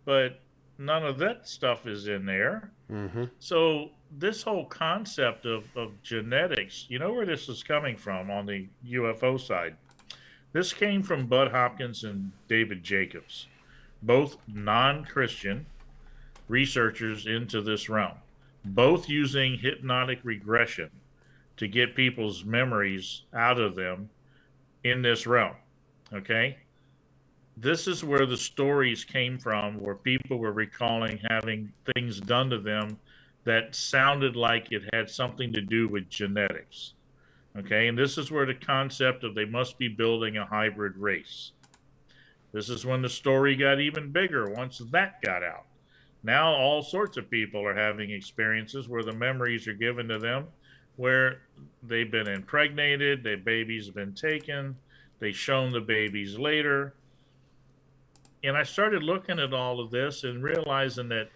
But 0.05 0.41
none 0.79 1.05
of 1.05 1.19
that 1.19 1.49
stuff 1.49 1.87
is 1.87 2.09
in 2.09 2.25
there. 2.25 2.71
Mm-hmm. 2.91 3.25
So 3.39 3.91
this 4.19 4.43
whole 4.43 4.65
concept 4.67 5.47
of, 5.47 5.65
of 5.77 6.01
genetics, 6.03 6.87
you 6.89 6.99
know 6.99 7.13
where 7.13 7.27
this 7.27 7.49
is 7.49 7.63
coming 7.63 7.97
from 7.97 8.31
on 8.31 8.47
the 8.47 8.67
UFO 8.87 9.41
side? 9.41 9.77
This 10.53 10.73
came 10.73 11.03
from 11.03 11.27
Bud 11.27 11.51
Hopkins 11.51 12.05
and 12.05 12.33
David 12.49 12.83
Jacobs, 12.83 13.47
both 14.03 14.39
non-Christian 14.47 15.67
researchers 16.49 17.27
into 17.27 17.61
this 17.61 17.91
realm, 17.91 18.15
both 18.65 19.09
using 19.09 19.59
hypnotic 19.59 20.21
regression 20.23 20.91
to 21.59 21.69
get 21.69 21.95
people's 21.95 22.45
memories 22.45 23.23
out 23.35 23.61
of 23.61 23.75
them 23.75 24.09
in 24.85 25.03
this 25.03 25.27
realm. 25.27 25.55
Okay? 26.13 26.57
This 27.57 27.89
is 27.89 28.05
where 28.05 28.27
the 28.27 28.37
stories 28.37 29.05
came 29.05 29.39
from, 29.39 29.81
where 29.81 29.97
people 29.97 30.39
were 30.39 30.53
recalling 30.53 31.19
having 31.29 31.73
things 31.95 32.21
done 32.21 32.51
to 32.51 32.59
them 32.59 32.99
that 33.45 33.75
sounded 33.75 34.37
like 34.37 34.71
it 34.71 34.83
had 34.93 35.11
something 35.11 35.53
to 35.53 35.61
do 35.61 35.89
with 35.89 36.09
genetics. 36.09 36.95
Okay, 37.57 37.89
and 37.89 37.99
this 37.99 38.19
is 38.19 38.31
where 38.31 38.47
the 38.47 38.55
concept 38.55 39.25
of 39.25 39.35
they 39.35 39.45
must 39.45 39.79
be 39.79 39.89
building 39.89 40.37
a 40.37 40.47
hybrid 40.47 40.97
race. 40.97 41.53
This 42.53 42.69
is 42.69 42.87
when 42.87 43.03
the 43.03 43.09
story 43.09 43.57
got 43.57 43.81
even 43.81 44.13
bigger 44.13 44.51
once 44.51 44.79
that 44.93 45.21
got 45.23 45.43
out. 45.43 45.67
Now, 46.23 46.53
all 46.53 46.83
sorts 46.83 47.17
of 47.17 47.31
people 47.31 47.67
are 47.67 47.75
having 47.75 48.11
experiences 48.11 48.89
where 48.89 49.03
the 49.03 49.13
memories 49.13 49.67
are 49.67 49.75
given 49.75 50.09
to 50.09 50.19
them, 50.19 50.47
where 50.99 51.43
they've 51.85 52.11
been 52.11 52.29
impregnated, 52.29 53.23
their 53.23 53.37
babies 53.37 53.87
have 53.87 53.95
been 53.95 54.15
taken, 54.15 54.77
they've 55.21 55.37
shown 55.37 55.71
the 55.71 55.81
babies 55.81 56.37
later. 56.37 56.93
And 58.43 58.57
I 58.57 58.65
started 58.65 59.05
looking 59.05 59.39
at 59.39 59.55
all 59.55 59.79
of 59.81 59.93
this 59.93 60.25
and 60.25 60.43
realizing 60.43 61.09
that 61.11 61.31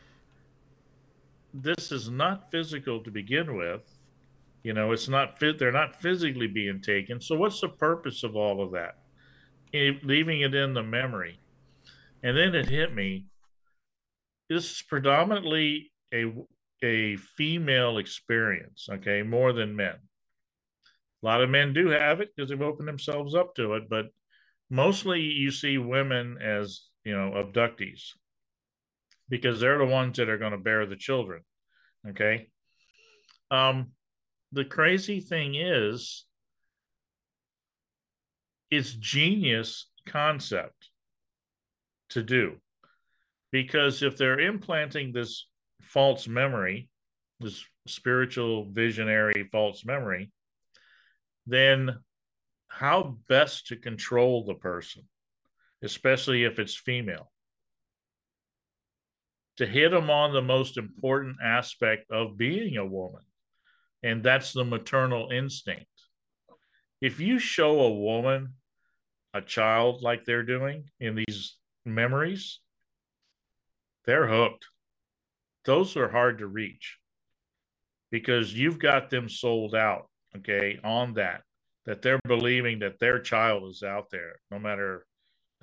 this 1.55 1.93
is 1.93 2.11
not 2.11 2.51
physical 2.51 3.01
to 3.05 3.11
begin 3.11 3.57
with. 3.57 3.83
You 4.65 4.73
know, 4.73 4.91
it's 4.91 5.09
not 5.09 5.39
fit. 5.39 5.59
They're 5.61 5.71
not 5.71 6.01
physically 6.03 6.49
being 6.49 6.81
taken. 6.81 7.21
So 7.21 7.37
what's 7.37 7.61
the 7.61 7.69
purpose 7.69 8.25
of 8.25 8.35
all 8.35 8.63
of 8.63 8.73
that? 8.73 8.99
Leaving 9.73 10.41
it 10.41 10.55
in 10.55 10.75
the 10.75 10.83
memory. 10.83 11.39
And 12.25 12.37
then 12.37 12.55
it 12.55 12.69
hit 12.69 12.95
me. 12.95 13.27
This 14.49 14.71
is 14.71 14.83
predominantly 14.83 15.93
a 16.13 16.33
a 16.83 17.17
female 17.17 17.99
experience, 17.99 18.89
okay, 18.91 19.23
more 19.23 19.53
than 19.53 19.77
men. 19.77 19.95
A 21.23 21.27
lot 21.27 21.43
of 21.43 21.51
men 21.51 21.73
do 21.73 21.89
have 21.89 22.21
it 22.21 22.31
because 22.35 22.51
they've 22.51 22.61
opened 22.61 22.89
themselves 22.89 23.35
up 23.35 23.55
to 23.57 23.75
it, 23.75 23.89
but 23.89 24.07
mostly 24.71 25.21
you 25.21 25.51
see 25.51 25.79
women 25.79 26.39
as, 26.43 26.83
you 27.05 27.17
know, 27.17 27.33
abductees 27.33 28.11
because 29.29 29.61
they're 29.61 29.79
the 29.79 29.87
ones 29.87 30.17
that 30.17 30.29
are 30.29 30.39
going 30.39 30.53
to 30.53 30.59
bear 30.59 30.85
the 30.87 30.97
children. 30.97 31.43
Okay. 32.09 32.49
Um, 33.51 33.93
the 34.53 34.65
crazy 34.65 35.21
thing 35.21 35.55
is, 35.55 36.27
it's 38.71 38.93
genius 38.93 39.89
concept 40.07 40.89
to 42.11 42.23
do 42.23 42.57
because 43.51 44.03
if 44.03 44.17
they're 44.17 44.41
implanting 44.41 45.13
this 45.13 45.47
false 45.93 46.27
memory, 46.27 46.89
this 47.41 47.65
spiritual 47.87 48.71
visionary 48.71 49.49
false 49.53 49.85
memory, 49.85 50.33
then 51.47 51.99
how 52.69 53.19
best 53.29 53.67
to 53.67 53.77
control 53.77 54.45
the 54.45 54.55
person, 54.55 55.03
especially 55.83 56.45
if 56.45 56.59
it's 56.59 56.75
female? 56.75 57.31
To 59.59 59.67
hit 59.67 59.91
them 59.91 60.09
on 60.09 60.33
the 60.33 60.41
most 60.41 60.79
important 60.79 61.37
aspect 61.45 62.11
of 62.11 62.39
being 62.39 62.79
a 62.79 62.87
woman, 62.87 63.23
and 64.03 64.23
that's 64.23 64.53
the 64.53 64.65
maternal 64.65 65.31
instinct. 65.31 65.87
If 67.03 67.21
you 67.21 67.39
show 67.39 67.81
a 67.81 67.93
woman 67.93 68.55
a 69.35 69.43
child 69.43 70.03
like 70.03 70.25
they're 70.25 70.43
doing 70.43 70.85
in 71.01 71.17
these 71.17 71.57
memories, 71.85 72.61
they're 74.05 74.27
hooked 74.27 74.67
those 75.65 75.97
are 75.97 76.09
hard 76.09 76.39
to 76.39 76.47
reach 76.47 76.99
because 78.11 78.53
you've 78.53 78.79
got 78.79 79.11
them 79.11 79.29
sold 79.29 79.75
out, 79.75 80.09
okay, 80.37 80.79
on 80.85 81.15
that, 81.15 81.43
that 81.87 82.03
they're 82.03 82.21
believing 82.27 82.81
that 82.81 82.99
their 82.99 83.19
child 83.19 83.69
is 83.71 83.83
out 83.83 84.11
there, 84.11 84.35
no 84.51 84.59
matter 84.59 85.07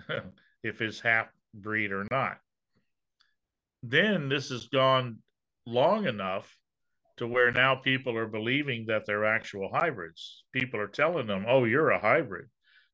if 0.64 0.82
it's 0.82 1.00
half 1.00 1.28
breed 1.54 1.92
or 1.92 2.06
not. 2.12 2.38
Then 3.84 4.30
this 4.30 4.50
has 4.50 4.68
gone 4.68 5.20
long 5.66 6.08
enough 6.08 6.58
to 7.18 7.28
where 7.28 7.52
now 7.52 7.76
people 7.76 8.18
are 8.18 8.28
believing 8.28 8.86
that 8.88 9.06
they're 9.06 9.26
actual 9.26 9.70
hybrids. 9.72 10.44
People 10.54 10.80
are 10.80 10.88
telling 10.88 11.28
them, 11.28 11.46
oh, 11.48 11.66
you're 11.66 11.92
a 11.92 12.00
hybrid. 12.00 12.48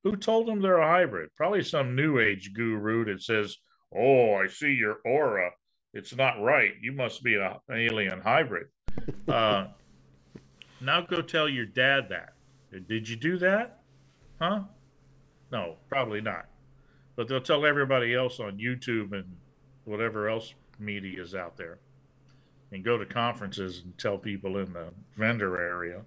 Who 0.03 0.15
told 0.15 0.47
them 0.47 0.61
they're 0.61 0.79
a 0.79 0.87
hybrid? 0.87 1.29
Probably 1.35 1.63
some 1.63 1.95
new 1.95 2.19
age 2.19 2.51
guru 2.53 3.05
that 3.05 3.23
says, 3.23 3.55
oh, 3.95 4.35
I 4.35 4.47
see 4.47 4.73
your 4.73 4.97
aura 5.05 5.51
it's 5.95 6.15
not 6.15 6.41
right. 6.41 6.73
You 6.81 6.91
must 6.91 7.23
be 7.23 7.35
an 7.35 7.55
alien 7.71 8.21
hybrid. 8.21 8.67
Uh, 9.27 9.67
now 10.79 11.01
go 11.01 11.21
tell 11.21 11.49
your 11.49 11.65
dad 11.65 12.07
that. 12.09 12.33
Did 12.87 13.09
you 13.09 13.15
do 13.17 13.37
that? 13.39 13.81
Huh? 14.39 14.61
No, 15.51 15.75
probably 15.89 16.21
not. 16.21 16.45
But 17.15 17.27
they'll 17.27 17.41
tell 17.41 17.65
everybody 17.65 18.13
else 18.13 18.39
on 18.39 18.57
YouTube 18.57 19.11
and 19.11 19.25
whatever 19.83 20.29
else 20.29 20.53
media 20.79 21.21
is 21.21 21.35
out 21.35 21.57
there. 21.57 21.79
And 22.71 22.85
go 22.85 22.97
to 22.97 23.05
conferences 23.05 23.81
and 23.83 23.97
tell 23.97 24.17
people 24.17 24.57
in 24.59 24.71
the 24.71 24.87
vendor 25.17 25.59
area. 25.59 26.01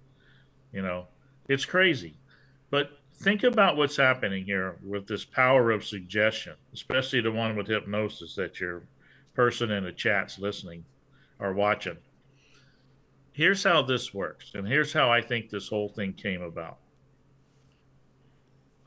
You 0.73 0.81
know, 0.81 1.07
it's 1.47 1.65
crazy. 1.65 2.15
But 2.71 2.91
think 3.13 3.43
about 3.43 3.77
what's 3.77 3.97
happening 3.97 4.45
here 4.45 4.77
with 4.83 5.07
this 5.07 5.25
power 5.25 5.71
of 5.71 5.85
suggestion, 5.85 6.53
especially 6.73 7.21
the 7.21 7.31
one 7.31 7.55
with 7.55 7.67
hypnosis 7.67 8.33
that 8.35 8.59
you're 8.59 8.81
person 9.39 9.71
in 9.71 9.85
the 9.85 9.91
chat's 9.93 10.37
listening 10.37 10.83
or 11.39 11.53
watching. 11.53 11.95
Here's 13.31 13.63
how 13.63 13.81
this 13.81 14.13
works, 14.13 14.51
and 14.53 14.67
here's 14.67 14.91
how 14.91 15.09
I 15.09 15.21
think 15.21 15.49
this 15.49 15.69
whole 15.69 15.87
thing 15.87 16.11
came 16.11 16.41
about. 16.41 16.77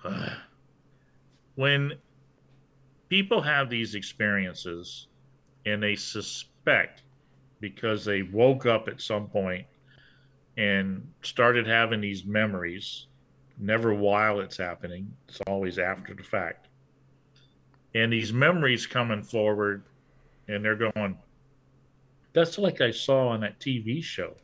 when 1.55 1.95
people 3.09 3.41
have 3.41 3.71
these 3.71 3.95
experiences 3.95 5.07
and 5.65 5.83
they 5.83 5.95
suspect 5.95 7.01
because 7.61 8.05
they 8.05 8.21
woke 8.21 8.67
up 8.67 8.89
at 8.89 9.01
some 9.01 9.29
point 9.29 9.65
and 10.59 11.11
started 11.23 11.67
having 11.67 12.03
these 12.03 12.27
memories, 12.27 13.07
never 13.59 13.95
while 13.95 14.41
it's 14.41 14.59
happening, 14.59 15.11
it's 15.31 15.41
always 15.47 15.79
after 15.79 16.13
the 16.13 16.23
fact. 16.23 16.69
And 17.95 18.13
these 18.13 18.35
memories 18.35 18.87
coming 18.87 19.23
forward 19.23 19.85
and 20.49 20.65
they're 20.65 20.77
going, 20.77 21.17
that's 22.33 22.59
like 22.59 22.81
I 22.81 22.91
saw 22.91 23.29
on 23.29 23.41
that 23.41 23.61
TV 23.61 24.03
show 24.03 24.35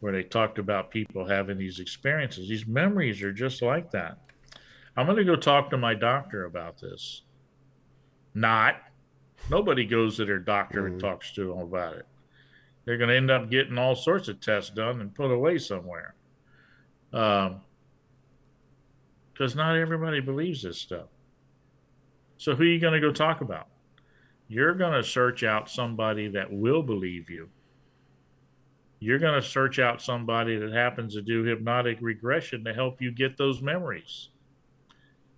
where 0.00 0.12
they 0.12 0.22
talked 0.22 0.58
about 0.58 0.90
people 0.90 1.26
having 1.26 1.58
these 1.58 1.78
experiences. 1.78 2.48
These 2.48 2.66
memories 2.66 3.22
are 3.22 3.32
just 3.32 3.62
like 3.62 3.90
that. 3.90 4.18
I'm 4.96 5.06
going 5.06 5.18
to 5.18 5.24
go 5.24 5.36
talk 5.36 5.70
to 5.70 5.76
my 5.76 5.94
doctor 5.94 6.46
about 6.46 6.80
this. 6.80 7.22
Not. 8.34 8.76
Nobody 9.50 9.84
goes 9.84 10.16
to 10.16 10.24
their 10.24 10.38
doctor 10.38 10.82
mm-hmm. 10.82 10.92
and 10.92 11.00
talks 11.00 11.32
to 11.32 11.48
them 11.48 11.58
about 11.58 11.96
it. 11.96 12.06
They're 12.84 12.98
going 12.98 13.10
to 13.10 13.16
end 13.16 13.30
up 13.30 13.50
getting 13.50 13.78
all 13.78 13.94
sorts 13.94 14.28
of 14.28 14.40
tests 14.40 14.70
done 14.70 15.00
and 15.00 15.14
put 15.14 15.30
away 15.30 15.58
somewhere. 15.58 16.14
Um, 17.12 17.60
because 19.32 19.56
not 19.56 19.74
everybody 19.74 20.20
believes 20.20 20.62
this 20.62 20.76
stuff. 20.76 21.06
So 22.36 22.54
who 22.54 22.62
are 22.62 22.66
you 22.66 22.78
going 22.78 22.92
to 22.92 23.00
go 23.00 23.10
talk 23.10 23.40
about? 23.40 23.68
You're 24.50 24.74
going 24.74 24.94
to 24.94 25.04
search 25.04 25.44
out 25.44 25.70
somebody 25.70 26.26
that 26.26 26.52
will 26.52 26.82
believe 26.82 27.30
you. 27.30 27.48
You're 28.98 29.20
going 29.20 29.40
to 29.40 29.48
search 29.48 29.78
out 29.78 30.02
somebody 30.02 30.56
that 30.56 30.72
happens 30.72 31.14
to 31.14 31.22
do 31.22 31.44
hypnotic 31.44 31.98
regression 32.00 32.64
to 32.64 32.74
help 32.74 33.00
you 33.00 33.12
get 33.12 33.36
those 33.36 33.62
memories. 33.62 34.30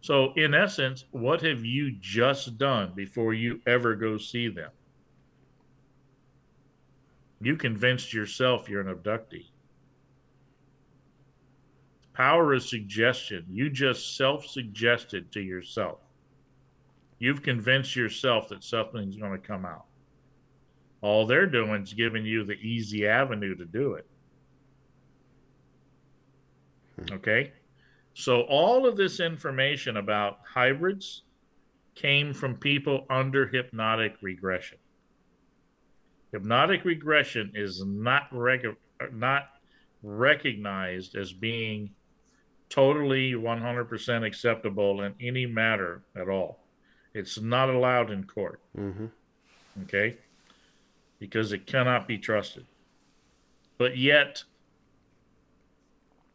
So, 0.00 0.32
in 0.36 0.54
essence, 0.54 1.04
what 1.10 1.42
have 1.42 1.62
you 1.62 1.94
just 2.00 2.56
done 2.56 2.92
before 2.96 3.34
you 3.34 3.60
ever 3.66 3.94
go 3.94 4.16
see 4.16 4.48
them? 4.48 4.70
You 7.42 7.56
convinced 7.56 8.14
yourself 8.14 8.66
you're 8.66 8.80
an 8.80 8.96
abductee. 8.96 9.48
Power 12.14 12.54
of 12.54 12.62
suggestion. 12.62 13.44
You 13.50 13.68
just 13.68 14.16
self 14.16 14.46
suggested 14.46 15.30
to 15.32 15.42
yourself. 15.42 15.98
You've 17.22 17.44
convinced 17.44 17.94
yourself 17.94 18.48
that 18.48 18.64
something's 18.64 19.14
going 19.14 19.30
to 19.30 19.38
come 19.38 19.64
out. 19.64 19.84
All 21.02 21.24
they're 21.24 21.46
doing 21.46 21.84
is 21.84 21.92
giving 21.92 22.26
you 22.26 22.42
the 22.42 22.54
easy 22.54 23.06
avenue 23.06 23.54
to 23.54 23.64
do 23.64 23.94
it. 23.94 24.06
Hmm. 26.96 27.14
Okay? 27.14 27.52
So, 28.14 28.40
all 28.48 28.88
of 28.88 28.96
this 28.96 29.20
information 29.20 29.98
about 29.98 30.38
hybrids 30.44 31.22
came 31.94 32.34
from 32.34 32.56
people 32.56 33.06
under 33.08 33.46
hypnotic 33.46 34.16
regression. 34.20 34.78
Hypnotic 36.32 36.84
regression 36.84 37.52
is 37.54 37.84
not, 37.86 38.22
rec- 38.32 38.64
not 39.12 39.44
recognized 40.02 41.14
as 41.14 41.32
being 41.32 41.94
totally 42.68 43.34
100% 43.34 44.26
acceptable 44.26 45.02
in 45.02 45.14
any 45.20 45.46
matter 45.46 46.02
at 46.16 46.28
all. 46.28 46.61
It's 47.14 47.40
not 47.40 47.68
allowed 47.68 48.10
in 48.10 48.24
court. 48.24 48.60
Mm-hmm. 48.76 49.06
Okay? 49.84 50.16
Because 51.18 51.52
it 51.52 51.66
cannot 51.66 52.08
be 52.08 52.18
trusted. 52.18 52.66
But 53.78 53.96
yet, 53.96 54.42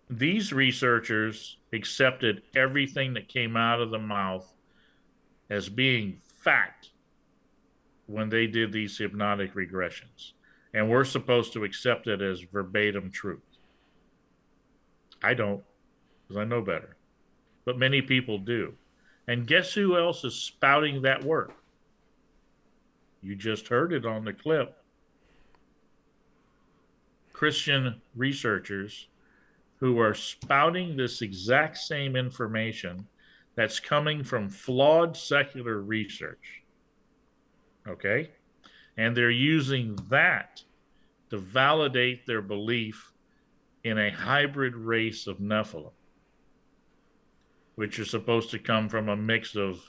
these 0.09 0.53
researchers 0.53 1.57
accepted 1.73 2.43
everything 2.55 3.13
that 3.13 3.27
came 3.27 3.57
out 3.57 3.81
of 3.81 3.91
the 3.91 3.99
mouth 3.99 4.51
as 5.49 5.69
being 5.69 6.19
fact 6.43 6.89
when 8.05 8.29
they 8.29 8.47
did 8.47 8.71
these 8.71 8.97
hypnotic 8.97 9.53
regressions. 9.53 10.31
And 10.73 10.89
we're 10.89 11.03
supposed 11.03 11.53
to 11.53 11.63
accept 11.63 12.07
it 12.07 12.21
as 12.21 12.41
verbatim 12.41 13.11
truth. 13.11 13.39
I 15.23 15.33
don't, 15.33 15.63
because 16.27 16.39
I 16.39 16.45
know 16.45 16.61
better. 16.61 16.95
But 17.65 17.77
many 17.77 18.01
people 18.01 18.37
do. 18.37 18.73
And 19.27 19.47
guess 19.47 19.73
who 19.73 19.97
else 19.97 20.23
is 20.23 20.35
spouting 20.35 21.01
that 21.01 21.23
word? 21.23 21.51
You 23.21 23.35
just 23.35 23.67
heard 23.67 23.91
it 23.91 24.05
on 24.05 24.23
the 24.23 24.33
clip. 24.33 24.77
Christian 27.33 28.01
researchers 28.15 29.07
who 29.79 29.99
are 29.99 30.13
spouting 30.13 30.95
this 30.95 31.21
exact 31.21 31.77
same 31.77 32.15
information 32.15 33.05
that's 33.55 33.79
coming 33.79 34.23
from 34.23 34.49
flawed 34.49 35.15
secular 35.15 35.81
research. 35.81 36.63
Okay? 37.87 38.31
And 38.97 39.15
they're 39.15 39.29
using 39.29 39.97
that 40.09 40.63
to 41.29 41.37
validate 41.37 42.25
their 42.25 42.41
belief 42.41 43.11
in 43.83 43.97
a 43.97 44.11
hybrid 44.11 44.75
race 44.75 45.27
of 45.27 45.37
Nephilim, 45.37 45.91
which 47.77 47.99
are 47.99 48.05
supposed 48.05 48.49
to 48.49 48.57
come 48.57 48.89
from 48.89 49.07
a 49.07 49.15
mix 49.15 49.55
of 49.55 49.79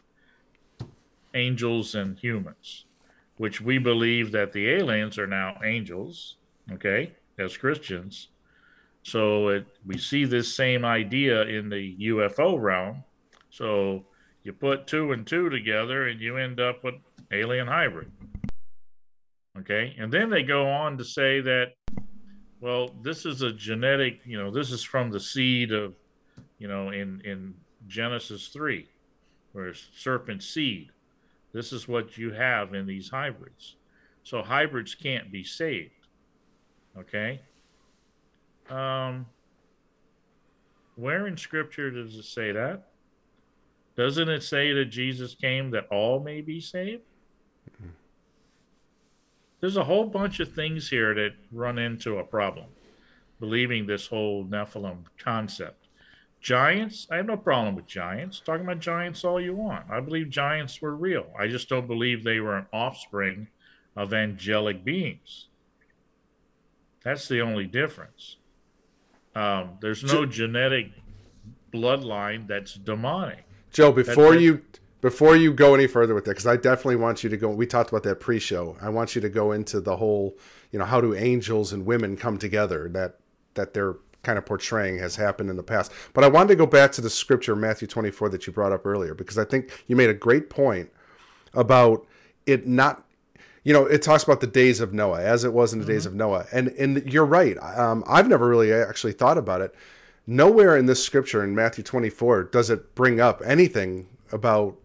angels 1.34 1.94
and 1.94 2.18
humans, 2.18 2.84
which 3.38 3.62
we 3.62 3.78
believe 3.78 4.30
that 4.30 4.52
the 4.52 4.68
aliens 4.68 5.18
are 5.18 5.26
now 5.26 5.58
angels, 5.64 6.36
okay, 6.70 7.10
as 7.38 7.56
Christians. 7.56 8.28
So 9.04 9.48
it, 9.48 9.66
we 9.86 9.96
see 9.96 10.26
this 10.26 10.54
same 10.54 10.84
idea 10.84 11.42
in 11.46 11.70
the 11.70 11.96
UFO 12.10 12.60
realm. 12.60 13.02
So 13.48 14.04
you 14.42 14.52
put 14.52 14.86
two 14.86 15.12
and 15.12 15.26
two 15.26 15.48
together 15.48 16.08
and 16.08 16.20
you 16.20 16.36
end 16.36 16.60
up 16.60 16.84
with 16.84 16.96
alien 17.32 17.68
hybrid. 17.68 18.12
Okay. 19.60 19.96
And 19.98 20.12
then 20.12 20.28
they 20.28 20.42
go 20.42 20.68
on 20.68 20.98
to 20.98 21.04
say 21.04 21.40
that, 21.40 21.72
well, 22.60 22.90
this 23.02 23.24
is 23.24 23.40
a 23.40 23.50
genetic, 23.50 24.20
you 24.26 24.36
know, 24.36 24.50
this 24.50 24.72
is 24.72 24.82
from 24.82 25.10
the 25.10 25.20
seed 25.20 25.72
of, 25.72 25.94
you 26.58 26.68
know, 26.68 26.90
in, 26.90 27.22
in 27.24 27.54
Genesis 27.86 28.48
3, 28.48 28.88
where 29.52 29.72
serpent 29.74 30.42
seed. 30.42 30.90
This 31.52 31.72
is 31.72 31.88
what 31.88 32.18
you 32.18 32.32
have 32.32 32.74
in 32.74 32.86
these 32.86 33.08
hybrids. 33.08 33.76
So 34.22 34.42
hybrids 34.42 34.94
can't 34.94 35.32
be 35.32 35.44
saved. 35.44 35.92
Okay. 36.98 37.40
Um, 38.68 39.26
where 40.96 41.26
in 41.26 41.36
Scripture 41.36 41.90
does 41.90 42.14
it 42.16 42.24
say 42.24 42.52
that? 42.52 42.88
Doesn't 43.96 44.28
it 44.28 44.42
say 44.42 44.72
that 44.72 44.86
Jesus 44.86 45.34
came 45.34 45.70
that 45.70 45.86
all 45.90 46.20
may 46.20 46.40
be 46.40 46.60
saved? 46.60 47.02
There's 49.60 49.76
a 49.76 49.84
whole 49.84 50.06
bunch 50.06 50.40
of 50.40 50.52
things 50.52 50.88
here 50.88 51.14
that 51.14 51.32
run 51.50 51.78
into 51.78 52.18
a 52.18 52.24
problem, 52.24 52.66
believing 53.40 53.86
this 53.86 54.06
whole 54.06 54.44
Nephilim 54.44 55.04
concept. 55.18 55.77
Giants, 56.40 57.06
I 57.10 57.16
have 57.16 57.26
no 57.26 57.36
problem 57.36 57.74
with 57.74 57.86
giants. 57.86 58.40
Talking 58.40 58.64
about 58.64 58.78
giants 58.78 59.24
all 59.24 59.40
you 59.40 59.54
want. 59.54 59.90
I 59.90 60.00
believe 60.00 60.30
giants 60.30 60.80
were 60.80 60.94
real. 60.94 61.26
I 61.38 61.48
just 61.48 61.68
don't 61.68 61.86
believe 61.86 62.22
they 62.22 62.40
were 62.40 62.56
an 62.56 62.66
offspring 62.72 63.48
of 63.96 64.14
angelic 64.14 64.84
beings. 64.84 65.48
That's 67.02 67.26
the 67.26 67.40
only 67.40 67.66
difference. 67.66 68.36
Um, 69.34 69.78
there's 69.80 70.04
no 70.04 70.26
genetic 70.26 70.90
bloodline 71.72 72.46
that's 72.46 72.74
demonic. 72.74 73.44
Joe, 73.72 73.92
before 73.92 74.34
you 74.34 74.62
before 75.00 75.36
you 75.36 75.52
go 75.52 75.74
any 75.74 75.86
further 75.86 76.14
with 76.14 76.24
that, 76.24 76.32
because 76.32 76.46
I 76.46 76.56
definitely 76.56 76.96
want 76.96 77.22
you 77.22 77.30
to 77.30 77.36
go. 77.36 77.48
We 77.50 77.66
talked 77.66 77.90
about 77.90 78.02
that 78.04 78.20
pre-show. 78.20 78.76
I 78.80 78.88
want 78.88 79.14
you 79.14 79.20
to 79.20 79.28
go 79.28 79.52
into 79.52 79.80
the 79.80 79.96
whole, 79.96 80.36
you 80.72 80.78
know, 80.78 80.84
how 80.84 81.00
do 81.00 81.14
angels 81.14 81.72
and 81.72 81.86
women 81.86 82.16
come 82.16 82.38
together? 82.38 82.88
That 82.88 83.16
that 83.54 83.74
they're 83.74 83.96
kind 84.28 84.36
of 84.36 84.44
portraying 84.44 84.98
has 84.98 85.16
happened 85.16 85.48
in 85.48 85.56
the 85.56 85.62
past. 85.62 85.90
But 86.12 86.22
I 86.22 86.28
wanted 86.28 86.48
to 86.48 86.56
go 86.56 86.66
back 86.66 86.92
to 86.92 87.00
the 87.00 87.08
scripture, 87.08 87.56
Matthew 87.56 87.88
24, 87.88 88.28
that 88.28 88.46
you 88.46 88.52
brought 88.52 88.72
up 88.72 88.84
earlier, 88.84 89.14
because 89.14 89.38
I 89.38 89.44
think 89.44 89.70
you 89.86 89.96
made 89.96 90.10
a 90.10 90.14
great 90.14 90.50
point 90.50 90.90
about 91.54 92.06
it 92.44 92.66
not 92.66 93.04
you 93.64 93.72
know, 93.72 93.86
it 93.86 94.02
talks 94.02 94.22
about 94.22 94.40
the 94.40 94.46
days 94.46 94.80
of 94.80 94.92
Noah 94.92 95.22
as 95.22 95.44
it 95.44 95.52
was 95.52 95.72
in 95.72 95.78
the 95.78 95.84
mm-hmm. 95.84 95.92
days 95.92 96.06
of 96.06 96.14
Noah, 96.14 96.46
and 96.52 96.68
and 96.68 97.10
you're 97.10 97.26
right. 97.26 97.56
Um, 97.58 98.04
I've 98.06 98.28
never 98.28 98.46
really 98.46 98.72
actually 98.72 99.12
thought 99.12 99.36
about 99.36 99.60
it. 99.62 99.74
Nowhere 100.26 100.76
in 100.76 100.86
this 100.86 101.02
scripture 101.02 101.42
in 101.42 101.54
Matthew 101.54 101.82
24 101.82 102.44
does 102.44 102.70
it 102.70 102.94
bring 102.94 103.20
up 103.20 103.42
anything 103.44 104.08
about 104.30 104.76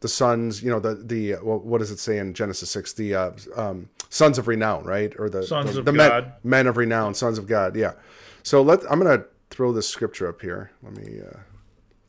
the 0.00 0.08
sons. 0.08 0.62
You 0.62 0.70
know, 0.70 0.80
the 0.80 0.94
the 0.94 1.32
what 1.42 1.78
does 1.78 1.90
it 1.90 1.98
say 1.98 2.18
in 2.18 2.34
Genesis 2.34 2.70
6? 2.70 2.92
The 2.94 3.14
uh, 3.14 3.30
um, 3.54 3.88
sons 4.10 4.38
of 4.38 4.48
renown, 4.48 4.84
right? 4.84 5.14
Or 5.18 5.28
the 5.28 5.46
sons 5.46 5.74
the, 5.74 5.78
of 5.80 5.84
the 5.84 5.92
God, 5.92 6.24
men, 6.24 6.32
men, 6.42 6.66
of 6.66 6.76
renown, 6.76 7.14
sons 7.14 7.38
of 7.38 7.46
God. 7.46 7.76
Yeah. 7.76 7.92
So 8.46 8.62
let 8.62 8.88
I'm 8.88 9.00
gonna 9.00 9.24
throw 9.50 9.72
this 9.72 9.88
scripture 9.88 10.28
up 10.28 10.40
here. 10.40 10.70
Let 10.80 10.96
me 10.96 11.18
uh, 11.20 11.36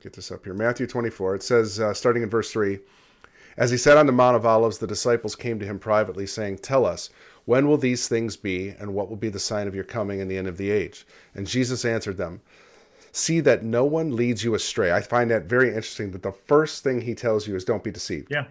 get 0.04 0.14
this 0.14 0.32
up 0.32 0.44
here. 0.44 0.54
Matthew 0.54 0.86
24. 0.86 1.34
It 1.34 1.42
says, 1.42 1.80
uh, 1.80 1.96
starting 1.96 2.22
in 2.22 2.30
verse 2.30 2.52
three. 2.52 2.78
As 3.58 3.72
he 3.72 3.78
sat 3.78 3.98
on 3.98 4.06
the 4.06 4.12
Mount 4.12 4.36
of 4.36 4.46
Olives, 4.46 4.78
the 4.78 4.86
disciples 4.86 5.36
came 5.36 5.58
to 5.58 5.66
him 5.66 5.80
privately, 5.80 6.28
saying, 6.28 6.60
Tell 6.60 6.86
us, 6.86 7.10
when 7.46 7.68
will 7.68 7.80
these 7.80 8.08
things 8.08 8.38
be, 8.38 8.70
and 8.70 8.94
what 8.94 9.10
will 9.10 9.16
be 9.16 9.30
the 9.30 9.40
sign 9.40 9.68
of 9.68 9.74
your 9.74 9.84
coming 9.84 10.22
and 10.22 10.30
the 10.30 10.38
end 10.38 10.48
of 10.48 10.58
the 10.58 10.70
age? 10.70 11.08
And 11.34 11.48
Jesus 11.48 11.84
answered 11.86 12.18
them, 12.18 12.40
See 13.12 13.40
that 13.40 13.64
no 13.64 13.84
one 13.86 14.16
leads 14.16 14.44
you 14.44 14.54
astray. 14.54 14.92
I 14.92 15.02
find 15.02 15.32
that 15.32 15.46
very 15.46 15.70
interesting 15.70 16.12
that 16.12 16.22
the 16.22 16.32
first 16.32 16.84
thing 16.84 17.02
he 17.02 17.16
tells 17.16 17.48
you 17.48 17.56
is 17.56 17.66
don't 17.66 17.84
be 17.84 17.90
deceived. 17.90 18.28
Yeah. 18.30 18.46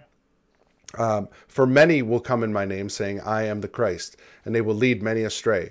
Um, 0.99 1.29
for 1.47 1.69
many 1.69 2.03
will 2.03 2.19
come 2.19 2.43
in 2.43 2.53
my 2.53 2.65
name, 2.65 2.89
saying, 2.89 3.21
I 3.21 3.45
am 3.45 3.61
the 3.61 3.69
Christ, 3.69 4.17
and 4.45 4.53
they 4.53 4.61
will 4.61 4.75
lead 4.75 5.05
many 5.05 5.23
astray. 5.23 5.71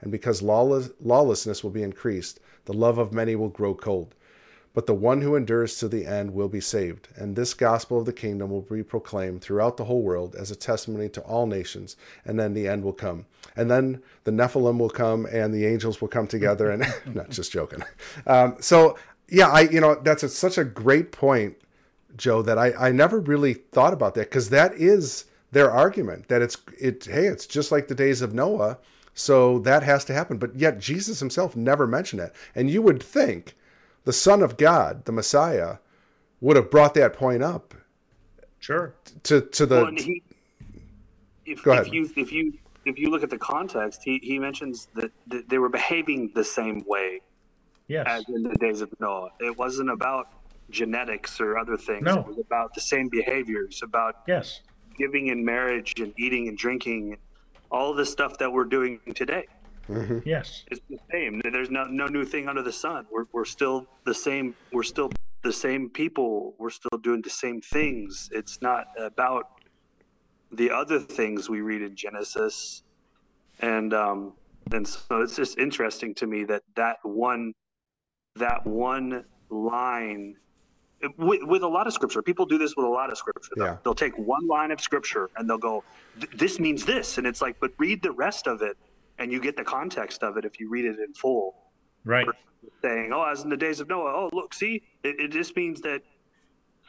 And 0.00 0.10
because 0.10 0.42
lawless, 0.42 0.90
lawlessness 1.00 1.62
will 1.62 1.70
be 1.70 1.82
increased, 1.82 2.40
the 2.64 2.72
love 2.72 2.98
of 2.98 3.12
many 3.12 3.36
will 3.36 3.48
grow 3.48 3.74
cold. 3.74 4.14
but 4.72 4.86
the 4.86 4.94
one 4.94 5.20
who 5.20 5.34
endures 5.34 5.78
to 5.78 5.88
the 5.88 6.06
end 6.06 6.32
will 6.32 6.48
be 6.48 6.60
saved. 6.60 7.08
And 7.16 7.34
this 7.34 7.54
gospel 7.54 7.98
of 7.98 8.06
the 8.06 8.12
kingdom 8.12 8.50
will 8.50 8.60
be 8.62 8.82
proclaimed 8.84 9.42
throughout 9.42 9.76
the 9.76 9.84
whole 9.84 10.02
world 10.02 10.36
as 10.36 10.50
a 10.50 10.56
testimony 10.56 11.08
to 11.10 11.20
all 11.22 11.46
nations, 11.46 11.96
and 12.24 12.38
then 12.38 12.54
the 12.54 12.68
end 12.68 12.84
will 12.84 12.92
come. 12.92 13.26
And 13.56 13.68
then 13.70 14.00
the 14.24 14.30
Nephilim 14.30 14.78
will 14.78 14.90
come, 14.90 15.26
and 15.26 15.52
the 15.52 15.66
angels 15.66 16.00
will 16.00 16.08
come 16.08 16.26
together. 16.28 16.70
And 16.70 16.86
not 17.14 17.30
just 17.30 17.50
joking. 17.52 17.82
Um, 18.26 18.56
so 18.60 18.96
yeah, 19.28 19.48
I 19.48 19.62
you 19.62 19.80
know 19.80 19.96
that's 19.96 20.22
a, 20.22 20.28
such 20.28 20.56
a 20.58 20.64
great 20.64 21.10
point, 21.12 21.56
Joe. 22.16 22.42
That 22.42 22.58
I 22.58 22.72
I 22.78 22.92
never 22.92 23.18
really 23.18 23.54
thought 23.54 23.92
about 23.92 24.14
that 24.14 24.30
because 24.30 24.50
that 24.50 24.74
is 24.74 25.24
their 25.52 25.70
argument 25.70 26.28
that 26.28 26.42
it's 26.42 26.56
it 26.78 27.04
hey 27.06 27.26
it's 27.26 27.46
just 27.46 27.72
like 27.72 27.88
the 27.88 27.94
days 27.94 28.22
of 28.22 28.34
Noah. 28.34 28.78
So 29.20 29.58
that 29.60 29.82
has 29.82 30.04
to 30.06 30.14
happen. 30.14 30.38
But 30.38 30.56
yet 30.56 30.78
Jesus 30.78 31.20
himself 31.20 31.54
never 31.54 31.86
mentioned 31.86 32.22
it. 32.22 32.34
And 32.54 32.70
you 32.70 32.80
would 32.80 33.02
think 33.02 33.54
the 34.04 34.12
Son 34.12 34.42
of 34.42 34.56
God, 34.56 35.04
the 35.04 35.12
Messiah, 35.12 35.76
would 36.40 36.56
have 36.56 36.70
brought 36.70 36.94
that 36.94 37.12
point 37.12 37.42
up. 37.42 37.74
Sure. 38.60 38.94
To 39.24 39.42
to 39.42 39.66
the. 39.66 39.82
Well, 39.82 39.92
he, 39.94 40.22
if, 41.44 41.62
Go 41.62 41.72
ahead. 41.72 41.86
if 41.86 41.92
you 41.92 42.10
if 42.16 42.32
you 42.32 42.54
if 42.86 42.98
you 42.98 43.10
look 43.10 43.22
at 43.22 43.30
the 43.30 43.38
context, 43.38 44.02
he, 44.02 44.18
he 44.22 44.38
mentions 44.38 44.88
that, 44.94 45.10
that 45.26 45.48
they 45.50 45.58
were 45.58 45.68
behaving 45.68 46.32
the 46.34 46.44
same 46.44 46.82
way 46.86 47.20
Yes. 47.88 48.06
as 48.08 48.24
in 48.28 48.42
the 48.42 48.54
days 48.54 48.80
of 48.80 48.88
Noah. 49.00 49.30
It 49.40 49.58
wasn't 49.58 49.90
about 49.90 50.28
genetics 50.70 51.40
or 51.40 51.58
other 51.58 51.76
things. 51.76 52.04
No. 52.04 52.20
It 52.20 52.26
was 52.26 52.38
about 52.38 52.72
the 52.72 52.80
same 52.80 53.08
behaviors, 53.08 53.82
about 53.82 54.22
yes. 54.26 54.60
giving 54.96 55.26
in 55.26 55.44
marriage 55.44 55.94
and 55.98 56.14
eating 56.16 56.48
and 56.48 56.56
drinking, 56.56 57.18
all 57.70 57.94
the 57.94 58.06
stuff 58.06 58.38
that 58.38 58.52
we're 58.52 58.64
doing 58.64 59.00
today. 59.14 59.46
Yes. 60.24 60.64
It's 60.70 60.80
the 60.88 60.98
same. 61.10 61.40
There's 61.52 61.70
no 61.70 61.84
no 61.86 62.06
new 62.06 62.24
thing 62.24 62.48
under 62.48 62.62
the 62.62 62.72
sun. 62.72 63.06
We're 63.10 63.24
we're 63.32 63.44
still 63.44 63.86
the 64.04 64.14
same. 64.14 64.54
We're 64.72 64.84
still 64.84 65.10
the 65.42 65.52
same 65.52 65.88
people. 65.90 66.54
We're 66.58 66.70
still 66.70 66.98
doing 67.02 67.22
the 67.22 67.30
same 67.30 67.60
things. 67.60 68.28
It's 68.32 68.60
not 68.62 68.86
about 68.98 69.46
the 70.52 70.70
other 70.70 70.98
things 70.98 71.48
we 71.48 71.60
read 71.60 71.82
in 71.82 71.96
Genesis, 71.96 72.82
and 73.60 73.92
um, 73.94 74.34
and 74.72 74.86
so 74.86 75.22
it's 75.22 75.36
just 75.36 75.58
interesting 75.58 76.14
to 76.16 76.26
me 76.26 76.44
that 76.44 76.62
that 76.76 76.98
one 77.02 77.52
that 78.36 78.66
one 78.66 79.24
line 79.50 80.36
with, 81.16 81.42
with 81.44 81.62
a 81.62 81.68
lot 81.68 81.86
of 81.86 81.92
scripture 81.92 82.22
people 82.22 82.46
do 82.46 82.58
this 82.58 82.74
with 82.76 82.84
a 82.84 82.88
lot 82.88 83.10
of 83.10 83.18
scripture 83.18 83.52
they'll, 83.56 83.80
they'll 83.84 83.94
take 83.94 84.16
one 84.18 84.46
line 84.46 84.70
of 84.70 84.80
scripture 84.80 85.30
and 85.36 85.48
they'll 85.48 85.58
go 85.58 85.82
this 86.34 86.58
means 86.60 86.84
this 86.84 87.18
and 87.18 87.26
it's 87.26 87.40
like 87.40 87.56
but 87.60 87.70
read 87.78 88.02
the 88.02 88.12
rest 88.12 88.46
of 88.46 88.62
it 88.62 88.76
and 89.18 89.32
you 89.32 89.40
get 89.40 89.56
the 89.56 89.64
context 89.64 90.22
of 90.22 90.36
it 90.36 90.44
if 90.44 90.60
you 90.60 90.68
read 90.68 90.84
it 90.84 90.98
in 90.98 91.12
full 91.14 91.54
Right. 92.04 92.26
saying 92.82 93.12
oh 93.12 93.22
as 93.22 93.42
in 93.42 93.50
the 93.50 93.56
days 93.56 93.80
of 93.80 93.88
noah 93.88 94.10
oh 94.10 94.30
look 94.32 94.54
see 94.54 94.82
it, 95.02 95.16
it 95.18 95.28
just 95.28 95.56
means 95.56 95.80
that 95.82 96.02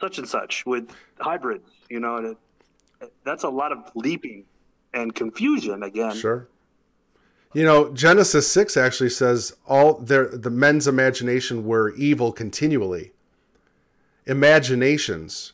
such 0.00 0.18
and 0.18 0.28
such 0.28 0.64
with 0.66 0.90
hybrids 1.18 1.70
you 1.88 2.00
know 2.00 2.16
and 2.16 2.26
it, 2.28 3.12
that's 3.24 3.44
a 3.44 3.48
lot 3.48 3.72
of 3.72 3.78
leaping 3.94 4.44
and 4.94 5.14
confusion 5.14 5.82
again 5.82 6.14
Sure. 6.14 6.48
You 7.54 7.64
know, 7.64 7.92
Genesis 7.92 8.50
6 8.50 8.78
actually 8.78 9.10
says 9.10 9.54
all 9.66 9.94
their 9.98 10.26
the 10.28 10.48
men's 10.48 10.88
imagination 10.88 11.66
were 11.66 11.94
evil 11.96 12.32
continually. 12.32 13.12
Imaginations. 14.26 15.52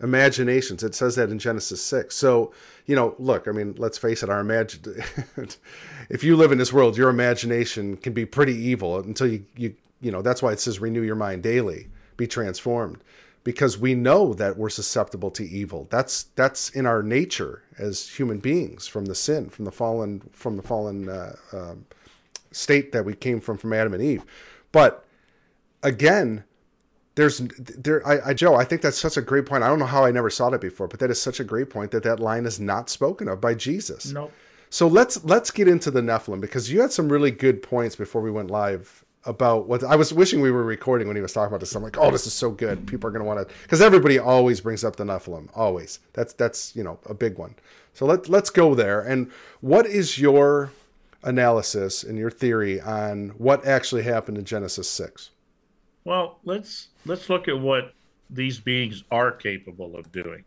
Imaginations. 0.00 0.82
It 0.82 0.94
says 0.94 1.14
that 1.16 1.30
in 1.30 1.38
Genesis 1.38 1.82
6. 1.84 2.14
So, 2.14 2.52
you 2.86 2.96
know, 2.96 3.14
look, 3.18 3.46
I 3.46 3.52
mean, 3.52 3.74
let's 3.78 3.98
face 3.98 4.22
it, 4.22 4.28
our 4.28 4.40
imagine 4.40 5.02
if 6.10 6.24
you 6.24 6.36
live 6.36 6.50
in 6.50 6.58
this 6.58 6.72
world, 6.72 6.96
your 6.96 7.08
imagination 7.08 7.96
can 7.96 8.12
be 8.12 8.26
pretty 8.26 8.54
evil 8.54 8.98
until 8.98 9.28
you 9.28 9.44
you 9.56 9.74
you 10.02 10.10
know, 10.10 10.20
that's 10.20 10.42
why 10.42 10.52
it 10.52 10.60
says 10.60 10.80
renew 10.80 11.02
your 11.02 11.14
mind 11.14 11.42
daily, 11.42 11.86
be 12.16 12.26
transformed. 12.26 13.02
Because 13.44 13.78
we 13.78 13.94
know 13.94 14.34
that 14.34 14.56
we're 14.56 14.68
susceptible 14.68 15.30
to 15.32 15.44
evil. 15.44 15.88
That's 15.90 16.24
that's 16.36 16.70
in 16.70 16.86
our 16.86 17.02
nature 17.02 17.62
as 17.78 18.08
human 18.08 18.38
beings 18.38 18.86
from 18.86 19.06
the 19.06 19.14
sin, 19.16 19.48
from 19.48 19.64
the 19.64 19.72
fallen 19.72 20.28
from 20.32 20.56
the 20.56 20.62
fallen 20.62 21.08
uh, 21.08 21.34
um, 21.52 21.86
state 22.52 22.92
that 22.92 23.04
we 23.04 23.14
came 23.14 23.40
from 23.40 23.58
from 23.58 23.72
Adam 23.72 23.94
and 23.94 24.02
Eve. 24.02 24.24
But 24.70 25.04
again, 25.82 26.44
there's 27.14 27.38
there 27.38 28.06
I, 28.06 28.30
I 28.30 28.34
Joe, 28.34 28.54
I 28.54 28.64
think 28.64 28.82
that's 28.82 28.98
such 28.98 29.16
a 29.16 29.22
great 29.22 29.46
point. 29.46 29.62
I 29.62 29.68
don't 29.68 29.78
know 29.78 29.86
how 29.86 30.04
I 30.04 30.10
never 30.10 30.30
saw 30.30 30.50
that 30.50 30.60
before, 30.60 30.88
but 30.88 31.00
that 31.00 31.10
is 31.10 31.20
such 31.20 31.40
a 31.40 31.44
great 31.44 31.70
point 31.70 31.90
that 31.90 32.02
that 32.04 32.20
line 32.20 32.46
is 32.46 32.58
not 32.58 32.88
spoken 32.88 33.28
of 33.28 33.40
by 33.40 33.54
Jesus. 33.54 34.12
Nope. 34.12 34.32
So 34.70 34.86
let's 34.86 35.22
let's 35.24 35.50
get 35.50 35.68
into 35.68 35.90
the 35.90 36.00
Nephilim 36.00 36.40
because 36.40 36.72
you 36.72 36.80
had 36.80 36.92
some 36.92 37.10
really 37.10 37.30
good 37.30 37.62
points 37.62 37.94
before 37.94 38.22
we 38.22 38.30
went 38.30 38.50
live 38.50 39.04
about 39.24 39.68
what 39.68 39.84
I 39.84 39.96
was 39.96 40.12
wishing 40.12 40.40
we 40.40 40.50
were 40.50 40.64
recording 40.64 41.06
when 41.06 41.16
he 41.16 41.22
was 41.22 41.32
talking 41.32 41.48
about 41.48 41.60
this. 41.60 41.74
I'm 41.74 41.82
like, 41.82 41.98
oh, 41.98 42.10
this 42.10 42.26
is 42.26 42.32
so 42.32 42.50
good. 42.50 42.86
People 42.86 43.08
are 43.08 43.12
going 43.12 43.22
to 43.22 43.28
want 43.28 43.46
to 43.46 43.54
because 43.62 43.80
everybody 43.80 44.18
always 44.18 44.60
brings 44.60 44.82
up 44.82 44.96
the 44.96 45.04
Nephilim. 45.04 45.48
Always. 45.54 46.00
That's 46.14 46.32
that's 46.32 46.74
you 46.74 46.82
know 46.82 46.98
a 47.06 47.14
big 47.14 47.38
one. 47.38 47.54
So 47.92 48.06
let 48.06 48.28
let's 48.28 48.50
go 48.50 48.74
there. 48.74 49.02
And 49.02 49.30
what 49.60 49.86
is 49.86 50.18
your 50.18 50.70
analysis 51.22 52.02
and 52.02 52.18
your 52.18 52.30
theory 52.30 52.80
on 52.80 53.28
what 53.30 53.66
actually 53.66 54.02
happened 54.02 54.38
in 54.38 54.44
Genesis 54.44 54.88
six? 54.88 55.30
Well, 56.04 56.38
let's 56.44 56.88
let's 57.06 57.28
look 57.30 57.48
at 57.48 57.58
what 57.58 57.94
these 58.30 58.58
beings 58.58 59.04
are 59.10 59.30
capable 59.30 59.96
of 59.96 60.10
doing. 60.10 60.44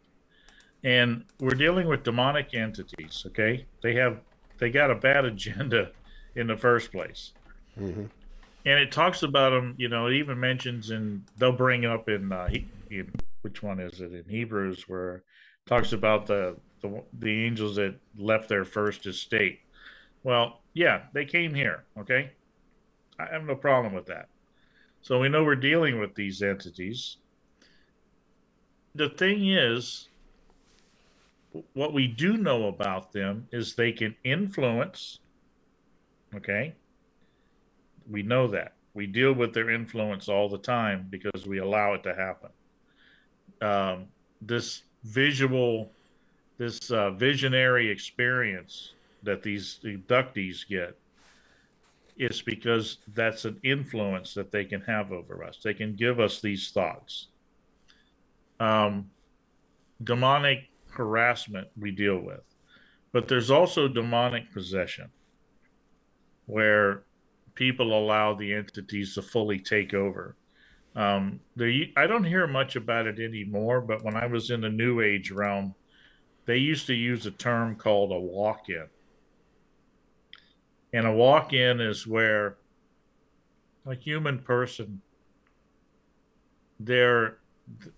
And 0.83 1.25
we're 1.39 1.55
dealing 1.55 1.87
with 1.87 2.03
demonic 2.03 2.53
entities, 2.53 3.23
okay? 3.27 3.65
They 3.81 3.95
have 3.95 4.19
they 4.57 4.69
got 4.69 4.91
a 4.91 4.95
bad 4.95 5.25
agenda 5.33 5.91
in 6.35 6.47
the 6.47 6.57
first 6.57 6.91
place. 6.91 7.33
Mm-hmm. 7.79 8.05
And 8.67 8.79
it 8.79 8.91
talks 8.91 9.21
about 9.23 9.51
them, 9.51 9.75
you 9.77 9.89
know, 9.89 10.07
it 10.07 10.13
even 10.13 10.39
mentions 10.39 10.89
and 10.89 11.23
they'll 11.37 11.51
bring 11.51 11.83
it 11.83 11.89
up 11.89 12.09
in, 12.09 12.31
uh, 12.31 12.49
in 12.89 13.11
which 13.41 13.61
one 13.61 13.79
is 13.79 14.01
it 14.01 14.11
in 14.11 14.23
Hebrews 14.27 14.87
where 14.87 15.17
it 15.17 15.23
talks 15.67 15.93
about 15.93 16.25
the, 16.25 16.55
the 16.81 17.03
the 17.19 17.45
angels 17.45 17.75
that 17.75 17.95
left 18.17 18.49
their 18.49 18.65
first 18.65 19.05
estate. 19.05 19.59
Well, 20.23 20.61
yeah, 20.73 21.03
they 21.13 21.25
came 21.25 21.53
here, 21.53 21.83
okay? 21.99 22.31
I 23.19 23.27
have 23.31 23.43
no 23.43 23.55
problem 23.55 23.93
with 23.93 24.07
that. 24.07 24.29
So 25.05 25.19
we 25.19 25.29
know 25.29 25.43
we're 25.43 25.55
dealing 25.55 25.99
with 25.99 26.15
these 26.15 26.41
entities. 26.41 27.17
The 28.95 29.09
thing 29.09 29.49
is, 29.51 30.09
what 31.73 31.93
we 31.93 32.07
do 32.07 32.37
know 32.37 32.69
about 32.69 33.11
them 33.11 33.47
is 33.51 33.75
they 33.75 33.91
can 33.91 34.15
influence. 34.23 35.19
Okay. 36.33 36.73
We 38.09 38.23
know 38.23 38.47
that. 38.47 38.73
We 38.95 39.05
deal 39.05 39.33
with 39.33 39.53
their 39.53 39.69
influence 39.69 40.27
all 40.27 40.49
the 40.49 40.57
time 40.57 41.05
because 41.11 41.45
we 41.45 41.59
allow 41.59 41.93
it 41.93 42.01
to 42.01 42.15
happen. 42.15 42.49
Um, 43.61 44.07
this 44.41 44.81
visual, 45.03 45.91
this 46.57 46.89
uh, 46.89 47.11
visionary 47.11 47.91
experience 47.91 48.93
that 49.21 49.43
these 49.43 49.79
abductees 49.83 50.67
get 50.67 50.97
is 52.17 52.41
because 52.41 52.99
that's 53.13 53.45
an 53.45 53.59
influence 53.63 54.33
that 54.33 54.51
they 54.51 54.65
can 54.65 54.81
have 54.81 55.11
over 55.11 55.43
us. 55.43 55.59
They 55.63 55.73
can 55.73 55.95
give 55.95 56.19
us 56.19 56.41
these 56.41 56.71
thoughts. 56.71 57.27
Um, 58.59 59.09
demonic 60.03 60.69
harassment 60.89 61.67
we 61.77 61.91
deal 61.91 62.19
with, 62.19 62.43
but 63.11 63.27
there's 63.27 63.51
also 63.51 63.87
demonic 63.87 64.51
possession 64.53 65.09
where 66.45 67.03
people 67.55 67.97
allow 67.97 68.33
the 68.33 68.53
entities 68.53 69.15
to 69.15 69.21
fully 69.21 69.59
take 69.59 69.93
over. 69.93 70.35
Um, 70.95 71.41
there, 71.55 71.71
I 71.97 72.07
don't 72.07 72.23
hear 72.23 72.47
much 72.47 72.75
about 72.75 73.07
it 73.07 73.19
anymore, 73.19 73.81
but 73.81 74.03
when 74.03 74.15
I 74.15 74.27
was 74.27 74.51
in 74.51 74.61
the 74.61 74.69
New 74.69 75.01
Age 75.01 75.31
realm, 75.31 75.75
they 76.45 76.57
used 76.57 76.87
to 76.87 76.93
use 76.93 77.25
a 77.25 77.31
term 77.31 77.75
called 77.75 78.11
a 78.11 78.19
walk 78.19 78.69
in. 78.69 78.85
And 80.95 81.05
a 81.05 81.11
walk 81.11 81.51
in 81.51 81.81
is 81.81 82.07
where 82.07 82.55
a 83.85 83.93
human 83.93 84.39
person, 84.39 85.01
their 86.79 87.39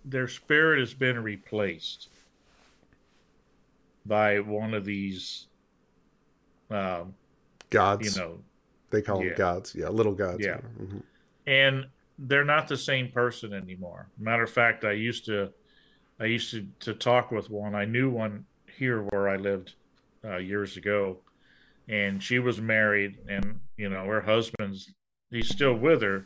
their 0.03 0.27
spirit 0.27 0.80
has 0.80 0.95
been 0.95 1.22
replaced 1.22 2.09
by 4.08 4.40
one 4.40 4.74
of 4.74 4.84
these 4.84 5.45
um, 6.72 7.14
Gods. 7.69 8.16
you 8.16 8.19
know, 8.19 8.40
They 8.90 9.03
call 9.03 9.19
them 9.19 9.35
gods. 9.38 9.76
Yeah, 9.76 9.90
little 9.90 10.16
gods. 10.16 10.43
Yeah. 10.43 10.58
Mhm. 10.82 11.03
and 11.45 11.85
they're 12.17 12.43
not 12.43 12.67
the 12.67 12.77
same 12.77 13.11
person 13.11 13.53
anymore. 13.53 14.09
Matter 14.17 14.42
of 14.42 14.50
fact, 14.50 14.85
I 14.85 14.93
used 14.93 15.26
to, 15.26 15.53
I 16.19 16.26
used 16.26 16.50
to 16.50 16.66
to 16.80 16.95
talk 16.95 17.30
with 17.30 17.51
one. 17.51 17.76
I 17.76 17.85
knew 17.85 18.09
one 18.09 18.48
here 18.76 19.03
where 19.03 19.30
I 19.30 19.35
lived 19.35 19.76
uh, 20.26 20.38
years 20.38 20.77
ago, 20.77 21.19
and 21.88 22.22
she 22.22 22.40
was 22.40 22.59
married, 22.61 23.17
and 23.30 23.59
you 23.77 23.90
know 23.90 24.06
her 24.06 24.22
husband's 24.22 24.91
he's 25.32 25.49
still 25.49 25.74
with 25.74 26.01
her, 26.01 26.25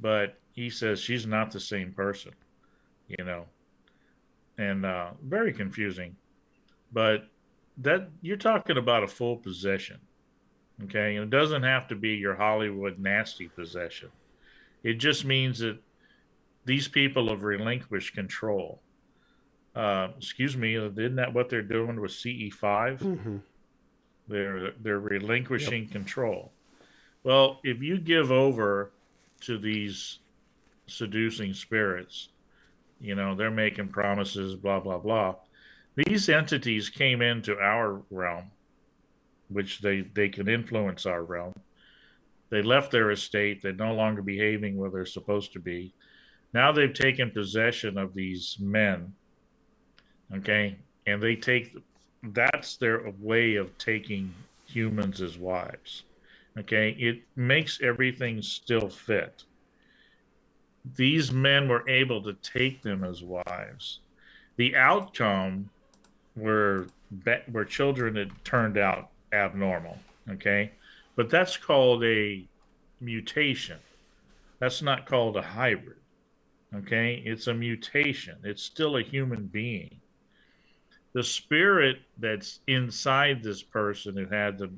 but 0.00 0.38
he 0.52 0.70
says 0.70 1.00
she's 1.00 1.26
not 1.26 1.50
the 1.50 1.60
same 1.60 1.92
person, 1.92 2.32
you 3.08 3.24
know, 3.24 3.44
and 4.58 4.84
uh, 4.84 5.10
very 5.22 5.52
confusing. 5.52 6.16
But 6.92 7.28
that 7.78 8.08
you're 8.22 8.36
talking 8.36 8.76
about 8.76 9.04
a 9.04 9.08
full 9.08 9.36
possession, 9.36 10.00
okay? 10.84 11.16
And 11.16 11.24
it 11.24 11.30
doesn't 11.30 11.62
have 11.62 11.86
to 11.88 11.94
be 11.94 12.10
your 12.16 12.34
Hollywood 12.34 12.98
nasty 12.98 13.48
possession. 13.48 14.10
It 14.82 14.94
just 14.94 15.24
means 15.24 15.58
that 15.60 15.78
these 16.64 16.88
people 16.88 17.28
have 17.28 17.42
relinquished 17.42 18.14
control. 18.14 18.80
Uh, 19.74 20.08
excuse 20.16 20.56
me, 20.56 20.74
isn't 20.74 21.16
that 21.16 21.32
what 21.32 21.48
they're 21.48 21.62
doing 21.62 22.00
with 22.00 22.10
CE 22.10 22.50
5 22.52 23.00
Mm-hmm. 23.00 23.36
They're 24.28 24.72
they're 24.80 25.00
relinquishing 25.00 25.88
control. 25.88 26.52
Well, 27.24 27.60
if 27.64 27.82
you 27.82 27.98
give 27.98 28.30
over 28.30 28.90
to 29.42 29.58
these 29.58 30.18
seducing 30.86 31.54
spirits, 31.54 32.28
you 33.00 33.14
know 33.14 33.34
they're 33.34 33.50
making 33.50 33.88
promises, 33.88 34.54
blah 34.54 34.80
blah 34.80 34.98
blah. 34.98 35.36
These 35.96 36.28
entities 36.28 36.90
came 36.90 37.22
into 37.22 37.58
our 37.58 38.02
realm, 38.10 38.50
which 39.48 39.80
they 39.80 40.02
they 40.02 40.28
can 40.28 40.48
influence 40.48 41.06
our 41.06 41.24
realm. 41.24 41.54
They 42.50 42.62
left 42.62 42.90
their 42.90 43.10
estate. 43.10 43.62
They're 43.62 43.72
no 43.72 43.94
longer 43.94 44.22
behaving 44.22 44.76
where 44.76 44.90
they're 44.90 45.06
supposed 45.06 45.52
to 45.54 45.60
be. 45.60 45.94
Now 46.54 46.72
they've 46.72 46.92
taken 46.92 47.30
possession 47.30 47.98
of 47.98 48.14
these 48.14 48.56
men. 48.60 49.12
Okay, 50.34 50.78
and 51.06 51.22
they 51.22 51.36
take 51.36 51.74
that's 52.22 52.76
their 52.76 53.12
way 53.20 53.56
of 53.56 53.76
taking 53.78 54.34
humans 54.66 55.20
as 55.20 55.38
wives. 55.38 56.02
Okay, 56.58 56.90
it 56.98 57.22
makes 57.36 57.80
everything 57.80 58.42
still 58.42 58.88
fit. 58.88 59.44
These 60.96 61.30
men 61.30 61.68
were 61.68 61.88
able 61.88 62.22
to 62.22 62.32
take 62.34 62.82
them 62.82 63.04
as 63.04 63.22
wives. 63.22 64.00
The 64.56 64.74
outcome 64.74 65.70
were 66.34 66.86
where 67.50 67.64
children 67.64 68.16
had 68.16 68.32
turned 68.44 68.76
out 68.76 69.10
abnormal. 69.32 69.98
Okay, 70.30 70.72
but 71.14 71.30
that's 71.30 71.56
called 71.56 72.04
a 72.04 72.44
mutation. 73.00 73.78
That's 74.58 74.82
not 74.82 75.06
called 75.06 75.36
a 75.36 75.42
hybrid. 75.42 75.96
Okay, 76.74 77.22
it's 77.24 77.46
a 77.46 77.54
mutation. 77.54 78.36
It's 78.42 78.62
still 78.62 78.96
a 78.96 79.02
human 79.02 79.46
being 79.46 80.00
the 81.12 81.22
spirit 81.22 81.98
that's 82.18 82.60
inside 82.66 83.42
this 83.42 83.62
person 83.62 84.16
who 84.16 84.26
had 84.26 84.58
the 84.58 84.70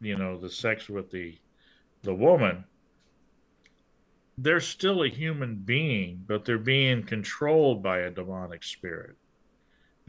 you 0.00 0.16
know 0.16 0.38
the 0.38 0.50
sex 0.50 0.88
with 0.88 1.10
the 1.10 1.36
the 2.02 2.14
woman 2.14 2.64
they're 4.38 4.60
still 4.60 5.02
a 5.02 5.08
human 5.08 5.56
being 5.56 6.24
but 6.26 6.44
they're 6.44 6.58
being 6.58 7.02
controlled 7.02 7.82
by 7.82 7.98
a 8.00 8.10
demonic 8.10 8.62
spirit. 8.62 9.16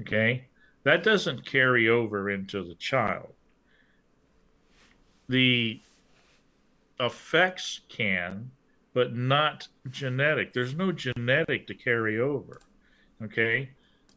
Okay? 0.01 0.45
That 0.83 1.03
doesn't 1.03 1.45
carry 1.45 1.89
over 1.89 2.29
into 2.29 2.63
the 2.63 2.75
child. 2.75 3.33
The 5.29 5.79
effects 6.99 7.81
can 7.89 8.51
but 8.93 9.13
not 9.13 9.67
genetic. 9.91 10.53
There's 10.53 10.73
no 10.73 10.91
genetic 10.91 11.67
to 11.67 11.75
carry 11.75 12.19
over. 12.19 12.61
Okay 13.21 13.69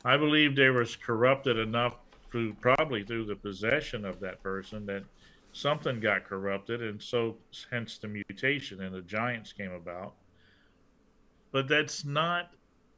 I 0.05 0.17
believe 0.17 0.55
they 0.55 0.71
was 0.71 0.97
corrupted 0.97 1.59
enough 1.59 1.97
through 2.31 2.55
probably 2.55 3.03
through 3.05 3.25
the 3.27 3.37
possession 3.37 4.05
of 4.05 4.21
that 4.21 4.43
person 4.43 4.87
that 4.87 5.03
something 5.53 5.99
got 6.01 6.25
corrupted, 6.25 6.83
and 6.83 7.03
so 7.03 7.37
hence 7.71 7.99
the 7.99 8.09
mutation 8.09 8.83
and 8.83 8.95
the 8.95 9.03
giants 9.03 9.53
came 9.53 9.73
about. 9.73 10.15
But 11.51 11.69
that's 11.69 12.05
not 12.05 12.51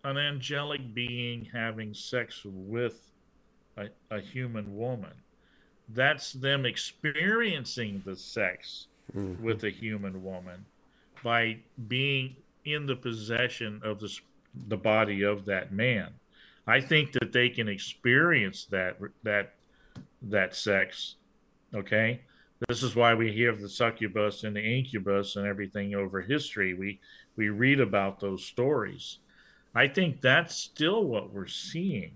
an 0.04 0.18
angelic 0.18 0.94
being 0.94 1.44
having 1.52 1.94
sex 1.94 2.42
with 2.44 3.10
a, 3.76 3.88
a 4.10 4.20
human 4.20 4.76
woman. 4.76 5.12
That's 5.90 6.32
them 6.32 6.66
experiencing 6.66 8.02
the 8.04 8.16
sex 8.16 8.88
Mm-hmm. 9.16 9.42
with 9.42 9.64
a 9.64 9.70
human 9.70 10.22
woman 10.22 10.64
by 11.24 11.56
being 11.88 12.36
in 12.64 12.86
the 12.86 12.94
possession 12.94 13.80
of 13.82 13.98
the, 13.98 14.16
the 14.68 14.76
body 14.76 15.22
of 15.22 15.44
that 15.46 15.72
man. 15.72 16.12
I 16.66 16.80
think 16.80 17.12
that 17.12 17.32
they 17.32 17.48
can 17.48 17.68
experience 17.68 18.66
that 18.66 18.98
that 19.22 19.54
that 20.22 20.54
sex. 20.54 21.16
Okay, 21.74 22.20
this 22.68 22.82
is 22.82 22.94
why 22.94 23.14
we 23.14 23.32
hear 23.32 23.54
the 23.54 23.68
succubus 23.68 24.44
and 24.44 24.54
the 24.54 24.62
incubus 24.62 25.36
and 25.36 25.46
everything 25.46 25.94
over 25.94 26.20
history. 26.20 26.74
We 26.74 27.00
we 27.36 27.48
read 27.48 27.80
about 27.80 28.20
those 28.20 28.44
stories. 28.44 29.18
I 29.74 29.88
think 29.88 30.20
that's 30.20 30.56
still 30.56 31.04
what 31.04 31.32
we're 31.32 31.46
seeing. 31.46 32.12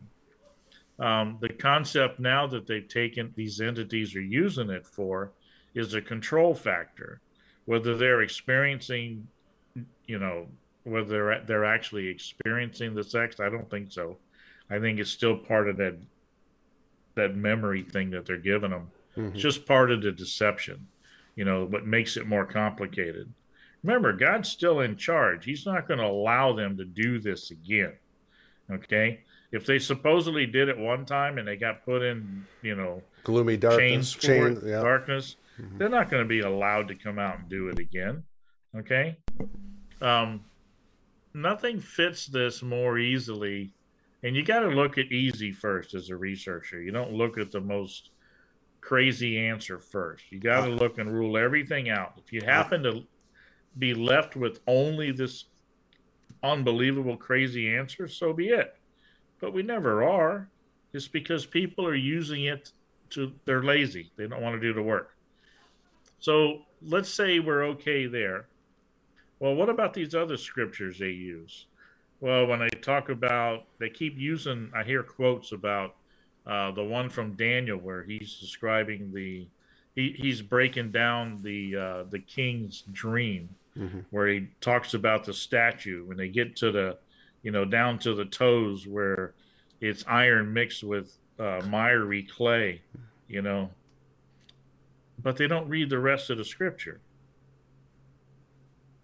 Um, 0.98 1.39
the 1.40 1.48
concept 1.48 2.20
now 2.20 2.47
that 2.48 2.66
they've 2.66 2.86
taken 2.86 3.32
these 3.36 3.60
entities 3.60 4.14
are 4.14 4.20
using 4.20 4.70
it 4.70 4.86
for 4.86 5.32
is 5.74 5.94
a 5.94 6.00
control 6.00 6.55
factor. 6.55 7.20
Whether 7.64 7.97
they're 7.97 8.23
experiencing, 8.23 9.26
you 10.06 10.18
know, 10.18 10.47
whether 10.84 11.08
they're, 11.08 11.44
they're 11.47 11.64
actually 11.64 12.06
experiencing 12.08 12.94
the 12.94 13.02
sex, 13.02 13.40
I 13.40 13.48
don't 13.48 13.68
think 13.70 13.90
so. 13.90 14.18
I 14.70 14.78
think 14.78 14.99
it's 14.99 15.10
still 15.10 15.36
part 15.36 15.68
of 15.68 15.76
that 15.78 15.97
that 17.15 17.36
memory 17.36 17.83
thing 17.83 18.10
that 18.10 18.26
they're 18.26 18.36
giving 18.39 18.70
them. 18.70 18.91
Mhm. 19.17 19.34
It's 19.34 19.43
just 19.43 19.67
part 19.67 19.93
of 19.93 20.02
the 20.02 20.10
deception, 20.10 20.86
you 21.36 21.44
know, 21.44 21.65
what 21.65 21.86
makes 21.86 22.17
it 22.17 22.26
more 22.26 22.44
complicated. 22.44 23.33
Remember, 23.84 24.12
God's 24.12 24.49
still 24.49 24.81
in 24.81 24.97
charge. 24.97 25.44
He's 25.44 25.65
not 25.67 25.86
going 25.86 26.01
to 26.01 26.07
allow 26.07 26.52
them 26.55 26.76
to 26.78 26.84
do 26.84 27.20
this 27.20 27.51
again. 27.51 27.93
Okay? 28.70 29.20
If 29.52 29.67
they 29.67 29.78
supposedly 29.78 30.47
did 30.47 30.68
it 30.68 30.76
one 30.76 31.05
time 31.05 31.39
and 31.39 31.47
they 31.47 31.57
got 31.57 31.84
put 31.84 32.02
in, 32.02 32.44
you 32.62 32.75
know, 32.75 33.02
Gloomy 33.23 33.57
darkness. 33.57 34.12
Chain, 34.15 34.59
yeah. 34.65 34.81
darkness, 34.81 35.36
they're 35.78 35.89
not 35.89 36.10
going 36.10 36.23
to 36.23 36.28
be 36.28 36.41
allowed 36.41 36.89
to 36.89 36.94
come 36.94 37.18
out 37.18 37.39
and 37.39 37.49
do 37.49 37.68
it 37.68 37.78
again. 37.78 38.25
Okay? 38.75 39.17
Um, 40.01 40.44
nothing 41.33 41.78
fits 41.78 42.26
this 42.26 42.62
more 42.62 42.99
easily 42.99 43.70
and 44.24 44.34
you 44.34 44.42
got 44.42 44.60
to 44.60 44.68
look 44.68 44.96
at 44.96 45.12
easy 45.12 45.52
first 45.52 45.94
as 45.94 46.08
a 46.08 46.16
researcher. 46.16 46.80
You 46.80 46.90
don't 46.90 47.12
look 47.12 47.36
at 47.36 47.52
the 47.52 47.60
most 47.60 48.10
crazy 48.80 49.38
answer 49.38 49.78
first. 49.78 50.24
You 50.30 50.40
got 50.40 50.64
to 50.64 50.72
uh-huh. 50.72 50.80
look 50.80 50.98
and 50.98 51.12
rule 51.12 51.36
everything 51.36 51.90
out. 51.90 52.14
If 52.16 52.32
you 52.32 52.40
happen 52.40 52.82
to 52.84 53.04
be 53.78 53.92
left 53.92 54.34
with 54.34 54.60
only 54.66 55.12
this 55.12 55.44
unbelievable 56.42 57.18
crazy 57.18 57.76
answer, 57.76 58.08
so 58.08 58.32
be 58.32 58.48
it. 58.48 58.74
But 59.40 59.52
we 59.52 59.62
never 59.62 60.02
are. 60.02 60.48
It's 60.94 61.06
because 61.06 61.44
people 61.44 61.86
are 61.86 61.94
using 61.94 62.44
it 62.44 62.72
to 63.10 63.30
they're 63.44 63.62
lazy. 63.62 64.10
They 64.16 64.26
don't 64.26 64.40
want 64.40 64.54
to 64.54 64.60
do 64.60 64.72
the 64.72 64.82
work. 64.82 65.16
So 66.18 66.62
let's 66.80 67.10
say 67.10 67.40
we're 67.40 67.64
okay 67.64 68.06
there. 68.06 68.46
Well, 69.38 69.54
what 69.54 69.68
about 69.68 69.92
these 69.92 70.14
other 70.14 70.38
scriptures 70.38 70.98
they 70.98 71.10
use? 71.10 71.66
Well, 72.24 72.46
when 72.46 72.60
they 72.60 72.70
talk 72.80 73.10
about, 73.10 73.64
they 73.78 73.90
keep 73.90 74.16
using, 74.16 74.72
I 74.74 74.82
hear 74.82 75.02
quotes 75.02 75.52
about 75.52 75.96
uh, 76.46 76.70
the 76.70 76.82
one 76.82 77.10
from 77.10 77.34
Daniel 77.34 77.76
where 77.76 78.02
he's 78.02 78.36
describing 78.40 79.12
the, 79.12 79.46
he, 79.94 80.14
he's 80.16 80.40
breaking 80.40 80.90
down 80.90 81.42
the 81.42 81.76
uh, 81.76 82.04
the 82.04 82.20
king's 82.20 82.84
dream, 82.92 83.50
Mhm. 83.76 84.06
where 84.08 84.26
he 84.26 84.48
talks 84.62 84.94
about 84.94 85.24
the 85.24 85.34
statue 85.34 86.06
when 86.06 86.16
they 86.16 86.28
get 86.28 86.56
to 86.56 86.72
the, 86.72 86.96
you 87.42 87.50
know, 87.50 87.66
down 87.66 87.98
to 87.98 88.14
the 88.14 88.24
toes 88.24 88.86
where 88.86 89.34
it's 89.82 90.02
iron 90.08 90.50
mixed 90.50 90.82
with 90.82 91.18
uh, 91.38 91.60
miry 91.68 92.22
clay, 92.22 92.80
you 93.28 93.42
know. 93.42 93.70
But 95.22 95.36
they 95.36 95.46
don't 95.46 95.68
read 95.68 95.90
the 95.90 95.98
rest 95.98 96.30
of 96.30 96.38
the 96.38 96.44
scripture. 96.46 97.02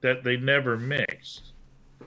That 0.00 0.24
they 0.24 0.38
never 0.38 0.78
mixed 0.78 1.52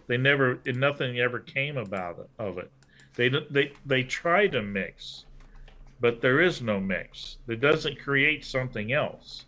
they 0.08 0.18
never 0.18 0.60
nothing 0.66 1.20
ever 1.20 1.40
came 1.40 1.78
about 1.78 2.20
it, 2.20 2.30
of 2.40 2.58
it. 2.58 2.72
They 3.16 3.30
they 3.30 3.74
they 3.86 4.04
try 4.04 4.48
to 4.48 4.62
mix 4.62 5.26
but 6.04 6.20
there 6.20 6.42
is 6.42 6.62
no 6.62 6.82
mix. 6.82 7.38
It 7.48 7.62
doesn't 7.62 7.98
create 7.98 8.44
something 8.44 8.92
else. 8.92 9.46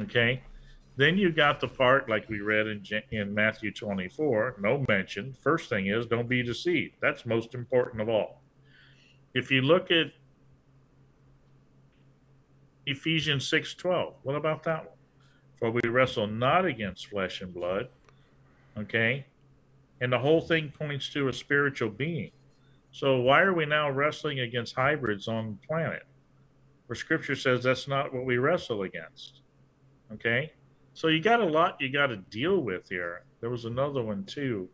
Okay? 0.00 0.42
Then 0.96 1.18
you 1.18 1.32
got 1.32 1.60
the 1.60 1.68
part 1.68 2.08
like 2.08 2.26
we 2.30 2.40
read 2.40 2.66
in 2.66 2.82
in 3.10 3.34
Matthew 3.34 3.70
24 3.70 4.56
no 4.62 4.82
mention. 4.88 5.34
First 5.42 5.68
thing 5.68 5.88
is 5.88 6.06
don't 6.06 6.30
be 6.30 6.42
deceived. 6.42 6.94
That's 7.02 7.26
most 7.26 7.54
important 7.54 8.00
of 8.00 8.08
all. 8.08 8.40
If 9.34 9.50
you 9.50 9.60
look 9.60 9.90
at 9.90 10.12
Ephesians 12.86 13.46
6:12 13.50 14.14
what 14.22 14.36
about 14.36 14.62
that 14.62 14.86
one? 14.86 14.98
For 15.58 15.70
we 15.70 15.82
wrestle 15.90 16.26
not 16.26 16.64
against 16.64 17.08
flesh 17.08 17.42
and 17.42 17.52
blood 17.52 17.88
okay 18.76 19.24
and 20.00 20.12
the 20.12 20.18
whole 20.18 20.40
thing 20.40 20.72
points 20.76 21.08
to 21.10 21.28
a 21.28 21.32
spiritual 21.32 21.88
being. 21.88 22.30
So 22.92 23.20
why 23.20 23.40
are 23.40 23.54
we 23.54 23.64
now 23.64 23.90
wrestling 23.90 24.40
against 24.40 24.74
hybrids 24.74 25.28
on 25.28 25.58
the 25.58 25.66
planet? 25.66 26.02
Where 26.86 26.96
scripture 26.96 27.34
says 27.34 27.62
that's 27.62 27.88
not 27.88 28.12
what 28.12 28.24
we 28.24 28.38
wrestle 28.38 28.82
against. 28.82 29.40
Okay? 30.12 30.52
So 30.92 31.08
you 31.08 31.20
got 31.20 31.40
a 31.40 31.46
lot 31.46 31.80
you 31.80 31.90
got 31.90 32.08
to 32.08 32.18
deal 32.18 32.60
with 32.60 32.88
here. 32.88 33.22
There 33.40 33.50
was 33.50 33.64
another 33.64 34.02
one 34.02 34.24
too. 34.24 34.68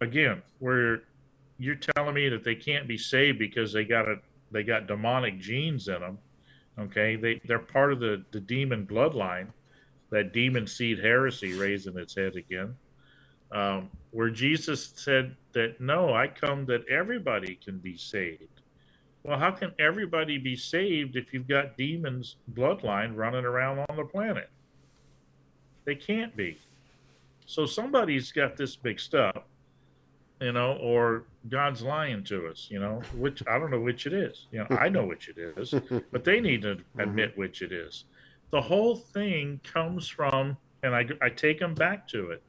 Again, 0.00 0.42
where 0.58 1.02
you're 1.58 1.76
telling 1.76 2.14
me 2.14 2.28
that 2.30 2.44
they 2.44 2.54
can't 2.54 2.88
be 2.88 2.98
saved 2.98 3.38
because 3.38 3.72
they 3.72 3.84
got 3.84 4.08
a 4.08 4.16
they 4.50 4.62
got 4.62 4.86
demonic 4.86 5.38
genes 5.38 5.88
in 5.88 6.00
them. 6.00 6.18
Okay? 6.78 7.16
They 7.16 7.40
they're 7.44 7.58
part 7.58 7.92
of 7.92 8.00
the 8.00 8.24
the 8.32 8.40
demon 8.40 8.86
bloodline. 8.86 9.48
That 10.10 10.32
demon 10.32 10.66
seed 10.66 10.98
heresy 10.98 11.54
raising 11.54 11.98
its 11.98 12.14
head 12.14 12.36
again 12.36 12.76
um, 13.54 13.88
where 14.10 14.30
Jesus 14.30 14.92
said 14.96 15.34
that, 15.52 15.80
no, 15.80 16.12
I 16.12 16.26
come 16.26 16.66
that 16.66 16.86
everybody 16.88 17.58
can 17.64 17.78
be 17.78 17.96
saved. 17.96 18.48
Well, 19.22 19.38
how 19.38 19.52
can 19.52 19.72
everybody 19.78 20.36
be 20.36 20.54
saved 20.54 21.16
if 21.16 21.32
you've 21.32 21.48
got 21.48 21.78
demons 21.78 22.36
bloodline 22.52 23.16
running 23.16 23.44
around 23.44 23.78
on 23.88 23.96
the 23.96 24.04
planet? 24.04 24.50
They 25.86 25.94
can't 25.94 26.36
be. 26.36 26.58
So 27.46 27.64
somebody's 27.64 28.32
got 28.32 28.56
this 28.56 28.76
mixed 28.82 29.14
up, 29.14 29.46
you 30.40 30.52
know, 30.52 30.76
or 30.76 31.24
God's 31.48 31.82
lying 31.82 32.24
to 32.24 32.48
us, 32.48 32.68
you 32.70 32.80
know, 32.80 33.00
which 33.16 33.42
I 33.46 33.58
don't 33.58 33.70
know 33.70 33.80
which 33.80 34.06
it 34.06 34.12
is. 34.12 34.46
You 34.50 34.60
know, 34.60 34.76
I 34.76 34.88
know 34.88 35.04
which 35.04 35.28
it 35.28 35.38
is, 35.38 35.74
but 36.10 36.24
they 36.24 36.40
need 36.40 36.62
to 36.62 36.78
admit 36.98 37.36
which 37.36 37.62
it 37.62 37.72
is. 37.72 38.04
The 38.50 38.60
whole 38.60 38.96
thing 38.96 39.60
comes 39.64 40.08
from, 40.08 40.56
and 40.82 40.94
I, 40.94 41.06
I 41.22 41.28
take 41.28 41.58
them 41.58 41.74
back 41.74 42.06
to 42.08 42.30
it. 42.30 42.42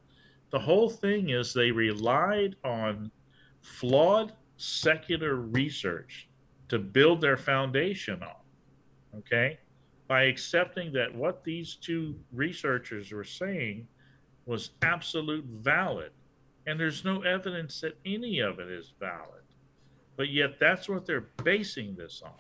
The 0.56 0.62
whole 0.62 0.90
thing 0.90 1.32
is 1.32 1.54
they 1.54 1.70
relied 1.70 2.56
on 2.64 3.12
flawed 3.60 4.32
secular 4.56 5.36
research 5.36 6.30
to 6.70 6.80
build 6.80 7.20
their 7.20 7.36
foundation 7.36 8.24
on. 8.24 9.18
Okay? 9.18 9.60
By 10.08 10.24
accepting 10.24 10.94
that 10.94 11.14
what 11.14 11.44
these 11.44 11.76
two 11.76 12.16
researchers 12.32 13.12
were 13.12 13.26
saying 13.26 13.86
was 14.46 14.70
absolute 14.82 15.44
valid. 15.44 16.12
And 16.68 16.80
there's 16.80 17.04
no 17.04 17.24
evidence 17.24 17.82
that 17.82 17.98
any 18.06 18.40
of 18.40 18.60
it 18.60 18.70
is 18.70 18.94
valid. 18.98 19.44
But 20.16 20.30
yet 20.30 20.58
that's 20.58 20.88
what 20.88 21.06
they're 21.06 21.28
basing 21.44 21.98
this 21.98 22.22
on. 22.24 22.32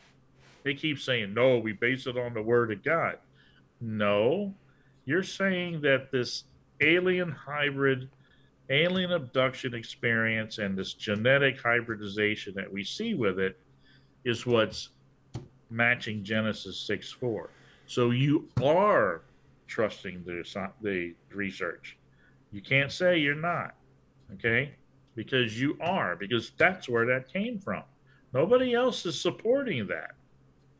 They 0.64 0.74
keep 0.74 1.00
saying, 1.00 1.34
no, 1.34 1.58
we 1.58 1.74
base 1.74 2.08
it 2.08 2.18
on 2.18 2.34
the 2.34 2.42
word 2.42 2.72
of 2.72 2.82
God. 2.82 3.18
No, 3.82 4.56
you're 5.04 5.22
saying 5.22 5.82
that 5.82 6.14
this 6.14 6.46
alien 6.82 7.32
hybrid, 7.32 8.10
alien 8.70 9.12
abduction 9.12 9.74
experience, 9.74 10.58
and 10.58 10.78
this 10.78 10.94
genetic 10.94 11.62
hybridization 11.62 12.54
that 12.56 12.72
we 12.72 12.84
see 12.84 13.14
with 13.14 13.40
it 13.40 13.60
is 14.24 14.46
what's 14.46 14.90
matching 15.70 16.24
Genesis 16.24 16.80
6 16.80 17.12
4. 17.12 17.50
So 17.88 18.12
you 18.12 18.48
are 18.64 19.22
trusting 19.68 20.24
the, 20.26 20.44
the 20.82 21.14
research. 21.34 21.98
You 22.52 22.62
can't 22.62 22.92
say 22.92 23.18
you're 23.18 23.36
not, 23.36 23.76
okay? 24.34 24.72
Because 25.16 25.60
you 25.60 25.78
are, 25.82 26.16
because 26.16 26.52
that's 26.58 26.90
where 26.90 27.06
that 27.06 27.32
came 27.32 27.60
from. 27.60 27.84
Nobody 28.34 28.74
else 28.74 29.06
is 29.06 29.20
supporting 29.20 29.88
that. 29.88 30.12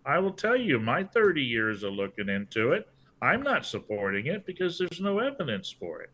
I 0.06 0.20
will 0.20 0.32
tell 0.32 0.56
you, 0.56 0.80
my 0.80 1.04
30 1.04 1.42
years 1.42 1.84
of 1.84 1.94
looking 1.94 2.30
into 2.30 2.74
it, 2.74 2.88
I'm 3.26 3.42
not 3.42 3.66
supporting 3.66 4.28
it 4.28 4.46
because 4.46 4.78
there's 4.78 5.02
no 5.02 5.20
evidence 5.20 5.70
for 5.72 6.02
it. 6.02 6.12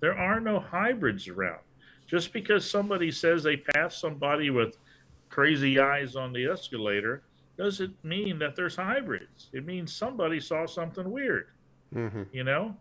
There 0.00 0.16
are 0.16 0.40
no 0.40 0.60
hybrids 0.60 1.28
around. 1.28 1.60
Just 2.06 2.32
because 2.32 2.68
somebody 2.68 3.10
says 3.10 3.42
they 3.42 3.56
passed 3.56 4.00
somebody 4.00 4.50
with 4.50 4.76
crazy 5.28 5.78
eyes 5.78 6.16
on 6.16 6.32
the 6.32 6.46
escalator 6.46 7.22
doesn't 7.56 7.94
mean 8.04 8.38
that 8.40 8.56
there's 8.56 8.76
hybrids. 8.76 9.48
It 9.52 9.64
means 9.64 9.92
somebody 9.92 10.40
saw 10.40 10.66
something 10.66 11.10
weird. 11.10 11.48
Mm-hmm. 11.94 12.22
You 12.32 12.44
know? 12.44 12.76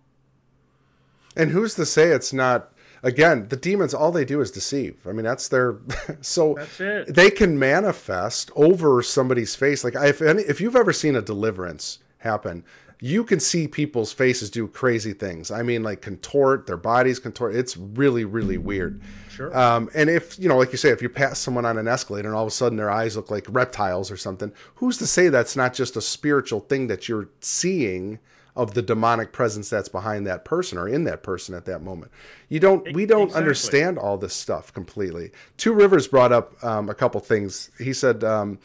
And 1.35 1.51
who's 1.51 1.75
to 1.75 1.85
say 1.85 2.09
it's 2.09 2.33
not 2.33 2.73
again, 3.03 3.47
the 3.49 3.55
demons 3.55 3.93
all 3.93 4.11
they 4.11 4.25
do 4.25 4.41
is 4.41 4.51
deceive. 4.51 4.97
I 5.07 5.11
mean, 5.11 5.25
that's 5.25 5.47
their 5.47 5.77
so 6.21 6.55
that's 6.57 6.79
it. 6.79 7.13
they 7.13 7.29
can 7.29 7.57
manifest 7.57 8.51
over 8.55 9.01
somebody's 9.01 9.55
face. 9.55 9.83
Like 9.83 9.95
if 9.95 10.21
any, 10.21 10.43
if 10.43 10.59
you've 10.59 10.75
ever 10.75 10.93
seen 10.93 11.15
a 11.15 11.21
deliverance 11.21 11.99
happen, 12.19 12.63
you 13.01 13.23
can 13.23 13.39
see 13.39 13.67
people's 13.67 14.11
faces 14.11 14.49
do 14.49 14.67
crazy 14.67 15.13
things. 15.13 15.51
I 15.51 15.63
mean, 15.63 15.83
like 15.83 16.01
contort, 16.01 16.67
their 16.67 16.77
bodies 16.77 17.19
contort. 17.19 17.55
It's 17.55 17.77
really, 17.77 18.25
really 18.25 18.57
weird. 18.57 19.01
Sure. 19.29 19.57
Um, 19.57 19.89
and 19.95 20.09
if, 20.09 20.37
you 20.37 20.49
know, 20.49 20.57
like 20.57 20.73
you 20.73 20.77
say, 20.77 20.89
if 20.89 21.01
you 21.01 21.07
pass 21.07 21.39
someone 21.39 21.65
on 21.65 21.77
an 21.77 21.87
escalator 21.87 22.27
and 22.27 22.35
all 22.35 22.43
of 22.43 22.49
a 22.49 22.51
sudden 22.51 22.77
their 22.77 22.91
eyes 22.91 23.15
look 23.15 23.31
like 23.31 23.45
reptiles 23.47 24.11
or 24.11 24.17
something, 24.17 24.51
who's 24.75 24.97
to 24.97 25.07
say 25.07 25.29
that's 25.29 25.55
not 25.55 25.73
just 25.73 25.95
a 25.95 26.01
spiritual 26.01 26.59
thing 26.59 26.87
that 26.87 27.07
you're 27.07 27.29
seeing 27.39 28.19
of 28.57 28.73
the 28.73 28.81
demonic 28.81 29.31
presence 29.31 29.69
that's 29.69 29.87
behind 29.87 30.27
that 30.27 30.43
person 30.43 30.77
or 30.77 30.89
in 30.89 31.05
that 31.05 31.23
person 31.23 31.55
at 31.55 31.63
that 31.63 31.81
moment? 31.81 32.11
You 32.49 32.59
don't, 32.59 32.83
we 32.93 33.05
don't 33.05 33.27
exactly. 33.27 33.39
understand 33.39 33.97
all 33.97 34.17
this 34.17 34.33
stuff 34.33 34.73
completely. 34.73 35.31
Two 35.55 35.71
Rivers 35.71 36.05
brought 36.05 36.33
up 36.33 36.61
um, 36.61 36.89
a 36.89 36.93
couple 36.93 37.21
things. 37.21 37.71
He 37.77 37.93
said, 37.93 38.25
um, 38.25 38.59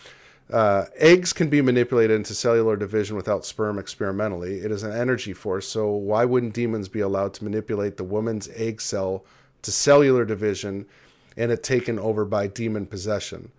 uh, 0.54 0.86
eggs 0.94 1.32
can 1.32 1.48
be 1.50 1.60
manipulated 1.60 2.14
into 2.14 2.32
cellular 2.32 2.76
division 2.76 3.16
without 3.16 3.44
sperm 3.44 3.76
experimentally. 3.76 4.60
It 4.60 4.70
is 4.70 4.84
an 4.84 4.92
energy 4.92 5.32
force, 5.32 5.66
so 5.66 5.90
why 5.90 6.24
wouldn't 6.24 6.54
demons 6.54 6.88
be 6.88 7.00
allowed 7.00 7.34
to 7.34 7.44
manipulate 7.44 7.96
the 7.96 8.04
woman's 8.04 8.48
egg 8.54 8.80
cell 8.80 9.24
to 9.62 9.72
cellular 9.72 10.24
division 10.24 10.86
and 11.36 11.50
it 11.50 11.64
taken 11.64 11.98
over 11.98 12.24
by 12.24 12.46
demon 12.46 12.86
possession? 12.86 13.50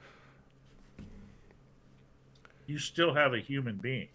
You 2.65 2.80
still 2.80 3.14
have 3.14 3.33
a 3.33 3.40
human 3.40 3.75
being. 3.75 4.07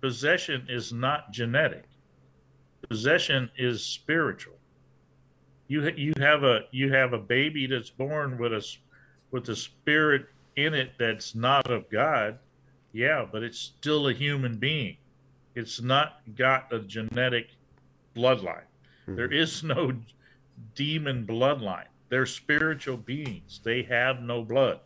Possession 0.00 0.66
is 0.68 0.92
not 0.92 1.30
genetic. 1.30 1.84
Possession 2.88 3.48
is 3.56 3.84
spiritual 3.84 4.59
you 5.70 5.88
you 5.96 6.12
have 6.18 6.42
a 6.42 6.64
you 6.72 6.92
have 6.92 7.12
a 7.12 7.18
baby 7.18 7.68
that's 7.68 7.90
born 7.90 8.36
with 8.38 8.52
a 8.52 8.76
with 9.30 9.48
a 9.48 9.54
spirit 9.54 10.26
in 10.56 10.74
it 10.74 10.90
that's 10.98 11.36
not 11.36 11.70
of 11.70 11.88
God, 11.88 12.40
yeah, 12.92 13.24
but 13.30 13.44
it's 13.44 13.58
still 13.58 14.08
a 14.08 14.12
human 14.12 14.56
being. 14.56 14.96
It's 15.54 15.80
not 15.80 16.22
got 16.36 16.72
a 16.72 16.80
genetic 16.80 17.50
bloodline. 18.16 18.66
Mm-hmm. 19.06 19.14
There 19.14 19.32
is 19.32 19.62
no 19.62 19.92
demon 20.74 21.24
bloodline. 21.24 21.86
They're 22.08 22.26
spiritual 22.26 22.96
beings. 22.96 23.60
They 23.62 23.82
have 23.84 24.22
no 24.22 24.42
blood. 24.42 24.80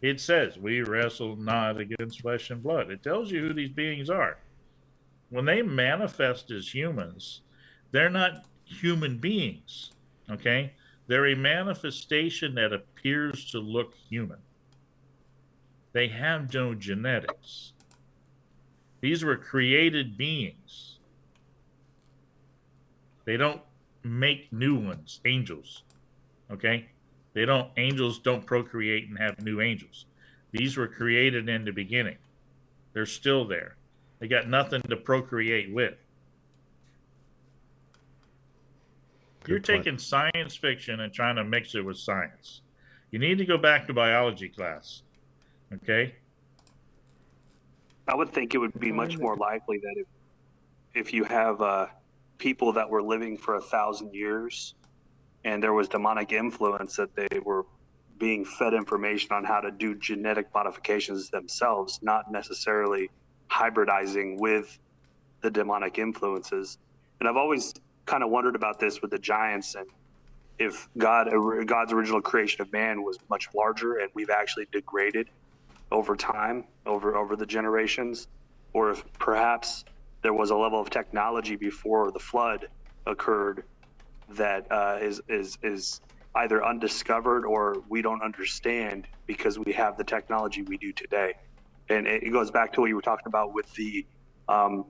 It 0.00 0.22
says, 0.22 0.56
We 0.56 0.80
wrestle 0.80 1.36
not 1.36 1.78
against 1.78 2.22
flesh 2.22 2.48
and 2.48 2.62
blood. 2.62 2.90
It 2.90 3.02
tells 3.02 3.30
you 3.30 3.46
who 3.46 3.52
these 3.52 3.68
beings 3.68 4.08
are. 4.08 4.38
When 5.28 5.44
they 5.44 5.60
manifest 5.60 6.50
as 6.50 6.74
humans, 6.74 7.42
they're 7.92 8.08
not 8.08 8.46
human 8.70 9.18
beings. 9.18 9.92
Okay? 10.30 10.72
They're 11.06 11.28
a 11.28 11.36
manifestation 11.36 12.54
that 12.54 12.72
appears 12.72 13.50
to 13.50 13.58
look 13.58 13.94
human. 14.08 14.38
They 15.92 16.08
have 16.08 16.54
no 16.54 16.74
genetics. 16.74 17.72
These 19.00 19.24
were 19.24 19.36
created 19.36 20.16
beings. 20.16 20.98
They 23.24 23.36
don't 23.36 23.60
make 24.04 24.52
new 24.52 24.76
ones, 24.76 25.20
angels. 25.24 25.82
Okay? 26.50 26.88
They 27.32 27.44
don't 27.44 27.70
angels 27.76 28.18
don't 28.18 28.44
procreate 28.44 29.08
and 29.08 29.18
have 29.18 29.42
new 29.42 29.60
angels. 29.60 30.06
These 30.52 30.76
were 30.76 30.88
created 30.88 31.48
in 31.48 31.64
the 31.64 31.72
beginning. 31.72 32.18
They're 32.92 33.06
still 33.06 33.44
there. 33.44 33.76
They 34.18 34.28
got 34.28 34.48
nothing 34.48 34.82
to 34.82 34.96
procreate 34.96 35.72
with. 35.72 35.94
You're 39.50 39.58
taking 39.58 39.98
science 39.98 40.54
fiction 40.54 41.00
and 41.00 41.12
trying 41.12 41.34
to 41.34 41.42
mix 41.42 41.74
it 41.74 41.84
with 41.84 41.98
science. 41.98 42.60
You 43.10 43.18
need 43.18 43.36
to 43.38 43.44
go 43.44 43.58
back 43.58 43.88
to 43.88 43.92
biology 43.92 44.48
class. 44.48 45.02
Okay? 45.74 46.14
I 48.06 48.14
would 48.14 48.32
think 48.32 48.54
it 48.54 48.58
would 48.58 48.78
be 48.78 48.92
much 48.92 49.18
more 49.18 49.34
likely 49.34 49.78
that 49.78 49.94
if, 49.96 50.06
if 50.94 51.12
you 51.12 51.24
have 51.24 51.60
uh, 51.60 51.86
people 52.38 52.72
that 52.74 52.88
were 52.88 53.02
living 53.02 53.36
for 53.36 53.56
a 53.56 53.60
thousand 53.60 54.14
years 54.14 54.76
and 55.42 55.60
there 55.60 55.72
was 55.72 55.88
demonic 55.88 56.30
influence 56.30 56.94
that 56.94 57.16
they 57.16 57.40
were 57.40 57.66
being 58.18 58.44
fed 58.44 58.72
information 58.72 59.32
on 59.32 59.42
how 59.42 59.60
to 59.60 59.72
do 59.72 59.96
genetic 59.96 60.46
modifications 60.54 61.28
themselves, 61.28 61.98
not 62.02 62.30
necessarily 62.30 63.10
hybridizing 63.50 64.38
with 64.38 64.78
the 65.40 65.50
demonic 65.50 65.98
influences. 65.98 66.78
And 67.18 67.28
I've 67.28 67.36
always 67.36 67.74
kind 68.10 68.24
of 68.24 68.30
wondered 68.30 68.56
about 68.56 68.80
this 68.80 69.00
with 69.00 69.12
the 69.12 69.18
Giants 69.18 69.76
and 69.76 69.86
if 70.58 70.88
God 70.98 71.28
God's 71.64 71.92
original 71.92 72.20
creation 72.20 72.60
of 72.60 72.72
man 72.72 73.02
was 73.02 73.16
much 73.30 73.48
larger 73.54 73.98
and 73.98 74.10
we've 74.14 74.30
actually 74.30 74.66
degraded 74.72 75.28
over 75.92 76.16
time, 76.16 76.64
over 76.84 77.16
over 77.16 77.36
the 77.36 77.46
generations, 77.46 78.28
or 78.74 78.90
if 78.90 79.04
perhaps 79.18 79.84
there 80.22 80.34
was 80.34 80.50
a 80.50 80.56
level 80.56 80.80
of 80.80 80.90
technology 80.90 81.56
before 81.56 82.10
the 82.10 82.18
flood 82.18 82.66
occurred 83.06 83.64
that 84.30 84.70
uh, 84.70 84.98
is 85.00 85.22
is 85.28 85.56
is 85.62 86.00
either 86.34 86.64
undiscovered 86.64 87.44
or 87.44 87.76
we 87.88 88.02
don't 88.02 88.22
understand 88.22 89.06
because 89.26 89.58
we 89.58 89.72
have 89.72 89.96
the 89.96 90.04
technology 90.04 90.62
we 90.62 90.76
do 90.76 90.92
today. 90.92 91.32
And 91.88 92.06
it 92.06 92.30
goes 92.32 92.50
back 92.50 92.72
to 92.74 92.80
what 92.80 92.88
you 92.88 92.96
were 92.96 93.02
talking 93.02 93.26
about 93.26 93.54
with 93.54 93.72
the 93.74 94.04
um, 94.48 94.84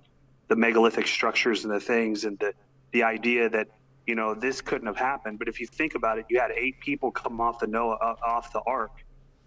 the 0.49 0.57
megalithic 0.57 1.07
structures 1.07 1.65
and 1.65 1.73
the 1.73 1.81
things 1.81 2.25
and 2.25 2.39
the 2.39 2.53
the 2.93 3.03
idea 3.03 3.49
that 3.49 3.69
you 4.07 4.15
know 4.15 4.35
this 4.35 4.61
couldn't 4.61 4.87
have 4.87 4.97
happened. 4.97 5.39
But 5.39 5.49
if 5.49 5.61
you 5.61 5.67
think 5.67 5.95
about 5.95 6.19
it, 6.19 6.27
you 6.29 6.41
had 6.41 6.51
eight 6.53 6.81
people 6.81 7.11
come 7.11 7.41
off 7.41 7.61
the 7.61 7.67
Noah 7.67 7.97
uh, 7.97 8.17
off 8.27 8.53
the 8.53 8.61
ark. 8.67 8.93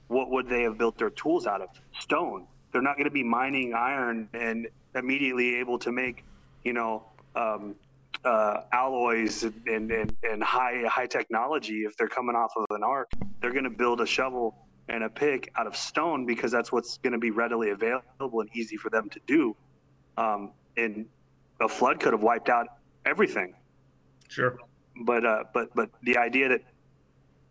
What 0.08 0.30
would 0.30 0.48
they 0.48 0.64
have 0.64 0.78
built 0.78 0.98
their 0.98 1.10
tools 1.10 1.48
out 1.48 1.62
of? 1.62 1.70
Stone. 2.00 2.48
They're 2.72 2.82
not 2.82 2.96
going 2.96 3.06
to 3.06 3.12
be 3.12 3.24
mining 3.24 3.74
iron 3.74 4.30
and 4.34 4.68
immediately 4.96 5.56
able 5.56 5.78
to 5.80 5.92
make 5.92 6.24
you 6.64 6.74
know, 6.74 7.04
um, 7.36 7.76
uh, 8.24 8.62
alloys 8.72 9.44
and, 9.44 9.92
and, 9.92 10.16
and 10.24 10.44
high 10.44 10.84
high 10.88 11.06
technology. 11.06 11.84
If 11.84 11.98
they're 11.98 12.08
coming 12.08 12.36
off 12.36 12.54
of 12.56 12.66
an 12.70 12.84
ark, 12.84 13.12
they're 13.42 13.52
going 13.52 13.66
to 13.66 13.70
build 13.70 14.02
a 14.02 14.06
shovel 14.06 14.56
and 14.88 15.04
a 15.04 15.10
pick 15.10 15.52
out 15.56 15.68
of 15.68 15.76
stone 15.76 16.26
because 16.26 16.52
that's 16.52 16.72
what's 16.72 16.98
going 16.98 17.14
to 17.14 17.20
be 17.20 17.32
readily 17.32 17.72
available 17.72 18.42
and 18.42 18.50
easy 18.54 18.78
for 18.78 18.90
them 18.90 19.10
to 19.10 19.20
do. 19.28 19.56
Um, 20.18 20.52
and 20.78 21.06
a 21.60 21.68
flood 21.68 22.00
could 22.00 22.14
have 22.14 22.24
wiped 22.24 22.50
out 22.50 22.68
everything. 23.06 23.54
Sure. 24.28 24.58
But 25.02 25.26
uh, 25.26 25.44
but 25.54 25.74
but 25.76 25.90
the 26.04 26.18
idea 26.18 26.50
that 26.50 26.62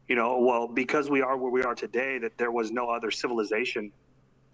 you 0.08 0.16
know, 0.16 0.38
well, 0.38 0.68
because 0.68 1.08
we 1.10 1.22
are 1.22 1.36
where 1.36 1.50
we 1.50 1.62
are 1.62 1.74
today, 1.74 2.18
that 2.18 2.36
there 2.36 2.50
was 2.50 2.70
no 2.70 2.90
other 2.90 3.10
civilization 3.10 3.92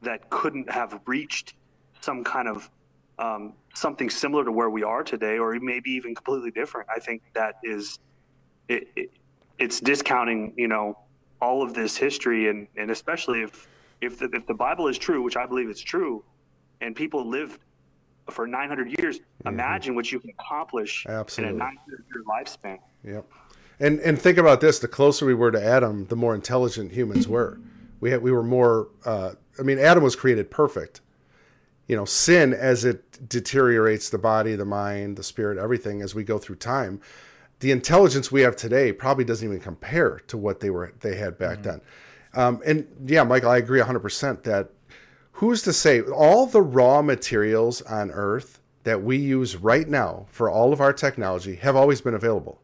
that 0.02 0.30
couldn't 0.30 0.70
have 0.70 1.00
reached 1.06 1.54
some 2.00 2.22
kind 2.22 2.48
of 2.48 2.70
um, 3.18 3.54
something 3.74 4.08
similar 4.08 4.44
to 4.44 4.52
where 4.52 4.70
we 4.70 4.84
are 4.84 5.02
today, 5.02 5.38
or 5.38 5.58
maybe 5.60 5.90
even 5.90 6.14
completely 6.14 6.50
different. 6.50 6.88
I 6.94 7.00
think 7.00 7.22
that 7.34 7.56
is 7.64 7.98
it, 8.68 8.88
it, 8.94 9.10
it's 9.58 9.80
discounting, 9.80 10.54
you 10.56 10.68
know, 10.68 10.98
all 11.42 11.62
of 11.62 11.74
this 11.74 11.96
history, 11.96 12.48
and 12.48 12.68
and 12.76 12.90
especially 12.90 13.42
if 13.42 13.66
if 14.00 14.18
the, 14.18 14.30
if 14.32 14.46
the 14.46 14.54
Bible 14.54 14.86
is 14.88 14.98
true, 14.98 15.22
which 15.22 15.36
I 15.36 15.46
believe 15.46 15.68
it's 15.68 15.80
true, 15.80 16.24
and 16.80 16.94
people 16.94 17.28
lived 17.28 17.60
for 18.30 18.46
900 18.46 18.98
years, 18.98 19.18
mm-hmm. 19.18 19.48
imagine 19.48 19.94
what 19.94 20.10
you 20.10 20.20
can 20.20 20.30
accomplish 20.30 21.06
Absolutely. 21.08 21.56
in 21.56 21.60
a 21.60 21.64
900 21.64 22.04
year 22.14 22.24
lifespan. 22.24 22.78
Yep. 23.04 23.26
And 23.80 24.00
and 24.00 24.20
think 24.20 24.38
about 24.38 24.60
this: 24.60 24.80
the 24.80 24.88
closer 24.88 25.24
we 25.24 25.34
were 25.34 25.52
to 25.52 25.62
Adam, 25.62 26.06
the 26.06 26.16
more 26.16 26.34
intelligent 26.34 26.92
humans 26.92 27.28
were. 27.28 27.60
We 28.00 28.10
had 28.10 28.22
we 28.22 28.32
were 28.32 28.42
more. 28.42 28.88
Uh, 29.04 29.34
I 29.58 29.62
mean, 29.62 29.78
Adam 29.78 30.02
was 30.02 30.16
created 30.16 30.50
perfect 30.50 31.00
you 31.88 31.96
know, 31.96 32.04
sin 32.04 32.52
as 32.52 32.84
it 32.84 33.28
deteriorates 33.28 34.10
the 34.10 34.18
body, 34.18 34.54
the 34.54 34.64
mind, 34.64 35.16
the 35.16 35.22
spirit, 35.22 35.58
everything 35.58 36.02
as 36.02 36.14
we 36.14 36.22
go 36.22 36.38
through 36.38 36.56
time, 36.56 37.00
the 37.60 37.72
intelligence 37.72 38.30
we 38.30 38.42
have 38.42 38.54
today 38.54 38.92
probably 38.92 39.24
doesn't 39.24 39.48
even 39.48 39.58
compare 39.58 40.20
to 40.28 40.36
what 40.36 40.60
they 40.60 40.70
were 40.70 40.92
they 41.00 41.16
had 41.16 41.36
back 41.38 41.58
mm-hmm. 41.58 41.70
then. 41.70 41.80
Um, 42.34 42.62
and 42.64 42.86
yeah, 43.06 43.24
Michael, 43.24 43.50
I 43.50 43.56
agree 43.56 43.80
100% 43.80 44.42
that 44.44 44.70
who's 45.38 45.62
to 45.62 45.72
say 45.72 46.00
all 46.00 46.46
the 46.46 46.60
raw 46.60 47.00
materials 47.00 47.80
on 47.82 48.10
Earth 48.10 48.58
that 48.82 49.00
we 49.00 49.16
use 49.16 49.54
right 49.54 49.88
now 49.88 50.26
for 50.30 50.50
all 50.50 50.72
of 50.72 50.80
our 50.80 50.92
technology 50.92 51.54
have 51.54 51.76
always 51.76 52.00
been 52.00 52.14
available. 52.14 52.60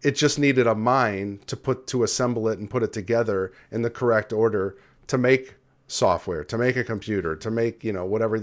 It 0.00 0.12
just 0.14 0.38
needed 0.38 0.68
a 0.68 0.76
mind 0.76 1.44
to 1.48 1.56
put 1.56 1.88
to 1.88 2.04
assemble 2.04 2.48
it 2.48 2.60
and 2.60 2.70
put 2.70 2.84
it 2.84 2.92
together 2.92 3.52
in 3.72 3.82
the 3.82 3.90
correct 3.90 4.32
order 4.32 4.76
to 5.08 5.18
make 5.18 5.56
software, 5.88 6.44
to 6.44 6.56
make 6.56 6.76
a 6.76 6.84
computer, 6.84 7.34
to 7.34 7.50
make, 7.50 7.82
you 7.82 7.92
know, 7.92 8.04
whatever 8.04 8.40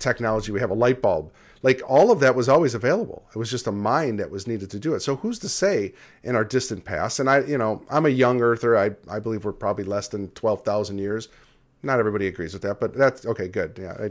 technology 0.00 0.50
we 0.50 0.58
have, 0.58 0.70
a 0.70 0.74
light 0.74 1.00
bulb. 1.00 1.30
Like 1.62 1.82
all 1.86 2.10
of 2.10 2.18
that 2.20 2.34
was 2.34 2.48
always 2.48 2.74
available. 2.74 3.24
It 3.32 3.38
was 3.38 3.52
just 3.52 3.68
a 3.68 3.72
mind 3.72 4.18
that 4.18 4.32
was 4.32 4.48
needed 4.48 4.68
to 4.70 4.80
do 4.80 4.94
it. 4.94 5.00
So 5.00 5.14
who's 5.14 5.38
to 5.40 5.48
say 5.48 5.94
in 6.24 6.34
our 6.34 6.44
distant 6.44 6.84
past? 6.84 7.20
And 7.20 7.30
I, 7.30 7.42
you 7.42 7.56
know, 7.58 7.84
I'm 7.88 8.06
a 8.06 8.08
young 8.08 8.42
earther. 8.42 8.76
I, 8.76 8.90
I 9.08 9.20
believe 9.20 9.44
we're 9.44 9.52
probably 9.52 9.84
less 9.84 10.08
than 10.08 10.30
12,000 10.30 10.98
years. 10.98 11.28
Not 11.86 11.98
everybody 11.98 12.26
agrees 12.26 12.52
with 12.52 12.62
that, 12.62 12.80
but 12.80 12.94
that's 12.94 13.24
okay. 13.26 13.48
Good. 13.48 13.78
Yeah. 13.80 13.96
I, 13.98 14.10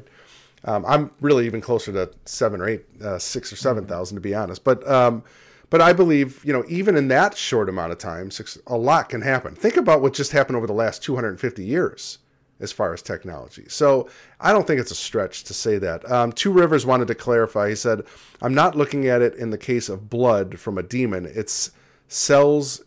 um, 0.65 0.83
I'm 0.87 1.11
really 1.21 1.45
even 1.45 1.61
closer 1.61 1.91
to 1.91 2.09
seven 2.25 2.59
or 2.59 2.67
eight, 2.67 2.85
uh, 3.03 3.19
six 3.19 3.53
or 3.53 3.55
7,000 3.55 4.15
to 4.15 4.21
be 4.21 4.33
honest. 4.33 4.63
But, 4.63 4.87
um, 4.89 5.23
but 5.69 5.79
I 5.79 5.93
believe, 5.93 6.43
you 6.43 6.53
know, 6.53 6.63
even 6.67 6.95
in 6.95 7.07
that 7.09 7.37
short 7.37 7.69
amount 7.69 7.91
of 7.91 7.99
time, 7.99 8.31
six, 8.31 8.57
a 8.67 8.77
lot 8.77 9.09
can 9.09 9.21
happen. 9.21 9.55
Think 9.55 9.77
about 9.77 10.01
what 10.01 10.13
just 10.13 10.31
happened 10.31 10.57
over 10.57 10.67
the 10.67 10.73
last 10.73 11.03
250 11.03 11.63
years 11.63 12.17
as 12.59 12.71
far 12.71 12.93
as 12.93 13.01
technology. 13.01 13.65
So 13.67 14.09
I 14.39 14.53
don't 14.53 14.65
think 14.65 14.79
it's 14.79 14.91
a 14.91 14.95
stretch 14.95 15.43
to 15.45 15.53
say 15.53 15.77
that. 15.79 16.09
Um, 16.09 16.31
Two 16.31 16.51
Rivers 16.51 16.85
wanted 16.85 17.07
to 17.09 17.15
clarify. 17.15 17.69
He 17.69 17.75
said, 17.75 18.03
"I'm 18.41 18.53
not 18.53 18.75
looking 18.75 19.07
at 19.07 19.21
it 19.21 19.35
in 19.35 19.49
the 19.49 19.57
case 19.57 19.89
of 19.89 20.09
blood 20.09 20.57
from 20.57 20.77
a 20.77 20.83
demon. 20.83 21.25
It's 21.25 21.71
cells. 22.07 22.81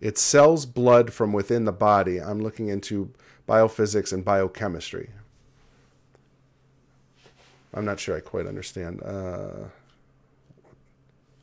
It 0.00 0.18
cells 0.18 0.66
blood 0.66 1.12
from 1.12 1.32
within 1.32 1.64
the 1.64 1.72
body. 1.72 2.20
I'm 2.20 2.40
looking 2.40 2.68
into 2.68 3.10
biophysics 3.52 4.12
and 4.12 4.24
biochemistry." 4.24 5.10
I'm 7.74 7.84
not 7.84 7.98
sure 7.98 8.16
I 8.16 8.20
quite 8.20 8.46
understand. 8.46 9.02
Uh, 9.02 9.68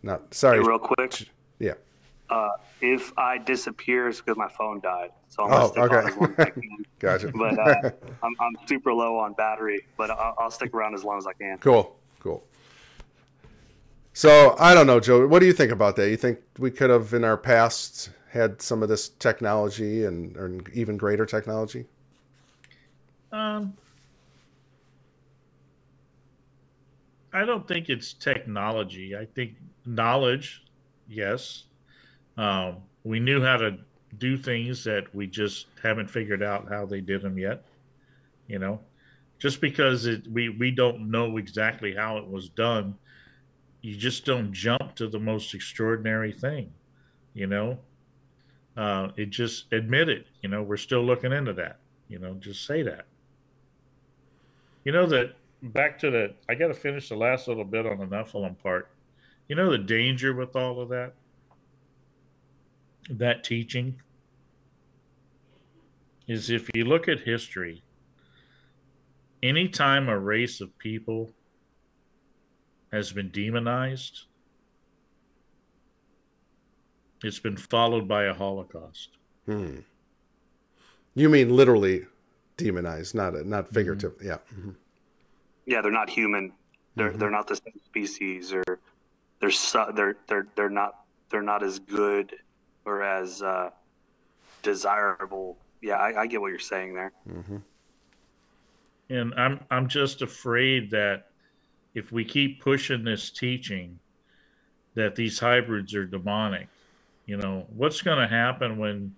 not 0.03 0.33
sorry. 0.33 0.59
Hey, 0.59 0.67
real 0.67 0.79
quick. 0.79 1.27
Yeah. 1.59 1.73
Uh, 2.29 2.49
if 2.81 3.11
I 3.17 3.39
disappear, 3.39 4.07
it's 4.07 4.21
because 4.21 4.37
my 4.37 4.47
phone 4.47 4.79
died. 4.79 5.09
So 5.29 5.43
I'm 5.43 5.53
oh, 5.53 5.67
stick 5.67 5.83
okay. 5.83 5.95
on 5.97 6.07
as 6.07 6.17
long 6.17 6.35
as 6.37 6.45
I 6.45 6.49
can. 6.51 6.85
gotcha. 6.99 7.31
But 7.33 7.59
uh, 7.59 7.91
I'm, 8.23 8.35
I'm 8.39 8.67
super 8.67 8.93
low 8.93 9.17
on 9.17 9.33
battery, 9.33 9.85
but 9.97 10.11
I'll, 10.11 10.35
I'll 10.37 10.51
stick 10.51 10.73
around 10.73 10.93
as 10.93 11.03
long 11.03 11.17
as 11.17 11.25
I 11.25 11.33
can. 11.33 11.57
Cool, 11.57 11.95
cool. 12.19 12.43
So 14.13 14.55
I 14.59 14.73
don't 14.73 14.87
know, 14.87 14.99
Joe. 14.99 15.25
What 15.27 15.39
do 15.39 15.45
you 15.45 15.53
think 15.53 15.71
about 15.71 15.95
that? 15.95 16.09
You 16.09 16.17
think 16.17 16.39
we 16.59 16.71
could 16.71 16.89
have 16.89 17.13
in 17.13 17.23
our 17.23 17.37
past 17.37 18.11
had 18.29 18.61
some 18.61 18.83
of 18.83 18.89
this 18.89 19.09
technology 19.09 20.05
and 20.05 20.37
or 20.37 20.59
even 20.73 20.97
greater 20.97 21.25
technology? 21.25 21.85
Um, 23.31 23.73
I 27.31 27.45
don't 27.45 27.67
think 27.67 27.89
it's 27.89 28.13
technology. 28.13 29.15
I 29.15 29.25
think 29.25 29.55
knowledge, 29.85 30.63
yes. 31.07 31.65
Um, 32.37 32.77
we 33.03 33.19
knew 33.19 33.41
how 33.41 33.57
to 33.57 33.77
do 34.17 34.37
things 34.37 34.83
that 34.85 35.13
we 35.13 35.27
just 35.27 35.67
haven't 35.81 36.09
figured 36.09 36.41
out 36.41 36.67
how 36.69 36.85
they 36.85 37.01
did 37.01 37.21
them 37.21 37.37
yet. 37.37 37.63
You 38.47 38.59
know, 38.59 38.79
just 39.37 39.61
because 39.61 40.07
it, 40.07 40.27
we 40.27 40.49
we 40.49 40.71
don't 40.71 41.11
know 41.11 41.37
exactly 41.37 41.93
how 41.95 42.17
it 42.17 42.27
was 42.27 42.49
done, 42.49 42.95
you 43.81 43.95
just 43.95 44.25
don't 44.25 44.51
jump 44.53 44.95
to 44.95 45.07
the 45.07 45.19
most 45.19 45.53
extraordinary 45.53 46.31
thing. 46.31 46.73
You 47.35 47.47
know, 47.47 47.77
uh, 48.75 49.09
it 49.17 49.29
just 49.29 49.71
admit 49.71 50.09
it. 50.09 50.27
You 50.41 50.49
know, 50.49 50.63
we're 50.63 50.77
still 50.77 51.03
looking 51.03 51.31
into 51.33 51.53
that. 51.53 51.79
You 52.07 52.19
know, 52.19 52.33
just 52.35 52.65
say 52.65 52.81
that. 52.83 53.05
You 54.83 54.91
know 54.91 55.05
that 55.07 55.35
back 55.61 55.99
to 55.99 56.09
the. 56.09 56.33
I 56.47 56.55
got 56.55 56.67
to 56.67 56.73
finish 56.73 57.09
the 57.09 57.15
last 57.15 57.47
little 57.47 57.65
bit 57.65 57.85
on 57.85 57.99
the 57.99 58.05
Nephilim 58.05 58.57
part. 58.59 58.89
You 59.47 59.55
know 59.55 59.71
the 59.71 59.77
danger 59.77 60.33
with 60.33 60.55
all 60.55 60.81
of 60.81 60.89
that 60.89 61.13
that 63.09 63.43
teaching 63.43 63.99
is 66.27 66.49
if 66.49 66.69
you 66.75 66.85
look 66.85 67.07
at 67.07 67.19
history, 67.19 67.83
anytime 69.41 70.09
a 70.09 70.17
race 70.17 70.61
of 70.61 70.77
people 70.77 71.31
has 72.91 73.11
been 73.11 73.29
demonized, 73.29 74.25
it's 77.23 77.39
been 77.39 77.57
followed 77.57 78.07
by 78.07 78.25
a 78.25 78.33
Holocaust. 78.33 79.09
Hmm. 79.45 79.79
You 81.15 81.29
mean 81.29 81.49
literally 81.55 82.05
demonized, 82.59 83.15
not 83.15 83.33
not 83.45 83.65
mm-hmm. 83.65 83.73
figurative. 83.73 84.13
Mm-hmm. 84.17 84.27
Yeah. 84.27 84.37
Mm-hmm. 84.53 84.69
Yeah, 85.65 85.81
they're 85.81 85.91
not 85.91 86.09
human. 86.09 86.53
They're 86.95 87.09
mm-hmm. 87.09 87.19
they're 87.19 87.31
not 87.31 87.47
the 87.47 87.55
same 87.55 87.79
species, 87.85 88.53
or 88.53 88.63
they're 89.39 89.51
su- 89.51 89.91
they're 89.95 90.17
they're 90.27 90.47
they're 90.55 90.69
not 90.69 91.05
they're 91.29 91.41
not 91.41 91.63
as 91.63 91.79
good 91.79 92.35
or 92.85 93.03
as 93.03 93.41
uh, 93.41 93.69
desirable. 94.63 95.57
Yeah, 95.81 95.95
I, 95.95 96.21
I, 96.21 96.27
get 96.27 96.41
what 96.41 96.49
you're 96.49 96.59
saying 96.59 96.93
there. 96.93 97.13
Mm-hmm. 97.29 97.57
And 99.11 99.33
I'm 99.35 99.65
I'm 99.71 99.87
just 99.87 100.21
afraid 100.21 100.91
that 100.91 101.27
if 101.93 102.11
we 102.11 102.25
keep 102.25 102.61
pushing 102.61 103.03
this 103.03 103.29
teaching 103.29 103.99
that 104.95 105.15
these 105.15 105.39
hybrids 105.39 105.95
are 105.95 106.05
demonic, 106.05 106.67
you 107.25 107.37
know, 107.37 107.65
what's 107.75 108.01
going 108.01 108.19
to 108.19 108.27
happen 108.27 108.77
when 108.77 109.15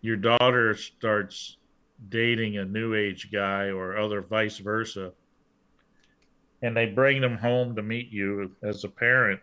your 0.00 0.16
daughter 0.16 0.74
starts 0.74 1.56
dating 2.08 2.58
a 2.58 2.64
new 2.64 2.94
age 2.94 3.30
guy 3.32 3.66
or 3.66 3.96
other 3.96 4.22
vice 4.22 4.58
versa 4.58 5.12
and 6.62 6.76
they 6.76 6.86
bring 6.86 7.20
them 7.20 7.36
home 7.36 7.74
to 7.74 7.82
meet 7.82 8.10
you 8.10 8.50
as 8.62 8.84
a 8.84 8.88
parent 8.88 9.40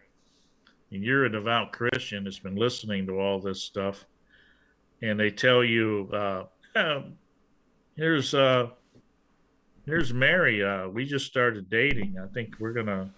and 0.91 1.03
you're 1.03 1.25
a 1.25 1.31
devout 1.31 1.71
Christian 1.71 2.23
that's 2.23 2.39
been 2.39 2.55
listening 2.55 3.05
to 3.07 3.19
all 3.19 3.39
this 3.39 3.61
stuff, 3.61 4.05
and 5.01 5.19
they 5.19 5.29
tell 5.29 5.63
you, 5.63 6.09
uh, 6.13 6.43
yeah, 6.75 7.01
here's 7.95 8.33
uh, 8.33 8.69
here's 9.85 10.13
Mary. 10.13 10.63
Uh, 10.63 10.87
we 10.87 11.05
just 11.05 11.25
started 11.25 11.69
dating. 11.69 12.17
I 12.21 12.27
think 12.33 12.55
we're 12.59 12.73
gonna 12.73 13.09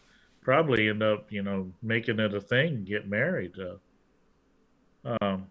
probably 0.41 0.89
end 0.89 1.03
up, 1.03 1.31
you 1.31 1.43
know, 1.43 1.71
making 1.81 2.19
it 2.19 2.33
a 2.33 2.41
thing, 2.41 2.83
get 2.83 3.07
married. 3.07 3.53
Uh, 3.59 5.15
um, 5.21 5.47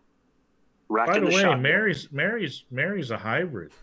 by 0.90 1.18
the, 1.18 1.26
the 1.26 1.26
way, 1.26 1.42
shot. 1.42 1.60
Mary's 1.60 2.08
Mary's 2.10 2.64
Mary's 2.70 3.10
a 3.10 3.18
hybrid. 3.18 3.72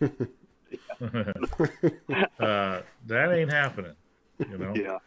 uh, 1.00 2.80
that 3.06 3.32
ain't 3.32 3.52
happening, 3.52 3.94
you 4.38 4.58
know. 4.58 4.74
Yeah. 4.74 4.98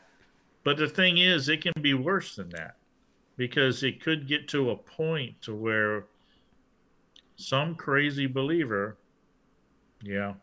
But 0.64 0.78
the 0.78 0.88
thing 0.88 1.18
is, 1.20 1.50
it 1.50 1.62
can 1.62 1.74
be 1.82 1.94
worse 1.94 2.36
than 2.36 2.50
that 2.50 2.78
because 3.38 3.84
it 3.84 4.02
could 4.02 4.28
get 4.28 4.48
to 4.50 4.72
a 4.72 4.76
point 4.76 5.40
to 5.44 5.56
where 5.56 6.06
some 7.36 7.76
crazy 7.76 8.28
believer, 8.28 8.98
yeah, 10.04 10.34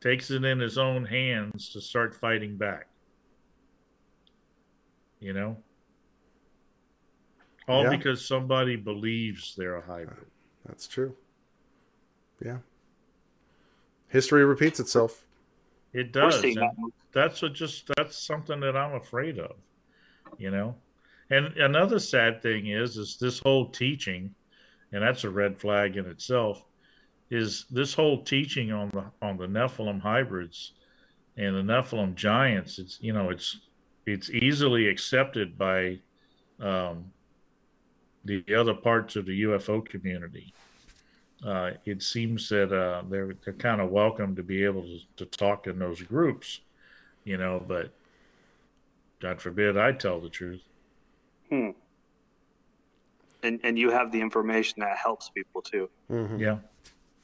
takes 0.00 0.30
it 0.30 0.44
in 0.44 0.58
his 0.58 0.78
own 0.78 1.04
hands 1.04 1.70
to 1.70 1.80
start 1.80 2.14
fighting 2.14 2.56
back. 2.56 2.88
You 5.20 5.32
know, 5.32 5.56
all 7.68 7.84
Yeah. 7.84 7.90
because 7.90 8.26
somebody 8.26 8.74
believes 8.74 9.54
they're 9.54 9.76
a 9.76 9.82
hybrid. 9.86 10.31
That's 10.66 10.86
true. 10.86 11.14
Yeah. 12.44 12.58
History 14.08 14.44
repeats 14.44 14.80
itself. 14.80 15.24
It 15.92 16.12
does. 16.12 16.40
that. 16.40 16.72
that's 17.12 17.42
what 17.42 17.52
just 17.52 17.90
that's 17.96 18.16
something 18.16 18.60
that 18.60 18.76
I'm 18.76 18.94
afraid 18.94 19.38
of. 19.38 19.56
You 20.38 20.50
know? 20.50 20.74
And 21.30 21.56
another 21.56 21.98
sad 21.98 22.42
thing 22.42 22.66
is 22.66 22.96
is 22.96 23.16
this 23.18 23.38
whole 23.38 23.68
teaching, 23.68 24.34
and 24.92 25.02
that's 25.02 25.24
a 25.24 25.30
red 25.30 25.58
flag 25.58 25.96
in 25.96 26.06
itself, 26.06 26.64
is 27.30 27.64
this 27.70 27.94
whole 27.94 28.22
teaching 28.22 28.72
on 28.72 28.90
the 28.90 29.04
on 29.26 29.36
the 29.36 29.46
Nephilim 29.46 30.00
hybrids 30.00 30.72
and 31.36 31.56
the 31.56 31.72
Nephilim 31.72 32.14
giants, 32.14 32.78
it's 32.78 32.98
you 33.00 33.12
know, 33.12 33.30
it's 33.30 33.60
it's 34.06 34.30
easily 34.30 34.88
accepted 34.88 35.56
by 35.56 35.98
um, 36.60 37.10
the 38.24 38.44
other 38.54 38.74
parts 38.74 39.16
of 39.16 39.26
the 39.26 39.42
UFO 39.42 39.84
community. 39.84 40.52
Uh, 41.44 41.72
it 41.84 42.02
seems 42.02 42.48
that 42.50 42.72
uh, 42.72 43.02
they're 43.10 43.34
they're 43.44 43.54
kind 43.54 43.80
of 43.80 43.90
welcome 43.90 44.36
to 44.36 44.42
be 44.44 44.64
able 44.64 44.82
to, 44.82 44.98
to 45.16 45.26
talk 45.26 45.66
in 45.66 45.78
those 45.78 46.00
groups, 46.02 46.60
you 47.24 47.36
know. 47.36 47.60
But 47.66 47.90
God 49.20 49.40
forbid 49.40 49.76
I 49.76 49.90
tell 49.92 50.20
the 50.20 50.28
truth. 50.28 50.62
Hmm. 51.50 51.70
And 53.42 53.58
and 53.64 53.76
you 53.76 53.90
have 53.90 54.12
the 54.12 54.20
information 54.20 54.76
that 54.80 54.96
helps 54.96 55.30
people 55.30 55.62
too. 55.62 55.90
Mhm. 56.10 56.38
Yeah, 56.38 56.58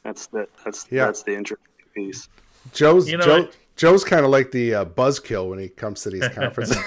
That's 0.03 0.27
the 0.27 0.49
that's 0.65 0.87
Yeah. 0.91 1.07
that's 1.07 1.23
the 1.23 1.37
interesting 1.37 1.67
piece. 1.95 2.29
Joe's 2.73 3.09
You 3.09 3.19
know, 3.19 3.25
Joe, 3.25 3.37
it- 3.37 3.57
Joe's 3.77 4.03
kind 4.05 4.25
of 4.25 4.33
like 4.33 4.51
the 4.51 4.75
uh, 4.75 4.85
buzzkill 4.85 5.49
when 5.51 5.61
he 5.61 5.69
comes 5.69 6.03
to 6.03 6.11
these 6.11 6.27
conferences. 6.35 6.83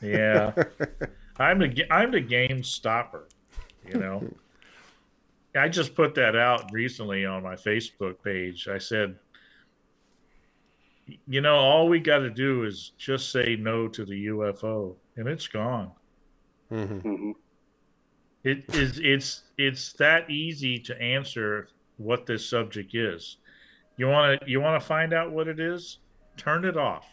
yeah. 0.00 0.52
I'm 1.38 1.58
the 1.58 1.84
I'm 1.92 2.12
the 2.12 2.20
game 2.20 2.62
stopper, 2.62 3.24
you 3.86 3.98
know. 3.98 4.22
I 5.54 5.68
just 5.68 5.94
put 5.94 6.14
that 6.14 6.34
out 6.34 6.72
recently 6.72 7.26
on 7.26 7.42
my 7.42 7.54
Facebook 7.54 8.22
page. 8.24 8.68
I 8.68 8.78
said, 8.78 9.16
you 11.26 11.40
know, 11.40 11.56
all 11.56 11.88
we 11.88 12.00
got 12.00 12.18
to 12.18 12.30
do 12.30 12.64
is 12.64 12.92
just 12.96 13.30
say 13.30 13.56
no 13.56 13.88
to 13.88 14.04
the 14.04 14.26
UFO, 14.26 14.94
and 15.16 15.28
it's 15.28 15.46
gone. 15.48 15.90
hmm 16.68 16.84
hmm 16.84 17.30
It 18.44 18.64
is 18.74 18.98
it's 19.02 19.42
it's 19.58 19.92
that 19.94 20.30
easy 20.30 20.78
to 20.80 21.00
answer 21.00 21.68
what 21.98 22.24
this 22.26 22.48
subject 22.48 22.94
is. 22.94 23.36
You 23.98 24.08
want 24.08 24.40
to 24.40 24.50
you 24.50 24.60
want 24.60 24.80
to 24.80 24.86
find 24.86 25.12
out 25.12 25.32
what 25.32 25.48
it 25.48 25.60
is? 25.60 25.98
Turn 26.36 26.64
it 26.64 26.76
off. 26.76 27.06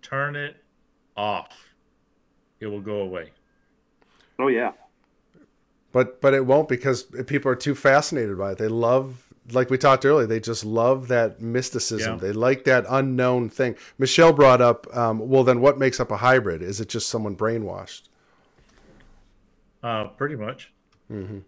Turn 0.00 0.34
it 0.34 0.56
off. 1.16 1.52
It 2.60 2.66
will 2.66 2.80
go 2.80 3.00
away. 3.00 3.32
Oh 4.38 4.48
yeah. 4.48 4.72
But 5.92 6.20
but 6.20 6.34
it 6.34 6.46
won't 6.46 6.68
because 6.68 7.02
people 7.26 7.50
are 7.52 7.56
too 7.56 7.74
fascinated 7.74 8.38
by 8.38 8.52
it. 8.52 8.58
They 8.58 8.68
love 8.68 9.28
like 9.50 9.70
we 9.70 9.76
talked 9.78 10.04
earlier. 10.04 10.26
They 10.26 10.40
just 10.40 10.64
love 10.64 11.08
that 11.08 11.40
mysticism. 11.40 12.14
Yeah. 12.14 12.18
They 12.20 12.32
like 12.32 12.64
that 12.64 12.84
unknown 12.88 13.50
thing. 13.50 13.76
Michelle 13.98 14.32
brought 14.32 14.60
up. 14.60 14.86
Um, 14.96 15.18
well, 15.28 15.44
then 15.44 15.60
what 15.60 15.78
makes 15.78 16.00
up 16.00 16.10
a 16.10 16.16
hybrid? 16.16 16.62
Is 16.62 16.80
it 16.80 16.88
just 16.88 17.08
someone 17.08 17.36
brainwashed? 17.36 18.02
Uh, 19.82 20.04
pretty 20.08 20.36
much. 20.36 20.70
hmm 21.08 21.38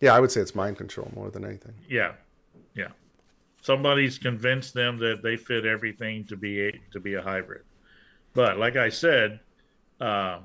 Yeah, 0.00 0.14
I 0.14 0.20
would 0.20 0.30
say 0.30 0.40
it's 0.40 0.54
mind 0.54 0.78
control 0.78 1.10
more 1.14 1.30
than 1.30 1.44
anything. 1.44 1.74
Yeah, 1.88 2.12
yeah. 2.74 2.88
Somebody's 3.60 4.18
convinced 4.18 4.72
them 4.72 4.98
that 4.98 5.22
they 5.22 5.36
fit 5.36 5.66
everything 5.66 6.24
to 6.26 6.36
be 6.36 6.68
a, 6.68 6.80
to 6.92 7.00
be 7.00 7.14
a 7.14 7.22
hybrid. 7.22 7.62
But 8.32 8.58
like 8.58 8.76
I 8.76 8.88
said, 8.88 9.40
uh, 10.00 10.40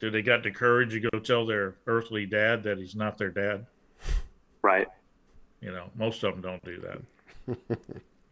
do 0.00 0.10
they 0.10 0.22
got 0.22 0.42
the 0.42 0.50
courage 0.50 0.90
to 0.92 1.00
go 1.00 1.18
tell 1.18 1.46
their 1.46 1.74
earthly 1.86 2.26
dad 2.26 2.62
that 2.64 2.78
he's 2.78 2.94
not 2.94 3.18
their 3.18 3.30
dad? 3.30 3.66
Right. 4.62 4.88
You 5.60 5.72
know, 5.72 5.90
most 5.96 6.22
of 6.24 6.34
them 6.34 6.42
don't 6.42 6.64
do 6.64 6.80
that. 6.80 7.00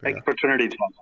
Take 0.03 0.23
fraternity 0.23 0.69
test. 0.69 0.99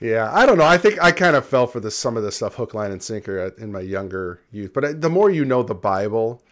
Yeah, 0.00 0.30
I 0.34 0.44
don't 0.44 0.58
know. 0.58 0.64
I 0.64 0.76
think 0.76 1.02
I 1.02 1.12
kind 1.12 1.34
of 1.34 1.46
fell 1.46 1.66
for 1.66 1.80
this 1.80 1.96
some 1.96 2.16
of 2.18 2.22
this 2.22 2.36
stuff 2.36 2.56
hook, 2.56 2.74
line, 2.74 2.90
and 2.92 3.02
sinker 3.02 3.40
uh, 3.40 3.62
in 3.62 3.72
my 3.72 3.80
younger 3.80 4.40
youth. 4.52 4.72
But 4.74 4.84
uh, 4.84 4.92
the 4.94 5.08
more 5.08 5.30
you 5.30 5.46
know 5.46 5.62
the 5.62 5.74
Bible 5.74 6.42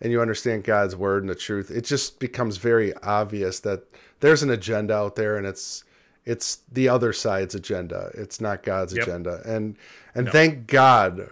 and 0.00 0.10
you 0.10 0.22
understand 0.22 0.64
God's 0.64 0.96
word 0.96 1.22
and 1.22 1.28
the 1.28 1.34
truth, 1.34 1.70
it 1.70 1.84
just 1.84 2.20
becomes 2.20 2.56
very 2.56 2.94
obvious 3.02 3.60
that 3.60 3.84
there's 4.20 4.42
an 4.42 4.50
agenda 4.50 4.94
out 4.94 5.16
there, 5.16 5.36
and 5.36 5.46
it's 5.46 5.84
it's 6.24 6.58
the 6.70 6.88
other 6.88 7.12
side's 7.12 7.54
agenda. 7.54 8.10
It's 8.14 8.40
not 8.40 8.62
God's 8.62 8.94
Yep. 8.94 9.02
agenda. 9.06 9.42
And 9.44 9.76
and 10.14 10.26
No. 10.26 10.32
thank 10.32 10.66
God, 10.66 11.28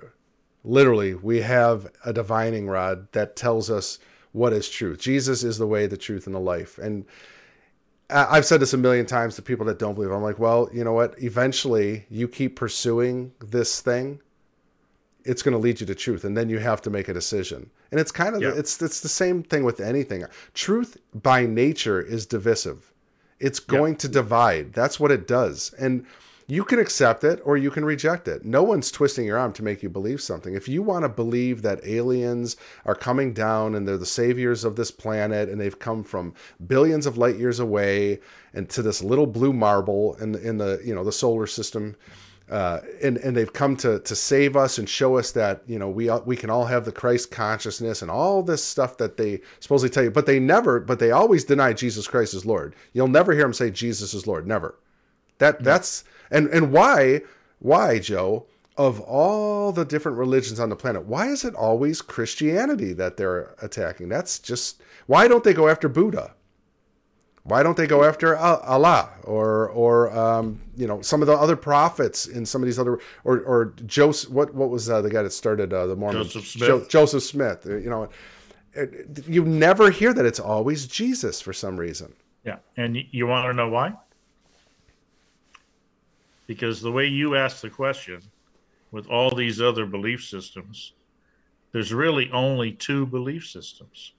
literally, 0.65 1.15
we 1.15 1.43
have 1.43 1.91
a 2.05 2.12
divining 2.12 2.67
rod 2.67 3.09
that 3.12 3.36
tells 3.36 3.70
us 3.70 3.99
what 4.33 4.52
is 4.52 4.69
truth. 4.69 4.99
Jesus 5.01 5.44
is 5.44 5.59
the 5.59 5.67
way, 5.67 5.86
the 5.86 5.97
truth, 5.97 6.27
and 6.27 6.35
the 6.35 6.41
life. 6.41 6.78
And 6.78 7.05
I've 8.09 8.44
said 8.47 8.60
this 8.60 8.73
a 8.73 8.77
million 8.78 9.07
times 9.07 9.36
to 9.36 9.43
people 9.43 9.67
that 9.67 9.78
don't 9.78 9.94
believe. 9.94 10.10
I'm 10.10 10.23
like, 10.23 10.39
well, 10.39 10.69
you 10.73 10.83
know 10.83 10.93
what? 10.93 11.15
Eventually, 11.23 12.07
you 12.10 12.27
keep 12.27 12.57
pursuing 12.57 13.33
this 13.41 13.81
thing, 13.81 14.20
it's 15.25 15.43
going 15.43 15.52
to 15.52 15.59
lead 15.59 15.81
you 15.81 15.86
to 15.86 15.94
truth, 15.94 16.25
and 16.25 16.36
then 16.36 16.49
you 16.49 16.59
have 16.59 16.83
to 16.83 16.91
make 16.91 17.09
a 17.09 17.15
decision. 17.15 17.70
And 17.93 18.01
it's 18.01 18.10
kind 18.10 18.35
of 18.35 18.43
Yeah. 18.43 18.52
it's 18.57 18.81
it's 18.83 19.01
the 19.01 19.09
same 19.09 19.43
thing 19.43 19.62
with 19.65 19.81
anything. 19.81 20.25
Truth 20.55 20.97
by 21.15 21.47
nature 21.47 22.01
is 22.01 22.27
divisive. 22.27 22.90
It's 23.41 23.60
going 23.60 23.97
to 23.97 24.09
divide. 24.09 24.73
That's 24.73 25.01
what 25.01 25.10
it 25.10 25.27
does, 25.27 25.75
and 25.78 26.07
you 26.51 26.65
can 26.65 26.81
accept 26.81 27.23
it 27.23 27.41
or 27.44 27.57
you 27.57 27.70
can 27.70 27.85
reject 27.85 28.27
it. 28.27 28.44
No 28.44 28.65
one's 28.65 28.91
twisting 28.91 29.25
your 29.25 29.39
arm 29.39 29.52
to 29.52 29.62
make 29.62 29.85
you 29.85 29.89
believe 29.89 30.20
something. 30.20 30.55
If 30.55 30.69
you 30.69 30.83
want 30.83 31.05
to 31.05 31.09
believe 31.09 31.62
that 31.62 31.86
aliens 31.86 32.57
are 32.85 32.97
coming 32.97 33.33
down 33.33 33.77
and 33.77 33.86
they're 33.86 33.97
the 33.97 34.05
saviors 34.05 34.65
of 34.65 34.75
this 34.75 34.91
planet 34.91 35.49
and 35.49 35.60
they've 35.60 35.78
come 35.78 36.02
from 36.02 36.35
billions 36.67 37.07
of 37.07 37.17
light 37.17 37.36
years 37.36 37.60
away 37.60 38.19
and 38.52 38.69
to 38.70 38.83
this 38.83 39.01
little 39.01 39.28
blue 39.28 39.52
marble 39.52 40.17
in 40.17 40.33
the, 40.33 40.47
in 40.47 40.59
the 40.59 40.81
you 40.85 40.93
know 40.93 41.05
the 41.05 41.12
solar 41.12 41.47
system 41.47 41.94
uh, 42.51 42.81
and 43.01 43.17
and 43.19 43.37
they've 43.37 43.53
come 43.53 43.77
to 43.77 44.01
to 44.01 44.17
save 44.17 44.57
us 44.57 44.79
and 44.79 44.89
show 44.89 45.17
us 45.17 45.31
that 45.33 45.62
you 45.67 45.79
know 45.79 45.89
we 45.89 46.11
we 46.27 46.37
can 46.37 46.51
all 46.51 46.67
have 46.67 46.85
the 46.85 46.93
Christ 46.93 47.31
consciousness 47.31 48.03
and 48.03 48.11
all 48.11 48.43
this 48.43 48.62
stuff 48.62 48.97
that 48.99 49.17
they 49.17 49.41
supposedly 49.61 49.93
tell 49.93 50.03
you, 50.03 50.11
but 50.11 50.27
they 50.27 50.41
never, 50.41 50.81
but 50.81 50.99
they 50.99 51.12
always 51.12 51.45
deny 51.45 51.73
Jesus 51.73 52.09
Christ 52.09 52.35
is 52.35 52.45
Lord. 52.45 52.75
You'll 52.93 53.09
never 53.09 53.33
hear 53.33 53.43
them 53.43 53.55
say 53.55 53.70
Jesus 53.70 54.15
is 54.15 54.27
Lord, 54.27 54.47
never. 54.47 54.75
That 55.39 55.62
that's 55.62 56.03
and 56.31 56.49
and 56.49 56.73
why 56.73 57.23
why 57.61 58.01
Joe 58.01 58.47
of 58.77 58.99
all 59.01 59.73
the 59.73 59.85
different 59.85 60.19
religions 60.19 60.59
on 60.59 60.70
the 60.70 60.77
planet, 60.77 61.05
why 61.05 61.29
is 61.29 61.45
it 61.45 61.55
always 61.55 62.03
Christianity 62.03 62.93
that 62.95 63.17
they're 63.17 63.55
attacking? 63.61 64.09
That's 64.09 64.39
just 64.39 64.83
why 65.07 65.29
don't 65.29 65.45
they 65.45 65.55
go 65.55 65.69
after 65.69 65.89
Buddha? 65.89 66.35
Why 67.44 67.62
don't 67.62 67.77
they 67.77 67.86
go 67.86 68.05
after 68.05 68.36
Allah 68.36 69.09
or 69.25 69.70
or 69.70 70.17
um, 70.17 70.60
you 70.77 70.86
know 70.86 71.01
some 71.01 71.23
of 71.23 71.27
the 71.27 71.33
other 71.33 71.57
prophets 71.57 72.27
in 72.27 72.44
some 72.44 72.62
of 72.62 72.67
these 72.67 72.78
other 72.78 72.99
or 73.25 73.41
or 73.41 73.75
Joseph? 73.86 74.31
What 74.31 74.55
what 74.55 74.69
was 74.69 74.91
uh, 74.91 75.01
the 75.01 75.10
guy 75.10 75.23
that 75.23 75.33
started 75.33 75.73
uh, 75.73 75.86
the 75.86 75.97
Mormon 75.97 76.25
Joseph 76.25 76.47
Smith. 76.47 76.69
Jo- 76.69 76.86
Joseph 76.89 77.23
Smith. 77.23 77.67
uh, 77.67 77.77
You 77.77 77.89
know, 77.91 78.09
you 79.27 79.44
never 79.44 79.91
hear 79.91 80.12
that 80.12 80.27
it's 80.27 80.39
always 80.41 80.86
Jesus 80.86 81.41
for 81.41 81.52
some 81.52 81.81
reason. 81.81 82.12
Yeah, 82.44 82.57
and 82.77 82.97
you 83.10 83.27
want 83.27 83.47
to 83.47 83.55
know 83.55 83.69
why? 83.69 83.94
Because 86.47 86.81
the 86.83 86.93
way 86.93 87.07
you 87.07 87.36
ask 87.36 87.60
the 87.62 87.70
question, 87.70 88.20
with 88.91 89.07
all 89.09 89.31
these 89.35 89.60
other 89.60 89.86
belief 89.86 90.25
systems, 90.25 90.93
there's 91.73 91.93
really 91.94 92.31
only 92.33 92.73
two 92.73 93.07
belief 93.07 93.47
systems. 93.47 94.12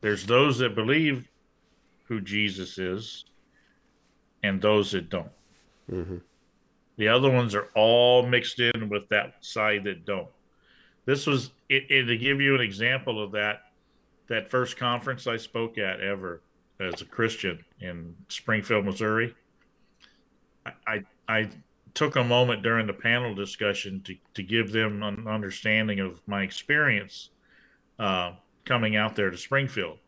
There's 0.00 0.26
those 0.26 0.58
that 0.58 0.74
believe 0.74 1.28
who 2.04 2.20
Jesus 2.20 2.78
is, 2.78 3.24
and 4.42 4.60
those 4.60 4.92
that 4.92 5.08
don't. 5.10 5.32
Mhm. 5.90 6.22
The 6.96 7.08
other 7.08 7.30
ones 7.30 7.54
are 7.54 7.68
all 7.74 8.26
mixed 8.26 8.60
in 8.60 8.88
with 8.88 9.08
that 9.08 9.44
side 9.44 9.84
that 9.84 10.04
don't. 10.04 10.30
This 11.04 11.26
was 11.26 11.50
it, 11.68 11.90
it, 11.90 12.04
to 12.04 12.16
give 12.16 12.40
you 12.40 12.54
an 12.54 12.60
example 12.60 13.22
of 13.22 13.32
that. 13.32 13.72
That 14.28 14.50
first 14.50 14.76
conference 14.76 15.26
I 15.26 15.38
spoke 15.38 15.78
at 15.78 16.00
ever 16.00 16.42
as 16.80 17.00
a 17.00 17.06
Christian 17.06 17.64
in 17.80 18.14
Springfield, 18.28 18.84
Missouri. 18.84 19.34
I 20.66 20.72
I, 20.86 21.04
I 21.28 21.50
took 21.94 22.16
a 22.16 22.24
moment 22.24 22.62
during 22.62 22.86
the 22.86 22.92
panel 22.92 23.34
discussion 23.34 24.00
to, 24.02 24.16
to 24.34 24.42
give 24.42 24.70
them 24.70 25.02
an 25.02 25.26
understanding 25.26 26.00
of 26.00 26.20
my 26.28 26.42
experience 26.42 27.30
uh, 27.98 28.32
coming 28.68 28.96
out 28.96 29.16
there 29.16 29.30
to 29.30 29.36
Springfield. 29.36 29.98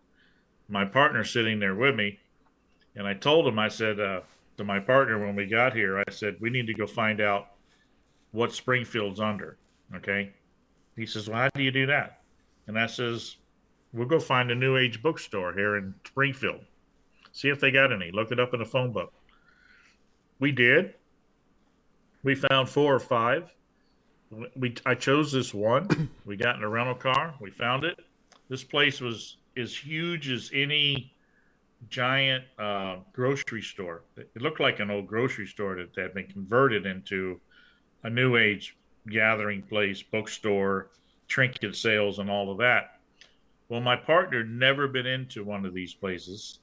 My 0.68 0.84
partner 0.84 1.24
sitting 1.24 1.58
there 1.58 1.74
with 1.74 1.96
me, 1.96 2.18
and 2.94 3.06
I 3.06 3.14
told 3.14 3.46
him, 3.46 3.58
I 3.58 3.68
said 3.68 3.98
uh, 3.98 4.20
to 4.58 4.64
my 4.64 4.78
partner 4.78 5.18
when 5.18 5.34
we 5.34 5.46
got 5.46 5.74
here, 5.74 5.98
I 5.98 6.10
said, 6.10 6.36
we 6.40 6.50
need 6.50 6.66
to 6.66 6.74
go 6.74 6.86
find 6.86 7.20
out 7.20 7.48
what 8.32 8.52
Springfield's 8.52 9.18
under. 9.18 9.56
Okay. 9.96 10.32
He 10.94 11.06
says, 11.06 11.28
well, 11.28 11.38
how 11.38 11.48
do 11.54 11.62
you 11.62 11.70
do 11.70 11.86
that? 11.86 12.20
And 12.66 12.78
I 12.78 12.86
says, 12.86 13.36
we'll 13.92 14.06
go 14.06 14.20
find 14.20 14.50
a 14.50 14.54
New 14.54 14.76
Age 14.76 15.02
bookstore 15.02 15.52
here 15.54 15.76
in 15.76 15.94
Springfield. 16.06 16.60
See 17.32 17.48
if 17.48 17.58
they 17.58 17.70
got 17.70 17.92
any. 17.92 18.10
Look 18.12 18.30
it 18.30 18.38
up 18.38 18.52
in 18.52 18.60
the 18.60 18.66
phone 18.66 18.92
book. 18.92 19.12
we 20.38 20.52
did. 20.52 20.94
We 22.22 22.34
found 22.34 22.68
four 22.68 22.94
or 22.94 23.00
five. 23.00 23.52
We 24.54 24.74
I 24.84 24.94
chose 24.94 25.32
this 25.32 25.54
one. 25.54 26.10
we 26.26 26.36
got 26.36 26.56
in 26.56 26.62
a 26.62 26.68
rental 26.68 26.94
car. 26.94 27.34
We 27.40 27.50
found 27.50 27.84
it. 27.84 27.98
This 28.50 28.64
place 28.64 29.00
was 29.00 29.36
as 29.56 29.76
huge 29.76 30.28
as 30.28 30.50
any 30.52 31.14
giant 31.88 32.44
uh, 32.58 32.96
grocery 33.12 33.62
store. 33.62 34.02
It 34.16 34.42
looked 34.42 34.58
like 34.58 34.80
an 34.80 34.90
old 34.90 35.06
grocery 35.06 35.46
store 35.46 35.76
that 35.76 35.96
had 35.96 36.14
been 36.14 36.26
converted 36.26 36.84
into 36.84 37.40
a 38.02 38.10
new 38.10 38.36
age 38.36 38.76
gathering 39.08 39.62
place, 39.62 40.02
bookstore, 40.02 40.90
trinket 41.28 41.76
sales, 41.76 42.18
and 42.18 42.28
all 42.28 42.50
of 42.50 42.58
that. 42.58 42.98
Well, 43.68 43.80
my 43.80 43.94
partner 43.94 44.42
never 44.42 44.88
been 44.88 45.06
into 45.06 45.44
one 45.44 45.64
of 45.64 45.72
these 45.72 45.94
places, 45.94 46.58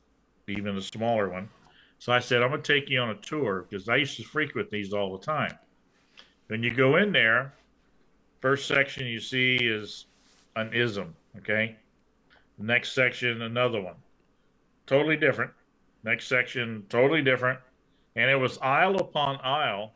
even 0.50 0.76
a 0.76 0.82
smaller 0.82 1.30
one. 1.30 1.48
So 2.00 2.12
I 2.12 2.20
said, 2.20 2.44
I'm 2.44 2.50
going 2.50 2.62
to 2.62 2.74
take 2.74 2.90
you 2.90 3.00
on 3.00 3.12
a 3.12 3.16
tour 3.16 3.66
because 3.68 3.88
I 3.88 3.96
used 3.96 4.18
to 4.18 4.24
frequent 4.24 4.70
these 4.70 4.92
all 4.92 5.18
the 5.18 5.26
time. 5.26 5.58
When 6.48 6.64
you 6.64 6.74
go 6.74 6.98
in 6.98 7.14
there, 7.14 7.54
first 8.42 8.68
section 8.68 9.08
you 9.08 9.22
see 9.22 9.56
is 9.56 10.06
an 10.58 10.74
ism, 10.74 11.16
okay? 11.38 11.76
Next 12.58 12.94
section, 12.94 13.42
another 13.42 13.82
one. 13.82 13.96
Totally 14.86 15.18
different. 15.18 15.52
Next 16.04 16.28
section, 16.28 16.86
totally 16.90 17.22
different. 17.22 17.60
And 18.16 18.32
it 18.32 18.36
was 18.36 18.58
aisle 18.60 18.98
upon 18.98 19.38
aisle, 19.44 19.94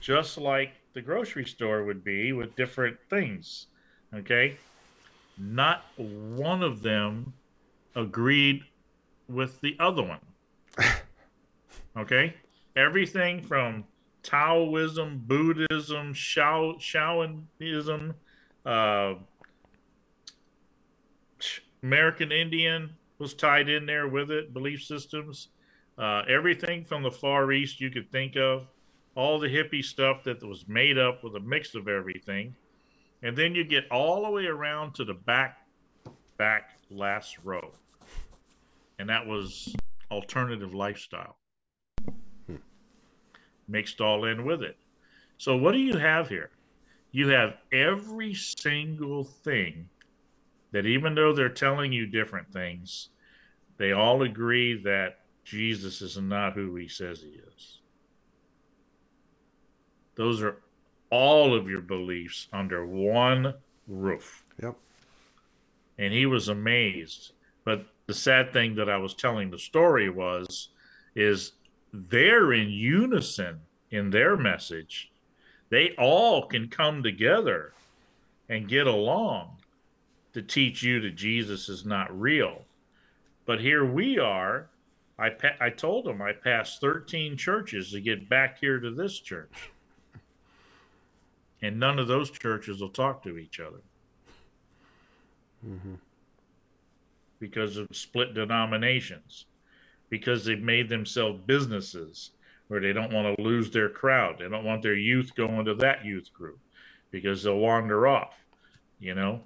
just 0.00 0.36
like 0.36 0.72
the 0.94 1.00
grocery 1.00 1.46
store 1.46 1.84
would 1.84 2.04
be 2.04 2.32
with 2.32 2.54
different 2.56 2.98
things, 3.08 3.68
okay? 4.14 4.56
Not 5.38 5.84
one 5.96 6.62
of 6.62 6.82
them 6.82 7.32
agreed 7.94 8.64
with 9.28 9.60
the 9.60 9.76
other 9.80 10.02
one. 10.02 10.20
Okay? 11.96 12.34
Everything 12.76 13.42
from 13.42 13.84
Taoism, 14.22 15.22
Buddhism, 15.26 16.14
Shao, 16.14 16.74
Shaoism, 16.78 18.14
uh, 18.64 19.14
American 21.82 22.32
Indian 22.32 22.90
was 23.18 23.34
tied 23.34 23.68
in 23.68 23.86
there 23.86 24.08
with 24.08 24.30
it, 24.30 24.52
belief 24.52 24.82
systems, 24.82 25.48
uh, 25.98 26.22
everything 26.28 26.84
from 26.84 27.02
the 27.02 27.10
Far 27.10 27.52
East 27.52 27.80
you 27.80 27.90
could 27.90 28.10
think 28.10 28.36
of, 28.36 28.66
all 29.14 29.38
the 29.38 29.48
hippie 29.48 29.84
stuff 29.84 30.24
that 30.24 30.42
was 30.42 30.66
made 30.68 30.98
up 30.98 31.22
with 31.22 31.36
a 31.36 31.40
mix 31.40 31.74
of 31.74 31.88
everything. 31.88 32.54
And 33.22 33.36
then 33.36 33.54
you 33.54 33.64
get 33.64 33.90
all 33.90 34.24
the 34.24 34.30
way 34.30 34.46
around 34.46 34.94
to 34.94 35.04
the 35.04 35.14
back, 35.14 35.58
back 36.38 36.70
last 36.90 37.36
row. 37.44 37.72
And 38.98 39.08
that 39.08 39.26
was 39.26 39.74
alternative 40.10 40.74
lifestyle 40.74 41.36
mixed 43.68 44.00
all 44.00 44.26
in 44.26 44.44
with 44.44 44.62
it. 44.62 44.76
So, 45.38 45.56
what 45.56 45.72
do 45.72 45.78
you 45.78 45.96
have 45.96 46.28
here? 46.28 46.50
You 47.10 47.28
have 47.28 47.56
every 47.72 48.34
single 48.34 49.24
thing 49.24 49.88
that, 50.72 50.86
even 50.86 51.14
though 51.14 51.32
they're 51.32 51.48
telling 51.48 51.92
you 51.92 52.06
different 52.06 52.52
things, 52.52 53.10
they 53.76 53.92
all 53.92 54.22
agree 54.22 54.82
that 54.82 55.20
Jesus 55.44 56.02
is 56.02 56.18
not 56.18 56.54
who 56.54 56.74
he 56.76 56.88
says 56.88 57.20
he 57.20 57.40
is. 57.54 57.78
Those 60.14 60.42
are 60.42 60.56
all 61.10 61.54
of 61.54 61.68
your 61.68 61.80
beliefs 61.80 62.48
under 62.52 62.86
one 62.86 63.54
roof. 63.86 64.44
Yep. 64.62 64.76
And 65.98 66.12
he 66.12 66.26
was 66.26 66.48
amazed. 66.48 67.32
But 67.64 67.86
the 68.06 68.14
sad 68.14 68.52
thing 68.52 68.74
that 68.76 68.88
I 68.88 68.96
was 68.96 69.14
telling 69.14 69.50
the 69.50 69.58
story 69.58 70.10
was, 70.10 70.68
is 71.14 71.52
they're 71.92 72.52
in 72.52 72.70
unison 72.70 73.60
in 73.90 74.10
their 74.10 74.36
message. 74.36 75.10
They 75.68 75.94
all 75.98 76.46
can 76.46 76.68
come 76.68 77.02
together 77.02 77.72
and 78.48 78.68
get 78.68 78.86
along 78.86 79.58
to 80.34 80.42
teach 80.42 80.82
you 80.82 81.00
that 81.00 81.16
Jesus 81.16 81.68
is 81.68 81.84
not 81.84 82.18
real. 82.18 82.64
But 83.44 83.60
here 83.60 83.84
we 83.84 84.18
are. 84.18 84.68
I 85.18 85.30
pa- 85.30 85.56
I 85.60 85.70
told 85.70 86.04
them 86.06 86.22
I 86.22 86.32
passed 86.32 86.80
13 86.80 87.36
churches 87.36 87.90
to 87.92 88.00
get 88.00 88.28
back 88.28 88.58
here 88.58 88.80
to 88.80 88.90
this 88.90 89.18
church. 89.18 89.70
And 91.60 91.78
none 91.78 91.98
of 91.98 92.08
those 92.08 92.30
churches 92.30 92.80
will 92.80 92.88
talk 92.88 93.22
to 93.22 93.38
each 93.38 93.60
other. 93.60 93.80
Mm-hmm. 95.66 95.94
Because 97.38 97.76
of 97.76 97.88
split 97.92 98.34
denominations 98.34 99.46
because 100.12 100.44
they've 100.44 100.60
made 100.60 100.90
themselves 100.90 101.40
businesses 101.46 102.32
where 102.68 102.80
they 102.80 102.92
don't 102.92 103.14
want 103.14 103.34
to 103.34 103.42
lose 103.42 103.70
their 103.70 103.88
crowd. 103.88 104.36
They 104.38 104.46
don't 104.46 104.62
want 104.62 104.82
their 104.82 104.94
youth 104.94 105.34
going 105.34 105.64
to 105.64 105.74
that 105.76 106.04
youth 106.04 106.30
group 106.34 106.58
because 107.10 107.42
they'll 107.42 107.56
wander 107.56 108.06
off, 108.06 108.34
you 109.00 109.14
know. 109.14 109.40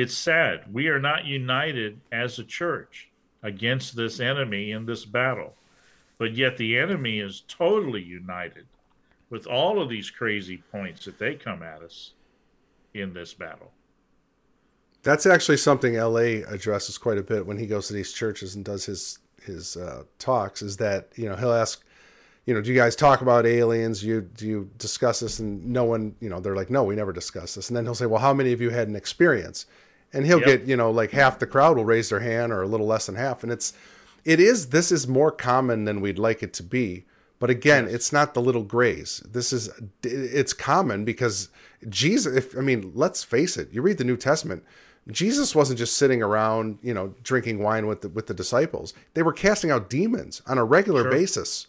It's 0.00 0.16
sad. 0.16 0.64
We 0.72 0.88
are 0.88 0.98
not 0.98 1.26
united 1.26 2.00
as 2.10 2.38
a 2.38 2.44
church 2.44 3.10
against 3.42 3.94
this 3.94 4.18
enemy 4.18 4.70
in 4.70 4.86
this 4.86 5.04
battle. 5.04 5.54
But 6.16 6.34
yet 6.34 6.56
the 6.56 6.78
enemy 6.78 7.18
is 7.18 7.42
totally 7.48 8.02
united 8.02 8.64
with 9.28 9.46
all 9.46 9.78
of 9.78 9.90
these 9.90 10.08
crazy 10.08 10.62
points 10.72 11.04
that 11.04 11.18
they 11.18 11.34
come 11.34 11.62
at 11.62 11.82
us 11.82 12.12
in 12.94 13.12
this 13.12 13.34
battle. 13.34 13.72
That's 15.02 15.26
actually 15.26 15.58
something 15.58 15.94
LA 15.94 16.46
addresses 16.48 16.96
quite 16.96 17.18
a 17.18 17.22
bit 17.22 17.44
when 17.44 17.58
he 17.58 17.66
goes 17.66 17.88
to 17.88 17.92
these 17.92 18.14
churches 18.14 18.54
and 18.54 18.64
does 18.64 18.86
his 18.86 19.18
his 19.42 19.76
uh, 19.76 20.04
talks. 20.18 20.62
Is 20.62 20.78
that 20.78 21.10
you 21.14 21.28
know 21.28 21.36
he'll 21.36 21.52
ask, 21.52 21.84
you 22.46 22.54
know, 22.54 22.62
do 22.62 22.72
you 22.72 22.78
guys 22.78 22.96
talk 22.96 23.20
about 23.20 23.44
aliens? 23.44 24.02
You 24.02 24.22
do 24.22 24.46
you 24.46 24.70
discuss 24.78 25.20
this? 25.20 25.40
And 25.40 25.66
no 25.66 25.84
one, 25.84 26.16
you 26.20 26.30
know, 26.30 26.40
they're 26.40 26.56
like, 26.56 26.70
no, 26.70 26.84
we 26.84 26.96
never 26.96 27.12
discuss 27.12 27.54
this. 27.54 27.68
And 27.68 27.76
then 27.76 27.84
he'll 27.84 27.94
say, 27.94 28.06
well, 28.06 28.22
how 28.22 28.32
many 28.32 28.52
of 28.52 28.62
you 28.62 28.70
had 28.70 28.88
an 28.88 28.96
experience? 28.96 29.66
And 30.12 30.26
he'll 30.26 30.40
yep. 30.40 30.46
get 30.46 30.62
you 30.62 30.76
know 30.76 30.90
like 30.90 31.12
half 31.12 31.38
the 31.38 31.46
crowd 31.46 31.76
will 31.76 31.84
raise 31.84 32.08
their 32.08 32.20
hand 32.20 32.52
or 32.52 32.62
a 32.62 32.66
little 32.66 32.86
less 32.86 33.06
than 33.06 33.14
half. 33.14 33.42
And 33.42 33.52
it's 33.52 33.72
it 34.24 34.40
is 34.40 34.68
this 34.68 34.90
is 34.90 35.06
more 35.06 35.30
common 35.30 35.84
than 35.84 36.00
we'd 36.00 36.18
like 36.18 36.42
it 36.42 36.52
to 36.54 36.62
be. 36.62 37.04
But 37.38 37.48
again, 37.48 37.88
it's 37.88 38.12
not 38.12 38.34
the 38.34 38.42
little 38.42 38.64
grays. 38.64 39.22
This 39.26 39.52
is 39.52 39.70
it's 40.02 40.52
common 40.52 41.04
because 41.04 41.48
Jesus. 41.88 42.36
If 42.36 42.56
I 42.56 42.60
mean, 42.60 42.92
let's 42.94 43.22
face 43.22 43.56
it. 43.56 43.72
You 43.72 43.82
read 43.82 43.98
the 43.98 44.04
New 44.04 44.16
Testament 44.16 44.64
Jesus 45.08 45.54
wasn't 45.54 45.78
just 45.78 45.96
sitting 45.96 46.22
around, 46.22 46.78
you 46.82 46.94
know, 46.94 47.14
drinking 47.22 47.60
wine 47.60 47.86
with 47.86 48.02
the, 48.02 48.08
with 48.08 48.26
the 48.26 48.34
disciples. 48.34 48.94
They 49.14 49.22
were 49.22 49.32
casting 49.32 49.70
out 49.70 49.90
demons 49.90 50.42
on 50.46 50.58
a 50.58 50.64
regular 50.64 51.02
sure. 51.02 51.10
basis. 51.10 51.66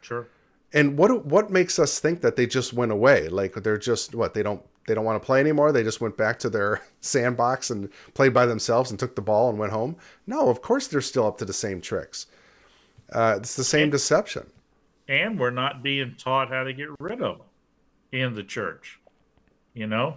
Sure. 0.00 0.26
And 0.72 0.96
what 0.96 1.26
what 1.26 1.50
makes 1.50 1.78
us 1.78 1.98
think 1.98 2.20
that 2.20 2.36
they 2.36 2.46
just 2.46 2.72
went 2.72 2.92
away? 2.92 3.28
Like 3.28 3.54
they're 3.54 3.76
just 3.76 4.14
what 4.14 4.34
they 4.34 4.42
don't 4.42 4.62
they 4.86 4.94
don't 4.94 5.04
want 5.04 5.20
to 5.20 5.24
play 5.24 5.40
anymore. 5.40 5.72
They 5.72 5.82
just 5.82 6.00
went 6.00 6.16
back 6.16 6.38
to 6.40 6.50
their 6.50 6.82
sandbox 7.00 7.70
and 7.70 7.88
played 8.14 8.34
by 8.34 8.46
themselves 8.46 8.90
and 8.90 8.98
took 8.98 9.14
the 9.14 9.22
ball 9.22 9.48
and 9.48 9.58
went 9.58 9.72
home. 9.72 9.96
No, 10.26 10.48
of 10.48 10.62
course 10.62 10.86
they're 10.88 11.00
still 11.00 11.26
up 11.26 11.38
to 11.38 11.44
the 11.44 11.52
same 11.52 11.80
tricks. 11.80 12.26
Uh, 13.12 13.34
it's 13.38 13.56
the 13.56 13.64
same 13.64 13.84
and, 13.84 13.92
deception. 13.92 14.46
And 15.08 15.38
we're 15.38 15.50
not 15.50 15.82
being 15.82 16.14
taught 16.16 16.48
how 16.48 16.64
to 16.64 16.72
get 16.72 16.88
rid 17.00 17.20
of 17.22 17.38
them 17.38 17.46
in 18.12 18.34
the 18.34 18.44
church. 18.44 18.98
You 19.74 19.86
know, 19.86 20.16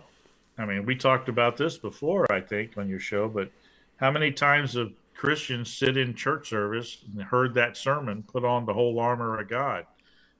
I 0.57 0.65
mean, 0.65 0.85
we 0.85 0.95
talked 0.95 1.29
about 1.29 1.57
this 1.57 1.77
before, 1.77 2.31
I 2.31 2.41
think, 2.41 2.77
on 2.77 2.89
your 2.89 2.99
show, 2.99 3.27
but 3.27 3.51
how 3.97 4.11
many 4.11 4.31
times 4.31 4.73
have 4.73 4.91
Christians 5.13 5.71
sit 5.71 5.97
in 5.97 6.13
church 6.13 6.49
service 6.49 7.03
and 7.13 7.21
heard 7.21 7.53
that 7.53 7.77
sermon, 7.77 8.23
put 8.23 8.43
on 8.43 8.65
the 8.65 8.73
whole 8.73 8.99
armor 8.99 9.39
of 9.39 9.47
God, 9.47 9.85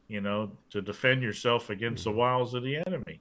you 0.08 0.22
know, 0.22 0.52
to 0.72 0.82
defend 0.82 1.22
yourself 1.22 1.70
against 1.70 2.04
the 2.04 2.12
wiles 2.12 2.54
of 2.54 2.64
the 2.64 2.78
enemy? 2.86 3.20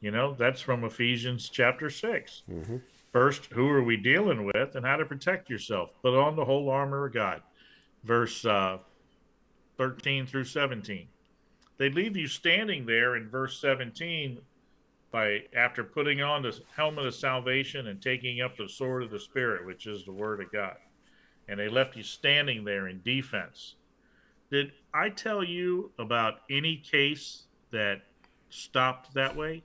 You 0.00 0.10
know, 0.10 0.34
that's 0.34 0.60
from 0.60 0.84
Ephesians 0.84 1.48
chapter 1.48 1.88
6. 1.88 2.42
Mm-hmm. 2.50 2.76
First, 3.12 3.46
who 3.46 3.68
are 3.68 3.82
we 3.82 3.96
dealing 3.96 4.44
with 4.44 4.74
and 4.74 4.84
how 4.84 4.96
to 4.96 5.04
protect 5.04 5.48
yourself? 5.48 5.90
Put 6.02 6.18
on 6.18 6.36
the 6.36 6.44
whole 6.44 6.68
armor 6.68 7.06
of 7.06 7.14
God. 7.14 7.42
Verse 8.02 8.44
uh, 8.44 8.78
13 9.78 10.26
through 10.26 10.44
17. 10.44 11.06
They 11.78 11.90
leave 11.90 12.16
you 12.16 12.26
standing 12.26 12.86
there 12.86 13.16
in 13.16 13.28
verse 13.28 13.60
17 13.60 14.40
by 15.14 15.44
after 15.56 15.84
putting 15.84 16.22
on 16.22 16.42
the 16.42 16.60
helmet 16.74 17.06
of 17.06 17.14
salvation 17.14 17.86
and 17.86 18.02
taking 18.02 18.40
up 18.40 18.56
the 18.56 18.68
sword 18.68 19.04
of 19.04 19.12
the 19.12 19.20
spirit 19.20 19.64
which 19.64 19.86
is 19.86 20.04
the 20.04 20.12
word 20.12 20.40
of 20.40 20.50
god 20.50 20.74
and 21.46 21.60
they 21.60 21.68
left 21.68 21.96
you 21.96 22.02
standing 22.02 22.64
there 22.64 22.88
in 22.88 23.00
defense 23.04 23.76
did 24.50 24.72
i 24.92 25.08
tell 25.08 25.44
you 25.44 25.92
about 26.00 26.40
any 26.50 26.78
case 26.78 27.44
that 27.70 28.02
stopped 28.50 29.14
that 29.14 29.36
way 29.36 29.62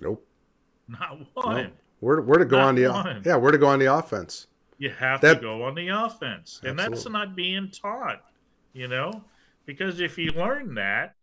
nope. 0.00 0.26
Not 0.88 1.18
one. 1.34 1.56
Nope. 1.56 1.72
where, 2.00 2.20
where 2.20 2.38
to 2.38 2.44
go 2.44 2.58
not 2.58 2.68
on 2.68 2.74
the 2.74 2.88
one. 2.88 3.22
yeah 3.24 3.36
where 3.36 3.52
to 3.52 3.58
go 3.58 3.68
on 3.68 3.78
the 3.78 3.92
offense. 3.92 4.46
You 4.78 4.90
have 4.90 5.20
that, 5.20 5.34
to 5.34 5.40
go 5.40 5.62
on 5.62 5.74
the 5.74 5.88
offense. 5.88 6.60
And 6.62 6.72
absolutely. 6.72 6.96
that's 6.96 7.08
not 7.10 7.36
being 7.36 7.70
taught 7.70 8.22
you 8.74 8.88
know? 8.88 9.24
Because 9.64 10.00
if 10.00 10.18
you 10.18 10.30
learn 10.32 10.74
that 10.74 11.14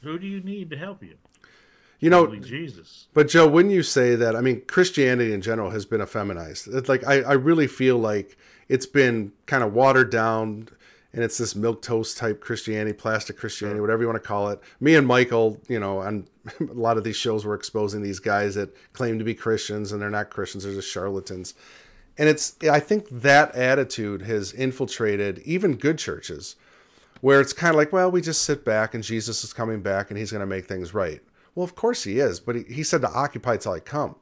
who 0.00 0.18
do 0.18 0.26
you 0.26 0.40
need 0.40 0.70
to 0.70 0.78
help 0.78 1.02
you? 1.02 1.16
You 2.00 2.10
know 2.10 2.26
Holy 2.26 2.38
jesus. 2.38 3.08
but 3.12 3.26
joe 3.26 3.48
wouldn't 3.48 3.74
you 3.74 3.82
say 3.82 4.14
that 4.14 4.36
i 4.36 4.40
mean 4.40 4.62
christianity 4.68 5.32
in 5.32 5.40
general 5.42 5.70
has 5.70 5.84
been 5.84 6.00
effeminized. 6.00 6.72
It's 6.72 6.88
like 6.88 7.04
i, 7.04 7.22
I 7.22 7.32
really 7.32 7.66
feel 7.66 7.98
like 7.98 8.36
it's 8.68 8.86
been 8.86 9.32
kind 9.46 9.64
of 9.64 9.72
watered 9.72 10.08
down 10.08 10.68
and 11.12 11.24
it's 11.24 11.38
this 11.38 11.54
milk 11.54 11.80
toast 11.82 12.18
type 12.18 12.40
Christianity, 12.40 12.92
plastic 12.92 13.38
Christianity, 13.38 13.80
whatever 13.80 14.02
you 14.02 14.08
want 14.08 14.22
to 14.22 14.26
call 14.26 14.50
it. 14.50 14.60
Me 14.80 14.94
and 14.94 15.06
Michael, 15.06 15.58
you 15.68 15.80
know, 15.80 16.00
on 16.00 16.26
a 16.60 16.64
lot 16.64 16.96
of 16.96 17.04
these 17.04 17.16
shows, 17.16 17.46
we're 17.46 17.54
exposing 17.54 18.02
these 18.02 18.18
guys 18.18 18.54
that 18.56 18.74
claim 18.92 19.18
to 19.18 19.24
be 19.24 19.34
Christians 19.34 19.92
and 19.92 20.00
they're 20.00 20.10
not 20.10 20.30
Christians; 20.30 20.64
they're 20.64 20.74
just 20.74 20.90
charlatans. 20.90 21.54
And 22.18 22.28
it's, 22.28 22.56
I 22.68 22.80
think 22.80 23.08
that 23.10 23.54
attitude 23.54 24.22
has 24.22 24.52
infiltrated 24.52 25.38
even 25.44 25.76
good 25.76 25.98
churches, 25.98 26.56
where 27.20 27.40
it's 27.40 27.52
kind 27.52 27.70
of 27.70 27.76
like, 27.76 27.92
well, 27.92 28.10
we 28.10 28.20
just 28.20 28.42
sit 28.42 28.64
back 28.64 28.92
and 28.92 29.04
Jesus 29.04 29.44
is 29.44 29.52
coming 29.52 29.82
back 29.82 30.10
and 30.10 30.18
He's 30.18 30.32
going 30.32 30.40
to 30.40 30.46
make 30.46 30.66
things 30.66 30.92
right. 30.92 31.20
Well, 31.54 31.64
of 31.64 31.76
course 31.76 32.02
He 32.02 32.18
is, 32.18 32.40
but 32.40 32.56
He, 32.56 32.64
he 32.64 32.82
said 32.82 33.02
to 33.02 33.10
occupy 33.10 33.56
till 33.56 33.72
I 33.72 33.80
come. 33.80 34.16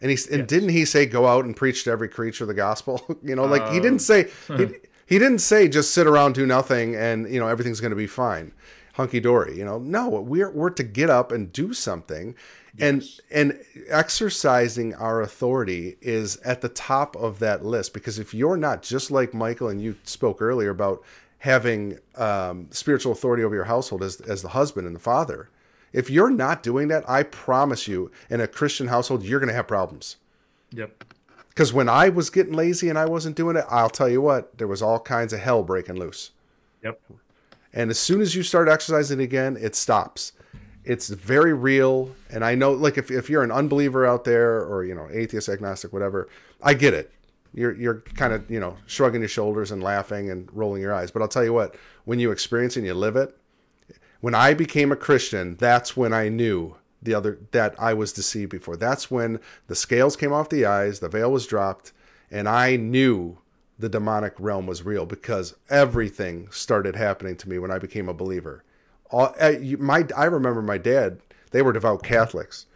And 0.00 0.10
he 0.10 0.18
and 0.30 0.46
didn't 0.46 0.68
he 0.70 0.84
say 0.84 1.06
go 1.06 1.26
out 1.26 1.46
and 1.46 1.56
preach 1.56 1.84
to 1.84 1.90
every 1.90 2.08
creature 2.08 2.44
the 2.44 2.54
gospel? 2.54 3.02
you 3.22 3.34
know, 3.34 3.46
like 3.46 3.66
he 3.70 3.78
oh. 3.78 3.82
didn't 3.82 4.00
say 4.00 4.24
he, 4.46 4.64
hmm. 4.64 4.72
He 5.06 5.18
didn't 5.18 5.38
say 5.38 5.68
just 5.68 5.94
sit 5.94 6.06
around 6.06 6.34
do 6.34 6.44
nothing 6.44 6.94
and 6.94 7.32
you 7.32 7.40
know 7.40 7.48
everything's 7.48 7.80
going 7.80 7.90
to 7.90 7.96
be 7.96 8.08
fine, 8.08 8.52
hunky 8.94 9.20
dory. 9.20 9.56
You 9.56 9.64
know, 9.64 9.78
no, 9.78 10.08
we're 10.08 10.50
we're 10.50 10.70
to 10.70 10.82
get 10.82 11.08
up 11.08 11.32
and 11.32 11.52
do 11.52 11.72
something, 11.72 12.34
and 12.78 13.04
and 13.30 13.58
exercising 13.88 14.94
our 14.94 15.22
authority 15.22 15.96
is 16.00 16.36
at 16.38 16.60
the 16.60 16.68
top 16.68 17.16
of 17.16 17.38
that 17.38 17.64
list 17.64 17.94
because 17.94 18.18
if 18.18 18.34
you're 18.34 18.56
not 18.56 18.82
just 18.82 19.10
like 19.10 19.32
Michael 19.32 19.68
and 19.68 19.80
you 19.80 19.96
spoke 20.02 20.42
earlier 20.42 20.70
about 20.70 21.02
having 21.38 21.98
um, 22.16 22.66
spiritual 22.70 23.12
authority 23.12 23.44
over 23.44 23.54
your 23.54 23.64
household 23.64 24.02
as 24.02 24.20
as 24.22 24.42
the 24.42 24.48
husband 24.48 24.86
and 24.86 24.96
the 24.96 25.00
father, 25.00 25.48
if 25.92 26.10
you're 26.10 26.30
not 26.30 26.62
doing 26.62 26.88
that, 26.88 27.08
I 27.08 27.22
promise 27.22 27.86
you, 27.86 28.10
in 28.28 28.40
a 28.40 28.48
Christian 28.48 28.88
household, 28.88 29.22
you're 29.22 29.40
going 29.40 29.48
to 29.48 29.54
have 29.54 29.68
problems. 29.68 30.16
Yep. 30.72 31.04
Because 31.56 31.72
when 31.72 31.88
I 31.88 32.10
was 32.10 32.28
getting 32.28 32.52
lazy 32.52 32.90
and 32.90 32.98
I 32.98 33.06
wasn't 33.06 33.34
doing 33.34 33.56
it, 33.56 33.64
I'll 33.70 33.88
tell 33.88 34.10
you 34.10 34.20
what, 34.20 34.58
there 34.58 34.68
was 34.68 34.82
all 34.82 35.00
kinds 35.00 35.32
of 35.32 35.40
hell 35.40 35.62
breaking 35.62 35.96
loose. 35.96 36.32
Yep. 36.84 37.00
And 37.72 37.88
as 37.88 37.98
soon 37.98 38.20
as 38.20 38.34
you 38.34 38.42
start 38.42 38.68
exercising 38.68 39.20
again, 39.20 39.56
it 39.58 39.74
stops. 39.74 40.32
It's 40.84 41.08
very 41.08 41.54
real. 41.54 42.14
And 42.28 42.44
I 42.44 42.56
know, 42.56 42.72
like, 42.72 42.98
if, 42.98 43.10
if 43.10 43.30
you're 43.30 43.42
an 43.42 43.50
unbeliever 43.50 44.04
out 44.04 44.24
there 44.24 44.66
or, 44.66 44.84
you 44.84 44.94
know, 44.94 45.08
atheist, 45.10 45.48
agnostic, 45.48 45.94
whatever, 45.94 46.28
I 46.62 46.74
get 46.74 46.92
it. 46.92 47.10
You're, 47.54 47.74
you're 47.74 48.02
kind 48.16 48.34
of, 48.34 48.50
you 48.50 48.60
know, 48.60 48.76
shrugging 48.84 49.22
your 49.22 49.28
shoulders 49.30 49.70
and 49.70 49.82
laughing 49.82 50.30
and 50.30 50.50
rolling 50.52 50.82
your 50.82 50.92
eyes. 50.92 51.10
But 51.10 51.22
I'll 51.22 51.28
tell 51.28 51.44
you 51.44 51.54
what, 51.54 51.74
when 52.04 52.18
you 52.18 52.32
experience 52.32 52.76
it 52.76 52.80
and 52.80 52.86
you 52.86 52.92
live 52.92 53.16
it, 53.16 53.34
when 54.20 54.34
I 54.34 54.52
became 54.52 54.92
a 54.92 54.96
Christian, 54.96 55.56
that's 55.56 55.96
when 55.96 56.12
I 56.12 56.28
knew 56.28 56.76
the 57.06 57.14
other 57.14 57.38
that 57.52 57.74
I 57.78 57.94
was 57.94 58.12
deceived 58.12 58.50
before. 58.50 58.76
That's 58.76 59.10
when 59.10 59.40
the 59.68 59.74
scales 59.74 60.16
came 60.16 60.32
off 60.32 60.50
the 60.50 60.66
eyes, 60.66 61.00
the 61.00 61.08
veil 61.08 61.32
was 61.32 61.46
dropped, 61.46 61.92
and 62.30 62.46
I 62.46 62.76
knew 62.76 63.38
the 63.78 63.88
demonic 63.88 64.34
realm 64.38 64.66
was 64.66 64.84
real 64.84 65.06
because 65.06 65.54
everything 65.68 66.48
started 66.50 66.96
happening 66.96 67.36
to 67.36 67.48
me 67.48 67.58
when 67.58 67.70
I 67.70 67.78
became 67.78 68.08
a 68.08 68.14
believer. 68.14 68.64
All, 69.10 69.34
my 69.78 70.06
I 70.16 70.24
remember 70.24 70.62
my 70.62 70.78
dad; 70.78 71.20
they 71.52 71.62
were 71.62 71.72
devout 71.72 72.02
Catholics, 72.02 72.66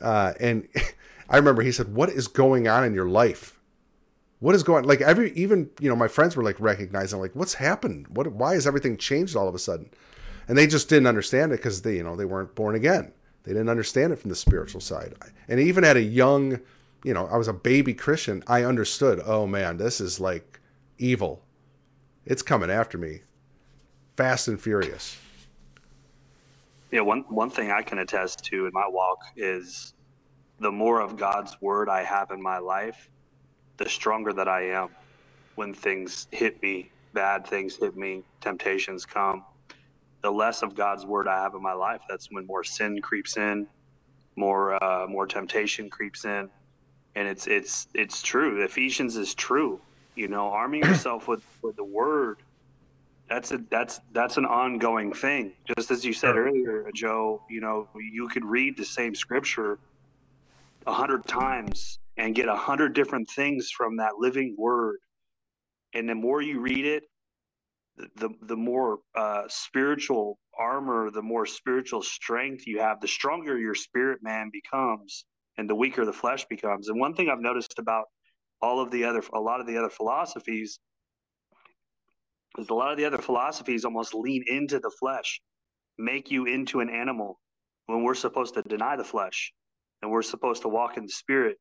uh, 0.00 0.32
and 0.40 0.66
I 1.28 1.36
remember 1.36 1.62
he 1.62 1.72
said, 1.72 1.94
"What 1.94 2.08
is 2.08 2.28
going 2.28 2.66
on 2.66 2.84
in 2.84 2.94
your 2.94 3.08
life? 3.08 3.58
What 4.38 4.54
is 4.54 4.62
going 4.62 4.84
like 4.84 5.02
every 5.02 5.32
even 5.32 5.68
you 5.80 5.90
know 5.90 5.96
my 5.96 6.08
friends 6.08 6.34
were 6.34 6.42
like 6.42 6.58
recognizing 6.58 7.20
like 7.20 7.36
what's 7.36 7.54
happened? 7.54 8.08
What 8.08 8.32
why 8.32 8.54
has 8.54 8.66
everything 8.66 8.96
changed 8.96 9.36
all 9.36 9.48
of 9.48 9.54
a 9.54 9.58
sudden?" 9.58 9.90
And 10.48 10.56
they 10.56 10.66
just 10.66 10.88
didn't 10.88 11.06
understand 11.06 11.52
it 11.52 11.56
because 11.56 11.82
they 11.82 11.96
you 11.96 12.02
know 12.02 12.16
they 12.16 12.24
weren't 12.24 12.54
born 12.54 12.74
again. 12.74 13.12
They 13.44 13.52
didn't 13.52 13.68
understand 13.68 14.12
it 14.12 14.18
from 14.18 14.30
the 14.30 14.36
spiritual 14.36 14.80
side. 14.80 15.14
And 15.48 15.60
even 15.60 15.84
at 15.84 15.96
a 15.96 16.02
young, 16.02 16.60
you 17.04 17.14
know, 17.14 17.26
I 17.26 17.36
was 17.36 17.48
a 17.48 17.52
baby 17.52 17.94
Christian, 17.94 18.42
I 18.46 18.64
understood, 18.64 19.20
oh 19.24 19.46
man, 19.46 19.78
this 19.78 20.00
is 20.00 20.20
like 20.20 20.60
evil. 20.98 21.42
It's 22.26 22.42
coming 22.42 22.70
after 22.70 22.98
me. 22.98 23.22
Fast 24.16 24.48
and 24.48 24.60
furious. 24.60 25.16
Yeah, 26.90 27.00
one 27.00 27.24
one 27.28 27.50
thing 27.50 27.70
I 27.70 27.82
can 27.82 27.98
attest 27.98 28.44
to 28.46 28.66
in 28.66 28.72
my 28.72 28.86
walk 28.86 29.18
is 29.36 29.94
the 30.58 30.70
more 30.70 31.00
of 31.00 31.16
God's 31.16 31.60
word 31.62 31.88
I 31.88 32.02
have 32.02 32.30
in 32.30 32.42
my 32.42 32.58
life, 32.58 33.08
the 33.78 33.88
stronger 33.88 34.32
that 34.34 34.48
I 34.48 34.70
am 34.70 34.88
when 35.54 35.72
things 35.72 36.26
hit 36.32 36.60
me, 36.62 36.90
bad 37.14 37.46
things 37.46 37.76
hit 37.76 37.96
me, 37.96 38.22
temptations 38.40 39.06
come 39.06 39.44
the 40.22 40.30
less 40.30 40.62
of 40.62 40.74
God's 40.74 41.06
word 41.06 41.28
I 41.28 41.42
have 41.42 41.54
in 41.54 41.62
my 41.62 41.74
life, 41.74 42.02
that's 42.08 42.28
when 42.30 42.46
more 42.46 42.64
sin 42.64 43.00
creeps 43.02 43.36
in, 43.36 43.68
more 44.36 44.82
uh, 44.82 45.06
more 45.08 45.26
temptation 45.26 45.90
creeps 45.90 46.24
in, 46.24 46.50
and 47.14 47.28
it's 47.28 47.46
it's 47.46 47.88
it's 47.94 48.22
true. 48.22 48.62
Ephesians 48.64 49.16
is 49.16 49.34
true. 49.34 49.82
You 50.16 50.28
know, 50.28 50.48
arming 50.52 50.82
yourself 50.84 51.28
with 51.28 51.44
with 51.62 51.76
the 51.76 51.84
word. 51.84 52.38
That's 53.28 53.52
a 53.52 53.58
that's 53.70 54.00
that's 54.12 54.36
an 54.38 54.46
ongoing 54.46 55.12
thing. 55.12 55.54
Just 55.76 55.90
as 55.90 56.04
you 56.04 56.12
said 56.12 56.36
earlier, 56.36 56.90
Joe. 56.94 57.42
You 57.50 57.60
know, 57.60 57.88
you 57.96 58.28
could 58.28 58.44
read 58.44 58.76
the 58.78 58.84
same 58.86 59.14
scripture 59.14 59.80
a 60.86 60.92
hundred 60.92 61.26
times 61.26 61.98
and 62.16 62.34
get 62.34 62.48
a 62.48 62.56
hundred 62.56 62.94
different 62.94 63.30
things 63.30 63.70
from 63.70 63.96
that 63.98 64.14
living 64.18 64.56
word. 64.58 64.98
And 65.94 66.08
the 66.08 66.14
more 66.14 66.42
you 66.42 66.60
read 66.60 66.86
it, 66.86 67.04
the 68.16 68.30
the 68.42 68.56
more 68.56 68.98
uh, 69.14 69.42
spiritual 69.48 70.38
armor, 70.58 71.10
the 71.10 71.22
more 71.22 71.46
spiritual 71.46 72.02
strength 72.02 72.66
you 72.66 72.80
have, 72.80 73.00
the 73.00 73.08
stronger 73.08 73.58
your 73.58 73.74
spirit 73.74 74.20
man 74.22 74.50
becomes, 74.52 75.24
and 75.56 75.68
the 75.68 75.74
weaker 75.74 76.04
the 76.04 76.12
flesh 76.12 76.44
becomes. 76.48 76.88
And 76.88 77.00
one 77.00 77.14
thing 77.14 77.28
I've 77.28 77.40
noticed 77.40 77.78
about 77.78 78.04
all 78.62 78.80
of 78.80 78.90
the 78.90 79.04
other, 79.04 79.22
a 79.32 79.40
lot 79.40 79.60
of 79.60 79.66
the 79.66 79.78
other 79.78 79.88
philosophies, 79.88 80.78
is 82.58 82.68
a 82.68 82.74
lot 82.74 82.92
of 82.92 82.98
the 82.98 83.04
other 83.04 83.18
philosophies 83.18 83.84
almost 83.84 84.14
lean 84.14 84.44
into 84.46 84.78
the 84.78 84.90
flesh, 85.00 85.40
make 85.98 86.30
you 86.30 86.46
into 86.46 86.80
an 86.80 86.90
animal, 86.90 87.40
when 87.86 88.02
we're 88.02 88.14
supposed 88.14 88.54
to 88.54 88.62
deny 88.62 88.96
the 88.96 89.04
flesh, 89.04 89.52
and 90.02 90.10
we're 90.10 90.22
supposed 90.22 90.62
to 90.62 90.68
walk 90.68 90.96
in 90.96 91.04
the 91.04 91.12
spirit. 91.12 91.56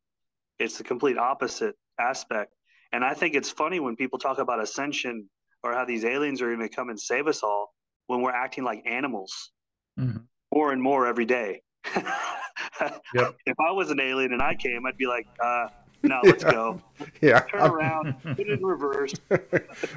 It's 0.60 0.78
the 0.78 0.84
complete 0.84 1.18
opposite 1.18 1.76
aspect. 2.00 2.54
And 2.92 3.06
I 3.06 3.14
think 3.14 3.36
it's 3.36 3.50
funny 3.50 3.80
when 3.80 3.96
people 3.96 4.20
talk 4.20 4.40
about 4.40 4.62
ascension 4.62 5.30
or 5.64 5.74
how 5.74 5.86
these 5.86 6.06
aliens 6.06 6.42
are 6.42 6.48
going 6.48 6.68
to 6.68 6.74
come 6.74 6.90
and 6.90 7.00
save 7.00 7.28
us 7.28 7.44
all 7.44 7.74
when 8.08 8.22
we're 8.22 8.32
acting 8.32 8.64
like 8.64 8.82
animals 8.86 9.52
mm-hmm. 10.00 10.20
more 10.54 10.72
and 10.72 10.82
more 10.82 11.06
every 11.06 11.26
day. 11.26 11.62
yep. 11.96 13.36
If 13.46 13.60
I 13.60 13.72
was 13.72 13.92
an 13.92 14.00
alien 14.00 14.34
and 14.34 14.42
I 14.42 14.56
came, 14.56 14.86
I'd 14.86 14.98
be 14.98 15.08
like, 15.08 15.28
uh, 15.44 15.68
no, 16.04 16.20
let's 16.24 16.44
yeah. 16.44 16.52
go. 16.52 16.82
Yeah. 17.22 17.40
Turn 17.42 17.62
around, 17.62 18.16
put 18.24 18.40
it 18.40 18.60
in 18.60 18.66
reverse. 18.66 19.14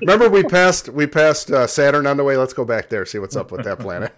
Remember 0.01 0.29
we 0.29 0.43
passed 0.43 0.89
we 0.89 1.07
passed 1.07 1.51
uh, 1.53 1.67
Saturn 1.67 2.07
on 2.07 2.17
the 2.17 2.25
way. 2.25 2.37
Let's 2.37 2.53
go 2.53 2.65
back 2.65 2.89
there, 2.89 3.07
see 3.07 3.19
what's 3.19 3.37
up 3.37 3.53
with 3.53 3.65
that 3.65 3.79
planet. 3.79 4.13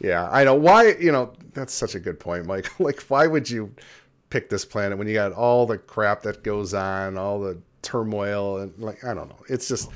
yeah, 0.00 0.28
I 0.30 0.44
know 0.44 0.54
why. 0.54 0.94
You 0.94 1.12
know 1.12 1.32
that's 1.54 1.72
such 1.72 1.94
a 1.94 2.00
good 2.00 2.20
point, 2.20 2.46
Mike. 2.46 2.78
Like, 2.80 3.02
why 3.04 3.26
would 3.26 3.48
you 3.48 3.74
pick 4.30 4.48
this 4.48 4.64
planet 4.64 4.96
when 4.96 5.08
you 5.08 5.14
got 5.14 5.32
all 5.32 5.66
the 5.66 5.78
crap 5.78 6.22
that 6.22 6.42
goes 6.42 6.72
on, 6.72 7.18
all 7.18 7.40
the 7.40 7.58
turmoil 7.82 8.58
and 8.58 8.76
like 8.78 9.04
I 9.04 9.14
don't 9.14 9.28
know. 9.28 9.44
It's 9.48 9.68
just 9.68 9.90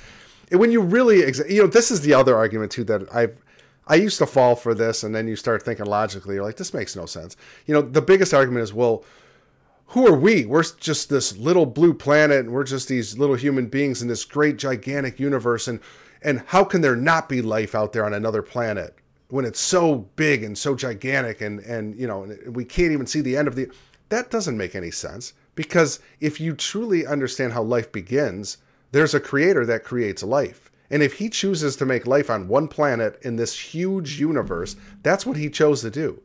when 0.50 0.70
you 0.70 0.80
really 0.80 1.22
exa- 1.22 1.48
you 1.48 1.62
know 1.62 1.68
this 1.68 1.90
is 1.90 2.00
the 2.00 2.14
other 2.14 2.36
argument 2.36 2.72
too 2.72 2.84
that 2.84 3.02
I've 3.14 3.36
I 3.86 3.96
used 3.96 4.18
to 4.18 4.26
fall 4.26 4.56
for 4.56 4.74
this 4.74 5.02
and 5.02 5.14
then 5.14 5.28
you 5.28 5.36
start 5.36 5.62
thinking 5.62 5.86
logically 5.86 6.34
you're 6.36 6.44
like 6.44 6.56
this 6.56 6.74
makes 6.74 6.96
no 6.96 7.06
sense. 7.06 7.36
You 7.66 7.74
know 7.74 7.82
the 7.82 8.02
biggest 8.02 8.34
argument 8.34 8.62
is 8.62 8.72
well 8.72 9.04
who 9.88 10.06
are 10.06 10.16
we? 10.16 10.44
We're 10.44 10.64
just 10.80 11.08
this 11.08 11.36
little 11.36 11.66
blue 11.66 11.94
planet 11.94 12.40
and 12.40 12.50
we're 12.50 12.64
just 12.64 12.88
these 12.88 13.16
little 13.18 13.36
human 13.36 13.66
beings 13.66 14.02
in 14.02 14.08
this 14.08 14.24
great 14.24 14.56
gigantic 14.56 15.20
universe 15.20 15.68
and 15.68 15.80
and 16.22 16.42
how 16.46 16.64
can 16.64 16.80
there 16.80 16.96
not 16.96 17.28
be 17.28 17.42
life 17.42 17.74
out 17.74 17.92
there 17.92 18.04
on 18.04 18.14
another 18.14 18.42
planet 18.42 18.96
when 19.28 19.44
it's 19.44 19.60
so 19.60 19.96
big 20.16 20.42
and 20.42 20.56
so 20.56 20.74
gigantic 20.74 21.40
and 21.40 21.60
and 21.60 21.98
you 21.98 22.06
know 22.06 22.34
we 22.48 22.64
can't 22.64 22.92
even 22.92 23.06
see 23.06 23.20
the 23.20 23.36
end 23.36 23.46
of 23.46 23.54
the 23.54 23.68
that 24.08 24.30
doesn't 24.30 24.56
make 24.56 24.74
any 24.74 24.90
sense 24.90 25.32
because 25.54 26.00
if 26.20 26.40
you 26.40 26.54
truly 26.54 27.06
understand 27.06 27.52
how 27.52 27.62
life 27.62 27.92
begins, 27.92 28.58
there's 28.92 29.14
a 29.14 29.20
creator 29.20 29.64
that 29.66 29.84
creates 29.84 30.22
life. 30.22 30.70
And 30.90 31.02
if 31.02 31.14
he 31.14 31.28
chooses 31.28 31.76
to 31.76 31.86
make 31.86 32.06
life 32.06 32.30
on 32.30 32.48
one 32.48 32.68
planet 32.68 33.18
in 33.22 33.36
this 33.36 33.58
huge 33.58 34.20
universe, 34.20 34.76
that's 35.02 35.24
what 35.24 35.36
he 35.36 35.48
chose 35.48 35.80
to 35.80 35.90
do. 35.90 36.20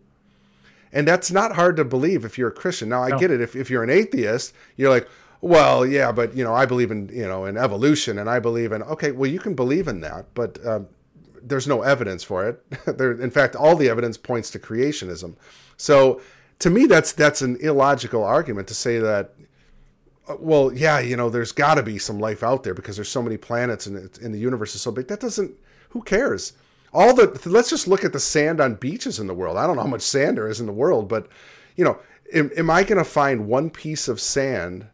And 0.92 1.08
that's 1.08 1.32
not 1.32 1.56
hard 1.56 1.78
to 1.78 1.86
believe 1.86 2.26
if 2.26 2.38
you're 2.38 2.50
a 2.50 2.52
Christian. 2.52 2.90
Now, 2.90 3.04
I 3.04 3.10
no. 3.10 3.20
get 3.20 3.32
it. 3.32 3.42
If, 3.42 3.56
if 3.56 3.70
you're 3.70 3.84
an 3.84 3.90
atheist, 3.90 4.54
you're 4.76 4.90
like, 4.90 5.08
well, 5.42 5.86
yeah, 5.86 6.12
but 6.12 6.36
you 6.36 6.44
know, 6.44 6.54
I 6.54 6.66
believe 6.66 6.92
in 6.92 7.10
you 7.10 7.28
know 7.28 7.46
in 7.46 7.58
evolution, 7.58 8.20
and 8.20 8.30
I 8.30 8.40
believe 8.40 8.72
in 8.72 8.84
okay, 8.84 9.12
well, 9.12 9.30
you 9.30 9.40
can 9.40 9.56
believe 9.56 9.88
in 9.88 10.02
that, 10.02 10.26
but 10.34 10.64
um, 10.66 10.88
there's 11.42 11.68
no 11.68 11.82
evidence 11.82 12.24
for 12.24 12.48
it. 12.48 12.64
there, 12.98 13.14
in 13.14 13.32
fact, 13.32 13.56
all 13.56 13.76
the 13.76 13.90
evidence 13.90 14.18
points 14.18 14.50
to 14.52 14.60
creationism. 14.60 15.36
So 15.78 16.22
to 16.60 16.70
me 16.70 16.86
that's 16.86 17.12
that's 17.14 17.42
an 17.42 17.58
illogical 17.58 18.24
argument 18.24 18.68
to 18.68 18.74
say 18.74 19.00
that 19.00 19.34
uh, 20.28 20.36
well 20.40 20.72
yeah 20.74 21.00
you 21.00 21.16
know 21.16 21.30
there's 21.30 21.52
got 21.52 21.76
to 21.76 21.84
be 21.84 21.98
some 21.98 22.20
life 22.20 22.44
out 22.44 22.64
there 22.64 22.74
because 22.74 22.96
there's 22.96 23.10
so 23.10 23.22
many 23.22 23.38
planets 23.38 23.88
and, 23.88 24.34
the 24.34 24.40
universe 24.40 24.76
is 24.76 24.82
so 24.82 24.92
big 24.92 25.08
that 25.08 25.20
doesn't 25.20 25.52
who 25.90 26.02
cares 26.02 26.54
all 26.94 27.14
the 27.14 27.40
let's 27.46 27.70
just 27.70 27.88
look 27.88 28.04
at 28.04 28.14
the 28.14 28.20
sand 28.20 28.60
on 28.60 28.76
beaches 28.76 29.20
in 29.20 29.28
the 29.28 29.34
world 29.34 29.58
i 29.58 29.66
don't 29.66 29.76
know 29.76 29.84
how 29.84 29.88
much 29.88 30.02
sand 30.02 30.38
there 30.38 30.48
is 30.48 30.60
in 30.60 30.66
the 30.66 30.74
world 30.74 31.08
but 31.08 31.28
you 31.76 31.84
know 31.84 31.98
am, 32.34 32.52
am 32.56 32.70
i 32.70 32.84
going 32.84 32.98
to 32.98 33.10
find 33.10 33.48
one 33.48 33.70
piece 33.70 34.08
of 34.08 34.20
sand 34.20 34.88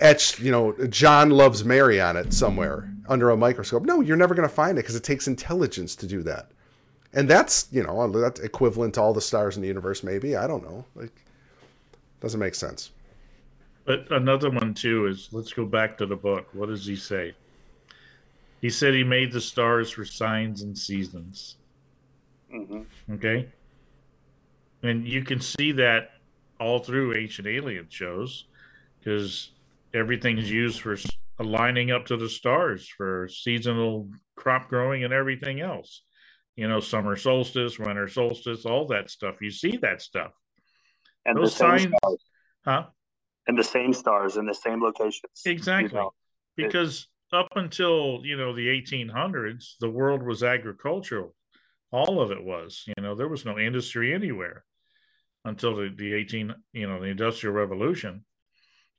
etched, 0.00 0.38
you 0.38 0.50
know, 0.50 0.72
John 0.88 1.30
loves 1.30 1.64
Mary 1.64 2.00
on 2.00 2.16
it 2.16 2.32
somewhere 2.32 2.92
under 3.08 3.30
a 3.30 3.36
microscope. 3.36 3.84
No, 3.84 4.00
you're 4.00 4.16
never 4.16 4.34
going 4.34 4.48
to 4.48 4.54
find 4.54 4.78
it 4.78 4.82
because 4.82 4.94
it 4.94 5.04
takes 5.04 5.26
intelligence 5.26 5.96
to 5.96 6.06
do 6.06 6.22
that. 6.22 6.50
And 7.14 7.28
that's, 7.28 7.68
you 7.70 7.82
know, 7.82 8.10
that's 8.10 8.40
equivalent 8.40 8.94
to 8.94 9.02
all 9.02 9.12
the 9.12 9.20
stars 9.20 9.56
in 9.56 9.62
the 9.62 9.68
universe, 9.68 10.02
maybe. 10.02 10.34
I 10.36 10.46
don't 10.46 10.62
know. 10.62 10.84
Like, 10.94 11.12
doesn't 12.20 12.40
make 12.40 12.54
sense. 12.54 12.90
But 13.84 14.10
another 14.10 14.50
one, 14.50 14.74
too, 14.74 15.06
is 15.06 15.28
let's 15.32 15.52
go 15.52 15.66
back 15.66 15.98
to 15.98 16.06
the 16.06 16.16
book. 16.16 16.48
What 16.52 16.68
does 16.68 16.86
he 16.86 16.96
say? 16.96 17.34
He 18.60 18.70
said 18.70 18.94
he 18.94 19.04
made 19.04 19.32
the 19.32 19.40
stars 19.40 19.90
for 19.90 20.04
signs 20.04 20.62
and 20.62 20.78
seasons. 20.78 21.56
Mm-hmm. 22.54 23.14
Okay. 23.14 23.48
And 24.84 25.06
you 25.06 25.22
can 25.22 25.40
see 25.40 25.72
that 25.72 26.12
all 26.60 26.78
through 26.78 27.16
ancient 27.16 27.48
alien 27.48 27.86
shows 27.88 28.44
because 28.98 29.50
everything's 29.94 30.50
used 30.50 30.80
for 30.80 30.96
aligning 31.38 31.90
up 31.90 32.06
to 32.06 32.16
the 32.16 32.28
stars 32.28 32.88
for 32.88 33.28
seasonal 33.28 34.08
crop 34.36 34.68
growing 34.68 35.02
and 35.04 35.12
everything 35.12 35.60
else. 35.60 36.02
You 36.56 36.68
know, 36.68 36.80
summer 36.80 37.16
solstice, 37.16 37.78
winter 37.78 38.08
solstice, 38.08 38.66
all 38.66 38.86
that 38.88 39.10
stuff. 39.10 39.36
You 39.40 39.50
see 39.50 39.78
that 39.78 40.02
stuff. 40.02 40.32
And 41.24 41.36
Those 41.38 41.52
the 41.56 41.58
same 41.58 41.78
signs, 41.78 41.94
stars. 41.98 42.24
huh? 42.64 42.84
And 43.46 43.58
the 43.58 43.64
same 43.64 43.92
stars 43.92 44.36
in 44.36 44.46
the 44.46 44.54
same 44.54 44.82
locations. 44.82 45.42
Exactly. 45.46 45.88
You 45.98 46.04
know, 46.04 46.12
it- 46.56 46.66
because 46.66 47.08
up 47.32 47.48
until 47.56 48.20
you 48.24 48.36
know 48.36 48.54
the 48.54 48.68
1800s 48.68 49.76
the 49.80 49.88
world 49.88 50.22
was 50.22 50.42
agricultural 50.42 51.34
all 51.90 52.20
of 52.20 52.30
it 52.30 52.44
was 52.44 52.84
you 52.86 53.02
know 53.02 53.14
there 53.14 53.28
was 53.28 53.46
no 53.46 53.58
industry 53.58 54.12
anywhere 54.12 54.64
until 55.46 55.74
the, 55.74 55.88
the 55.96 56.12
18 56.12 56.54
you 56.74 56.86
know 56.86 57.00
the 57.00 57.06
industrial 57.06 57.54
revolution 57.54 58.22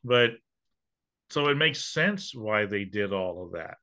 but 0.04 0.32
so 1.30 1.48
it 1.48 1.56
makes 1.56 1.86
sense 1.86 2.34
why 2.34 2.66
they 2.66 2.86
did 2.86 3.14
all 3.14 3.46
of 3.46 3.52
that 3.52 3.78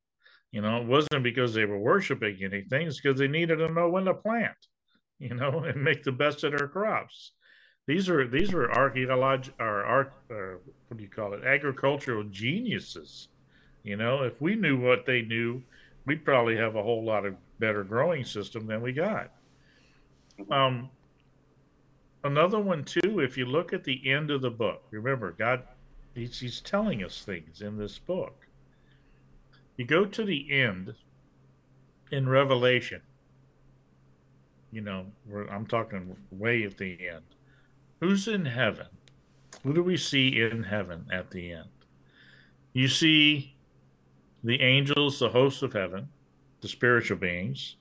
you 0.53 0.61
know 0.61 0.81
it 0.81 0.87
wasn't 0.87 1.23
because 1.23 1.55
they 1.55 1.65
were 1.65 1.79
worshiping 1.79 2.37
anything 2.43 2.87
it's 2.87 3.01
because 3.01 3.19
they 3.19 3.29
needed 3.29 3.57
to 3.57 3.69
know 3.73 3.89
when 3.89 4.05
to 4.05 4.15
plant 4.15 4.57
you 5.19 5.35
know 5.35 5.61
and 5.61 5.83
make 5.83 6.03
the 6.03 6.13
best 6.13 6.45
of 6.45 6.57
their 6.57 6.69
crops 6.69 7.33
these 7.87 8.09
are 8.09 8.27
these 8.29 8.53
were 8.53 8.73
archaeological 8.73 9.55
or 9.61 10.13
or 10.29 10.61
what 10.89 10.97
do 10.97 11.03
you 11.03 11.11
call 11.11 11.33
it 11.35 11.45
agricultural 11.45 12.25
geniuses 12.25 13.29
you 13.83 13.97
know, 13.97 14.23
if 14.23 14.41
we 14.41 14.57
knew 14.57 14.79
what 14.79 15.07
they 15.07 15.23
knew, 15.23 15.63
we'd 16.07 16.25
probably 16.25 16.57
have 16.57 16.77
a 16.77 16.83
whole 16.83 17.05
lot 17.05 17.25
of 17.25 17.37
better 17.59 17.85
growing 17.85 18.25
system 18.25 18.67
than 18.67 18.83
we 18.83 18.93
got. 18.93 19.31
Um, 20.51 20.91
another 22.25 22.59
one 22.59 22.85
too. 22.85 23.21
If 23.21 23.39
you 23.39 23.47
look 23.47 23.73
at 23.73 23.85
the 23.85 24.11
end 24.11 24.31
of 24.31 24.43
the 24.43 24.51
book, 24.51 24.83
remember 24.91 25.33
God, 25.33 25.63
he's, 26.15 26.39
he's 26.39 26.61
telling 26.61 27.05
us 27.05 27.23
things 27.25 27.63
in 27.63 27.79
this 27.79 27.99
book. 27.99 28.40
You 29.81 29.87
go 29.87 30.05
to 30.05 30.25
the 30.27 30.53
end 30.53 30.95
in 32.13 32.29
Revelation. 32.29 33.01
You 34.73 34.83
know, 34.83 35.07
I'm 35.51 35.65
talking 35.65 36.15
way 36.31 36.65
at 36.65 36.77
the 36.77 36.99
end. 37.09 37.25
Who's 38.01 38.29
in 38.29 38.45
heaven? 38.45 38.89
Who 39.63 39.73
do 39.73 39.83
we 39.83 39.97
see 39.97 40.39
in 40.39 40.65
heaven 40.65 41.07
at 41.11 41.31
the 41.31 41.53
end? 41.53 41.71
You 42.75 42.89
see 42.89 43.57
the 44.45 44.61
angels, 44.61 45.19
the 45.19 45.31
hosts 45.31 45.63
of 45.63 45.73
heaven, 45.73 46.11
the 46.61 46.69
spiritual 46.69 47.17
beings. 47.17 47.77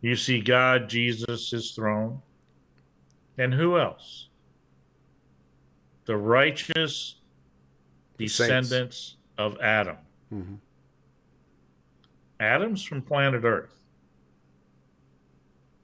You 0.00 0.16
see 0.16 0.40
God, 0.40 0.88
Jesus, 0.88 1.50
his 1.50 1.72
throne. 1.72 2.22
And 3.36 3.52
who 3.52 3.78
else? 3.78 4.28
The 6.06 6.16
righteous 6.16 7.16
descendants 8.16 9.16
of 9.36 9.60
Adam. 9.60 9.98
Mhm. 10.34 10.58
Adam's 12.40 12.82
from 12.82 13.02
planet 13.02 13.44
Earth. 13.44 13.84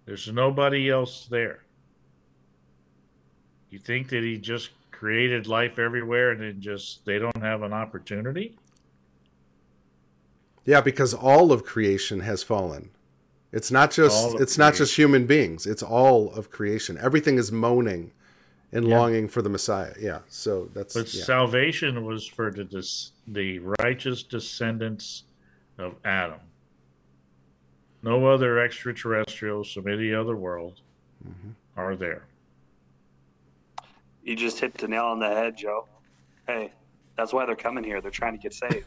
There's 0.06 0.30
nobody 0.32 0.90
else 0.90 1.26
there. 1.26 1.62
You 3.70 3.78
think 3.78 4.08
that 4.08 4.24
he 4.24 4.36
just 4.36 4.70
created 4.90 5.46
life 5.46 5.78
everywhere 5.78 6.32
and 6.32 6.40
then 6.42 6.60
just 6.60 7.04
they 7.04 7.18
don't 7.18 7.36
have 7.40 7.62
an 7.62 7.72
opportunity? 7.72 8.58
Yeah, 10.64 10.80
because 10.80 11.14
all 11.14 11.52
of 11.52 11.64
creation 11.64 12.20
has 12.20 12.42
fallen. 12.42 12.90
It's 13.52 13.70
not 13.70 13.92
just 13.92 14.40
it's 14.40 14.58
not 14.58 14.74
just 14.74 14.96
human 14.96 15.26
beings. 15.26 15.66
It's 15.66 15.82
all 15.82 16.32
of 16.32 16.50
creation. 16.50 16.98
Everything 16.98 17.38
is 17.38 17.50
moaning 17.50 18.12
and 18.72 18.86
Yeah. 18.86 18.98
longing 18.98 19.28
for 19.28 19.42
the 19.42 19.48
Messiah. 19.48 19.92
Yeah. 19.98 20.20
So 20.28 20.68
that's 20.74 20.94
But 20.94 21.12
yeah. 21.12 21.24
salvation 21.24 22.04
was 22.04 22.26
for 22.26 22.50
the 22.50 22.64
dis- 22.64 23.12
the 23.26 23.58
righteous 23.80 24.22
descendants 24.22 25.24
of 25.78 25.94
Adam. 26.04 26.40
No 28.02 28.26
other 28.26 28.58
extraterrestrials 28.60 29.72
from 29.72 29.88
any 29.88 30.14
other 30.14 30.36
world 30.36 30.80
Mm-hmm. 31.26 31.50
are 31.76 31.96
there. 31.96 32.22
You 34.22 34.36
just 34.36 34.58
hit 34.60 34.74
the 34.74 34.88
nail 34.88 35.04
on 35.06 35.18
the 35.18 35.28
head, 35.28 35.56
Joe. 35.56 35.86
Hey, 36.46 36.72
that's 37.16 37.32
why 37.32 37.44
they're 37.46 37.56
coming 37.56 37.84
here. 37.84 38.00
They're 38.00 38.10
trying 38.10 38.32
to 38.32 38.38
get 38.38 38.54
saved. 38.54 38.86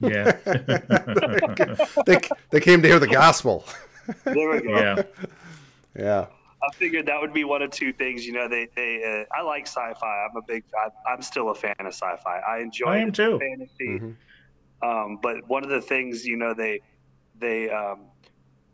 Yeah. 0.00 0.32
they 2.06 2.18
they 2.50 2.60
came 2.60 2.82
to 2.82 2.88
hear 2.88 2.98
the 2.98 3.06
gospel. 3.08 3.64
There 4.24 4.50
we 4.50 4.60
go. 4.62 4.76
yeah. 4.78 5.02
Yeah. 5.96 6.26
I 6.62 6.74
figured 6.74 7.06
that 7.06 7.20
would 7.20 7.32
be 7.32 7.44
one 7.44 7.62
of 7.62 7.70
two 7.70 7.92
things. 7.92 8.26
You 8.26 8.32
know, 8.32 8.48
they 8.48 8.68
they 8.74 9.26
uh, 9.32 9.36
I 9.36 9.42
like 9.42 9.66
sci-fi. 9.66 10.26
I'm 10.28 10.36
a 10.36 10.42
big. 10.42 10.64
I, 10.76 11.12
I'm 11.12 11.22
still 11.22 11.50
a 11.50 11.54
fan 11.54 11.74
of 11.80 11.86
sci-fi. 11.94 12.40
I 12.48 12.58
enjoy 12.58 12.86
I 12.88 12.98
am 12.98 13.12
too. 13.12 13.38
fantasy. 13.38 14.00
Mhm. 14.00 14.16
Um, 14.80 15.18
but 15.22 15.48
one 15.48 15.64
of 15.64 15.70
the 15.70 15.80
things, 15.80 16.24
you 16.24 16.36
know, 16.36 16.54
they 16.54 16.80
they 17.38 17.70
um, 17.70 18.06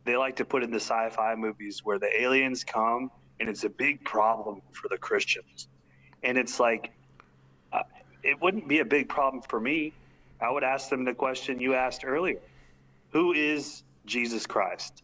they 0.05 0.17
like 0.17 0.37
to 0.37 0.45
put 0.45 0.63
in 0.63 0.71
the 0.71 0.81
sci-fi 0.81 1.35
movies 1.35 1.81
where 1.85 1.99
the 1.99 2.11
aliens 2.21 2.65
come 2.65 3.11
and 3.41 3.49
it's 3.49 3.65
a 3.65 3.69
big 3.71 4.05
problem 4.05 4.61
for 4.73 4.89
the 4.89 4.99
Christians, 4.99 5.69
and 6.23 6.39
it's 6.39 6.61
like 6.61 6.93
uh, 7.73 7.81
it 8.23 8.41
wouldn't 8.41 8.69
be 8.69 8.81
a 8.81 8.85
big 8.85 9.09
problem 9.09 9.43
for 9.49 9.61
me. 9.61 9.93
I 10.41 10.51
would 10.51 10.65
ask 10.65 10.89
them 10.89 11.05
the 11.05 11.15
question 11.15 11.61
you 11.61 11.75
asked 11.75 12.05
earlier: 12.05 12.41
Who 13.11 13.33
is 13.33 13.83
Jesus 14.07 14.47
Christ? 14.47 15.03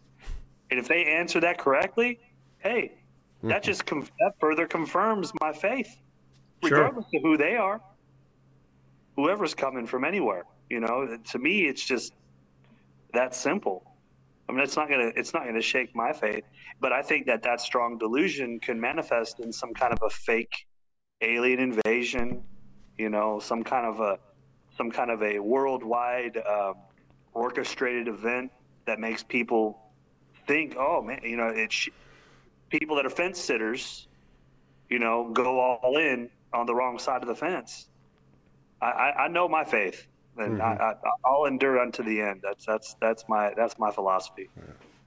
And 0.70 0.78
if 0.78 0.86
they 0.86 1.04
answer 1.04 1.40
that 1.40 1.58
correctly, 1.58 2.20
hey, 2.60 2.92
that 3.42 3.62
just 3.62 3.86
conf- 3.86 4.10
that 4.20 4.32
further 4.38 4.66
confirms 4.66 5.32
my 5.40 5.52
faith, 5.52 5.88
Sure. 6.64 6.70
regardless 6.78 7.06
of 7.14 7.22
who 7.22 7.36
they 7.36 7.56
are. 7.56 7.80
Whoever's 9.16 9.54
coming 9.54 9.86
from 9.86 10.04
anywhere, 10.04 10.44
you 10.68 10.80
know. 10.80 11.16
To 11.32 11.38
me, 11.38 11.66
it's 11.66 11.84
just 11.84 12.12
that 13.12 13.34
simple. 13.34 13.84
I 14.48 14.52
mean, 14.52 14.62
it's 14.62 14.76
not 14.76 14.88
gonna 14.88 15.10
it's 15.16 15.32
not 15.32 15.44
gonna 15.44 15.60
shake 15.62 15.94
my 15.94 16.12
faith, 16.12 16.44
but 16.80 16.92
I 16.92 17.02
think 17.02 17.26
that 17.26 17.42
that 17.42 17.60
strong 17.60 17.98
delusion 17.98 18.60
can 18.60 18.80
manifest 18.80 19.40
in 19.40 19.52
some 19.52 19.72
kind 19.74 19.92
of 19.92 19.98
a 20.02 20.10
fake 20.10 20.66
alien 21.22 21.60
invasion, 21.60 22.42
you 22.98 23.10
know, 23.10 23.38
some 23.40 23.62
kind 23.62 23.86
of 23.86 24.00
a 24.00 24.18
some 24.76 24.90
kind 24.90 25.10
of 25.10 25.22
a 25.22 25.38
worldwide 25.38 26.36
um, 26.38 26.74
orchestrated 27.32 28.08
event 28.08 28.50
that 28.86 28.98
makes 28.98 29.22
people 29.22 29.78
think, 30.46 30.76
oh 30.78 31.02
man, 31.02 31.20
you 31.22 31.36
know, 31.36 31.48
it's 31.48 31.74
sh- 31.74 31.88
people 32.70 32.96
that 32.96 33.06
are 33.06 33.10
fence 33.10 33.38
sitters, 33.38 34.06
you 34.88 34.98
know, 34.98 35.30
go 35.32 35.60
all 35.60 35.96
in 35.98 36.30
on 36.52 36.66
the 36.66 36.74
wrong 36.74 36.98
side 36.98 37.22
of 37.22 37.28
the 37.28 37.34
fence. 37.34 37.88
I, 38.80 38.86
I, 38.86 39.24
I 39.24 39.28
know 39.28 39.48
my 39.48 39.64
faith, 39.64 40.06
and 40.38 40.62
I, 40.62 40.74
mm-hmm. 40.74 40.82
I, 40.82 41.10
I'll 41.24 41.44
endure 41.44 41.78
unto 41.78 42.02
the 42.02 42.20
end. 42.20 42.40
That's 42.42 42.64
that's 42.64 42.96
that's 43.00 43.24
my 43.28 43.52
that's 43.56 43.78
my 43.78 43.90
philosophy. 43.90 44.48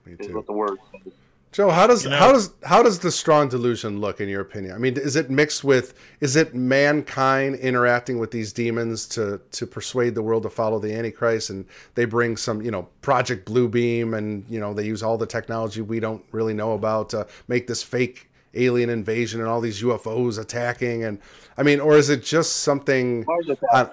Me 0.06 0.14
Is 0.18 0.28
too. 0.28 0.34
what 0.34 0.46
the 0.46 0.52
word 0.52 0.78
says. 0.92 1.12
Joe, 1.54 1.70
how 1.70 1.86
does 1.86 2.02
You 2.02 2.10
know- 2.10 2.16
how 2.16 2.32
does 2.32 2.50
how 2.64 2.82
does 2.82 2.98
the 2.98 3.12
strong 3.12 3.48
delusion 3.48 4.00
look 4.00 4.20
in 4.20 4.28
your 4.28 4.40
opinion? 4.40 4.74
I 4.74 4.78
mean, 4.78 4.96
is 4.96 5.14
it 5.14 5.30
mixed 5.30 5.62
with 5.62 5.94
is 6.20 6.34
it 6.34 6.52
mankind 6.52 7.54
interacting 7.54 8.18
with 8.18 8.32
these 8.32 8.52
demons 8.52 9.06
to 9.10 9.40
to 9.52 9.64
persuade 9.64 10.16
the 10.16 10.22
world 10.22 10.42
to 10.42 10.50
follow 10.50 10.80
the 10.80 10.92
Antichrist, 10.92 11.50
and 11.50 11.64
they 11.94 12.06
bring 12.06 12.36
some 12.36 12.60
you 12.60 12.72
know 12.72 12.88
Project 13.02 13.46
Bluebeam, 13.48 14.18
and 14.18 14.44
you 14.48 14.58
know 14.58 14.74
they 14.74 14.84
use 14.84 15.00
all 15.00 15.16
the 15.16 15.26
technology 15.28 15.80
we 15.80 16.00
don't 16.00 16.24
really 16.32 16.54
know 16.54 16.72
about 16.72 17.08
to 17.10 17.24
make 17.46 17.68
this 17.68 17.84
fake 17.84 18.28
alien 18.54 18.90
invasion 18.90 19.38
and 19.40 19.48
all 19.48 19.60
these 19.60 19.80
UFOs 19.80 20.40
attacking, 20.40 21.04
and 21.04 21.20
I 21.56 21.62
mean, 21.62 21.78
or 21.78 21.96
is 21.96 22.10
it 22.10 22.24
just 22.24 22.58
something? 22.62 23.24
Mars 23.28 23.48
uh, 23.48 23.86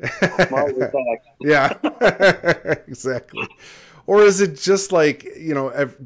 attack. 0.00 0.50
Mars 0.52 0.76
attack. 0.76 1.22
yeah, 1.40 1.72
exactly. 2.86 3.48
Or 4.06 4.22
is 4.22 4.40
it 4.40 4.60
just 4.60 4.92
like 4.92 5.24
you 5.36 5.54
know, 5.54 5.70
ev- 5.70 5.96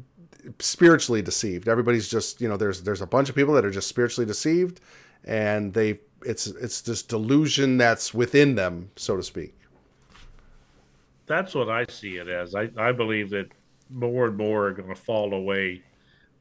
spiritually 0.59 1.21
deceived? 1.21 1.67
Everybody's 1.67 2.09
just 2.09 2.41
you 2.41 2.47
know, 2.47 2.57
there's 2.57 2.81
there's 2.81 3.01
a 3.01 3.07
bunch 3.07 3.29
of 3.29 3.35
people 3.35 3.53
that 3.55 3.65
are 3.65 3.71
just 3.71 3.87
spiritually 3.87 4.25
deceived, 4.25 4.81
and 5.25 5.73
they 5.73 5.99
it's 6.25 6.47
it's 6.47 6.81
this 6.81 7.01
delusion 7.01 7.77
that's 7.77 8.13
within 8.13 8.55
them, 8.55 8.91
so 8.95 9.15
to 9.17 9.23
speak. 9.23 9.55
That's 11.25 11.53
what 11.55 11.69
I 11.69 11.85
see 11.89 12.17
it 12.17 12.27
as. 12.27 12.55
I, 12.55 12.69
I 12.77 12.91
believe 12.91 13.29
that 13.29 13.51
more 13.89 14.27
and 14.27 14.37
more 14.37 14.67
are 14.67 14.73
going 14.73 14.89
to 14.89 14.95
fall 14.95 15.33
away. 15.33 15.83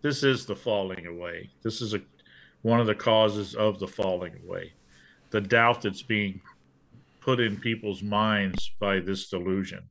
This 0.03 0.23
is 0.23 0.47
the 0.47 0.57
falling 0.57 1.07
away. 1.07 1.51
This 1.63 1.81
is 1.81 1.95
a 1.95 2.01
one 2.63 2.81
of 2.81 2.87
the 2.87 2.95
causes 2.95 3.55
of 3.55 3.79
the 3.79 3.87
falling 3.87 4.35
away. 4.45 4.73
the 5.31 5.41
doubt 5.41 5.83
that's 5.83 6.03
being 6.03 6.41
put 7.21 7.41
in 7.41 7.57
people's 7.59 8.03
minds 8.03 8.71
by 8.81 9.01
this 9.01 9.29
delusion. 9.29 9.89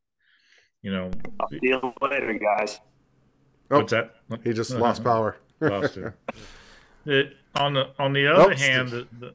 You 0.82 0.92
know, 0.92 1.12
I'll 1.40 1.50
see 1.50 1.60
you 1.62 1.94
later, 2.02 2.34
guys. 2.34 2.80
Oh, 3.70 3.80
what's 3.80 3.92
that? 3.92 4.16
He 4.44 4.54
just 4.54 4.74
oh, 4.74 4.78
lost 4.78 5.04
power. 5.04 5.38
Lost 5.60 5.98
it. 5.98 6.14
It, 7.10 7.38
on 7.56 7.74
the 7.74 7.92
on 8.00 8.12
the 8.12 8.28
other 8.28 8.52
Oops. 8.52 8.62
hand, 8.62 8.90
the, 8.90 9.34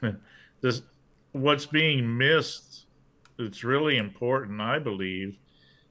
the, 0.00 0.16
this 0.60 0.82
what's 1.30 1.66
being 1.66 2.18
missed. 2.18 2.86
It's 3.38 3.62
really 3.62 3.96
important, 3.96 4.60
I 4.60 4.80
believe, 4.80 5.38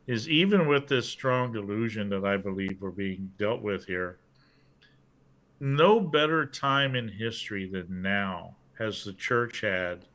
is 0.08 0.28
even 0.28 0.68
with 0.68 0.88
this 0.88 1.08
strong 1.08 1.54
delusion 1.54 2.10
that 2.10 2.26
I 2.26 2.36
believe 2.36 2.82
we're 2.82 2.92
being 2.92 3.32
dealt 3.38 3.62
with 3.62 3.86
here. 3.86 4.18
No 5.62 6.02
better 6.02 6.46
time 6.46 6.96
in 6.96 7.08
history 7.08 7.66
than 7.66 8.02
now 8.02 8.56
has 8.78 9.06
the 9.06 9.14
church 9.14 9.62
had 9.62 10.06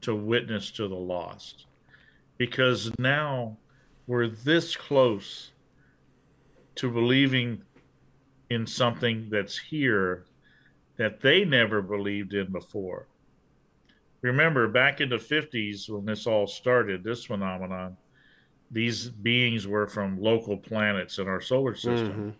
to 0.00 0.16
witness 0.16 0.72
to 0.72 0.88
the 0.88 0.96
lost, 0.96 1.66
because 2.38 2.90
now 2.98 3.56
we're 4.08 4.28
this 4.28 4.74
close 4.74 5.52
to 6.76 6.90
believing 6.90 7.62
in 8.50 8.66
something 8.66 9.28
that's 9.30 9.58
here 9.58 10.24
that 10.96 11.20
they 11.20 11.44
never 11.44 11.82
believed 11.82 12.32
in 12.32 12.50
before. 12.52 13.06
Remember, 14.22 14.68
back 14.68 15.00
in 15.00 15.08
the 15.08 15.16
50s 15.16 15.88
when 15.88 16.04
this 16.04 16.26
all 16.26 16.46
started, 16.46 17.04
this 17.04 17.24
phenomenon, 17.24 17.96
these 18.70 19.08
beings 19.08 19.66
were 19.66 19.86
from 19.86 20.20
local 20.20 20.56
planets 20.56 21.18
in 21.18 21.28
our 21.28 21.40
solar 21.40 21.74
system. 21.74 22.32
Mhm. 22.32 22.34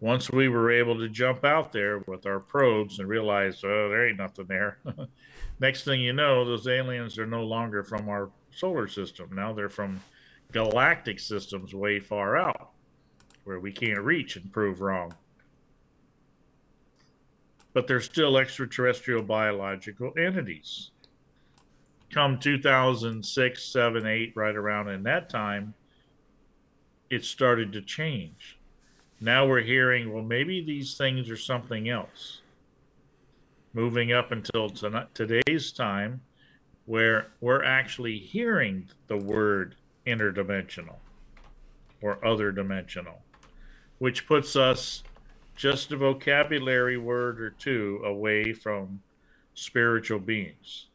Once 0.00 0.30
we 0.30 0.48
were 0.48 0.70
able 0.70 0.98
to 0.98 1.08
jump 1.08 1.44
out 1.44 1.72
there 1.72 1.98
with 2.06 2.26
our 2.26 2.40
probes 2.40 2.98
and 2.98 3.08
realize, 3.08 3.62
oh, 3.64 3.88
there 3.88 4.08
ain't 4.08 4.18
nothing 4.18 4.46
there. 4.46 4.78
Next 5.60 5.84
thing 5.84 6.00
you 6.00 6.12
know, 6.12 6.44
those 6.44 6.66
aliens 6.66 7.18
are 7.18 7.26
no 7.26 7.44
longer 7.44 7.82
from 7.82 8.08
our 8.08 8.30
solar 8.50 8.88
system. 8.88 9.28
Now 9.32 9.52
they're 9.52 9.68
from 9.68 10.00
galactic 10.52 11.20
systems 11.20 11.74
way 11.74 12.00
far 12.00 12.36
out 12.36 12.69
where 13.44 13.60
we 13.60 13.72
can't 13.72 14.00
reach 14.00 14.36
and 14.36 14.52
prove 14.52 14.80
wrong. 14.80 15.12
But 17.72 17.86
they're 17.86 18.00
still 18.00 18.36
extraterrestrial 18.36 19.22
biological 19.22 20.12
entities. 20.18 20.90
Come 22.12 22.38
2006, 22.38 23.62
7, 23.62 24.06
8, 24.06 24.32
right 24.34 24.56
around 24.56 24.88
in 24.88 25.02
that 25.04 25.30
time, 25.30 25.74
it 27.08 27.24
started 27.24 27.72
to 27.72 27.82
change. 27.82 28.58
Now 29.20 29.46
we're 29.46 29.60
hearing, 29.60 30.12
well, 30.12 30.24
maybe 30.24 30.64
these 30.64 30.96
things 30.96 31.28
are 31.30 31.36
something 31.36 31.88
else. 31.88 32.40
Moving 33.74 34.12
up 34.12 34.32
until 34.32 34.68
tonight, 34.70 35.14
today's 35.14 35.70
time, 35.72 36.20
where 36.86 37.28
we're 37.40 37.62
actually 37.62 38.18
hearing 38.18 38.88
the 39.06 39.16
word 39.16 39.76
interdimensional 40.06 40.96
or 42.00 42.24
other 42.26 42.50
dimensional, 42.50 43.22
which 44.00 44.26
puts 44.26 44.56
us 44.56 45.04
just 45.56 45.92
a 45.92 45.96
vocabulary 45.96 46.96
word 46.96 47.38
or 47.40 47.50
two 47.50 48.00
away 48.04 48.52
from 48.52 48.98
spiritual 49.54 50.18
beings, 50.18 50.86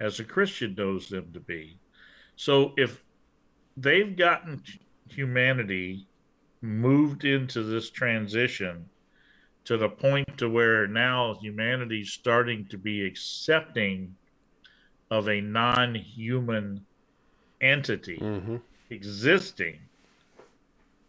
as 0.00 0.18
a 0.18 0.24
Christian 0.24 0.74
knows 0.74 1.08
them 1.10 1.30
to 1.34 1.40
be. 1.40 1.76
So 2.36 2.72
if 2.78 3.04
they've 3.76 4.16
gotten 4.16 4.62
humanity 5.10 6.06
moved 6.62 7.26
into 7.26 7.62
this 7.62 7.90
transition 7.90 8.88
to 9.64 9.76
the 9.76 9.90
point 9.90 10.38
to 10.38 10.48
where 10.48 10.86
now 10.86 11.34
humanity's 11.34 12.12
starting 12.12 12.64
to 12.68 12.78
be 12.78 13.04
accepting 13.04 14.16
of 15.10 15.28
a 15.28 15.40
non-human 15.42 16.86
entity 17.60 18.16
Mhm. 18.16 18.62
existing 18.88 19.78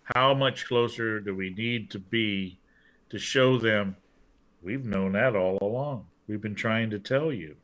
how 0.04 0.34
much 0.34 0.68
closer 0.68 1.20
do 1.20 1.36
we 1.36 1.50
need 1.50 1.90
to 1.92 2.00
be 2.00 2.60
to 3.10 3.18
show 3.18 3.58
them 3.58 3.96
we've 4.62 4.86
known 4.86 5.14
that 5.14 5.36
all 5.36 5.58
along. 5.62 6.08
We've 6.28 6.42
been 6.42 6.56
trying 6.56 6.90
to 6.92 7.00
tell 7.00 7.32
you. 7.32 7.56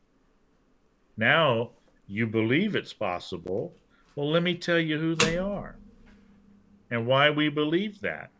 Now 1.16 1.70
you 2.06 2.26
believe 2.26 2.74
it's 2.74 2.92
possible. 2.92 3.74
Well 4.14 4.30
let 4.30 4.42
me 4.42 4.54
tell 4.54 4.78
you 4.78 4.98
who 4.98 5.14
they 5.14 5.38
are 5.38 5.76
and 6.90 7.06
why 7.06 7.30
we 7.30 7.48
believe 7.48 8.00
that. 8.00 8.30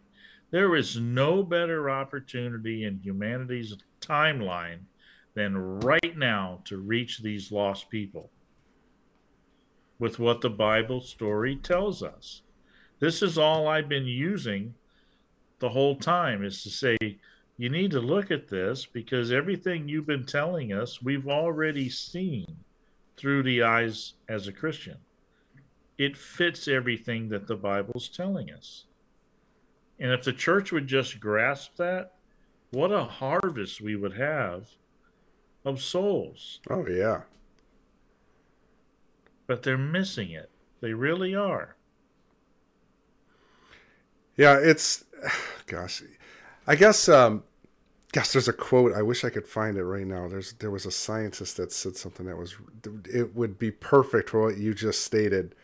There 0.50 0.74
is 0.74 0.98
no 0.98 1.42
better 1.42 1.88
opportunity 1.88 2.84
in 2.84 2.98
humanity's 2.98 3.76
timeline 4.00 4.80
than 5.34 5.80
right 5.80 6.16
now 6.16 6.60
to 6.64 6.76
reach 6.76 7.20
these 7.20 7.52
lost 7.52 7.88
people 7.88 8.30
with 9.98 10.18
what 10.18 10.40
the 10.40 10.50
Bible 10.50 11.00
story 11.00 11.54
tells 11.54 12.02
us. 12.02 12.42
This 13.00 13.22
is 13.22 13.38
all 13.38 13.66
I've 13.66 13.88
been 13.88 14.04
using 14.04 14.74
the 15.58 15.68
whole 15.68 15.96
time 15.96 16.44
is 16.44 16.62
to 16.62 16.70
say, 16.70 16.96
you 17.56 17.68
need 17.68 17.90
to 17.90 18.00
look 18.00 18.30
at 18.30 18.48
this 18.48 18.86
because 18.86 19.32
everything 19.32 19.88
you've 19.88 20.06
been 20.06 20.24
telling 20.24 20.72
us, 20.72 21.02
we've 21.02 21.28
already 21.28 21.88
seen 21.88 22.46
through 23.16 23.42
the 23.42 23.62
eyes 23.62 24.14
as 24.28 24.48
a 24.48 24.52
Christian. 24.52 24.96
It 25.98 26.16
fits 26.16 26.68
everything 26.68 27.28
that 27.28 27.46
the 27.46 27.56
Bible's 27.56 28.08
telling 28.08 28.50
us. 28.50 28.84
And 29.98 30.10
if 30.12 30.24
the 30.24 30.32
church 30.32 30.72
would 30.72 30.86
just 30.86 31.20
grasp 31.20 31.76
that, 31.76 32.14
what 32.70 32.92
a 32.92 33.04
harvest 33.04 33.82
we 33.82 33.96
would 33.96 34.16
have 34.16 34.68
of 35.64 35.82
souls. 35.82 36.60
Oh 36.70 36.86
yeah. 36.86 37.22
But 39.46 39.62
they're 39.62 39.76
missing 39.76 40.30
it. 40.30 40.50
They 40.80 40.94
really 40.94 41.34
are. 41.34 41.76
Yeah, 44.40 44.58
it's 44.58 45.04
gosh. 45.66 46.02
I 46.66 46.74
guess 46.74 47.10
um 47.10 47.42
gosh, 48.12 48.30
there's 48.30 48.48
a 48.48 48.54
quote. 48.54 48.94
I 48.94 49.02
wish 49.02 49.22
I 49.22 49.28
could 49.28 49.46
find 49.46 49.76
it 49.76 49.84
right 49.84 50.06
now. 50.06 50.28
There's 50.28 50.54
there 50.54 50.70
was 50.70 50.86
a 50.86 50.90
scientist 50.90 51.58
that 51.58 51.70
said 51.72 51.94
something 51.94 52.24
that 52.24 52.38
was 52.38 52.56
it 53.04 53.36
would 53.36 53.58
be 53.58 53.70
perfect 53.70 54.30
for 54.30 54.40
what 54.40 54.56
you 54.56 54.72
just 54.72 55.02
stated. 55.02 55.54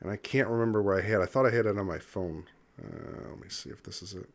And 0.00 0.10
I 0.10 0.16
can't 0.16 0.48
remember 0.48 0.82
where 0.82 0.98
I 0.98 1.02
had. 1.02 1.20
I 1.20 1.26
thought 1.26 1.46
I 1.46 1.50
had 1.50 1.66
it 1.66 1.78
on 1.78 1.86
my 1.86 2.00
phone. 2.00 2.46
Uh, 2.82 3.28
let 3.30 3.40
me 3.40 3.48
see 3.48 3.70
if 3.70 3.84
this 3.84 4.02
is 4.02 4.14
it. 4.14 4.28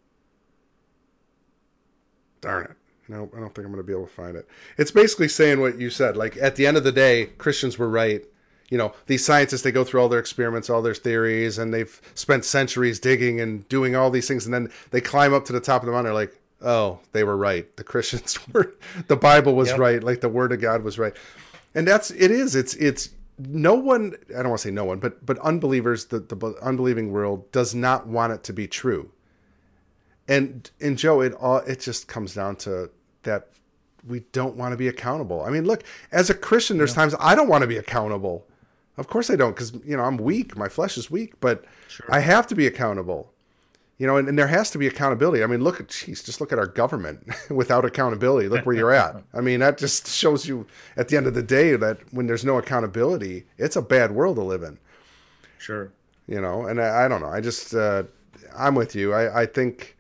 Darn 2.40 2.68
it. 2.68 2.78
No, 3.10 3.30
I 3.36 3.40
don't 3.42 3.54
think 3.54 3.66
I'm 3.66 3.74
going 3.74 3.78
to 3.78 3.84
be 3.84 3.92
able 3.92 4.08
to 4.08 4.14
find 4.14 4.38
it. 4.38 4.48
It's 4.78 4.92
basically 4.92 5.28
saying 5.28 5.60
what 5.60 5.78
you 5.78 5.90
said. 5.90 6.16
Like 6.16 6.38
at 6.38 6.56
the 6.56 6.66
end 6.66 6.78
of 6.78 6.86
the 6.86 6.94
day, 6.94 7.26
Christians 7.38 7.78
were 7.78 7.90
right. 7.90 8.24
You 8.70 8.78
know, 8.78 8.94
these 9.08 9.26
scientists 9.26 9.64
they 9.64 9.72
go 9.72 9.84
through 9.84 10.02
all 10.02 10.10
their 10.10 10.20
experiments, 10.20 10.70
all 10.70 10.82
their 10.82 10.94
theories, 10.96 11.58
and 11.58 11.74
they've 11.74 12.02
spent 12.14 12.46
centuries 12.46 13.00
digging 13.00 13.42
and 13.42 13.68
doing 13.68 13.96
all 13.96 14.12
these 14.12 14.28
things, 14.28 14.46
and 14.46 14.54
then 14.54 14.72
they 14.92 15.02
climb 15.02 15.34
up 15.34 15.46
to 15.46 15.54
the 15.54 15.60
top 15.60 15.82
of 15.82 15.88
the 15.88 15.92
mountain. 15.92 16.06
They're 16.14 16.22
like, 16.26 16.40
"Oh, 16.62 17.00
they 17.12 17.24
were 17.24 17.38
right. 17.38 17.76
The 17.78 17.84
Christians 17.84 18.38
were. 18.54 18.76
The 19.08 19.16
Bible 19.16 19.56
was 19.56 19.70
Yep. 19.70 19.80
right. 19.80 20.04
Like 20.04 20.22
the 20.22 20.30
Word 20.30 20.52
of 20.52 20.62
God 20.62 20.84
was 20.84 21.00
right." 21.00 21.14
And 21.74 21.88
that's 21.88 22.12
it 22.12 22.32
is. 22.32 22.56
It's 22.56 22.76
it's 22.76 23.10
no 23.40 23.74
one. 23.74 24.16
I 24.30 24.42
don't 24.42 24.50
want 24.50 24.62
to 24.62 24.68
say 24.68 24.72
no 24.72 24.86
one, 24.86 25.00
but 25.00 25.26
but 25.26 25.40
unbelievers, 25.40 26.06
the 26.06 26.20
the 26.20 26.56
unbelieving 26.62 27.12
world 27.12 27.52
does 27.52 27.74
not 27.74 28.08
want 28.08 28.34
it 28.34 28.44
to 28.44 28.54
be 28.54 28.68
true. 28.68 29.10
And 30.28 30.70
and 30.80 30.98
Joe, 30.98 31.22
it 31.22 31.34
all 31.34 31.58
it 31.58 31.80
just 31.80 32.08
comes 32.08 32.36
down 32.36 32.56
to 32.58 32.90
that 33.24 33.48
we 34.08 34.22
don't 34.32 34.56
want 34.56 34.74
to 34.74 34.78
be 34.78 34.88
accountable. 34.88 35.42
I 35.44 35.50
mean, 35.50 35.66
look, 35.66 35.84
as 36.12 36.30
a 36.30 36.34
Christian, 36.34 36.78
there's 36.78 36.94
times 36.94 37.16
I 37.20 37.36
don't 37.36 37.50
want 37.50 37.64
to 37.64 37.68
be 37.68 37.78
accountable. 37.78 38.46
Of 39.00 39.08
course 39.08 39.30
I 39.30 39.38
don't, 39.38 39.56
because 39.56 39.74
you 39.86 39.96
know 39.96 40.04
I'm 40.04 40.18
weak. 40.18 40.58
My 40.58 40.68
flesh 40.68 40.98
is 40.98 41.10
weak, 41.10 41.40
but 41.40 41.64
I 42.10 42.20
have 42.20 42.46
to 42.48 42.56
be 42.56 42.68
accountable. 42.68 43.32
You 43.98 44.08
know, 44.08 44.18
and, 44.18 44.28
and 44.30 44.38
there 44.38 44.48
has 44.48 44.72
to 44.72 44.78
be 44.78 44.88
accountability. 44.88 45.44
I 45.44 45.48
mean, 45.48 45.62
look 45.62 45.80
at, 45.80 45.88
jeez, 45.88 46.24
just 46.24 46.40
look 46.40 46.54
at 46.54 46.60
our 46.60 46.68
government 46.68 47.28
without 47.50 47.84
accountability. 47.86 48.48
Look 48.48 48.66
where 48.66 48.76
you're 48.76 48.94
at. 48.94 49.22
I 49.34 49.42
mean, 49.42 49.60
that 49.62 49.78
just 49.78 50.08
shows 50.22 50.48
you 50.48 50.68
at 50.96 51.08
the 51.08 51.18
end 51.18 51.28
of 51.28 51.34
the 51.34 51.44
day 51.44 51.76
that 51.76 51.98
when 52.14 52.28
there's 52.28 52.46
no 52.46 52.58
accountability, 52.58 53.46
it's 53.58 53.76
a 53.76 53.82
bad 53.82 54.12
world 54.12 54.36
to 54.36 54.44
live 54.44 54.64
in. 54.64 54.78
Sure. 55.58 55.92
You 56.28 56.40
know, 56.40 56.66
and 56.66 56.82
I, 56.82 57.06
I 57.06 57.08
don't 57.08 57.22
know. 57.22 57.28
I 57.28 57.42
just, 57.42 57.74
uh, 57.74 58.04
I'm 58.58 58.76
with 58.76 58.96
you. 58.96 59.14
I, 59.14 59.42
I 59.42 59.46
think, 59.46 59.98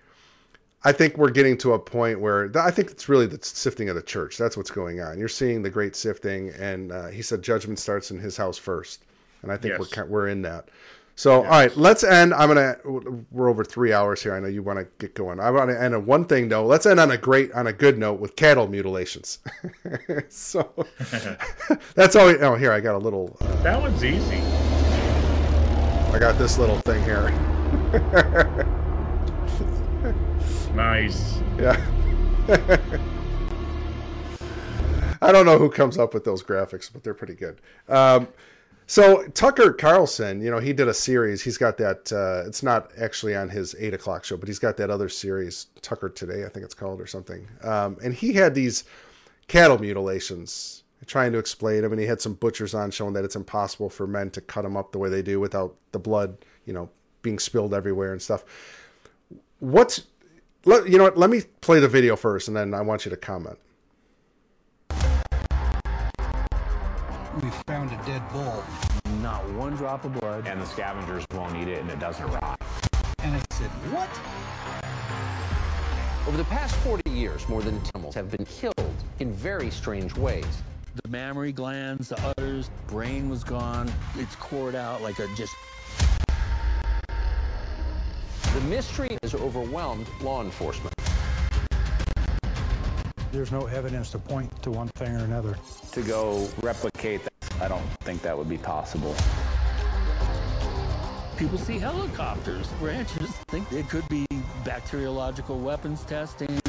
I 0.83 0.91
think 0.93 1.17
we're 1.17 1.31
getting 1.31 1.57
to 1.59 1.73
a 1.73 1.79
point 1.79 2.21
where 2.21 2.49
I 2.57 2.71
think 2.71 2.89
it's 2.91 3.09
really 3.09 3.25
the 3.25 3.39
sifting 3.41 3.89
of 3.89 3.95
the 3.95 4.01
church. 4.01 4.37
That's 4.37 4.55
what's 4.55 4.71
going 4.71 5.01
on. 5.01 5.19
You're 5.19 5.27
seeing 5.27 5.61
the 5.61 5.69
great 5.69 5.95
sifting, 5.95 6.49
and 6.57 6.91
uh, 6.91 7.07
he 7.07 7.21
said 7.21 7.41
judgment 7.41 7.79
starts 7.79 8.11
in 8.11 8.17
his 8.19 8.37
house 8.37 8.57
first, 8.57 9.03
and 9.41 9.51
I 9.51 9.57
think 9.57 9.77
Yes. 9.77 9.97
we're 9.97 10.05
we're 10.05 10.27
in 10.29 10.41
that. 10.43 10.69
So, 11.15 11.43
all 11.43 11.49
right, 11.49 11.75
let's 11.75 12.05
end. 12.05 12.33
I'm 12.33 12.47
gonna. 12.47 12.77
We're 13.31 13.49
over 13.49 13.65
three 13.65 13.91
hours 13.91 14.23
here. 14.23 14.33
I 14.33 14.39
know 14.39 14.47
you 14.47 14.63
want 14.63 14.79
to 14.79 14.87
get 14.99 15.15
going. 15.15 15.41
I 15.41 15.51
want 15.51 15.69
to 15.69 15.81
end 15.81 15.93
on 15.93 16.05
one 16.05 16.23
thing 16.23 16.47
though. 16.47 16.65
Let's 16.65 16.85
end 16.85 16.97
on 16.97 17.11
a 17.11 17.17
great, 17.17 17.51
on 17.51 17.67
a 17.67 17.73
good 17.73 17.97
note 17.97 18.21
with 18.21 18.37
cattle 18.37 18.69
mutilations. 18.69 19.39
so 20.29 20.73
that's 21.95 22.15
all. 22.15 22.27
We, 22.27 22.37
oh, 22.37 22.55
here 22.55 22.71
I 22.71 22.79
got 22.79 22.95
a 22.95 22.99
little. 22.99 23.35
Uh, 23.41 23.61
That 23.63 23.81
one's 23.81 24.05
easy. 24.05 24.37
I 26.13 26.19
got 26.19 26.37
this 26.37 26.57
little 26.57 26.77
thing 26.77 27.03
here. 27.03 27.33
Nice. 30.73 31.39
Yeah. 31.57 31.79
I 35.21 35.31
don't 35.31 35.45
know 35.45 35.57
who 35.57 35.69
comes 35.69 35.97
up 35.97 36.13
with 36.13 36.23
those 36.23 36.41
graphics, 36.41 36.91
but 36.91 37.03
they're 37.03 37.13
pretty 37.13 37.35
good. 37.35 37.59
Um, 37.87 38.27
so 38.87 39.27
Tucker 39.27 39.71
Carlson, 39.73 40.41
you 40.41 40.49
know, 40.49 40.57
he 40.59 40.73
did 40.73 40.87
a 40.87 40.93
series. 40.93 41.43
He's 41.43 41.57
got 41.57 41.77
that. 41.77 42.11
Uh, 42.11 42.47
it's 42.47 42.63
not 42.63 42.91
actually 42.99 43.35
on 43.35 43.47
his 43.47 43.75
eight 43.77 43.93
o'clock 43.93 44.23
show, 44.23 44.35
but 44.35 44.47
he's 44.47 44.57
got 44.57 44.77
that 44.77 44.89
other 44.89 45.09
series, 45.09 45.67
Tucker 45.81 46.09
Today, 46.09 46.45
I 46.45 46.49
think 46.49 46.65
it's 46.65 46.73
called, 46.73 46.99
or 46.99 47.05
something. 47.05 47.47
Um, 47.63 47.97
and 48.03 48.13
he 48.13 48.33
had 48.33 48.55
these 48.55 48.85
cattle 49.47 49.77
mutilations, 49.77 50.83
trying 51.05 51.31
to 51.33 51.37
explain 51.37 51.81
them. 51.81 51.91
And 51.91 52.01
he 52.01 52.07
had 52.07 52.19
some 52.19 52.33
butchers 52.33 52.73
on 52.73 52.89
showing 52.89 53.13
that 53.13 53.23
it's 53.23 53.35
impossible 53.35 53.89
for 53.89 54.07
men 54.07 54.31
to 54.31 54.41
cut 54.41 54.63
them 54.63 54.75
up 54.75 54.91
the 54.91 54.97
way 54.97 55.09
they 55.09 55.21
do 55.21 55.39
without 55.39 55.75
the 55.91 55.99
blood, 55.99 56.37
you 56.65 56.73
know, 56.73 56.89
being 57.21 57.37
spilled 57.37 57.75
everywhere 57.75 58.13
and 58.13 58.21
stuff. 58.21 58.43
What's 59.59 60.07
let, 60.65 60.89
you 60.89 60.97
know 60.97 61.05
what? 61.05 61.17
Let 61.17 61.29
me 61.29 61.41
play 61.61 61.79
the 61.79 61.87
video 61.87 62.15
first, 62.15 62.47
and 62.47 62.57
then 62.57 62.73
I 62.73 62.81
want 62.81 63.05
you 63.05 63.11
to 63.11 63.17
comment. 63.17 63.57
We 67.41 67.49
found 67.67 67.91
a 67.91 68.05
dead 68.05 68.21
bull. 68.33 68.63
Not 69.21 69.47
one 69.51 69.75
drop 69.75 70.03
of 70.03 70.13
blood. 70.19 70.45
And 70.47 70.61
the 70.61 70.65
scavengers 70.65 71.25
won't 71.33 71.55
eat 71.55 71.67
it 71.67 71.79
and 71.79 71.89
it 71.89 71.99
doesn't 71.99 72.25
rot. 72.27 72.59
And 73.19 73.35
I 73.35 73.41
said, 73.51 73.69
what? 73.91 74.09
Over 76.27 76.37
the 76.37 76.43
past 76.45 76.75
40 76.77 77.09
years, 77.09 77.47
more 77.47 77.61
than 77.61 77.79
animals 77.95 78.15
have 78.15 78.29
been 78.29 78.45
killed 78.45 78.93
in 79.19 79.31
very 79.31 79.69
strange 79.69 80.15
ways. 80.15 80.63
The 81.01 81.09
mammary 81.09 81.51
glands, 81.51 82.09
the 82.09 82.21
udders, 82.21 82.69
brain 82.87 83.29
was 83.29 83.43
gone. 83.43 83.91
It's 84.15 84.35
cored 84.35 84.75
out 84.75 85.01
like 85.01 85.19
a 85.19 85.27
just 85.35 85.53
the 85.53 85.78
mystery 88.69 89.17
has 89.23 89.33
overwhelmed 89.33 90.07
law 90.21 90.43
enforcement. 90.43 90.93
There's 93.31 93.51
no 93.51 93.65
evidence 93.65 94.11
to 94.11 94.19
point 94.19 94.49
to 94.63 94.71
one 94.71 94.89
thing 94.89 95.15
or 95.15 95.23
another. 95.23 95.57
To 95.93 96.01
go 96.01 96.47
replicate 96.61 97.23
that, 97.23 97.61
I 97.61 97.67
don't 97.67 97.85
think 98.01 98.21
that 98.21 98.37
would 98.37 98.49
be 98.49 98.57
possible. 98.57 99.15
People 101.37 101.57
see 101.57 101.79
helicopters. 101.79 102.67
Ranchers 102.81 103.31
think 103.47 103.71
it 103.71 103.89
could 103.89 104.07
be 104.07 104.25
bacteriological 104.63 105.59
weapons 105.59 106.03
testing. 106.03 106.59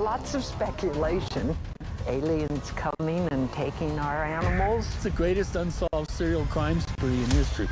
Lots 0.00 0.34
of 0.34 0.44
speculation. 0.44 1.56
Aliens 2.06 2.72
coming 2.72 3.28
and 3.30 3.50
taking 3.52 3.98
our 3.98 4.24
animals. 4.24 4.86
It's 4.94 5.04
the 5.04 5.10
greatest 5.10 5.56
unsolved 5.56 6.10
serial 6.10 6.44
crime 6.46 6.80
spree 6.80 7.14
in 7.14 7.30
history 7.30 7.68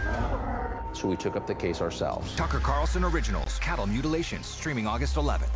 so 0.93 1.09
we 1.09 1.17
took 1.17 1.37
up 1.37 1.47
the 1.47 1.55
case 1.55 1.81
ourselves. 1.81 2.35
Tucker 2.37 2.59
Carlson 2.59 3.05
Originals, 3.05 3.59
Cattle 3.59 3.87
Mutilations, 3.87 4.47
streaming 4.47 4.87
August 4.87 5.17
11th. 5.17 5.51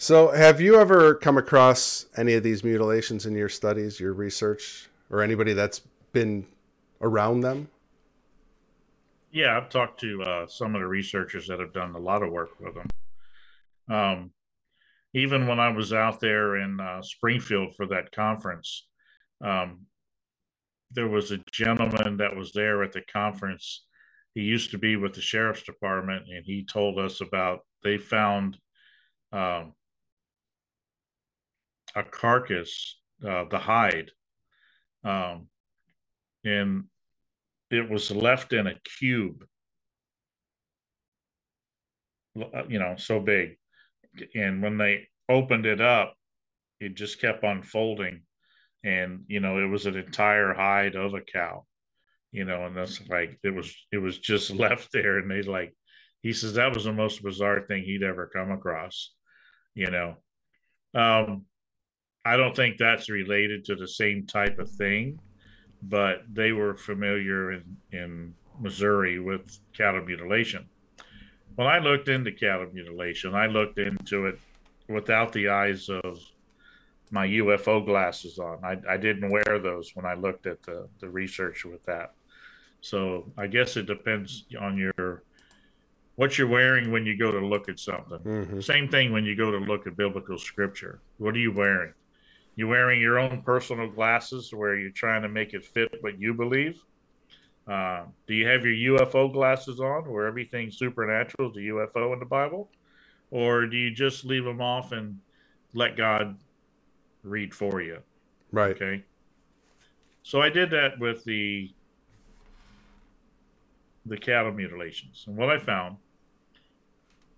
So, 0.00 0.30
have 0.30 0.60
you 0.60 0.76
ever 0.76 1.16
come 1.16 1.36
across 1.36 2.06
any 2.16 2.34
of 2.34 2.44
these 2.44 2.62
mutilations 2.62 3.26
in 3.26 3.34
your 3.34 3.48
studies, 3.48 3.98
your 3.98 4.12
research, 4.12 4.88
or 5.10 5.22
anybody 5.22 5.54
that's 5.54 5.80
been 6.12 6.46
around 7.00 7.40
them? 7.40 7.68
Yeah, 9.32 9.56
I've 9.56 9.68
talked 9.68 9.98
to 10.00 10.22
uh, 10.22 10.46
some 10.46 10.76
of 10.76 10.80
the 10.80 10.86
researchers 10.86 11.48
that 11.48 11.58
have 11.58 11.72
done 11.72 11.96
a 11.96 11.98
lot 11.98 12.22
of 12.22 12.30
work 12.30 12.50
with 12.60 12.74
them. 12.74 12.86
Um, 13.90 14.30
even 15.14 15.48
when 15.48 15.58
I 15.58 15.70
was 15.70 15.92
out 15.92 16.20
there 16.20 16.56
in 16.56 16.78
uh, 16.78 17.02
Springfield 17.02 17.74
for 17.74 17.86
that 17.86 18.12
conference, 18.12 18.86
um, 19.44 19.80
there 20.90 21.08
was 21.08 21.30
a 21.30 21.40
gentleman 21.52 22.16
that 22.18 22.34
was 22.34 22.52
there 22.52 22.82
at 22.82 22.92
the 22.92 23.02
conference. 23.12 23.84
He 24.34 24.42
used 24.42 24.70
to 24.70 24.78
be 24.78 24.96
with 24.96 25.14
the 25.14 25.20
sheriff's 25.20 25.62
department, 25.62 26.24
and 26.28 26.44
he 26.44 26.64
told 26.64 26.98
us 26.98 27.20
about 27.20 27.60
they 27.82 27.98
found 27.98 28.56
um, 29.32 29.74
a 31.94 32.02
carcass, 32.02 32.96
uh, 33.26 33.44
the 33.50 33.58
hide, 33.58 34.10
um, 35.04 35.48
and 36.44 36.84
it 37.70 37.88
was 37.88 38.10
left 38.10 38.52
in 38.52 38.66
a 38.66 38.80
cube, 38.98 39.44
uh, 42.40 42.64
you 42.68 42.78
know, 42.78 42.94
so 42.96 43.20
big. 43.20 43.56
And 44.34 44.62
when 44.62 44.78
they 44.78 45.08
opened 45.28 45.66
it 45.66 45.80
up, 45.80 46.14
it 46.80 46.94
just 46.94 47.20
kept 47.20 47.44
unfolding 47.44 48.22
and 48.84 49.24
you 49.26 49.40
know 49.40 49.58
it 49.58 49.66
was 49.66 49.86
an 49.86 49.96
entire 49.96 50.54
hide 50.54 50.94
of 50.94 51.14
a 51.14 51.20
cow 51.20 51.64
you 52.32 52.44
know 52.44 52.66
and 52.66 52.76
that's 52.76 53.00
like 53.08 53.38
it 53.42 53.50
was 53.50 53.74
it 53.92 53.98
was 53.98 54.18
just 54.18 54.50
left 54.54 54.92
there. 54.92 55.18
And 55.18 55.30
they 55.30 55.42
like 55.42 55.74
he 56.22 56.32
says 56.32 56.54
that 56.54 56.74
was 56.74 56.84
the 56.84 56.92
most 56.92 57.22
bizarre 57.22 57.62
thing 57.66 57.82
he'd 57.82 58.02
ever 58.02 58.30
come 58.32 58.50
across 58.50 59.12
you 59.74 59.90
know. 59.90 60.16
Um 60.94 61.44
i 62.24 62.36
don't 62.36 62.54
think 62.54 62.76
that's 62.76 63.08
related 63.08 63.64
to 63.64 63.76
the 63.76 63.88
same 63.88 64.26
type 64.26 64.58
of 64.58 64.70
thing 64.70 65.18
but 65.82 66.22
they 66.32 66.50
were 66.52 66.76
familiar 66.76 67.52
in 67.52 67.76
in 67.92 68.34
missouri 68.60 69.20
with 69.20 69.58
cattle 69.76 70.04
mutilation. 70.04 70.68
When 71.54 71.68
i 71.68 71.78
looked 71.78 72.08
into 72.08 72.32
cattle 72.32 72.68
mutilation. 72.72 73.34
I 73.34 73.46
looked 73.46 73.78
into 73.78 74.26
it 74.26 74.38
without 74.88 75.32
the 75.32 75.48
eyes 75.48 75.88
of 75.88 76.20
my 77.12 77.26
UFO 77.26 77.84
glasses 77.84 78.38
on. 78.38 78.58
I, 78.64 78.76
I 78.88 78.96
didn't 78.96 79.30
wear 79.30 79.58
those 79.58 79.94
when 79.94 80.06
I 80.06 80.14
looked 80.14 80.46
at 80.46 80.62
the, 80.62 80.88
the 81.00 81.08
research 81.08 81.64
with 81.64 81.84
that. 81.84 82.14
So 82.80 83.30
I 83.36 83.46
guess 83.46 83.76
it 83.76 83.86
depends 83.86 84.44
on 84.60 84.76
your 84.76 85.22
what 86.16 86.36
you're 86.36 86.48
wearing 86.48 86.90
when 86.90 87.06
you 87.06 87.16
go 87.16 87.30
to 87.30 87.38
look 87.38 87.68
at 87.68 87.78
something. 87.78 88.18
Mm-hmm. 88.18 88.60
Same 88.60 88.88
thing 88.88 89.12
when 89.12 89.24
you 89.24 89.36
go 89.36 89.52
to 89.52 89.58
look 89.58 89.86
at 89.86 89.96
biblical 89.96 90.36
scripture. 90.36 91.00
What 91.18 91.36
are 91.36 91.38
you 91.38 91.52
wearing? 91.52 91.92
You 92.56 92.66
wearing 92.66 93.00
your 93.00 93.20
own 93.20 93.42
personal 93.42 93.88
glasses 93.88 94.52
where 94.52 94.76
you're 94.76 94.90
trying 94.90 95.22
to 95.22 95.28
make 95.28 95.54
it 95.54 95.64
fit 95.64 95.94
what 96.00 96.18
you 96.18 96.34
believe? 96.34 96.82
Uh, 97.68 98.06
do 98.26 98.34
you 98.34 98.48
have 98.48 98.64
your 98.64 98.98
UFO 98.98 99.32
glasses 99.32 99.78
on 99.78 100.10
where 100.10 100.26
everything 100.26 100.72
supernatural 100.72 101.52
is 101.52 101.56
a 101.56 101.60
UFO 101.60 102.12
in 102.14 102.18
the 102.18 102.26
Bible? 102.26 102.68
Or 103.30 103.66
do 103.66 103.76
you 103.76 103.92
just 103.92 104.24
leave 104.24 104.44
them 104.44 104.60
off 104.60 104.90
and 104.90 105.20
let 105.72 105.96
God 105.96 106.36
read 107.22 107.54
for 107.54 107.80
you. 107.80 107.98
Right. 108.52 108.74
Okay. 108.74 109.04
So 110.22 110.40
I 110.40 110.50
did 110.50 110.70
that 110.70 110.98
with 110.98 111.24
the 111.24 111.70
the 114.06 114.16
cattle 114.16 114.52
mutilations, 114.52 115.24
and 115.26 115.36
what 115.36 115.50
I 115.50 115.58
found 115.58 115.96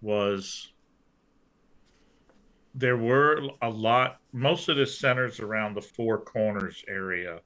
was 0.01 0.73
there 2.75 2.97
were 2.97 3.43
a 3.63 3.69
lot. 3.69 4.21
Most 4.33 4.69
of 4.69 4.77
this 4.77 4.99
centers 4.99 5.41
around 5.41 5.75
the 5.75 5.83
Four 5.83 6.19
Corners 6.19 6.85
area 6.89 7.41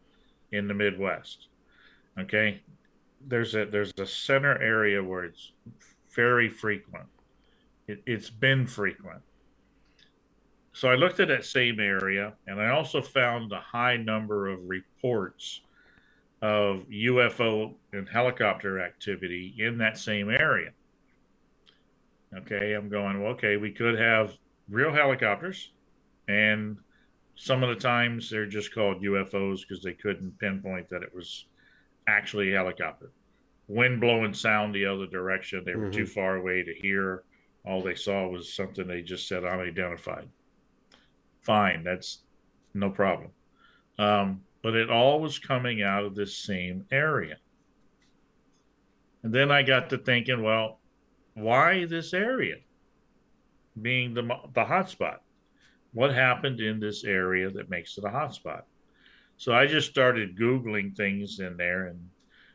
in 0.53 0.69
the 0.69 0.75
Midwest. 0.75 1.49
Okay, 2.19 2.63
there's 3.27 3.55
a 3.55 3.65
there's 3.67 3.93
a 3.99 4.07
center 4.07 4.61
area 4.63 5.03
where 5.03 5.25
it's 5.25 5.53
very 6.15 6.49
frequent. 6.49 7.07
It, 7.87 8.03
it's 8.07 8.31
been 8.31 8.67
frequent 8.67 9.23
so 10.75 10.89
I 10.89 10.97
looked 10.97 11.21
at 11.21 11.29
that 11.29 11.45
same 11.45 11.79
area, 11.79 12.35
and 12.49 12.61
I 12.61 12.71
also 12.71 13.01
found 13.01 13.53
a 13.53 13.61
high 13.61 13.97
number 13.97 14.49
of 14.49 14.59
reports 14.69 15.61
of 16.43 16.85
UFO 16.91 17.73
and 17.93 18.09
helicopter 18.09 18.81
activity 18.81 19.55
in 19.57 19.79
that 19.79 19.97
same 19.97 20.29
area. 20.29 20.73
Okay, 22.37 22.73
I'm 22.73 22.89
going, 22.89 23.23
well, 23.23 23.31
okay, 23.33 23.57
we 23.57 23.71
could 23.71 23.97
have 23.97 24.37
real 24.69 24.93
helicopters, 24.93 25.71
and 26.27 26.77
some 27.37 27.63
of 27.63 27.69
the 27.69 27.81
times 27.81 28.29
they're 28.29 28.45
just 28.45 28.75
called 28.75 29.01
UFOs 29.01 29.61
because 29.61 29.81
they 29.81 29.93
couldn't 29.93 30.37
pinpoint 30.41 30.89
that 30.91 31.05
it 31.05 31.15
was 31.15 31.47
actually 32.09 32.53
a 32.53 32.57
helicopter. 32.57 33.13
Wind 33.69 34.01
blowing 34.01 34.35
sound 34.35 34.75
the 34.75 34.87
other 34.87 35.07
direction, 35.07 35.63
they 35.65 35.77
were 35.77 35.85
mm-hmm. 35.85 35.99
too 35.99 36.07
far 36.07 36.35
away 36.35 36.65
to 36.65 36.75
hear. 36.75 37.23
All 37.65 37.81
they 37.81 37.95
saw 37.95 38.27
was 38.27 38.53
something 38.53 38.89
they 38.89 39.03
just 39.03 39.29
said 39.29 39.45
unidentified 39.45 40.29
fine. 41.45 41.85
That's 41.85 42.23
no 42.75 42.91
problem. 42.91 43.31
Um, 43.99 44.43
but 44.63 44.75
it 44.75 44.91
all 44.91 45.21
was 45.21 45.39
coming 45.39 45.83
out 45.83 46.05
of 46.05 46.15
this 46.15 46.37
same 46.37 46.87
area. 46.91 47.37
And 49.23 49.33
then 49.33 49.51
I 49.51 49.63
got 49.63 49.91
to 49.91 49.99
thinking, 49.99 50.43
well, 50.43 50.81
why 51.35 51.87
this 51.87 52.13
area 52.13 52.57
being 53.81 54.15
the, 54.15 54.23
the 54.23 54.65
hotspot? 54.65 55.19
What 55.93 56.13
happened 56.13 56.61
in 56.61 56.81
this 56.81 57.05
area 57.05 57.51
that 57.51 57.71
makes 57.71 57.97
it 57.99 58.05
a 58.05 58.09
hotspot? 58.09 58.63
So 59.37 59.53
I 59.53 59.67
just 59.67 59.91
started 59.91 60.39
Googling 60.39 60.97
things 60.97 61.41
in 61.41 61.57
there 61.57 61.87
and 61.87 62.09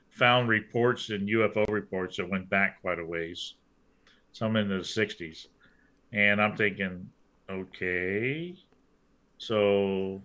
found 0.09 0.49
reports 0.49 1.09
and 1.09 1.27
UFO 1.27 1.69
reports 1.69 2.17
that 2.17 2.29
went 2.29 2.49
back 2.49 2.81
quite 2.81 2.99
a 2.99 3.05
ways, 3.05 3.55
some 4.31 4.55
in 4.55 4.67
the 4.67 4.75
60s. 4.75 5.47
And 6.11 6.41
I'm 6.41 6.55
thinking, 6.55 7.09
okay, 7.49 8.55
so 9.39 10.21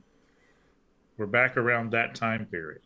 we're 1.16 1.26
back 1.26 1.56
around 1.56 1.92
that 1.92 2.14
time 2.14 2.44
period. 2.46 2.82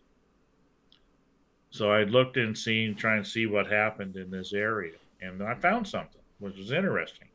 So 1.70 1.90
I 1.90 2.04
looked 2.04 2.36
and 2.36 2.56
seen, 2.56 2.94
trying 2.94 3.22
to 3.22 3.28
see 3.28 3.46
what 3.46 3.66
happened 3.66 4.16
in 4.16 4.30
this 4.30 4.52
area, 4.52 4.94
and 5.20 5.42
I 5.42 5.54
found 5.54 5.88
something 5.88 6.20
which 6.38 6.56
was 6.56 6.70
interesting. 6.72 7.28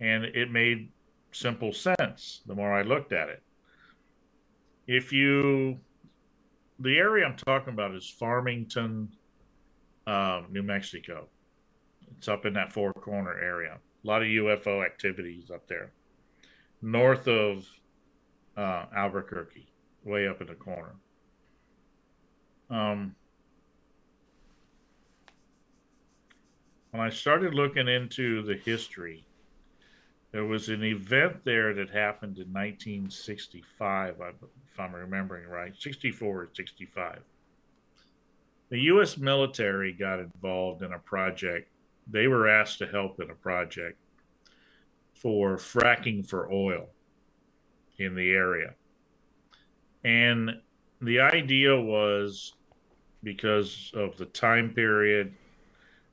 and 0.00 0.24
it 0.24 0.50
made 0.50 0.90
simple 1.32 1.72
sense 1.72 2.42
the 2.46 2.54
more 2.54 2.72
I 2.72 2.82
looked 2.82 3.12
at 3.12 3.28
it. 3.28 3.42
If 4.86 5.12
you, 5.12 5.78
the 6.78 6.96
area 6.96 7.26
I'm 7.26 7.36
talking 7.36 7.72
about 7.72 7.94
is 7.94 8.08
Farmington, 8.08 9.08
uh, 10.06 10.42
New 10.50 10.62
Mexico. 10.62 11.28
It's 12.16 12.28
up 12.28 12.46
in 12.46 12.54
that 12.54 12.72
four 12.72 12.92
corner 12.94 13.38
area. 13.38 13.78
A 14.04 14.06
lot 14.06 14.22
of 14.22 14.28
UFO 14.28 14.84
activities 14.84 15.50
up 15.50 15.66
there. 15.68 15.92
North 16.80 17.26
of 17.26 17.66
uh, 18.56 18.86
Albuquerque, 18.94 19.66
way 20.04 20.28
up 20.28 20.40
in 20.40 20.46
the 20.46 20.54
corner. 20.54 20.94
Um, 22.70 23.14
when 26.90 27.02
I 27.02 27.10
started 27.10 27.54
looking 27.54 27.88
into 27.88 28.42
the 28.42 28.54
history, 28.54 29.24
there 30.32 30.44
was 30.44 30.68
an 30.68 30.84
event 30.84 31.44
there 31.44 31.72
that 31.74 31.90
happened 31.90 32.38
in 32.38 32.52
1965, 32.52 34.16
if 34.20 34.80
I'm 34.80 34.94
remembering 34.94 35.48
right, 35.48 35.74
64 35.76 36.42
or 36.42 36.48
65. 36.54 37.20
The 38.68 38.80
U.S. 38.80 39.16
military 39.16 39.92
got 39.92 40.20
involved 40.20 40.82
in 40.82 40.92
a 40.92 40.98
project. 40.98 41.70
They 42.06 42.28
were 42.28 42.48
asked 42.48 42.78
to 42.78 42.86
help 42.86 43.20
in 43.20 43.30
a 43.30 43.34
project 43.34 43.98
for 45.20 45.56
fracking 45.56 46.26
for 46.26 46.50
oil 46.52 46.88
in 47.98 48.14
the 48.14 48.30
area. 48.30 48.74
And 50.04 50.50
the 51.00 51.20
idea 51.20 51.78
was 51.78 52.54
because 53.22 53.90
of 53.94 54.16
the 54.16 54.26
time 54.26 54.70
period 54.70 55.34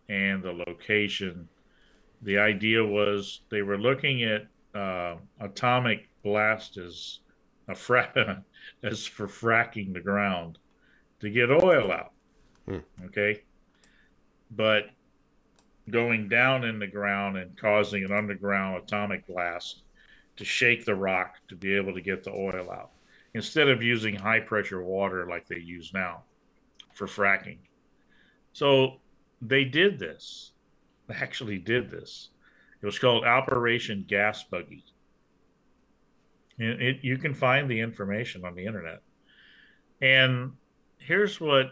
and 0.09 0.41
the 0.43 0.51
location. 0.67 1.47
The 2.23 2.37
idea 2.39 2.83
was 2.83 3.41
they 3.49 3.61
were 3.61 3.77
looking 3.77 4.23
at 4.23 4.47
uh, 4.73 5.17
atomic 5.39 6.09
blast 6.23 6.77
as 6.77 7.19
a 7.67 7.75
fra- 7.75 8.43
as 8.83 9.05
for 9.05 9.27
fracking 9.27 9.93
the 9.93 10.01
ground 10.01 10.57
to 11.19 11.29
get 11.29 11.51
oil 11.51 11.91
out. 11.91 12.11
Hmm. 12.67 12.79
Okay, 13.05 13.43
but 14.51 14.89
going 15.89 16.27
down 16.27 16.63
in 16.63 16.79
the 16.79 16.87
ground 16.87 17.37
and 17.37 17.57
causing 17.57 18.03
an 18.03 18.11
underground 18.11 18.83
atomic 18.83 19.25
blast 19.27 19.83
to 20.37 20.45
shake 20.45 20.85
the 20.85 20.95
rock 20.95 21.35
to 21.47 21.55
be 21.55 21.75
able 21.75 21.93
to 21.93 22.01
get 22.01 22.23
the 22.23 22.31
oil 22.31 22.69
out 22.71 22.91
instead 23.33 23.67
of 23.67 23.83
using 23.83 24.15
high 24.15 24.39
pressure 24.39 24.83
water 24.83 25.27
like 25.29 25.47
they 25.47 25.59
use 25.59 25.91
now 25.93 26.23
for 26.93 27.05
fracking. 27.05 27.57
So 28.53 29.01
they 29.41 29.65
did 29.65 29.99
this. 29.99 30.51
They 31.07 31.13
actually 31.13 31.59
did 31.59 31.91
this. 31.91 32.29
It 32.81 32.85
was 32.87 32.97
called 32.97 33.25
Operation 33.25 34.05
Gas 34.07 34.43
Buggy. 34.43 34.83
And 36.57 36.81
it, 36.81 36.97
you 37.03 37.19
can 37.19 37.35
find 37.35 37.69
the 37.69 37.79
information 37.79 38.43
on 38.43 38.55
the 38.55 38.65
internet. 38.65 39.03
And 40.01 40.53
here's 40.97 41.39
what 41.39 41.67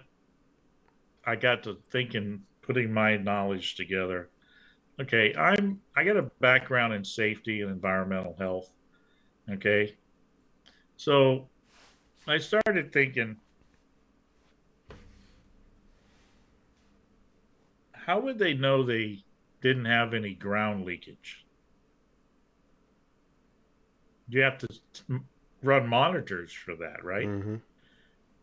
I 1.26 1.36
got 1.36 1.64
to 1.64 1.80
thinking, 1.90 2.44
putting 2.64 2.92
my 2.92 3.18
knowledge 3.18 3.76
together. 3.76 4.30
Okay, 5.00 5.34
I'm 5.36 5.82
I 5.96 6.04
got 6.04 6.18
a 6.18 6.30
background 6.40 6.94
in 6.94 7.04
safety 7.04 7.62
and 7.62 7.72
environmental 7.72 8.36
health. 8.38 8.70
Okay. 9.52 9.96
So 10.98 11.50
I 12.28 12.38
started 12.38 12.94
thinking 12.94 13.38
how 17.94 18.20
would 18.20 18.38
they 18.38 18.54
know 18.54 18.84
they 18.84 19.24
didn't 19.62 19.86
have 19.86 20.14
any 20.14 20.34
ground 20.34 20.86
leakage? 20.86 21.46
You 24.30 24.42
have 24.42 24.58
to 24.60 24.68
run 25.62 25.88
monitors 25.88 26.52
for 26.52 26.76
that, 26.76 27.04
right? 27.04 27.28
Mm-hmm. 27.28 27.56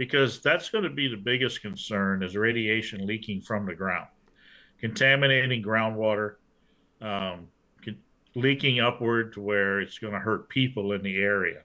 Because 0.00 0.40
that's 0.40 0.70
going 0.70 0.84
to 0.84 0.88
be 0.88 1.08
the 1.08 1.16
biggest 1.18 1.60
concern 1.60 2.22
is 2.22 2.34
radiation 2.34 3.06
leaking 3.06 3.42
from 3.42 3.66
the 3.66 3.74
ground, 3.74 4.08
contaminating 4.80 5.62
groundwater, 5.62 6.36
um, 7.02 7.48
leaking 8.34 8.80
upward 8.80 9.34
to 9.34 9.42
where 9.42 9.78
it's 9.78 9.98
going 9.98 10.14
to 10.14 10.18
hurt 10.18 10.48
people 10.48 10.92
in 10.92 11.02
the 11.02 11.16
area. 11.18 11.60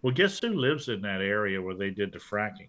Well, 0.00 0.14
guess 0.14 0.38
who 0.38 0.50
lives 0.50 0.88
in 0.88 1.00
that 1.02 1.20
area 1.20 1.60
where 1.60 1.74
they 1.74 1.90
did 1.90 2.12
the 2.12 2.20
fracking? 2.20 2.68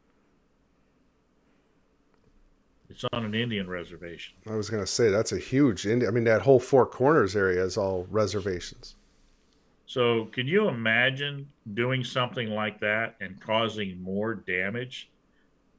It's 2.89 3.05
on 3.13 3.23
an 3.23 3.35
Indian 3.35 3.69
reservation. 3.69 4.33
I 4.49 4.55
was 4.55 4.67
going 4.67 4.81
to 4.81 4.91
say 4.91 5.11
that's 5.11 5.31
a 5.31 5.37
huge 5.37 5.85
Indian. 5.85 6.09
I 6.09 6.11
mean, 6.11 6.23
that 6.23 6.41
whole 6.41 6.59
Four 6.59 6.87
Corners 6.87 7.35
area 7.35 7.63
is 7.63 7.77
all 7.77 8.07
reservations. 8.09 8.95
So, 9.87 10.25
can 10.25 10.47
you 10.47 10.67
imagine 10.67 11.47
doing 11.73 12.03
something 12.03 12.49
like 12.49 12.81
that 12.81 13.15
and 13.21 13.39
causing 13.39 14.01
more 14.01 14.35
damage 14.35 15.09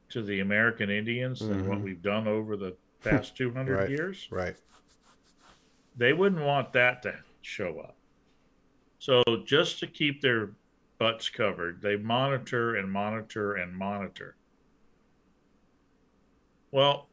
to 0.09 0.23
the 0.23 0.39
American 0.39 0.89
Indians 0.89 1.39
than 1.39 1.67
what 1.67 1.77
Mhm. 1.77 1.83
we've 1.83 2.01
done 2.01 2.27
over 2.27 2.57
the 2.57 2.75
past 3.03 3.37
200 3.37 3.81
Right, 3.81 3.89
years? 3.89 4.27
Right. 4.31 4.57
They 5.95 6.11
wouldn't 6.11 6.41
want 6.43 6.73
that 6.73 7.03
to 7.03 7.23
show 7.41 7.79
up. 7.79 7.95
So, 8.97 9.23
just 9.45 9.79
to 9.79 9.87
keep 9.87 10.21
their 10.21 10.55
butts 10.97 11.29
covered, 11.29 11.81
they 11.81 11.95
monitor 11.95 12.75
and 12.75 12.91
monitor 12.91 13.53
and 13.53 13.77
monitor. 13.77 14.35
Well, 16.71 17.09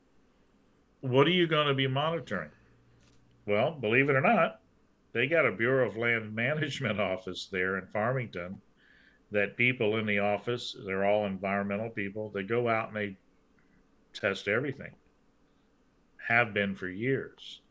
what 1.02 1.26
are 1.26 1.31
you 1.31 1.47
going 1.47 1.68
to 1.68 1.75
be 1.75 1.86
monitoring? 1.89 2.50
Well, 3.47 3.73
believe 3.73 4.08
it 4.08 4.16
or 4.16 4.23
not, 4.23 4.60
they 5.17 5.27
got 5.27 5.47
a 5.47 5.51
Bureau 5.53 5.89
of 5.89 5.97
Land 5.97 6.35
Management 6.35 7.01
office 7.01 7.49
there 7.51 7.78
in 7.78 7.86
Farmington 7.86 8.61
that 9.31 9.57
people 9.57 9.97
in 9.97 10.05
the 10.05 10.19
office, 10.19 10.77
they're 10.85 11.07
all 11.07 11.25
environmental 11.25 11.89
people, 11.89 12.31
they 12.35 12.43
go 12.43 12.69
out 12.69 12.89
and 12.89 12.97
they 12.97 13.17
test 14.12 14.47
everything. 14.47 14.93
Have 16.28 16.53
been 16.53 16.75
for 16.75 16.89
years. 16.89 17.62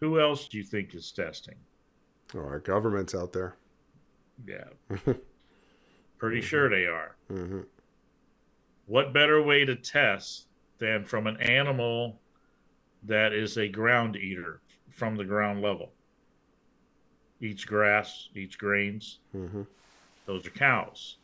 Who 0.00 0.20
else 0.20 0.48
do 0.48 0.58
you 0.58 0.64
think 0.64 0.94
is 0.94 1.12
testing? 1.12 1.54
Oh, 2.34 2.40
our 2.40 2.58
government's 2.58 3.14
out 3.14 3.32
there. 3.32 3.56
Yeah, 4.46 4.68
pretty 6.18 6.42
sure 6.42 6.68
they 6.68 6.84
are. 6.84 7.16
hmm 7.28 7.60
What 8.84 9.14
better 9.14 9.42
way 9.42 9.64
to 9.64 9.76
test 9.76 10.48
than 10.76 11.06
from 11.06 11.26
an 11.26 11.38
animal 11.38 12.20
that 13.04 13.32
is 13.32 13.56
a 13.56 13.66
ground 13.66 14.16
eater 14.16 14.60
from 14.90 15.16
the 15.16 15.24
ground 15.24 15.62
level? 15.62 15.90
Eats 17.42 17.64
grass, 17.64 18.28
eats 18.36 18.54
grains. 18.56 19.18
hmm 19.32 19.62
Those 20.26 20.46
are 20.46 20.50
cows. 20.50 21.16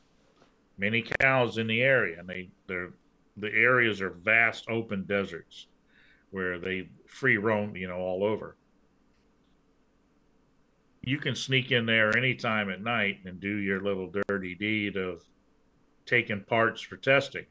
Many 0.76 1.02
cows 1.20 1.58
in 1.58 1.68
the 1.68 1.80
area, 1.80 2.18
and 2.18 2.28
they 2.28 2.50
they're 2.66 2.90
the 3.36 3.52
areas 3.52 4.00
are 4.00 4.10
vast 4.10 4.68
open 4.68 5.04
deserts 5.04 5.68
where 6.30 6.58
they 6.58 6.88
free 7.06 7.36
roam, 7.36 7.76
you 7.76 7.86
know, 7.86 7.98
all 7.98 8.24
over. 8.24 8.56
You 11.02 11.18
can 11.18 11.36
sneak 11.36 11.70
in 11.70 11.86
there 11.86 12.14
anytime 12.16 12.68
at 12.68 12.82
night 12.82 13.20
and 13.24 13.40
do 13.40 13.56
your 13.56 13.80
little 13.80 14.12
dirty 14.28 14.56
deed 14.56 14.96
of 14.96 15.22
taking 16.04 16.42
parts 16.42 16.80
for 16.82 16.96
testing. 16.96 17.46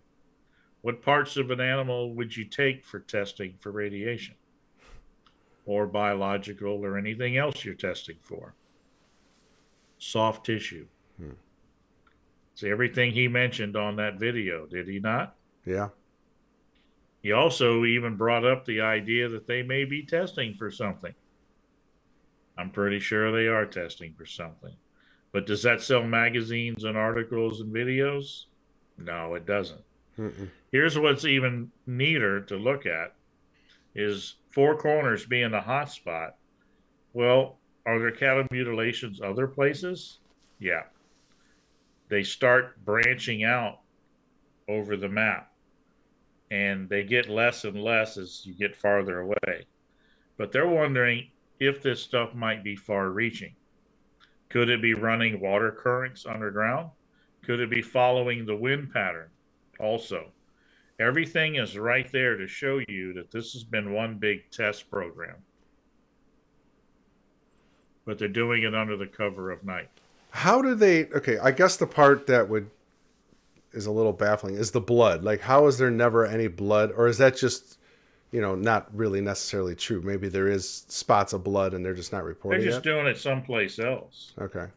What 0.81 1.01
parts 1.01 1.37
of 1.37 1.51
an 1.51 1.61
animal 1.61 2.13
would 2.15 2.35
you 2.35 2.43
take 2.43 2.85
for 2.85 2.99
testing 2.99 3.55
for 3.61 3.71
radiation? 3.71 4.35
Or 5.67 5.85
biological 5.85 6.83
or 6.83 6.97
anything 6.97 7.37
else 7.37 7.63
you're 7.63 7.75
testing 7.75 8.17
for? 8.23 8.55
Soft 9.99 10.45
tissue. 10.45 10.87
Hmm. 11.17 11.31
See 12.55 12.69
everything 12.69 13.11
he 13.11 13.27
mentioned 13.27 13.75
on 13.75 13.97
that 13.97 14.17
video, 14.17 14.65
did 14.65 14.87
he 14.87 14.99
not? 14.99 15.35
Yeah. 15.65 15.89
He 17.21 17.33
also 17.33 17.83
even 17.83 18.15
brought 18.15 18.45
up 18.45 18.65
the 18.65 18.81
idea 18.81 19.27
that 19.27 19.45
they 19.45 19.61
may 19.61 19.83
be 19.83 20.03
testing 20.03 20.55
for 20.55 20.71
something. 20.71 21.13
I'm 22.57 22.71
pretty 22.71 22.99
sure 22.99 23.31
they 23.31 23.47
are 23.47 23.65
testing 23.65 24.13
for 24.17 24.25
something. 24.25 24.73
But 25.33 25.45
does 25.45 25.61
that 25.63 25.81
sell 25.81 26.03
magazines 26.03 26.85
and 26.85 26.97
articles 26.97 27.59
and 27.59 27.73
videos? 27.73 28.45
No, 28.97 29.35
it 29.35 29.45
doesn't. 29.45 29.83
Mm-mm. 30.17 30.49
Here's 30.71 30.97
what's 30.97 31.25
even 31.25 31.71
neater 31.85 32.41
to 32.41 32.55
look 32.55 32.85
at 32.85 33.13
is 33.93 34.35
Four 34.57 34.75
Corners 34.75 35.23
being 35.23 35.51
the 35.51 35.61
hot 35.61 35.91
spot. 35.91 36.35
Well, 37.13 37.59
are 37.85 37.99
there 37.99 38.09
cattle 38.09 38.47
mutilations 38.49 39.21
other 39.21 39.45
places? 39.45 40.17
Yeah. 40.57 40.85
They 42.09 42.23
start 42.23 42.83
branching 42.83 43.43
out 43.43 43.81
over 44.67 44.97
the 44.97 45.09
map 45.09 45.53
and 46.49 46.89
they 46.89 47.03
get 47.03 47.29
less 47.29 47.65
and 47.65 47.79
less 47.79 48.17
as 48.17 48.47
you 48.47 48.55
get 48.55 48.75
farther 48.75 49.19
away. 49.19 49.67
But 50.37 50.51
they're 50.51 50.65
wondering 50.65 51.27
if 51.59 51.83
this 51.83 52.01
stuff 52.01 52.33
might 52.33 52.63
be 52.63 52.75
far 52.75 53.11
reaching. 53.11 53.53
Could 54.49 54.71
it 54.71 54.81
be 54.81 54.95
running 54.95 55.39
water 55.39 55.71
currents 55.71 56.25
underground? 56.25 56.89
Could 57.43 57.59
it 57.59 57.69
be 57.69 57.83
following 57.83 58.43
the 58.43 58.55
wind 58.55 58.91
pattern 58.91 59.29
also? 59.79 60.31
Everything 60.99 61.55
is 61.55 61.77
right 61.77 62.11
there 62.11 62.35
to 62.37 62.47
show 62.47 62.79
you 62.87 63.13
that 63.13 63.29
this 63.31 63.53
has 63.53 63.63
been 63.63 63.93
one 63.93 64.15
big 64.15 64.49
test 64.51 64.89
program. 64.89 65.35
but 68.05 68.17
they're 68.17 68.29
doing 68.29 68.63
it 68.63 68.73
under 68.73 68.95
the 68.95 69.05
cover 69.05 69.51
of 69.51 69.65
night. 69.65 69.89
How 70.31 70.61
do 70.61 70.75
they? 70.75 71.05
Okay, 71.07 71.37
I 71.39 71.51
guess 71.51 71.75
the 71.75 71.85
part 71.85 72.25
that 72.27 72.47
would 72.47 72.69
is 73.73 73.85
a 73.85 73.91
little 73.91 74.13
baffling 74.13 74.55
is 74.55 74.71
the 74.71 74.79
blood. 74.79 75.23
Like, 75.25 75.41
how 75.41 75.67
is 75.67 75.77
there 75.77 75.91
never 75.91 76.25
any 76.25 76.47
blood, 76.47 76.91
or 76.95 77.07
is 77.07 77.17
that 77.17 77.35
just, 77.35 77.77
you 78.31 78.39
know, 78.39 78.55
not 78.55 78.87
really 78.95 79.19
necessarily 79.19 79.75
true? 79.75 80.01
Maybe 80.01 80.29
there 80.29 80.47
is 80.47 80.85
spots 80.87 81.33
of 81.33 81.43
blood 81.43 81.73
and 81.73 81.83
they're 81.85 81.93
just 81.93 82.13
not 82.13 82.23
reporting 82.23 82.61
They're 82.61 82.69
just 82.69 82.85
it. 82.85 82.89
doing 82.89 83.07
it 83.07 83.17
someplace 83.17 83.77
else. 83.77 84.31
Okay. 84.39 84.67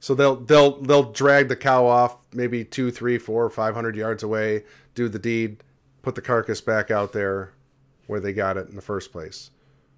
So 0.00 0.14
they'll 0.14 0.36
they'll 0.36 0.80
they'll 0.82 1.12
drag 1.12 1.48
the 1.48 1.56
cow 1.56 1.86
off 1.86 2.16
maybe 2.32 2.64
two, 2.64 2.90
three, 2.90 3.18
four, 3.18 3.50
five 3.50 3.74
hundred 3.74 3.96
yards 3.96 4.22
away, 4.22 4.64
do 4.94 5.08
the 5.08 5.18
deed, 5.18 5.62
put 6.02 6.14
the 6.14 6.20
carcass 6.20 6.60
back 6.60 6.90
out 6.90 7.12
there 7.12 7.52
where 8.06 8.20
they 8.20 8.32
got 8.32 8.56
it 8.56 8.68
in 8.68 8.76
the 8.76 8.82
first 8.82 9.12
place. 9.12 9.50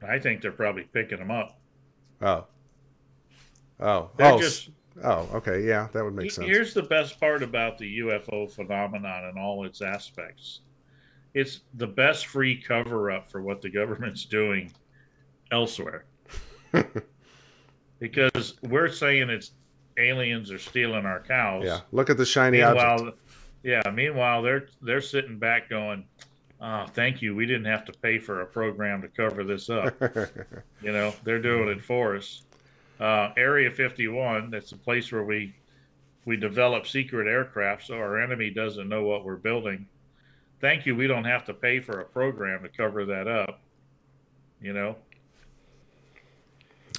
I 0.07 0.19
think 0.19 0.41
they're 0.41 0.53
probably 0.53 0.85
picking 0.85 1.19
them 1.19 1.31
up. 1.31 1.59
Oh. 2.23 2.47
Oh. 3.79 4.11
They're 4.17 4.33
oh. 4.33 4.41
just- 4.41 4.71
oh. 5.05 5.29
Okay. 5.35 5.63
Yeah, 5.65 5.89
that 5.93 6.03
would 6.03 6.15
make 6.15 6.31
sense. 6.31 6.47
Here's 6.47 6.75
the 6.75 6.83
best 6.83 7.21
part 7.21 7.43
about 7.43 7.79
the 7.79 7.99
UFO 7.99 8.51
phenomenon 8.51 9.27
and 9.27 9.39
all 9.39 9.65
its 9.65 9.83
aspects. 9.83 10.61
It's 11.35 11.61
the 11.75 11.87
best 11.87 12.27
free 12.27 12.61
cover 12.61 13.11
up 13.11 13.31
for 13.31 13.43
what 13.43 13.63
the 13.63 13.71
government's 13.71 14.25
doing 14.25 14.73
elsewhere. 15.53 16.07
because 18.01 18.55
we're 18.63 18.89
saying 18.89 19.31
it's 19.31 19.53
aliens 20.01 20.51
are 20.51 20.59
stealing 20.59 21.07
our 21.07 21.21
cows. 21.21 21.65
Yeah. 21.65 21.81
Look 21.93 22.11
at 22.11 22.17
the 22.17 22.27
shiny 22.27 22.59
meanwhile, 22.59 23.01
object. 23.01 23.19
Yeah, 23.63 23.83
meanwhile 23.93 24.43
they're 24.43 24.69
they're 24.81 25.01
sitting 25.01 25.39
back 25.39 25.69
going, 25.69 26.05
"Ah, 26.61 26.87
thank 26.87 27.21
you. 27.23 27.35
We 27.35 27.47
didn't 27.47 27.67
have 27.67 27.85
to 27.87 27.93
pay 27.93 28.19
for 28.19 28.41
a 28.41 28.47
program 28.47 29.03
to 29.03 29.09
cover 29.09 29.45
this 29.45 29.69
up." 29.69 29.95
you 30.83 30.93
know, 30.93 31.13
they're 31.25 31.43
doing 31.43 31.69
it 31.69 31.83
for 31.83 32.17
us. 32.17 32.43
Uh, 32.99 33.33
Area 33.39 33.71
51, 33.71 34.51
that's 34.51 34.73
a 34.73 34.77
place 34.77 35.11
where 35.11 35.25
we 35.25 35.55
we 36.27 36.37
develop 36.37 36.87
secret 36.87 37.27
aircraft 37.27 37.87
so 37.87 37.95
our 37.95 38.21
enemy 38.21 38.51
doesn't 38.51 38.89
know 38.89 39.05
what 39.05 39.25
we're 39.25 39.37
building. 39.37 39.87
Thank 40.61 40.85
you. 40.85 40.95
We 40.95 41.07
don't 41.07 41.25
have 41.25 41.47
to 41.47 41.55
pay 41.55 41.81
for 41.81 42.01
a 42.01 42.05
program 42.05 42.63
to 42.63 42.69
cover 42.69 43.07
that 43.07 43.27
up. 43.27 43.61
You 44.61 44.75
know, 44.75 44.97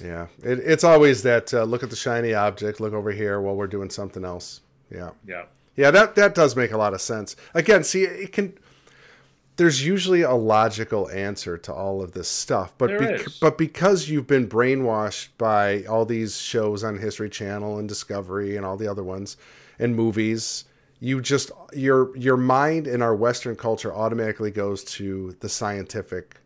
Yeah. 0.00 0.28
It, 0.42 0.60
it's 0.60 0.84
always 0.84 1.22
that 1.24 1.52
uh, 1.52 1.64
look 1.64 1.82
at 1.82 1.90
the 1.90 1.96
shiny 1.96 2.34
object, 2.34 2.80
look 2.80 2.92
over 2.92 3.10
here 3.10 3.40
while 3.40 3.56
we're 3.56 3.66
doing 3.66 3.90
something 3.90 4.24
else. 4.24 4.60
Yeah. 4.90 5.10
yeah. 5.26 5.44
Yeah, 5.76 5.90
that 5.90 6.14
that 6.16 6.34
does 6.34 6.54
make 6.54 6.72
a 6.72 6.76
lot 6.76 6.92
of 6.92 7.00
sense. 7.00 7.34
Again, 7.54 7.82
see, 7.82 8.04
it 8.04 8.32
can. 8.32 8.58
There's 9.56 9.84
usually 9.84 10.22
a 10.22 10.32
logical 10.32 11.10
answer 11.10 11.56
to 11.58 11.72
all 11.72 12.02
of 12.02 12.12
this 12.12 12.28
stuff, 12.28 12.72
but 12.78 12.98
bec- 12.98 13.26
but 13.40 13.58
because 13.58 14.08
you've 14.08 14.26
been 14.26 14.48
brainwashed 14.48 15.28
by 15.38 15.84
all 15.84 16.04
these 16.04 16.38
shows 16.38 16.84
on 16.84 16.98
History 16.98 17.30
Channel 17.30 17.78
and 17.78 17.88
Discovery 17.88 18.56
and 18.56 18.66
all 18.66 18.76
the 18.76 18.86
other 18.86 19.02
ones, 19.02 19.36
and 19.78 19.94
movies, 19.96 20.64
you 21.00 21.20
just 21.20 21.50
your 21.72 22.16
your 22.16 22.36
mind 22.36 22.86
in 22.86 23.00
our 23.02 23.14
Western 23.14 23.56
culture 23.56 23.94
automatically 23.94 24.50
goes 24.50 24.84
to 24.84 25.36
the 25.40 25.48
scientific, 25.48 26.36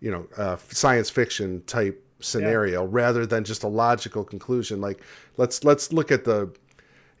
you 0.00 0.10
know, 0.10 0.26
uh, 0.36 0.56
science 0.70 1.08
fiction 1.08 1.62
type 1.66 2.02
scenario 2.20 2.84
rather 2.84 3.26
than 3.26 3.44
just 3.44 3.62
a 3.62 3.68
logical 3.68 4.24
conclusion. 4.24 4.80
Like 4.80 5.00
let's 5.36 5.64
let's 5.64 5.92
look 5.92 6.10
at 6.10 6.24
the 6.24 6.50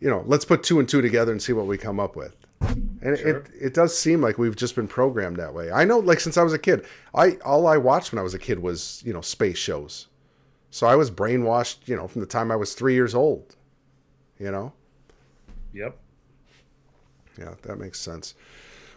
you 0.00 0.10
know, 0.10 0.22
let's 0.26 0.44
put 0.44 0.62
two 0.62 0.78
and 0.78 0.88
two 0.88 1.00
together 1.00 1.32
and 1.32 1.40
see 1.42 1.52
what 1.54 1.66
we 1.66 1.78
come 1.78 1.98
up 1.98 2.16
with. 2.16 2.36
And 2.60 3.18
Sure. 3.18 3.28
it 3.38 3.46
it 3.60 3.74
does 3.74 3.96
seem 3.96 4.20
like 4.20 4.38
we've 4.38 4.56
just 4.56 4.74
been 4.74 4.88
programmed 4.88 5.36
that 5.36 5.52
way. 5.54 5.70
I 5.70 5.84
know, 5.84 5.98
like 5.98 6.20
since 6.20 6.36
I 6.36 6.42
was 6.42 6.52
a 6.52 6.58
kid, 6.58 6.84
I 7.14 7.32
all 7.44 7.66
I 7.66 7.76
watched 7.76 8.12
when 8.12 8.18
I 8.18 8.22
was 8.22 8.34
a 8.34 8.38
kid 8.38 8.58
was 8.58 9.02
you 9.04 9.12
know 9.12 9.20
space 9.20 9.58
shows, 9.58 10.08
so 10.70 10.86
I 10.86 10.96
was 10.96 11.10
brainwashed 11.10 11.86
you 11.86 11.96
know 11.96 12.08
from 12.08 12.20
the 12.22 12.26
time 12.26 12.50
I 12.50 12.56
was 12.56 12.74
three 12.74 12.94
years 12.94 13.14
old. 13.14 13.56
You 14.38 14.50
know, 14.50 14.72
Yep. 15.72 15.96
yeah, 17.38 17.54
that 17.62 17.78
makes 17.78 17.98
sense. 17.98 18.34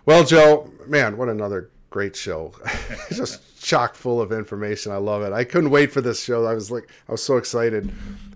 Well, 0.05 0.23
Joe, 0.25 0.69
man, 0.87 1.17
what 1.17 1.29
another 1.29 1.69
great 1.89 2.15
show! 2.15 2.53
just 3.13 3.41
chock 3.59 3.95
full 3.95 4.21
of 4.21 4.31
information. 4.31 4.91
I 4.91 4.97
love 4.97 5.21
it. 5.23 5.31
I 5.33 5.43
couldn't 5.43 5.69
wait 5.69 5.91
for 5.91 6.01
this 6.01 6.23
show. 6.23 6.45
I 6.45 6.53
was 6.53 6.71
like, 6.71 6.89
I 7.07 7.11
was 7.11 7.23
so 7.23 7.37
excited 7.37 7.91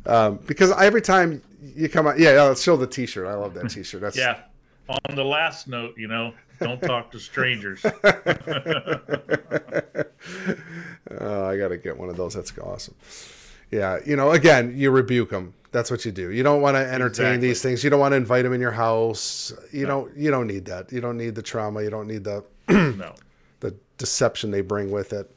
um, 0.05 0.37
because 0.45 0.71
every 0.71 1.01
time 1.01 1.41
you 1.75 1.89
come 1.89 2.07
out, 2.07 2.19
yeah, 2.19 2.41
let's 2.43 2.61
show 2.61 2.75
the 2.77 2.87
T-shirt. 2.87 3.25
I 3.27 3.33
love 3.33 3.53
that 3.55 3.69
T-shirt. 3.69 4.01
That's 4.01 4.17
Yeah. 4.17 4.39
On 4.89 5.15
the 5.15 5.23
last 5.23 5.67
note, 5.69 5.97
you 5.97 6.07
know, 6.09 6.33
don't 6.59 6.81
talk 6.81 7.09
to 7.11 7.19
strangers. 7.19 7.85
oh, 11.19 11.45
I 11.45 11.57
got 11.57 11.69
to 11.69 11.77
get 11.81 11.97
one 11.97 12.09
of 12.09 12.17
those. 12.17 12.33
That's 12.33 12.51
awesome. 12.59 12.95
Yeah, 13.71 13.99
you 14.05 14.15
know, 14.15 14.31
again, 14.31 14.73
you 14.77 14.91
rebuke 14.91 15.29
them. 15.29 15.53
That's 15.71 15.89
what 15.89 16.05
you 16.05 16.11
do. 16.11 16.31
You 16.31 16.43
don't 16.43 16.61
want 16.61 16.75
to 16.75 16.81
entertain 16.81 17.25
Exactly. 17.27 17.47
these 17.47 17.61
things. 17.61 17.83
You 17.83 17.89
don't 17.89 17.99
want 17.99 18.11
to 18.11 18.17
invite 18.17 18.43
them 18.43 18.53
in 18.53 18.61
your 18.61 18.71
house. 18.71 19.51
You 19.71 19.85
don't. 19.87 20.15
You 20.15 20.29
don't 20.29 20.45
need 20.47 20.65
that. 20.65 20.91
You 20.91 21.01
don't 21.01 21.17
need 21.17 21.33
the 21.33 21.41
trauma. 21.41 21.81
You 21.81 21.89
don't 21.89 22.07
need 22.07 22.23
the 22.23 22.43
no. 22.69 23.15
The 23.63 23.75
deception 23.97 24.51
they 24.51 24.61
bring 24.61 24.91
with 24.91 25.13
it. 25.13 25.33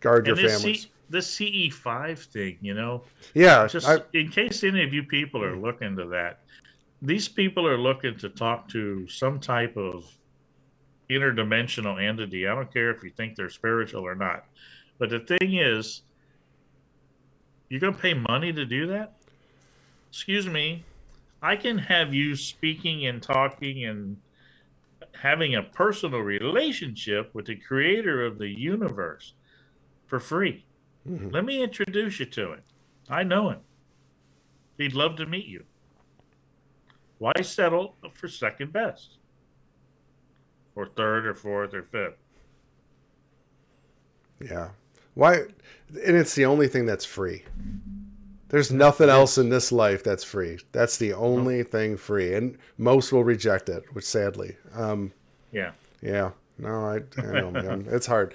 Guard 0.00 0.26
your 0.26 0.34
and 0.36 0.44
this, 0.44 0.52
families. 0.60 0.82
C, 0.82 0.90
this 1.10 1.36
CE5 1.36 2.18
thing, 2.18 2.58
you 2.60 2.74
know, 2.74 3.02
Yeah, 3.34 3.66
just 3.66 3.86
I- 3.86 4.02
in 4.14 4.30
case 4.30 4.64
any 4.64 4.82
of 4.82 4.92
you 4.92 5.04
people 5.04 5.44
are 5.44 5.56
looking 5.56 5.94
to 5.96 6.06
that, 6.06 6.40
these 7.02 7.28
people 7.28 7.66
are 7.66 7.78
looking 7.78 8.16
to 8.18 8.30
talk 8.30 8.68
to 8.70 9.06
some 9.08 9.38
type 9.38 9.76
of 9.76 10.04
interdimensional 11.10 12.02
entity. 12.02 12.48
I 12.48 12.54
don't 12.54 12.72
care 12.72 12.90
if 12.90 13.04
you 13.04 13.10
think 13.10 13.36
they're 13.36 13.50
spiritual 13.50 14.02
or 14.02 14.14
not. 14.14 14.46
But 14.98 15.10
the 15.10 15.20
thing 15.20 15.56
is, 15.56 16.02
you're 17.68 17.80
going 17.80 17.94
to 17.94 18.00
pay 18.00 18.14
money 18.14 18.52
to 18.52 18.64
do 18.64 18.86
that? 18.88 19.12
Excuse 20.10 20.46
me. 20.46 20.82
I 21.42 21.56
can 21.56 21.76
have 21.76 22.14
you 22.14 22.34
speaking 22.34 23.06
and 23.06 23.22
talking 23.22 23.84
and 23.84 24.16
having 25.20 25.54
a 25.54 25.62
personal 25.62 26.20
relationship 26.20 27.30
with 27.34 27.46
the 27.46 27.56
creator 27.56 28.24
of 28.24 28.38
the 28.38 28.48
universe 28.48 29.34
for 30.06 30.20
free. 30.20 30.64
Mm-hmm. 31.08 31.30
Let 31.30 31.44
me 31.44 31.62
introduce 31.62 32.20
you 32.20 32.26
to 32.26 32.52
him. 32.52 32.62
I 33.08 33.22
know 33.22 33.50
him. 33.50 33.60
He'd 34.78 34.94
love 34.94 35.16
to 35.16 35.26
meet 35.26 35.46
you. 35.46 35.64
Why 37.18 37.32
settle 37.42 37.94
for 38.14 38.28
second 38.28 38.72
best? 38.72 39.18
Or 40.74 40.86
third 40.86 41.26
or 41.26 41.34
fourth 41.34 41.72
or 41.72 41.82
fifth? 41.82 42.18
Yeah. 44.40 44.70
Why? 45.14 45.36
And 45.36 46.16
it's 46.16 46.34
the 46.34 46.44
only 46.44 46.68
thing 46.68 46.84
that's 46.84 47.06
free. 47.06 47.44
There's 48.48 48.70
nothing 48.70 49.08
else 49.08 49.38
in 49.38 49.48
this 49.48 49.72
life 49.72 50.04
that's 50.04 50.22
free. 50.22 50.58
That's 50.72 50.96
the 50.98 51.12
only 51.14 51.62
thing 51.64 51.96
free, 51.96 52.34
and 52.34 52.56
most 52.78 53.12
will 53.12 53.24
reject 53.24 53.68
it, 53.68 53.84
which 53.92 54.04
sadly. 54.04 54.56
Um, 54.74 55.12
Yeah. 55.52 55.72
yeah. 56.00 56.30
No, 56.58 56.86
I, 56.86 57.00
I 57.20 57.32
know, 57.32 57.50
man. 57.50 57.86
It's 57.90 58.06
hard. 58.06 58.34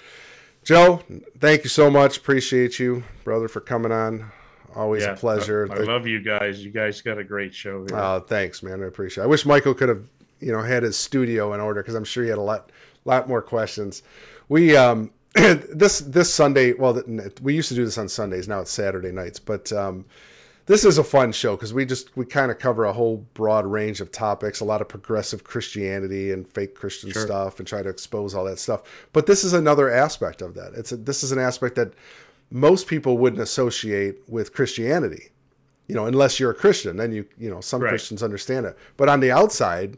Joe, 0.63 1.01
thank 1.39 1.63
you 1.63 1.69
so 1.69 1.89
much. 1.89 2.17
Appreciate 2.17 2.77
you, 2.77 3.03
brother, 3.23 3.47
for 3.47 3.61
coming 3.61 3.91
on. 3.91 4.31
Always 4.75 5.03
Yeah, 5.03 5.13
a 5.13 5.17
pleasure. 5.17 5.67
I, 5.71 5.77
I 5.77 5.79
love 5.79 6.05
you 6.05 6.21
guys. 6.21 6.63
You 6.63 6.71
guys 6.71 7.01
got 7.01 7.17
a 7.17 7.23
great 7.23 7.53
show 7.53 7.79
here. 7.85 7.97
Oh, 7.97 8.19
thanks, 8.19 8.61
man. 8.61 8.83
I 8.83 8.85
appreciate. 8.87 9.23
it. 9.23 9.25
I 9.25 9.27
wish 9.27 9.45
Michael 9.45 9.73
could 9.73 9.89
have, 9.89 10.03
you 10.39 10.51
know, 10.51 10.61
had 10.61 10.83
his 10.83 10.97
studio 10.97 11.53
in 11.53 11.59
order 11.59 11.81
because 11.81 11.95
I'm 11.95 12.03
sure 12.03 12.23
he 12.23 12.29
had 12.29 12.37
a 12.37 12.41
lot, 12.43 12.71
lot 13.05 13.27
more 13.27 13.41
questions. 13.41 14.03
We 14.49 14.75
um, 14.77 15.11
this 15.33 15.99
this 15.99 16.33
Sunday. 16.33 16.73
Well, 16.73 17.01
we 17.41 17.55
used 17.55 17.69
to 17.69 17.75
do 17.75 17.85
this 17.85 17.97
on 17.97 18.09
Sundays. 18.09 18.47
Now 18.47 18.59
it's 18.61 18.71
Saturday 18.71 19.11
nights. 19.11 19.39
But 19.39 19.71
um, 19.71 20.05
this 20.65 20.83
is 20.83 20.97
a 20.97 21.03
fun 21.03 21.31
show 21.31 21.55
because 21.55 21.73
we 21.73 21.85
just 21.85 22.15
we 22.17 22.25
kind 22.25 22.51
of 22.51 22.59
cover 22.59 22.85
a 22.85 22.93
whole 22.93 23.25
broad 23.33 23.65
range 23.65 24.01
of 24.01 24.11
topics. 24.11 24.59
A 24.59 24.65
lot 24.65 24.81
of 24.81 24.89
progressive 24.89 25.43
Christianity 25.43 26.31
and 26.31 26.47
fake 26.47 26.75
Christian 26.75 27.11
Sure. 27.11 27.21
stuff, 27.21 27.59
and 27.59 27.67
try 27.67 27.81
to 27.81 27.89
expose 27.89 28.35
all 28.35 28.43
that 28.45 28.59
stuff. 28.59 29.07
But 29.13 29.25
this 29.25 29.43
is 29.43 29.53
another 29.53 29.89
aspect 29.89 30.41
of 30.41 30.53
that. 30.55 30.73
It's 30.73 30.91
a, 30.91 30.97
this 30.97 31.23
is 31.23 31.31
an 31.31 31.39
aspect 31.39 31.75
that 31.75 31.93
most 32.49 32.87
people 32.87 33.17
wouldn't 33.17 33.41
associate 33.41 34.17
with 34.27 34.53
Christianity 34.53 35.29
you 35.87 35.95
know, 35.95 36.05
unless 36.05 36.39
you're 36.39 36.51
a 36.51 36.55
Christian, 36.55 36.95
then 36.95 37.11
you, 37.11 37.25
you 37.37 37.49
know, 37.49 37.59
some 37.59 37.81
Right. 37.81 37.89
Christians 37.89 38.23
understand 38.23 38.65
it. 38.65 38.77
But 38.95 39.09
on 39.09 39.19
the 39.19 39.29
outside, 39.29 39.97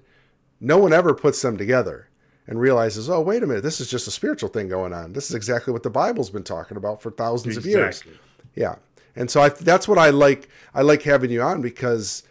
no 0.60 0.80
one 0.80 0.92
ever 0.92 1.14
puts 1.14 1.40
them 1.44 1.56
together 1.56 2.08
and 2.48 2.60
realizes, 2.60 3.10
oh, 3.10 3.22
wait 3.22 3.42
a 3.44 3.48
minute, 3.48 3.64
this 3.64 3.80
is 3.80 3.90
just 3.90 4.08
a 4.08 4.12
spiritual 4.12 4.50
thing 4.50 4.68
going 4.68 4.94
on. 4.94 5.14
This 5.14 5.30
is 5.30 5.36
exactly 5.36 5.72
what 5.72 5.84
the 5.84 5.90
Bible's 5.90 6.30
been 6.30 6.44
talking 6.44 6.78
about 6.78 7.02
for 7.02 7.12
thousands 7.12 7.58
of 7.58 7.66
years. 7.66 8.04
Yeah. 8.56 8.76
And 9.16 9.30
so 9.30 9.42
I, 9.42 9.50
that's 9.50 9.88
what 9.88 9.98
I 9.98 10.10
like. 10.10 10.50
I 10.74 10.82
like 10.82 11.04
having 11.04 11.32
you 11.32 11.42
on 11.42 11.62
because 11.62 12.24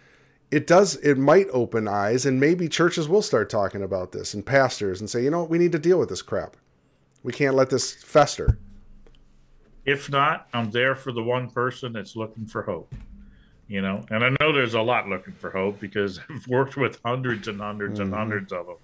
it 0.51 0.67
does, 0.67 0.97
it 0.97 1.17
might 1.17 1.47
open 1.53 1.89
eyes 1.89 2.27
and 2.27 2.39
maybe 2.39 2.69
churches 2.69 3.09
will 3.09 3.23
start 3.23 3.49
talking 3.49 3.83
about 3.83 4.13
this 4.13 4.35
and 4.35 4.45
pastors 4.45 5.01
and 5.01 5.09
say, 5.09 5.23
you 5.25 5.31
know, 5.31 5.41
what, 5.41 5.51
we 5.51 5.59
need 5.59 5.73
to 5.73 5.79
deal 5.79 5.99
with 5.99 6.09
this 6.11 6.23
crap. 6.23 6.57
We 7.23 7.33
can't 7.33 7.55
let 7.55 7.71
this 7.71 7.93
fester. 7.95 8.59
If 9.85 10.11
not, 10.11 10.49
I'm 10.53 10.71
there 10.71 10.95
for 10.95 11.13
the 11.13 11.23
one 11.23 11.51
person 11.51 11.93
that's 11.93 12.17
looking 12.17 12.47
for 12.47 12.63
hope. 12.63 12.95
You 13.69 13.81
know, 13.81 14.05
and 14.11 14.23
I 14.23 14.29
know 14.41 14.53
there's 14.53 14.75
a 14.75 14.83
lot 14.83 15.09
looking 15.09 15.33
for 15.33 15.49
hope 15.51 15.81
because 15.81 16.21
I've 16.29 16.47
worked 16.49 16.77
with 16.77 17.01
hundreds 17.05 17.49
and 17.49 17.59
100s 17.59 18.01
and 18.01 18.13
Mhm. 18.13 18.17
hundreds 18.17 18.53
of 18.53 18.67
them. 18.67 18.77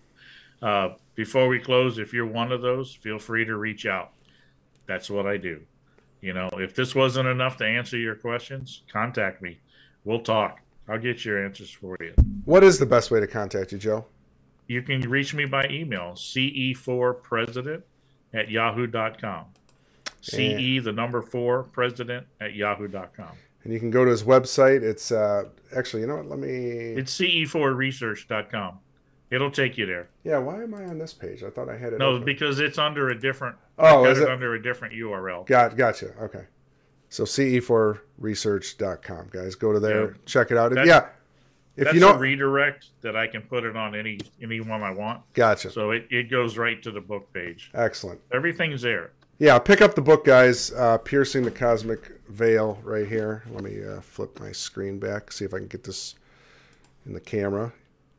Uh, 0.61 0.91
before 1.15 1.49
we 1.49 1.59
close, 1.59 1.99
if 1.99 2.13
you're 2.13 2.27
one 2.27 2.53
of 2.53 2.63
those, 2.63 2.95
feel 2.95 3.19
free 3.19 3.45
to 3.45 3.57
reach 3.57 3.87
out. 3.87 4.13
That's 4.87 5.11
what 5.11 5.27
I 5.27 5.37
do. 5.37 5.61
You 6.21 6.33
know, 6.33 6.49
if 6.55 6.75
this 6.75 6.95
wasn't 6.95 7.29
enough 7.29 7.57
to 7.59 7.65
answer 7.65 7.97
your 7.97 8.17
questions, 8.17 8.83
contact 8.91 9.41
me. 9.41 9.59
We'll 10.05 10.21
talk. 10.21 10.61
I'll 10.89 10.99
get 10.99 11.25
your 11.25 11.45
answers 11.45 11.71
for 11.71 11.97
you. 12.01 12.15
What 12.45 12.65
is 12.65 12.79
the 12.79 12.87
best 12.87 13.11
way 13.11 13.21
to 13.21 13.27
contact 13.27 13.73
you, 13.73 13.79
Joe? 13.79 14.07
You 14.67 14.83
can 14.83 15.01
reach 15.03 15.35
me 15.35 15.45
by 15.45 15.67
email, 15.69 16.13
ce4president 16.13 17.83
at 18.35 18.51
yahoo.com. 18.51 19.47
CE, 20.21 20.83
the 20.83 20.93
number 20.93 21.23
four, 21.23 21.65
president 21.65 22.27
at 22.41 22.55
yahoo.com. 22.55 23.31
And 23.65 23.73
you 23.73 23.79
can 23.79 23.91
go 23.91 24.05
to 24.05 24.11
his 24.11 24.25
website. 24.25 24.83
It's 24.83 25.13
uh, 25.13 25.45
actually, 25.77 26.03
you 26.03 26.09
know 26.09 26.17
what? 26.17 26.27
Let 26.27 26.39
me. 26.39 26.49
It's 26.49 27.17
ce4research.com. 27.19 28.79
It'll 29.31 29.51
take 29.51 29.77
you 29.77 29.85
there. 29.87 30.09
Yeah, 30.25 30.39
why 30.39 30.63
am 30.63 30.73
I 30.75 30.85
on 30.85 30.99
this 30.99 31.13
page? 31.13 31.43
I 31.43 31.51
thought 31.51 31.69
I 31.69 31.77
had 31.77 31.93
it. 31.93 31.99
No, 31.99 32.13
open. 32.13 32.25
because 32.25 32.61
it's 32.61 32.79
under 32.79 33.11
a 33.11 33.19
different. 33.19 33.57
Oh, 33.79 34.07
is 34.07 34.19
it, 34.19 34.23
it? 34.23 34.29
under 34.31 34.55
a 34.55 34.63
different 34.63 34.95
URL. 34.95 35.45
Got 35.47 35.77
gotcha. 35.77 36.13
Okay. 36.23 36.45
So 37.11 37.25
ce4research.com, 37.25 39.29
guys. 39.31 39.55
Go 39.55 39.73
to 39.73 39.81
there, 39.81 40.05
Yeah. 40.07 40.13
check 40.27 40.51
it 40.51 40.57
out. 40.57 40.71
That's- 40.71 40.87
yeah. 40.87 41.09
If 41.77 41.85
That's 41.85 41.95
you 41.95 42.01
know 42.01 42.15
a 42.15 42.19
redirect 42.19 42.87
that 43.03 43.15
I 43.15 43.29
can 43.29 43.43
put 43.43 43.63
it 43.65 43.77
on 43.77 43.95
any 43.95 44.19
any 44.43 44.61
one 44.61 44.83
I 44.83 44.91
want. 44.91 45.23
Gotcha. 45.33 45.71
So 45.71 45.93
it, 45.93 46.09
it 46.11 46.29
goes 46.29 46.59
right 46.59 46.83
to 46.83 46.91
the 46.91 47.01
book 47.01 47.33
page. 47.33 47.71
Excellent. 47.73 48.21
Everything's 48.33 48.83
there. 48.83 49.13
Yeah, 49.39 49.61
pick 49.61 49.81
up 49.81 49.95
the 49.95 50.03
book, 50.03 50.25
guys. 50.25 50.73
Uh, 50.73 50.99
Piercing 50.99 51.45
the 51.45 51.53
Cosmic 51.53 52.21
Veil 52.29 52.81
right 52.83 53.07
here. 53.07 53.45
Let 53.53 53.63
me 53.63 53.81
uh, 53.85 54.01
flip 54.01 54.41
my 54.41 54.51
screen 54.51 54.99
back, 54.99 55.31
see 55.31 55.45
if 55.45 55.55
I 55.55 55.59
can 55.59 55.69
get 55.69 55.85
this 55.85 56.17
in 57.07 57.13
the 57.13 57.21
camera. 57.21 57.73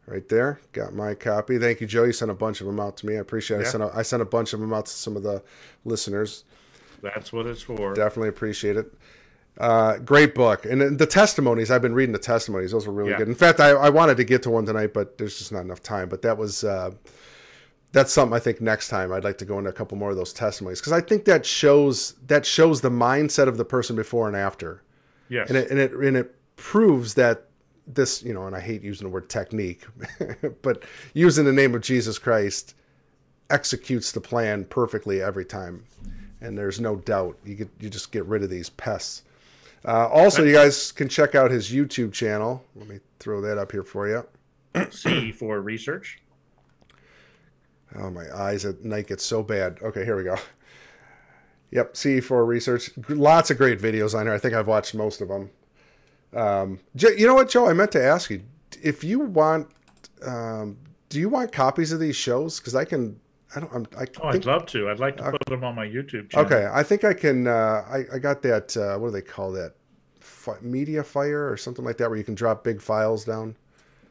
Right 0.09 0.27
there. 0.27 0.59
Got 0.71 0.93
my 0.93 1.13
copy. 1.13 1.59
Thank 1.59 1.81
you, 1.81 1.87
Joe. 1.87 2.03
You 2.03 2.13
sent 2.13 2.31
a 2.31 2.33
bunch 2.33 2.61
of 2.61 2.67
them 2.67 2.79
out 2.79 2.97
to 2.97 3.05
me. 3.05 3.15
I 3.15 3.19
appreciate 3.19 3.59
it. 3.61 3.67
I 3.67 3.69
sent 3.69 3.83
a, 3.83 3.91
I 3.93 4.01
sent 4.01 4.21
a 4.23 4.25
bunch 4.25 4.53
of 4.53 4.59
them 4.59 4.73
out 4.73 4.87
to 4.87 4.91
some 4.91 5.15
of 5.15 5.21
the 5.21 5.43
listeners. 5.85 6.45
That's 7.03 7.31
what 7.31 7.45
it's 7.45 7.61
for. 7.61 7.93
Definitely 7.93 8.29
appreciate 8.29 8.75
it. 8.75 8.91
Uh, 9.59 9.97
great 9.97 10.33
book. 10.33 10.65
And 10.65 10.97
the 10.97 11.05
testimonies, 11.05 11.69
I've 11.69 11.81
been 11.81 11.93
reading 11.93 12.13
the 12.13 12.17
testimonies. 12.19 12.71
Those 12.71 12.87
were 12.87 12.93
really 12.93 13.11
Yeah. 13.11 13.17
good. 13.17 13.27
In 13.27 13.35
fact, 13.35 13.59
I, 13.59 13.69
I 13.69 13.89
wanted 13.89 14.17
to 14.17 14.23
get 14.23 14.41
to 14.43 14.49
one 14.49 14.65
tonight, 14.65 14.93
but 14.93 15.17
there's 15.17 15.37
just 15.37 15.51
not 15.51 15.61
enough 15.61 15.83
time. 15.83 16.09
But 16.09 16.21
that 16.23 16.37
was, 16.37 16.63
uh, 16.63 16.91
that's 17.91 18.11
something 18.11 18.35
I 18.35 18.39
think 18.39 18.61
next 18.61 18.87
time 18.87 19.11
I'd 19.11 19.23
like 19.23 19.37
to 19.39 19.45
go 19.45 19.57
into 19.57 19.69
a 19.69 19.73
couple 19.73 19.97
more 19.97 20.09
of 20.11 20.15
those 20.15 20.33
testimonies 20.33 20.79
because 20.79 20.93
I 20.93 21.01
think 21.01 21.25
that 21.25 21.45
shows 21.45 22.13
that 22.27 22.45
shows 22.45 22.81
the 22.81 22.89
mindset 22.89 23.47
of 23.47 23.57
the 23.57 23.65
person 23.65 23.95
before 23.95 24.27
and 24.27 24.35
after. 24.35 24.81
Yes. 25.27 25.49
And 25.49 25.57
it, 25.57 25.69
and 25.69 25.79
it 25.79 25.91
and 25.93 26.15
it 26.17 26.35
proves 26.55 27.15
that 27.15 27.45
this, 27.93 28.23
you 28.23 28.33
know, 28.33 28.47
and 28.47 28.55
I 28.55 28.59
hate 28.59 28.81
using 28.81 29.07
the 29.07 29.13
word 29.13 29.29
technique, 29.29 29.85
but 30.61 30.83
using 31.13 31.45
the 31.45 31.53
name 31.53 31.75
of 31.75 31.81
Jesus 31.81 32.17
Christ 32.17 32.75
executes 33.49 34.11
the 34.11 34.21
plan 34.21 34.65
perfectly 34.65 35.21
every 35.21 35.45
time. 35.45 35.83
And 36.41 36.57
there's 36.57 36.79
no 36.79 36.95
doubt 36.95 37.37
you 37.43 37.55
get 37.55 37.69
you 37.79 37.89
just 37.89 38.11
get 38.11 38.25
rid 38.25 38.43
of 38.43 38.49
these 38.49 38.69
pests. 38.69 39.23
Uh, 39.85 40.07
also, 40.07 40.43
you 40.43 40.53
guys 40.53 40.91
can 40.91 41.07
check 41.07 41.35
out 41.35 41.51
his 41.51 41.69
YouTube 41.69 42.11
channel. 42.11 42.63
Let 42.75 42.87
me 42.87 42.99
throw 43.19 43.41
that 43.41 43.57
up 43.57 43.71
here 43.71 43.83
for 43.83 44.07
you. 44.07 44.25
CE4 44.75 45.63
research. 45.63 46.21
Oh, 47.95 48.09
my 48.09 48.25
eyes 48.35 48.65
at 48.65 48.83
night 48.83 49.07
get 49.07 49.19
so 49.19 49.41
bad. 49.41 49.79
Okay, 49.81 50.05
here 50.05 50.15
we 50.15 50.23
go. 50.23 50.37
Yep, 51.71 51.93
CE4 51.93 52.47
Research. 52.47 52.89
Lots 53.09 53.51
of 53.51 53.57
great 53.57 53.79
videos 53.79 54.17
on 54.17 54.25
here. 54.25 54.33
I 54.33 54.39
think 54.39 54.53
I've 54.53 54.67
watched 54.67 54.95
most 54.95 55.21
of 55.21 55.27
them. 55.27 55.51
Um, 56.33 56.79
you 56.95 57.25
know 57.27 57.33
what, 57.33 57.49
Joe? 57.49 57.67
I 57.67 57.73
meant 57.73 57.91
to 57.93 58.03
ask 58.03 58.29
you 58.29 58.41
if 58.81 59.03
you 59.03 59.19
want. 59.19 59.67
Um, 60.25 60.77
do 61.09 61.19
you 61.19 61.29
want 61.29 61.51
copies 61.51 61.91
of 61.91 61.99
these 61.99 62.15
shows? 62.15 62.59
Because 62.59 62.75
I 62.75 62.85
can. 62.85 63.19
I 63.55 63.59
don't. 63.61 63.73
I'm, 63.73 63.87
I 63.97 64.03
Oh, 64.21 64.31
think, 64.31 64.35
I'd 64.35 64.45
love 64.45 64.65
to. 64.67 64.89
I'd 64.89 64.99
like 64.99 65.17
to 65.17 65.31
put 65.31 65.43
them 65.47 65.63
on 65.63 65.73
my 65.73 65.87
YouTube 65.87 66.29
channel. 66.29 66.45
Okay, 66.45 66.69
I 66.71 66.83
think 66.83 67.03
I 67.03 67.13
can. 67.13 67.47
Uh, 67.47 67.83
I 67.89 68.05
I 68.15 68.19
got 68.19 68.41
that. 68.43 68.75
Uh, 68.77 68.97
what 68.99 69.07
do 69.07 69.11
they 69.13 69.21
call 69.21 69.51
that? 69.53 69.73
Media 70.61 71.03
Fire 71.03 71.51
or 71.51 71.57
something 71.57 71.85
like 71.85 71.97
that, 71.97 72.09
where 72.09 72.17
you 72.17 72.23
can 72.23 72.33
drop 72.35 72.63
big 72.63 72.81
files 72.81 73.23
down. 73.25 73.55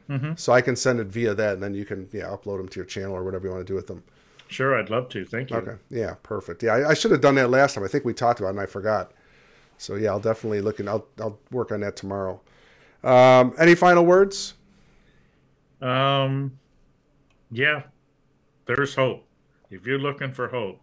Mhm. 0.09 0.39
So 0.39 0.53
I 0.53 0.61
can 0.61 0.75
send 0.75 0.99
it 0.99 1.07
via 1.07 1.33
that, 1.33 1.53
and 1.53 1.63
then 1.63 1.73
you 1.73 1.85
can 1.85 2.09
yeah 2.11 2.25
upload 2.25 2.57
them 2.57 2.67
to 2.69 2.79
your 2.79 2.85
channel 2.85 3.13
or 3.13 3.23
whatever 3.23 3.47
you 3.47 3.53
want 3.53 3.65
to 3.65 3.71
do 3.71 3.75
with 3.75 3.87
them. 3.87 4.03
Sure, 4.47 4.77
I'd 4.77 4.89
love 4.89 5.09
to. 5.09 5.23
Thank 5.25 5.51
you. 5.51 5.57
Okay. 5.57 5.75
Yeah, 5.89 6.15
perfect. 6.23 6.63
Yeah, 6.63 6.73
I, 6.73 6.89
I 6.89 6.93
should 6.95 7.11
have 7.11 7.21
done 7.21 7.35
that 7.35 7.49
last 7.49 7.75
time. 7.75 7.83
I 7.83 7.87
think 7.87 8.03
we 8.05 8.13
talked 8.13 8.39
about 8.39 8.49
it 8.49 8.51
and 8.51 8.59
I 8.61 8.65
forgot. 8.65 9.11
So 9.79 9.95
yeah, 9.95 10.09
I'll 10.09 10.19
definitely 10.19 10.61
look 10.61 10.79
and 10.79 10.89
I'll 10.89 11.07
I'll 11.19 11.39
work 11.51 11.71
on 11.71 11.79
that 11.79 11.95
tomorrow. 11.95 12.39
Um, 13.03 13.55
any 13.57 13.75
final 13.75 14.05
words? 14.05 14.53
Um, 15.81 16.59
yeah, 17.49 17.83
there's 18.65 18.93
hope. 18.93 19.25
If 19.71 19.85
you're 19.85 19.97
looking 19.97 20.33
for 20.33 20.49
hope, 20.49 20.81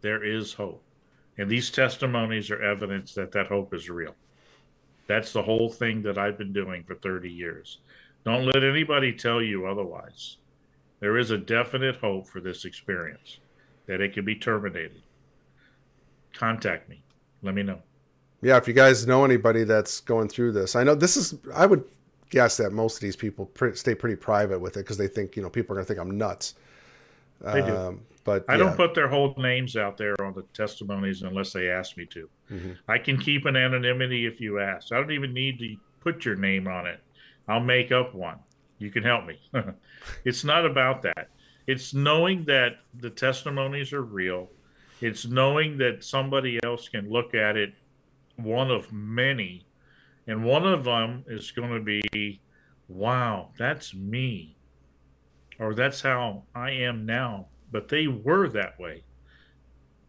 there 0.00 0.24
is 0.24 0.52
hope. 0.52 0.82
And 1.38 1.48
these 1.48 1.70
testimonies 1.70 2.50
are 2.50 2.60
evidence 2.60 3.14
that 3.14 3.30
that 3.32 3.46
hope 3.46 3.72
is 3.72 3.88
real. 3.88 4.16
That's 5.06 5.32
the 5.32 5.42
whole 5.42 5.70
thing 5.70 6.02
that 6.02 6.18
I've 6.18 6.38
been 6.38 6.52
doing 6.52 6.82
for 6.82 6.96
30 6.96 7.30
years. 7.30 7.78
Don't 8.24 8.46
let 8.46 8.64
anybody 8.64 9.12
tell 9.12 9.40
you 9.42 9.66
otherwise. 9.66 10.38
There 10.98 11.18
is 11.18 11.30
a 11.30 11.38
definite 11.38 11.96
hope 11.96 12.26
for 12.26 12.40
this 12.40 12.64
experience 12.64 13.38
that 13.86 14.00
it 14.00 14.12
can 14.12 14.24
be 14.24 14.34
terminated. 14.34 15.02
Contact 16.32 16.88
me. 16.88 17.02
Let 17.42 17.54
me 17.54 17.62
know. 17.62 17.80
Yeah, 18.44 18.58
if 18.58 18.68
you 18.68 18.74
guys 18.74 19.06
know 19.06 19.24
anybody 19.24 19.64
that's 19.64 20.00
going 20.00 20.28
through 20.28 20.52
this, 20.52 20.76
I 20.76 20.84
know 20.84 20.94
this 20.94 21.16
is. 21.16 21.34
I 21.54 21.64
would 21.64 21.82
guess 22.28 22.58
that 22.58 22.72
most 22.72 22.96
of 22.96 23.00
these 23.00 23.16
people 23.16 23.46
pre- 23.46 23.74
stay 23.74 23.94
pretty 23.94 24.16
private 24.16 24.60
with 24.60 24.76
it 24.76 24.80
because 24.80 24.98
they 24.98 25.08
think 25.08 25.34
you 25.34 25.42
know 25.42 25.48
people 25.48 25.72
are 25.72 25.76
going 25.76 25.86
to 25.86 25.88
think 25.88 25.98
I'm 25.98 26.18
nuts. 26.18 26.54
They 27.40 27.62
do. 27.62 27.74
Um, 27.74 28.00
but 28.22 28.44
I 28.48 28.52
yeah. 28.52 28.58
don't 28.58 28.76
put 28.76 28.94
their 28.94 29.08
whole 29.08 29.34
names 29.38 29.76
out 29.76 29.96
there 29.96 30.14
on 30.22 30.34
the 30.34 30.42
testimonies 30.54 31.22
unless 31.22 31.52
they 31.52 31.70
ask 31.70 31.96
me 31.96 32.06
to. 32.06 32.28
Mhm. 32.50 32.76
I 32.86 32.98
can 32.98 33.18
keep 33.18 33.46
an 33.46 33.56
anonymity 33.56 34.26
if 34.26 34.40
you 34.40 34.60
ask. 34.60 34.92
I 34.92 34.96
don't 34.96 35.10
even 35.10 35.32
need 35.32 35.58
to 35.60 35.76
put 36.00 36.24
your 36.24 36.36
name 36.36 36.66
on 36.68 36.86
it. 36.86 37.00
I'll 37.48 37.60
make 37.60 37.92
up 37.92 38.14
one. 38.14 38.38
You 38.78 38.90
can 38.90 39.02
help 39.02 39.24
me. 39.26 39.40
it's 40.24 40.44
not 40.44 40.66
about 40.66 41.02
that. 41.02 41.28
It's 41.66 41.94
knowing 41.94 42.44
that 42.44 42.76
the 43.00 43.10
testimonies 43.10 43.92
are 43.92 44.02
real. 44.02 44.50
It's 45.00 45.26
knowing 45.26 45.78
that 45.78 46.04
somebody 46.04 46.58
else 46.62 46.88
can 46.88 47.10
look 47.10 47.34
at 47.34 47.56
it, 47.56 47.74
one 48.36 48.70
of 48.70 48.92
many, 48.92 49.66
and 50.26 50.44
one 50.44 50.66
of 50.66 50.84
them 50.84 51.24
is 51.28 51.50
going 51.50 51.72
to 51.72 51.80
be, 51.80 52.40
wow, 52.88 53.50
that's 53.58 53.94
me. 53.94 54.56
Or 55.58 55.74
that's 55.74 56.00
how 56.00 56.44
I 56.54 56.70
am 56.70 57.06
now. 57.06 57.46
But 57.70 57.88
they 57.88 58.06
were 58.06 58.48
that 58.48 58.78
way 58.78 59.04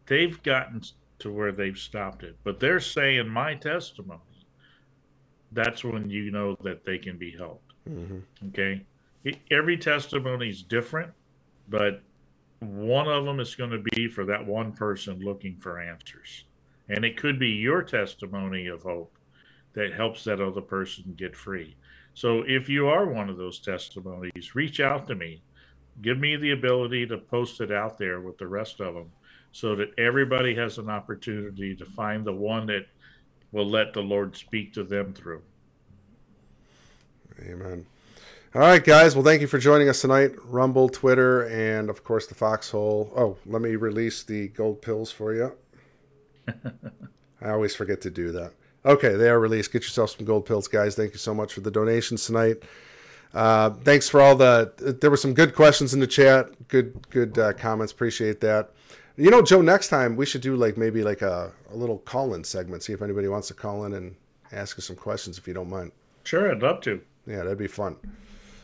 they've 0.07 0.41
gotten 0.43 0.81
to 1.19 1.31
where 1.31 1.51
they've 1.51 1.77
stopped 1.77 2.23
it. 2.23 2.37
But 2.43 2.59
they're 2.59 2.79
saying 2.79 3.27
my 3.27 3.55
testimony. 3.55 4.21
That's 5.51 5.83
when 5.83 6.09
you 6.09 6.31
know 6.31 6.55
that 6.63 6.85
they 6.85 6.97
can 6.97 7.17
be 7.17 7.31
helped. 7.31 7.73
Mhm. 7.87 8.23
Okay. 8.49 8.85
Every 9.49 9.77
testimony 9.77 10.49
is 10.49 10.61
different, 10.61 11.11
but 11.69 12.03
one 12.59 13.07
of 13.07 13.25
them 13.25 13.39
is 13.39 13.55
going 13.55 13.71
to 13.71 13.83
be 13.95 14.07
for 14.07 14.25
that 14.25 14.45
one 14.45 14.71
person 14.73 15.19
looking 15.19 15.57
for 15.57 15.79
answers. 15.79 16.45
And 16.89 17.03
it 17.03 17.17
could 17.17 17.39
be 17.39 17.49
your 17.49 17.81
testimony 17.81 18.67
of 18.67 18.83
hope 18.83 19.17
that 19.73 19.93
helps 19.93 20.23
that 20.23 20.41
other 20.41 20.61
person 20.61 21.13
get 21.17 21.35
free. 21.35 21.75
So 22.13 22.43
if 22.47 22.69
you 22.69 22.87
are 22.87 23.05
one 23.05 23.29
of 23.29 23.37
those 23.37 23.59
testimonies, 23.59 24.55
reach 24.55 24.79
out 24.79 25.07
to 25.07 25.15
me. 25.15 25.41
Give 26.01 26.17
me 26.17 26.35
the 26.35 26.51
ability 26.51 27.07
to 27.07 27.17
post 27.17 27.61
it 27.61 27.71
out 27.71 27.97
there 27.97 28.21
with 28.21 28.37
the 28.37 28.47
rest 28.47 28.79
of 28.79 28.93
them 28.93 29.11
so 29.51 29.75
that 29.75 29.97
everybody 29.97 30.53
has 30.55 30.77
an 30.77 30.89
opportunity 30.89 31.75
to 31.75 31.85
find 31.85 32.25
the 32.25 32.33
one 32.33 32.65
that 32.67 32.85
will 33.51 33.67
let 33.67 33.93
the 33.93 34.01
Lord 34.01 34.35
speak 34.35 34.73
to 34.73 34.83
them 34.83 35.13
through. 35.13 35.41
Amen. 37.41 37.85
All 38.53 38.61
right, 38.61 38.83
guys. 38.83 39.15
Well, 39.15 39.23
thank 39.23 39.41
you 39.41 39.47
for 39.47 39.57
joining 39.57 39.89
us 39.89 40.01
tonight. 40.01 40.31
Rumble, 40.45 40.87
Twitter, 40.87 41.43
and 41.47 41.89
of 41.89 42.03
course 42.05 42.27
the 42.27 42.35
Foxhole. 42.35 43.11
Oh, 43.15 43.37
let 43.45 43.61
me 43.61 43.75
release 43.75 44.23
the 44.23 44.47
gold 44.49 44.81
pills 44.81 45.11
for 45.11 45.33
you. 45.33 45.53
I 47.41 47.49
always 47.49 47.75
forget 47.75 48.01
to 48.01 48.09
do 48.09 48.31
that. 48.31 48.53
Okay, 48.85 49.15
they 49.15 49.29
are 49.29 49.39
released. 49.39 49.71
Get 49.71 49.83
yourself 49.83 50.11
some 50.11 50.25
gold 50.25 50.45
pills, 50.45 50.67
guys. 50.67 50.95
Thank 50.95 51.13
you 51.13 51.17
so 51.17 51.33
much 51.33 51.53
for 51.53 51.61
the 51.61 51.71
donations 51.71 52.25
tonight. 52.25 52.63
Uh, 53.33 53.71
thanks 53.71 54.07
for 54.07 54.21
all 54.21 54.35
the. 54.35 54.97
There 55.01 55.09
were 55.09 55.17
some 55.17 55.33
good 55.33 55.55
questions 55.55 55.93
in 55.93 55.99
the 55.99 56.07
chat. 56.07 56.67
Good, 56.67 57.09
good 57.09 57.37
uh, 57.37 57.53
comments. 57.53 57.91
Appreciate 57.91 58.39
that. 58.41 58.71
You 59.17 59.31
know, 59.31 59.41
Joe. 59.41 59.61
Next 59.61 59.89
time 59.89 60.15
we 60.15 60.25
should 60.25 60.41
do 60.41 60.55
like 60.55 60.77
maybe 60.77 61.03
like 61.03 61.21
a, 61.21 61.51
a 61.71 61.75
little 61.75 61.99
call-in 61.99 62.43
segment. 62.43 62.83
See 62.83 62.93
if 62.93 63.01
anybody 63.01 63.27
wants 63.27 63.47
to 63.49 63.53
call 63.53 63.85
in 63.85 63.93
and 63.93 64.15
ask 64.51 64.77
us 64.77 64.85
some 64.85 64.95
questions, 64.95 65.37
if 65.37 65.47
you 65.47 65.53
don't 65.53 65.69
mind. 65.69 65.91
Sure, 66.23 66.51
I'd 66.51 66.61
love 66.61 66.81
to. 66.81 67.01
Yeah, 67.27 67.37
that'd 67.37 67.57
be 67.57 67.67
fun. 67.67 67.97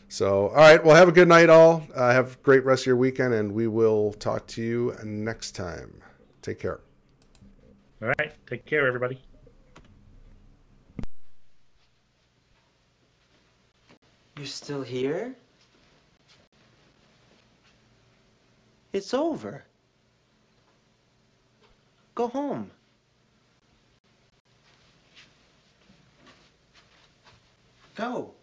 So, 0.07 0.49
all 0.49 0.55
right. 0.55 0.83
Well, 0.83 0.95
have 0.95 1.07
a 1.07 1.13
good 1.13 1.27
night, 1.27 1.49
all. 1.49 1.83
Uh, 1.95 2.11
have 2.11 2.33
a 2.33 2.37
great 2.43 2.65
rest 2.65 2.83
of 2.83 2.87
your 2.87 2.97
weekend, 2.97 3.33
and 3.33 3.53
we 3.53 3.67
will 3.67 4.13
talk 4.13 4.45
to 4.47 4.61
you 4.61 4.95
next 5.03 5.51
time. 5.51 6.01
Take 6.41 6.59
care. 6.59 6.81
All 8.01 8.11
right. 8.17 8.31
Take 8.47 8.65
care, 8.65 8.87
everybody. 8.87 9.21
You're 14.37 14.47
still 14.47 14.81
here? 14.81 15.35
It's 18.91 19.13
over. 19.13 19.63
Go 22.15 22.27
home. 22.27 22.71
Go. 27.95 28.33